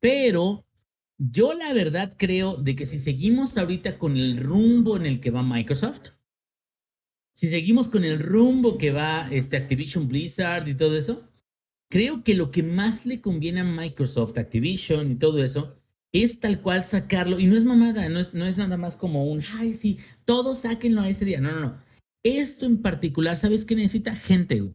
Pero 0.00 0.64
yo 1.18 1.52
la 1.54 1.72
verdad 1.74 2.14
creo 2.16 2.56
de 2.56 2.74
que 2.74 2.86
si 2.86 2.98
seguimos 2.98 3.58
ahorita 3.58 3.98
con 3.98 4.16
el 4.16 4.38
rumbo 4.38 4.96
en 4.96 5.06
el 5.06 5.20
que 5.20 5.30
va 5.30 5.42
Microsoft, 5.42 6.10
si 7.34 7.48
seguimos 7.48 7.88
con 7.88 8.04
el 8.04 8.20
rumbo 8.20 8.78
que 8.78 8.92
va 8.92 9.28
este 9.30 9.56
Activision 9.56 10.08
Blizzard 10.08 10.68
y 10.68 10.76
todo 10.76 10.96
eso, 10.96 11.28
creo 11.90 12.22
que 12.22 12.34
lo 12.34 12.50
que 12.52 12.62
más 12.62 13.06
le 13.06 13.20
conviene 13.20 13.60
a 13.60 13.64
Microsoft, 13.64 14.38
Activision 14.38 15.10
y 15.10 15.16
todo 15.16 15.42
eso, 15.42 15.76
es 16.12 16.38
tal 16.38 16.62
cual 16.62 16.84
sacarlo. 16.84 17.40
Y 17.40 17.46
no 17.46 17.56
es 17.56 17.64
mamada, 17.64 18.08
no 18.08 18.20
es, 18.20 18.34
no 18.34 18.46
es 18.46 18.56
nada 18.56 18.76
más 18.76 18.96
como 18.96 19.26
un, 19.26 19.42
ay, 19.58 19.74
sí, 19.74 19.98
todos 20.24 20.60
sáquenlo 20.60 21.00
a 21.00 21.08
ese 21.08 21.24
día. 21.24 21.40
No, 21.40 21.52
no, 21.52 21.60
no. 21.60 21.82
Esto 22.22 22.66
en 22.66 22.80
particular, 22.80 23.36
¿sabes 23.36 23.64
qué 23.64 23.74
necesita? 23.74 24.14
Gente, 24.14 24.60
güey. 24.60 24.74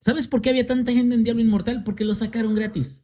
¿Sabes 0.00 0.28
por 0.28 0.40
qué 0.40 0.50
había 0.50 0.66
tanta 0.66 0.92
gente 0.92 1.16
en 1.16 1.24
Diablo 1.24 1.42
Inmortal? 1.42 1.82
Porque 1.82 2.04
lo 2.04 2.14
sacaron 2.14 2.54
gratis. 2.54 3.02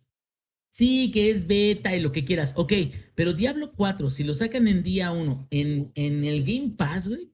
Sí, 0.71 1.11
que 1.13 1.31
es 1.31 1.49
beta 1.49 1.97
y 1.97 2.01
lo 2.01 2.13
que 2.13 2.25
quieras. 2.25 2.53
Ok, 2.57 2.73
pero 3.17 3.33
Diablo 3.33 3.73
4, 3.73 4.09
si 4.09 4.23
lo 4.23 4.35
sacan 4.35 4.69
en 4.69 4.85
día 4.85 5.11
1 5.11 5.49
en, 5.51 5.91
en 5.97 6.25
el 6.25 6.45
Game 6.45 6.75
Pass, 6.77 7.09
güey, 7.09 7.34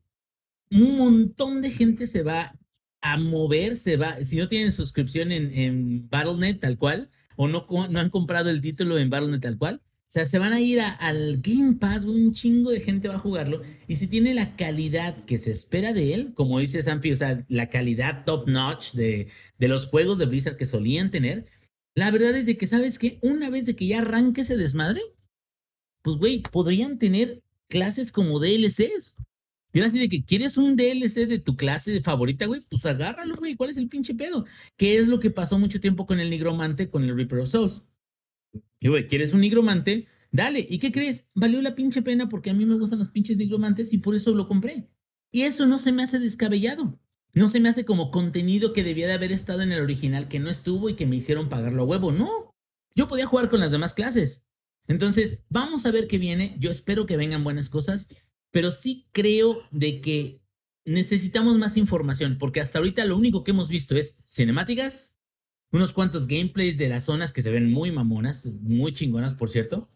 un 0.73 0.97
montón 0.99 1.63
de 1.63 1.71
gente 1.71 2.07
se 2.07 2.23
va 2.23 2.55
a 3.03 3.17
mover, 3.17 3.77
se 3.77 3.97
va, 3.97 4.23
si 4.25 4.37
no 4.37 4.49
tienen 4.49 4.73
suscripción 4.73 5.33
en, 5.33 5.53
en 5.53 6.09
Battle.net 6.11 6.59
tal 6.61 6.79
cual, 6.79 7.11
o 7.37 7.49
no, 7.49 7.67
no 7.89 7.99
han 8.01 8.11
comprado 8.11 8.51
el 8.51 8.61
título 8.61 8.99
en 8.99 9.11
Battle.net 9.11 9.41
tal 9.41 9.59
cual, 9.59 9.83
o 9.85 10.13
sea, 10.13 10.27
se 10.27 10.39
van 10.39 10.53
a 10.53 10.61
ir 10.61 10.81
a- 10.81 10.91
al 10.91 11.41
Game 11.41 11.75
Pass, 11.77 12.05
un 12.05 12.33
chingo 12.35 12.71
de 12.71 12.81
gente 12.81 13.09
va 13.09 13.15
a 13.15 13.19
jugarlo, 13.21 13.63
y 13.89 13.97
si 13.97 14.07
tiene 14.09 14.35
la 14.35 14.57
calidad 14.57 15.25
que 15.25 15.39
se 15.39 15.51
espera 15.51 15.93
de 15.93 16.15
él, 16.15 16.35
como 16.35 16.59
dice 16.59 16.83
Zampi, 16.83 17.13
o 17.13 17.17
sea, 17.17 17.45
la 17.49 17.69
calidad 17.71 18.25
top 18.25 18.49
notch 18.49 18.93
de, 18.93 19.29
de 19.59 19.69
los 19.69 19.87
juegos 19.87 20.19
de 20.19 20.27
Blizzard 20.27 20.57
que 20.57 20.67
solían 20.67 21.11
tener, 21.11 21.47
la 21.97 22.11
verdad 22.11 22.37
es 22.37 22.47
de 22.47 22.57
que, 22.57 22.67
¿sabes 22.67 22.99
qué? 22.99 23.19
Una 23.23 23.51
vez 23.51 23.67
de 23.67 23.77
que 23.77 23.87
ya 23.87 24.01
arranque 24.01 24.43
ese 24.43 24.57
desmadre, 24.57 25.01
pues, 26.03 26.17
güey, 26.17 26.43
podrían 26.43 26.99
tener 26.99 27.43
clases 27.69 28.13
como 28.13 28.39
DLCs. 28.41 29.17
Y 29.73 29.79
ahora 29.79 29.91
sí 29.91 29.99
de 29.99 30.09
que 30.09 30.25
quieres 30.25 30.57
un 30.57 30.77
DLC 30.77 31.27
de 31.27 31.39
tu 31.39 31.57
clase 31.57 32.01
favorita, 32.03 32.47
güey, 32.47 32.63
pues 32.69 32.85
agárralo, 32.87 33.37
güey. 33.37 33.57
¿Cuál 33.57 33.71
es 33.71 33.77
el 33.77 33.89
pinche 33.89 34.15
pedo? 34.15 34.45
¿Qué 34.77 34.97
es 34.97 35.09
lo 35.09 35.21
que 35.21 35.31
pasó 35.31 35.59
mucho 35.59 35.81
tiempo 35.81 36.07
con 36.07 36.21
el 36.21 36.31
nigromante, 36.31 36.91
con 36.91 37.05
el 37.05 37.15
Reaper 37.15 37.41
of 37.41 37.49
Souls? 37.49 37.83
Y, 38.81 38.89
güey, 38.89 39.07
¿quieres 39.07 39.33
un 39.33 39.41
nigromante? 39.41 40.07
Dale. 40.33 40.67
¿Y 40.69 40.79
qué 40.79 40.91
crees? 40.91 41.25
Valió 41.35 41.61
la 41.63 41.75
pinche 41.75 42.03
pena 42.03 42.29
porque 42.29 42.51
a 42.51 42.55
mí 42.55 42.65
me 42.65 42.77
gustan 42.77 42.99
los 42.99 43.11
pinches 43.11 43.37
nigromantes 43.37 43.93
y 43.93 43.99
por 43.99 44.15
eso 44.15 44.35
lo 44.35 44.49
compré. 44.49 44.89
Y 45.33 45.43
eso 45.43 45.67
no 45.67 45.79
se 45.79 45.93
me 45.93 46.03
hace 46.03 46.19
descabellado. 46.19 46.99
No 47.33 47.49
se 47.49 47.61
me 47.61 47.69
hace 47.69 47.85
como 47.85 48.11
contenido 48.11 48.73
que 48.73 48.83
debía 48.83 49.07
de 49.07 49.13
haber 49.13 49.31
estado 49.31 49.63
en 49.63 49.71
el 49.71 49.81
original 49.81 50.29
que 50.29 50.41
no 50.41 50.51
estuvo 50.51 50.89
y 50.89 50.95
que 50.95 51.07
me 51.07 51.17
hicieron 51.17 51.49
pagarlo 51.49 51.83
a 51.83 51.87
huevo. 51.87 52.11
No. 52.11 52.55
Yo 52.97 53.07
podía 53.07 53.27
jugar 53.27 53.51
con 53.51 53.61
las 53.61 53.71
demás 53.71 53.95
clases. 53.95 54.43
Entonces, 54.89 55.39
vamos 55.49 55.87
a 55.87 55.93
ver 55.93 56.09
qué 56.09 56.19
viene. 56.19 56.57
Yo 56.59 56.73
espero 56.73 57.07
que 57.07 57.17
vengan 57.17 57.45
buenas 57.45 57.69
cosas, 57.69 58.09
pero 58.51 58.71
sí 58.71 59.07
creo 59.13 59.63
de 59.71 60.01
que 60.01 60.41
necesitamos 60.85 61.57
más 61.59 61.77
información, 61.77 62.37
porque 62.39 62.61
hasta 62.61 62.79
ahorita 62.79 63.05
lo 63.05 63.17
único 63.17 63.45
que 63.45 63.51
hemos 63.53 63.69
visto 63.69 63.97
es 63.97 64.17
cinemáticas, 64.29 65.15
unos 65.73 65.93
cuantos 65.93 66.27
gameplays 66.27 66.77
de 66.79 66.89
las 66.89 67.05
zonas 67.05 67.33
que 67.33 67.43
se 67.43 67.51
ven 67.51 67.71
muy 67.71 67.93
mamonas, 67.93 68.47
muy 68.47 68.93
chingonas, 68.93 69.35
por 69.35 69.51
cierto. 69.51 69.89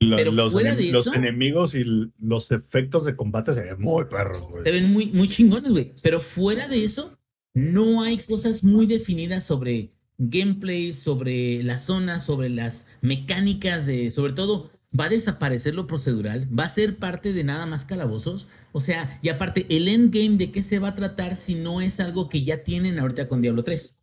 Lo- 0.00 0.16
Pero 0.16 0.32
los, 0.32 0.52
fuera 0.52 0.74
de 0.74 0.90
los 0.90 1.06
eso- 1.06 1.14
enemigos 1.14 1.74
y 1.76 1.84
los 2.18 2.50
efectos 2.50 3.04
de 3.04 3.14
combate 3.16 3.54
se 3.54 3.62
ven 3.62 3.80
muy 3.80 4.04
perros, 4.06 4.42
güey. 4.50 4.64
Se 4.64 4.72
ven 4.72 4.92
muy, 4.92 5.06
muy 5.06 5.28
chingones, 5.28 5.70
güey. 5.70 5.92
Pero 6.02 6.20
fuera 6.20 6.66
de 6.68 6.84
eso, 6.84 7.16
no 7.54 8.02
hay 8.02 8.18
cosas 8.18 8.64
muy 8.64 8.86
definidas 8.86 9.44
sobre 9.44 9.92
gameplay, 10.18 10.92
sobre 10.92 11.62
las 11.62 11.84
zonas, 11.84 12.24
sobre 12.24 12.48
las 12.50 12.86
mecánicas 13.00 13.86
de, 13.86 14.10
sobre 14.10 14.32
todo, 14.32 14.71
va 14.98 15.06
a 15.06 15.10
desaparecer 15.10 15.74
lo 15.74 15.86
procedural, 15.86 16.46
va 16.56 16.64
a 16.64 16.70
ser 16.70 16.98
parte 16.98 17.32
de 17.32 17.44
nada 17.44 17.66
más 17.66 17.84
calabozos. 17.84 18.46
O 18.72 18.80
sea, 18.80 19.18
y 19.22 19.28
aparte, 19.28 19.66
el 19.68 19.88
endgame 19.88 20.36
de 20.36 20.50
qué 20.50 20.62
se 20.62 20.78
va 20.78 20.88
a 20.88 20.94
tratar 20.94 21.36
si 21.36 21.54
no 21.54 21.80
es 21.80 22.00
algo 22.00 22.28
que 22.28 22.44
ya 22.44 22.62
tienen 22.62 22.98
ahorita 22.98 23.28
con 23.28 23.42
Diablo 23.42 23.64
3. 23.64 23.96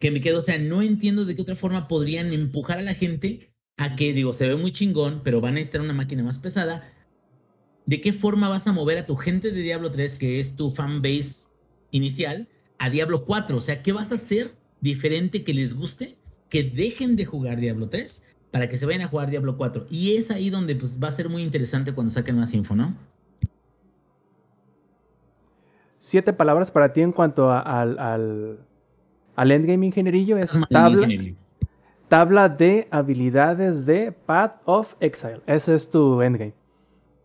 Que 0.00 0.10
me 0.10 0.20
quedo, 0.20 0.38
o 0.38 0.42
sea, 0.42 0.58
no 0.58 0.82
entiendo 0.82 1.24
de 1.24 1.34
qué 1.34 1.42
otra 1.42 1.56
forma 1.56 1.88
podrían 1.88 2.32
empujar 2.32 2.78
a 2.78 2.82
la 2.82 2.94
gente 2.94 3.54
a 3.76 3.96
que, 3.96 4.12
digo, 4.12 4.32
se 4.32 4.48
ve 4.48 4.56
muy 4.56 4.72
chingón, 4.72 5.22
pero 5.22 5.40
van 5.40 5.52
a 5.52 5.54
necesitar 5.56 5.80
una 5.80 5.92
máquina 5.92 6.22
más 6.22 6.38
pesada. 6.38 6.90
¿De 7.86 8.00
qué 8.00 8.12
forma 8.12 8.48
vas 8.48 8.66
a 8.66 8.72
mover 8.72 8.98
a 8.98 9.06
tu 9.06 9.16
gente 9.16 9.50
de 9.50 9.60
Diablo 9.60 9.90
3, 9.90 10.16
que 10.16 10.40
es 10.40 10.56
tu 10.56 10.70
fanbase 10.70 11.46
inicial, 11.90 12.48
a 12.78 12.88
Diablo 12.88 13.24
4? 13.24 13.56
O 13.56 13.60
sea, 13.60 13.82
¿qué 13.82 13.92
vas 13.92 14.12
a 14.12 14.16
hacer 14.16 14.54
diferente 14.80 15.44
que 15.44 15.54
les 15.54 15.74
guste? 15.74 16.16
Que 16.48 16.62
dejen 16.62 17.16
de 17.16 17.24
jugar 17.26 17.60
Diablo 17.60 17.88
3 17.88 18.22
para 18.54 18.68
que 18.68 18.76
se 18.76 18.86
vayan 18.86 19.02
a 19.02 19.08
jugar 19.08 19.28
Diablo 19.30 19.56
4. 19.56 19.86
Y 19.90 20.16
es 20.16 20.30
ahí 20.30 20.48
donde 20.48 20.76
pues, 20.76 21.02
va 21.02 21.08
a 21.08 21.10
ser 21.10 21.28
muy 21.28 21.42
interesante 21.42 21.92
cuando 21.92 22.12
saquen 22.12 22.36
más 22.38 22.54
info, 22.54 22.76
¿no? 22.76 22.94
Siete 25.98 26.32
palabras 26.32 26.70
para 26.70 26.92
ti 26.92 27.00
en 27.00 27.10
cuanto 27.10 27.50
a- 27.50 27.58
al, 27.58 27.98
al, 27.98 28.58
al 29.34 29.50
endgame 29.50 29.86
ingenierillo 29.86 30.36
es 30.38 30.56
tabla, 30.70 31.08
tabla 32.08 32.48
de 32.48 32.86
habilidades 32.92 33.86
de 33.86 34.12
Path 34.12 34.60
of 34.66 34.94
Exile. 35.00 35.40
Ese 35.46 35.74
es 35.74 35.90
tu 35.90 36.22
endgame. 36.22 36.54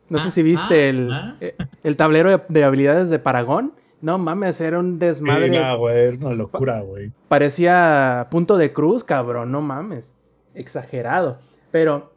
No 0.10 0.18
sé 0.18 0.30
Ah, 0.30 0.32
si 0.32 0.42
viste 0.42 0.76
ah, 0.86 0.90
el, 0.90 1.10
ah. 1.12 1.36
eh, 1.42 1.56
el 1.84 1.96
tablero 1.96 2.32
de, 2.32 2.42
de 2.50 2.64
habilidades 2.64 3.10
de 3.10 3.20
Paragon. 3.20 3.74
No 4.02 4.18
mames, 4.18 4.60
era 4.62 4.80
un 4.80 4.98
desmadre. 4.98 5.50
No, 5.50 5.78
güey, 5.78 5.96
era 6.00 6.18
una 6.18 6.34
locura, 6.34 6.80
güey. 6.82 7.12
Parecía 7.28 8.28
punto 8.32 8.58
de 8.58 8.74
cruz, 8.74 9.04
cabrón, 9.04 9.52
no 9.52 9.62
mames. 9.62 10.16
Exagerado. 10.60 11.40
Pero 11.72 12.14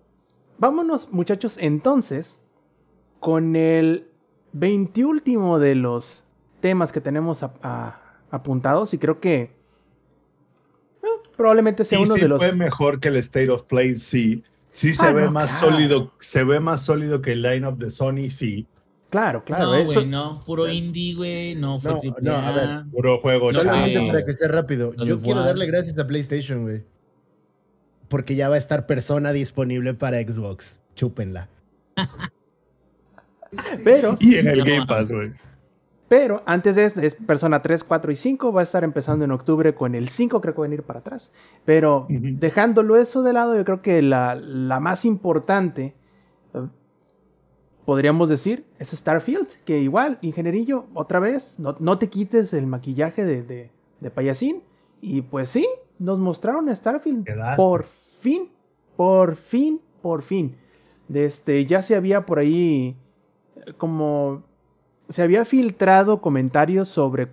vámonos, 0.59 1.11
muchachos, 1.13 1.59
entonces, 1.61 2.41
con 3.21 3.57
el 3.57 4.09
veintiúltimo 4.53 5.59
de 5.59 5.75
los 5.75 6.25
temas 6.61 6.93
que 6.93 7.01
tenemos 7.01 7.43
a- 7.43 7.55
a- 7.63 8.01
apuntados 8.31 8.93
y 8.95 8.99
creo 8.99 9.21
que 9.21 9.43
eh, 11.03 11.07
probablemente 11.37 11.85
sea 11.85 11.99
Sí, 11.99 12.05
uno 12.05 12.15
sí 12.15 12.21
de 12.21 12.29
los... 12.29 12.43
fue 12.43 12.53
mejor 12.55 13.01
que 13.01 13.09
el 13.09 13.17
State 13.17 13.51
of 13.51 13.63
Play, 13.65 13.97
sí. 13.97 14.43
Sí 14.71 14.95
se 14.95 15.05
Ah, 15.05 15.13
ve 15.13 15.25
no, 15.25 15.33
más 15.33 15.51
claro. 15.59 15.71
sólido, 15.77 16.13
se 16.21 16.45
ve 16.45 16.61
más 16.61 16.83
sólido 16.83 17.21
que 17.21 17.33
el 17.33 17.43
lineup 17.43 17.77
de 17.79 17.91
Sony, 17.91 18.31
sí. 18.31 18.67
Claro, 19.11 19.45
claro. 19.45 19.67
no, 19.67 19.75
eso- 19.75 20.07
no. 20.07 20.41
Puro 20.47 20.67
indie, 20.69 21.15
güey. 21.15 21.55
No 21.55 21.79
fue 21.79 21.91
No, 21.93 22.01
triple 22.01 22.23
no, 22.23 22.33
a 22.37 22.49
A. 22.49 22.53
ver. 22.53 22.91
Puro 22.91 23.21
juego. 23.21 23.53
No, 23.53 23.59
Solamente 23.61 24.07
para 24.07 24.25
que 24.25 24.33
sea 24.33 24.49
rápido. 24.49 24.95
Yo 25.05 25.21
quiero 25.21 25.43
darle 25.45 25.67
gracias 25.67 25.99
a 25.99 26.07
PlayStation, 26.07 26.63
güey. 26.63 26.83
Porque 28.13 28.35
ya 28.35 28.51
va 28.51 28.57
a 28.57 28.59
estar 28.59 28.87
persona 28.87 29.33
disponible 29.33 29.95
para 29.95 30.21
Xbox. 30.21 30.83
Chúpenla. 30.95 31.49
Pero, 33.85 34.17
Y 34.21 34.37
en 34.37 34.49
el 34.49 34.65
Game 34.65 34.87
Pass, 34.87 35.11
güey. 35.11 35.33
pero 36.09 36.43
antes 36.47 36.77
de 36.77 36.85
este, 36.85 37.07
es 37.07 37.15
Persona 37.15 37.63
3, 37.63 37.85
4 37.85 38.13
y 38.13 38.17
5. 38.17 38.53
Va 38.53 38.61
a 38.61 38.65
estar 38.65 38.85
empezando 38.85 39.25
en 39.25 39.31
octubre 39.31 39.75
con 39.75 39.95
el 39.95 40.09
5, 40.09 40.41
creo 40.43 40.53
que 40.55 40.61
va 40.61 40.67
a 40.67 40.69
venir 40.69 40.83
para 40.83 41.01
atrás. 41.01 41.33
Pero 41.65 42.07
dejándolo 42.09 42.97
eso 42.97 43.23
de 43.23 43.33
lado, 43.33 43.57
yo 43.57 43.65
creo 43.65 43.81
que 43.81 44.03
la, 44.03 44.35
la 44.35 44.79
más 44.79 45.07
importante, 45.07 45.95
podríamos 47.87 48.29
decir, 48.29 48.67
es 48.79 48.91
Starfield. 48.91 49.49
Que 49.65 49.79
igual, 49.81 50.19
ingenierillo, 50.23 50.87
otra 50.95 51.19
vez, 51.19 51.59
no, 51.59 51.77
no 51.79 51.99
te 51.99 52.09
quites 52.09 52.53
el 52.53 52.67
maquillaje 52.67 53.25
de, 53.25 53.43
de, 53.43 53.71
de 54.01 54.11
payasín. 54.11 54.63
Y 55.01 55.23
pues 55.23 55.49
sí, 55.51 55.67
nos 55.99 56.19
mostraron 56.19 56.69
a 56.69 56.75
Starfield. 56.77 57.25
Quedaste. 57.25 57.57
Por 57.57 57.87
fin, 58.23 58.51
por 58.97 59.35
fin, 59.35 59.81
por 60.01 60.23
fin. 60.23 60.57
De 61.09 61.25
este, 61.25 61.67
ya 61.67 61.83
se 61.83 61.97
había 61.97 62.25
por 62.25 62.39
ahí 62.39 62.97
como 63.77 64.45
se 65.09 65.23
había 65.23 65.45
filtrado 65.45 66.21
comentarios 66.21 66.89
sobre 66.89 67.29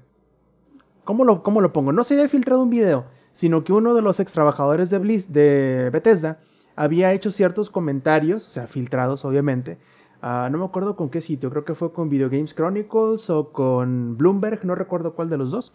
¿cómo 1.03 1.23
lo, 1.23 1.43
cómo 1.43 1.61
lo 1.61 1.71
pongo? 1.71 1.91
No 1.91 2.03
se 2.03 2.15
había 2.15 2.27
filtrado 2.27 2.63
un 2.63 2.71
video, 2.71 3.05
sino 3.33 3.63
que 3.63 3.71
uno 3.71 3.93
de 3.93 4.01
los 4.01 4.19
ex 4.19 4.33
trabajadores 4.33 4.89
de 4.89 4.97
Bliss, 4.97 5.31
de 5.31 5.89
Bethesda, 5.93 6.39
había 6.75 7.13
hecho 7.13 7.31
ciertos 7.31 7.69
comentarios, 7.69 8.47
o 8.47 8.51
sea, 8.51 8.67
filtrados 8.67 9.25
obviamente. 9.25 9.77
ah, 10.21 10.49
no 10.51 10.57
me 10.57 10.65
acuerdo 10.65 10.95
con 10.95 11.09
qué 11.09 11.21
sitio, 11.21 11.51
creo 11.51 11.65
que 11.65 11.75
fue 11.75 11.93
con 11.93 12.09
Video 12.09 12.29
Games 12.29 12.55
Chronicles 12.55 13.29
o 13.29 13.51
con 13.51 14.17
Bloomberg, 14.17 14.65
no 14.65 14.75
recuerdo 14.75 15.13
cuál 15.13 15.29
de 15.29 15.37
los 15.37 15.51
dos. 15.51 15.71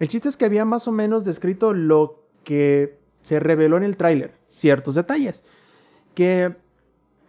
El 0.00 0.08
chiste 0.08 0.28
es 0.28 0.36
que 0.36 0.44
había 0.44 0.64
más 0.64 0.88
o 0.88 0.92
menos 0.92 1.24
descrito 1.24 1.72
lo 1.72 2.20
que 2.44 3.05
se 3.26 3.40
reveló 3.40 3.76
en 3.76 3.82
el 3.82 3.96
tráiler, 3.96 4.34
ciertos 4.46 4.94
detalles. 4.94 5.44
Que 6.14 6.54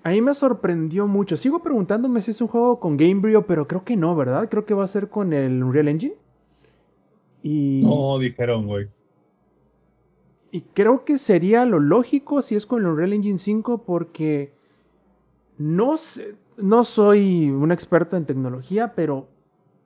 a 0.03 0.09
mí 0.11 0.21
me 0.21 0.35
sorprendió 0.35 1.07
mucho. 1.07 1.35
Sigo 1.37 1.63
preguntándome 1.63 2.21
si 2.21 2.31
es 2.31 2.39
un 2.39 2.47
juego 2.47 2.79
con 2.79 2.97
Gamebryo, 2.97 3.47
pero 3.47 3.67
creo 3.67 3.83
que 3.83 3.97
no, 3.97 4.15
¿verdad? 4.15 4.47
Creo 4.47 4.63
que 4.65 4.75
va 4.75 4.83
a 4.83 4.87
ser 4.87 5.09
con 5.09 5.33
el 5.33 5.63
Unreal 5.63 5.87
Engine. 5.87 6.15
Y, 7.41 7.81
No, 7.83 8.19
dijeron, 8.19 8.67
güey. 8.67 8.87
y 10.51 10.61
creo 10.61 11.03
que 11.03 11.17
sería 11.17 11.65
lo 11.65 11.79
lógico 11.79 12.41
si 12.41 12.55
es 12.55 12.65
con 12.67 12.81
el 12.81 12.87
Unreal 12.87 13.13
Engine 13.13 13.37
5 13.39 13.79
porque 13.83 14.53
no 15.57 15.97
sé, 15.97 16.35
no 16.57 16.83
soy 16.83 17.49
un 17.49 17.71
experto 17.71 18.17
en 18.17 18.25
tecnología, 18.25 18.93
pero 18.95 19.27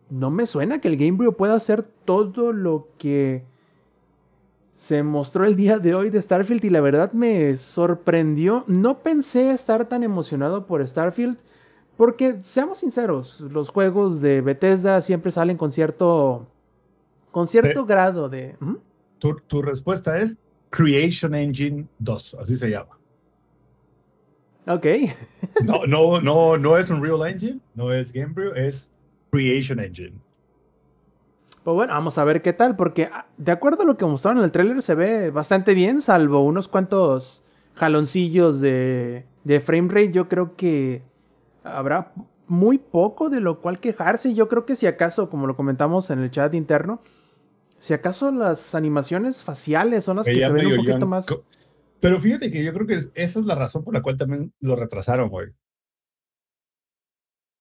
no 0.09 0.29
me 0.29 0.45
suena 0.45 0.81
que 0.81 0.89
el 0.89 0.97
Gamebryo 0.97 1.31
pueda 1.38 1.53
hacer 1.55 1.83
todo 1.83 2.51
lo 2.51 2.89
que 2.97 3.43
se 4.82 5.03
mostró 5.03 5.45
el 5.45 5.56
día 5.56 5.78
de 5.78 5.94
hoy 5.94 6.10
de 6.10 6.20
Starfield 6.20 6.66
y 6.66 6.72
la 6.72 6.82
verdad 6.82 7.12
me 7.12 7.56
sorprendió. 7.56 8.64
No 8.66 8.98
pensé 9.03 9.52
estar 9.52 9.88
tan 9.88 10.02
emocionado 10.02 10.66
por 10.66 10.86
Starfield 10.86 11.38
porque, 11.98 12.40
seamos 12.41 12.80
sinceros, 12.80 13.41
los 13.41 13.70
juegos 13.70 14.22
de 14.22 14.41
Bethesda 14.41 14.99
siempre 15.02 15.30
salen 15.30 15.56
con 15.56 15.72
cierto 15.72 16.48
con 17.30 17.45
cierto 17.45 17.86
grado 17.86 18.28
de 18.28 18.56
¿Mm? 18.60 18.78
Tu, 19.20 19.36
tu 19.45 19.62
respuesta 19.62 20.18
es 20.18 20.36
Creation 20.72 21.36
Engine 21.36 21.86
2, 21.99 22.38
así 22.41 22.56
se 22.56 22.72
llama. 22.72 22.98
Ok. 24.66 24.88
No, 25.64 25.86
no, 25.86 26.20
no, 26.20 26.58
no 26.58 26.78
es 26.80 26.90
un 26.90 27.03
Real 27.03 27.32
Engine, 27.32 27.60
no 27.76 27.94
es 27.94 28.12
Gamebryo, 28.12 28.56
es 28.56 28.90
Creation 29.30 29.80
Engine. 29.80 30.14
Pues 31.63 31.75
bueno, 31.75 31.93
vamos 31.93 32.17
a 32.17 32.23
ver 32.23 32.41
qué 32.41 32.53
tal, 32.53 32.75
porque 32.75 33.09
ah, 33.11 33.27
de 33.38 33.51
acuerdo 33.51 33.83
a 33.83 33.85
lo 33.85 33.97
que 33.97 34.05
mostraron 34.05 34.39
en 34.39 34.45
el 34.45 34.51
tráiler 34.51 34.81
se 34.81 34.95
ve 34.95 35.29
bastante 35.29 35.73
bien, 35.73 36.01
salvo 36.01 36.43
unos 36.43 36.67
cuantos 36.67 37.43
jaloncillos 37.75 38.61
de, 38.61 39.25
de 39.43 39.59
frame 39.59 39.89
rate. 39.89 40.11
Yo 40.11 40.27
creo 40.27 40.55
que 40.55 41.03
habrá 41.63 42.13
muy 42.47 42.79
poco 42.79 43.29
de 43.29 43.41
lo 43.41 43.61
cual 43.61 43.79
quejarse. 43.79 44.33
Yo 44.33 44.49
creo 44.49 44.65
que 44.65 44.75
si 44.75 44.88
acaso, 44.88 45.29
como 45.29 45.47
lo 45.47 45.55
comentamos 45.55 46.09
en 46.09 46.19
el 46.19 46.31
chat 46.31 46.53
interno, 46.53 47.01
si 47.77 47.93
acaso 47.93 48.31
las 48.31 48.75
animaciones 48.75 49.43
faciales 49.43 50.03
son 50.03 50.17
las 50.17 50.25
que 50.25 50.41
se 50.41 50.51
ven 50.51 50.67
un 50.67 50.77
poquito 50.77 51.07
más... 51.07 51.25
Pero 51.99 52.19
fíjate 52.19 52.51
que 52.51 52.63
yo 52.63 52.73
creo 52.73 52.88
que 52.88 52.95
esa 53.13 53.39
es 53.39 53.45
la 53.45 53.53
razón 53.53 53.83
por 53.83 53.93
la 53.93 54.01
cual 54.01 54.17
también 54.17 54.51
lo 54.59 54.75
retrasaron, 54.75 55.29
güey. 55.29 55.49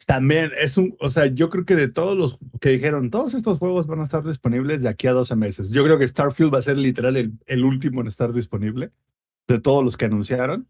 También 0.06 0.51
es 0.59 0.77
un, 0.77 0.97
o 0.98 1.10
sea, 1.10 1.27
yo 1.27 1.51
creo 1.51 1.64
que 1.64 1.77
de 1.77 1.89
todos 1.89 2.16
los 2.16 2.39
que 2.60 2.70
dijeron, 2.70 3.10
todos 3.10 3.35
estos 3.35 3.59
juegos 3.59 3.86
van 3.86 4.01
a 4.01 4.05
estar 4.05 4.24
disponibles 4.24 4.82
de 4.82 4.89
aquí 4.89 5.06
a 5.06 5.12
12 5.12 5.36
meses. 5.36 5.70
Yo 5.70 5.85
creo 5.85 5.98
que 5.98 6.09
Starfield 6.09 6.52
va 6.52 6.59
a 6.59 6.62
ser 6.62 6.78
literal 6.78 7.16
el, 7.16 7.32
el 7.47 7.64
último 7.64 8.01
en 8.01 8.06
estar 8.06 8.32
disponible 8.32 8.90
de 9.47 9.60
todos 9.60 9.85
los 9.85 9.97
que 9.97 10.06
anunciaron. 10.06 10.68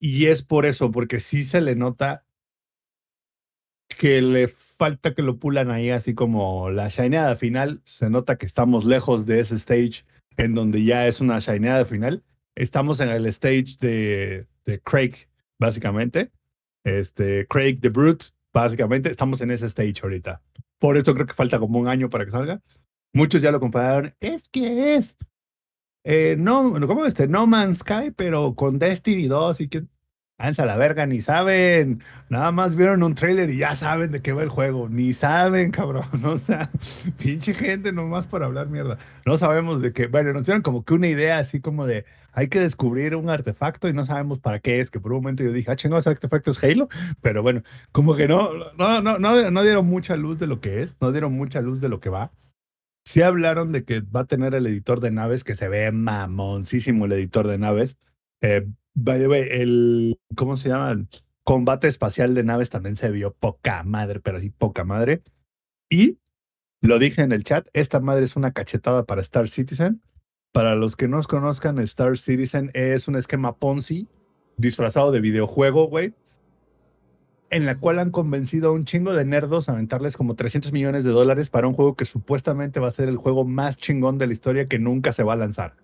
Y 0.00 0.26
es 0.26 0.42
por 0.42 0.66
eso, 0.66 0.90
porque 0.90 1.20
sí 1.20 1.44
se 1.44 1.60
le 1.60 1.74
nota 1.74 2.24
que 3.88 4.22
le 4.22 4.48
falta 4.48 5.14
que 5.14 5.22
lo 5.22 5.38
pulan 5.38 5.70
ahí, 5.70 5.90
así 5.90 6.14
como 6.14 6.70
la 6.70 6.88
shineada 6.88 7.36
final. 7.36 7.80
Se 7.84 8.10
nota 8.10 8.36
que 8.36 8.46
estamos 8.46 8.84
lejos 8.84 9.26
de 9.26 9.40
ese 9.40 9.56
stage 9.56 10.04
en 10.36 10.54
donde 10.54 10.84
ya 10.84 11.06
es 11.06 11.20
una 11.20 11.40
shineada 11.40 11.84
final. 11.84 12.22
Estamos 12.54 13.00
en 13.00 13.08
el 13.08 13.26
stage 13.26 13.76
de, 13.80 14.46
de 14.64 14.80
Craig, 14.80 15.28
básicamente. 15.58 16.30
Este, 16.84 17.46
Craig 17.48 17.80
the 17.80 17.88
Brute, 17.88 18.26
básicamente. 18.52 19.10
Estamos 19.10 19.40
en 19.40 19.50
ese 19.50 19.66
stage 19.66 20.00
ahorita. 20.02 20.42
Por 20.78 20.96
eso 20.96 21.14
creo 21.14 21.26
que 21.26 21.34
falta 21.34 21.58
como 21.58 21.78
un 21.78 21.88
año 21.88 22.08
para 22.10 22.24
que 22.24 22.30
salga. 22.30 22.60
Muchos 23.12 23.42
ya 23.42 23.50
lo 23.50 23.60
compararon. 23.60 24.14
Es 24.20 24.48
que 24.48 24.94
es. 24.94 25.16
Eh, 26.04 26.36
no, 26.38 26.74
¿cómo 26.86 27.04
este? 27.04 27.26
No 27.26 27.46
Man's 27.46 27.78
Sky, 27.78 28.12
pero 28.14 28.54
con 28.54 28.78
Destiny 28.78 29.26
2 29.26 29.60
y 29.62 29.68
que. 29.68 29.84
Háganse 30.40 30.62
a 30.62 30.66
la 30.66 30.76
verga, 30.76 31.04
ni 31.04 31.20
saben. 31.20 32.00
Nada 32.28 32.52
más 32.52 32.76
vieron 32.76 33.02
un 33.02 33.16
trailer 33.16 33.50
y 33.50 33.58
ya 33.58 33.74
saben 33.74 34.12
de 34.12 34.22
qué 34.22 34.32
va 34.32 34.44
el 34.44 34.48
juego. 34.48 34.88
Ni 34.88 35.12
saben, 35.12 35.72
cabrón. 35.72 36.04
O 36.24 36.38
sea, 36.38 36.70
pinche 37.18 37.54
gente 37.54 37.92
nomás 37.92 38.28
para 38.28 38.46
hablar 38.46 38.68
mierda. 38.68 38.98
No 39.26 39.36
sabemos 39.36 39.82
de 39.82 39.92
qué. 39.92 40.06
Bueno, 40.06 40.32
nos 40.32 40.46
dieron 40.46 40.62
como 40.62 40.84
que 40.84 40.94
una 40.94 41.08
idea 41.08 41.38
así 41.38 41.60
como 41.60 41.86
de 41.86 42.04
hay 42.32 42.46
que 42.46 42.60
descubrir 42.60 43.16
un 43.16 43.30
artefacto 43.30 43.88
y 43.88 43.92
no 43.92 44.06
sabemos 44.06 44.38
para 44.38 44.60
qué 44.60 44.78
es. 44.80 44.92
Que 44.92 45.00
por 45.00 45.12
un 45.12 45.22
momento 45.22 45.42
yo 45.42 45.52
dije, 45.52 45.72
ah, 45.72 45.76
chingados, 45.76 46.04
ese 46.04 46.10
artefacto 46.10 46.52
es 46.52 46.62
Halo. 46.62 46.88
Pero 47.20 47.42
bueno, 47.42 47.62
como 47.90 48.14
que 48.14 48.28
no, 48.28 48.52
no, 48.76 49.02
no, 49.02 49.18
no, 49.18 49.50
no 49.50 49.62
dieron 49.64 49.86
mucha 49.86 50.14
luz 50.14 50.38
de 50.38 50.46
lo 50.46 50.60
que 50.60 50.82
es. 50.82 50.96
No 51.00 51.10
dieron 51.10 51.32
mucha 51.32 51.60
luz 51.62 51.80
de 51.80 51.88
lo 51.88 51.98
que 51.98 52.10
va. 52.10 52.30
Sí 53.04 53.22
hablaron 53.22 53.72
de 53.72 53.82
que 53.84 54.02
va 54.02 54.20
a 54.20 54.26
tener 54.26 54.54
el 54.54 54.68
editor 54.68 55.00
de 55.00 55.10
naves, 55.10 55.42
que 55.42 55.56
se 55.56 55.66
ve 55.68 55.90
mamoncísimo 55.90 57.06
el 57.06 57.12
editor 57.12 57.48
de 57.48 57.58
naves. 57.58 57.96
Eh, 58.40 58.68
by 58.98 59.18
the 59.18 59.28
way, 59.28 59.46
el, 59.50 60.18
¿cómo 60.34 60.56
se 60.56 60.68
llama? 60.68 61.06
Combate 61.44 61.88
espacial 61.88 62.34
de 62.34 62.42
naves 62.42 62.70
también 62.70 62.96
se 62.96 63.10
vio 63.10 63.32
poca 63.32 63.82
madre, 63.84 64.20
pero 64.20 64.38
así 64.38 64.50
poca 64.50 64.84
madre. 64.84 65.22
Y 65.88 66.18
lo 66.80 66.98
dije 66.98 67.22
en 67.22 67.32
el 67.32 67.44
chat, 67.44 67.68
esta 67.72 68.00
madre 68.00 68.24
es 68.24 68.36
una 68.36 68.52
cachetada 68.52 69.04
para 69.04 69.22
Star 69.22 69.48
Citizen. 69.48 70.02
Para 70.52 70.74
los 70.74 70.96
que 70.96 71.08
no 71.08 71.22
conozcan, 71.22 71.78
Star 71.78 72.18
Citizen 72.18 72.70
es 72.74 73.08
un 73.08 73.16
esquema 73.16 73.56
Ponzi 73.56 74.08
disfrazado 74.56 75.12
de 75.12 75.20
videojuego, 75.20 75.86
güey, 75.86 76.14
en 77.50 77.64
la 77.64 77.78
cual 77.78 78.00
han 78.00 78.10
convencido 78.10 78.70
a 78.70 78.72
un 78.72 78.84
chingo 78.84 79.14
de 79.14 79.24
nerdos 79.24 79.68
a 79.68 79.72
aventarles 79.72 80.16
como 80.16 80.34
300 80.34 80.72
millones 80.72 81.04
de 81.04 81.10
dólares 81.10 81.50
para 81.50 81.68
un 81.68 81.74
juego 81.74 81.94
que 81.94 82.04
supuestamente 82.04 82.80
va 82.80 82.88
a 82.88 82.92
ser 82.92 83.08
el 83.08 83.16
juego 83.16 83.44
más 83.44 83.76
chingón 83.76 84.18
de 84.18 84.26
la 84.26 84.32
historia 84.32 84.66
que 84.66 84.78
nunca 84.78 85.12
se 85.12 85.22
va 85.22 85.34
a 85.34 85.36
lanzar. 85.36 85.76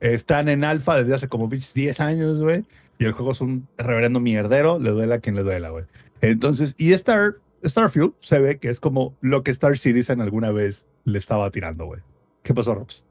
Están 0.00 0.48
en 0.48 0.64
alfa 0.64 0.96
desde 0.98 1.14
hace 1.14 1.28
como 1.28 1.48
pinches 1.48 1.74
10 1.74 2.00
años, 2.00 2.40
güey. 2.40 2.64
Y 2.98 3.04
el 3.04 3.12
juego 3.12 3.32
es 3.32 3.40
un 3.40 3.66
reverendo 3.76 4.20
mierdero, 4.20 4.78
le 4.78 4.90
duela 4.90 5.16
a 5.16 5.18
quien 5.18 5.34
le 5.34 5.42
duela, 5.42 5.70
güey. 5.70 5.84
Entonces, 6.20 6.74
y 6.78 6.92
Star, 6.92 7.36
Starfield 7.64 8.12
se 8.20 8.38
ve 8.38 8.58
que 8.58 8.68
es 8.68 8.80
como 8.80 9.14
lo 9.20 9.42
que 9.42 9.50
Star 9.50 9.76
Citizen 9.78 10.20
alguna 10.20 10.50
vez 10.50 10.86
le 11.04 11.18
estaba 11.18 11.50
tirando, 11.50 11.86
güey. 11.86 12.00
¿Qué 12.42 12.54
pasó, 12.54 12.74
Robs? 12.74 13.04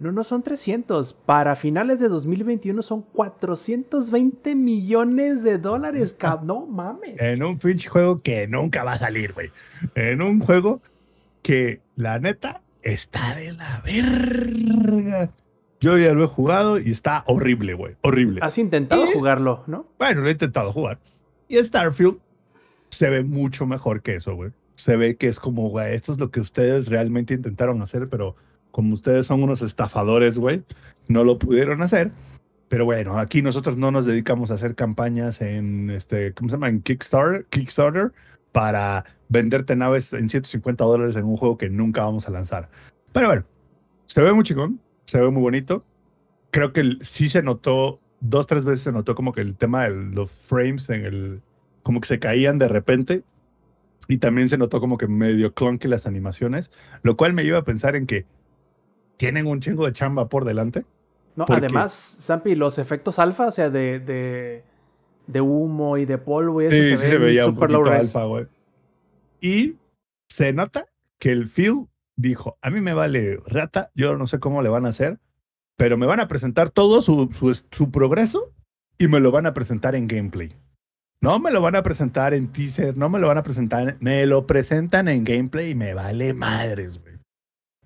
No, 0.00 0.12
no 0.12 0.22
son 0.22 0.42
300. 0.42 1.12
Para 1.12 1.56
finales 1.56 1.98
de 1.98 2.08
2021 2.08 2.82
son 2.82 3.02
420 3.02 4.54
millones 4.54 5.42
de 5.42 5.58
dólares, 5.58 6.12
cab. 6.18 6.44
No 6.44 6.66
mames. 6.66 7.20
En 7.20 7.42
un 7.42 7.58
pinche 7.58 7.88
juego 7.88 8.18
que 8.18 8.46
nunca 8.46 8.84
va 8.84 8.92
a 8.92 8.98
salir, 8.98 9.32
güey. 9.32 9.50
En 9.94 10.22
un 10.22 10.40
juego 10.40 10.80
que, 11.42 11.80
la 11.96 12.18
neta, 12.18 12.62
está 12.82 13.34
de 13.34 13.52
la 13.52 13.82
verga. 13.84 15.30
Yo 15.80 15.96
ya 15.96 16.12
lo 16.12 16.24
he 16.24 16.26
jugado 16.26 16.78
y 16.78 16.90
está 16.90 17.22
horrible, 17.26 17.74
güey. 17.74 17.96
Horrible. 18.02 18.40
Has 18.42 18.58
intentado 18.58 19.08
¿Y? 19.08 19.12
jugarlo, 19.12 19.62
¿no? 19.66 19.86
Bueno, 19.98 20.22
lo 20.22 20.28
he 20.28 20.32
intentado 20.32 20.72
jugar. 20.72 20.98
Y 21.48 21.62
Starfield 21.62 22.18
se 22.90 23.08
ve 23.10 23.22
mucho 23.22 23.66
mejor 23.66 24.02
que 24.02 24.16
eso, 24.16 24.34
güey. 24.34 24.50
Se 24.74 24.96
ve 24.96 25.16
que 25.16 25.28
es 25.28 25.38
como, 25.40 25.68
güey, 25.68 25.94
esto 25.94 26.12
es 26.12 26.18
lo 26.18 26.30
que 26.30 26.40
ustedes 26.40 26.88
realmente 26.88 27.34
intentaron 27.34 27.80
hacer, 27.82 28.08
pero 28.08 28.36
como 28.70 28.94
ustedes 28.94 29.26
son 29.26 29.42
unos 29.42 29.62
estafadores, 29.62 30.38
güey, 30.38 30.62
no 31.08 31.24
lo 31.24 31.38
pudieron 31.38 31.82
hacer. 31.82 32.12
Pero 32.68 32.84
bueno, 32.84 33.18
aquí 33.18 33.40
nosotros 33.40 33.78
no 33.78 33.90
nos 33.90 34.04
dedicamos 34.04 34.50
a 34.50 34.54
hacer 34.54 34.74
campañas 34.74 35.40
en, 35.40 35.90
este, 35.90 36.34
¿cómo 36.34 36.50
se 36.50 36.56
llama? 36.56 36.68
En 36.68 36.82
Kickstarter, 36.82 37.46
Kickstarter 37.46 38.12
para 38.52 39.04
venderte 39.28 39.74
naves 39.74 40.12
en 40.12 40.28
150 40.28 40.84
dólares 40.84 41.16
en 41.16 41.24
un 41.24 41.36
juego 41.36 41.56
que 41.56 41.70
nunca 41.70 42.02
vamos 42.02 42.28
a 42.28 42.30
lanzar. 42.30 42.68
Pero 43.12 43.28
bueno, 43.28 43.44
se 44.06 44.20
ve 44.20 44.32
muy 44.32 44.44
chingón, 44.44 44.80
se 45.08 45.18
ve 45.18 45.30
muy 45.30 45.40
bonito. 45.40 45.84
Creo 46.50 46.74
que 46.74 46.98
sí 47.00 47.30
se 47.30 47.42
notó, 47.42 47.98
dos, 48.20 48.46
tres 48.46 48.66
veces 48.66 48.82
se 48.82 48.92
notó 48.92 49.14
como 49.14 49.32
que 49.32 49.40
el 49.40 49.56
tema 49.56 49.84
de 49.84 49.90
los 49.90 50.30
frames 50.30 50.90
en 50.90 51.04
el, 51.06 51.40
como 51.82 52.00
que 52.02 52.08
se 52.08 52.18
caían 52.18 52.58
de 52.58 52.68
repente. 52.68 53.24
Y 54.06 54.18
también 54.18 54.50
se 54.50 54.58
notó 54.58 54.80
como 54.80 54.98
que 54.98 55.06
medio 55.06 55.54
clunky 55.54 55.88
las 55.88 56.06
animaciones, 56.06 56.70
lo 57.02 57.16
cual 57.16 57.32
me 57.32 57.42
lleva 57.44 57.58
a 57.58 57.64
pensar 57.64 57.96
en 57.96 58.06
que 58.06 58.26
tienen 59.16 59.46
un 59.46 59.60
chingo 59.60 59.86
de 59.86 59.92
chamba 59.94 60.28
por 60.28 60.44
delante. 60.44 60.84
No, 61.36 61.46
además, 61.48 62.18
Zampi, 62.20 62.54
los 62.54 62.78
efectos 62.78 63.18
alfa, 63.18 63.46
o 63.46 63.50
sea, 63.50 63.70
de, 63.70 64.00
de, 64.00 64.62
de 65.26 65.40
humo 65.40 65.96
y 65.96 66.04
de 66.04 66.18
polvo 66.18 66.60
y 66.60 66.66
eso 66.66 66.74
Sí, 66.74 66.82
se, 66.82 66.96
sí 66.98 67.06
se 67.06 67.18
veía 67.18 67.44
super 67.44 67.70
low 67.70 67.84
res. 67.84 68.14
alfa. 68.14 68.48
Y 69.40 69.76
se 70.28 70.52
nota 70.52 70.86
que 71.18 71.32
el 71.32 71.48
Phil 71.48 71.86
dijo, 72.18 72.58
a 72.60 72.68
mí 72.70 72.80
me 72.80 72.92
vale 72.92 73.38
rata, 73.46 73.90
yo 73.94 74.16
no 74.16 74.26
sé 74.26 74.40
cómo 74.40 74.60
le 74.60 74.68
van 74.68 74.84
a 74.84 74.90
hacer, 74.90 75.18
pero 75.76 75.96
me 75.96 76.06
van 76.06 76.20
a 76.20 76.28
presentar 76.28 76.68
todo 76.68 77.00
su, 77.00 77.30
su, 77.70 77.90
progreso 77.90 78.52
y 78.98 79.06
me 79.06 79.20
lo 79.20 79.30
van 79.30 79.46
a 79.46 79.54
presentar 79.54 79.94
en 79.94 80.08
gameplay. 80.08 80.54
No 81.20 81.38
me 81.38 81.50
lo 81.50 81.60
van 81.60 81.76
a 81.76 81.82
presentar 81.82 82.34
en 82.34 82.48
teaser, 82.48 82.96
no 82.96 83.08
me 83.08 83.18
lo 83.20 83.28
van 83.28 83.38
a 83.38 83.42
presentar, 83.42 83.88
en- 83.88 83.96
me 84.00 84.26
lo 84.26 84.46
presentan 84.46 85.08
en 85.08 85.24
gameplay 85.24 85.70
y 85.70 85.74
me 85.74 85.94
vale 85.94 86.34
madres, 86.34 87.00
güey. 87.00 87.14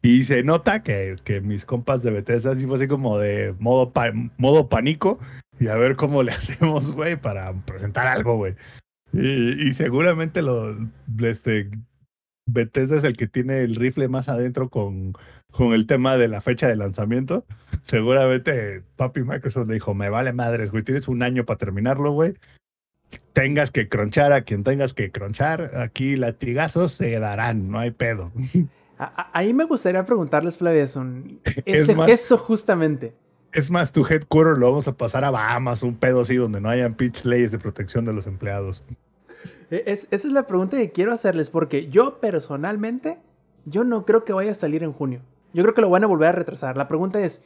Y 0.01 0.25
se 0.25 0.43
nota 0.43 0.83
que, 0.83 1.17
que 1.23 1.41
mis 1.41 1.65
compas 1.65 2.03
de 2.03 2.11
Bethesda 2.11 2.57
sí 2.57 2.67
fue 2.67 2.77
así 2.77 2.89
como 2.89 3.19
de 3.19 3.55
modo, 3.59 3.93
modo 4.37 4.69
pánico 4.69 5.21
y 5.61 5.69
a 5.69 5.77
ver 5.77 5.97
cómo 5.97 6.23
le 6.23 6.33
hacemos, 6.33 6.91
güey, 6.91 7.17
para 7.17 7.53
presentar 7.53 8.07
algo, 8.07 8.37
güey. 8.37 8.57
Y, 9.13 9.69
y 9.69 9.73
seguramente 9.75 10.41
lo, 10.41 10.75
este, 11.21 11.71
Bethesda 12.53 12.97
es 12.99 13.05
el 13.05 13.17
que 13.17 13.27
tiene 13.29 13.61
el 13.63 13.75
rifle 13.77 14.09
más 14.09 14.29
adentro 14.29 14.69
con, 14.69 15.15
con 15.51 15.73
el 15.73 15.87
tema 15.87 16.17
de 16.17 16.29
la 16.29 16.41
fecha 16.41 16.69
de 16.69 16.77
lanzamiento. 16.77 17.45
Seguramente 17.85 18.83
papi 18.97 19.23
Microsoft 19.23 19.69
le 19.69 19.75
dijo, 19.75 19.95
me 19.95 20.09
vale 20.09 20.33
madres, 20.33 20.71
güey, 20.71 20.83
tienes 20.83 21.09
un 21.09 21.23
año 21.23 21.45
para 21.45 21.59
terminarlo, 21.59 22.13
güey. 22.13 22.35
Tengas 23.33 23.71
que 23.71 23.89
cronchar 23.89 24.33
a 24.33 24.43
quien 24.43 24.65
tengas 24.65 24.95
que 24.95 25.11
cronchar, 25.11 25.77
aquí 25.79 26.17
latigazos 26.17 26.93
se 26.93 27.19
darán, 27.19 27.71
no 27.71 27.79
hay 27.79 27.91
pedo. 27.91 28.31
A- 28.99 29.31
ahí 29.33 29.53
me 29.53 29.65
gustaría 29.65 30.05
preguntarles, 30.05 30.59
Flavieson, 30.59 31.41
Es 31.67 31.89
eso 31.89 32.39
justamente. 32.39 33.15
Es 33.53 33.71
más, 33.71 33.91
tu 33.93 34.07
headquarter 34.07 34.57
lo 34.57 34.71
vamos 34.71 34.87
a 34.89 34.93
pasar 34.97 35.25
a 35.25 35.31
Bahamas, 35.31 35.83
un 35.83 35.97
pedo 35.97 36.23
así 36.23 36.37
donde 36.37 36.61
no 36.61 36.69
hayan 36.71 36.95
pitch 36.95 37.25
leyes 37.25 37.51
de 37.51 37.59
protección 37.59 38.05
de 38.05 38.13
los 38.13 38.27
empleados. 38.27 38.85
E- 39.73 39.83
Es, 39.87 40.07
esa 40.13 40.29
es 40.29 40.35
la 40.35 40.47
pregunta 40.47 40.77
que 40.77 40.93
quiero 40.93 41.13
hacerles, 41.13 41.51
porque 41.51 41.89
yo 41.89 42.21
personalmente, 42.21 43.19
yo 43.65 43.83
no 43.85 44.05
creo 44.07 44.25
que 44.25 44.33
vaya 44.33 44.53
a 44.53 44.55
salir 44.55 44.83
en 44.85 44.93
junio. 44.93 45.21
Yo 45.53 45.63
creo 45.65 45.75
que 45.75 45.81
lo 45.81 45.91
van 45.91 46.05
a 46.05 46.07
volver 46.07 46.29
a 46.29 46.33
retrasar. 46.33 46.77
La 46.77 46.87
pregunta 46.87 47.21
es, 47.21 47.45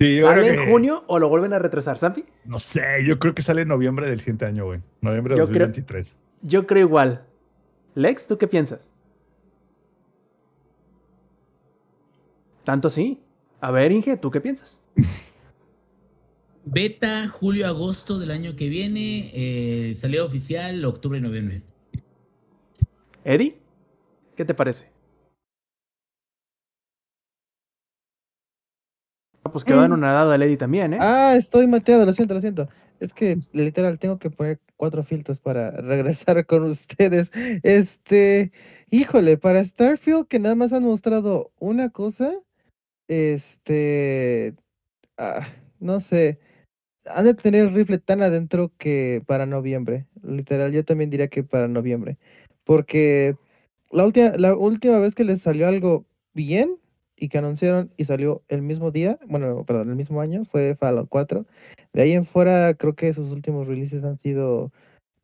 Sí, 0.00 0.20
¿sale 0.20 0.48
en 0.54 0.70
junio 0.70 1.02
o 1.08 1.18
lo 1.18 1.28
vuelven 1.28 1.52
a 1.54 1.58
retrasar, 1.58 1.98
Zampi? 1.98 2.22
No 2.44 2.58
sé, 2.60 2.82
yo 3.04 3.18
creo 3.18 3.34
que 3.34 3.42
sale 3.42 3.62
en 3.62 3.68
noviembre 3.68 4.08
del 4.08 4.20
siguiente 4.20 4.44
año, 4.44 4.64
güey. 4.66 4.80
Noviembre 5.00 5.34
de 5.34 5.38
Yo 5.40 5.46
creo- 5.46 5.66
2023. 5.66 6.16
Yo 6.42 6.66
creo 6.68 6.86
igual. 6.86 7.24
Lex, 7.94 8.26
¿tú 8.28 8.38
qué 8.38 8.46
piensas? 8.46 8.92
Tanto 12.64 12.90
sí. 12.90 13.20
A 13.60 13.70
ver, 13.72 13.90
Inge, 13.92 14.16
¿tú 14.16 14.30
qué 14.30 14.40
piensas? 14.40 14.82
Beta, 16.70 17.26
julio, 17.28 17.66
agosto 17.66 18.18
del 18.18 18.30
año 18.30 18.54
que 18.54 18.68
viene. 18.68 19.30
eh, 19.32 19.94
salida 19.94 20.22
oficial, 20.24 20.84
octubre 20.84 21.18
y 21.18 21.22
noviembre. 21.22 21.62
Eddie, 23.24 23.56
¿qué 24.36 24.44
te 24.44 24.52
parece? 24.52 24.90
Ah, 29.44 29.50
Pues 29.50 29.64
quedó 29.64 29.78
Mm. 29.78 29.84
anonadado 29.84 30.34
el 30.34 30.42
Eddie 30.42 30.58
también, 30.58 30.92
¿eh? 30.92 30.98
Ah, 31.00 31.34
estoy 31.38 31.66
mateado, 31.66 32.04
lo 32.04 32.12
siento, 32.12 32.34
lo 32.34 32.40
siento. 32.42 32.68
Es 33.00 33.14
que 33.14 33.38
literal 33.52 33.98
tengo 33.98 34.18
que 34.18 34.28
poner 34.28 34.60
cuatro 34.76 35.02
filtros 35.04 35.38
para 35.38 35.70
regresar 35.80 36.44
con 36.44 36.64
ustedes. 36.64 37.30
Este, 37.62 38.52
híjole, 38.90 39.38
para 39.38 39.64
Starfield 39.64 40.26
que 40.28 40.38
nada 40.38 40.54
más 40.54 40.74
han 40.74 40.82
mostrado 40.82 41.50
una 41.60 41.88
cosa, 41.88 42.30
este, 43.08 44.54
ah, 45.16 45.46
no 45.80 46.00
sé, 46.00 46.40
han 47.06 47.24
de 47.24 47.34
tener 47.34 47.62
el 47.62 47.74
rifle 47.74 47.98
tan 47.98 48.22
adentro 48.22 48.72
que 48.78 49.22
para 49.26 49.46
noviembre. 49.46 50.06
Literal, 50.22 50.72
yo 50.72 50.84
también 50.84 51.10
diría 51.10 51.28
que 51.28 51.44
para 51.44 51.68
noviembre, 51.68 52.18
porque 52.64 53.36
la 53.90 54.04
última, 54.04 54.32
la 54.36 54.56
última 54.56 54.98
vez 54.98 55.14
que 55.14 55.24
les 55.24 55.40
salió 55.42 55.68
algo 55.68 56.04
bien 56.34 56.78
y 57.16 57.28
que 57.28 57.38
anunciaron 57.38 57.92
y 57.96 58.04
salió 58.04 58.42
el 58.48 58.62
mismo 58.62 58.90
día, 58.90 59.18
bueno, 59.26 59.64
perdón, 59.64 59.90
el 59.90 59.96
mismo 59.96 60.20
año, 60.20 60.44
fue 60.44 60.76
Fallout 60.76 61.08
4. 61.08 61.46
De 61.92 62.02
ahí 62.02 62.12
en 62.12 62.26
fuera, 62.26 62.74
creo 62.74 62.94
que 62.94 63.12
sus 63.12 63.32
últimos 63.32 63.66
releases 63.66 64.04
han 64.04 64.18
sido 64.18 64.72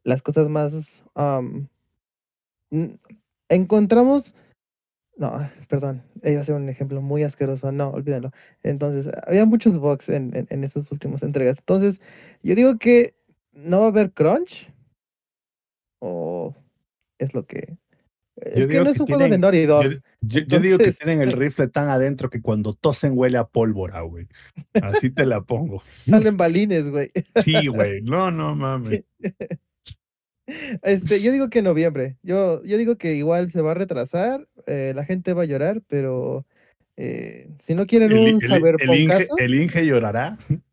las 0.03 0.23
cosas 0.23 0.49
más... 0.49 1.03
encontramos... 3.49 4.35
No, 5.17 5.49
perdón, 5.69 6.03
iba 6.25 6.41
a 6.41 6.45
ser 6.45 6.57
un 6.57 6.69
ejemplo 6.69 7.01
muy 7.01 7.23
asqueroso, 7.23 7.71
no, 7.71 7.91
olvídalo. 7.91 8.33
Entonces, 8.65 9.13
había 9.27 9.45
muchos 9.45 9.77
bugs 9.79 10.09
en, 10.09 10.35
en, 10.35 10.47
en 10.51 10.65
esas 10.65 10.91
últimas 10.91 11.23
entregas. 11.23 11.59
Entonces, 11.59 12.01
yo 12.43 12.55
digo 12.57 12.79
que 12.79 13.15
no 13.53 13.79
va 13.81 13.85
a 13.87 13.89
haber 13.91 14.11
crunch. 14.13 14.73
O 16.01 16.55
es 17.19 17.33
lo 17.33 17.47
que... 17.47 17.77
Es 18.37 18.67
que 18.67 18.83
no 18.83 18.91
es 18.91 18.99
un 18.99 19.07
juego 19.07 19.23
de 19.23 19.29
tienen- 19.29 19.41
Naughty 19.41 19.65
Dog. 19.67 19.85
Yo, 19.85 19.91
yo- 20.23 20.41
yo 20.49 20.59
digo 20.61 20.79
que 20.79 20.93
tienen 20.93 21.21
el 21.21 21.33
rifle 21.33 21.69
tan 21.69 21.89
adentro 21.89 22.29
que 22.29 22.43
cuando 22.43 22.75
tosen 22.75 23.13
huele 23.17 23.39
a 23.39 23.45
pólvora, 23.45 24.01
güey. 24.01 24.27
Así 24.83 25.11
te 25.11 25.25
la 25.25 25.41
pongo. 25.43 25.81
Salen 26.09 26.37
balines, 26.37 26.91
güey. 26.91 27.13
Sí, 27.45 27.69
güey. 27.69 28.03
No, 28.03 28.33
no 28.33 28.57
mames. 28.57 29.05
Este, 30.83 31.23
yo 31.23 31.33
digo 31.33 31.49
que 31.49 31.61
en 31.61 31.65
noviembre. 31.65 32.19
Yo, 32.23 32.63
yo 32.65 32.77
digo 32.77 32.97
que 32.99 33.15
igual 33.15 33.51
se 33.51 33.63
va 33.63 33.71
a 33.71 33.75
retrasar, 33.75 34.47
eh, 34.67 34.93
la 34.95 35.05
gente 35.05 35.33
va 35.33 35.43
a 35.43 35.47
llorar, 35.47 35.83
pero 35.89 36.45
eh, 36.97 37.49
si 37.63 37.75
no 37.75 37.87
quieren 37.87 38.13
El, 38.13 38.35
un 38.35 38.43
el- 38.43 38.49
saber 38.49 38.77
el 38.79 38.95
Inge, 38.95 39.29
el 39.39 39.55
Inge 39.55 39.87
llorará. 39.87 40.39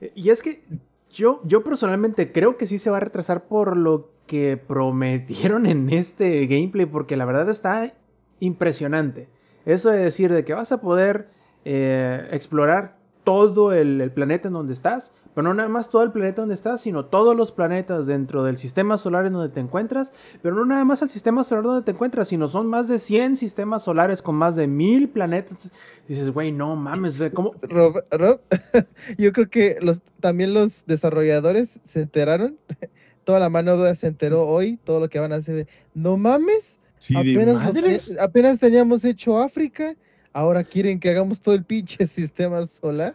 Eh, 0.00 0.12
Y 0.14 0.30
es 0.30 0.42
que 0.42 0.62
yo, 1.10 1.40
yo 1.44 1.62
personalmente 1.64 2.32
creo 2.32 2.56
que 2.56 2.66
sí 2.66 2.78
se 2.78 2.90
va 2.90 2.98
a 2.98 3.00
retrasar 3.00 3.44
por 3.44 3.76
lo 3.76 4.10
que 4.26 4.56
prometieron 4.56 5.66
en 5.66 5.88
este 5.90 6.46
gameplay, 6.46 6.86
porque 6.86 7.16
la 7.16 7.24
verdad 7.24 7.48
está 7.48 7.94
impresionante. 8.40 9.28
Eso 9.64 9.90
de 9.90 9.98
decir 9.98 10.32
de 10.32 10.44
que 10.44 10.54
vas 10.54 10.72
a 10.72 10.80
poder 10.80 11.28
eh, 11.64 12.28
explorar 12.32 12.95
todo 13.26 13.72
el, 13.72 14.00
el 14.00 14.12
planeta 14.12 14.46
en 14.46 14.54
donde 14.54 14.72
estás, 14.72 15.12
pero 15.34 15.48
no 15.48 15.54
nada 15.54 15.68
más 15.68 15.90
todo 15.90 16.04
el 16.04 16.12
planeta 16.12 16.42
donde 16.42 16.54
estás, 16.54 16.80
sino 16.80 17.06
todos 17.06 17.34
los 17.34 17.50
planetas 17.50 18.06
dentro 18.06 18.44
del 18.44 18.56
sistema 18.56 18.98
solar 18.98 19.26
en 19.26 19.32
donde 19.32 19.52
te 19.52 19.58
encuentras, 19.58 20.12
pero 20.42 20.54
no 20.54 20.64
nada 20.64 20.84
más 20.84 21.02
el 21.02 21.10
sistema 21.10 21.42
solar 21.42 21.64
donde 21.64 21.82
te 21.82 21.90
encuentras, 21.90 22.28
sino 22.28 22.46
son 22.46 22.68
más 22.68 22.86
de 22.86 23.00
100 23.00 23.36
sistemas 23.36 23.82
solares 23.82 24.22
con 24.22 24.36
más 24.36 24.54
de 24.54 24.68
mil 24.68 25.08
planetas. 25.08 25.72
Dices, 26.06 26.30
güey, 26.30 26.52
no 26.52 26.76
mames, 26.76 27.16
o 27.16 27.18
sea, 27.18 27.32
¿cómo, 27.32 27.52
Rob, 27.62 27.96
Rob, 28.12 28.38
yo 29.18 29.32
creo 29.32 29.50
que 29.50 29.78
los, 29.80 29.98
también 30.20 30.54
los 30.54 30.70
desarrolladores 30.86 31.68
se 31.92 32.02
enteraron, 32.02 32.56
toda 33.24 33.40
la 33.40 33.48
mano 33.48 33.72
de 33.72 33.80
obra 33.80 33.96
se 33.96 34.06
enteró 34.06 34.46
hoy, 34.46 34.78
todo 34.84 35.00
lo 35.00 35.08
que 35.08 35.18
van 35.18 35.32
a 35.32 35.36
hacer. 35.36 35.66
No 35.94 36.16
mames, 36.16 36.62
Sí, 36.98 37.16
apenas, 37.16 38.12
apenas 38.20 38.58
teníamos 38.60 39.04
hecho 39.04 39.38
África, 39.38 39.96
ahora 40.36 40.64
quieren 40.64 41.00
que 41.00 41.08
hagamos 41.08 41.40
todo 41.40 41.54
el 41.54 41.64
pinche 41.64 42.06
sistema 42.18 42.66
solar. 42.66 43.14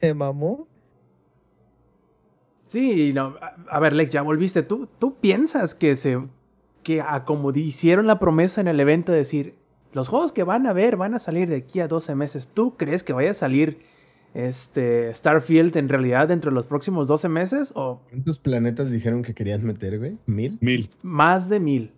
Se 0.00 0.14
mamó. 0.14 0.66
Sí, 2.68 3.12
no, 3.12 3.36
a, 3.40 3.56
a 3.68 3.80
ver, 3.80 3.92
Lex, 3.92 4.12
ya 4.12 4.22
volviste. 4.22 4.62
¿Tú, 4.62 4.88
tú 4.98 5.16
piensas 5.20 5.74
que 5.74 5.94
se. 5.96 6.18
que 6.82 7.00
a 7.00 7.24
como 7.24 7.52
hicieron 7.52 8.06
la 8.06 8.18
promesa 8.18 8.60
en 8.60 8.68
el 8.68 8.80
evento 8.80 9.12
de 9.12 9.18
decir. 9.18 9.54
Los 9.92 10.08
juegos 10.08 10.32
que 10.32 10.42
van 10.42 10.66
a 10.66 10.72
ver 10.72 10.96
van 10.96 11.14
a 11.14 11.20
salir 11.20 11.48
de 11.48 11.56
aquí 11.56 11.78
a 11.80 11.86
12 11.86 12.16
meses. 12.16 12.48
¿Tú 12.52 12.76
crees 12.76 13.04
que 13.04 13.12
vaya 13.12 13.30
a 13.30 13.34
salir 13.34 13.78
este 14.32 15.14
Starfield 15.14 15.76
en 15.76 15.88
realidad 15.88 16.26
dentro 16.26 16.50
de 16.50 16.56
los 16.56 16.66
próximos 16.66 17.06
12 17.06 17.28
meses? 17.28 17.72
¿O 17.76 18.00
¿Cuántos 18.10 18.40
planetas 18.40 18.90
dijeron 18.90 19.22
que 19.22 19.34
querían 19.34 19.64
meter, 19.64 19.98
güey? 19.98 20.18
¿Mil? 20.26 20.58
Mil. 20.60 20.90
más 21.02 21.48
de 21.48 21.60
mil? 21.60 21.92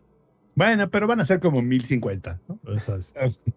Bueno, 0.57 0.91
pero 0.91 1.07
van 1.07 1.20
a 1.20 1.25
ser 1.26 1.39
como 1.39 1.60
1050. 1.60 2.41
¿no? 2.49 2.59
O 2.65 2.78
sea, 2.81 2.97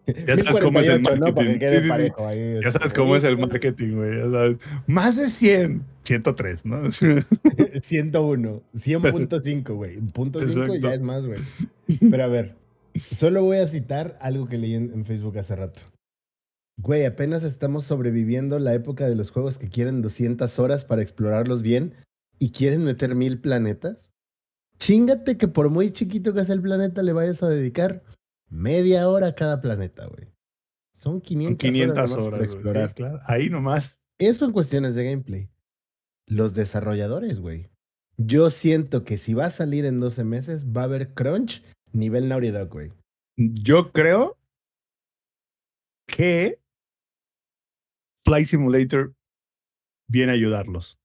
ya 0.06 0.36
sabes 0.36 0.58
cómo 0.62 0.80
es 0.80 0.88
el 0.88 1.00
1048, 1.00 1.16
¿no? 1.16 1.34
Para 1.34 1.48
marketing. 1.48 1.58
quede 1.58 1.80
Sí, 1.80 1.88
sí, 1.88 2.12
sí. 2.16 2.22
ahí, 2.22 2.54
Ya 2.62 2.72
sabes 2.72 2.86
este, 2.88 2.98
cómo 3.00 3.16
es 3.16 3.24
el 3.24 3.38
marketing, 3.38 3.94
güey. 3.96 4.18
ya 4.18 4.30
sabes. 4.30 4.56
Más 4.86 5.16
de 5.16 5.28
100, 5.28 5.82
103, 6.02 6.66
¿no? 6.66 6.90
101, 7.82 8.62
100.5, 8.74 9.74
güey. 9.74 9.96
Punto 10.12 10.40
5 10.40 10.50
Exacto. 10.52 10.76
ya 10.76 10.94
es 10.94 11.00
más, 11.00 11.26
güey. 11.26 11.40
Pero 12.10 12.22
a 12.22 12.26
ver, 12.26 12.54
solo 12.94 13.42
voy 13.44 13.56
a 13.56 13.66
citar 13.66 14.18
algo 14.20 14.46
que 14.46 14.58
leí 14.58 14.74
en, 14.74 14.92
en 14.92 15.06
Facebook 15.06 15.38
hace 15.38 15.56
rato. 15.56 15.80
Güey, 16.82 17.06
apenas 17.06 17.42
estamos 17.44 17.84
sobreviviendo 17.84 18.58
la 18.58 18.74
época 18.74 19.08
de 19.08 19.14
los 19.14 19.30
juegos 19.30 19.56
que 19.56 19.68
quieren 19.68 20.02
200 20.02 20.58
horas 20.58 20.84
para 20.84 21.00
explorarlos 21.00 21.62
bien 21.62 21.94
y 22.38 22.50
quieren 22.52 22.84
meter 22.84 23.14
mil 23.14 23.38
planetas. 23.40 24.12
Chingate 24.80 25.36
que 25.36 25.46
por 25.46 25.68
muy 25.70 25.92
chiquito 25.92 26.32
que 26.32 26.44
sea 26.44 26.54
el 26.54 26.62
planeta 26.62 27.02
le 27.02 27.12
vayas 27.12 27.42
a 27.42 27.48
dedicar 27.48 28.02
media 28.48 29.08
hora 29.08 29.28
a 29.28 29.34
cada 29.34 29.60
planeta, 29.60 30.06
güey. 30.06 30.26
Son 30.94 31.20
500, 31.20 31.50
Son 31.50 31.56
500 31.72 31.98
horas, 31.98 32.12
horas. 32.12 32.28
güey. 32.30 32.40
Sí, 32.48 32.54
explorar. 32.54 32.94
claro. 32.94 33.20
Ahí 33.26 33.48
nomás. 33.50 34.00
Eso 34.18 34.44
en 34.46 34.52
cuestiones 34.52 34.94
de 34.94 35.04
gameplay. 35.04 35.48
Los 36.26 36.54
desarrolladores, 36.54 37.40
güey. 37.40 37.68
Yo 38.16 38.50
siento 38.50 39.04
que 39.04 39.16
si 39.18 39.34
va 39.34 39.46
a 39.46 39.50
salir 39.50 39.84
en 39.84 40.00
12 40.00 40.24
meses, 40.24 40.66
va 40.66 40.82
a 40.82 40.84
haber 40.84 41.14
crunch 41.14 41.62
nivel 41.92 42.28
Naughty 42.28 42.50
Dog, 42.50 42.68
güey. 42.70 42.92
Yo 43.36 43.92
creo 43.92 44.38
que 46.06 46.60
Flight 48.24 48.46
Simulator 48.46 49.14
viene 50.08 50.32
a 50.32 50.34
ayudarlos. 50.34 50.98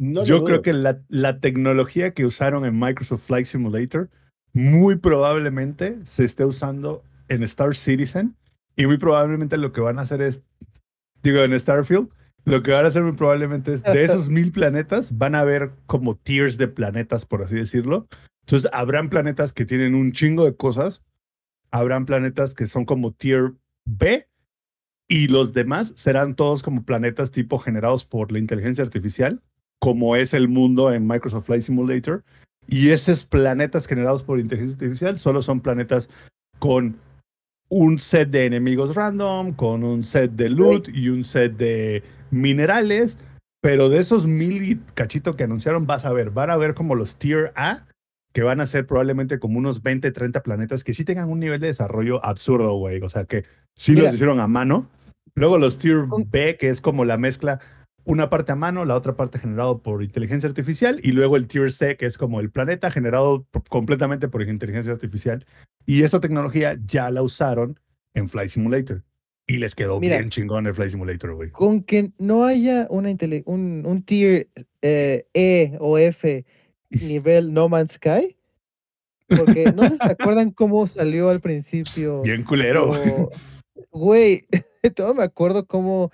No 0.00 0.24
Yo 0.24 0.42
creo 0.44 0.62
que 0.62 0.72
la, 0.72 1.02
la 1.08 1.40
tecnología 1.40 2.14
que 2.14 2.24
usaron 2.24 2.64
en 2.64 2.78
Microsoft 2.78 3.26
Flight 3.26 3.44
Simulator 3.44 4.08
muy 4.54 4.96
probablemente 4.96 5.98
se 6.06 6.24
esté 6.24 6.46
usando 6.46 7.04
en 7.28 7.42
Star 7.42 7.76
Citizen 7.76 8.34
y 8.76 8.86
muy 8.86 8.96
probablemente 8.96 9.58
lo 9.58 9.72
que 9.72 9.82
van 9.82 9.98
a 9.98 10.02
hacer 10.02 10.22
es, 10.22 10.42
digo, 11.22 11.40
en 11.40 11.60
Starfield, 11.60 12.08
lo 12.46 12.62
que 12.62 12.70
van 12.70 12.86
a 12.86 12.88
hacer 12.88 13.02
muy 13.02 13.12
probablemente 13.12 13.74
es 13.74 13.82
de 13.82 14.02
esos 14.06 14.30
mil 14.30 14.52
planetas 14.52 15.18
van 15.18 15.34
a 15.34 15.40
haber 15.40 15.72
como 15.84 16.16
tiers 16.16 16.56
de 16.56 16.68
planetas, 16.68 17.26
por 17.26 17.42
así 17.42 17.56
decirlo. 17.56 18.08
Entonces, 18.46 18.70
habrán 18.72 19.10
planetas 19.10 19.52
que 19.52 19.66
tienen 19.66 19.94
un 19.94 20.12
chingo 20.12 20.46
de 20.46 20.56
cosas, 20.56 21.04
habrán 21.70 22.06
planetas 22.06 22.54
que 22.54 22.66
son 22.66 22.86
como 22.86 23.12
tier 23.12 23.52
B 23.84 24.26
y 25.08 25.28
los 25.28 25.52
demás 25.52 25.92
serán 25.94 26.36
todos 26.36 26.62
como 26.62 26.86
planetas 26.86 27.32
tipo 27.32 27.58
generados 27.58 28.06
por 28.06 28.32
la 28.32 28.38
inteligencia 28.38 28.82
artificial 28.82 29.42
como 29.80 30.14
es 30.14 30.34
el 30.34 30.46
mundo 30.48 30.92
en 30.92 31.06
Microsoft 31.06 31.46
Flight 31.46 31.62
Simulator. 31.62 32.22
Y 32.68 32.90
esos 32.90 33.24
planetas 33.24 33.86
generados 33.86 34.22
por 34.22 34.38
inteligencia 34.38 34.74
artificial 34.74 35.18
solo 35.18 35.42
son 35.42 35.60
planetas 35.60 36.08
con 36.60 36.96
un 37.68 37.98
set 37.98 38.30
de 38.30 38.46
enemigos 38.46 38.94
random, 38.94 39.52
con 39.54 39.82
un 39.82 40.02
set 40.02 40.32
de 40.32 40.50
loot 40.50 40.88
y 40.88 41.08
un 41.08 41.24
set 41.24 41.56
de 41.56 42.04
minerales. 42.30 43.16
Pero 43.62 43.88
de 43.88 43.98
esos 43.98 44.26
mil 44.26 44.62
y 44.62 44.76
cachito 44.94 45.36
que 45.36 45.44
anunciaron, 45.44 45.86
vas 45.86 46.04
a 46.04 46.12
ver, 46.12 46.30
van 46.30 46.50
a 46.50 46.56
ver 46.56 46.74
como 46.74 46.94
los 46.94 47.16
tier 47.16 47.52
A, 47.56 47.86
que 48.32 48.42
van 48.42 48.60
a 48.60 48.66
ser 48.66 48.86
probablemente 48.86 49.38
como 49.38 49.58
unos 49.58 49.82
20, 49.82 50.12
30 50.12 50.42
planetas 50.42 50.84
que 50.84 50.94
sí 50.94 51.04
tengan 51.04 51.28
un 51.28 51.40
nivel 51.40 51.60
de 51.60 51.68
desarrollo 51.68 52.24
absurdo, 52.24 52.74
güey. 52.74 53.02
O 53.02 53.08
sea, 53.08 53.24
que 53.24 53.44
sí 53.74 53.92
Mira. 53.92 54.04
los 54.04 54.14
hicieron 54.14 54.40
a 54.40 54.46
mano. 54.46 54.88
Luego 55.34 55.58
los 55.58 55.78
tier 55.78 56.04
B, 56.26 56.56
que 56.58 56.68
es 56.68 56.80
como 56.80 57.04
la 57.04 57.16
mezcla 57.16 57.60
una 58.04 58.30
parte 58.30 58.52
a 58.52 58.56
mano, 58.56 58.84
la 58.84 58.96
otra 58.96 59.16
parte 59.16 59.38
generado 59.38 59.82
por 59.82 60.02
inteligencia 60.02 60.48
artificial, 60.48 61.00
y 61.02 61.12
luego 61.12 61.36
el 61.36 61.46
Tier 61.46 61.70
C, 61.70 61.96
que 61.96 62.06
es 62.06 62.16
como 62.18 62.40
el 62.40 62.50
planeta 62.50 62.90
generado 62.90 63.44
por- 63.50 63.64
completamente 63.64 64.28
por 64.28 64.42
inteligencia 64.42 64.92
artificial. 64.92 65.44
Y 65.86 66.02
esta 66.02 66.20
tecnología 66.20 66.78
ya 66.86 67.10
la 67.10 67.22
usaron 67.22 67.78
en 68.14 68.28
Flight 68.28 68.50
Simulator. 68.50 69.02
Y 69.46 69.58
les 69.58 69.74
quedó 69.74 69.98
Mira. 69.98 70.18
bien 70.18 70.30
chingón 70.30 70.66
el 70.66 70.74
Flight 70.74 70.92
Simulator, 70.92 71.34
güey. 71.34 71.50
Con 71.50 71.82
que 71.82 72.12
no 72.18 72.44
haya 72.44 72.86
una 72.88 73.10
un, 73.46 73.82
un 73.84 74.02
tier 74.04 74.48
eh, 74.82 75.26
E 75.34 75.76
o 75.80 75.98
F 75.98 76.44
nivel 76.90 77.52
No 77.52 77.68
Man's 77.68 77.92
Sky, 77.94 78.36
porque 79.28 79.72
no 79.72 79.82
se 79.88 79.96
acuerdan 80.04 80.50
cómo 80.52 80.86
salió 80.86 81.30
al 81.30 81.40
principio. 81.40 82.22
Bien 82.22 82.44
culero. 82.44 83.30
Güey, 83.92 84.44
todo 84.94 85.14
me 85.14 85.22
acuerdo 85.22 85.66
cómo, 85.66 86.10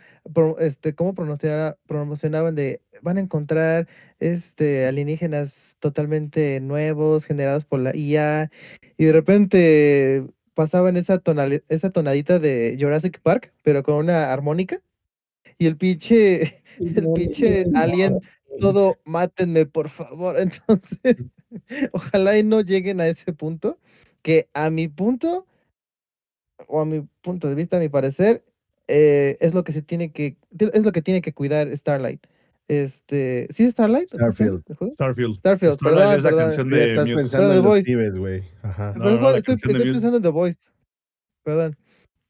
este, 0.58 0.94
cómo 0.94 1.14
promocionaban 1.14 2.54
de 2.54 2.80
van 3.02 3.18
a 3.18 3.20
encontrar 3.20 3.88
este 4.18 4.86
alienígenas 4.86 5.52
totalmente 5.78 6.60
nuevos, 6.60 7.26
generados 7.26 7.64
por 7.64 7.80
la 7.80 7.94
IA, 7.94 8.50
y 8.96 9.04
de 9.04 9.12
repente 9.12 10.24
pasaban 10.54 10.96
esa, 10.96 11.22
tonali- 11.22 11.62
esa 11.68 11.90
tonadita 11.90 12.38
de 12.38 12.76
Jurassic 12.80 13.20
Park, 13.20 13.52
pero 13.62 13.82
con 13.82 13.96
una 13.96 14.32
armónica, 14.32 14.80
y 15.58 15.66
el 15.66 15.76
pinche, 15.76 16.62
el 16.78 17.12
pinche 17.12 17.66
alien 17.74 18.20
todo, 18.58 18.96
mátenme, 19.04 19.66
por 19.66 19.90
favor. 19.90 20.36
Entonces, 20.40 21.16
ojalá 21.92 22.38
y 22.38 22.42
no 22.42 22.62
lleguen 22.62 23.00
a 23.00 23.08
ese 23.08 23.32
punto, 23.32 23.78
que 24.22 24.48
a 24.54 24.70
mi 24.70 24.88
punto, 24.88 25.46
o 26.68 26.80
a 26.80 26.86
mi 26.86 27.06
punto 27.20 27.48
de 27.48 27.54
vista, 27.54 27.76
a 27.76 27.80
mi 27.80 27.90
parecer, 27.90 28.42
eh, 28.88 29.36
es 29.40 29.54
lo 29.54 29.64
que 29.64 29.72
se 29.72 29.82
tiene 29.82 30.12
que, 30.12 30.36
es 30.58 30.84
lo 30.84 30.92
que 30.92 31.02
tiene 31.02 31.22
que 31.22 31.32
cuidar 31.32 31.74
Starlight. 31.76 32.24
Este, 32.68 33.46
¿sí 33.54 33.64
es 33.64 33.72
Starlight? 33.72 34.10
¿Cómo 34.10 34.32
se 34.32 34.44
llama 34.44 34.60
Starfield. 34.60 34.92
Starfield. 34.94 35.38
Starfield, 35.38 35.74
Starlight 35.74 35.98
perdón, 36.02 36.16
es 36.16 36.22
la 36.22 36.28
perdón. 36.30 36.44
canción 36.46 36.70
de 36.70 36.90
estás 36.90 37.06
Muse. 37.06 37.16
pensando 37.16 37.46
en 37.46 37.50
The 37.50 37.56
los 37.56 37.64
Voice. 37.66 38.18
güey. 38.18 38.44
Ajá. 38.62 38.94
No, 38.96 39.34
estoy, 39.36 39.54
estoy 39.54 39.92
pensando 39.92 40.16
en 40.16 40.22
The 40.22 40.28
Voice. 40.28 40.58
Perdón. 41.44 41.76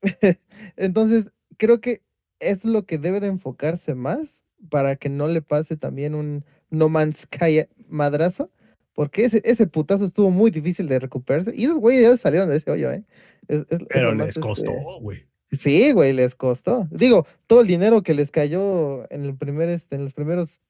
Entonces, 0.76 1.31
creo 1.57 1.81
que 1.81 2.02
es 2.41 2.65
lo 2.65 2.85
que 2.85 2.99
debe 2.99 3.20
de 3.20 3.28
enfocarse 3.28 3.94
más 3.94 4.28
para 4.70 4.97
que 4.97 5.09
no 5.09 5.28
le 5.28 5.43
pase 5.43 5.76
también 5.76 6.15
un 6.15 6.44
No 6.70 6.89
Man's 6.89 7.17
Sky 7.20 7.67
madrazo. 7.89 8.51
Porque 8.94 9.26
ese, 9.26 9.43
ese 9.44 9.67
putazo 9.67 10.07
estuvo 10.07 10.31
muy 10.31 10.51
difícil 10.51 10.89
de 10.89 10.99
recuperarse. 10.99 11.52
Y 11.55 11.65
esos 11.67 11.78
güeyes 11.78 12.02
ya 12.02 12.17
salieron 12.17 12.49
de 12.49 12.57
ese 12.57 12.70
hoyo, 12.70 12.91
¿eh? 12.93 13.05
Es- 13.47 13.60
es- 13.70 13.81
es 13.81 13.86
Pero 13.91 14.15
les 14.15 14.39
costó, 14.39 14.70
este, 14.70 14.83
güey. 15.02 15.25
Sí, 15.59 15.93
güey, 15.93 16.12
les 16.12 16.35
costó. 16.35 16.86
Digo, 16.91 17.26
todo 17.47 17.60
el 17.60 17.67
dinero 17.67 18.02
que 18.02 18.15
les 18.15 18.31
cayó 18.31 19.10
en 19.12 19.25
el 19.25 19.36
primer, 19.36 19.68
este, 19.68 19.97
en 19.97 20.05
los 20.05 20.15
primeros 20.15 20.60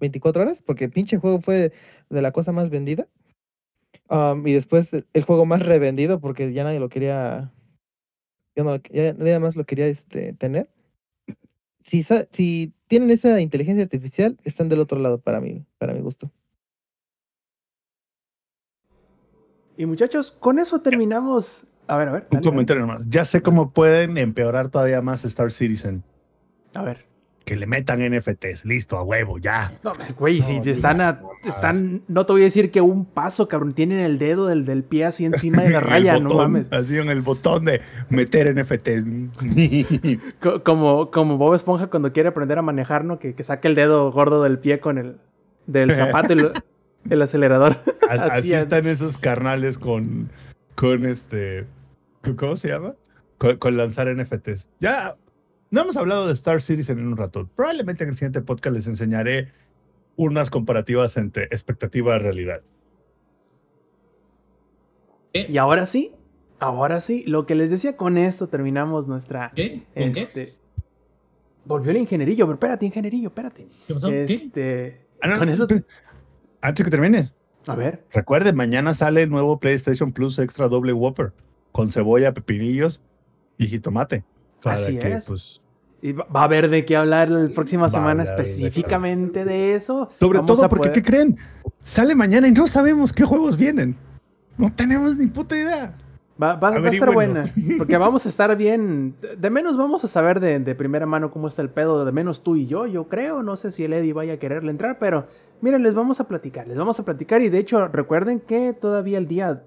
24 0.00 0.42
horas, 0.42 0.62
porque 0.62 0.84
el 0.84 0.90
pinche 0.90 1.18
juego 1.18 1.40
fue 1.40 1.72
de 2.10 2.22
la 2.22 2.32
cosa 2.32 2.52
más 2.52 2.70
vendida. 2.70 3.06
Y 4.44 4.52
después 4.52 4.88
el- 4.92 5.24
juego 5.24 5.46
más 5.46 5.64
revendido, 5.64 6.20
porque 6.20 6.52
ya 6.52 6.64
nadie 6.64 6.80
lo 6.80 6.88
quería, 6.90 7.50
ya, 8.54 8.62
no, 8.64 8.76
ya 8.76 9.14
nadie 9.14 9.38
más 9.38 9.56
lo 9.56 9.64
quería 9.64 9.86
este, 9.86 10.34
tener. 10.34 10.68
Si, 11.84 12.04
si 12.32 12.72
tienen 12.88 13.10
esa 13.10 13.40
inteligencia 13.40 13.82
artificial, 13.84 14.38
están 14.44 14.68
del 14.68 14.80
otro 14.80 14.98
lado 14.98 15.18
para 15.18 15.40
mí, 15.40 15.64
para 15.78 15.94
mi 15.94 16.00
gusto. 16.00 16.30
Y 19.76 19.86
muchachos, 19.86 20.30
con 20.30 20.58
eso 20.58 20.80
terminamos. 20.82 21.66
A 21.88 21.96
ver, 21.96 22.08
a 22.08 22.12
ver. 22.12 22.22
Un 22.30 22.38
dale, 22.38 22.44
comentario 22.50 22.80
nomás. 22.86 23.02
Ya 23.08 23.24
sé 23.24 23.42
cómo 23.42 23.70
pueden 23.70 24.16
empeorar 24.18 24.68
todavía 24.68 25.02
más 25.02 25.24
Star 25.24 25.52
Citizen. 25.52 26.02
A 26.74 26.82
ver. 26.82 27.06
Que 27.44 27.56
le 27.56 27.66
metan 27.66 27.98
NFTs. 28.08 28.64
Listo, 28.64 28.96
a 28.96 29.02
huevo, 29.02 29.36
ya. 29.38 29.72
No, 29.82 29.92
güey, 30.16 30.42
si 30.42 30.58
No, 30.58 30.62
te 30.62 30.70
están, 30.70 31.00
a- 31.00 31.20
están, 31.44 32.02
no 32.06 32.24
te 32.24 32.32
voy 32.34 32.42
a 32.42 32.44
decir 32.44 32.70
que 32.70 32.80
un 32.80 33.04
paso, 33.04 33.48
cabrón, 33.48 33.72
tienen 33.72 33.98
el 33.98 34.18
dedo 34.18 34.46
del, 34.46 34.64
del 34.64 34.84
pie 34.84 35.06
así 35.06 35.24
encima 35.24 35.62
de 35.62 35.70
la 35.70 35.80
raya, 35.80 36.20
no 36.20 36.34
mames. 36.34 36.70
Así 36.72 36.96
en 36.96 37.10
el 37.10 37.20
botón 37.22 37.64
de 37.64 37.80
meter 38.10 38.54
NFTs. 38.54 39.04
Co- 40.40 40.62
Como, 40.62 41.10
como 41.10 41.36
Bob 41.36 41.54
Esponja 41.54 41.88
cuando 41.88 42.12
quiere 42.12 42.28
aprender 42.28 42.58
a 42.58 42.62
manejar, 42.62 43.04
¿no? 43.04 43.18
Que, 43.18 43.34
que 43.34 43.42
saque 43.42 43.66
el 43.66 43.74
dedo 43.74 44.12
gordo 44.12 44.44
del 44.44 44.60
pie 44.60 44.78
con 44.78 44.98
el 44.98 45.16
del 45.66 45.92
zapato 45.94 46.32
y 46.34 46.36
lo- 46.36 46.52
el 47.10 47.22
acelerador. 47.22 47.76
Así 48.08 48.20
Así 48.38 48.54
es. 48.54 48.62
están 48.62 48.86
esos 48.86 49.18
carnales 49.18 49.78
con, 49.78 50.30
con 50.74 51.06
este, 51.06 51.66
¿cómo 52.36 52.56
se 52.56 52.68
llama? 52.68 52.94
Con, 53.38 53.56
con 53.58 53.76
lanzar 53.76 54.14
NFTs. 54.14 54.68
Ya, 54.80 55.16
no 55.70 55.80
hemos 55.82 55.96
hablado 55.96 56.26
de 56.26 56.34
Star 56.34 56.60
Citizen 56.60 56.98
en 56.98 57.06
un 57.06 57.16
rato. 57.16 57.48
Probablemente 57.56 58.04
en 58.04 58.10
el 58.10 58.16
siguiente 58.16 58.42
podcast 58.42 58.76
les 58.76 58.86
enseñaré 58.86 59.52
unas 60.16 60.50
comparativas 60.50 61.16
entre 61.16 61.44
expectativa 61.44 62.14
y 62.16 62.18
realidad. 62.18 62.60
Y 65.32 65.56
ahora 65.56 65.86
sí, 65.86 66.12
ahora 66.58 67.00
sí, 67.00 67.24
lo 67.26 67.46
que 67.46 67.54
les 67.54 67.70
decía 67.70 67.96
con 67.96 68.18
esto 68.18 68.48
terminamos 68.48 69.06
nuestra. 69.06 69.52
¿Qué? 69.54 69.82
¿Con 69.94 70.12
qué? 70.12 70.20
Este. 70.20 70.48
Volvió 71.64 71.92
el 71.92 71.98
ingenierillo, 71.98 72.44
pero 72.44 72.54
espérate, 72.54 72.86
ingenierillo, 72.86 73.28
espérate. 73.28 73.66
¿Qué 73.86 73.94
pasó? 73.94 74.08
¿Qué? 74.08 74.24
Este. 74.24 75.06
Ah, 75.22 75.28
no, 75.28 75.38
con 75.38 75.48
eso. 75.48 75.66
Antes 76.60 76.84
que 76.84 76.90
termines, 76.90 77.32
A 77.66 77.74
ver. 77.74 78.04
recuerden, 78.12 78.56
mañana 78.56 78.94
sale 78.94 79.22
el 79.22 79.30
nuevo 79.30 79.58
PlayStation 79.58 80.10
Plus 80.12 80.38
Extra 80.38 80.68
Doble 80.68 80.92
Whopper 80.92 81.32
con 81.70 81.90
cebolla, 81.90 82.34
pepinillos 82.34 83.00
y 83.58 83.66
jitomate. 83.68 84.24
Así 84.64 84.98
que, 84.98 85.12
es. 85.12 85.26
pues, 85.26 85.60
Y 86.02 86.12
va 86.12 86.26
a 86.34 86.44
haber 86.44 86.68
de 86.68 86.84
qué 86.84 86.96
hablar 86.96 87.30
la 87.30 87.48
próxima 87.54 87.88
semana 87.88 88.24
de 88.24 88.30
específicamente 88.30 89.44
de 89.44 89.74
eso. 89.74 90.10
Sobre 90.18 90.38
Vamos 90.40 90.56
todo 90.56 90.68
porque, 90.68 90.88
poder- 90.88 90.92
¿qué 90.92 91.02
creen? 91.02 91.38
Sale 91.82 92.14
mañana 92.14 92.48
y 92.48 92.52
no 92.52 92.66
sabemos 92.66 93.12
qué 93.12 93.24
juegos 93.24 93.56
vienen. 93.56 93.96
No 94.58 94.72
tenemos 94.72 95.16
ni 95.16 95.26
puta 95.26 95.56
idea. 95.56 95.92
Va, 96.42 96.54
va- 96.56 96.70
va 96.70 96.76
a 96.88 96.90
estar 96.90 97.08
buena. 97.14 97.44
Porque 97.78 97.96
vamos 97.96 98.26
a 98.26 98.28
estar 98.28 98.56
bien. 98.56 99.14
de- 99.38 99.50
menos 99.50 99.76
vamos 99.76 100.02
a 100.04 100.08
saber 100.08 100.40
de, 100.40 100.58
de 100.58 100.74
primera 100.74 101.06
mano 101.06 101.30
cómo 101.30 101.46
está 101.48 101.62
el 101.62 101.70
pedo. 101.70 102.04
De 102.04 102.10
menos 102.12 102.42
tú 102.42 102.56
y 102.56 102.66
yo, 102.66 102.86
yo 102.86 103.04
creo. 103.08 103.42
No 103.42 103.56
sé 103.56 103.70
si 103.72 103.84
el 103.84 103.92
Eddie 103.92 104.12
vaya 104.12 104.34
a 104.34 104.36
quererle 104.38 104.70
entrar, 104.70 104.98
pero 104.98 105.26
miren, 105.60 105.82
les 105.82 105.94
vamos 105.94 106.18
a 106.20 106.26
platicar. 106.26 106.66
Les 106.66 106.76
vamos 106.76 106.98
a 106.98 107.04
platicar. 107.04 107.40
Y 107.42 107.48
de 107.48 107.58
hecho, 107.58 107.86
recuerden 107.88 108.40
que 108.40 108.72
todavía 108.72 109.18
el 109.18 109.28
día 109.28 109.62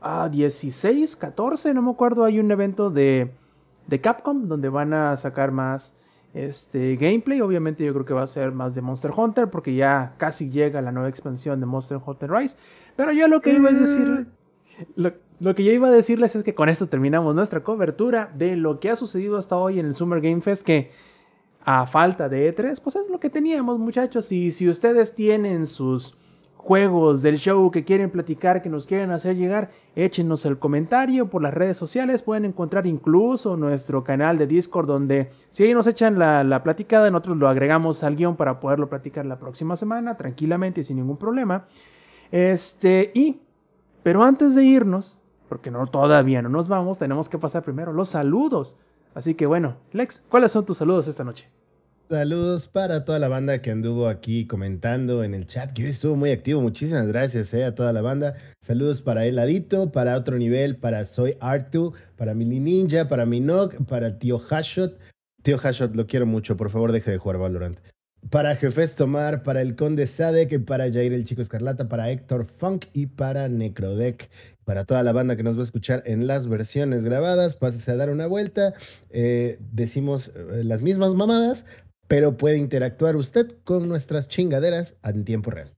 ah, 0.00 0.28
16, 0.30 1.16
14, 1.16 1.74
no 1.74 1.82
me 1.82 1.90
acuerdo, 1.90 2.24
hay 2.24 2.38
un 2.38 2.50
evento 2.50 2.90
de, 2.90 3.30
de 3.86 4.00
Capcom 4.00 4.48
donde 4.48 4.68
van 4.68 4.92
a 4.94 5.16
sacar 5.16 5.50
más 5.52 5.96
este 6.34 6.96
gameplay. 6.96 7.40
Obviamente, 7.40 7.84
yo 7.84 7.92
creo 7.92 8.04
que 8.04 8.12
va 8.14 8.22
a 8.22 8.26
ser 8.26 8.52
más 8.52 8.74
de 8.74 8.82
Monster 8.82 9.12
Hunter, 9.16 9.48
porque 9.50 9.74
ya 9.74 10.14
casi 10.18 10.50
llega 10.50 10.82
la 10.82 10.90
nueva 10.92 11.08
expansión 11.08 11.60
de 11.60 11.66
Monster 11.66 11.98
Hunter 12.04 12.30
Rise. 12.30 12.56
Pero 12.96 13.12
yo 13.12 13.28
lo 13.28 13.40
que 13.40 13.54
iba 13.54 13.70
es 13.70 13.78
decir. 13.80 14.26
Lo, 14.96 15.12
lo 15.40 15.54
que 15.54 15.64
yo 15.64 15.72
iba 15.72 15.88
a 15.88 15.90
decirles 15.90 16.36
es 16.36 16.42
que 16.42 16.54
con 16.54 16.68
esto 16.68 16.88
terminamos 16.88 17.34
nuestra 17.34 17.62
cobertura 17.62 18.32
de 18.34 18.56
lo 18.56 18.80
que 18.80 18.90
ha 18.90 18.96
sucedido 18.96 19.36
hasta 19.36 19.56
hoy 19.56 19.78
en 19.78 19.86
el 19.86 19.94
Summer 19.94 20.20
Game 20.20 20.40
Fest, 20.40 20.64
que 20.64 20.90
a 21.64 21.86
falta 21.86 22.28
de 22.28 22.54
E3, 22.54 22.80
pues 22.82 22.96
es 22.96 23.08
lo 23.08 23.18
que 23.18 23.30
teníamos 23.30 23.78
muchachos. 23.78 24.30
Y 24.32 24.52
si 24.52 24.68
ustedes 24.68 25.14
tienen 25.14 25.66
sus 25.66 26.16
juegos 26.64 27.20
del 27.20 27.36
show 27.36 27.70
que 27.70 27.84
quieren 27.84 28.10
platicar, 28.10 28.62
que 28.62 28.70
nos 28.70 28.86
quieren 28.86 29.10
hacer 29.10 29.36
llegar, 29.36 29.70
échenos 29.94 30.46
el 30.46 30.58
comentario 30.58 31.28
por 31.28 31.42
las 31.42 31.52
redes 31.52 31.76
sociales. 31.76 32.22
Pueden 32.22 32.46
encontrar 32.46 32.86
incluso 32.86 33.56
nuestro 33.56 34.02
canal 34.02 34.38
de 34.38 34.46
Discord 34.46 34.86
donde 34.86 35.30
si 35.50 35.64
ahí 35.64 35.74
nos 35.74 35.86
echan 35.86 36.18
la, 36.18 36.42
la 36.42 36.62
platicada, 36.62 37.10
nosotros 37.10 37.36
lo 37.36 37.48
agregamos 37.48 38.02
al 38.02 38.16
guion 38.16 38.36
para 38.36 38.60
poderlo 38.60 38.88
platicar 38.88 39.26
la 39.26 39.38
próxima 39.38 39.76
semana 39.76 40.16
tranquilamente 40.16 40.80
y 40.80 40.84
sin 40.84 40.96
ningún 40.96 41.18
problema. 41.18 41.66
Este, 42.30 43.12
y 43.14 43.40
pero 44.04 44.22
antes 44.22 44.54
de 44.54 44.62
irnos, 44.62 45.18
porque 45.48 45.70
no 45.70 45.86
todavía 45.86 46.42
no 46.42 46.50
nos 46.50 46.68
vamos, 46.68 46.98
tenemos 46.98 47.28
que 47.28 47.38
pasar 47.38 47.64
primero 47.64 47.92
los 47.92 48.10
saludos. 48.10 48.76
Así 49.14 49.34
que 49.34 49.46
bueno, 49.46 49.78
Lex, 49.92 50.22
¿cuáles 50.28 50.52
son 50.52 50.66
tus 50.66 50.76
saludos 50.76 51.08
esta 51.08 51.24
noche? 51.24 51.48
Saludos 52.10 52.68
para 52.68 53.06
toda 53.06 53.18
la 53.18 53.28
banda 53.28 53.62
que 53.62 53.70
anduvo 53.70 54.08
aquí 54.08 54.46
comentando 54.46 55.24
en 55.24 55.32
el 55.32 55.46
chat, 55.46 55.72
que 55.72 55.84
hoy 55.84 55.88
estuvo 55.88 56.16
muy 56.16 56.32
activo. 56.32 56.60
Muchísimas 56.60 57.06
gracias 57.06 57.54
eh, 57.54 57.64
a 57.64 57.74
toda 57.74 57.94
la 57.94 58.02
banda. 58.02 58.34
Saludos 58.60 59.00
para 59.00 59.24
Heladito, 59.24 59.90
para 59.90 60.18
otro 60.18 60.36
nivel, 60.36 60.76
para 60.76 61.06
Soy 61.06 61.38
Artu, 61.40 61.94
para 62.16 62.34
Mili 62.34 62.60
Ninja, 62.60 63.08
para 63.08 63.24
Minok, 63.24 63.86
para 63.86 64.18
Tío 64.18 64.38
Hashot. 64.38 64.98
Tío 65.42 65.56
Hashot, 65.56 65.94
lo 65.94 66.06
quiero 66.06 66.26
mucho, 66.26 66.58
por 66.58 66.68
favor 66.68 66.92
deje 66.92 67.10
de 67.10 67.16
jugar 67.16 67.38
Valorant. 67.38 67.78
Para 68.30 68.56
Jefes 68.56 68.94
Tomar, 68.94 69.42
para 69.42 69.62
el 69.62 69.76
Conde 69.76 70.06
Sadek, 70.06 70.64
para 70.64 70.90
Jair 70.90 71.12
el 71.12 71.24
Chico 71.24 71.42
Escarlata, 71.42 71.88
para 71.88 72.10
Héctor 72.10 72.46
Funk 72.46 72.86
y 72.92 73.06
para 73.06 73.48
Necrodec. 73.48 74.30
Para 74.64 74.84
toda 74.84 75.02
la 75.02 75.12
banda 75.12 75.36
que 75.36 75.42
nos 75.42 75.56
va 75.56 75.60
a 75.60 75.64
escuchar 75.64 76.02
en 76.06 76.26
las 76.26 76.48
versiones 76.48 77.04
grabadas, 77.04 77.56
pásese 77.56 77.92
a 77.92 77.96
dar 77.96 78.10
una 78.10 78.26
vuelta. 78.26 78.74
Eh, 79.10 79.58
decimos 79.72 80.32
eh, 80.34 80.64
las 80.64 80.80
mismas 80.80 81.14
mamadas, 81.14 81.66
pero 82.08 82.36
puede 82.36 82.56
interactuar 82.56 83.16
usted 83.16 83.56
con 83.64 83.88
nuestras 83.88 84.28
chingaderas 84.28 84.96
en 85.04 85.24
tiempo 85.24 85.50
real. 85.50 85.74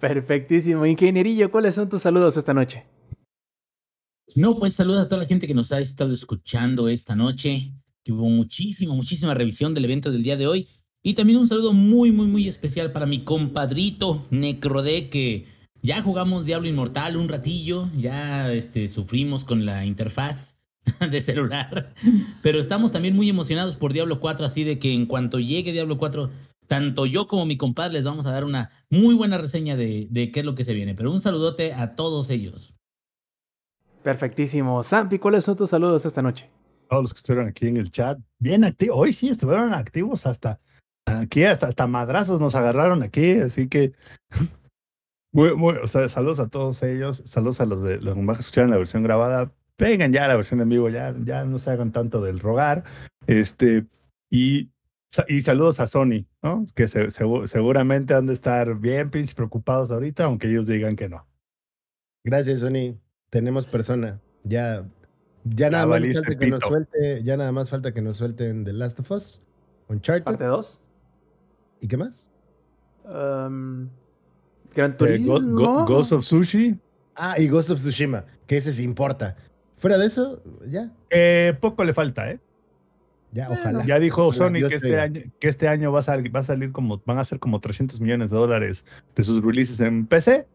Perfectísimo. 0.00 0.86
Ingenierillo, 0.86 1.50
¿cuáles 1.50 1.74
son 1.74 1.88
tus 1.88 2.02
saludos 2.02 2.36
esta 2.36 2.54
noche? 2.54 2.84
No, 4.36 4.54
pues 4.54 4.74
saludos 4.74 5.00
a 5.00 5.08
toda 5.08 5.22
la 5.22 5.28
gente 5.28 5.46
que 5.46 5.54
nos 5.54 5.72
ha 5.72 5.80
estado 5.80 6.12
escuchando 6.12 6.88
esta 6.88 7.16
noche, 7.16 7.72
hubo 8.12 8.28
muchísimo, 8.28 8.94
muchísima 8.94 9.34
revisión 9.34 9.74
del 9.74 9.84
evento 9.84 10.10
del 10.10 10.22
día 10.22 10.36
de 10.36 10.46
hoy. 10.46 10.68
Y 11.02 11.14
también 11.14 11.38
un 11.38 11.46
saludo 11.46 11.72
muy, 11.72 12.10
muy, 12.10 12.26
muy 12.26 12.48
especial 12.48 12.92
para 12.92 13.06
mi 13.06 13.24
compadrito 13.24 14.26
Necrode, 14.30 15.08
que 15.08 15.46
ya 15.82 16.02
jugamos 16.02 16.44
Diablo 16.44 16.68
Inmortal 16.68 17.16
un 17.16 17.28
ratillo, 17.28 17.88
ya 17.96 18.52
este, 18.52 18.88
sufrimos 18.88 19.44
con 19.44 19.64
la 19.64 19.84
interfaz 19.84 20.58
de 21.10 21.20
celular, 21.20 21.94
pero 22.42 22.58
estamos 22.58 22.92
también 22.92 23.14
muy 23.14 23.30
emocionados 23.30 23.76
por 23.76 23.92
Diablo 23.92 24.20
4, 24.20 24.44
así 24.44 24.64
de 24.64 24.78
que 24.78 24.92
en 24.92 25.06
cuanto 25.06 25.38
llegue 25.38 25.72
Diablo 25.72 25.98
4, 25.98 26.30
tanto 26.66 27.06
yo 27.06 27.28
como 27.28 27.46
mi 27.46 27.56
compadre 27.56 27.94
les 27.94 28.04
vamos 28.04 28.26
a 28.26 28.32
dar 28.32 28.44
una 28.44 28.70
muy 28.90 29.14
buena 29.14 29.38
reseña 29.38 29.76
de, 29.76 30.08
de 30.10 30.32
qué 30.32 30.40
es 30.40 30.46
lo 30.46 30.54
que 30.54 30.64
se 30.64 30.74
viene. 30.74 30.94
Pero 30.94 31.12
un 31.12 31.20
saludote 31.20 31.72
a 31.72 31.94
todos 31.94 32.28
ellos. 32.30 32.74
Perfectísimo. 34.02 34.82
Sampi, 34.82 35.18
¿cuáles 35.18 35.44
son 35.44 35.56
tus 35.56 35.70
saludos 35.70 36.04
esta 36.06 36.22
noche? 36.22 36.48
Todos 36.88 37.02
los 37.02 37.14
que 37.14 37.18
estuvieron 37.18 37.48
aquí 37.48 37.68
en 37.68 37.76
el 37.76 37.90
chat, 37.90 38.18
bien 38.38 38.64
activos. 38.64 38.96
Hoy 38.98 39.12
sí 39.12 39.28
estuvieron 39.28 39.72
activos 39.74 40.26
hasta 40.26 40.58
aquí, 41.06 41.44
hasta, 41.44 41.66
hasta 41.68 41.86
madrazos 41.86 42.40
nos 42.40 42.54
agarraron 42.54 43.02
aquí, 43.02 43.32
así 43.40 43.68
que. 43.68 43.92
Muy, 45.30 45.54
muy, 45.54 45.74
o 45.76 45.86
sea, 45.86 46.08
saludos 46.08 46.38
a 46.38 46.48
todos 46.48 46.82
ellos, 46.82 47.22
saludos 47.26 47.60
a 47.60 47.66
los 47.66 47.82
de 47.82 48.00
los 48.00 48.14
que 48.14 48.22
más 48.22 48.38
escucharon 48.38 48.70
la 48.70 48.78
versión 48.78 49.02
grabada. 49.02 49.52
Vengan 49.76 50.10
ya 50.10 50.24
a 50.24 50.28
la 50.28 50.36
versión 50.36 50.58
en 50.62 50.70
vivo, 50.70 50.88
ya, 50.88 51.14
ya 51.22 51.44
no 51.44 51.58
se 51.58 51.70
hagan 51.70 51.92
tanto 51.92 52.22
del 52.22 52.40
rogar. 52.40 52.84
Este, 53.26 53.84
y, 54.30 54.70
y 55.28 55.42
saludos 55.42 55.80
a 55.80 55.86
Sony, 55.86 56.24
¿no? 56.42 56.64
Que 56.74 56.88
se- 56.88 57.08
segu- 57.08 57.46
seguramente 57.46 58.14
han 58.14 58.26
de 58.26 58.32
estar 58.32 58.74
bien 58.78 59.10
pinches 59.10 59.34
preocupados 59.34 59.90
ahorita, 59.90 60.24
aunque 60.24 60.48
ellos 60.48 60.66
digan 60.66 60.96
que 60.96 61.10
no. 61.10 61.26
Gracias, 62.24 62.60
Sony. 62.62 62.96
Tenemos 63.28 63.66
persona. 63.66 64.18
Ya, 64.44 64.88
ya 65.54 65.70
nada 65.70 65.86
más 65.86 66.00
falta 66.14 66.36
que 66.38 66.46
nos 66.50 66.62
suelte, 66.64 67.22
ya 67.22 67.36
nada 67.36 67.52
más 67.52 67.70
falta 67.70 67.92
que 67.94 68.02
nos 68.02 68.16
suelten 68.16 68.64
The 68.64 68.72
Last 68.72 69.00
of 69.00 69.10
Us, 69.10 69.40
Uncharted 69.88 70.24
Parte 70.24 70.44
2. 70.44 70.82
y 71.80 71.88
qué 71.88 71.96
más. 71.96 72.28
Um, 73.04 73.88
Gran 74.74 74.92
Eh, 74.92 74.94
Turismo. 74.98 75.40
Go- 75.40 75.54
Go- 75.54 75.84
Ghost 75.86 76.12
of 76.12 76.24
Sushi, 76.24 76.78
Ah, 77.20 77.34
y 77.38 77.48
Ghost 77.48 77.70
of 77.70 77.80
Tsushima, 77.80 78.24
que 78.46 78.58
ese 78.58 78.72
sí 78.72 78.82
importa. 78.84 79.34
Fuera 79.78 79.98
de 79.98 80.06
eso, 80.06 80.42
ya, 80.68 80.92
eh, 81.10 81.52
poco 81.60 81.82
le 81.84 81.92
falta, 81.92 82.30
¿eh? 82.30 82.38
ya, 83.32 83.46
Bueno. 83.46 83.60
ojalá. 83.62 83.86
Ya 83.86 83.98
dijo 83.98 84.26
Ojalá, 84.28 84.46
Sony 84.48 84.52
que 84.62 84.68
te 84.68 84.74
este 84.76 85.00
año, 85.00 85.22
que 85.40 85.48
este 85.48 85.68
año 85.68 85.90
va 85.92 85.98
a, 86.00 86.02
sal- 86.02 86.34
va 86.34 86.40
a 86.40 86.44
salir 86.44 86.70
como, 86.72 87.02
van 87.04 87.18
a 87.18 87.24
ser 87.24 87.38
como 87.40 87.60
300 87.60 88.00
millones 88.00 88.30
de 88.30 88.36
dólares 88.36 88.84
de 89.16 89.22
sus 89.24 89.42
releases 89.44 89.80
en 89.80 90.06
PC. 90.06 90.46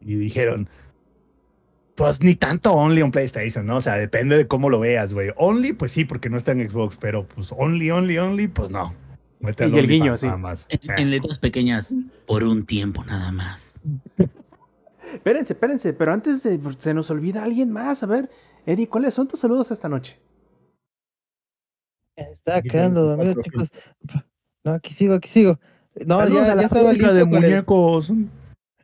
Y 0.00 0.14
dijeron, 0.16 0.68
pues 1.94 2.22
ni 2.22 2.34
tanto 2.34 2.72
Only 2.72 3.02
on 3.02 3.10
PlayStation, 3.10 3.66
¿no? 3.66 3.76
O 3.76 3.80
sea, 3.82 3.96
depende 3.98 4.36
de 4.36 4.46
cómo 4.46 4.70
lo 4.70 4.80
veas, 4.80 5.12
güey. 5.12 5.30
Only, 5.36 5.72
pues 5.72 5.92
sí, 5.92 6.04
porque 6.04 6.30
no 6.30 6.36
está 6.38 6.52
en 6.52 6.68
Xbox, 6.68 6.96
pero 6.96 7.26
pues 7.26 7.52
Only, 7.52 7.90
Only, 7.90 8.18
Only, 8.18 8.48
pues 8.48 8.70
no. 8.70 8.94
Mete 9.40 9.68
Y 9.68 9.76
el 9.78 9.88
guiño, 9.88 10.16
sí. 10.16 10.26
Nada 10.26 10.38
más. 10.38 10.66
En, 10.68 10.80
en 10.98 11.10
letras 11.10 11.38
pequeñas, 11.38 11.92
por 12.26 12.44
un 12.44 12.64
tiempo 12.64 13.04
nada 13.04 13.32
más. 13.32 13.72
Espérense, 15.12 15.52
espérense, 15.54 15.92
pero 15.92 16.12
antes 16.12 16.42
de. 16.44 16.60
Se 16.78 16.94
nos 16.94 17.10
olvida 17.10 17.42
alguien 17.42 17.70
más. 17.72 18.02
A 18.02 18.06
ver, 18.06 18.30
Eddie, 18.66 18.88
¿cuáles 18.88 19.14
son 19.14 19.26
tus 19.28 19.40
saludos 19.40 19.70
esta 19.72 19.88
noche? 19.88 20.18
Está 22.16 22.62
quedando 22.62 23.02
dormido, 23.04 23.42
chicos. 23.42 23.70
No, 24.64 24.74
aquí 24.74 24.94
sigo, 24.94 25.14
aquí 25.14 25.28
sigo. 25.28 25.58
No, 26.06 26.20
Saludos 26.20 26.46
ya, 26.46 26.52
a 26.52 26.54
la 26.54 26.62
ya 26.62 26.66
estaba 26.68 26.92
listo 26.92 27.12
de 27.14 27.20
con 27.22 27.34
el- 27.34 27.40
muñecos. 27.42 28.12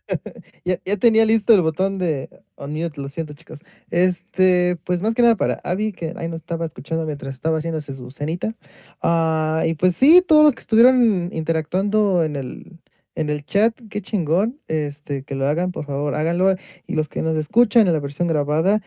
ya, 0.65 0.79
ya 0.85 0.97
tenía 0.97 1.25
listo 1.25 1.55
el 1.55 1.63
botón 1.63 1.99
de 1.99 2.29
unmute, 2.57 3.01
lo 3.01 3.09
siento, 3.09 3.35
chicos. 3.35 3.59
Este, 3.91 4.77
pues 4.85 5.03
más 5.03 5.15
que 5.15 5.23
nada 5.23 5.37
para 5.37 5.61
Abby, 5.65 5.93
que 5.93 6.15
ahí 6.17 6.29
nos 6.29 6.41
estaba 6.41 6.67
escuchando 6.67 7.05
mientras 7.07 7.35
estaba 7.35 7.59
haciéndose 7.59 7.95
su 7.95 8.11
cenita. 8.11 8.55
Ah, 9.03 9.65
y 9.67 9.75
pues 9.75 9.97
sí, 9.97 10.23
todos 10.27 10.45
los 10.45 10.55
que 10.55 10.61
estuvieron 10.61 11.31
interactuando 11.33 12.25
en 12.25 12.37
el, 12.37 12.79
en 13.15 13.31
el 13.31 13.45
chat, 13.45 13.75
qué 13.91 14.03
chingón. 14.03 14.61
Este, 14.69 15.25
que 15.25 15.35
lo 15.35 15.47
hagan, 15.47 15.73
por 15.73 15.87
favor, 15.87 16.15
háganlo. 16.15 16.55
Y 16.87 16.95
los 16.95 17.09
que 17.09 17.23
nos 17.23 17.37
escuchan 17.37 17.87
en 17.87 17.93
la 17.93 18.01
versión 18.01 18.29
grabada, 18.29 18.83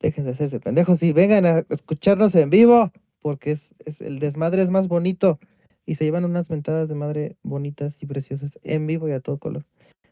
dejen 0.00 0.24
de 0.24 0.32
hacerse 0.32 0.60
pendejos 0.60 1.02
y 1.02 1.12
vengan 1.12 1.46
a 1.46 1.64
escucharnos 1.70 2.34
en 2.34 2.50
vivo, 2.50 2.92
porque 3.20 3.52
es, 3.52 3.74
es 3.84 4.00
el 4.00 4.18
desmadre 4.20 4.62
es 4.62 4.70
más 4.70 4.88
bonito. 4.88 5.38
Y 5.86 5.96
se 5.96 6.04
llevan 6.04 6.24
unas 6.24 6.50
mentadas 6.50 6.88
de 6.88 6.94
madre 6.94 7.36
bonitas 7.42 8.00
y 8.02 8.06
preciosas 8.06 8.58
en 8.62 8.86
vivo 8.86 9.08
y 9.08 9.12
a 9.12 9.20
todo 9.20 9.38
color. 9.38 9.64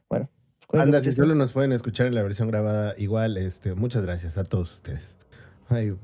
Bueno. 0.09 0.29
Anda, 0.73 0.99
si 1.01 1.07
muchísimo. 1.07 1.25
solo 1.25 1.35
nos 1.35 1.53
pueden 1.53 1.73
escuchar 1.73 2.07
en 2.07 2.15
la 2.15 2.23
versión 2.23 2.49
grabada, 2.49 2.95
igual, 2.99 3.37
este, 3.39 3.75
muchas 3.75 4.05
gracias 4.05 4.37
a 4.39 4.45
todos 4.45 4.73
ustedes. 4.75 5.19
Ay, 5.69 5.95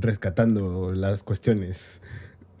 rescatando 0.00 0.92
las 0.92 1.22
cuestiones. 1.22 2.00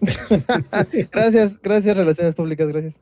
Gracias, 1.10 1.60
gracias, 1.62 1.96
Relaciones 1.96 2.34
Públicas, 2.34 2.68
gracias. 2.68 2.94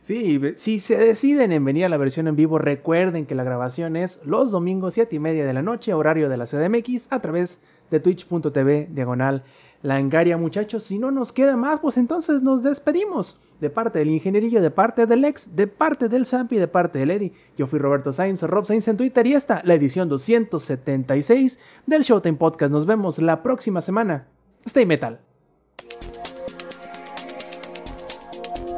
Sí, 0.00 0.40
si 0.56 0.80
se 0.80 0.96
deciden 0.96 1.52
en 1.52 1.64
venir 1.64 1.84
a 1.84 1.88
la 1.88 1.96
versión 1.96 2.28
en 2.28 2.36
vivo, 2.36 2.58
recuerden 2.58 3.26
que 3.26 3.34
la 3.34 3.44
grabación 3.44 3.96
es 3.96 4.20
los 4.24 4.50
domingos 4.50 4.94
7 4.94 5.14
y 5.14 5.18
media 5.18 5.44
de 5.44 5.52
la 5.52 5.62
noche, 5.62 5.92
horario 5.94 6.28
de 6.28 6.36
la 6.36 6.46
CDMX, 6.46 7.12
a 7.12 7.20
través 7.20 7.62
de 7.90 8.00
twitch.tv 8.00 8.88
diagonal 8.90 9.44
langaria, 9.82 10.36
muchachos. 10.36 10.84
Si 10.84 10.98
no 10.98 11.10
nos 11.10 11.32
queda 11.32 11.56
más, 11.56 11.80
pues 11.80 11.96
entonces 11.96 12.42
nos 12.42 12.62
despedimos. 12.62 13.38
De 13.60 13.70
parte 13.70 13.98
del 13.98 14.10
ingenierillo, 14.10 14.62
de 14.62 14.70
parte 14.70 15.06
del 15.06 15.24
ex, 15.24 15.56
de 15.56 15.66
parte 15.66 16.08
del 16.08 16.26
Zampi, 16.26 16.56
de 16.56 16.68
parte 16.68 16.98
del 16.98 17.10
Eddie. 17.10 17.32
Yo 17.56 17.66
fui 17.66 17.78
Roberto 17.78 18.12
Sainz, 18.12 18.42
Rob 18.42 18.66
Sainz 18.66 18.86
en 18.88 18.96
Twitter 18.96 19.26
y 19.26 19.34
esta, 19.34 19.62
la 19.64 19.74
edición 19.74 20.08
276 20.08 21.58
del 21.86 22.02
Showtime 22.02 22.36
Podcast. 22.36 22.72
Nos 22.72 22.86
vemos 22.86 23.18
la 23.18 23.42
próxima 23.42 23.80
semana. 23.80 24.28
Stay 24.64 24.86
metal. 24.86 25.20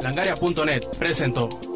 Langaria.net 0.02 0.84
presentó. 0.98 1.69